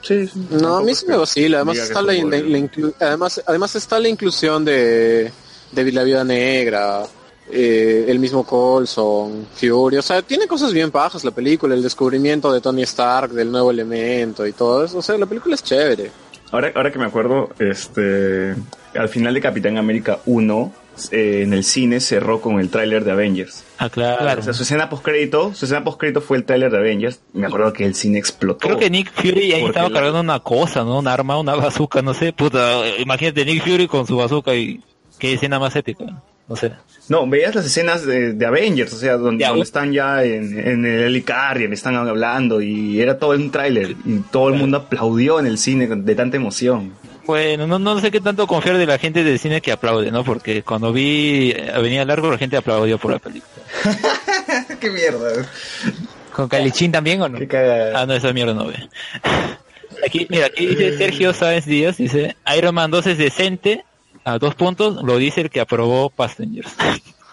Sí, 0.01 0.27
sí. 0.27 0.48
no, 0.51 0.77
a 0.77 0.82
mí 0.82 0.95
sí 0.95 1.06
me 1.07 1.17
vacila. 1.17 1.57
Además 1.57 1.77
está 1.80 1.99
es 1.99 2.06
la, 2.06 2.14
la- 2.14 2.69
además, 3.01 3.41
además 3.45 3.75
está 3.75 3.99
la 3.99 4.07
inclusión 4.07 4.64
de, 4.64 5.32
de 5.72 5.91
la 5.91 6.03
vida 6.03 6.24
negra, 6.24 7.03
eh, 7.51 8.06
el 8.07 8.19
mismo 8.19 8.43
Colson, 8.45 9.48
Fury. 9.53 9.98
O 9.98 10.01
sea, 10.01 10.22
tiene 10.22 10.48
cosas 10.48 10.74
bien 10.74 10.91
bajas 10.91 11.24
la 11.24 11.32
película, 11.32 11.75
el 11.75 11.83
descubrimiento 11.83 12.51
de 12.51 12.61
Tony 12.61 12.83
Stark, 12.83 13.32
del 13.32 13.51
nuevo 13.51 13.72
elemento 13.72 14.45
y 14.48 14.51
todo 14.53 14.85
eso. 14.85 14.98
O 14.98 15.01
sea, 15.01 15.17
la 15.17 15.25
película 15.25 15.56
es 15.56 15.64
chévere. 15.64 16.11
Ahora, 16.51 16.72
ahora 16.75 16.91
que 16.91 16.99
me 16.99 17.06
acuerdo, 17.06 17.49
este, 17.59 18.56
al 18.95 19.09
final 19.09 19.33
de 19.33 19.41
Capitán 19.41 19.77
América 19.77 20.19
1, 20.25 20.72
eh, 21.11 21.41
en 21.43 21.51
el 21.53 21.64
cine 21.65 21.99
cerró 21.99 22.40
con 22.40 22.59
el 22.59 22.69
tráiler 22.69 23.03
de 23.03 23.11
Avengers. 23.11 23.64
Ah, 23.80 23.90
claro. 23.90 24.40
O 24.40 24.43
sea, 24.43 24.53
su 24.53 24.64
escena 24.64 24.90
postcrédito, 24.90 25.53
su 25.53 25.65
escena 25.65 25.83
postcrédito 25.83 26.22
fue 26.22 26.38
el 26.38 26.45
tráiler 26.45 26.72
de 26.72 26.77
Avengers. 26.77 27.19
Me 27.33 27.48
acuerdo 27.48 27.74
que 27.74 27.83
el 27.85 27.95
cine 27.95 28.17
explotó. 28.19 28.59
Creo 28.67 28.77
que 28.80 28.90
Nick 28.90 29.11
Fury 29.11 29.51
ahí 29.53 29.65
estaba 29.65 29.90
la- 29.90 29.95
cargando 29.95 30.22
una 30.22 30.40
cosa, 30.40 30.83
¿no? 30.85 30.99
Un 30.99 31.07
arma, 31.07 31.38
una 31.38 31.56
bazooka, 31.56 32.01
no 32.01 32.14
sé, 32.14 32.32
puta. 32.32 32.88
Imagínate 32.99 33.43
Nick 33.43 33.64
Fury 33.64 33.88
con 33.88 34.07
su 34.07 34.15
bazooka 34.15 34.56
y 34.56 34.82
qué 35.19 35.33
escena 35.33 35.59
más 35.59 35.75
épica. 35.75 36.06
No 36.48 36.56
sé. 36.56 36.72
No, 37.09 37.27
veías 37.27 37.56
las 37.56 37.65
escenas 37.65 38.06
de, 38.06 38.33
de 38.33 38.45
Avengers, 38.45 38.93
o 38.93 38.98
sea, 38.98 39.17
donde, 39.17 39.45
están 39.61 39.91
ya 39.91 40.24
en, 40.24 40.57
en 40.57 40.85
el 40.85 41.03
Helicarrier, 41.03 41.72
están 41.74 41.95
hablando 41.95 42.61
y 42.61 42.99
era 42.99 43.17
todo 43.17 43.32
un 43.32 43.51
tráiler 43.51 43.95
y 44.06 44.19
todo 44.32 44.49
el 44.49 44.56
mundo 44.56 44.77
aplaudió 44.77 45.40
en 45.40 45.45
el 45.45 45.57
cine 45.57 45.88
de 45.88 46.15
tanta 46.15 46.38
emoción. 46.38 46.93
Bueno, 47.25 47.65
no, 47.65 47.80
no 47.80 47.99
sé 47.99 48.11
qué 48.11 48.22
tanto 48.22 48.45
confiar 48.45 48.77
de 48.77 48.85
la 48.85 48.99
gente 48.99 49.24
del 49.24 49.40
cine 49.40 49.61
que 49.61 49.72
aplaude, 49.72 50.11
¿no? 50.11 50.24
Porque 50.24 50.61
cuando 50.61 50.93
vi 50.93 51.51
eh, 51.51 51.72
Avenida 51.74 52.06
Largo 52.06 52.30
la 52.30 52.38
gente 52.38 52.57
aplaudió 52.57 52.99
por 52.99 53.11
la 53.14 53.19
película. 53.19 53.51
¡Qué 54.80 54.90
mierda! 54.91 55.48
con 56.35 56.49
Calichín 56.49 56.91
también 56.91 57.22
o 57.22 57.30
no. 57.30 57.40
Ah, 57.95 58.06
no, 58.06 58.14
esa 58.14 58.33
mierda 58.33 58.53
no 58.53 58.67
ve. 58.67 58.90
Aquí, 60.06 60.27
mira, 60.30 60.48
aquí 60.48 60.65
dice 60.65 60.98
Sergio 60.98 61.33
Sáenz 61.33 61.65
Díaz, 61.65 61.98
dice, 61.98 62.35
Iron 62.57 62.75
Man 62.75 62.91
2 62.91 63.07
es 63.07 63.17
decente, 63.17 63.85
a 64.26 64.38
dos 64.38 64.56
puntos, 64.56 65.02
lo 65.04 65.18
dice 65.18 65.42
el 65.42 65.50
que 65.50 65.62
aprobó 65.62 66.10
Passengers. 66.10 66.76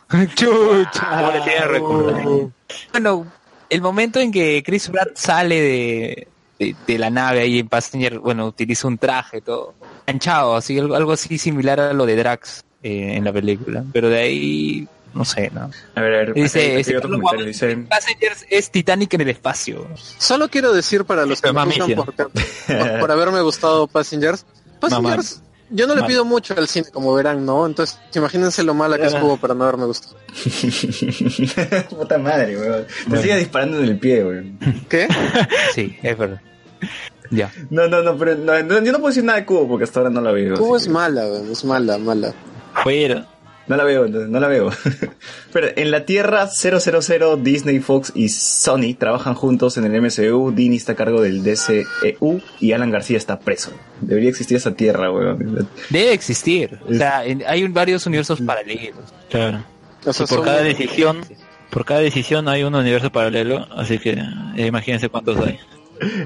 Chucha. 0.35 1.33
Bueno 2.93 3.27
el 3.73 3.81
momento 3.81 4.21
en 4.21 4.31
que 4.31 4.63
Chris 4.63 4.91
Pratt 4.91 5.17
sale 5.17 5.61
de, 5.61 6.29
de, 6.59 6.77
de 6.87 6.99
la 6.99 7.09
nave 7.09 7.41
ahí 7.41 7.59
en 7.59 7.69
Passenger, 7.69 8.19
bueno, 8.19 8.47
utiliza 8.47 8.87
un 8.87 8.99
traje 8.99 9.41
todo 9.41 9.75
anchado, 10.07 10.57
así 10.57 10.79
algo, 10.79 10.95
algo 10.95 11.13
así 11.13 11.39
similar 11.39 11.81
a 11.81 11.95
lo 11.95 12.05
de 12.05 12.17
Drax 12.17 12.65
eh, 12.83 13.15
en 13.17 13.25
la 13.25 13.33
película. 13.33 13.83
Pero 13.91 14.11
de 14.11 14.19
ahí, 14.19 14.89
no 15.15 15.25
sé, 15.25 15.51
¿no? 15.55 15.71
A 15.95 16.01
ver, 16.03 16.15
a 16.15 16.19
ver. 16.19 16.35
Dice, 16.35 16.77
Dice, 16.77 17.01
Passengers 17.89 18.45
es 18.51 18.71
Titanic 18.71 19.15
en 19.15 19.23
el 19.23 19.31
espacio. 19.31 19.89
Solo 20.19 20.51
quiero 20.51 20.75
decir 20.75 21.07
para 21.07 21.25
los 21.25 21.41
que 21.41 21.51
me 21.51 21.97
por, 21.97 22.15
por 23.01 23.11
haberme 23.11 23.41
gustado 23.41 23.87
Passengers. 23.87 24.45
Passengers, 24.81 25.43
yo 25.73 25.87
no 25.87 25.95
le 25.95 26.03
pido 26.05 26.25
mucho 26.25 26.55
al 26.57 26.69
cine, 26.69 26.87
como 26.93 27.13
verán, 27.15 27.45
¿no? 27.45 27.67
Entonces, 27.67 27.99
imagínense 28.15 28.63
lo 28.63 28.75
mala 28.75 28.97
que 28.99 29.05
Ah. 29.05 29.09
estuvo 29.09 29.37
para 29.37 29.55
no 29.55 29.65
haberme 29.65 29.87
gustado. 29.87 30.17
Puta 31.91 32.19
madre, 32.19 32.57
weón. 32.59 32.87
Te 33.11 33.17
sigue 33.23 33.37
disparando 33.39 33.79
en 33.79 33.85
el 33.85 33.99
pie, 33.99 34.25
weón. 34.25 34.59
¿Qué? 34.89 35.09
Sí, 35.75 35.97
es 36.03 36.17
verdad. 36.19 36.41
Ya. 37.31 37.51
No, 37.71 37.89
no, 37.89 38.03
no, 38.03 38.17
pero 38.19 38.35
no, 38.37 38.63
no, 38.63 38.83
yo 38.83 38.93
no 38.93 38.99
puedo 38.99 39.09
decir 39.09 39.25
nada 39.25 39.39
de 39.39 39.47
Cubo 39.47 39.67
porque 39.69 39.85
hasta 39.85 40.01
ahora 40.01 40.11
no 40.11 40.21
la 40.21 40.33
veo. 40.33 40.57
Cubo 40.57 40.77
es 40.77 40.89
mala, 40.89 41.23
weón, 41.27 41.51
es 41.51 41.65
mala, 41.65 41.97
mala. 41.99 42.35
Fuera. 42.83 43.27
No 43.69 43.77
la 43.77 43.85
veo, 43.85 44.09
no, 44.09 44.21
no 44.27 44.41
la 44.41 44.49
veo. 44.49 44.71
Pero 45.53 45.69
en 45.77 45.91
la 45.91 46.05
Tierra 46.05 46.47
000 46.49 46.81
Disney, 47.43 47.79
Fox 47.81 48.13
y 48.15 48.29
Sony 48.29 48.95
trabajan 48.99 49.35
juntos 49.35 49.77
en 49.77 49.85
el 49.85 50.03
MCU. 50.03 50.51
Dini 50.53 50.77
está 50.77 50.93
a 50.93 50.97
cargo 50.97 51.21
del 51.23 51.43
DCEU 51.45 52.41
y 52.61 52.73
Alan 52.73 52.91
García 52.91 53.17
está 53.17 53.39
preso. 53.39 53.71
Debería 54.01 54.31
existir 54.31 54.57
esa 54.57 54.75
Tierra, 54.75 55.13
weón. 55.13 55.69
Debe 55.91 56.13
existir. 56.13 56.79
O 56.89 56.95
sea, 56.95 57.25
en- 57.25 57.45
hay 57.47 57.63
un- 57.65 57.73
varios 57.73 58.05
universos 58.07 58.41
paralelos. 58.41 58.97
Claro. 59.31 59.65
O 60.05 60.13
sea, 60.13 60.27
Y 60.27 60.29
por 60.35 60.45
cada 60.45 60.63
decisión, 60.63 61.21
por 61.71 61.85
cada 61.85 62.01
decisión 62.01 62.49
hay 62.49 62.65
un 62.65 62.75
universo 62.75 63.11
paralelo, 63.13 63.67
así 63.77 63.99
que 64.01 64.19
eh, 64.57 64.67
imagínense 64.67 65.09
cuántos 65.09 65.39
hay. 65.39 65.59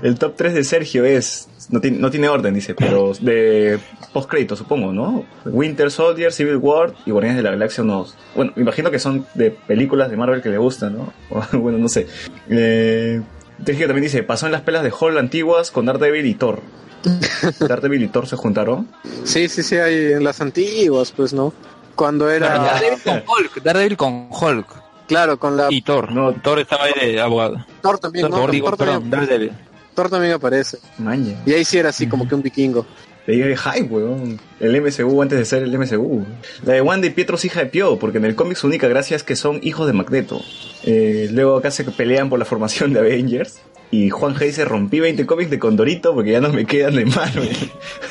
El 0.02 0.18
top 0.18 0.34
3 0.36 0.54
de 0.54 0.64
Sergio 0.64 1.04
es. 1.04 1.48
No, 1.68 1.80
tiene- 1.80 1.98
no 1.98 2.10
tiene 2.10 2.28
orden, 2.28 2.54
dice, 2.54 2.74
pero 2.74 3.12
de 3.20 3.78
post 4.12 4.28
crédito, 4.30 4.54
supongo, 4.56 4.92
¿no? 4.92 5.24
Winter 5.46 5.90
Soldier, 5.90 6.32
Civil 6.32 6.56
War 6.56 6.94
y 7.04 7.10
Guardianes 7.10 7.38
de 7.38 7.42
la 7.42 7.50
Galaxia 7.50 7.82
unos. 7.82 8.14
Bueno, 8.34 8.52
me 8.54 8.62
imagino 8.62 8.90
que 8.90 8.98
son 9.00 9.26
de 9.34 9.50
películas 9.50 10.10
de 10.10 10.16
Marvel 10.16 10.42
que 10.42 10.48
le 10.48 10.58
gustan, 10.58 10.96
¿no? 10.96 11.12
Bueno, 11.52 11.78
no 11.78 11.88
sé. 11.88 12.06
Eh, 12.48 13.20
también 13.64 14.02
dice: 14.02 14.22
pasó 14.22 14.46
en 14.46 14.52
las 14.52 14.60
pelas 14.62 14.82
de 14.84 14.92
Hall 14.98 15.18
antiguas 15.18 15.70
con 15.70 15.86
Daredevil 15.86 16.26
y 16.26 16.34
Thor. 16.34 16.60
Daredevil 17.60 18.02
y 18.02 18.08
Thor 18.08 18.26
se 18.26 18.36
juntaron. 18.36 18.88
Sí, 19.24 19.48
sí, 19.48 19.62
sí, 19.62 19.76
hay 19.76 20.12
en 20.12 20.24
las 20.24 20.40
antiguas, 20.40 21.12
pues, 21.16 21.32
¿no? 21.32 21.52
Cuando 21.94 22.30
era, 22.30 22.58
Daredevil 22.58 23.02
con 23.02 23.14
Hulk. 23.26 23.62
Daredevil 23.62 23.96
con 23.96 24.28
Hulk. 24.30 24.66
claro, 25.08 25.38
con 25.38 25.56
la 25.56 25.68
Y 25.70 25.82
Thor, 25.82 26.12
No. 26.12 26.32
Thor 26.34 26.58
estaba 26.60 26.84
ahí 26.84 26.92
de 27.12 27.20
abogado. 27.20 27.64
Thor 27.80 27.98
también, 27.98 28.28
¿no? 28.30 28.36
Thor, 28.36 28.50
digo, 28.50 28.68
Thor, 28.68 28.78
perdón, 28.78 28.94
también, 29.10 29.20
Daredevil. 29.22 29.52
Thor 29.96 30.08
también 30.08 30.34
aparece. 30.34 30.78
Maña. 30.98 31.42
Y 31.44 31.54
ahí 31.54 31.64
sí 31.64 31.78
era 31.78 31.88
así, 31.88 32.06
como 32.06 32.28
que 32.28 32.36
un 32.36 32.42
vikingo. 32.42 32.86
Le 33.26 33.34
dije, 33.34 33.56
hype, 33.56 33.88
weón. 33.92 34.38
El 34.60 34.80
MCU 34.80 35.20
antes 35.20 35.38
de 35.38 35.44
ser 35.44 35.64
el 35.64 35.76
MCU. 35.76 36.24
La 36.64 36.74
de 36.74 36.80
Wanda 36.80 37.08
y 37.08 37.10
Pietro 37.10 37.36
sí 37.36 37.50
hypeó, 37.52 37.98
porque 37.98 38.18
en 38.18 38.24
el 38.24 38.36
cómic 38.36 38.56
su 38.56 38.68
única 38.68 38.86
gracia 38.86 39.16
es 39.16 39.24
que 39.24 39.34
son 39.34 39.58
hijos 39.62 39.88
de 39.88 39.92
Magneto. 39.92 40.40
Eh, 40.84 41.28
luego 41.32 41.56
acá 41.56 41.72
se 41.72 41.82
pelean 41.84 42.28
por 42.28 42.38
la 42.38 42.44
formación 42.44 42.92
de 42.92 43.00
Avengers. 43.00 43.58
Y 43.90 44.10
Juan 44.10 44.34
G 44.34 44.46
dice, 44.46 44.64
rompí 44.64 45.00
20 45.00 45.26
cómics 45.26 45.50
de 45.50 45.58
Condorito 45.58 46.12
porque 46.12 46.32
ya 46.32 46.40
no 46.40 46.52
me 46.52 46.64
quedan 46.64 46.96
de 46.96 47.06
Marvel. 47.06 47.56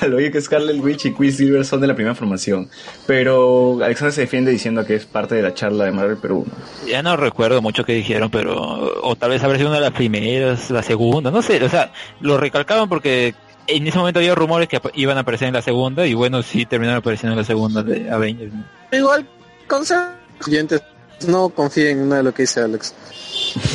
Al 0.02 0.14
oír 0.14 0.32
que 0.32 0.40
Scarlet 0.40 0.80
Witch 0.80 1.06
y 1.06 1.14
Quicksilver 1.14 1.66
son 1.66 1.82
de 1.82 1.88
la 1.88 1.96
primera 1.96 2.16
formación. 2.16 2.70
Pero 3.06 3.80
Alexander 3.84 4.14
se 4.14 4.22
defiende 4.22 4.52
diciendo 4.52 4.86
que 4.86 4.96
es 4.96 5.06
parte 5.06 5.36
de 5.36 5.42
la 5.42 5.54
charla 5.54 5.86
de 5.86 5.92
Marvel 5.92 6.18
Perú. 6.18 6.46
Ya 6.88 7.04
no 7.04 7.18
recuerdo 7.18 7.62
mucho 7.62 7.84
qué 7.84 7.94
dijeron, 7.94 8.30
pero 8.32 8.56
o 9.04 9.16
tal 9.16 9.32
vez 9.32 9.44
habrá 9.44 9.58
sido 9.58 9.70
una 9.70 9.80
de 9.80 9.86
las 9.86 9.94
primeras, 9.94 10.72
la 10.72 10.82
segunda, 10.82 11.30
no 11.30 11.42
sé, 11.42 11.64
o 11.64 11.70
sea, 11.70 11.92
lo 12.22 12.38
recalcaban 12.38 12.88
porque 12.88 13.36
en 13.68 13.88
ese 13.88 13.98
momento 13.98 14.20
había 14.20 14.36
rumores 14.36 14.68
que 14.68 14.80
iban 14.94 15.18
a 15.18 15.22
aparecer 15.22 15.48
en 15.48 15.54
la 15.54 15.62
segunda 15.62 16.06
y 16.06 16.14
bueno, 16.14 16.42
sí 16.42 16.66
terminaron 16.66 17.00
apareciendo 17.00 17.34
en 17.34 17.40
la 17.40 17.46
segunda 17.46 17.84
de 17.84 18.10
Avengers. 18.10 18.54
Igual, 18.92 19.28
consejo. 19.68 20.04
Oyentes, 20.48 20.82
no 21.28 21.50
confíen 21.50 22.00
en 22.00 22.10
nada 22.10 22.18
de 22.18 22.24
lo 22.24 22.34
que 22.34 22.44
dice 22.44 22.62
Alex. 22.62 22.94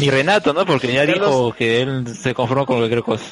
Ni 0.00 0.10
Renato, 0.10 0.52
¿no? 0.52 0.64
Porque 0.66 0.92
ya 0.92 1.06
Carlos- 1.06 1.28
dijo 1.28 1.54
que 1.56 1.80
él 1.82 2.04
se 2.16 2.34
conformó 2.34 2.66
con 2.66 2.76
cualquier 2.78 3.02
cosa. 3.02 3.24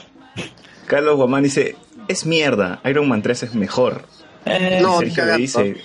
Carlos 0.87 1.17
Guamán 1.17 1.43
dice, 1.43 1.77
es 2.09 2.25
mierda, 2.27 2.81
Iron 2.85 3.09
Man 3.09 3.23
3 3.23 3.43
es 3.45 3.55
mejor. 3.55 4.03
Eh, 4.45 4.79
No, 4.81 5.01
Sergio 5.01 5.25
le 5.27 5.37
dice, 5.37 5.77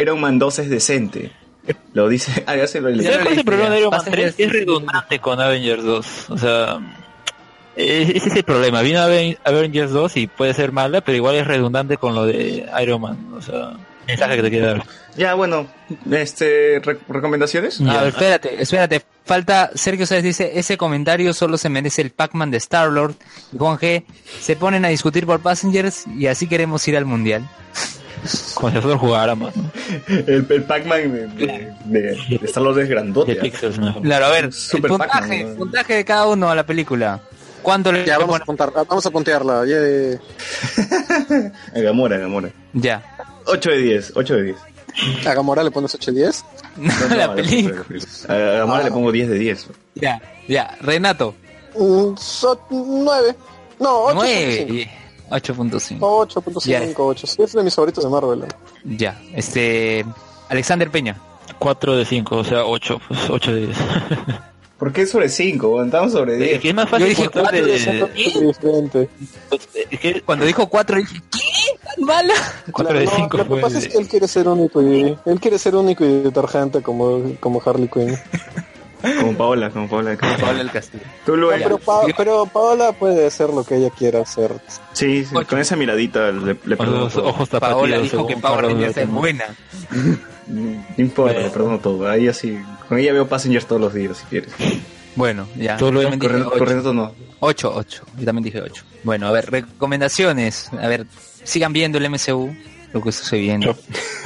Iron 0.00 0.20
Man 0.20 0.38
2 0.38 0.58
es 0.60 0.70
decente. 0.70 1.32
Lo 1.94 2.08
dice, 2.08 2.44
ah, 2.46 2.56
ya 2.56 2.66
se 2.66 2.80
lo 2.80 2.90
leí. 2.90 3.04
¿Sabes 3.04 3.18
cuál 3.20 3.32
es 3.32 3.38
el 3.38 3.44
problema 3.44 3.70
de 3.70 3.78
Iron 3.80 3.90
Man 3.90 3.98
Pasen 4.00 4.12
3? 4.12 4.36
ya- 4.36 4.44
Es 4.46 4.52
redundante 4.52 5.18
con 5.18 5.40
Avengers 5.40 5.82
2. 5.82 6.30
O 6.30 6.38
sea, 6.38 6.78
ese 7.76 8.16
es 8.28 8.36
el 8.36 8.44
problema. 8.44 8.82
Vino 8.82 9.00
Aven- 9.00 9.38
Avengers 9.44 9.90
2 9.90 10.16
y 10.18 10.26
puede 10.28 10.54
ser 10.54 10.70
mala, 10.72 11.00
pero 11.00 11.16
igual 11.16 11.34
es 11.36 11.46
redundante 11.46 11.96
con 11.96 12.14
lo 12.14 12.24
de 12.26 12.66
Iron 12.82 13.00
Man. 13.00 13.32
O 13.36 13.42
sea, 13.42 13.72
mensaje 14.06 14.36
que 14.36 14.42
te 14.42 14.50
quiere 14.50 14.66
dar. 14.66 14.82
Ya, 15.16 15.34
bueno, 15.34 15.66
este, 16.10 16.80
re- 16.82 16.98
¿recomendaciones? 17.08 17.80
A 17.80 17.98
ver, 18.00 18.08
espérate, 18.08 18.62
espérate. 18.62 19.02
Falta, 19.24 19.70
Sergio 19.74 20.06
Sáez 20.06 20.22
dice, 20.22 20.52
ese 20.58 20.76
comentario 20.76 21.32
solo 21.32 21.56
se 21.56 21.68
merece 21.70 22.02
el 22.02 22.10
Pac-Man 22.10 22.50
de 22.50 22.58
Star-Lord. 22.58 23.14
Y 23.52 23.58
Juan 23.58 23.78
G, 23.78 24.04
se 24.40 24.56
ponen 24.56 24.84
a 24.84 24.88
discutir 24.88 25.24
por 25.24 25.40
Passengers 25.40 26.06
y 26.06 26.26
así 26.26 26.46
queremos 26.46 26.86
ir 26.88 26.96
al 26.96 27.04
Mundial. 27.06 27.48
Como 28.54 28.70
si 28.70 28.74
nosotros 28.76 29.00
jugáramos, 29.00 29.54
¿no? 29.56 29.70
El, 30.08 30.46
el 30.48 30.62
Pac-Man 30.64 31.12
de, 31.12 31.26
de, 31.46 31.72
de, 31.84 32.00
de 32.38 32.40
Star 32.46 32.62
Wars 32.62 32.78
es 32.78 32.88
grandote. 32.88 33.34
De 33.34 33.40
Pixels 33.40 33.78
mejor. 33.78 34.02
Claro, 34.02 34.26
a 34.26 34.30
ver, 34.30 34.44
el 34.46 34.52
Super 34.52 34.88
puntaje, 34.90 35.10
Pac-Man, 35.12 35.50
¿no? 35.50 35.56
puntaje 35.56 35.94
de 35.94 36.04
cada 36.04 36.26
uno 36.28 36.50
a 36.50 36.54
la 36.54 36.64
película. 36.66 37.20
¿Cuánto 37.62 37.92
le 37.92 38.04
Ya, 38.04 38.18
vamos 38.18 38.38
a 38.40 38.42
apuntar, 38.42 38.70
vamos 38.74 39.06
a 39.06 39.10
puntearla. 39.10 39.64
ya. 39.66 39.76
A 41.74 41.80
Gamora. 41.80 42.50
Ya. 42.74 43.13
8 43.46 43.70
de 43.70 43.76
10, 43.78 44.12
8 44.16 44.34
de 44.36 44.42
10. 44.42 44.56
A 45.26 45.34
Gamora 45.34 45.62
le 45.64 45.70
pones 45.70 45.94
8 45.94 46.12
10. 46.12 46.44
No, 46.76 46.92
No, 47.08 47.16
la 47.16 47.26
no, 47.28 47.34
película. 47.34 47.84
A 48.28 48.34
Gamora 48.34 48.84
le 48.84 48.90
pongo 48.90 49.10
10 49.12 49.28
de 49.28 49.38
10. 49.38 49.66
Ya, 49.94 50.20
ya. 50.48 50.76
Renato, 50.80 51.34
Mm, 51.76 52.16
so- 52.16 52.60
9. 52.70 53.34
No, 53.80 54.06
8.5. 54.06 54.14
9. 54.14 54.90
8.5. 55.30 55.98
8.5, 56.00 56.94
8. 56.98 57.26
Sí, 57.26 57.42
es 57.42 57.52
de 57.52 57.62
mis 57.64 57.74
favoritos 57.74 58.04
de 58.04 58.10
Marvel. 58.10 58.40
¿no? 58.40 58.46
Ya. 58.84 59.20
Este, 59.34 60.04
Alexander 60.48 60.88
Peña. 60.90 61.16
4 61.58 61.96
de 61.96 62.04
5, 62.04 62.36
o 62.36 62.44
sea, 62.44 62.64
8. 62.64 63.00
Pues 63.08 63.20
8 63.28 63.54
de 63.54 63.66
10. 63.66 63.78
¿Por 64.78 64.92
qué 64.92 65.06
sobre 65.06 65.28
5? 65.28 65.82
Estamos 65.84 66.12
sobre 66.12 66.36
10. 66.36 66.52
Es 66.52 66.60
que 66.60 66.68
es 66.68 66.74
más 66.74 66.88
fácil 66.88 67.06
Yo 67.06 67.10
dije 67.10 67.22
cortar 67.24 67.42
cuatro 67.42 67.64
de 67.66 67.72
de... 67.72 67.76
Es 67.76 68.40
diferente. 68.40 69.08
Es 69.90 69.98
que 70.00 70.20
Cuando 70.22 70.44
dijo 70.44 70.68
4 70.68 70.96
dije, 70.98 71.22
¿qué? 71.30 71.38
¿Tan 71.82 72.04
mala? 72.04 72.34
4 72.70 72.98
de 72.98 73.04
Claro, 73.04 73.18
no, 73.18 73.24
5 73.24 73.36
Lo 73.38 73.48
que 73.56 73.60
pasa 73.62 73.78
es 73.78 73.88
que 73.88 73.98
él 73.98 74.08
quiere 74.08 74.28
ser 74.28 74.48
único 74.48 74.82
y 74.82 75.16
él 75.24 75.40
quiere 75.40 75.58
ser 75.58 75.74
único 75.76 76.04
y 76.04 76.22
detergente 76.22 76.82
como, 76.82 77.22
como 77.40 77.62
Harley 77.64 77.88
Quinn. 77.88 78.16
Como 79.20 79.36
Paola, 79.36 79.68
como 79.70 79.86
Paola. 79.88 80.16
como 80.16 80.34
Pablo 80.38 80.58
del 80.58 80.70
Castillo. 80.70 81.04
Tú 81.26 81.32
No, 81.32 81.36
luego. 81.42 81.62
pero, 81.62 81.78
Pa- 81.78 82.02
pero 82.16 82.46
Paola 82.46 82.92
puede 82.92 83.26
hacer 83.26 83.50
lo 83.50 83.62
que 83.62 83.76
ella 83.76 83.90
quiera 83.90 84.20
hacer. 84.22 84.52
Sí, 84.94 85.24
sí, 85.26 85.34
con 85.44 85.58
esa 85.58 85.76
miradita 85.76 86.30
le, 86.32 86.56
le 86.64 86.76
perdono 86.76 87.00
los 87.04 87.16
ojos 87.18 87.48
tapados. 87.50 87.76
Paola 87.76 87.98
dijo 87.98 88.26
que 88.26 88.36
Power 88.38 88.64
Rangers 88.64 88.96
es 88.96 89.10
buena. 89.10 89.44
No 90.46 90.82
importa, 90.96 91.38
le 91.38 91.50
perdono 91.50 91.78
todo. 91.80 92.08
Ahí 92.08 92.28
así. 92.28 92.58
Con 92.88 92.98
ella 92.98 93.12
veo 93.12 93.26
Passengers 93.28 93.66
todos 93.66 93.80
los 93.80 93.92
días, 93.94 94.16
si 94.18 94.24
quieres. 94.26 94.52
Bueno, 95.16 95.46
ya. 95.56 95.76
Lo 95.78 96.50
corriendo 96.58 96.92
no. 96.94 97.12
8, 97.40 97.72
8. 97.76 98.04
Yo 98.18 98.24
también 98.24 98.42
dije 98.44 98.60
8. 98.62 98.84
Bueno, 99.04 99.26
a 99.26 99.32
ver, 99.32 99.50
recomendaciones. 99.50 100.70
A 100.80 100.88
ver, 100.88 101.06
sigan 101.44 101.72
viendo 101.72 101.98
el 101.98 102.08
MCU, 102.10 102.54
lo 102.92 103.00
que 103.00 103.08
está 103.10 103.22
sucediendo. 103.22 103.76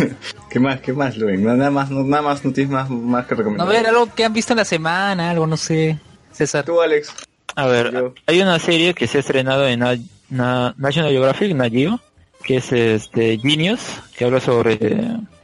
¿Qué 0.51 0.59
más? 0.61 0.81
¿Qué 0.81 0.93
más, 0.93 1.17
Luen? 1.17 1.45
Nada 1.45 1.71
más, 1.71 1.91
no, 1.91 2.03
nada 2.05 2.23
más, 2.23 2.45
no 2.45 2.53
tienes 2.53 2.73
más, 2.73 2.89
más 2.91 3.27
que 3.27 3.35
A 3.35 3.37
recomendar. 3.37 3.69
ver, 3.69 3.87
algo 3.87 4.13
que 4.15 4.25
han 4.25 4.33
visto 4.33 4.53
en 4.55 4.59
la 4.59 4.65
semana, 4.65 5.31
algo, 5.31 5.47
no 5.47 5.57
sé. 5.57 5.99
César. 6.33 6.65
Tú, 6.65 6.81
Alex. 6.81 7.13
A 7.57 7.67
ver, 7.67 7.93
Yo. 7.93 8.15
hay 8.27 8.41
una 8.41 8.59
serie 8.59 8.95
que 8.95 9.07
se 9.07 9.19
ha 9.19 9.21
estrenado 9.21 9.67
en 9.67 9.81
Na- 9.81 9.99
Na- 10.31 10.75
National 10.79 11.11
Geographic, 11.11 11.55
Nagio, 11.55 12.01
que 12.45 12.57
es 12.59 12.73
este 12.73 13.39
Genius, 13.39 13.81
que 14.17 14.25
habla 14.25 14.41
sobre... 14.41 14.75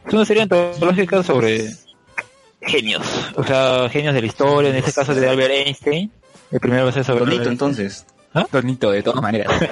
Es 0.06 0.12
una 0.12 0.24
serie 0.24 0.42
antológica 0.44 1.22
sobre 1.22 1.70
genios, 2.60 3.02
o 3.36 3.44
sea, 3.44 3.88
genios 3.90 4.14
de 4.14 4.20
la 4.20 4.26
historia, 4.26 4.70
en 4.70 4.76
este 4.76 4.92
caso 4.92 5.14
de 5.14 5.28
Albert 5.28 5.50
Einstein. 5.52 6.10
El 6.50 6.60
primero 6.60 6.84
va 6.84 6.90
a 6.90 6.92
ser 6.92 7.04
sobre... 7.04 7.20
Bonito, 7.24 7.48
entonces. 7.48 8.06
Bonito, 8.52 8.90
de 8.90 9.02
todas 9.02 9.20
maneras. 9.22 9.52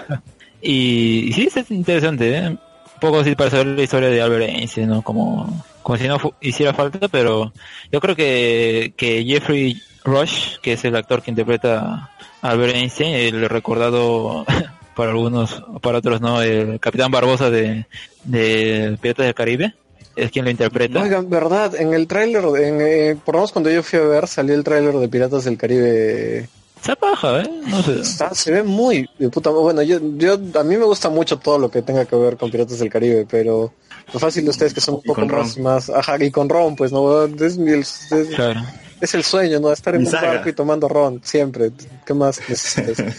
Y, 0.62 1.28
y 1.28 1.32
sí, 1.32 1.49
es 1.55 1.70
interesante, 1.70 2.36
¿eh? 2.36 2.49
Un 2.49 2.58
poco 3.00 3.18
así 3.18 3.34
para 3.34 3.50
saber 3.50 3.66
la 3.66 3.82
historia 3.82 4.08
de 4.08 4.23
Albert 4.23 4.49
Einstein, 4.49 4.89
¿no? 4.89 5.02
Como, 5.02 5.65
como 5.82 5.99
si 5.99 6.07
no 6.07 6.18
hiciera 6.41 6.73
falta, 6.73 7.08
pero 7.08 7.52
yo 7.91 8.00
creo 8.00 8.15
que, 8.15 8.94
que 8.97 9.24
Jeffrey 9.24 9.82
Rush, 10.05 10.58
que 10.62 10.74
es 10.74 10.84
el 10.84 10.94
actor 10.94 11.20
que 11.20 11.32
interpreta 11.32 12.10
a 12.41 12.49
Albert 12.49 12.76
Einstein, 12.76 13.15
el 13.15 13.49
recordado 13.49 14.47
para 14.97 15.10
algunos, 15.10 15.65
para 15.81 15.99
otros 15.99 16.20
no, 16.20 16.41
el 16.41 16.78
Capitán 16.78 17.10
Barbosa 17.10 17.50
de, 17.50 17.86
de 18.23 18.97
Piratas 19.00 19.26
del 19.26 19.34
Caribe, 19.34 19.74
es 20.15 20.31
quien 20.31 20.44
lo 20.44 20.50
interpreta. 20.50 21.02
Verdad, 21.23 21.74
en 21.74 21.94
el 21.94 22.07
tráiler, 22.07 22.44
eh, 22.58 23.16
por 23.24 23.34
lo 23.34 23.41
menos 23.41 23.52
cuando 23.52 23.70
yo 23.70 23.82
fui 23.82 23.99
a 23.99 24.02
ver, 24.02 24.28
salió 24.28 24.55
el 24.55 24.65
tráiler 24.65 24.94
de 24.94 25.08
Piratas 25.08 25.44
del 25.44 25.57
Caribe. 25.57 26.49
Esa 26.83 26.97
paja, 26.97 27.43
¿eh? 27.43 27.51
No 27.67 27.81
sé. 27.83 28.01
Está- 28.01 28.35
se 28.35 28.51
ve 28.51 28.62
muy 28.65 29.09
de 29.19 29.28
puta 29.28 29.51
Bueno, 29.51 29.83
yo, 29.83 29.99
yo, 30.17 30.35
a 30.59 30.65
mí 30.65 30.77
me 30.77 30.85
gusta 30.85 31.09
mucho 31.11 31.39
todo 31.39 31.59
lo 31.59 31.70
que 31.70 31.81
tenga 31.83 32.05
que 32.05 32.17
ver 32.17 32.36
con 32.36 32.51
Piratas 32.51 32.78
del 32.81 32.91
Caribe, 32.91 33.25
pero 33.31 33.73
lo 34.12 34.19
fácil 34.19 34.44
de 34.44 34.51
ustedes 34.51 34.75
que 34.75 34.81
son 34.81 34.97
un 34.97 35.02
poco 35.02 35.25
más, 35.27 35.57
más, 35.59 35.89
ajá, 35.91 36.17
y 36.23 36.31
con 36.33 36.49
ron, 36.49 36.75
pues, 36.75 36.91
no, 36.91 37.25
es, 37.25 37.57
mi- 37.57 37.73
es, 37.73 38.11
es- 38.11 38.35
Claro. 38.35 38.61
es 39.01 39.15
el 39.15 39.23
sueño, 39.23 39.61
¿no? 39.61 39.73
Estar 39.73 39.94
en 39.94 40.01
Mi 40.02 40.07
un 40.07 40.12
saga. 40.12 40.28
barco 40.28 40.49
y 40.49 40.52
tomando 40.55 40.89
ron, 40.89 41.20
siempre. 41.23 41.70
¿Qué 42.05 42.15
más 42.15 42.41
necesitas? 42.49 43.15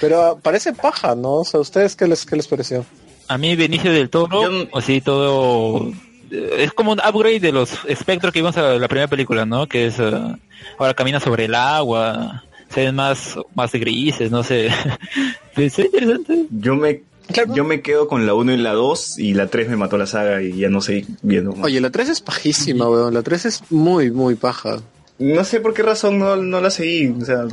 pero 0.00 0.22
ah, 0.22 0.38
parece 0.40 0.72
paja, 0.72 1.16
¿no? 1.16 1.32
O 1.38 1.44
sea, 1.44 1.58
¿ustedes 1.58 1.96
qué 1.96 2.06
les, 2.06 2.24
qué 2.24 2.36
les 2.36 2.46
pareció? 2.46 2.84
A 3.26 3.36
mí 3.38 3.56
Benicio 3.56 3.92
del 3.92 4.08
Toro, 4.08 4.42
Yo- 4.48 4.68
así 4.78 5.00
todo... 5.00 5.88
eh, 6.30 6.56
Es 6.58 6.72
como 6.72 6.92
un 6.92 7.00
upgrade 7.00 7.40
de 7.40 7.50
los 7.52 7.70
espectros 7.88 8.32
que 8.32 8.38
vimos 8.38 8.56
a 8.56 8.74
la 8.74 8.86
primera 8.86 9.08
película, 9.08 9.44
¿no? 9.44 9.66
Que 9.66 9.86
es... 9.88 9.98
eh, 9.98 10.12
ahora 10.78 10.94
camina 10.94 11.18
sobre 11.20 11.46
el 11.46 11.54
agua, 11.56 12.44
se 12.70 12.84
ven 12.84 12.94
más, 12.94 13.36
más 13.54 13.72
grises, 13.72 14.30
no 14.30 14.42
sé. 14.42 14.70
Pues, 15.54 15.78
es 15.78 15.86
interesante. 15.86 16.46
Yo 16.50 16.76
me, 16.76 17.02
yo 17.54 17.64
me 17.64 17.80
quedo 17.82 18.06
con 18.08 18.24
la 18.24 18.34
1 18.34 18.52
y 18.52 18.56
la 18.56 18.72
2 18.72 19.18
y 19.18 19.34
la 19.34 19.48
3 19.48 19.68
me 19.68 19.76
mató 19.76 19.98
la 19.98 20.06
saga 20.06 20.40
y 20.42 20.56
ya 20.56 20.68
no 20.70 20.80
seguí 20.80 21.06
viendo. 21.22 21.52
más. 21.52 21.64
Oye, 21.64 21.80
la 21.80 21.90
3 21.90 22.08
es 22.08 22.20
pajísima, 22.20 22.88
weón. 22.88 23.12
La 23.12 23.22
3 23.22 23.46
es 23.46 23.62
muy, 23.70 24.10
muy 24.12 24.36
paja. 24.36 24.78
No 25.18 25.44
sé 25.44 25.60
por 25.60 25.74
qué 25.74 25.82
razón 25.82 26.18
no, 26.18 26.36
no 26.36 26.60
la 26.62 26.70
seguí. 26.70 27.08
O 27.08 27.24
sea, 27.26 27.44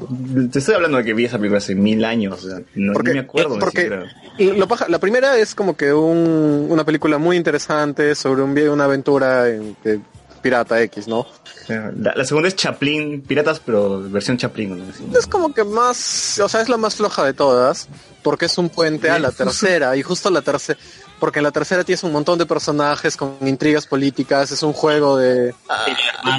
te 0.52 0.60
estoy 0.60 0.76
hablando 0.76 0.98
de 1.00 1.04
que 1.04 1.14
vi 1.14 1.26
esa 1.26 1.38
película 1.38 1.58
hace 1.58 1.76
mil 1.76 2.06
años. 2.06 2.46
O 2.46 2.48
sea, 2.50 2.62
no 2.76 2.94
Porque- 2.94 3.10
ni 3.10 3.16
me 3.16 3.22
acuerdo 3.22 3.56
ni 3.56 3.60
porque-. 3.60 3.92
Y 4.38 4.52
lo 4.54 4.68
paja- 4.70 4.86
la 4.88 5.00
primera 5.00 5.38
es 5.38 5.54
como 5.56 5.76
que 5.76 5.92
un- 5.92 6.68
una 6.70 6.86
película 6.86 7.18
muy 7.18 7.36
interesante 7.36 8.16
sobre 8.16 8.44
un, 8.44 8.58
una 8.70 8.86
aventura 8.86 9.50
en, 9.50 9.76
de 9.84 10.00
pirata 10.38 10.82
X, 10.82 11.08
¿no? 11.08 11.26
La, 11.68 12.14
la 12.16 12.26
segunda 12.26 12.48
es 12.48 12.56
Chaplin, 12.56 13.22
Piratas, 13.22 13.60
pero 13.60 14.02
versión 14.10 14.38
Chaplin. 14.38 14.92
Es 15.18 15.28
como 15.28 15.54
que 15.54 15.64
más, 15.64 16.40
o 16.40 16.48
sea, 16.48 16.62
es 16.62 16.70
la 16.70 16.78
más 16.78 16.96
floja 16.96 17.26
de 17.26 17.34
todas, 17.34 17.90
porque 18.24 18.46
es 18.46 18.58
un 18.58 18.70
puente 18.70 19.10
a 19.10 19.20
la 19.20 19.32
tercera, 19.32 19.96
y 19.98 20.02
justo 20.04 20.30
la 20.30 20.42
tercera, 20.42 20.80
porque 21.20 21.40
en 21.40 21.44
la 21.44 21.52
tercera 21.52 21.84
tienes 21.84 22.04
un 22.04 22.14
montón 22.14 22.40
de 22.40 22.46
personajes 22.46 23.18
con 23.18 23.36
intrigas 23.42 23.86
políticas, 23.86 24.52
es 24.52 24.64
un 24.64 24.74
juego 24.74 25.18
de... 25.18 25.54
Ah, 25.68 25.86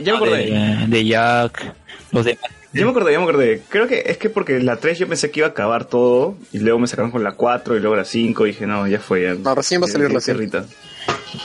ya 0.03 0.13
me 0.13 0.17
acordé. 0.19 0.47
De, 0.47 0.87
de 0.89 1.05
Jack, 1.07 1.75
los 2.13 2.25
de... 2.25 2.39
Ya 2.73 2.85
me 2.85 2.91
acordé, 2.91 3.13
ya 3.13 3.19
me 3.19 3.25
acordé. 3.25 3.63
Creo 3.71 3.89
que 3.89 4.05
es 4.07 4.19
que 4.19 4.29
porque 4.29 4.61
la 4.61 4.77
3 4.77 4.99
yo 4.99 5.09
pensé 5.09 5.31
que 5.31 5.41
iba 5.41 5.47
a 5.47 5.51
acabar 5.51 5.87
todo 5.87 6.37
y 6.53 6.59
luego 6.59 6.79
me 6.79 6.87
sacaron 6.87 7.11
con 7.11 7.25
la 7.25 7.33
4 7.33 7.77
y 7.77 7.81
luego 7.81 7.97
la 7.97 8.05
5 8.05 8.47
y 8.47 8.51
dije, 8.51 8.67
no, 8.67 8.87
ya 8.87 9.01
fue. 9.01 9.23
Ya, 9.23 9.35
No, 9.35 9.55
recién 9.55 9.81
va 9.81 9.87
a 9.87 9.89
salir 9.89 10.13
la 10.13 10.21
qué 10.21 10.35
5. 10.35 10.67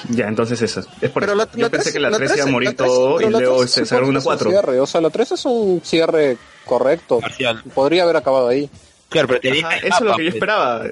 Ya, 0.09 0.27
entonces 0.27 0.61
eso. 0.61 0.81
Es 1.01 1.09
por 1.11 1.21
Pero 1.23 1.33
eso. 1.33 1.35
la, 1.35 1.51
yo 1.51 1.59
la 1.63 1.69
pensé 1.69 1.83
tres- 1.85 1.93
que 1.93 1.99
la 1.99 2.09
3 2.11 2.19
iba 2.31 2.33
a 2.33 2.35
tres- 2.43 2.51
morir 2.51 2.75
todo 2.75 3.21
y 3.21 3.29
luego 3.29 3.67
se 3.67 3.85
sacaron 3.85 4.09
una 4.09 4.19
es 4.19 4.25
un 4.25 4.29
4. 4.29 4.49
cierre, 4.49 4.79
o 4.79 4.85
sea, 4.85 5.01
la 5.01 5.09
3 5.09 5.31
es 5.33 5.45
un 5.45 5.81
cierre 5.83 6.37
correcto. 6.65 7.19
Parcial. 7.19 7.61
Podría 7.73 8.03
haber 8.03 8.17
acabado 8.17 8.47
ahí. 8.47 8.69
Claro, 9.09 9.27
pero 9.27 9.39
te 9.41 9.49
Ajá, 9.49 9.55
dije, 9.69 9.87
eso 9.87 9.95
es 9.97 10.01
lo 10.01 10.15
que 10.15 10.23
yo 10.23 10.29
pues, 10.31 10.35
esperaba. 10.35 10.83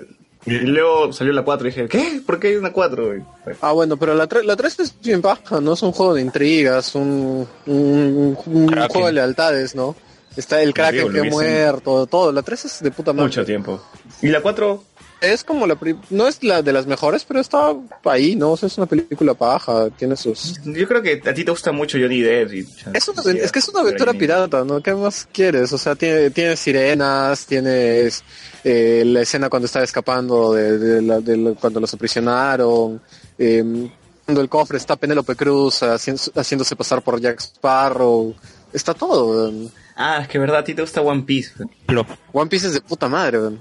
Y 0.45 0.51
luego 0.51 1.13
salió 1.13 1.33
la 1.33 1.43
4 1.43 1.67
y 1.67 1.71
dije, 1.71 1.87
¿qué? 1.87 2.21
¿Por 2.25 2.39
qué 2.39 2.47
hay 2.49 2.55
una 2.55 2.71
4? 2.71 3.15
Y, 3.17 3.23
pues, 3.43 3.57
Ah, 3.61 3.71
bueno, 3.73 3.97
pero 3.97 4.15
la 4.15 4.27
3, 4.27 4.45
la 4.45 4.55
3 4.55 4.79
es 4.79 4.95
bien 5.01 5.21
baja, 5.21 5.61
¿no? 5.61 5.73
Es 5.73 5.83
un 5.83 5.91
juego 5.91 6.13
de 6.15 6.21
intrigas, 6.21 6.95
un, 6.95 7.47
un, 7.67 8.37
un 8.45 8.67
juego 8.89 9.07
de 9.07 9.13
lealtades, 9.13 9.75
¿no? 9.75 9.95
Está 10.35 10.61
el 10.61 10.73
Kraken 10.73 11.11
que 11.11 11.19
ha 11.19 11.23
muerto, 11.25 12.07
todo. 12.07 12.31
La 12.31 12.41
3 12.41 12.65
es 12.65 12.79
de 12.81 12.89
puta 12.91 13.11
madre. 13.13 13.25
mucho 13.27 13.45
tiempo. 13.45 13.81
Y 14.21 14.27
la 14.29 14.41
4, 14.41 14.83
Es 15.21 15.43
como 15.43 15.67
la... 15.67 15.77
No 16.09 16.27
es 16.27 16.43
la 16.43 16.61
de 16.63 16.73
las 16.73 16.87
mejores, 16.87 17.23
pero 17.25 17.39
está 17.39 17.73
ahí, 18.05 18.35
¿no? 18.35 18.51
O 18.53 18.57
sea, 18.57 18.67
es 18.67 18.77
una 18.77 18.87
película 18.87 19.33
paja, 19.35 19.89
tiene 19.91 20.15
sus... 20.17 20.59
yo 20.65 20.87
creo 20.87 21.01
que 21.01 21.21
a 21.23 21.33
ti 21.33 21.45
te 21.45 21.51
gusta 21.51 21.71
mucho 21.71 21.97
Johnny 21.99 22.21
Depp. 22.21 22.53
Y, 22.53 22.67
Es, 22.93 23.07
una, 23.07 23.21
es 23.33 23.51
que 23.51 23.59
es 23.59 23.69
una 23.69 23.81
aventura 23.81 24.13
pirata, 24.13 24.63
¿no? 24.65 24.81
¿Qué 24.81 24.93
más 24.95 25.27
quieres? 25.31 25.71
O 25.73 25.77
sea, 25.77 25.95
tiene, 25.95 26.31
tiene 26.31 26.57
sirenas, 26.57 27.45
tienes 27.45 28.23
eh, 28.63 29.03
la 29.05 29.21
escena 29.21 29.47
cuando 29.49 29.67
estaba 29.67 29.85
escapando 29.85 30.53
de, 30.53 30.77
de 30.79 31.01
la- 31.03 31.19
de 31.19 31.37
la- 31.37 31.51
cuando 31.53 31.79
los 31.79 31.93
aprisionaron, 31.93 32.99
eh, 33.37 33.89
cuando 34.25 34.41
el 34.41 34.49
cofre 34.49 34.77
está 34.77 34.95
Penélope 34.95 35.35
Cruz 35.35 35.81
haciéndose 35.83 36.75
pasar 36.75 37.01
por 37.03 37.19
Jack 37.21 37.39
Sparrow, 37.41 38.33
está 38.73 38.93
todo. 38.95 39.27
weón. 39.27 39.71
Ah, 39.95 40.19
es 40.21 40.27
que 40.27 40.39
verdad, 40.39 40.59
a 40.59 40.63
ti 40.63 40.73
te 40.73 40.81
gusta 40.81 41.01
One 41.01 41.23
Piece. 41.23 41.51
plop. 41.85 42.07
One 42.31 42.49
Piece 42.49 42.67
es 42.67 42.73
de 42.73 42.81
puta 42.81 43.07
madre. 43.07 43.39
weón. 43.39 43.59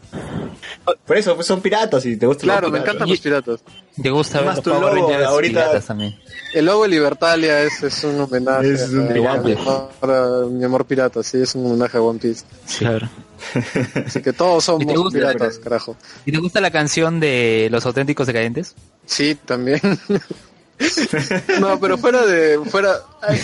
Por 1.06 1.16
eso, 1.16 1.34
pues 1.34 1.46
son 1.46 1.60
piratas 1.60 2.04
y 2.06 2.16
te 2.16 2.26
gusta 2.26 2.42
Claro, 2.42 2.70
me 2.70 2.78
encantan 2.78 3.08
los 3.08 3.20
piratas. 3.20 3.60
Te 4.00 4.10
gusta 4.10 4.38
ver 4.38 4.46
Más 4.46 4.56
los 4.56 4.64
tu 4.64 4.70
Power 4.70 4.94
Rangers 4.94 5.24
ahorita- 5.26 5.60
piratas 5.60 5.86
también. 5.86 6.18
El 6.54 6.64
logo 6.66 6.82
de 6.84 6.88
Libertalia 6.88 7.62
es, 7.62 7.82
es 7.82 8.02
un 8.04 8.20
homenaje 8.20 8.72
Es 8.72 8.88
un 8.90 9.06
a, 9.06 9.42
pirata. 9.42 9.88
a- 10.02 10.46
mi 10.50 10.64
amor 10.64 10.84
pirata, 10.86 11.22
sí, 11.22 11.38
es 11.42 11.54
un 11.54 11.66
homenaje 11.66 11.98
a 11.98 12.02
One 12.02 12.18
Piece. 12.18 12.44
Claro. 12.78 13.08
Así 14.06 14.20
que 14.22 14.32
todos 14.32 14.64
¿Y 14.64 14.78
te 14.78 14.92
somos 14.92 15.02
gusta? 15.04 15.18
piratas, 15.18 15.58
carajo. 15.58 15.96
¿Y 16.26 16.32
te 16.32 16.38
gusta 16.38 16.60
la 16.60 16.70
canción 16.70 17.20
de 17.20 17.68
Los 17.70 17.86
Auténticos 17.86 18.26
Decadentes? 18.26 18.74
Sí, 19.06 19.36
también. 19.44 19.80
no, 21.60 21.78
pero 21.80 21.98
fuera 21.98 22.24
de, 22.26 22.58
fuera, 22.70 23.00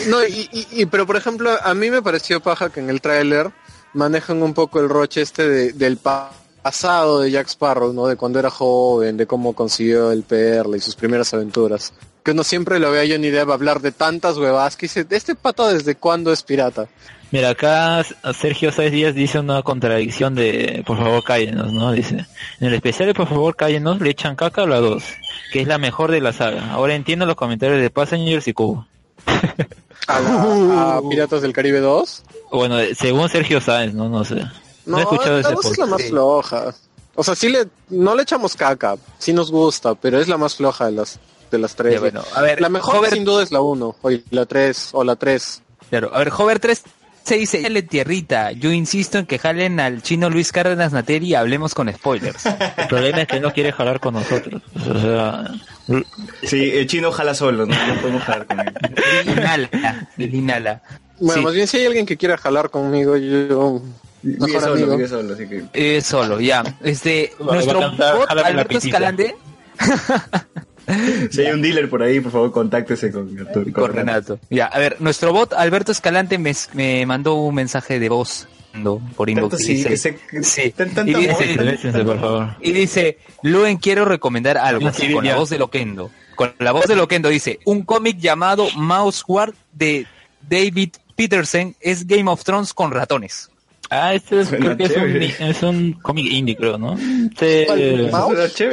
no, 0.09 0.25
y, 0.25 0.49
y- 0.73 0.87
pero 0.87 1.07
por 1.07 1.17
ejemplo, 1.17 1.51
a 1.63 1.75
mí 1.75 1.91
me 1.91 2.03
pareció 2.03 2.41
paja 2.41 2.71
que 2.71 2.81
en 2.81 2.91
el 2.91 3.01
tráiler 3.01 3.51
manejan 3.95 4.43
un 4.43 4.55
poco 4.55 4.81
el 4.81 4.89
roche 4.89 5.23
este 5.23 5.49
de- 5.49 5.73
del 5.73 5.97
pa- 5.99 6.31
pasado 6.63 7.21
de 7.21 7.31
Jack 7.31 7.49
Sparrow, 7.49 7.93
¿no? 7.93 8.07
De 8.07 8.17
cuando 8.17 8.39
era 8.39 8.51
joven, 8.51 9.17
de 9.17 9.27
cómo 9.27 9.55
consiguió 9.55 10.11
el 10.11 10.23
perla 10.25 10.77
y 10.77 10.81
sus 10.81 10.97
primeras 10.97 11.33
aventuras. 11.33 11.93
Que 12.25 12.33
uno 12.33 12.43
siempre 12.43 12.81
lo 12.81 12.91
ve 12.91 13.01
a 13.03 13.09
Johnny 13.09 13.31
Depp 13.31 13.51
hablar 13.51 13.81
de 13.81 13.93
tantas 13.93 14.37
huevas 14.37 14.77
que 14.77 14.87
dice, 14.87 15.07
¿este 15.11 15.37
pato 15.37 15.69
desde 15.69 15.95
cuándo 15.95 16.33
es 16.33 16.43
pirata? 16.43 16.89
Mira, 17.33 17.51
acá 17.51 18.05
Sergio 18.39 18.71
Sáez 18.71 18.93
Díaz 18.93 19.15
dice 19.15 19.41
una 19.41 19.63
contradicción 19.63 20.35
de 20.35 20.83
por 20.87 20.97
favor 20.97 21.25
cállenos, 21.25 21.73
¿no? 21.73 21.91
Dice, 21.93 22.25
en 22.61 22.69
el 22.69 22.75
especial 22.75 23.09
de 23.09 23.15
por 23.15 23.27
favor 23.29 23.57
cállenos 23.57 24.01
le 24.01 24.11
echan 24.11 24.37
caca 24.37 24.63
a 24.63 24.67
la 24.67 24.79
2, 24.81 25.03
que 25.53 25.61
es 25.63 25.67
la 25.67 25.79
mejor 25.79 26.13
de 26.13 26.21
la 26.21 26.33
saga. 26.33 26.71
Ahora 26.73 26.95
entiendo 26.95 27.27
los 27.27 27.35
comentarios 27.35 27.81
de 27.81 27.91
Passengers 27.91 28.47
y 28.49 28.53
Cubo. 28.53 28.87
A, 30.07 30.21
la- 30.21 30.97
a 30.99 31.03
Piratas 31.09 31.43
del 31.43 31.53
Caribe 31.53 31.81
2. 31.81 32.23
Bueno, 32.53 32.79
eh, 32.79 32.95
según 32.95 33.29
Sergio 33.29 33.61
Sáez, 33.61 33.93
no, 33.93 34.09
no 34.09 34.25
sé. 34.25 34.41
No, 34.87 34.99
he 34.99 35.01
escuchado 35.03 35.41
la 35.41 35.51
ese 35.51 35.69
es 35.73 35.79
la 35.79 35.87
más 35.87 36.03
floja. 36.05 36.75
O 37.17 37.25
sea, 37.25 37.35
sí 37.35 37.49
le, 37.49 37.67
no 37.89 38.15
le 38.15 38.23
echamos 38.23 38.55
caca, 38.55 38.95
sí 39.19 39.33
nos 39.33 39.51
gusta, 39.51 39.95
pero 39.97 40.21
es 40.21 40.29
la 40.29 40.37
más 40.37 40.55
floja 40.55 40.87
de 40.87 40.93
las, 40.93 41.19
de 41.51 41.59
las 41.59 41.75
tres. 41.75 41.95
Ya, 41.95 42.01
bueno, 42.01 42.23
a 42.35 42.43
ver, 42.43 42.61
la 42.61 42.69
mejor 42.69 42.97
Hover- 42.97 43.11
sin 43.15 43.25
duda 43.25 43.43
es 43.43 43.51
la 43.51 43.61
1, 43.61 43.97
o 44.01 44.11
la 44.31 44.47
3, 44.47 44.91
o 44.93 45.03
la 45.03 45.17
3. 45.17 45.63
Claro, 45.91 46.11
a 46.15 46.19
ver, 46.19 46.33
Hover 46.37 46.59
3 46.61 46.83
se 47.27 47.37
dice, 47.37 47.61
"Dale 47.61 47.83
tierrita, 47.83 48.53
yo 48.53 48.71
insisto 48.73 49.19
en 49.19 49.27
que 49.27 49.39
jalen 49.39 49.81
al 49.81 50.01
chino 50.03 50.31
Luis 50.31 50.53
Cárdenas 50.53 50.93
Nateri 50.93 51.27
y 51.31 51.35
hablemos 51.35 51.75
con 51.75 51.93
spoilers. 51.93 52.47
El 52.77 52.87
problema 52.89 53.23
es 53.23 53.29
que 53.29 53.41
no 53.41 53.53
quiere 53.53 53.73
jalar 53.73 53.99
con 54.01 54.15
nosotros. 54.15 54.63
O 54.89 55.01
sea, 55.01 55.51
Sí, 56.43 56.71
el 56.75 56.87
chino 56.89 57.13
jala 57.13 57.35
solo, 57.35 57.65
no, 57.67 57.75
no 57.87 58.01
podemos 58.01 58.23
jalar 58.25 58.47
con 58.47 58.61
él. 58.61 58.75
Inhala, 59.27 60.09
él 60.19 60.35
inhala. 60.35 60.83
Bueno, 61.21 61.35
Sí. 61.41 61.45
más 61.45 61.55
bien 61.55 61.67
si 61.69 61.77
hay 61.79 61.87
alguien 61.87 62.07
que 62.07 62.17
quiera 62.17 62.37
jalar 62.37 62.71
conmigo, 62.71 63.17
yo... 63.17 63.83
Mejor 64.23 64.61
solo, 64.61 64.93
amigo. 64.95 65.09
solo, 65.09 65.35
así 65.35 65.47
que... 65.49 65.65
Eh, 65.73 66.01
solo, 66.01 66.41
ya. 66.41 66.65
Este, 66.83 67.33
nuestro 67.39 67.91
bot, 67.93 68.29
Alberto. 68.31 68.79
Escalante, 68.79 69.37
Si 71.31 71.41
hay 71.41 71.53
un 71.53 71.63
dealer 71.63 71.89
por 71.91 72.03
ahí, 72.03 72.21
por 72.21 72.33
favor, 72.33 72.53
contáctese 72.53 73.11
con, 73.11 73.35
con, 73.53 73.73
con 73.73 73.93
Renato. 73.93 74.39
Ya, 74.51 74.67
a 74.67 74.79
ver, 74.79 74.97
nuestro 75.01 75.33
bot 75.33 75.53
Alberto 75.53 75.93
Escalante 75.93 76.39
me, 76.39 76.53
me 76.75 77.05
mandó 77.07 77.35
un 77.35 77.55
mensaje 77.55 77.99
de 77.99 78.09
voz 78.09 78.49
no, 78.75 79.01
por 79.17 79.31
inbox. 79.31 79.51
Tanto 79.57 79.63
y 79.63 79.67
sí, 79.67 79.75
dice- 79.89 80.19
que 80.31 80.43
se... 80.43 80.63
Sí. 80.65 80.71
tan- 80.71 80.91
tanto 80.91 81.11
Y 81.19 81.27
dice- 81.27 82.05
por 82.05 82.21
favor. 82.21 82.57
Y 82.61 82.73
dice, 82.73 83.19
Luen, 83.43 83.79
quiero 83.79 84.05
recomendar 84.05 84.59
algo 84.59 84.93
sí, 84.93 85.13
con 85.13 85.25
la 85.25 85.37
voz 85.37 85.51
de 85.51 85.59
Loquendo. 85.59 86.11
Con 86.35 86.55
la 86.59 86.73
voz 86.73 86.87
de 86.87 86.95
Loquendo 86.97 87.31
dice, 87.31 87.59
un 87.65 87.83
cómic 87.83 88.19
llamado 88.19 88.69
Mouse 88.77 89.23
Guard 89.27 89.55
de 89.73 90.07
David 90.49 90.91
Peterson 91.17 91.75
es 91.81 92.07
Game 92.07 92.31
of 92.31 92.45
Thrones 92.45 92.75
con 92.75 92.91
ratones. 92.93 93.49
Ah, 93.91 94.15
este 94.15 94.41
es, 94.41 94.49
creo 94.49 94.77
que 94.77 94.85
es 94.85 94.97
un, 94.97 95.23
es 95.47 95.63
un 95.63 95.93
cómic 95.95 96.27
indie, 96.33 96.57
creo, 96.57 96.77
¿no? 96.79 96.97
Chévere. 97.35 98.11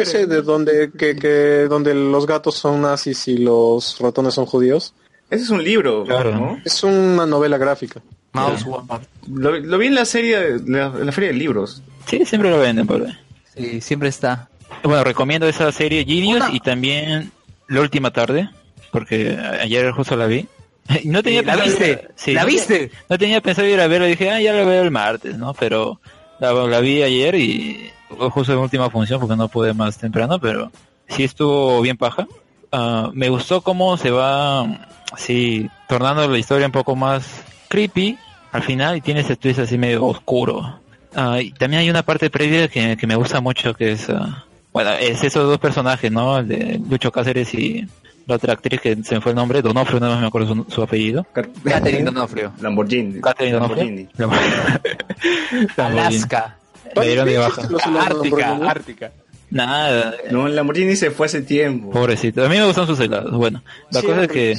Ese 0.02 0.26
de 0.28 0.42
donde, 0.42 0.92
que, 0.98 1.16
que, 1.16 1.68
donde 1.70 1.94
los 1.94 2.26
gatos 2.26 2.56
son 2.56 2.82
nazis 2.82 3.28
y 3.28 3.38
los 3.38 3.98
ratones 4.00 4.34
son 4.34 4.46
judíos. 4.46 4.94
Ese 5.30 5.44
es 5.44 5.50
un 5.50 5.64
libro, 5.64 6.04
Claro. 6.04 6.32
¿no? 6.36 6.62
Es 6.66 6.84
una 6.84 7.26
novela 7.26 7.58
gráfica. 7.58 8.02
Mouse 8.34 8.64
Guard. 8.66 9.04
Lo, 9.32 9.60
lo 9.60 9.78
vi 9.78 9.88
en 9.88 9.96
la 9.96 10.06
serie, 10.06 10.40
de 10.60 10.72
la, 10.72 10.88
en 10.88 11.06
la 11.06 11.12
feria 11.12 11.30
de 11.32 11.36
libros. 11.38 11.82
sí, 12.08 12.26
siempre 12.26 12.50
lo 12.50 12.60
venden 12.60 12.88
por 12.88 13.06
ahí. 13.06 13.14
Sí, 13.56 13.82
siempre 13.82 14.10
está. 14.10 14.50
Bueno, 14.84 15.04
recomiendo 15.04 15.48
esa 15.48 15.72
serie 15.72 16.04
Genius 16.06 16.38
Una- 16.42 16.52
y 16.56 16.60
también 16.60 17.32
La 17.68 17.82
Última 17.82 18.12
Tarde, 18.12 18.50
porque 18.92 19.38
ayer 19.62 19.92
justo 19.92 20.16
la 20.16 20.26
vi. 20.26 20.48
No 21.06 21.24
tenía 21.24 21.40
Eh, 21.42 21.44
¿La 21.44 21.54
pensado- 21.56 21.70
viste? 21.70 22.08
Sí, 22.16 22.34
¿La 22.34 22.42
no 22.42 22.48
viste? 22.48 22.88
te- 22.88 22.96
No 23.10 23.18
tenía 23.18 23.42
pensado 23.42 23.68
ir 23.68 23.80
a 23.80 23.88
verla, 23.88 24.08
dije, 24.08 24.30
ah, 24.32 24.42
ya 24.42 24.54
la 24.54 24.64
veo 24.64 24.84
el 24.84 24.92
martes, 24.92 25.38
¿no? 25.38 25.54
Pero 25.54 26.00
la, 26.40 26.52
la 26.54 26.80
vi 26.80 27.02
ayer 27.04 27.36
y 27.36 27.90
fue 28.18 28.30
justo 28.30 28.54
en 28.54 28.60
última 28.60 28.90
función 28.90 29.20
porque 29.20 29.36
no 29.36 29.48
pude 29.48 29.74
más 29.74 29.98
temprano, 29.98 30.40
pero 30.40 30.72
sí 31.08 31.24
estuvo 31.24 31.82
bien 31.82 31.98
paja. 31.98 32.28
ah, 32.72 33.10
me 33.14 33.30
gustó 33.30 33.62
cómo 33.62 33.98
se 33.98 34.12
va 34.12 34.64
así 35.12 35.70
tornando 35.88 36.28
la 36.28 36.38
historia 36.38 36.66
un 36.66 36.72
poco 36.72 36.96
más 36.96 37.44
creepy 37.70 38.18
al 38.52 38.64
final 38.64 38.98
y 38.98 39.02
tiene 39.02 39.22
ese 39.22 39.36
twist 39.36 39.60
así 39.60 39.78
medio 39.78 40.06
oscuro. 40.06 40.80
Ah, 41.16 41.40
y 41.42 41.52
también 41.52 41.82
hay 41.82 41.90
una 41.90 42.04
parte 42.04 42.30
previa 42.30 42.68
que, 42.68 42.98
que 42.98 43.08
me 43.08 43.16
gusta 43.16 43.40
mucho 43.42 43.74
que 43.76 43.92
es, 43.94 44.10
ah, 44.10 44.46
bueno, 44.72 44.92
es 44.94 45.24
esos 45.24 45.48
dos 45.48 45.60
personajes, 45.60 46.12
¿no? 46.12 46.40
El 46.40 46.48
de 46.48 46.82
Lucho 46.90 47.12
Cáceres 47.12 47.54
y 47.54 47.88
la 48.26 48.36
otra 48.36 48.54
actriz 48.54 48.80
que 48.82 48.96
se 49.04 49.16
me 49.16 49.22
fue 49.22 49.32
el 49.32 49.36
nombre, 49.36 49.62
Donofrio, 49.62 50.00
no 50.00 50.20
me 50.20 50.28
acuerdo 50.28 50.54
su, 50.56 50.66
su 50.72 50.82
apellido. 50.84 51.26
Catherine 51.64 52.04
Donofrio. 52.12 52.52
Lamborghini. 52.62 53.20
Catherine 53.22 53.54
Donofrio. 53.60 54.08
Lamborghini. 54.18 55.68
Alaska. 55.78 56.58
Le 56.96 57.08
dieron 57.08 57.26
de 57.28 57.38
baja. 57.38 57.62
Ártica. 58.02 58.60
Ártica. 58.70 59.12
Nada, 59.50 60.16
No, 60.32 60.48
el 60.48 60.56
Lamborghini 60.56 60.96
se 60.96 61.12
fue 61.12 61.28
hace 61.28 61.42
tiempo. 61.42 61.92
pobrecito. 61.92 62.44
A 62.46 62.50
mí 62.50 62.58
me 62.58 62.66
gustan 62.66 62.88
sus 62.88 63.00
helados. 63.00 63.32
Bueno, 63.36 63.62
la 63.92 64.02
Sí, 64.02 64.08
cosa 64.08 64.24
es 64.24 64.28
que 64.32 64.58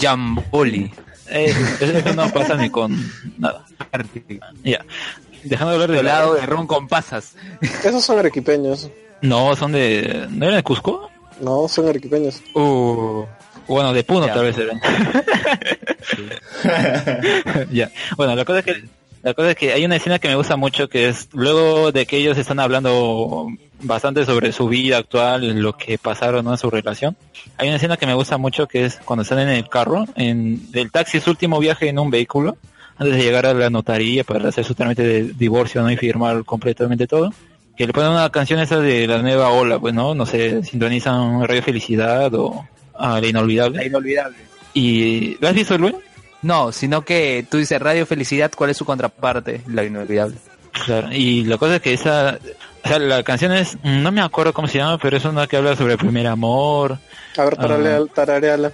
Jamboli. 0.00 0.90
eh, 1.30 1.54
eso 1.80 2.14
no 2.14 2.28
pasa 2.30 2.54
ni 2.56 2.68
con 2.70 2.94
nada. 3.38 3.64
Ártica. 3.92 4.48
Ya. 4.62 4.84
Dejando 5.42 5.70
de 5.70 5.74
hablar 5.76 5.90
de 5.92 6.00
Helado 6.00 6.24
helado. 6.32 6.40
de 6.40 6.46
ron 6.46 6.66
con 6.66 6.88
pasas. 6.88 7.34
Esos 7.62 8.04
son 8.04 8.18
arequipeños. 8.18 8.90
No, 9.22 9.54
son 9.56 9.72
de. 9.72 10.26
¿No 10.30 10.44
eran 10.46 10.56
de 10.56 10.62
Cusco? 10.62 11.10
No, 11.40 11.68
son 11.68 11.88
arequipeños. 11.88 12.42
Uh. 12.54 13.24
Bueno, 13.68 13.92
de 13.92 14.04
Puno 14.04 14.26
Ya. 14.26 14.34
tal 14.34 14.44
vez 14.44 14.56
eran. 14.58 14.80
ya. 17.72 17.90
Bueno, 18.16 18.36
la 18.36 18.44
cosa 18.44 18.60
es 18.60 18.64
que 18.64 18.84
la 19.22 19.34
cosa 19.34 19.50
es 19.50 19.56
que 19.56 19.72
hay 19.72 19.84
una 19.84 19.96
escena 19.96 20.20
que 20.20 20.28
me 20.28 20.36
gusta 20.36 20.56
mucho 20.56 20.88
que 20.88 21.08
es 21.08 21.28
luego 21.32 21.90
de 21.90 22.06
que 22.06 22.16
ellos 22.16 22.38
están 22.38 22.60
hablando 22.60 23.48
bastante 23.80 24.24
sobre 24.24 24.52
su 24.52 24.68
vida 24.68 24.98
actual, 24.98 25.60
lo 25.60 25.76
que 25.76 25.98
pasaron 25.98 26.44
¿no? 26.44 26.52
en 26.52 26.58
su 26.58 26.70
relación. 26.70 27.16
Hay 27.56 27.66
una 27.66 27.76
escena 27.76 27.96
que 27.96 28.06
me 28.06 28.14
gusta 28.14 28.38
mucho 28.38 28.68
que 28.68 28.84
es 28.84 29.00
cuando 29.04 29.24
están 29.24 29.40
en 29.40 29.48
el 29.48 29.68
carro, 29.68 30.04
en 30.14 30.70
del 30.70 30.92
taxi 30.92 31.18
su 31.18 31.30
último 31.30 31.58
viaje 31.58 31.88
en 31.88 31.98
un 31.98 32.08
vehículo, 32.08 32.56
antes 32.98 33.16
de 33.16 33.22
llegar 33.24 33.46
a 33.46 33.54
la 33.54 33.68
notaría 33.68 34.22
para 34.22 34.48
hacer 34.48 34.64
su 34.64 34.76
trámite 34.76 35.02
de 35.02 35.22
divorcio 35.32 35.82
¿no? 35.82 35.90
y 35.90 35.96
firmar 35.96 36.44
completamente 36.44 37.08
todo. 37.08 37.32
Que 37.76 37.86
le 37.86 37.92
ponen 37.92 38.10
una 38.12 38.30
canción 38.30 38.58
esa 38.60 38.78
de 38.80 39.06
la 39.06 39.18
nueva 39.22 39.50
ola, 39.50 39.78
pues 39.78 39.92
no, 39.94 40.14
no 40.14 40.24
sé, 40.26 40.62
sintonizan 40.64 41.46
Radio 41.46 41.62
Felicidad 41.62 42.32
o 42.34 42.66
a 42.94 43.20
La 43.20 43.26
Inolvidable. 43.26 43.78
La 43.78 43.84
inolvidable. 43.86 44.36
¿Y 44.72 45.36
¿lo 45.40 45.48
has 45.48 45.54
visto, 45.54 45.76
Luis? 45.76 45.94
No, 46.42 46.72
sino 46.72 47.02
que 47.02 47.46
tú 47.50 47.58
dices 47.58 47.80
Radio 47.80 48.06
Felicidad, 48.06 48.50
¿cuál 48.56 48.70
es 48.70 48.76
su 48.76 48.84
contraparte? 48.84 49.60
La 49.68 49.84
inolvidable. 49.84 50.36
Claro, 50.84 51.08
y 51.12 51.44
la 51.44 51.56
cosa 51.58 51.76
es 51.76 51.82
que 51.82 51.92
esa, 51.94 52.38
o 52.84 52.88
sea, 52.88 52.98
la 52.98 53.22
canción 53.22 53.52
es, 53.52 53.78
no 53.82 54.12
me 54.12 54.20
acuerdo 54.20 54.52
cómo 54.52 54.68
se 54.68 54.78
llama, 54.78 54.98
pero 54.98 55.16
es 55.16 55.24
una 55.24 55.46
que 55.46 55.56
habla 55.56 55.74
sobre 55.76 55.94
el 55.94 55.98
primer 55.98 56.26
amor, 56.26 56.98
A 57.36 57.44
ver, 57.44 57.56
tararea- 57.56 58.06
tarareala. 58.14 58.72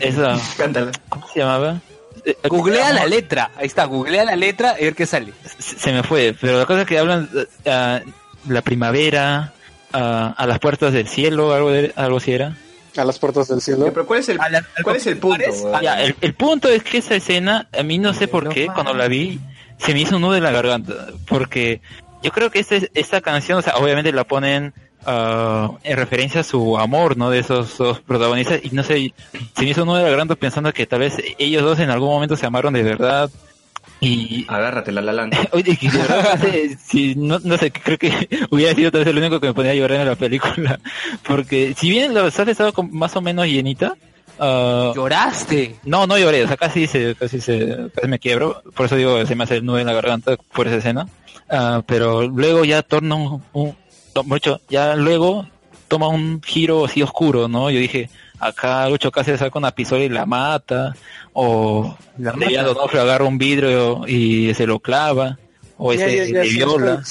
esa, 0.00 0.38
Cántala. 0.56 0.92
¿cómo 1.08 1.26
se 1.32 1.40
llamaba? 1.40 1.80
Eh, 2.24 2.36
Googlea 2.48 2.92
la 2.92 3.06
letra. 3.06 3.50
Ahí 3.56 3.66
está, 3.66 3.84
googlea 3.84 4.24
la 4.24 4.36
letra 4.36 4.76
y 4.78 4.84
ver 4.84 4.94
qué 4.94 5.06
sale. 5.06 5.32
Se, 5.58 5.78
se 5.78 5.92
me 5.92 6.02
fue, 6.02 6.34
pero 6.40 6.58
la 6.58 6.66
cosa 6.66 6.82
es 6.82 6.86
que 6.86 6.98
hablan 6.98 7.28
eh, 7.34 7.46
ah, 7.66 8.00
la 8.48 8.62
primavera, 8.62 9.52
ah, 9.92 10.34
a 10.36 10.46
las 10.46 10.58
puertas 10.58 10.92
del 10.92 11.08
cielo, 11.08 11.52
algo 11.54 11.70
de, 11.70 11.92
algo 11.96 12.18
así 12.18 12.32
era. 12.32 12.56
A 12.96 13.04
las 13.04 13.18
puertas 13.18 13.48
del 13.48 13.60
cielo. 13.60 13.84
pero 13.92 14.06
¿cuál 14.06 14.20
es 14.20 14.28
el, 14.28 14.40
A 14.40 14.48
la- 14.48 14.64
cuál 14.82 14.96
es 14.96 15.06
el 15.06 15.18
punto? 15.18 15.44
Ya, 15.82 16.02
el, 16.02 16.16
el 16.20 16.34
punto 16.34 16.68
es 16.68 16.82
que 16.82 16.98
esa 16.98 17.14
escena, 17.14 17.68
a 17.78 17.82
mí 17.82 17.98
no 17.98 18.12
sé 18.14 18.26
por 18.28 18.48
qué, 18.48 18.66
cuando 18.66 18.92
la 18.94 19.06
vi, 19.08 19.38
se 19.78 19.92
me 19.94 20.00
hizo 20.00 20.16
un 20.16 20.22
nudo 20.22 20.36
en 20.36 20.42
la 20.42 20.50
garganta, 20.50 20.94
porque 21.28 21.80
yo 22.22 22.32
creo 22.32 22.50
que 22.50 22.58
este, 22.60 22.90
esta 22.94 23.20
canción, 23.20 23.58
o 23.58 23.62
sea, 23.62 23.76
obviamente 23.76 24.10
la 24.12 24.24
ponen 24.24 24.74
ah, 25.08 25.70
en 25.82 25.96
referencia 25.96 26.42
a 26.42 26.44
su 26.44 26.76
amor, 26.78 27.16
¿no? 27.16 27.30
De 27.30 27.38
esos 27.38 27.78
dos 27.78 28.00
protagonistas, 28.00 28.60
y 28.62 28.70
no 28.70 28.82
sé, 28.82 29.12
se 29.56 29.62
me 29.64 29.70
hizo 29.70 29.82
un 29.82 29.88
nudo 29.88 29.98
en 29.98 30.04
la 30.04 30.10
garganta 30.10 30.34
pensando 30.36 30.72
que 30.72 30.86
tal 30.86 31.00
vez 31.00 31.16
ellos 31.38 31.62
dos 31.62 31.78
en 31.80 31.90
algún 31.90 32.10
momento 32.10 32.36
se 32.36 32.46
amaron 32.46 32.74
de 32.74 32.82
verdad, 32.82 33.30
y... 34.00 34.44
Agárrate 34.48 34.92
la 34.92 35.00
la 35.00 35.12
la. 35.12 35.28
Oye, 35.52 35.76
que 35.76 35.90
de 35.90 35.98
verdad, 35.98 36.38
no 37.16 37.38
no, 37.38 37.40
no 37.42 37.58
sé, 37.58 37.72
creo 37.72 37.98
que 37.98 38.28
hubiera 38.50 38.74
sido 38.74 38.92
tal 38.92 39.00
vez 39.00 39.08
el 39.08 39.18
único 39.18 39.40
que 39.40 39.48
me 39.48 39.54
ponía 39.54 39.72
a 39.72 39.74
llorar 39.74 40.00
en 40.00 40.06
la 40.06 40.14
película, 40.14 40.78
porque 41.26 41.74
si 41.76 41.90
bien 41.90 42.14
la 42.14 42.30
sala 42.30 42.52
estaba 42.52 42.72
como 42.72 42.90
más 42.92 43.16
o 43.16 43.20
menos 43.20 43.46
llenita, 43.46 43.96
ah, 44.38 44.92
Lloraste. 44.94 45.76
no, 45.84 46.06
no 46.06 46.16
lloré, 46.16 46.44
o 46.44 46.46
sea, 46.46 46.56
casi 46.56 46.86
se, 46.86 47.16
casi 47.16 47.40
se, 47.40 47.90
casi 47.94 48.06
me 48.06 48.20
quiebro, 48.20 48.62
por 48.76 48.86
eso 48.86 48.94
digo, 48.94 49.26
se 49.26 49.34
me 49.34 49.44
hace 49.44 49.56
el 49.56 49.64
nudo 49.64 49.78
en 49.80 49.86
la 49.86 49.94
garganta 49.94 50.36
por 50.52 50.68
esa 50.68 50.76
escena, 50.76 51.08
Ah, 51.50 51.82
pero 51.86 52.28
luego 52.28 52.64
ya 52.64 52.82
torna 52.82 53.14
un, 53.14 53.42
un 53.52 53.74
mucho, 54.24 54.60
ya 54.68 54.96
luego 54.96 55.46
toma 55.88 56.08
un 56.08 56.42
giro 56.42 56.84
así 56.84 57.02
oscuro, 57.02 57.48
¿no? 57.48 57.70
Yo 57.70 57.78
dije, 57.78 58.10
acá 58.38 58.88
Lucho 58.88 59.10
casi 59.10 59.36
saca 59.36 59.58
una 59.58 59.72
pistola 59.72 60.04
y 60.04 60.08
la 60.08 60.26
mata, 60.26 60.94
o 61.32 61.96
La 62.18 62.32
mata. 62.32 62.62
Donofrio 62.62 63.02
agarra 63.02 63.24
un 63.24 63.38
vidrio 63.38 64.06
y 64.06 64.52
se 64.54 64.66
lo 64.66 64.80
clava, 64.80 65.38
o 65.76 65.92
ese 65.92 66.32
le 66.32 66.44
sí, 66.44 66.56
viola. 66.56 67.02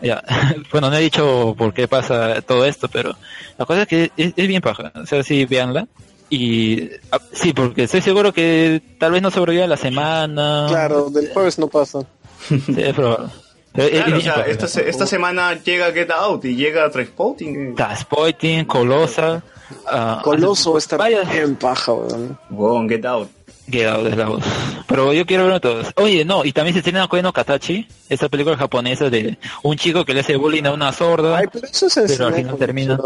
Ya, 0.00 0.22
bueno, 0.72 0.90
no 0.90 0.96
he 0.96 1.00
dicho 1.00 1.54
por 1.56 1.72
qué 1.72 1.86
pasa 1.86 2.40
todo 2.42 2.64
esto, 2.64 2.88
pero 2.88 3.14
la 3.56 3.66
cosa 3.66 3.82
es 3.82 3.88
que 3.88 4.10
es, 4.16 4.32
es 4.36 4.48
bien 4.48 4.62
paja. 4.62 4.92
O 4.96 5.06
sea, 5.06 5.22
sí, 5.22 5.44
véanla. 5.44 5.86
Y 6.28 6.88
ah, 7.10 7.20
sí, 7.32 7.52
porque 7.52 7.84
estoy 7.84 8.00
seguro 8.00 8.32
que 8.32 8.80
tal 8.98 9.12
vez 9.12 9.20
no 9.20 9.30
sobreviva 9.30 9.66
la 9.66 9.76
semana. 9.76 10.64
Claro, 10.68 11.10
del 11.10 11.28
jueves 11.28 11.58
no 11.58 11.68
pasa. 11.68 12.00
Sí, 12.48 12.74
es 12.78 12.94
probable. 12.94 13.28
Claro, 13.74 14.16
o 14.18 14.20
sea, 14.20 14.34
paja. 14.34 14.46
esta, 14.48 14.68
se- 14.68 14.88
esta 14.88 15.06
semana 15.06 15.54
llega 15.62 15.90
Get 15.92 16.10
Out 16.10 16.44
y 16.44 16.56
llega 16.56 16.90
Trainspotting. 16.90 17.70
Está 17.70 17.96
Spoiting, 17.96 18.64
Colosa. 18.66 19.42
ah, 19.86 20.20
Coloso 20.22 20.76
está 20.76 20.96
Vaya. 20.98 21.22
bien 21.24 21.56
paja, 21.56 21.92
weón. 21.92 22.38
Wow, 22.50 22.86
Get 22.88 23.04
Out. 23.06 23.28
Get 23.70 23.86
Out 23.86 24.06
es 24.08 24.16
la 24.16 24.26
voz. 24.26 24.42
Pero 24.88 25.12
yo 25.14 25.24
quiero 25.24 25.44
verlo 25.44 25.60
todos. 25.60 25.86
Oye, 25.96 26.24
no, 26.24 26.44
y 26.44 26.52
también 26.52 26.74
se 26.74 26.80
estrena 26.80 27.06
Koe 27.08 27.22
no 27.22 27.32
Katachi, 27.32 27.86
esa 28.10 28.28
película 28.28 28.56
japonesa 28.58 29.08
de 29.08 29.38
un 29.62 29.76
chico 29.76 30.04
que 30.04 30.12
le 30.12 30.20
hace 30.20 30.36
bullying 30.36 30.64
a 30.64 30.72
una 30.72 30.92
sorda. 30.92 31.38
Ay, 31.38 31.46
pero 31.50 31.66
eso 31.66 31.86
es 31.86 31.96
en 31.96 32.06
Pero 32.08 32.26
al 32.26 32.34
final 32.34 32.56
termina. 32.58 32.98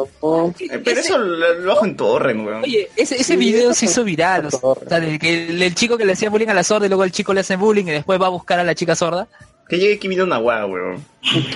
Eh, 0.59 0.81
pero 0.83 1.01
eso 1.01 1.19
lo, 1.19 1.55
lo 1.61 1.75
bajo 1.75 1.85
en 1.85 1.97
torrent, 1.97 2.45
weón. 2.45 2.65
Oye, 2.65 2.89
ese, 2.97 3.15
ese 3.17 3.35
Sí, 3.35 3.37
video 3.37 3.73
se 3.75 3.85
hizo 3.85 4.03
viral. 4.03 4.49
O 4.63 4.77
sea, 4.89 4.99
de 4.99 5.19
que 5.19 5.47
el, 5.51 5.63
el 5.63 5.75
chico 5.77 5.97
que 5.99 6.07
le 6.07 6.15
hacía 6.15 6.31
bullying 6.31 6.49
a 6.49 6.55
la 6.55 6.65
sorda 6.65 6.87
y 6.87 6.89
luego 6.89 7.05
el 7.05 7.13
chico 7.13 7.33
le 7.35 7.41
hace 7.41 7.55
bullying 7.55 7.85
y 7.85 7.91
después 7.93 8.21
va 8.21 8.27
a 8.27 8.31
buscar 8.31 8.59
a 8.59 8.65
la 8.65 8.75
chica 8.75 8.97
sorda. 8.97 9.29
Que 9.69 9.79
llegue 9.79 9.99
Kimi 9.99 10.15
no 10.17 10.27
Nawa, 10.27 10.65
weón. 10.67 11.05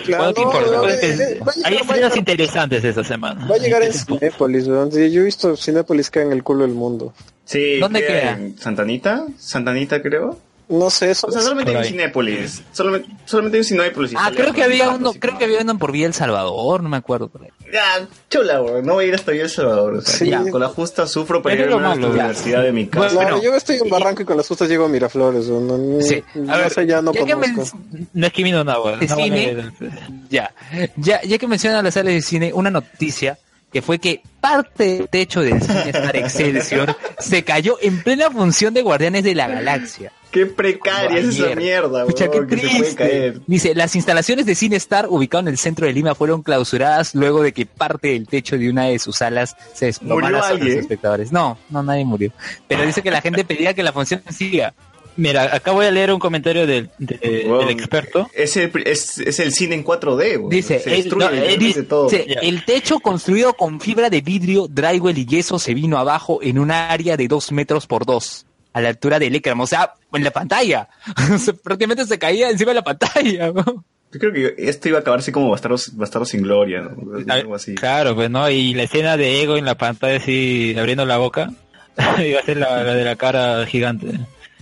Claro, 0.05 0.31
eh, 0.31 0.99
que- 1.01 1.07
eh, 1.11 1.41
Hay 1.65 1.77
llegar- 2.09 2.19
interesantes 2.19 2.85
esta 2.85 3.05
semana. 3.05 3.47
Va 3.47 3.55
a 3.55 3.59
llegar 3.59 3.83
en 3.83 3.93
Cinépolis, 3.93 4.67
weón. 4.67 4.91
Sí, 4.91 5.11
yo 5.13 5.21
he 5.21 5.25
visto 5.25 5.57
Cinépolis 5.57 6.11
cae 6.11 6.25
en 6.25 6.33
el 6.33 6.43
culo 6.43 6.63
del 6.67 6.75
mundo. 6.75 7.15
Sí, 7.45 7.79
¿Dónde 7.79 8.01
queda? 8.05 8.33
en 8.33 8.59
Santanita, 8.59 9.27
Santanita 9.39 10.03
creo. 10.03 10.39
No 10.71 10.89
sé, 10.89 11.11
eso 11.11 11.27
O 11.27 11.33
sea, 11.33 11.41
solamente 11.41 11.73
hay 11.73 11.79
un. 11.79 11.85
Cinépolis. 11.85 12.63
Solamente, 12.73 13.09
solamente 13.25 13.57
hay 13.57 13.61
un 13.61 13.65
Cinépolis. 13.65 14.13
Ah, 14.17 14.31
creo 14.35 14.53
que 14.55 14.63
había 14.63 14.91
uno, 14.91 15.13
creo 15.15 15.37
que 15.37 15.45
había 15.45 15.61
uno 15.61 15.77
por 15.79 15.91
Vía 15.93 16.07
El 16.07 16.15
Salvador, 16.15 16.83
no 16.83 16.89
me 16.89 16.97
acuerdo. 16.97 17.29
por 17.29 17.43
ahí. 17.43 17.49
Ya, 17.73 18.07
chula, 18.31 18.63
weón. 18.63 18.87
No 18.87 18.95
voy 18.95 19.07
a 19.07 19.09
ir 19.09 19.15
hasta 19.15 19.33
ahí 19.33 19.41
El 19.41 19.51
Salvador. 19.51 19.95
O 19.95 20.01
sea, 20.01 20.15
Sí. 20.17 20.29
ya, 20.31 20.45
con 20.51 20.61
la 20.61 20.69
justa 20.69 21.07
sufro 21.07 21.43
para 21.43 21.55
Pero 21.57 21.65
ir 21.65 21.71
es 21.71 21.77
a 21.77 21.95
la 21.97 22.07
universidad 22.09 22.63
de 22.63 22.73
mi 22.73 22.87
casa. 22.87 23.15
Bueno, 23.15 23.43
yo 23.43 23.55
estoy 23.55 23.77
en 23.83 23.89
Barranco 23.91 24.23
y 24.23 24.25
con 24.25 24.37
las 24.37 24.47
justas 24.47 24.69
llego 24.69 24.85
a 24.85 24.89
Miraflores. 24.89 25.47
No, 25.49 25.61
no- 25.61 26.01
Sí. 26.03 26.23
no 26.37 26.53
A 26.53 26.57
ver, 26.57 26.71
sé, 26.71 26.87
ya 26.87 27.03
no 27.03 27.13
ya 27.13 27.25
que 27.25 27.37
me-. 27.37 27.49
No 27.49 27.63
es 27.63 27.73
no. 27.75 28.85
¿De 28.99 29.07
Nawa 29.07 29.25
cine? 29.25 29.53
no 29.55 29.87
es- 29.87 29.93
Ya, 30.31 30.53
ya, 30.97 31.21
ya 31.23 31.39
que 31.39 31.47
mencionan 31.49 31.85
las 31.85 31.95
salas 31.95 32.15
de 32.15 32.23
cine, 32.23 32.53
una 32.55 32.71
noticia 32.71 33.39
que 33.73 33.83
fue 33.83 33.99
que 33.99 34.23
parte 34.41 34.85
del 34.85 35.09
techo 35.09 35.41
del 35.41 35.61
cine 35.61 35.91
Star 35.91 36.17
Excelsior 36.17 36.97
se 37.19 37.45
cayó 37.45 37.77
en 37.81 38.03
plena 38.03 38.31
función 38.31 38.75
de 38.75 38.83
Guardianes 38.83 39.25
de 39.25 39.35
la 39.35 39.49
Galaxia. 39.49 40.13
Qué 40.31 40.47
precaria 40.47 41.19
es 41.19 41.39
esa 41.39 41.57
mierda, 41.57 42.03
Escucha, 42.03 42.31
qué 42.31 42.47
que 42.47 42.57
se 42.57 42.77
puede 42.77 42.95
caer. 42.95 43.41
Dice, 43.49 43.75
las 43.75 43.97
instalaciones 43.97 44.47
de 44.47 44.55
Cine 44.55 44.77
Star 44.77 45.09
ubicado 45.09 45.41
en 45.41 45.49
el 45.49 45.59
centro 45.59 45.87
de 45.87 45.93
Lima 45.93 46.15
fueron 46.15 46.43
clausuradas 46.43 47.17
luego 47.17 47.43
de 47.43 47.53
que 47.53 47.67
parte 47.67 48.09
del 48.09 48.29
techo 48.29 48.57
de 48.57 48.71
una 48.71 48.85
de 48.85 48.99
sus 49.01 49.17
salas 49.17 49.57
se 49.75 49.87
desplomara 49.87 50.39
¿Murió 50.39 50.43
sobre 50.45 50.65
los 50.65 50.83
espectadores. 50.83 51.33
No, 51.33 51.59
no, 51.69 51.83
nadie 51.83 52.05
murió. 52.05 52.33
Pero 52.69 52.87
dice 52.87 53.03
que 53.03 53.11
la 53.11 53.21
gente 53.21 53.45
pedía 53.45 53.75
que 53.75 53.83
la 53.83 53.93
función 53.93 54.23
siga. 54.31 54.73
Mira, 55.17 55.55
acá 55.55 55.73
voy 55.73 55.87
a 55.87 55.91
leer 55.91 56.13
un 56.13 56.19
comentario 56.19 56.67
del, 56.67 56.91
de- 56.99 57.45
Weón, 57.47 57.67
del 57.67 57.71
experto. 57.77 58.29
Es 58.35 58.57
el, 58.57 58.71
es, 58.87 59.19
es 59.19 59.39
el 59.41 59.53
cine 59.53 59.75
en 59.75 59.85
4D, 59.85 60.39
weón. 60.39 60.49
Dice, 60.49 60.79
se 60.81 60.99
el, 60.99 61.09
no, 61.17 61.29
eh, 61.31 61.57
dice, 61.59 61.83
todo. 61.83 62.09
dice, 62.09 62.27
el 62.43 62.65
techo 62.65 63.01
construido 63.01 63.53
con 63.55 63.81
fibra 63.81 64.09
de 64.09 64.21
vidrio, 64.21 64.67
drywall 64.69 65.17
y 65.19 65.27
yeso 65.27 65.59
se 65.59 65.75
vino 65.75 65.99
abajo 65.99 66.39
en 66.43 66.59
un 66.59 66.71
área 66.71 67.17
de 67.17 67.29
dos 67.29 67.53
metros 67.53 67.87
por 67.87 68.07
dos, 68.07 68.47
a 68.73 68.81
la 68.81 68.89
altura 68.91 69.19
del 69.19 69.35
Ekram, 69.35 69.61
o 69.61 69.67
sea, 69.67 69.93
en 70.13 70.25
la 70.25 70.31
pantalla. 70.31 70.89
Prácticamente 71.63 72.07
se 72.07 72.19
caía 72.19 72.51
encima 72.51 72.71
de 72.71 72.75
la 72.77 72.85
pantalla. 72.85 73.53
¿no? 73.53 73.85
Yo 74.13 74.19
creo 74.19 74.33
que 74.33 74.55
esto 74.59 74.89
iba 74.89 74.99
a 74.99 75.01
acabarse 75.03 75.33
como 75.33 75.51
Bastardos, 75.51 75.97
Bastardos 75.97 76.31
sin 76.31 76.43
Gloria, 76.43 76.81
¿no? 76.83 77.33
Algo 77.33 77.55
así. 77.55 77.75
Claro, 77.75 78.15
pues 78.15 78.29
no, 78.31 78.49
y 78.51 78.75
la 78.75 78.85
escena 78.85 79.17
de 79.17 79.43
Ego 79.43 79.57
en 79.57 79.65
la 79.65 79.77
pantalla 79.77 80.17
así 80.17 80.75
abriendo 80.79 81.05
la 81.07 81.19
boca 81.19 81.51
iba 82.27 82.41
a 82.41 82.45
ser 82.45 82.57
la, 82.57 82.83
la 82.83 82.95
de 82.95 83.05
la 83.05 83.17
cara 83.17 83.65
gigante. 83.67 84.09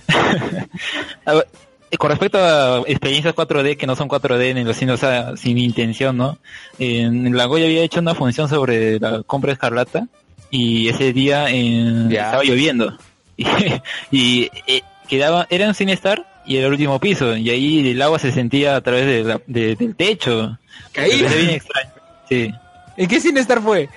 A 1.25 1.35
ver, 1.35 1.47
Con 1.99 2.11
respecto 2.11 2.39
a 2.39 2.81
experiencias 2.87 3.35
4D 3.35 3.77
que 3.77 3.87
no 3.87 3.97
son 3.97 4.09
4D 4.09 4.55
ni 4.55 4.65
los 4.65 4.77
cines, 4.77 4.95
o 4.95 4.99
sea, 4.99 5.37
sin 5.37 5.57
intención, 5.59 6.17
¿no? 6.17 6.39
En 6.79 7.35
la 7.37 7.47
Goya 7.47 7.65
había 7.67 7.83
hecho 7.83 8.01
una 8.01 8.15
función 8.15 8.49
sobre 8.49 8.99
la 9.01 9.23
compra 9.23 9.53
escarlata 9.53 10.07
y 10.51 10.89
ese 10.89 11.13
día 11.13 11.49
en- 11.51 12.11
estaba 12.13 12.43
lloviendo 12.45 12.97
y, 13.37 13.45
y, 14.11 14.51
eh, 14.67 14.83
quedaba 15.09 15.47
era 15.51 15.67
un 15.69 15.75
Sinestar 15.75 16.27
y 16.47 16.57
era 16.57 16.67
el 16.67 16.73
último 16.73 16.99
piso 16.99 17.37
y 17.37 17.51
ahí 17.51 17.91
el 17.91 18.01
agua 18.01 18.19
se 18.19 18.33
sentía 18.33 18.77
a 18.77 18.81
través 18.81 19.05
de 19.07 19.25
la- 19.25 19.41
de- 19.47 19.77
del 19.77 19.95
techo 19.95 20.59
¿Caí? 20.93 21.19
Bien 21.19 21.51
extraño 21.51 21.91
sí 22.29 22.51
¿En 22.97 23.09
qué 23.09 23.21
fue? 23.63 23.89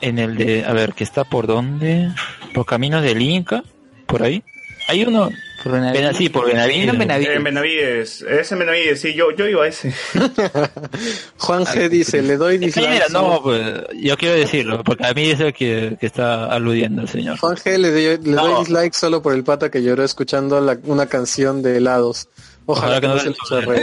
en 0.00 0.18
el 0.18 0.36
de 0.36 0.64
a 0.64 0.72
ver 0.72 0.94
que 0.94 1.04
está 1.04 1.24
por 1.24 1.46
dónde 1.46 2.10
por 2.54 2.64
caminos 2.64 3.02
del 3.02 3.20
Inca 3.20 3.62
por 4.06 4.22
ahí 4.22 4.42
hay 4.88 5.04
uno 5.04 5.30
Por 5.62 5.72
Benavides. 5.72 6.00
Bena- 6.02 6.12
sí 6.14 6.28
por 6.28 6.46
Benavides 6.46 6.82
Era 6.82 6.92
en 6.92 6.98
Benavides. 6.98 7.36
En 7.36 7.44
Benavides, 7.44 8.22
es 8.22 8.52
en 8.52 8.58
Benavides, 8.58 9.00
sí, 9.00 9.14
yo, 9.14 9.30
yo 9.32 9.46
iba 9.46 9.64
a 9.64 9.68
ese. 9.68 9.92
Juan 11.38 11.64
G 11.64 11.88
dice, 11.88 12.22
le 12.22 12.36
doy 12.36 12.58
dislike. 12.58 13.10
no, 13.12 13.40
pues 13.42 13.62
yo 14.00 14.16
quiero 14.16 14.34
decirlo, 14.36 14.82
porque 14.84 15.06
a 15.06 15.12
mí 15.14 15.30
es 15.30 15.40
el 15.40 15.52
que, 15.52 15.96
que 16.00 16.06
está 16.06 16.46
aludiendo 16.46 17.02
el 17.02 17.08
señor. 17.08 17.38
Juan 17.38 17.56
G 17.56 17.76
le, 17.78 17.90
doy- 17.90 18.24
le 18.24 18.32
doy 18.36 18.52
No. 18.52 18.60
dislike 18.60 18.94
solo 18.94 19.22
por 19.22 19.34
el 19.34 19.44
pata 19.44 19.70
que 19.70 19.82
lloró 19.82 20.04
escuchando 20.04 20.60
la- 20.60 20.78
una 20.84 21.06
canción 21.06 21.62
de 21.62 21.76
helados. 21.76 22.28
Ojalá, 22.66 22.86
Ojalá 22.86 22.94
que 22.96 23.00
que 23.00 23.06
no 23.08 23.14
no 23.14 23.20
se 23.20 23.26
le 23.26 23.30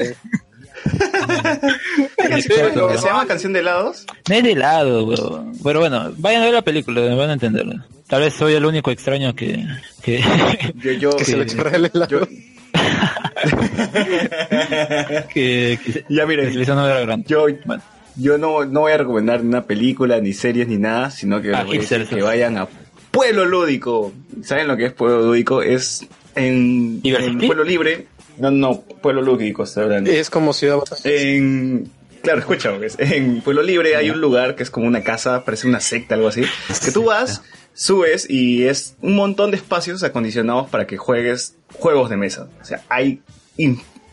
lo 0.09 0.16
chorree. 2.41 2.75
¿Lo 2.75 2.88
que 2.89 2.97
se 2.97 3.07
llama 3.07 3.25
canción 3.27 3.53
de 3.53 3.59
helados? 3.59 4.05
No 4.30 4.35
es 4.35 4.43
de 4.43 4.51
helado, 4.51 5.05
weón. 5.05 5.53
Pero 5.64 5.80
bueno, 5.80 6.11
vayan 6.17 6.41
a 6.41 6.45
ver 6.45 6.53
la 6.53 6.61
película, 6.61 7.01
van 7.15 7.30
a 7.30 7.33
entenderlo. 7.33 7.75
Tal 8.07 8.22
vez 8.22 8.33
soy 8.33 8.53
el 8.53 8.65
único 8.65 8.91
extraño 8.91 9.35
que... 9.35 9.65
que... 10.03 10.22
Yo, 10.75 10.91
yo, 10.91 11.09
Que 11.17 11.25
se 11.25 11.38
le 11.38 11.45
chorrea 11.45 11.75
el 11.77 11.85
helado. 11.93 12.07
yo, 12.07 12.27
que, 15.33 15.80
que 15.83 16.05
ya 16.09 16.22
que 16.23 16.27
miren, 16.27 16.53
gran- 17.05 17.23
yo, 17.25 17.45
Bueno, 17.65 17.83
yo 18.15 18.38
no, 18.38 18.65
no 18.65 18.81
voy 18.81 18.91
a 18.93 18.97
recomendar 18.97 19.41
ni 19.41 19.47
una 19.49 19.65
película, 19.65 20.19
ni 20.19 20.33
series, 20.33 20.67
ni 20.67 20.77
nada, 20.77 21.11
sino 21.11 21.41
que, 21.41 21.53
Ah, 21.55 21.65
que 21.69 22.22
vayan 22.22 22.57
a 22.57 22.67
Pueblo 23.11 23.45
Lúdico. 23.45 24.14
¿Saben 24.43 24.67
lo 24.67 24.75
que 24.77 24.88
es 24.88 24.93
Pueblo 24.93 25.22
Lúdico? 25.22 25.61
Es 25.61 26.05
en 26.35 27.01
Pueblo 27.47 27.64
Libre. 27.64 28.07
No, 28.38 28.51
no, 28.51 28.81
Pueblo 28.81 29.22
Lúdico 29.22 29.64
estoy 29.64 29.83
hablando. 29.83 30.11
Es 30.11 30.30
como 30.30 30.53
Ciudad. 30.53 30.80
En, 31.03 31.89
claro, 32.22 32.39
escucha, 32.39 32.73
en 32.97 33.41
Pueblo 33.41 33.61
Libre 33.61 33.95
hay 33.95 34.09
un 34.09 34.19
lugar 34.19 34.55
que 34.55 34.64
es 34.64 34.69
como 34.69 34.88
una 34.88 35.03
casa, 35.03 35.43
parece 35.45 35.67
una 35.67 35.80
secta, 35.80 36.15
algo 36.15 36.27
así, 36.27 36.43
que 36.83 36.91
tú 36.91 37.05
vas, 37.05 37.41
subes 37.73 38.30
y 38.30 38.64
es 38.65 38.95
un 39.01 39.15
montón 39.15 39.51
de 39.51 39.57
espacios 39.57 40.03
acondicionados 40.03 40.69
para 40.69 40.88
que 40.88 40.97
juegues 40.97 41.55
juegos 41.73 42.09
de 42.09 42.17
mesa. 42.17 42.47
O 42.61 42.65
sea, 42.65 42.81
hay, 42.89 43.22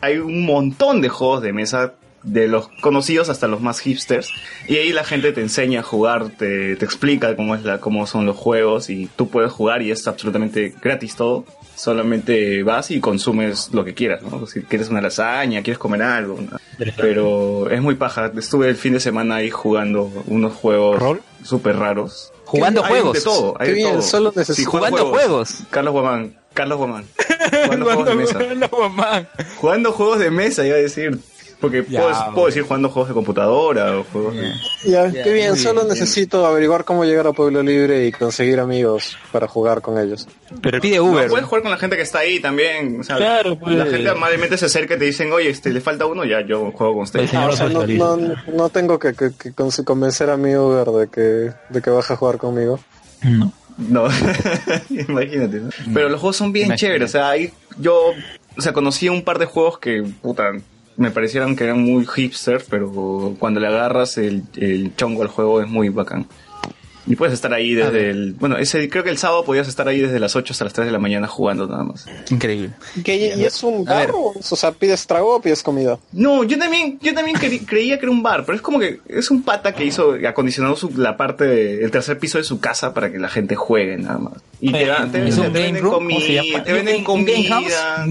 hay 0.01 0.17
un 0.17 0.45
montón 0.45 1.01
de 1.01 1.09
juegos 1.09 1.41
de 1.41 1.53
mesa, 1.53 1.95
de 2.23 2.47
los 2.47 2.69
conocidos 2.81 3.27
hasta 3.29 3.47
los 3.47 3.61
más 3.61 3.81
hipsters, 3.81 4.29
y 4.67 4.77
ahí 4.77 4.93
la 4.93 5.03
gente 5.03 5.33
te 5.33 5.41
enseña 5.41 5.81
a 5.81 5.83
jugar, 5.83 6.29
te, 6.29 6.77
te 6.77 6.85
explica 6.85 7.35
cómo, 7.35 7.55
es 7.55 7.63
la, 7.63 7.79
cómo 7.79 8.07
son 8.07 8.25
los 8.25 8.37
juegos 8.37 8.89
y 8.89 9.09
tú 9.15 9.27
puedes 9.29 9.51
jugar 9.51 9.81
y 9.81 9.91
es 9.91 10.07
absolutamente 10.07 10.73
gratis 10.81 11.15
todo. 11.15 11.45
Solamente 11.75 12.63
vas 12.63 12.91
y 12.91 12.99
consumes 12.99 13.69
lo 13.73 13.83
que 13.83 13.93
quieras, 13.93 14.21
¿no? 14.21 14.45
Si 14.47 14.61
quieres 14.61 14.89
una 14.89 15.01
lasaña, 15.01 15.61
quieres 15.63 15.77
comer 15.79 16.01
algo, 16.03 16.39
¿no? 16.39 16.57
Pero 16.97 17.69
es 17.69 17.81
muy 17.81 17.95
paja. 17.95 18.31
Estuve 18.37 18.69
el 18.69 18.75
fin 18.75 18.93
de 18.93 18.99
semana 18.99 19.35
ahí 19.35 19.49
jugando 19.49 20.11
unos 20.27 20.53
juegos 20.53 20.99
¿Rol? 20.99 21.21
súper 21.43 21.77
raros. 21.77 22.31
Jugando 22.45 22.83
Hay 22.83 22.89
juegos. 22.91 23.13
de 23.13 23.21
todo, 23.21 23.55
hay 23.59 23.65
Qué 23.67 23.71
de 23.71 23.77
bien, 23.77 23.91
todo. 23.93 24.01
solo 24.03 24.31
necesito- 24.31 24.53
Sí, 24.55 24.63
Jugando 24.65 25.05
juegos. 25.09 25.57
Carlos 25.71 25.93
Guamán. 25.93 26.35
Carlos 26.53 26.77
Guamán. 26.77 27.05
Jugando 27.65 27.85
juegos 27.85 28.05
de 28.05 28.15
mesa. 28.15 28.39
Jugando 29.57 29.91
juegos 29.91 30.19
de 30.19 30.31
mesa, 30.31 30.65
iba 30.65 30.75
a 30.75 30.79
decir. 30.79 31.17
Porque 31.63 31.85
Ya, 31.87 32.01
puedo, 32.01 32.13
bueno. 32.13 32.33
puedo 32.33 32.47
decir 32.47 32.63
jugando 32.63 32.89
juegos 32.89 33.07
de 33.07 33.13
computadora 33.15 33.97
o 33.97 34.03
juegos 34.03 34.35
de... 34.35 34.51
Ya, 34.83 35.09
qué 35.09 35.31
bien, 35.31 35.55
solo 35.55 35.83
bien, 35.85 35.93
necesito 35.93 36.45
averiguar 36.45 36.83
cómo 36.83 37.05
llegar 37.05 37.25
a 37.25 37.31
Pueblo 37.31 37.63
Libre 37.63 38.05
y 38.05 38.11
conseguir 38.11 38.59
amigos 38.59 39.17
para 39.31 39.47
jugar 39.47 39.79
con 39.81 39.97
ellos. 39.97 40.27
pero 40.61 40.81
Pide 40.81 40.97
No, 40.97 41.05
Uber. 41.05 41.29
puedes 41.29 41.45
jugar 41.45 41.61
con 41.61 41.71
la 41.71 41.77
gente 41.77 41.95
que 41.95 42.01
está 42.01 42.19
ahí 42.19 42.41
también. 42.41 42.99
O 42.99 43.03
sea, 43.03 43.15
Claro, 43.15 43.57
pues. 43.57 43.77
La 43.77 43.85
gente 43.85 44.09
amablemente 44.09 44.57
se 44.57 44.65
acerca 44.65 44.95
y 44.95 44.99
te 44.99 45.05
dicen, 45.05 45.31
oye, 45.31 45.49
este, 45.49 45.71
le 45.71 45.79
falta 45.79 46.05
uno, 46.05 46.25
ya 46.25 46.41
yo 46.45 46.69
juego 46.73 46.95
con 46.95 47.03
ustedes. 47.03 47.29
Pues, 47.29 47.31
señor 47.31 47.49
Ah, 47.49 47.53
o 47.53 47.55
sea, 47.55 47.69
no, 47.69 48.17
no, 48.17 48.35
no 48.53 48.69
tengo 48.69 48.99
que, 48.99 49.13
que- 49.13 49.31
que 49.33 49.53
con- 49.53 49.71
convencer 49.85 50.29
a 50.29 50.35
mi 50.35 50.53
Uber 50.55 50.87
de 50.87 51.07
que, 51.07 51.53
de 51.69 51.81
que 51.81 51.89
baje 51.89 52.11
a 52.11 52.17
jugar 52.17 52.37
conmigo. 52.39 52.79
No. 53.23 53.53
No, 53.77 54.07
imagínate. 54.89 55.57
¿no? 55.61 55.69
Pero 55.93 56.09
los 56.09 56.19
juegos 56.19 56.35
son 56.37 56.51
bien 56.51 56.67
Imagínate. 56.67 56.85
chéveres. 56.85 57.09
O 57.09 57.11
sea, 57.13 57.29
ahí 57.29 57.51
yo, 57.79 58.11
o 58.57 58.61
sea, 58.61 58.73
conocí 58.73 59.09
un 59.09 59.23
par 59.23 59.39
de 59.39 59.45
juegos 59.45 59.79
que, 59.79 60.03
puta, 60.21 60.51
me 60.97 61.11
parecieron 61.11 61.55
que 61.55 61.63
eran 61.65 61.81
muy 61.81 62.05
hipster, 62.05 62.63
pero 62.69 63.35
cuando 63.39 63.59
le 63.59 63.67
agarras 63.67 64.17
el, 64.17 64.43
el 64.55 64.95
chongo 64.95 65.21
al 65.23 65.27
juego 65.29 65.61
es 65.61 65.67
muy 65.67 65.89
bacán. 65.89 66.27
Y 67.05 67.17
puedes 67.17 67.33
estar 67.33 67.53
ahí 67.53 67.73
desde 67.73 68.11
el... 68.11 68.31
Bueno, 68.35 68.55
ese, 68.55 68.87
creo 68.89 69.03
que 69.03 69.09
el 69.09 69.17
sábado 69.17 69.43
podías 69.43 69.67
estar 69.67 69.85
ahí 69.89 69.99
desde 69.99 70.21
las 70.21 70.37
8 70.37 70.53
hasta 70.53 70.63
las 70.63 70.71
3 70.71 70.85
de 70.85 70.91
la 70.93 70.99
mañana 70.99 71.27
jugando 71.27 71.67
nada 71.67 71.83
más. 71.83 72.05
Increíble. 72.29 72.69
¿Qué, 73.03 73.33
¿Y 73.35 73.43
es 73.43 73.61
un 73.61 73.83
bar 73.83 74.11
o, 74.13 74.31
o 74.37 74.55
sea, 74.55 74.71
pides 74.71 75.05
trago 75.05 75.35
o 75.35 75.41
pides 75.41 75.61
comida? 75.63 75.99
No, 76.13 76.45
yo 76.45 76.57
también, 76.57 76.97
yo 77.01 77.13
también 77.13 77.35
cre- 77.35 77.65
creía 77.65 77.99
que 77.99 78.05
era 78.05 78.11
un 78.11 78.23
bar, 78.23 78.45
pero 78.45 78.55
es 78.55 78.61
como 78.61 78.79
que 78.79 79.01
es 79.09 79.29
un 79.31 79.43
pata 79.43 79.73
que 79.73 79.83
hizo, 79.83 80.15
acondicionado 80.25 80.77
su, 80.77 80.91
la 80.95 81.17
parte, 81.17 81.43
de- 81.43 81.83
el 81.83 81.91
tercer 81.91 82.17
piso 82.19 82.37
de 82.37 82.45
su 82.45 82.61
casa 82.61 82.93
para 82.93 83.11
que 83.11 83.19
la 83.19 83.27
gente 83.27 83.55
juegue 83.57 83.97
nada 83.97 84.19
más. 84.19 84.35
Y 84.61 84.71
te, 84.71 84.85
te, 85.11 85.27
¿Es 85.27 85.35
te 85.35 85.41
game 85.41 85.49
venden 85.49 85.83
comida, 85.83 86.41
te 86.63 86.71
venden 86.71 87.03
comida. 87.03 88.05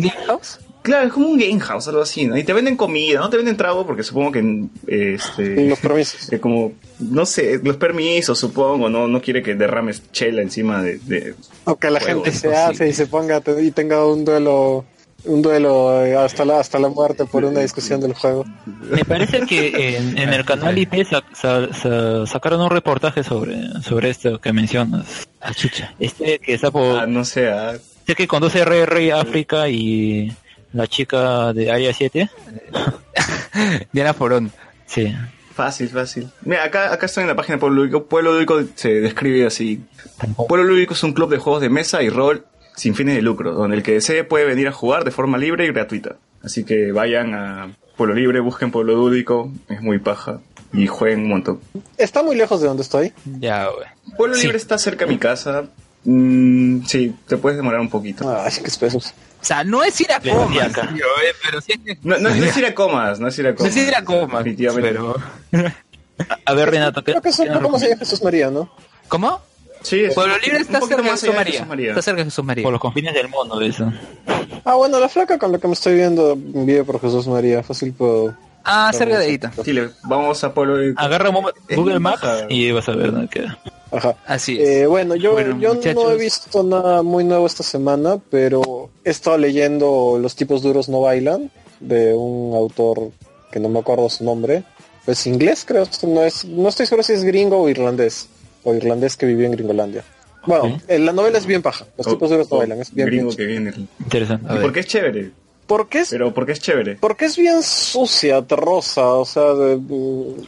Claro, 0.82 1.06
es 1.06 1.12
como 1.12 1.28
un 1.28 1.38
game 1.38 1.60
house, 1.60 1.86
algo 1.88 2.02
así, 2.02 2.26
¿no? 2.26 2.36
Y 2.36 2.42
te 2.44 2.52
venden 2.52 2.76
comida, 2.76 3.20
no 3.20 3.30
te 3.30 3.36
venden 3.36 3.56
trago 3.56 3.86
porque 3.86 4.02
supongo 4.02 4.32
que, 4.32 4.64
este, 4.88 5.68
Los 5.68 5.78
permisos. 5.78 6.28
que 6.28 6.40
como, 6.40 6.72
no 6.98 7.24
sé, 7.24 7.60
los 7.62 7.76
permisos, 7.76 8.38
supongo, 8.38 8.88
no, 8.90 9.06
no 9.06 9.20
quiere 9.22 9.42
que 9.42 9.54
derrames 9.54 10.02
chela 10.10 10.42
encima 10.42 10.82
de, 10.82 10.98
de 10.98 11.34
O 11.64 11.76
que 11.76 11.88
la 11.90 12.00
gente 12.00 12.32
se 12.32 12.54
hace 12.54 12.88
y 12.88 12.92
se 12.92 13.06
ponga 13.06 13.40
te- 13.40 13.62
y 13.62 13.70
tenga 13.70 14.04
un 14.06 14.24
duelo 14.24 14.84
un 15.24 15.40
duelo 15.40 16.04
eh, 16.04 16.16
hasta 16.16 16.44
la 16.44 16.58
hasta 16.58 16.80
la 16.80 16.88
muerte 16.88 17.26
por 17.26 17.44
una 17.44 17.60
discusión 17.60 18.00
del 18.00 18.12
juego. 18.14 18.44
Me 18.90 19.04
parece 19.04 19.42
que 19.42 19.96
en, 19.96 20.18
en 20.18 20.28
el 20.34 20.44
canal 20.44 20.76
IP 20.76 21.04
sa- 21.08 21.22
sa- 21.32 21.72
sa- 21.72 22.26
sacaron 22.26 22.60
un 22.60 22.70
reportaje 22.70 23.22
sobre, 23.22 23.56
sobre 23.82 24.10
esto 24.10 24.40
que 24.40 24.52
mencionas. 24.52 25.28
Ah, 25.40 25.54
chucha. 25.54 25.94
Este 26.00 26.40
que 26.40 26.54
está 26.54 26.72
por... 26.72 26.98
ah, 26.98 27.06
no 27.06 27.24
sé, 27.24 27.48
ah, 27.50 27.74
Este 28.00 28.16
que 28.16 28.26
conduce 28.26 28.64
RR 28.64 29.12
África 29.12 29.68
y 29.68 30.32
la 30.72 30.86
chica 30.86 31.52
de 31.52 31.70
Área 31.70 31.92
7. 31.92 32.30
Diana 33.92 34.14
Forón. 34.14 34.50
Sí. 34.86 35.14
Fácil, 35.54 35.88
fácil. 35.90 36.28
Mira, 36.42 36.64
acá, 36.64 36.92
acá 36.92 37.06
estoy 37.06 37.22
en 37.22 37.28
la 37.28 37.36
página 37.36 37.56
de 37.56 37.60
Pueblo 37.60 37.82
Lúdico. 37.82 38.04
Pueblo 38.04 38.32
Lúdico 38.32 38.62
se 38.74 39.00
describe 39.00 39.46
así. 39.46 39.82
Pueblo 40.48 40.66
Lúdico 40.66 40.94
es 40.94 41.02
un 41.02 41.12
club 41.12 41.30
de 41.30 41.38
juegos 41.38 41.60
de 41.60 41.68
mesa 41.68 42.02
y 42.02 42.08
rol 42.08 42.46
sin 42.74 42.94
fines 42.94 43.14
de 43.16 43.22
lucro, 43.22 43.52
donde 43.52 43.76
el 43.76 43.82
que 43.82 43.92
desee 43.92 44.24
puede 44.24 44.46
venir 44.46 44.66
a 44.68 44.72
jugar 44.72 45.04
de 45.04 45.10
forma 45.10 45.36
libre 45.36 45.66
y 45.66 45.72
gratuita. 45.72 46.16
Así 46.42 46.64
que 46.64 46.90
vayan 46.90 47.34
a 47.34 47.70
Pueblo 47.96 48.14
Libre, 48.14 48.40
busquen 48.40 48.70
Pueblo 48.70 48.94
Lúdico, 48.94 49.52
es 49.68 49.82
muy 49.82 49.98
paja, 49.98 50.40
y 50.72 50.86
jueguen 50.86 51.20
un 51.20 51.28
montón. 51.28 51.60
Está 51.98 52.22
muy 52.22 52.34
lejos 52.34 52.60
de 52.62 52.68
donde 52.68 52.82
estoy. 52.82 53.12
Ya, 53.38 53.66
güey. 53.66 53.86
Pueblo 54.16 54.34
Sí. 54.34 54.42
Libre 54.44 54.56
está 54.56 54.78
cerca 54.78 55.04
de 55.04 55.12
mi 55.12 55.18
casa. 55.18 55.66
Mm, 56.04 56.84
sí, 56.86 57.14
te 57.28 57.36
puedes 57.36 57.58
demorar 57.58 57.80
un 57.80 57.90
poquito. 57.90 58.28
Ay, 58.34 58.50
qué 58.60 58.68
espesos. 58.68 59.12
O 59.42 59.44
sea, 59.44 59.64
no 59.64 59.82
es 59.82 60.00
ir 60.00 60.12
a 60.12 60.20
comas, 60.20 60.48
decía 60.48 60.64
acá. 60.66 60.88
tío, 60.94 61.04
eh, 61.04 61.34
pero 61.42 61.60
sí 61.60 61.72
No, 62.02 62.16
no, 62.18 62.30
no 62.30 62.44
es 62.44 62.56
ir 62.56 62.64
a 62.64 62.74
comas, 62.74 63.18
no 63.18 63.26
es 63.28 63.38
ir 63.38 63.46
a 63.48 63.50
no 63.50 63.56
comas. 63.56 63.76
es 63.76 63.88
ir 63.88 63.94
a 63.94 64.04
comas, 64.04 64.44
Definitivamente. 64.44 64.88
pero... 64.92 65.16
A- 66.44 66.54
ver, 66.54 66.70
Renato, 66.70 67.02
¿qué, 67.02 67.12
Creo 67.12 67.22
que 67.22 67.28
es 67.30 67.38
un 67.40 67.48
poco 67.48 67.60
nos 67.60 67.72
más 67.72 67.82
allá 67.82 67.90
de 67.94 67.98
Jesús 67.98 68.22
María, 68.22 68.50
¿no? 68.50 68.70
¿Cómo? 69.08 69.40
Sí, 69.82 70.04
es 70.04 70.14
Pueblo 70.14 70.38
Libre 70.38 70.58
un 70.58 70.62
está 70.62 70.80
cerca 70.80 71.02
de 71.02 71.10
Jesús 71.10 71.34
María. 71.34 71.64
María. 71.64 71.88
Está 71.90 72.02
cerca 72.02 72.18
de 72.18 72.24
Jesús 72.26 72.44
María. 72.44 72.62
Por 72.62 72.72
los 72.72 72.80
confines 72.80 73.14
del 73.14 73.28
mundo, 73.28 73.60
eso. 73.60 73.92
Ah, 74.64 74.74
bueno, 74.76 75.00
la 75.00 75.08
flaca 75.08 75.38
con 75.38 75.50
la 75.50 75.58
que 75.58 75.66
me 75.66 75.72
estoy 75.74 75.96
viendo 75.96 76.36
vive 76.36 76.84
por 76.84 77.00
Jesús 77.00 77.26
María. 77.26 77.64
Fácil 77.64 77.92
puedo. 77.92 78.36
Ah, 78.64 78.92
cerca 78.94 79.18
de 79.18 79.24
ahí. 79.26 79.40
Chile, 79.64 79.90
vamos 80.04 80.44
a 80.44 80.54
Pueblo 80.54 80.76
Lúdico. 80.76 81.00
Agarra 81.02 81.30
un 81.30 81.34
momento- 81.34 81.60
Es 81.66 81.76
Google 81.76 81.98
Maps 81.98 82.22
y 82.48 82.70
vas 82.70 82.88
a 82.88 82.92
ver 82.92 83.10
dónde 83.10 83.26
queda. 83.28 83.58
Ajá. 83.92 84.16
Así 84.26 84.58
es. 84.60 84.68
Eh, 84.68 84.86
bueno, 84.86 85.14
yo, 85.16 85.32
Bueno, 85.32 85.58
yo 85.60 85.74
no 85.74 86.10
he 86.10 86.16
visto 86.18 86.62
nada 86.62 87.02
muy 87.02 87.24
nuevo 87.24 87.46
esta 87.46 87.62
semana, 87.62 88.18
pero 88.30 88.90
he 89.04 89.10
estado 89.10 89.36
leyendo 89.38 90.18
Los 90.20 90.34
tipos 90.34 90.62
duros 90.62 90.88
no 90.88 91.02
bailan, 91.02 91.50
de 91.80 92.14
un 92.14 92.54
autor 92.54 93.10
que 93.50 93.60
no 93.60 93.68
me 93.68 93.80
acuerdo 93.80 94.08
su 94.08 94.24
nombre. 94.24 94.64
Es 95.06 95.26
inglés, 95.26 95.64
creo. 95.66 95.84
No, 96.06 96.22
es, 96.22 96.44
no 96.44 96.68
estoy 96.68 96.86
seguro 96.86 97.02
si 97.02 97.12
es 97.12 97.22
gringo 97.24 97.60
o 97.60 97.68
irlandés. 97.68 98.28
O 98.64 98.72
irlandés 98.74 99.16
que 99.16 99.26
vivió 99.26 99.46
en 99.46 99.52
Gringolandia. 99.52 100.04
Bueno, 100.46 100.80
eh, 100.88 100.98
la 100.98 101.12
novela 101.12 101.38
es 101.38 101.46
bien 101.46 101.60
paja. 101.62 101.86
Los 101.98 102.06
tipos 102.06 102.30
duros 102.30 102.50
no 102.50 102.58
bailan. 102.58 102.80
Es 102.80 102.94
bien, 102.94 103.10
bien 103.10 103.18
gringo 103.26 103.32
ch- 103.32 103.36
que 103.36 103.46
viene. 103.46 103.72
Interesante. 104.00 104.46
¿Y 104.54 104.58
por 104.58 104.72
qué 104.72 104.80
es 104.80 104.86
chévere? 104.86 105.30
¿Por 105.72 105.88
qué 105.88 106.00
es, 106.00 106.10
Pero 106.10 106.34
porque 106.34 106.52
es 106.52 106.60
chévere. 106.60 106.96
porque 107.00 107.24
es 107.24 107.36
bien 107.36 107.62
sucia, 107.62 108.42
terrosa? 108.42 109.06
O 109.14 109.24
sea, 109.24 109.54
de- 109.54 109.80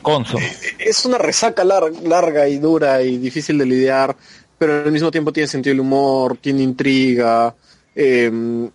Conso. 0.02 0.36
es 0.78 1.04
una 1.06 1.16
resaca 1.16 1.64
lar- 1.64 1.92
larga 2.02 2.46
y 2.48 2.58
dura 2.58 3.00
y 3.02 3.16
difícil 3.16 3.56
de 3.56 3.64
lidiar, 3.64 4.14
pero 4.58 4.82
al 4.84 4.92
mismo 4.92 5.10
tiempo 5.10 5.32
tiene 5.32 5.46
sentido 5.46 5.72
del 5.72 5.80
humor, 5.80 6.36
tiene 6.40 6.62
intriga, 6.62 7.54
Eh, 7.96 8.28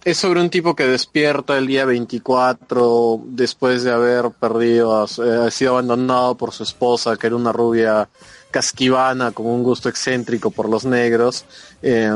es 0.06 0.18
sobre 0.18 0.40
un 0.40 0.50
tipo 0.50 0.74
que 0.74 0.86
despierta 0.88 1.58
el 1.58 1.68
día 1.68 1.84
24 1.84 3.22
después 3.26 3.84
de 3.84 3.92
haber 3.92 4.32
perdido, 4.32 4.96
a 4.96 5.04
eh, 5.06 5.46
ha 5.48 5.52
sido 5.52 5.72
abandonado 5.72 6.36
por 6.36 6.54
su 6.54 6.64
esposa, 6.64 7.18
que 7.18 7.28
era 7.28 7.36
una 7.36 7.52
rubia 7.52 8.08
casquivana 8.52 9.32
con 9.32 9.46
un 9.46 9.64
gusto 9.64 9.90
excéntrico 9.90 10.52
por 10.52 10.70
los 10.70 10.86
negros, 10.86 11.46
eh, 11.82 12.10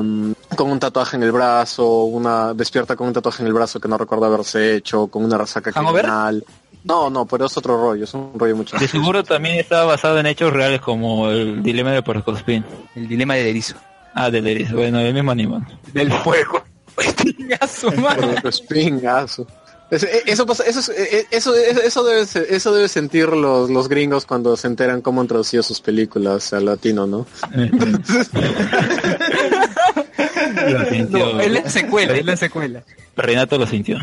con 0.55 0.71
un 0.71 0.79
tatuaje 0.79 1.17
en 1.17 1.23
el 1.23 1.31
brazo, 1.31 2.05
una 2.05 2.53
despierta 2.53 2.95
con 2.95 3.07
un 3.07 3.13
tatuaje 3.13 3.43
en 3.43 3.47
el 3.47 3.53
brazo 3.53 3.79
que 3.79 3.87
no 3.87 3.97
recuerda 3.97 4.27
haberse 4.27 4.75
hecho, 4.75 5.07
con 5.07 5.23
una 5.23 5.37
resaca 5.37 5.71
criminal. 5.71 6.43
No, 6.83 7.09
no, 7.09 7.25
pero 7.25 7.45
es 7.45 7.57
otro 7.57 7.77
rollo, 7.77 8.03
es 8.03 8.13
un 8.13 8.37
rollo 8.37 8.57
mucho 8.57 8.77
De 8.77 8.89
seguro 8.89 9.23
también 9.23 9.57
está 9.57 9.85
basado 9.85 10.19
en 10.19 10.25
hechos 10.25 10.51
reales 10.51 10.81
como 10.81 11.29
el 11.29 11.63
dilema 11.63 11.91
de 11.91 12.01
Puerto 12.01 12.35
Spin. 12.35 12.65
El 12.95 13.07
dilema 13.07 13.35
del 13.35 13.47
erizo. 13.47 13.75
Ah, 14.13 14.29
del 14.29 14.47
erizo. 14.47 14.75
Bueno, 14.75 14.99
el 14.99 15.13
mismo 15.13 15.31
animal. 15.31 15.65
Del 15.93 16.11
fuego. 16.11 16.61
Madre. 18.01 18.35
E- 20.01 20.23
Eso 20.25 20.45
pasa, 20.45 20.63
eso, 20.63 20.79
es- 20.79 20.89
e- 20.89 21.27
eso, 21.31 21.53
eso, 21.55 21.81
eso 21.81 22.03
debe, 22.03 22.25
eso 22.49 22.73
debe 22.73 22.87
sentir 22.87 23.27
los, 23.29 23.69
los 23.69 23.87
gringos 23.89 24.25
cuando 24.25 24.57
se 24.57 24.67
enteran 24.67 25.01
cómo 25.01 25.21
han 25.21 25.27
traducido 25.27 25.61
sus 25.63 25.79
películas 25.81 26.51
al 26.53 26.65
latino, 26.65 27.05
¿no? 27.05 27.27
lo 30.67 30.85
sintió. 30.89 31.33
No, 31.33 31.41
es 31.41 31.51
la 31.51 31.69
secuela, 31.69 32.13
es 32.17 32.25
la 32.25 32.37
secuela. 32.37 32.83
Renato 33.15 33.57
lo 33.57 33.67
sintió. 33.67 33.97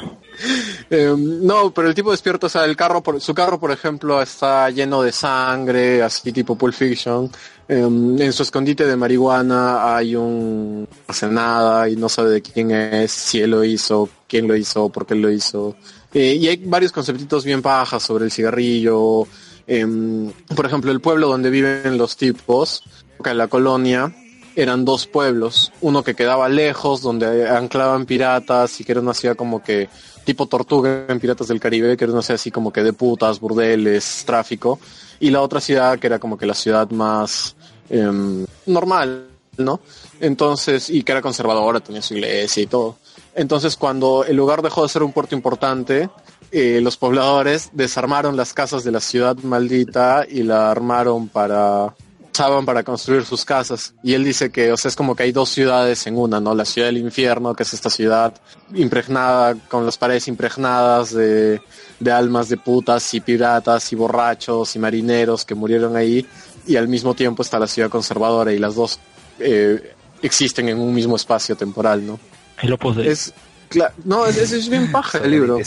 Eh, 0.93 1.15
no, 1.17 1.73
pero 1.73 1.86
el 1.86 1.94
tipo 1.94 2.10
despierto, 2.10 2.49
o 2.49 2.51
sea, 2.51 2.65
el 2.65 2.77
carro, 2.77 3.01
por, 3.01 3.20
su 3.20 3.33
carro, 3.33 3.60
por 3.60 3.70
ejemplo, 3.70 4.20
está 4.20 4.69
lleno 4.70 5.02
de 5.02 5.12
sangre, 5.12 6.02
así 6.02 6.33
tipo 6.33 6.57
Pulp 6.57 6.75
Fiction. 6.75 7.31
Eh, 7.69 7.78
en 7.78 8.33
su 8.33 8.43
escondite 8.43 8.85
de 8.85 8.97
marihuana 8.97 9.97
hay 9.97 10.17
un... 10.17 10.89
nada 11.31 11.89
y 11.89 11.94
no 11.94 12.09
sabe 12.09 12.31
de 12.31 12.43
quién 12.43 12.73
es, 12.73 13.12
si 13.12 13.41
él 13.41 13.52
lo 13.52 13.62
hizo, 13.62 14.09
quién 14.27 14.49
lo 14.49 14.57
hizo, 14.57 14.89
por 14.89 15.07
qué 15.07 15.15
lo 15.15 15.31
hizo. 15.31 15.77
Eh, 16.12 16.35
y 16.35 16.49
hay 16.49 16.57
varios 16.57 16.91
conceptitos 16.91 17.44
bien 17.44 17.62
pajas 17.62 18.02
sobre 18.02 18.25
el 18.25 18.33
cigarrillo. 18.33 19.28
Em, 19.69 20.33
por 20.57 20.67
ejemplo, 20.67 20.91
el 20.91 21.01
pueblo 21.01 21.28
donde 21.28 21.51
viven 21.51 21.97
los 21.97 22.17
tipos, 22.17 22.83
que 23.23 23.33
la 23.33 23.47
colonia, 23.47 24.12
eran 24.57 24.85
dos 24.85 25.07
pueblos. 25.07 25.73
Uno 25.81 26.02
que 26.02 26.15
quedaba 26.17 26.49
lejos, 26.49 27.02
donde 27.02 27.49
anclaban 27.49 28.07
piratas 28.07 28.81
y 28.81 28.85
que 28.85 28.93
era 28.93 29.01
una 29.01 29.15
ciudad 29.15 29.36
como 29.36 29.62
que 29.62 29.89
tipo 30.24 30.47
tortuga 30.47 31.07
en 31.08 31.20
Piratas 31.20 31.49
del 31.49 31.60
Caribe, 31.60 31.97
que 31.97 32.05
era 32.05 32.12
una 32.12 32.23
ciudad 32.23 32.36
así 32.36 32.50
como 32.50 32.73
que 32.73 32.82
de 32.82 32.92
putas, 32.92 33.40
burdeles, 33.40 34.24
tráfico. 34.26 34.78
Y 35.18 35.31
la 35.31 35.42
otra 35.42 35.60
ciudad 35.60 35.99
que 35.99 36.07
era 36.07 36.18
como 36.18 36.39
que 36.39 36.47
la 36.47 36.55
ciudad 36.55 36.90
más 36.90 37.57
em, 37.89 38.47
normal, 38.66 39.28
¿no? 39.58 39.81
Entonces, 40.20 40.90
y 40.90 41.02
que 41.02 41.12
era 41.12 41.23
conservadora, 41.23 41.81
tenía 41.81 42.02
su 42.02 42.15
iglesia 42.15 42.62
y 42.62 42.66
todo. 42.66 42.97
Entonces, 43.34 43.76
cuando 43.76 44.24
el 44.24 44.36
lugar 44.36 44.62
dejó 44.62 44.82
de 44.82 44.89
ser 44.89 45.02
un 45.02 45.12
puerto 45.12 45.34
importante, 45.34 46.10
eh, 46.52 46.81
los 46.82 46.97
pobladores 46.97 47.70
desarmaron 47.73 48.36
las 48.36 48.52
casas 48.52 48.82
de 48.82 48.90
la 48.90 49.00
ciudad 49.00 49.36
maldita 49.36 50.26
y 50.28 50.42
la 50.42 50.70
armaron 50.70 51.28
para 51.28 51.94
usaban 52.33 52.65
para 52.65 52.83
construir 52.83 53.25
sus 53.25 53.44
casas. 53.44 53.94
Y 54.02 54.15
él 54.15 54.25
dice 54.25 54.50
que, 54.50 54.73
o 54.73 54.76
sea, 54.76 54.89
es 54.89 54.97
como 54.97 55.15
que 55.15 55.25
hay 55.25 55.33
dos 55.33 55.49
ciudades 55.49 56.07
en 56.07 56.17
una, 56.17 56.41
¿no? 56.41 56.55
La 56.55 56.65
ciudad 56.65 56.89
del 56.89 56.99
infierno, 56.99 57.55
que 57.55 57.62
es 57.65 57.75
esta 57.75 57.91
ciudad 57.91 58.34
impregnada, 58.75 59.55
con 59.68 59.84
las 59.84 59.99
paredes 59.99 60.28
impregnadas 60.28 61.12
de, 61.12 61.60
de 61.99 62.12
almas 62.12 62.49
de 62.49 62.57
putas 62.57 63.12
y 63.15 63.20
piratas 63.20 63.92
y 63.92 63.97
borrachos 63.97 64.75
y 64.76 64.78
marineros 64.78 65.44
que 65.44 65.55
murieron 65.55 65.97
ahí. 65.97 66.26
Y 66.67 66.76
al 66.76 66.89
mismo 66.89 67.15
tiempo 67.15 67.42
está 67.42 67.59
la 67.59 67.67
ciudad 67.67 67.91
conservadora 67.91 68.52
y 68.52 68.59
las 68.59 68.75
dos 68.75 68.99
eh, 69.39 69.94
existen 70.23 70.68
en 70.68 70.78
un 70.78 70.94
mismo 70.94 71.17
espacio 71.17 71.57
temporal, 71.57 72.07
¿no? 72.07 72.18
El 72.60 72.73
opus 72.73 72.97
de 72.97 73.10
Es, 73.10 73.33
cla- 73.70 73.92
no, 74.05 74.26
es, 74.26 74.36
es 74.39 74.68
bien 74.68 74.90
paja 74.92 75.18
el 75.18 75.31
libro. 75.31 75.58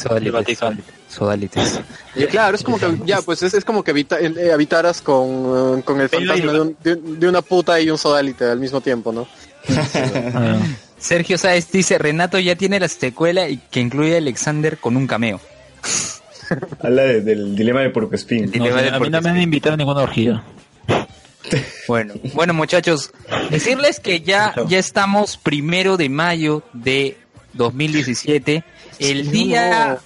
Sodalites, 1.10 1.80
claro, 2.30 2.56
es 2.56 2.64
como 2.64 2.78
que, 2.80 2.88
ya, 3.06 3.22
pues 3.22 3.42
es, 3.44 3.54
es 3.54 3.64
como 3.66 3.84
que 3.84 3.92
habita- 3.92 4.20
eh, 4.20 4.52
habitaras 4.52 5.02
con, 5.02 5.80
eh, 5.80 5.84
con 5.84 6.02
el 6.02 6.10
fantasma 6.10 6.52
de, 6.52 6.60
un- 6.62 6.78
de- 6.84 6.96
de 6.96 7.28
una 7.28 7.42
puta 7.42 7.80
y 7.80 7.90
un 7.90 7.98
sodalite 7.98 8.46
al 8.46 8.60
mismo 8.60 8.82
tiempo, 8.82 9.12
¿no? 9.12 9.28
Ah, 10.36 10.58
Sergio 10.98 11.38
Sáez 11.38 11.70
dice, 11.72 11.98
Renato 11.98 12.40
ya 12.40 12.56
tiene 12.56 12.80
la 12.80 12.88
secuela 12.88 13.48
y 13.50 13.58
que 13.58 13.80
incluye 13.82 14.16
a 14.16 14.18
Alexander 14.20 14.78
con 14.78 14.96
un 14.98 15.06
cameo. 15.08 15.40
Habla 16.82 17.04
de- 17.04 17.22
del 17.22 17.56
dilema 17.56 17.82
de 17.82 17.90
Porcospín. 17.90 18.50
El 18.54 18.60
no, 18.60 18.66
a 18.96 19.00
mí 19.00 19.10
no 19.10 19.22
me 19.22 19.30
han 19.30 19.42
invitado 19.42 19.74
a 19.74 19.78
ninguna 19.78 20.02
orgía. 20.02 20.44
Bueno, 21.88 22.14
bueno 22.34 22.54
muchachos, 22.54 23.12
decirles 23.50 24.00
que 24.00 24.22
ya, 24.22 24.56
ya 24.68 24.80
estamos 24.80 25.36
primero 25.38 25.98
de 25.98 26.08
mayo 26.10 26.64
de 26.72 27.18
2017, 27.54 28.64
el 29.00 29.32
día, 29.32 29.98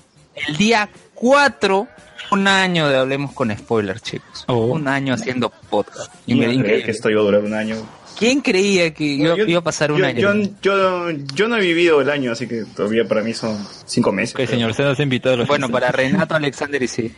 el 0.48 0.58
día 0.58 0.90
4, 1.14 1.88
un 2.32 2.48
año 2.48 2.90
de 2.90 2.98
Hablemos 2.98 3.34
con 3.34 3.56
Spoilers, 3.56 4.02
chicos. 4.02 4.44
Oh. 4.48 4.66
Un 4.68 4.88
año 4.88 5.14
haciendo 5.14 5.50
podcast. 5.70 6.14
Y 6.26 6.36
me 6.36 6.46
Increíble. 6.54 6.84
que 6.84 6.92
esto 6.92 7.10
iba 7.10 7.22
a 7.22 7.24
durar 7.24 7.42
un 7.44 7.54
año. 7.54 7.76
¿Quién 8.18 8.42
creía 8.42 8.92
que 8.96 9.04
iba, 9.04 9.36
Yo- 9.38 9.46
iba 9.46 9.60
a 9.60 9.64
pasar 9.64 9.92
un 9.92 10.00
yo, 10.00 10.06
año? 10.08 10.20
Yo, 10.20 10.52
yo, 10.62 11.12
yo 11.36 11.48
no 11.48 11.58
he 11.58 11.62
vivido 11.62 12.02
el 12.02 12.10
año, 12.10 12.32
así 12.32 12.48
que 12.48 12.64
todavía 12.76 13.08
para 13.08 13.22
mí 13.22 13.34
son 13.34 13.64
cinco 13.86 14.12
meses. 14.12 14.34
Ok, 14.34 14.50
señor, 14.50 14.74
se 14.74 14.82
nos 14.84 15.00
ha 15.00 15.04
invitado 15.04 15.46
Bueno, 15.46 15.70
para 15.70 15.92
Renato 15.92 16.34
Alexander 16.34 16.82
y 16.82 16.88
sí. 16.88 17.14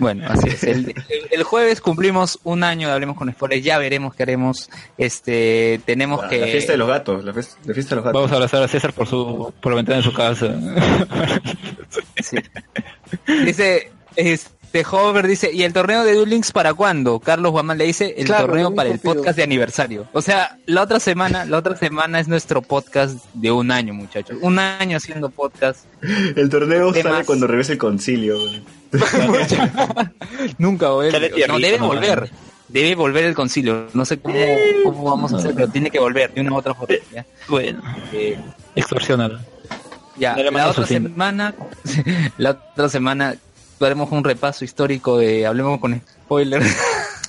Bueno, 0.00 0.24
así 0.28 0.48
es. 0.48 0.64
El, 0.64 0.86
el- 1.08 1.28
el 1.30 1.42
jueves 1.44 1.80
cumplimos 1.80 2.40
un 2.42 2.64
año 2.64 2.88
de 2.88 2.94
Hablemos 2.94 3.16
con 3.16 3.30
Spoilers. 3.30 3.62
Ya 3.64 3.78
veremos 3.78 4.14
qué 4.14 4.22
haremos. 4.24 4.68
Este, 4.98 5.80
tenemos 5.84 6.22
La, 6.22 6.28
que. 6.28 6.38
la 6.40 6.46
fiesta 6.46 6.72
de 6.72 6.78
los 6.78 6.88
gatos, 6.88 7.24
la 7.24 7.32
fiesta, 7.32 7.56
la 7.64 7.74
fiesta 7.74 7.90
de 7.90 7.96
los 7.96 8.04
gatos. 8.06 8.18
Vamos 8.20 8.32
a 8.32 8.34
abrazar 8.36 8.62
a 8.62 8.68
César 8.68 8.92
por 8.92 9.06
su 9.06 9.52
por 9.60 9.72
la 9.72 9.76
ventana 9.76 9.98
de 9.98 10.02
su 10.02 10.12
casa. 10.12 10.48
Sí. 12.22 12.36
Dice, 13.44 13.92
este 14.72 14.86
Hover 14.88 15.26
dice, 15.26 15.50
¿y 15.52 15.64
el 15.64 15.72
torneo 15.72 16.04
de 16.04 16.14
Duel 16.14 16.30
Links 16.30 16.52
para 16.52 16.74
cuándo? 16.74 17.18
Carlos 17.18 17.50
Guamán 17.50 17.76
le 17.76 17.86
dice, 17.86 18.14
el 18.16 18.26
Claro, 18.26 18.46
torneo 18.46 18.72
para 18.72 18.88
el 18.90 19.00
pido. 19.00 19.14
podcast 19.14 19.36
de 19.36 19.42
aniversario. 19.42 20.06
O 20.12 20.22
sea, 20.22 20.58
la 20.66 20.82
otra 20.82 21.00
semana, 21.00 21.44
la 21.44 21.58
otra 21.58 21.74
semana 21.76 22.20
es 22.20 22.28
nuestro 22.28 22.62
podcast 22.62 23.24
de 23.34 23.50
un 23.50 23.72
año, 23.72 23.94
muchachos. 23.94 24.36
Un 24.42 24.60
año 24.60 24.96
haciendo 24.96 25.28
podcast. 25.28 25.86
El 26.36 26.48
torneo 26.48 26.92
¿Qué 26.92 27.02
sale 27.02 27.16
más? 27.16 27.26
cuando 27.26 27.48
regrese 27.48 27.72
el 27.72 27.78
concilio. 27.78 28.38
güey. 28.38 28.62
Nunca. 30.58 30.86
Sale 31.10 31.32
No, 31.48 31.58
debe 31.58 31.78
¿no? 31.78 31.88
volver. 31.88 32.30
Debe 32.68 32.94
volver 32.94 33.24
el 33.24 33.34
concilio. 33.34 33.88
No 33.94 34.04
sé 34.04 34.20
cómo, 34.20 34.36
cómo 34.84 35.02
vamos 35.04 35.32
a 35.32 35.38
hacer, 35.38 35.52
pero 35.54 35.66
tiene 35.68 35.90
que 35.90 35.98
volver 35.98 36.32
de 36.32 36.40
una 36.42 36.52
u 36.52 36.56
otra 36.56 36.74
forma. 36.74 36.94
¿ya? 37.12 37.26
bueno, 37.48 37.82
Eh, 38.12 38.38
extorsionado. 38.76 39.40
Ya, 40.16 40.36
No 40.36 40.50
la 40.52 40.68
otra 40.68 40.86
semana, 40.86 41.54
la 42.38 42.50
otra 42.50 42.88
semana 42.88 43.34
haremos 43.86 44.10
un 44.12 44.24
repaso 44.24 44.64
histórico 44.64 45.18
de 45.18 45.46
Hablemos 45.46 45.80
con 45.80 46.00
spoilers. 46.24 46.76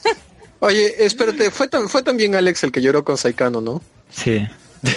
Oye, 0.60 1.04
espérate, 1.06 1.52
fue, 1.52 1.68
tan, 1.68 1.90
fue 1.90 2.04
también 2.04 2.36
Alex 2.36 2.64
el 2.64 2.72
que 2.72 2.82
lloró 2.82 3.04
con 3.04 3.18
Saikano, 3.18 3.62
¿no? 3.62 3.82
Sí. 4.10 4.48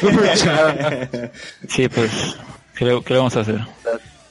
Sí, 1.69 1.89
pues, 1.89 2.11
¿qué, 2.77 2.85
le- 2.85 3.03
qué 3.03 3.13
le 3.15 3.19
vamos 3.19 3.37
a 3.37 3.41
hacer? 3.41 3.61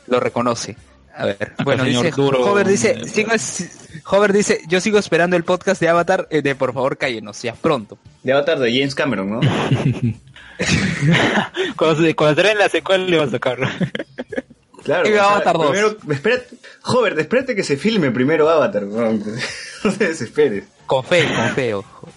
Lo 0.08 0.19
reconoce. 0.19 0.76
A 1.16 1.26
ver, 1.27 1.38
Acá, 1.42 1.64
bueno, 1.64 1.84
dice, 1.84 2.10
Duro. 2.10 2.42
Hover 2.43 2.68
dice, 2.68 3.08
sigo, 3.08 3.32
Hover 4.06 4.34
dice, 4.34 4.61
yo 4.68 4.82
sigo 4.82 4.98
esperando 4.98 5.35
el 5.35 5.43
podcast 5.43 5.80
de 5.80 5.88
Avatar, 5.90 6.27
eh, 6.32 6.42
de 6.42 6.56
por 6.56 6.74
favor 6.74 6.98
cállenos, 6.98 7.40
ya 7.43 7.53
pronto. 7.53 8.00
De 8.24 8.34
Avatar 8.34 8.58
de 8.60 8.72
James 8.72 8.95
Cameron, 8.95 9.30
¿no? 9.30 9.40
Cuando, 11.76 12.02
se, 12.03 12.16
cuando 12.16 12.42
traen 12.42 12.58
la 12.58 12.69
secuela 12.69 13.06
le 13.06 13.18
va 13.18 13.26
a 13.26 13.30
sacar. 13.30 13.60
Claro. 14.83 15.09
Y 15.09 15.17
Avatar 15.17 15.55
2. 15.57 15.69
Primero, 15.71 15.97
espérate, 16.11 16.47
Joder, 16.81 17.19
espérate 17.19 17.55
que 17.55 17.63
se 17.63 17.77
filme 17.77 18.11
primero 18.11 18.49
Avatar. 18.49 18.83
No, 18.83 19.11
no 19.83 19.91
te 19.93 20.07
desesperes. 20.07 20.65
Con 20.85 21.03
fe, 21.03 21.25
con 21.33 21.49
fe, 21.51 21.73
ojo. 21.73 22.09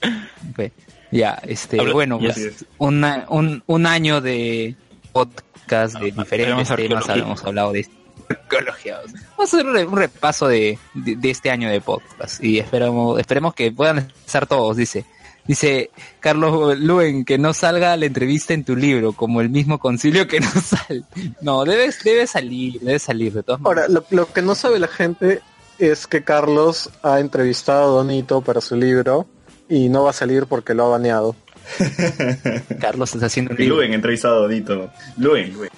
Con 0.00 0.54
fe. 0.54 0.72
Ya, 1.10 1.38
este, 1.44 1.80
Habla- 1.80 1.92
bueno, 1.92 2.18
ya. 2.20 2.32
pues, 2.32 2.64
una- 2.78 3.26
un, 3.28 3.62
un 3.66 3.86
año 3.86 4.20
de 4.20 4.76
podcast 5.12 5.98
de 5.98 6.12
Ah, 6.16 6.20
diferentes 6.20 6.68
temas, 6.76 7.08
hemos 7.08 7.44
hablado 7.44 7.72
de 7.72 7.86
arqueología. 8.28 9.00
Vamos 9.36 9.52
a 9.54 9.56
hacer 9.56 9.66
un 9.66 9.74
re- 9.74 9.84
un 9.86 9.96
repaso 9.96 10.48
de, 10.48 10.78
de, 10.94 11.16
de 11.16 11.30
este 11.30 11.50
año 11.50 11.68
de 11.70 11.80
podcast 11.80 12.42
y 12.42 12.58
esperamos, 12.58 13.18
esperemos 13.20 13.54
que 13.54 13.70
puedan 13.72 14.12
estar 14.26 14.46
todos, 14.46 14.76
dice. 14.76 15.04
Dice 15.46 15.90
Carlos 16.20 16.78
Luen 16.78 17.24
que 17.24 17.38
no 17.38 17.52
salga 17.54 17.96
la 17.96 18.06
entrevista 18.06 18.54
en 18.54 18.64
tu 18.64 18.76
libro, 18.76 19.12
como 19.12 19.40
el 19.40 19.50
mismo 19.50 19.78
concilio 19.78 20.26
que 20.26 20.40
no 20.40 20.50
sale. 20.62 21.02
No, 21.40 21.64
debe, 21.64 21.90
debe 22.04 22.26
salir, 22.26 22.80
debe 22.80 22.98
salir 22.98 23.32
de 23.32 23.42
todas 23.42 23.60
maneras. 23.60 23.88
Ahora, 23.88 24.00
lo, 24.10 24.16
lo 24.16 24.32
que 24.32 24.42
no 24.42 24.54
sabe 24.54 24.78
la 24.78 24.88
gente 24.88 25.40
es 25.78 26.06
que 26.06 26.24
Carlos 26.24 26.90
ha 27.02 27.20
entrevistado 27.20 27.84
a 27.84 28.02
Donito 28.02 28.40
para 28.40 28.60
su 28.60 28.76
libro 28.76 29.26
y 29.68 29.88
no 29.88 30.04
va 30.04 30.10
a 30.10 30.14
salir 30.14 30.46
porque 30.46 30.74
lo 30.74 30.86
ha 30.86 30.88
baneado. 30.90 31.36
Carlos 32.80 33.14
está 33.14 33.26
haciendo 33.26 33.52
un 33.52 33.58
Y 33.58 33.64
libro. 33.64 33.76
Luen, 33.76 33.92
entrevistado 33.92 34.44
a 34.44 34.48
Dito. 34.48 34.90
Luen, 35.16 35.52
Luen. 35.52 35.70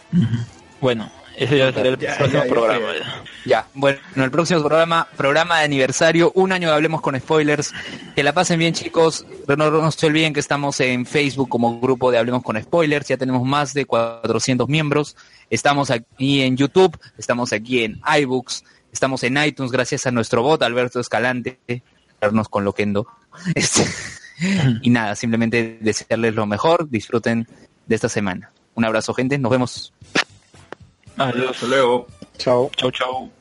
Bueno, 0.80 1.10
Ese 1.38 1.56
ya 1.58 1.72
será 1.72 1.88
el 1.88 1.98
Ya, 1.98 2.16
próximo 2.16 2.42
ya, 2.44 2.48
programa. 2.48 2.86
ya. 2.94 3.22
Ya, 3.44 3.66
bueno, 3.74 3.98
el 4.16 4.30
próximo 4.30 4.60
programa, 4.60 5.08
programa 5.16 5.58
de 5.58 5.64
aniversario, 5.64 6.32
un 6.34 6.52
año 6.52 6.68
de 6.68 6.74
Hablemos 6.74 7.00
con 7.00 7.18
Spoilers. 7.18 7.72
Que 8.14 8.22
la 8.22 8.32
pasen 8.32 8.58
bien, 8.58 8.74
chicos. 8.74 9.24
No, 9.46 9.56
no 9.56 9.90
se 9.90 10.06
olviden 10.06 10.34
que 10.34 10.40
estamos 10.40 10.80
en 10.80 11.06
Facebook 11.06 11.48
como 11.48 11.80
grupo 11.80 12.10
de 12.10 12.18
Hablemos 12.18 12.42
con 12.42 12.60
Spoilers. 12.60 13.08
Ya 13.08 13.16
tenemos 13.16 13.44
más 13.44 13.72
de 13.72 13.86
400 13.86 14.68
miembros. 14.68 15.16
Estamos 15.48 15.90
aquí 15.90 16.42
en 16.42 16.56
YouTube, 16.56 16.98
estamos 17.16 17.52
aquí 17.54 17.84
en 17.84 18.00
iBooks, 18.20 18.64
estamos 18.92 19.22
en 19.22 19.38
iTunes 19.42 19.72
gracias 19.72 20.06
a 20.06 20.10
nuestro 20.10 20.42
bot 20.42 20.62
Alberto 20.62 21.00
Escalante, 21.00 21.58
vernos 22.20 22.48
con 22.48 22.64
Loquendo. 22.64 23.06
Este, 23.54 23.86
y 24.82 24.90
nada, 24.90 25.14
simplemente 25.14 25.78
desearles 25.80 26.34
lo 26.34 26.44
mejor, 26.46 26.90
disfruten 26.90 27.46
de 27.86 27.94
esta 27.94 28.08
semana. 28.08 28.50
Un 28.74 28.84
abrazo, 28.84 29.14
gente, 29.14 29.38
nos 29.38 29.50
vemos. 29.50 29.92
Adiós. 31.18 31.50
Hasta 31.50 31.66
luego. 31.66 32.06
Chao. 32.38 32.70
Chau, 32.76 32.90
chau. 32.90 33.37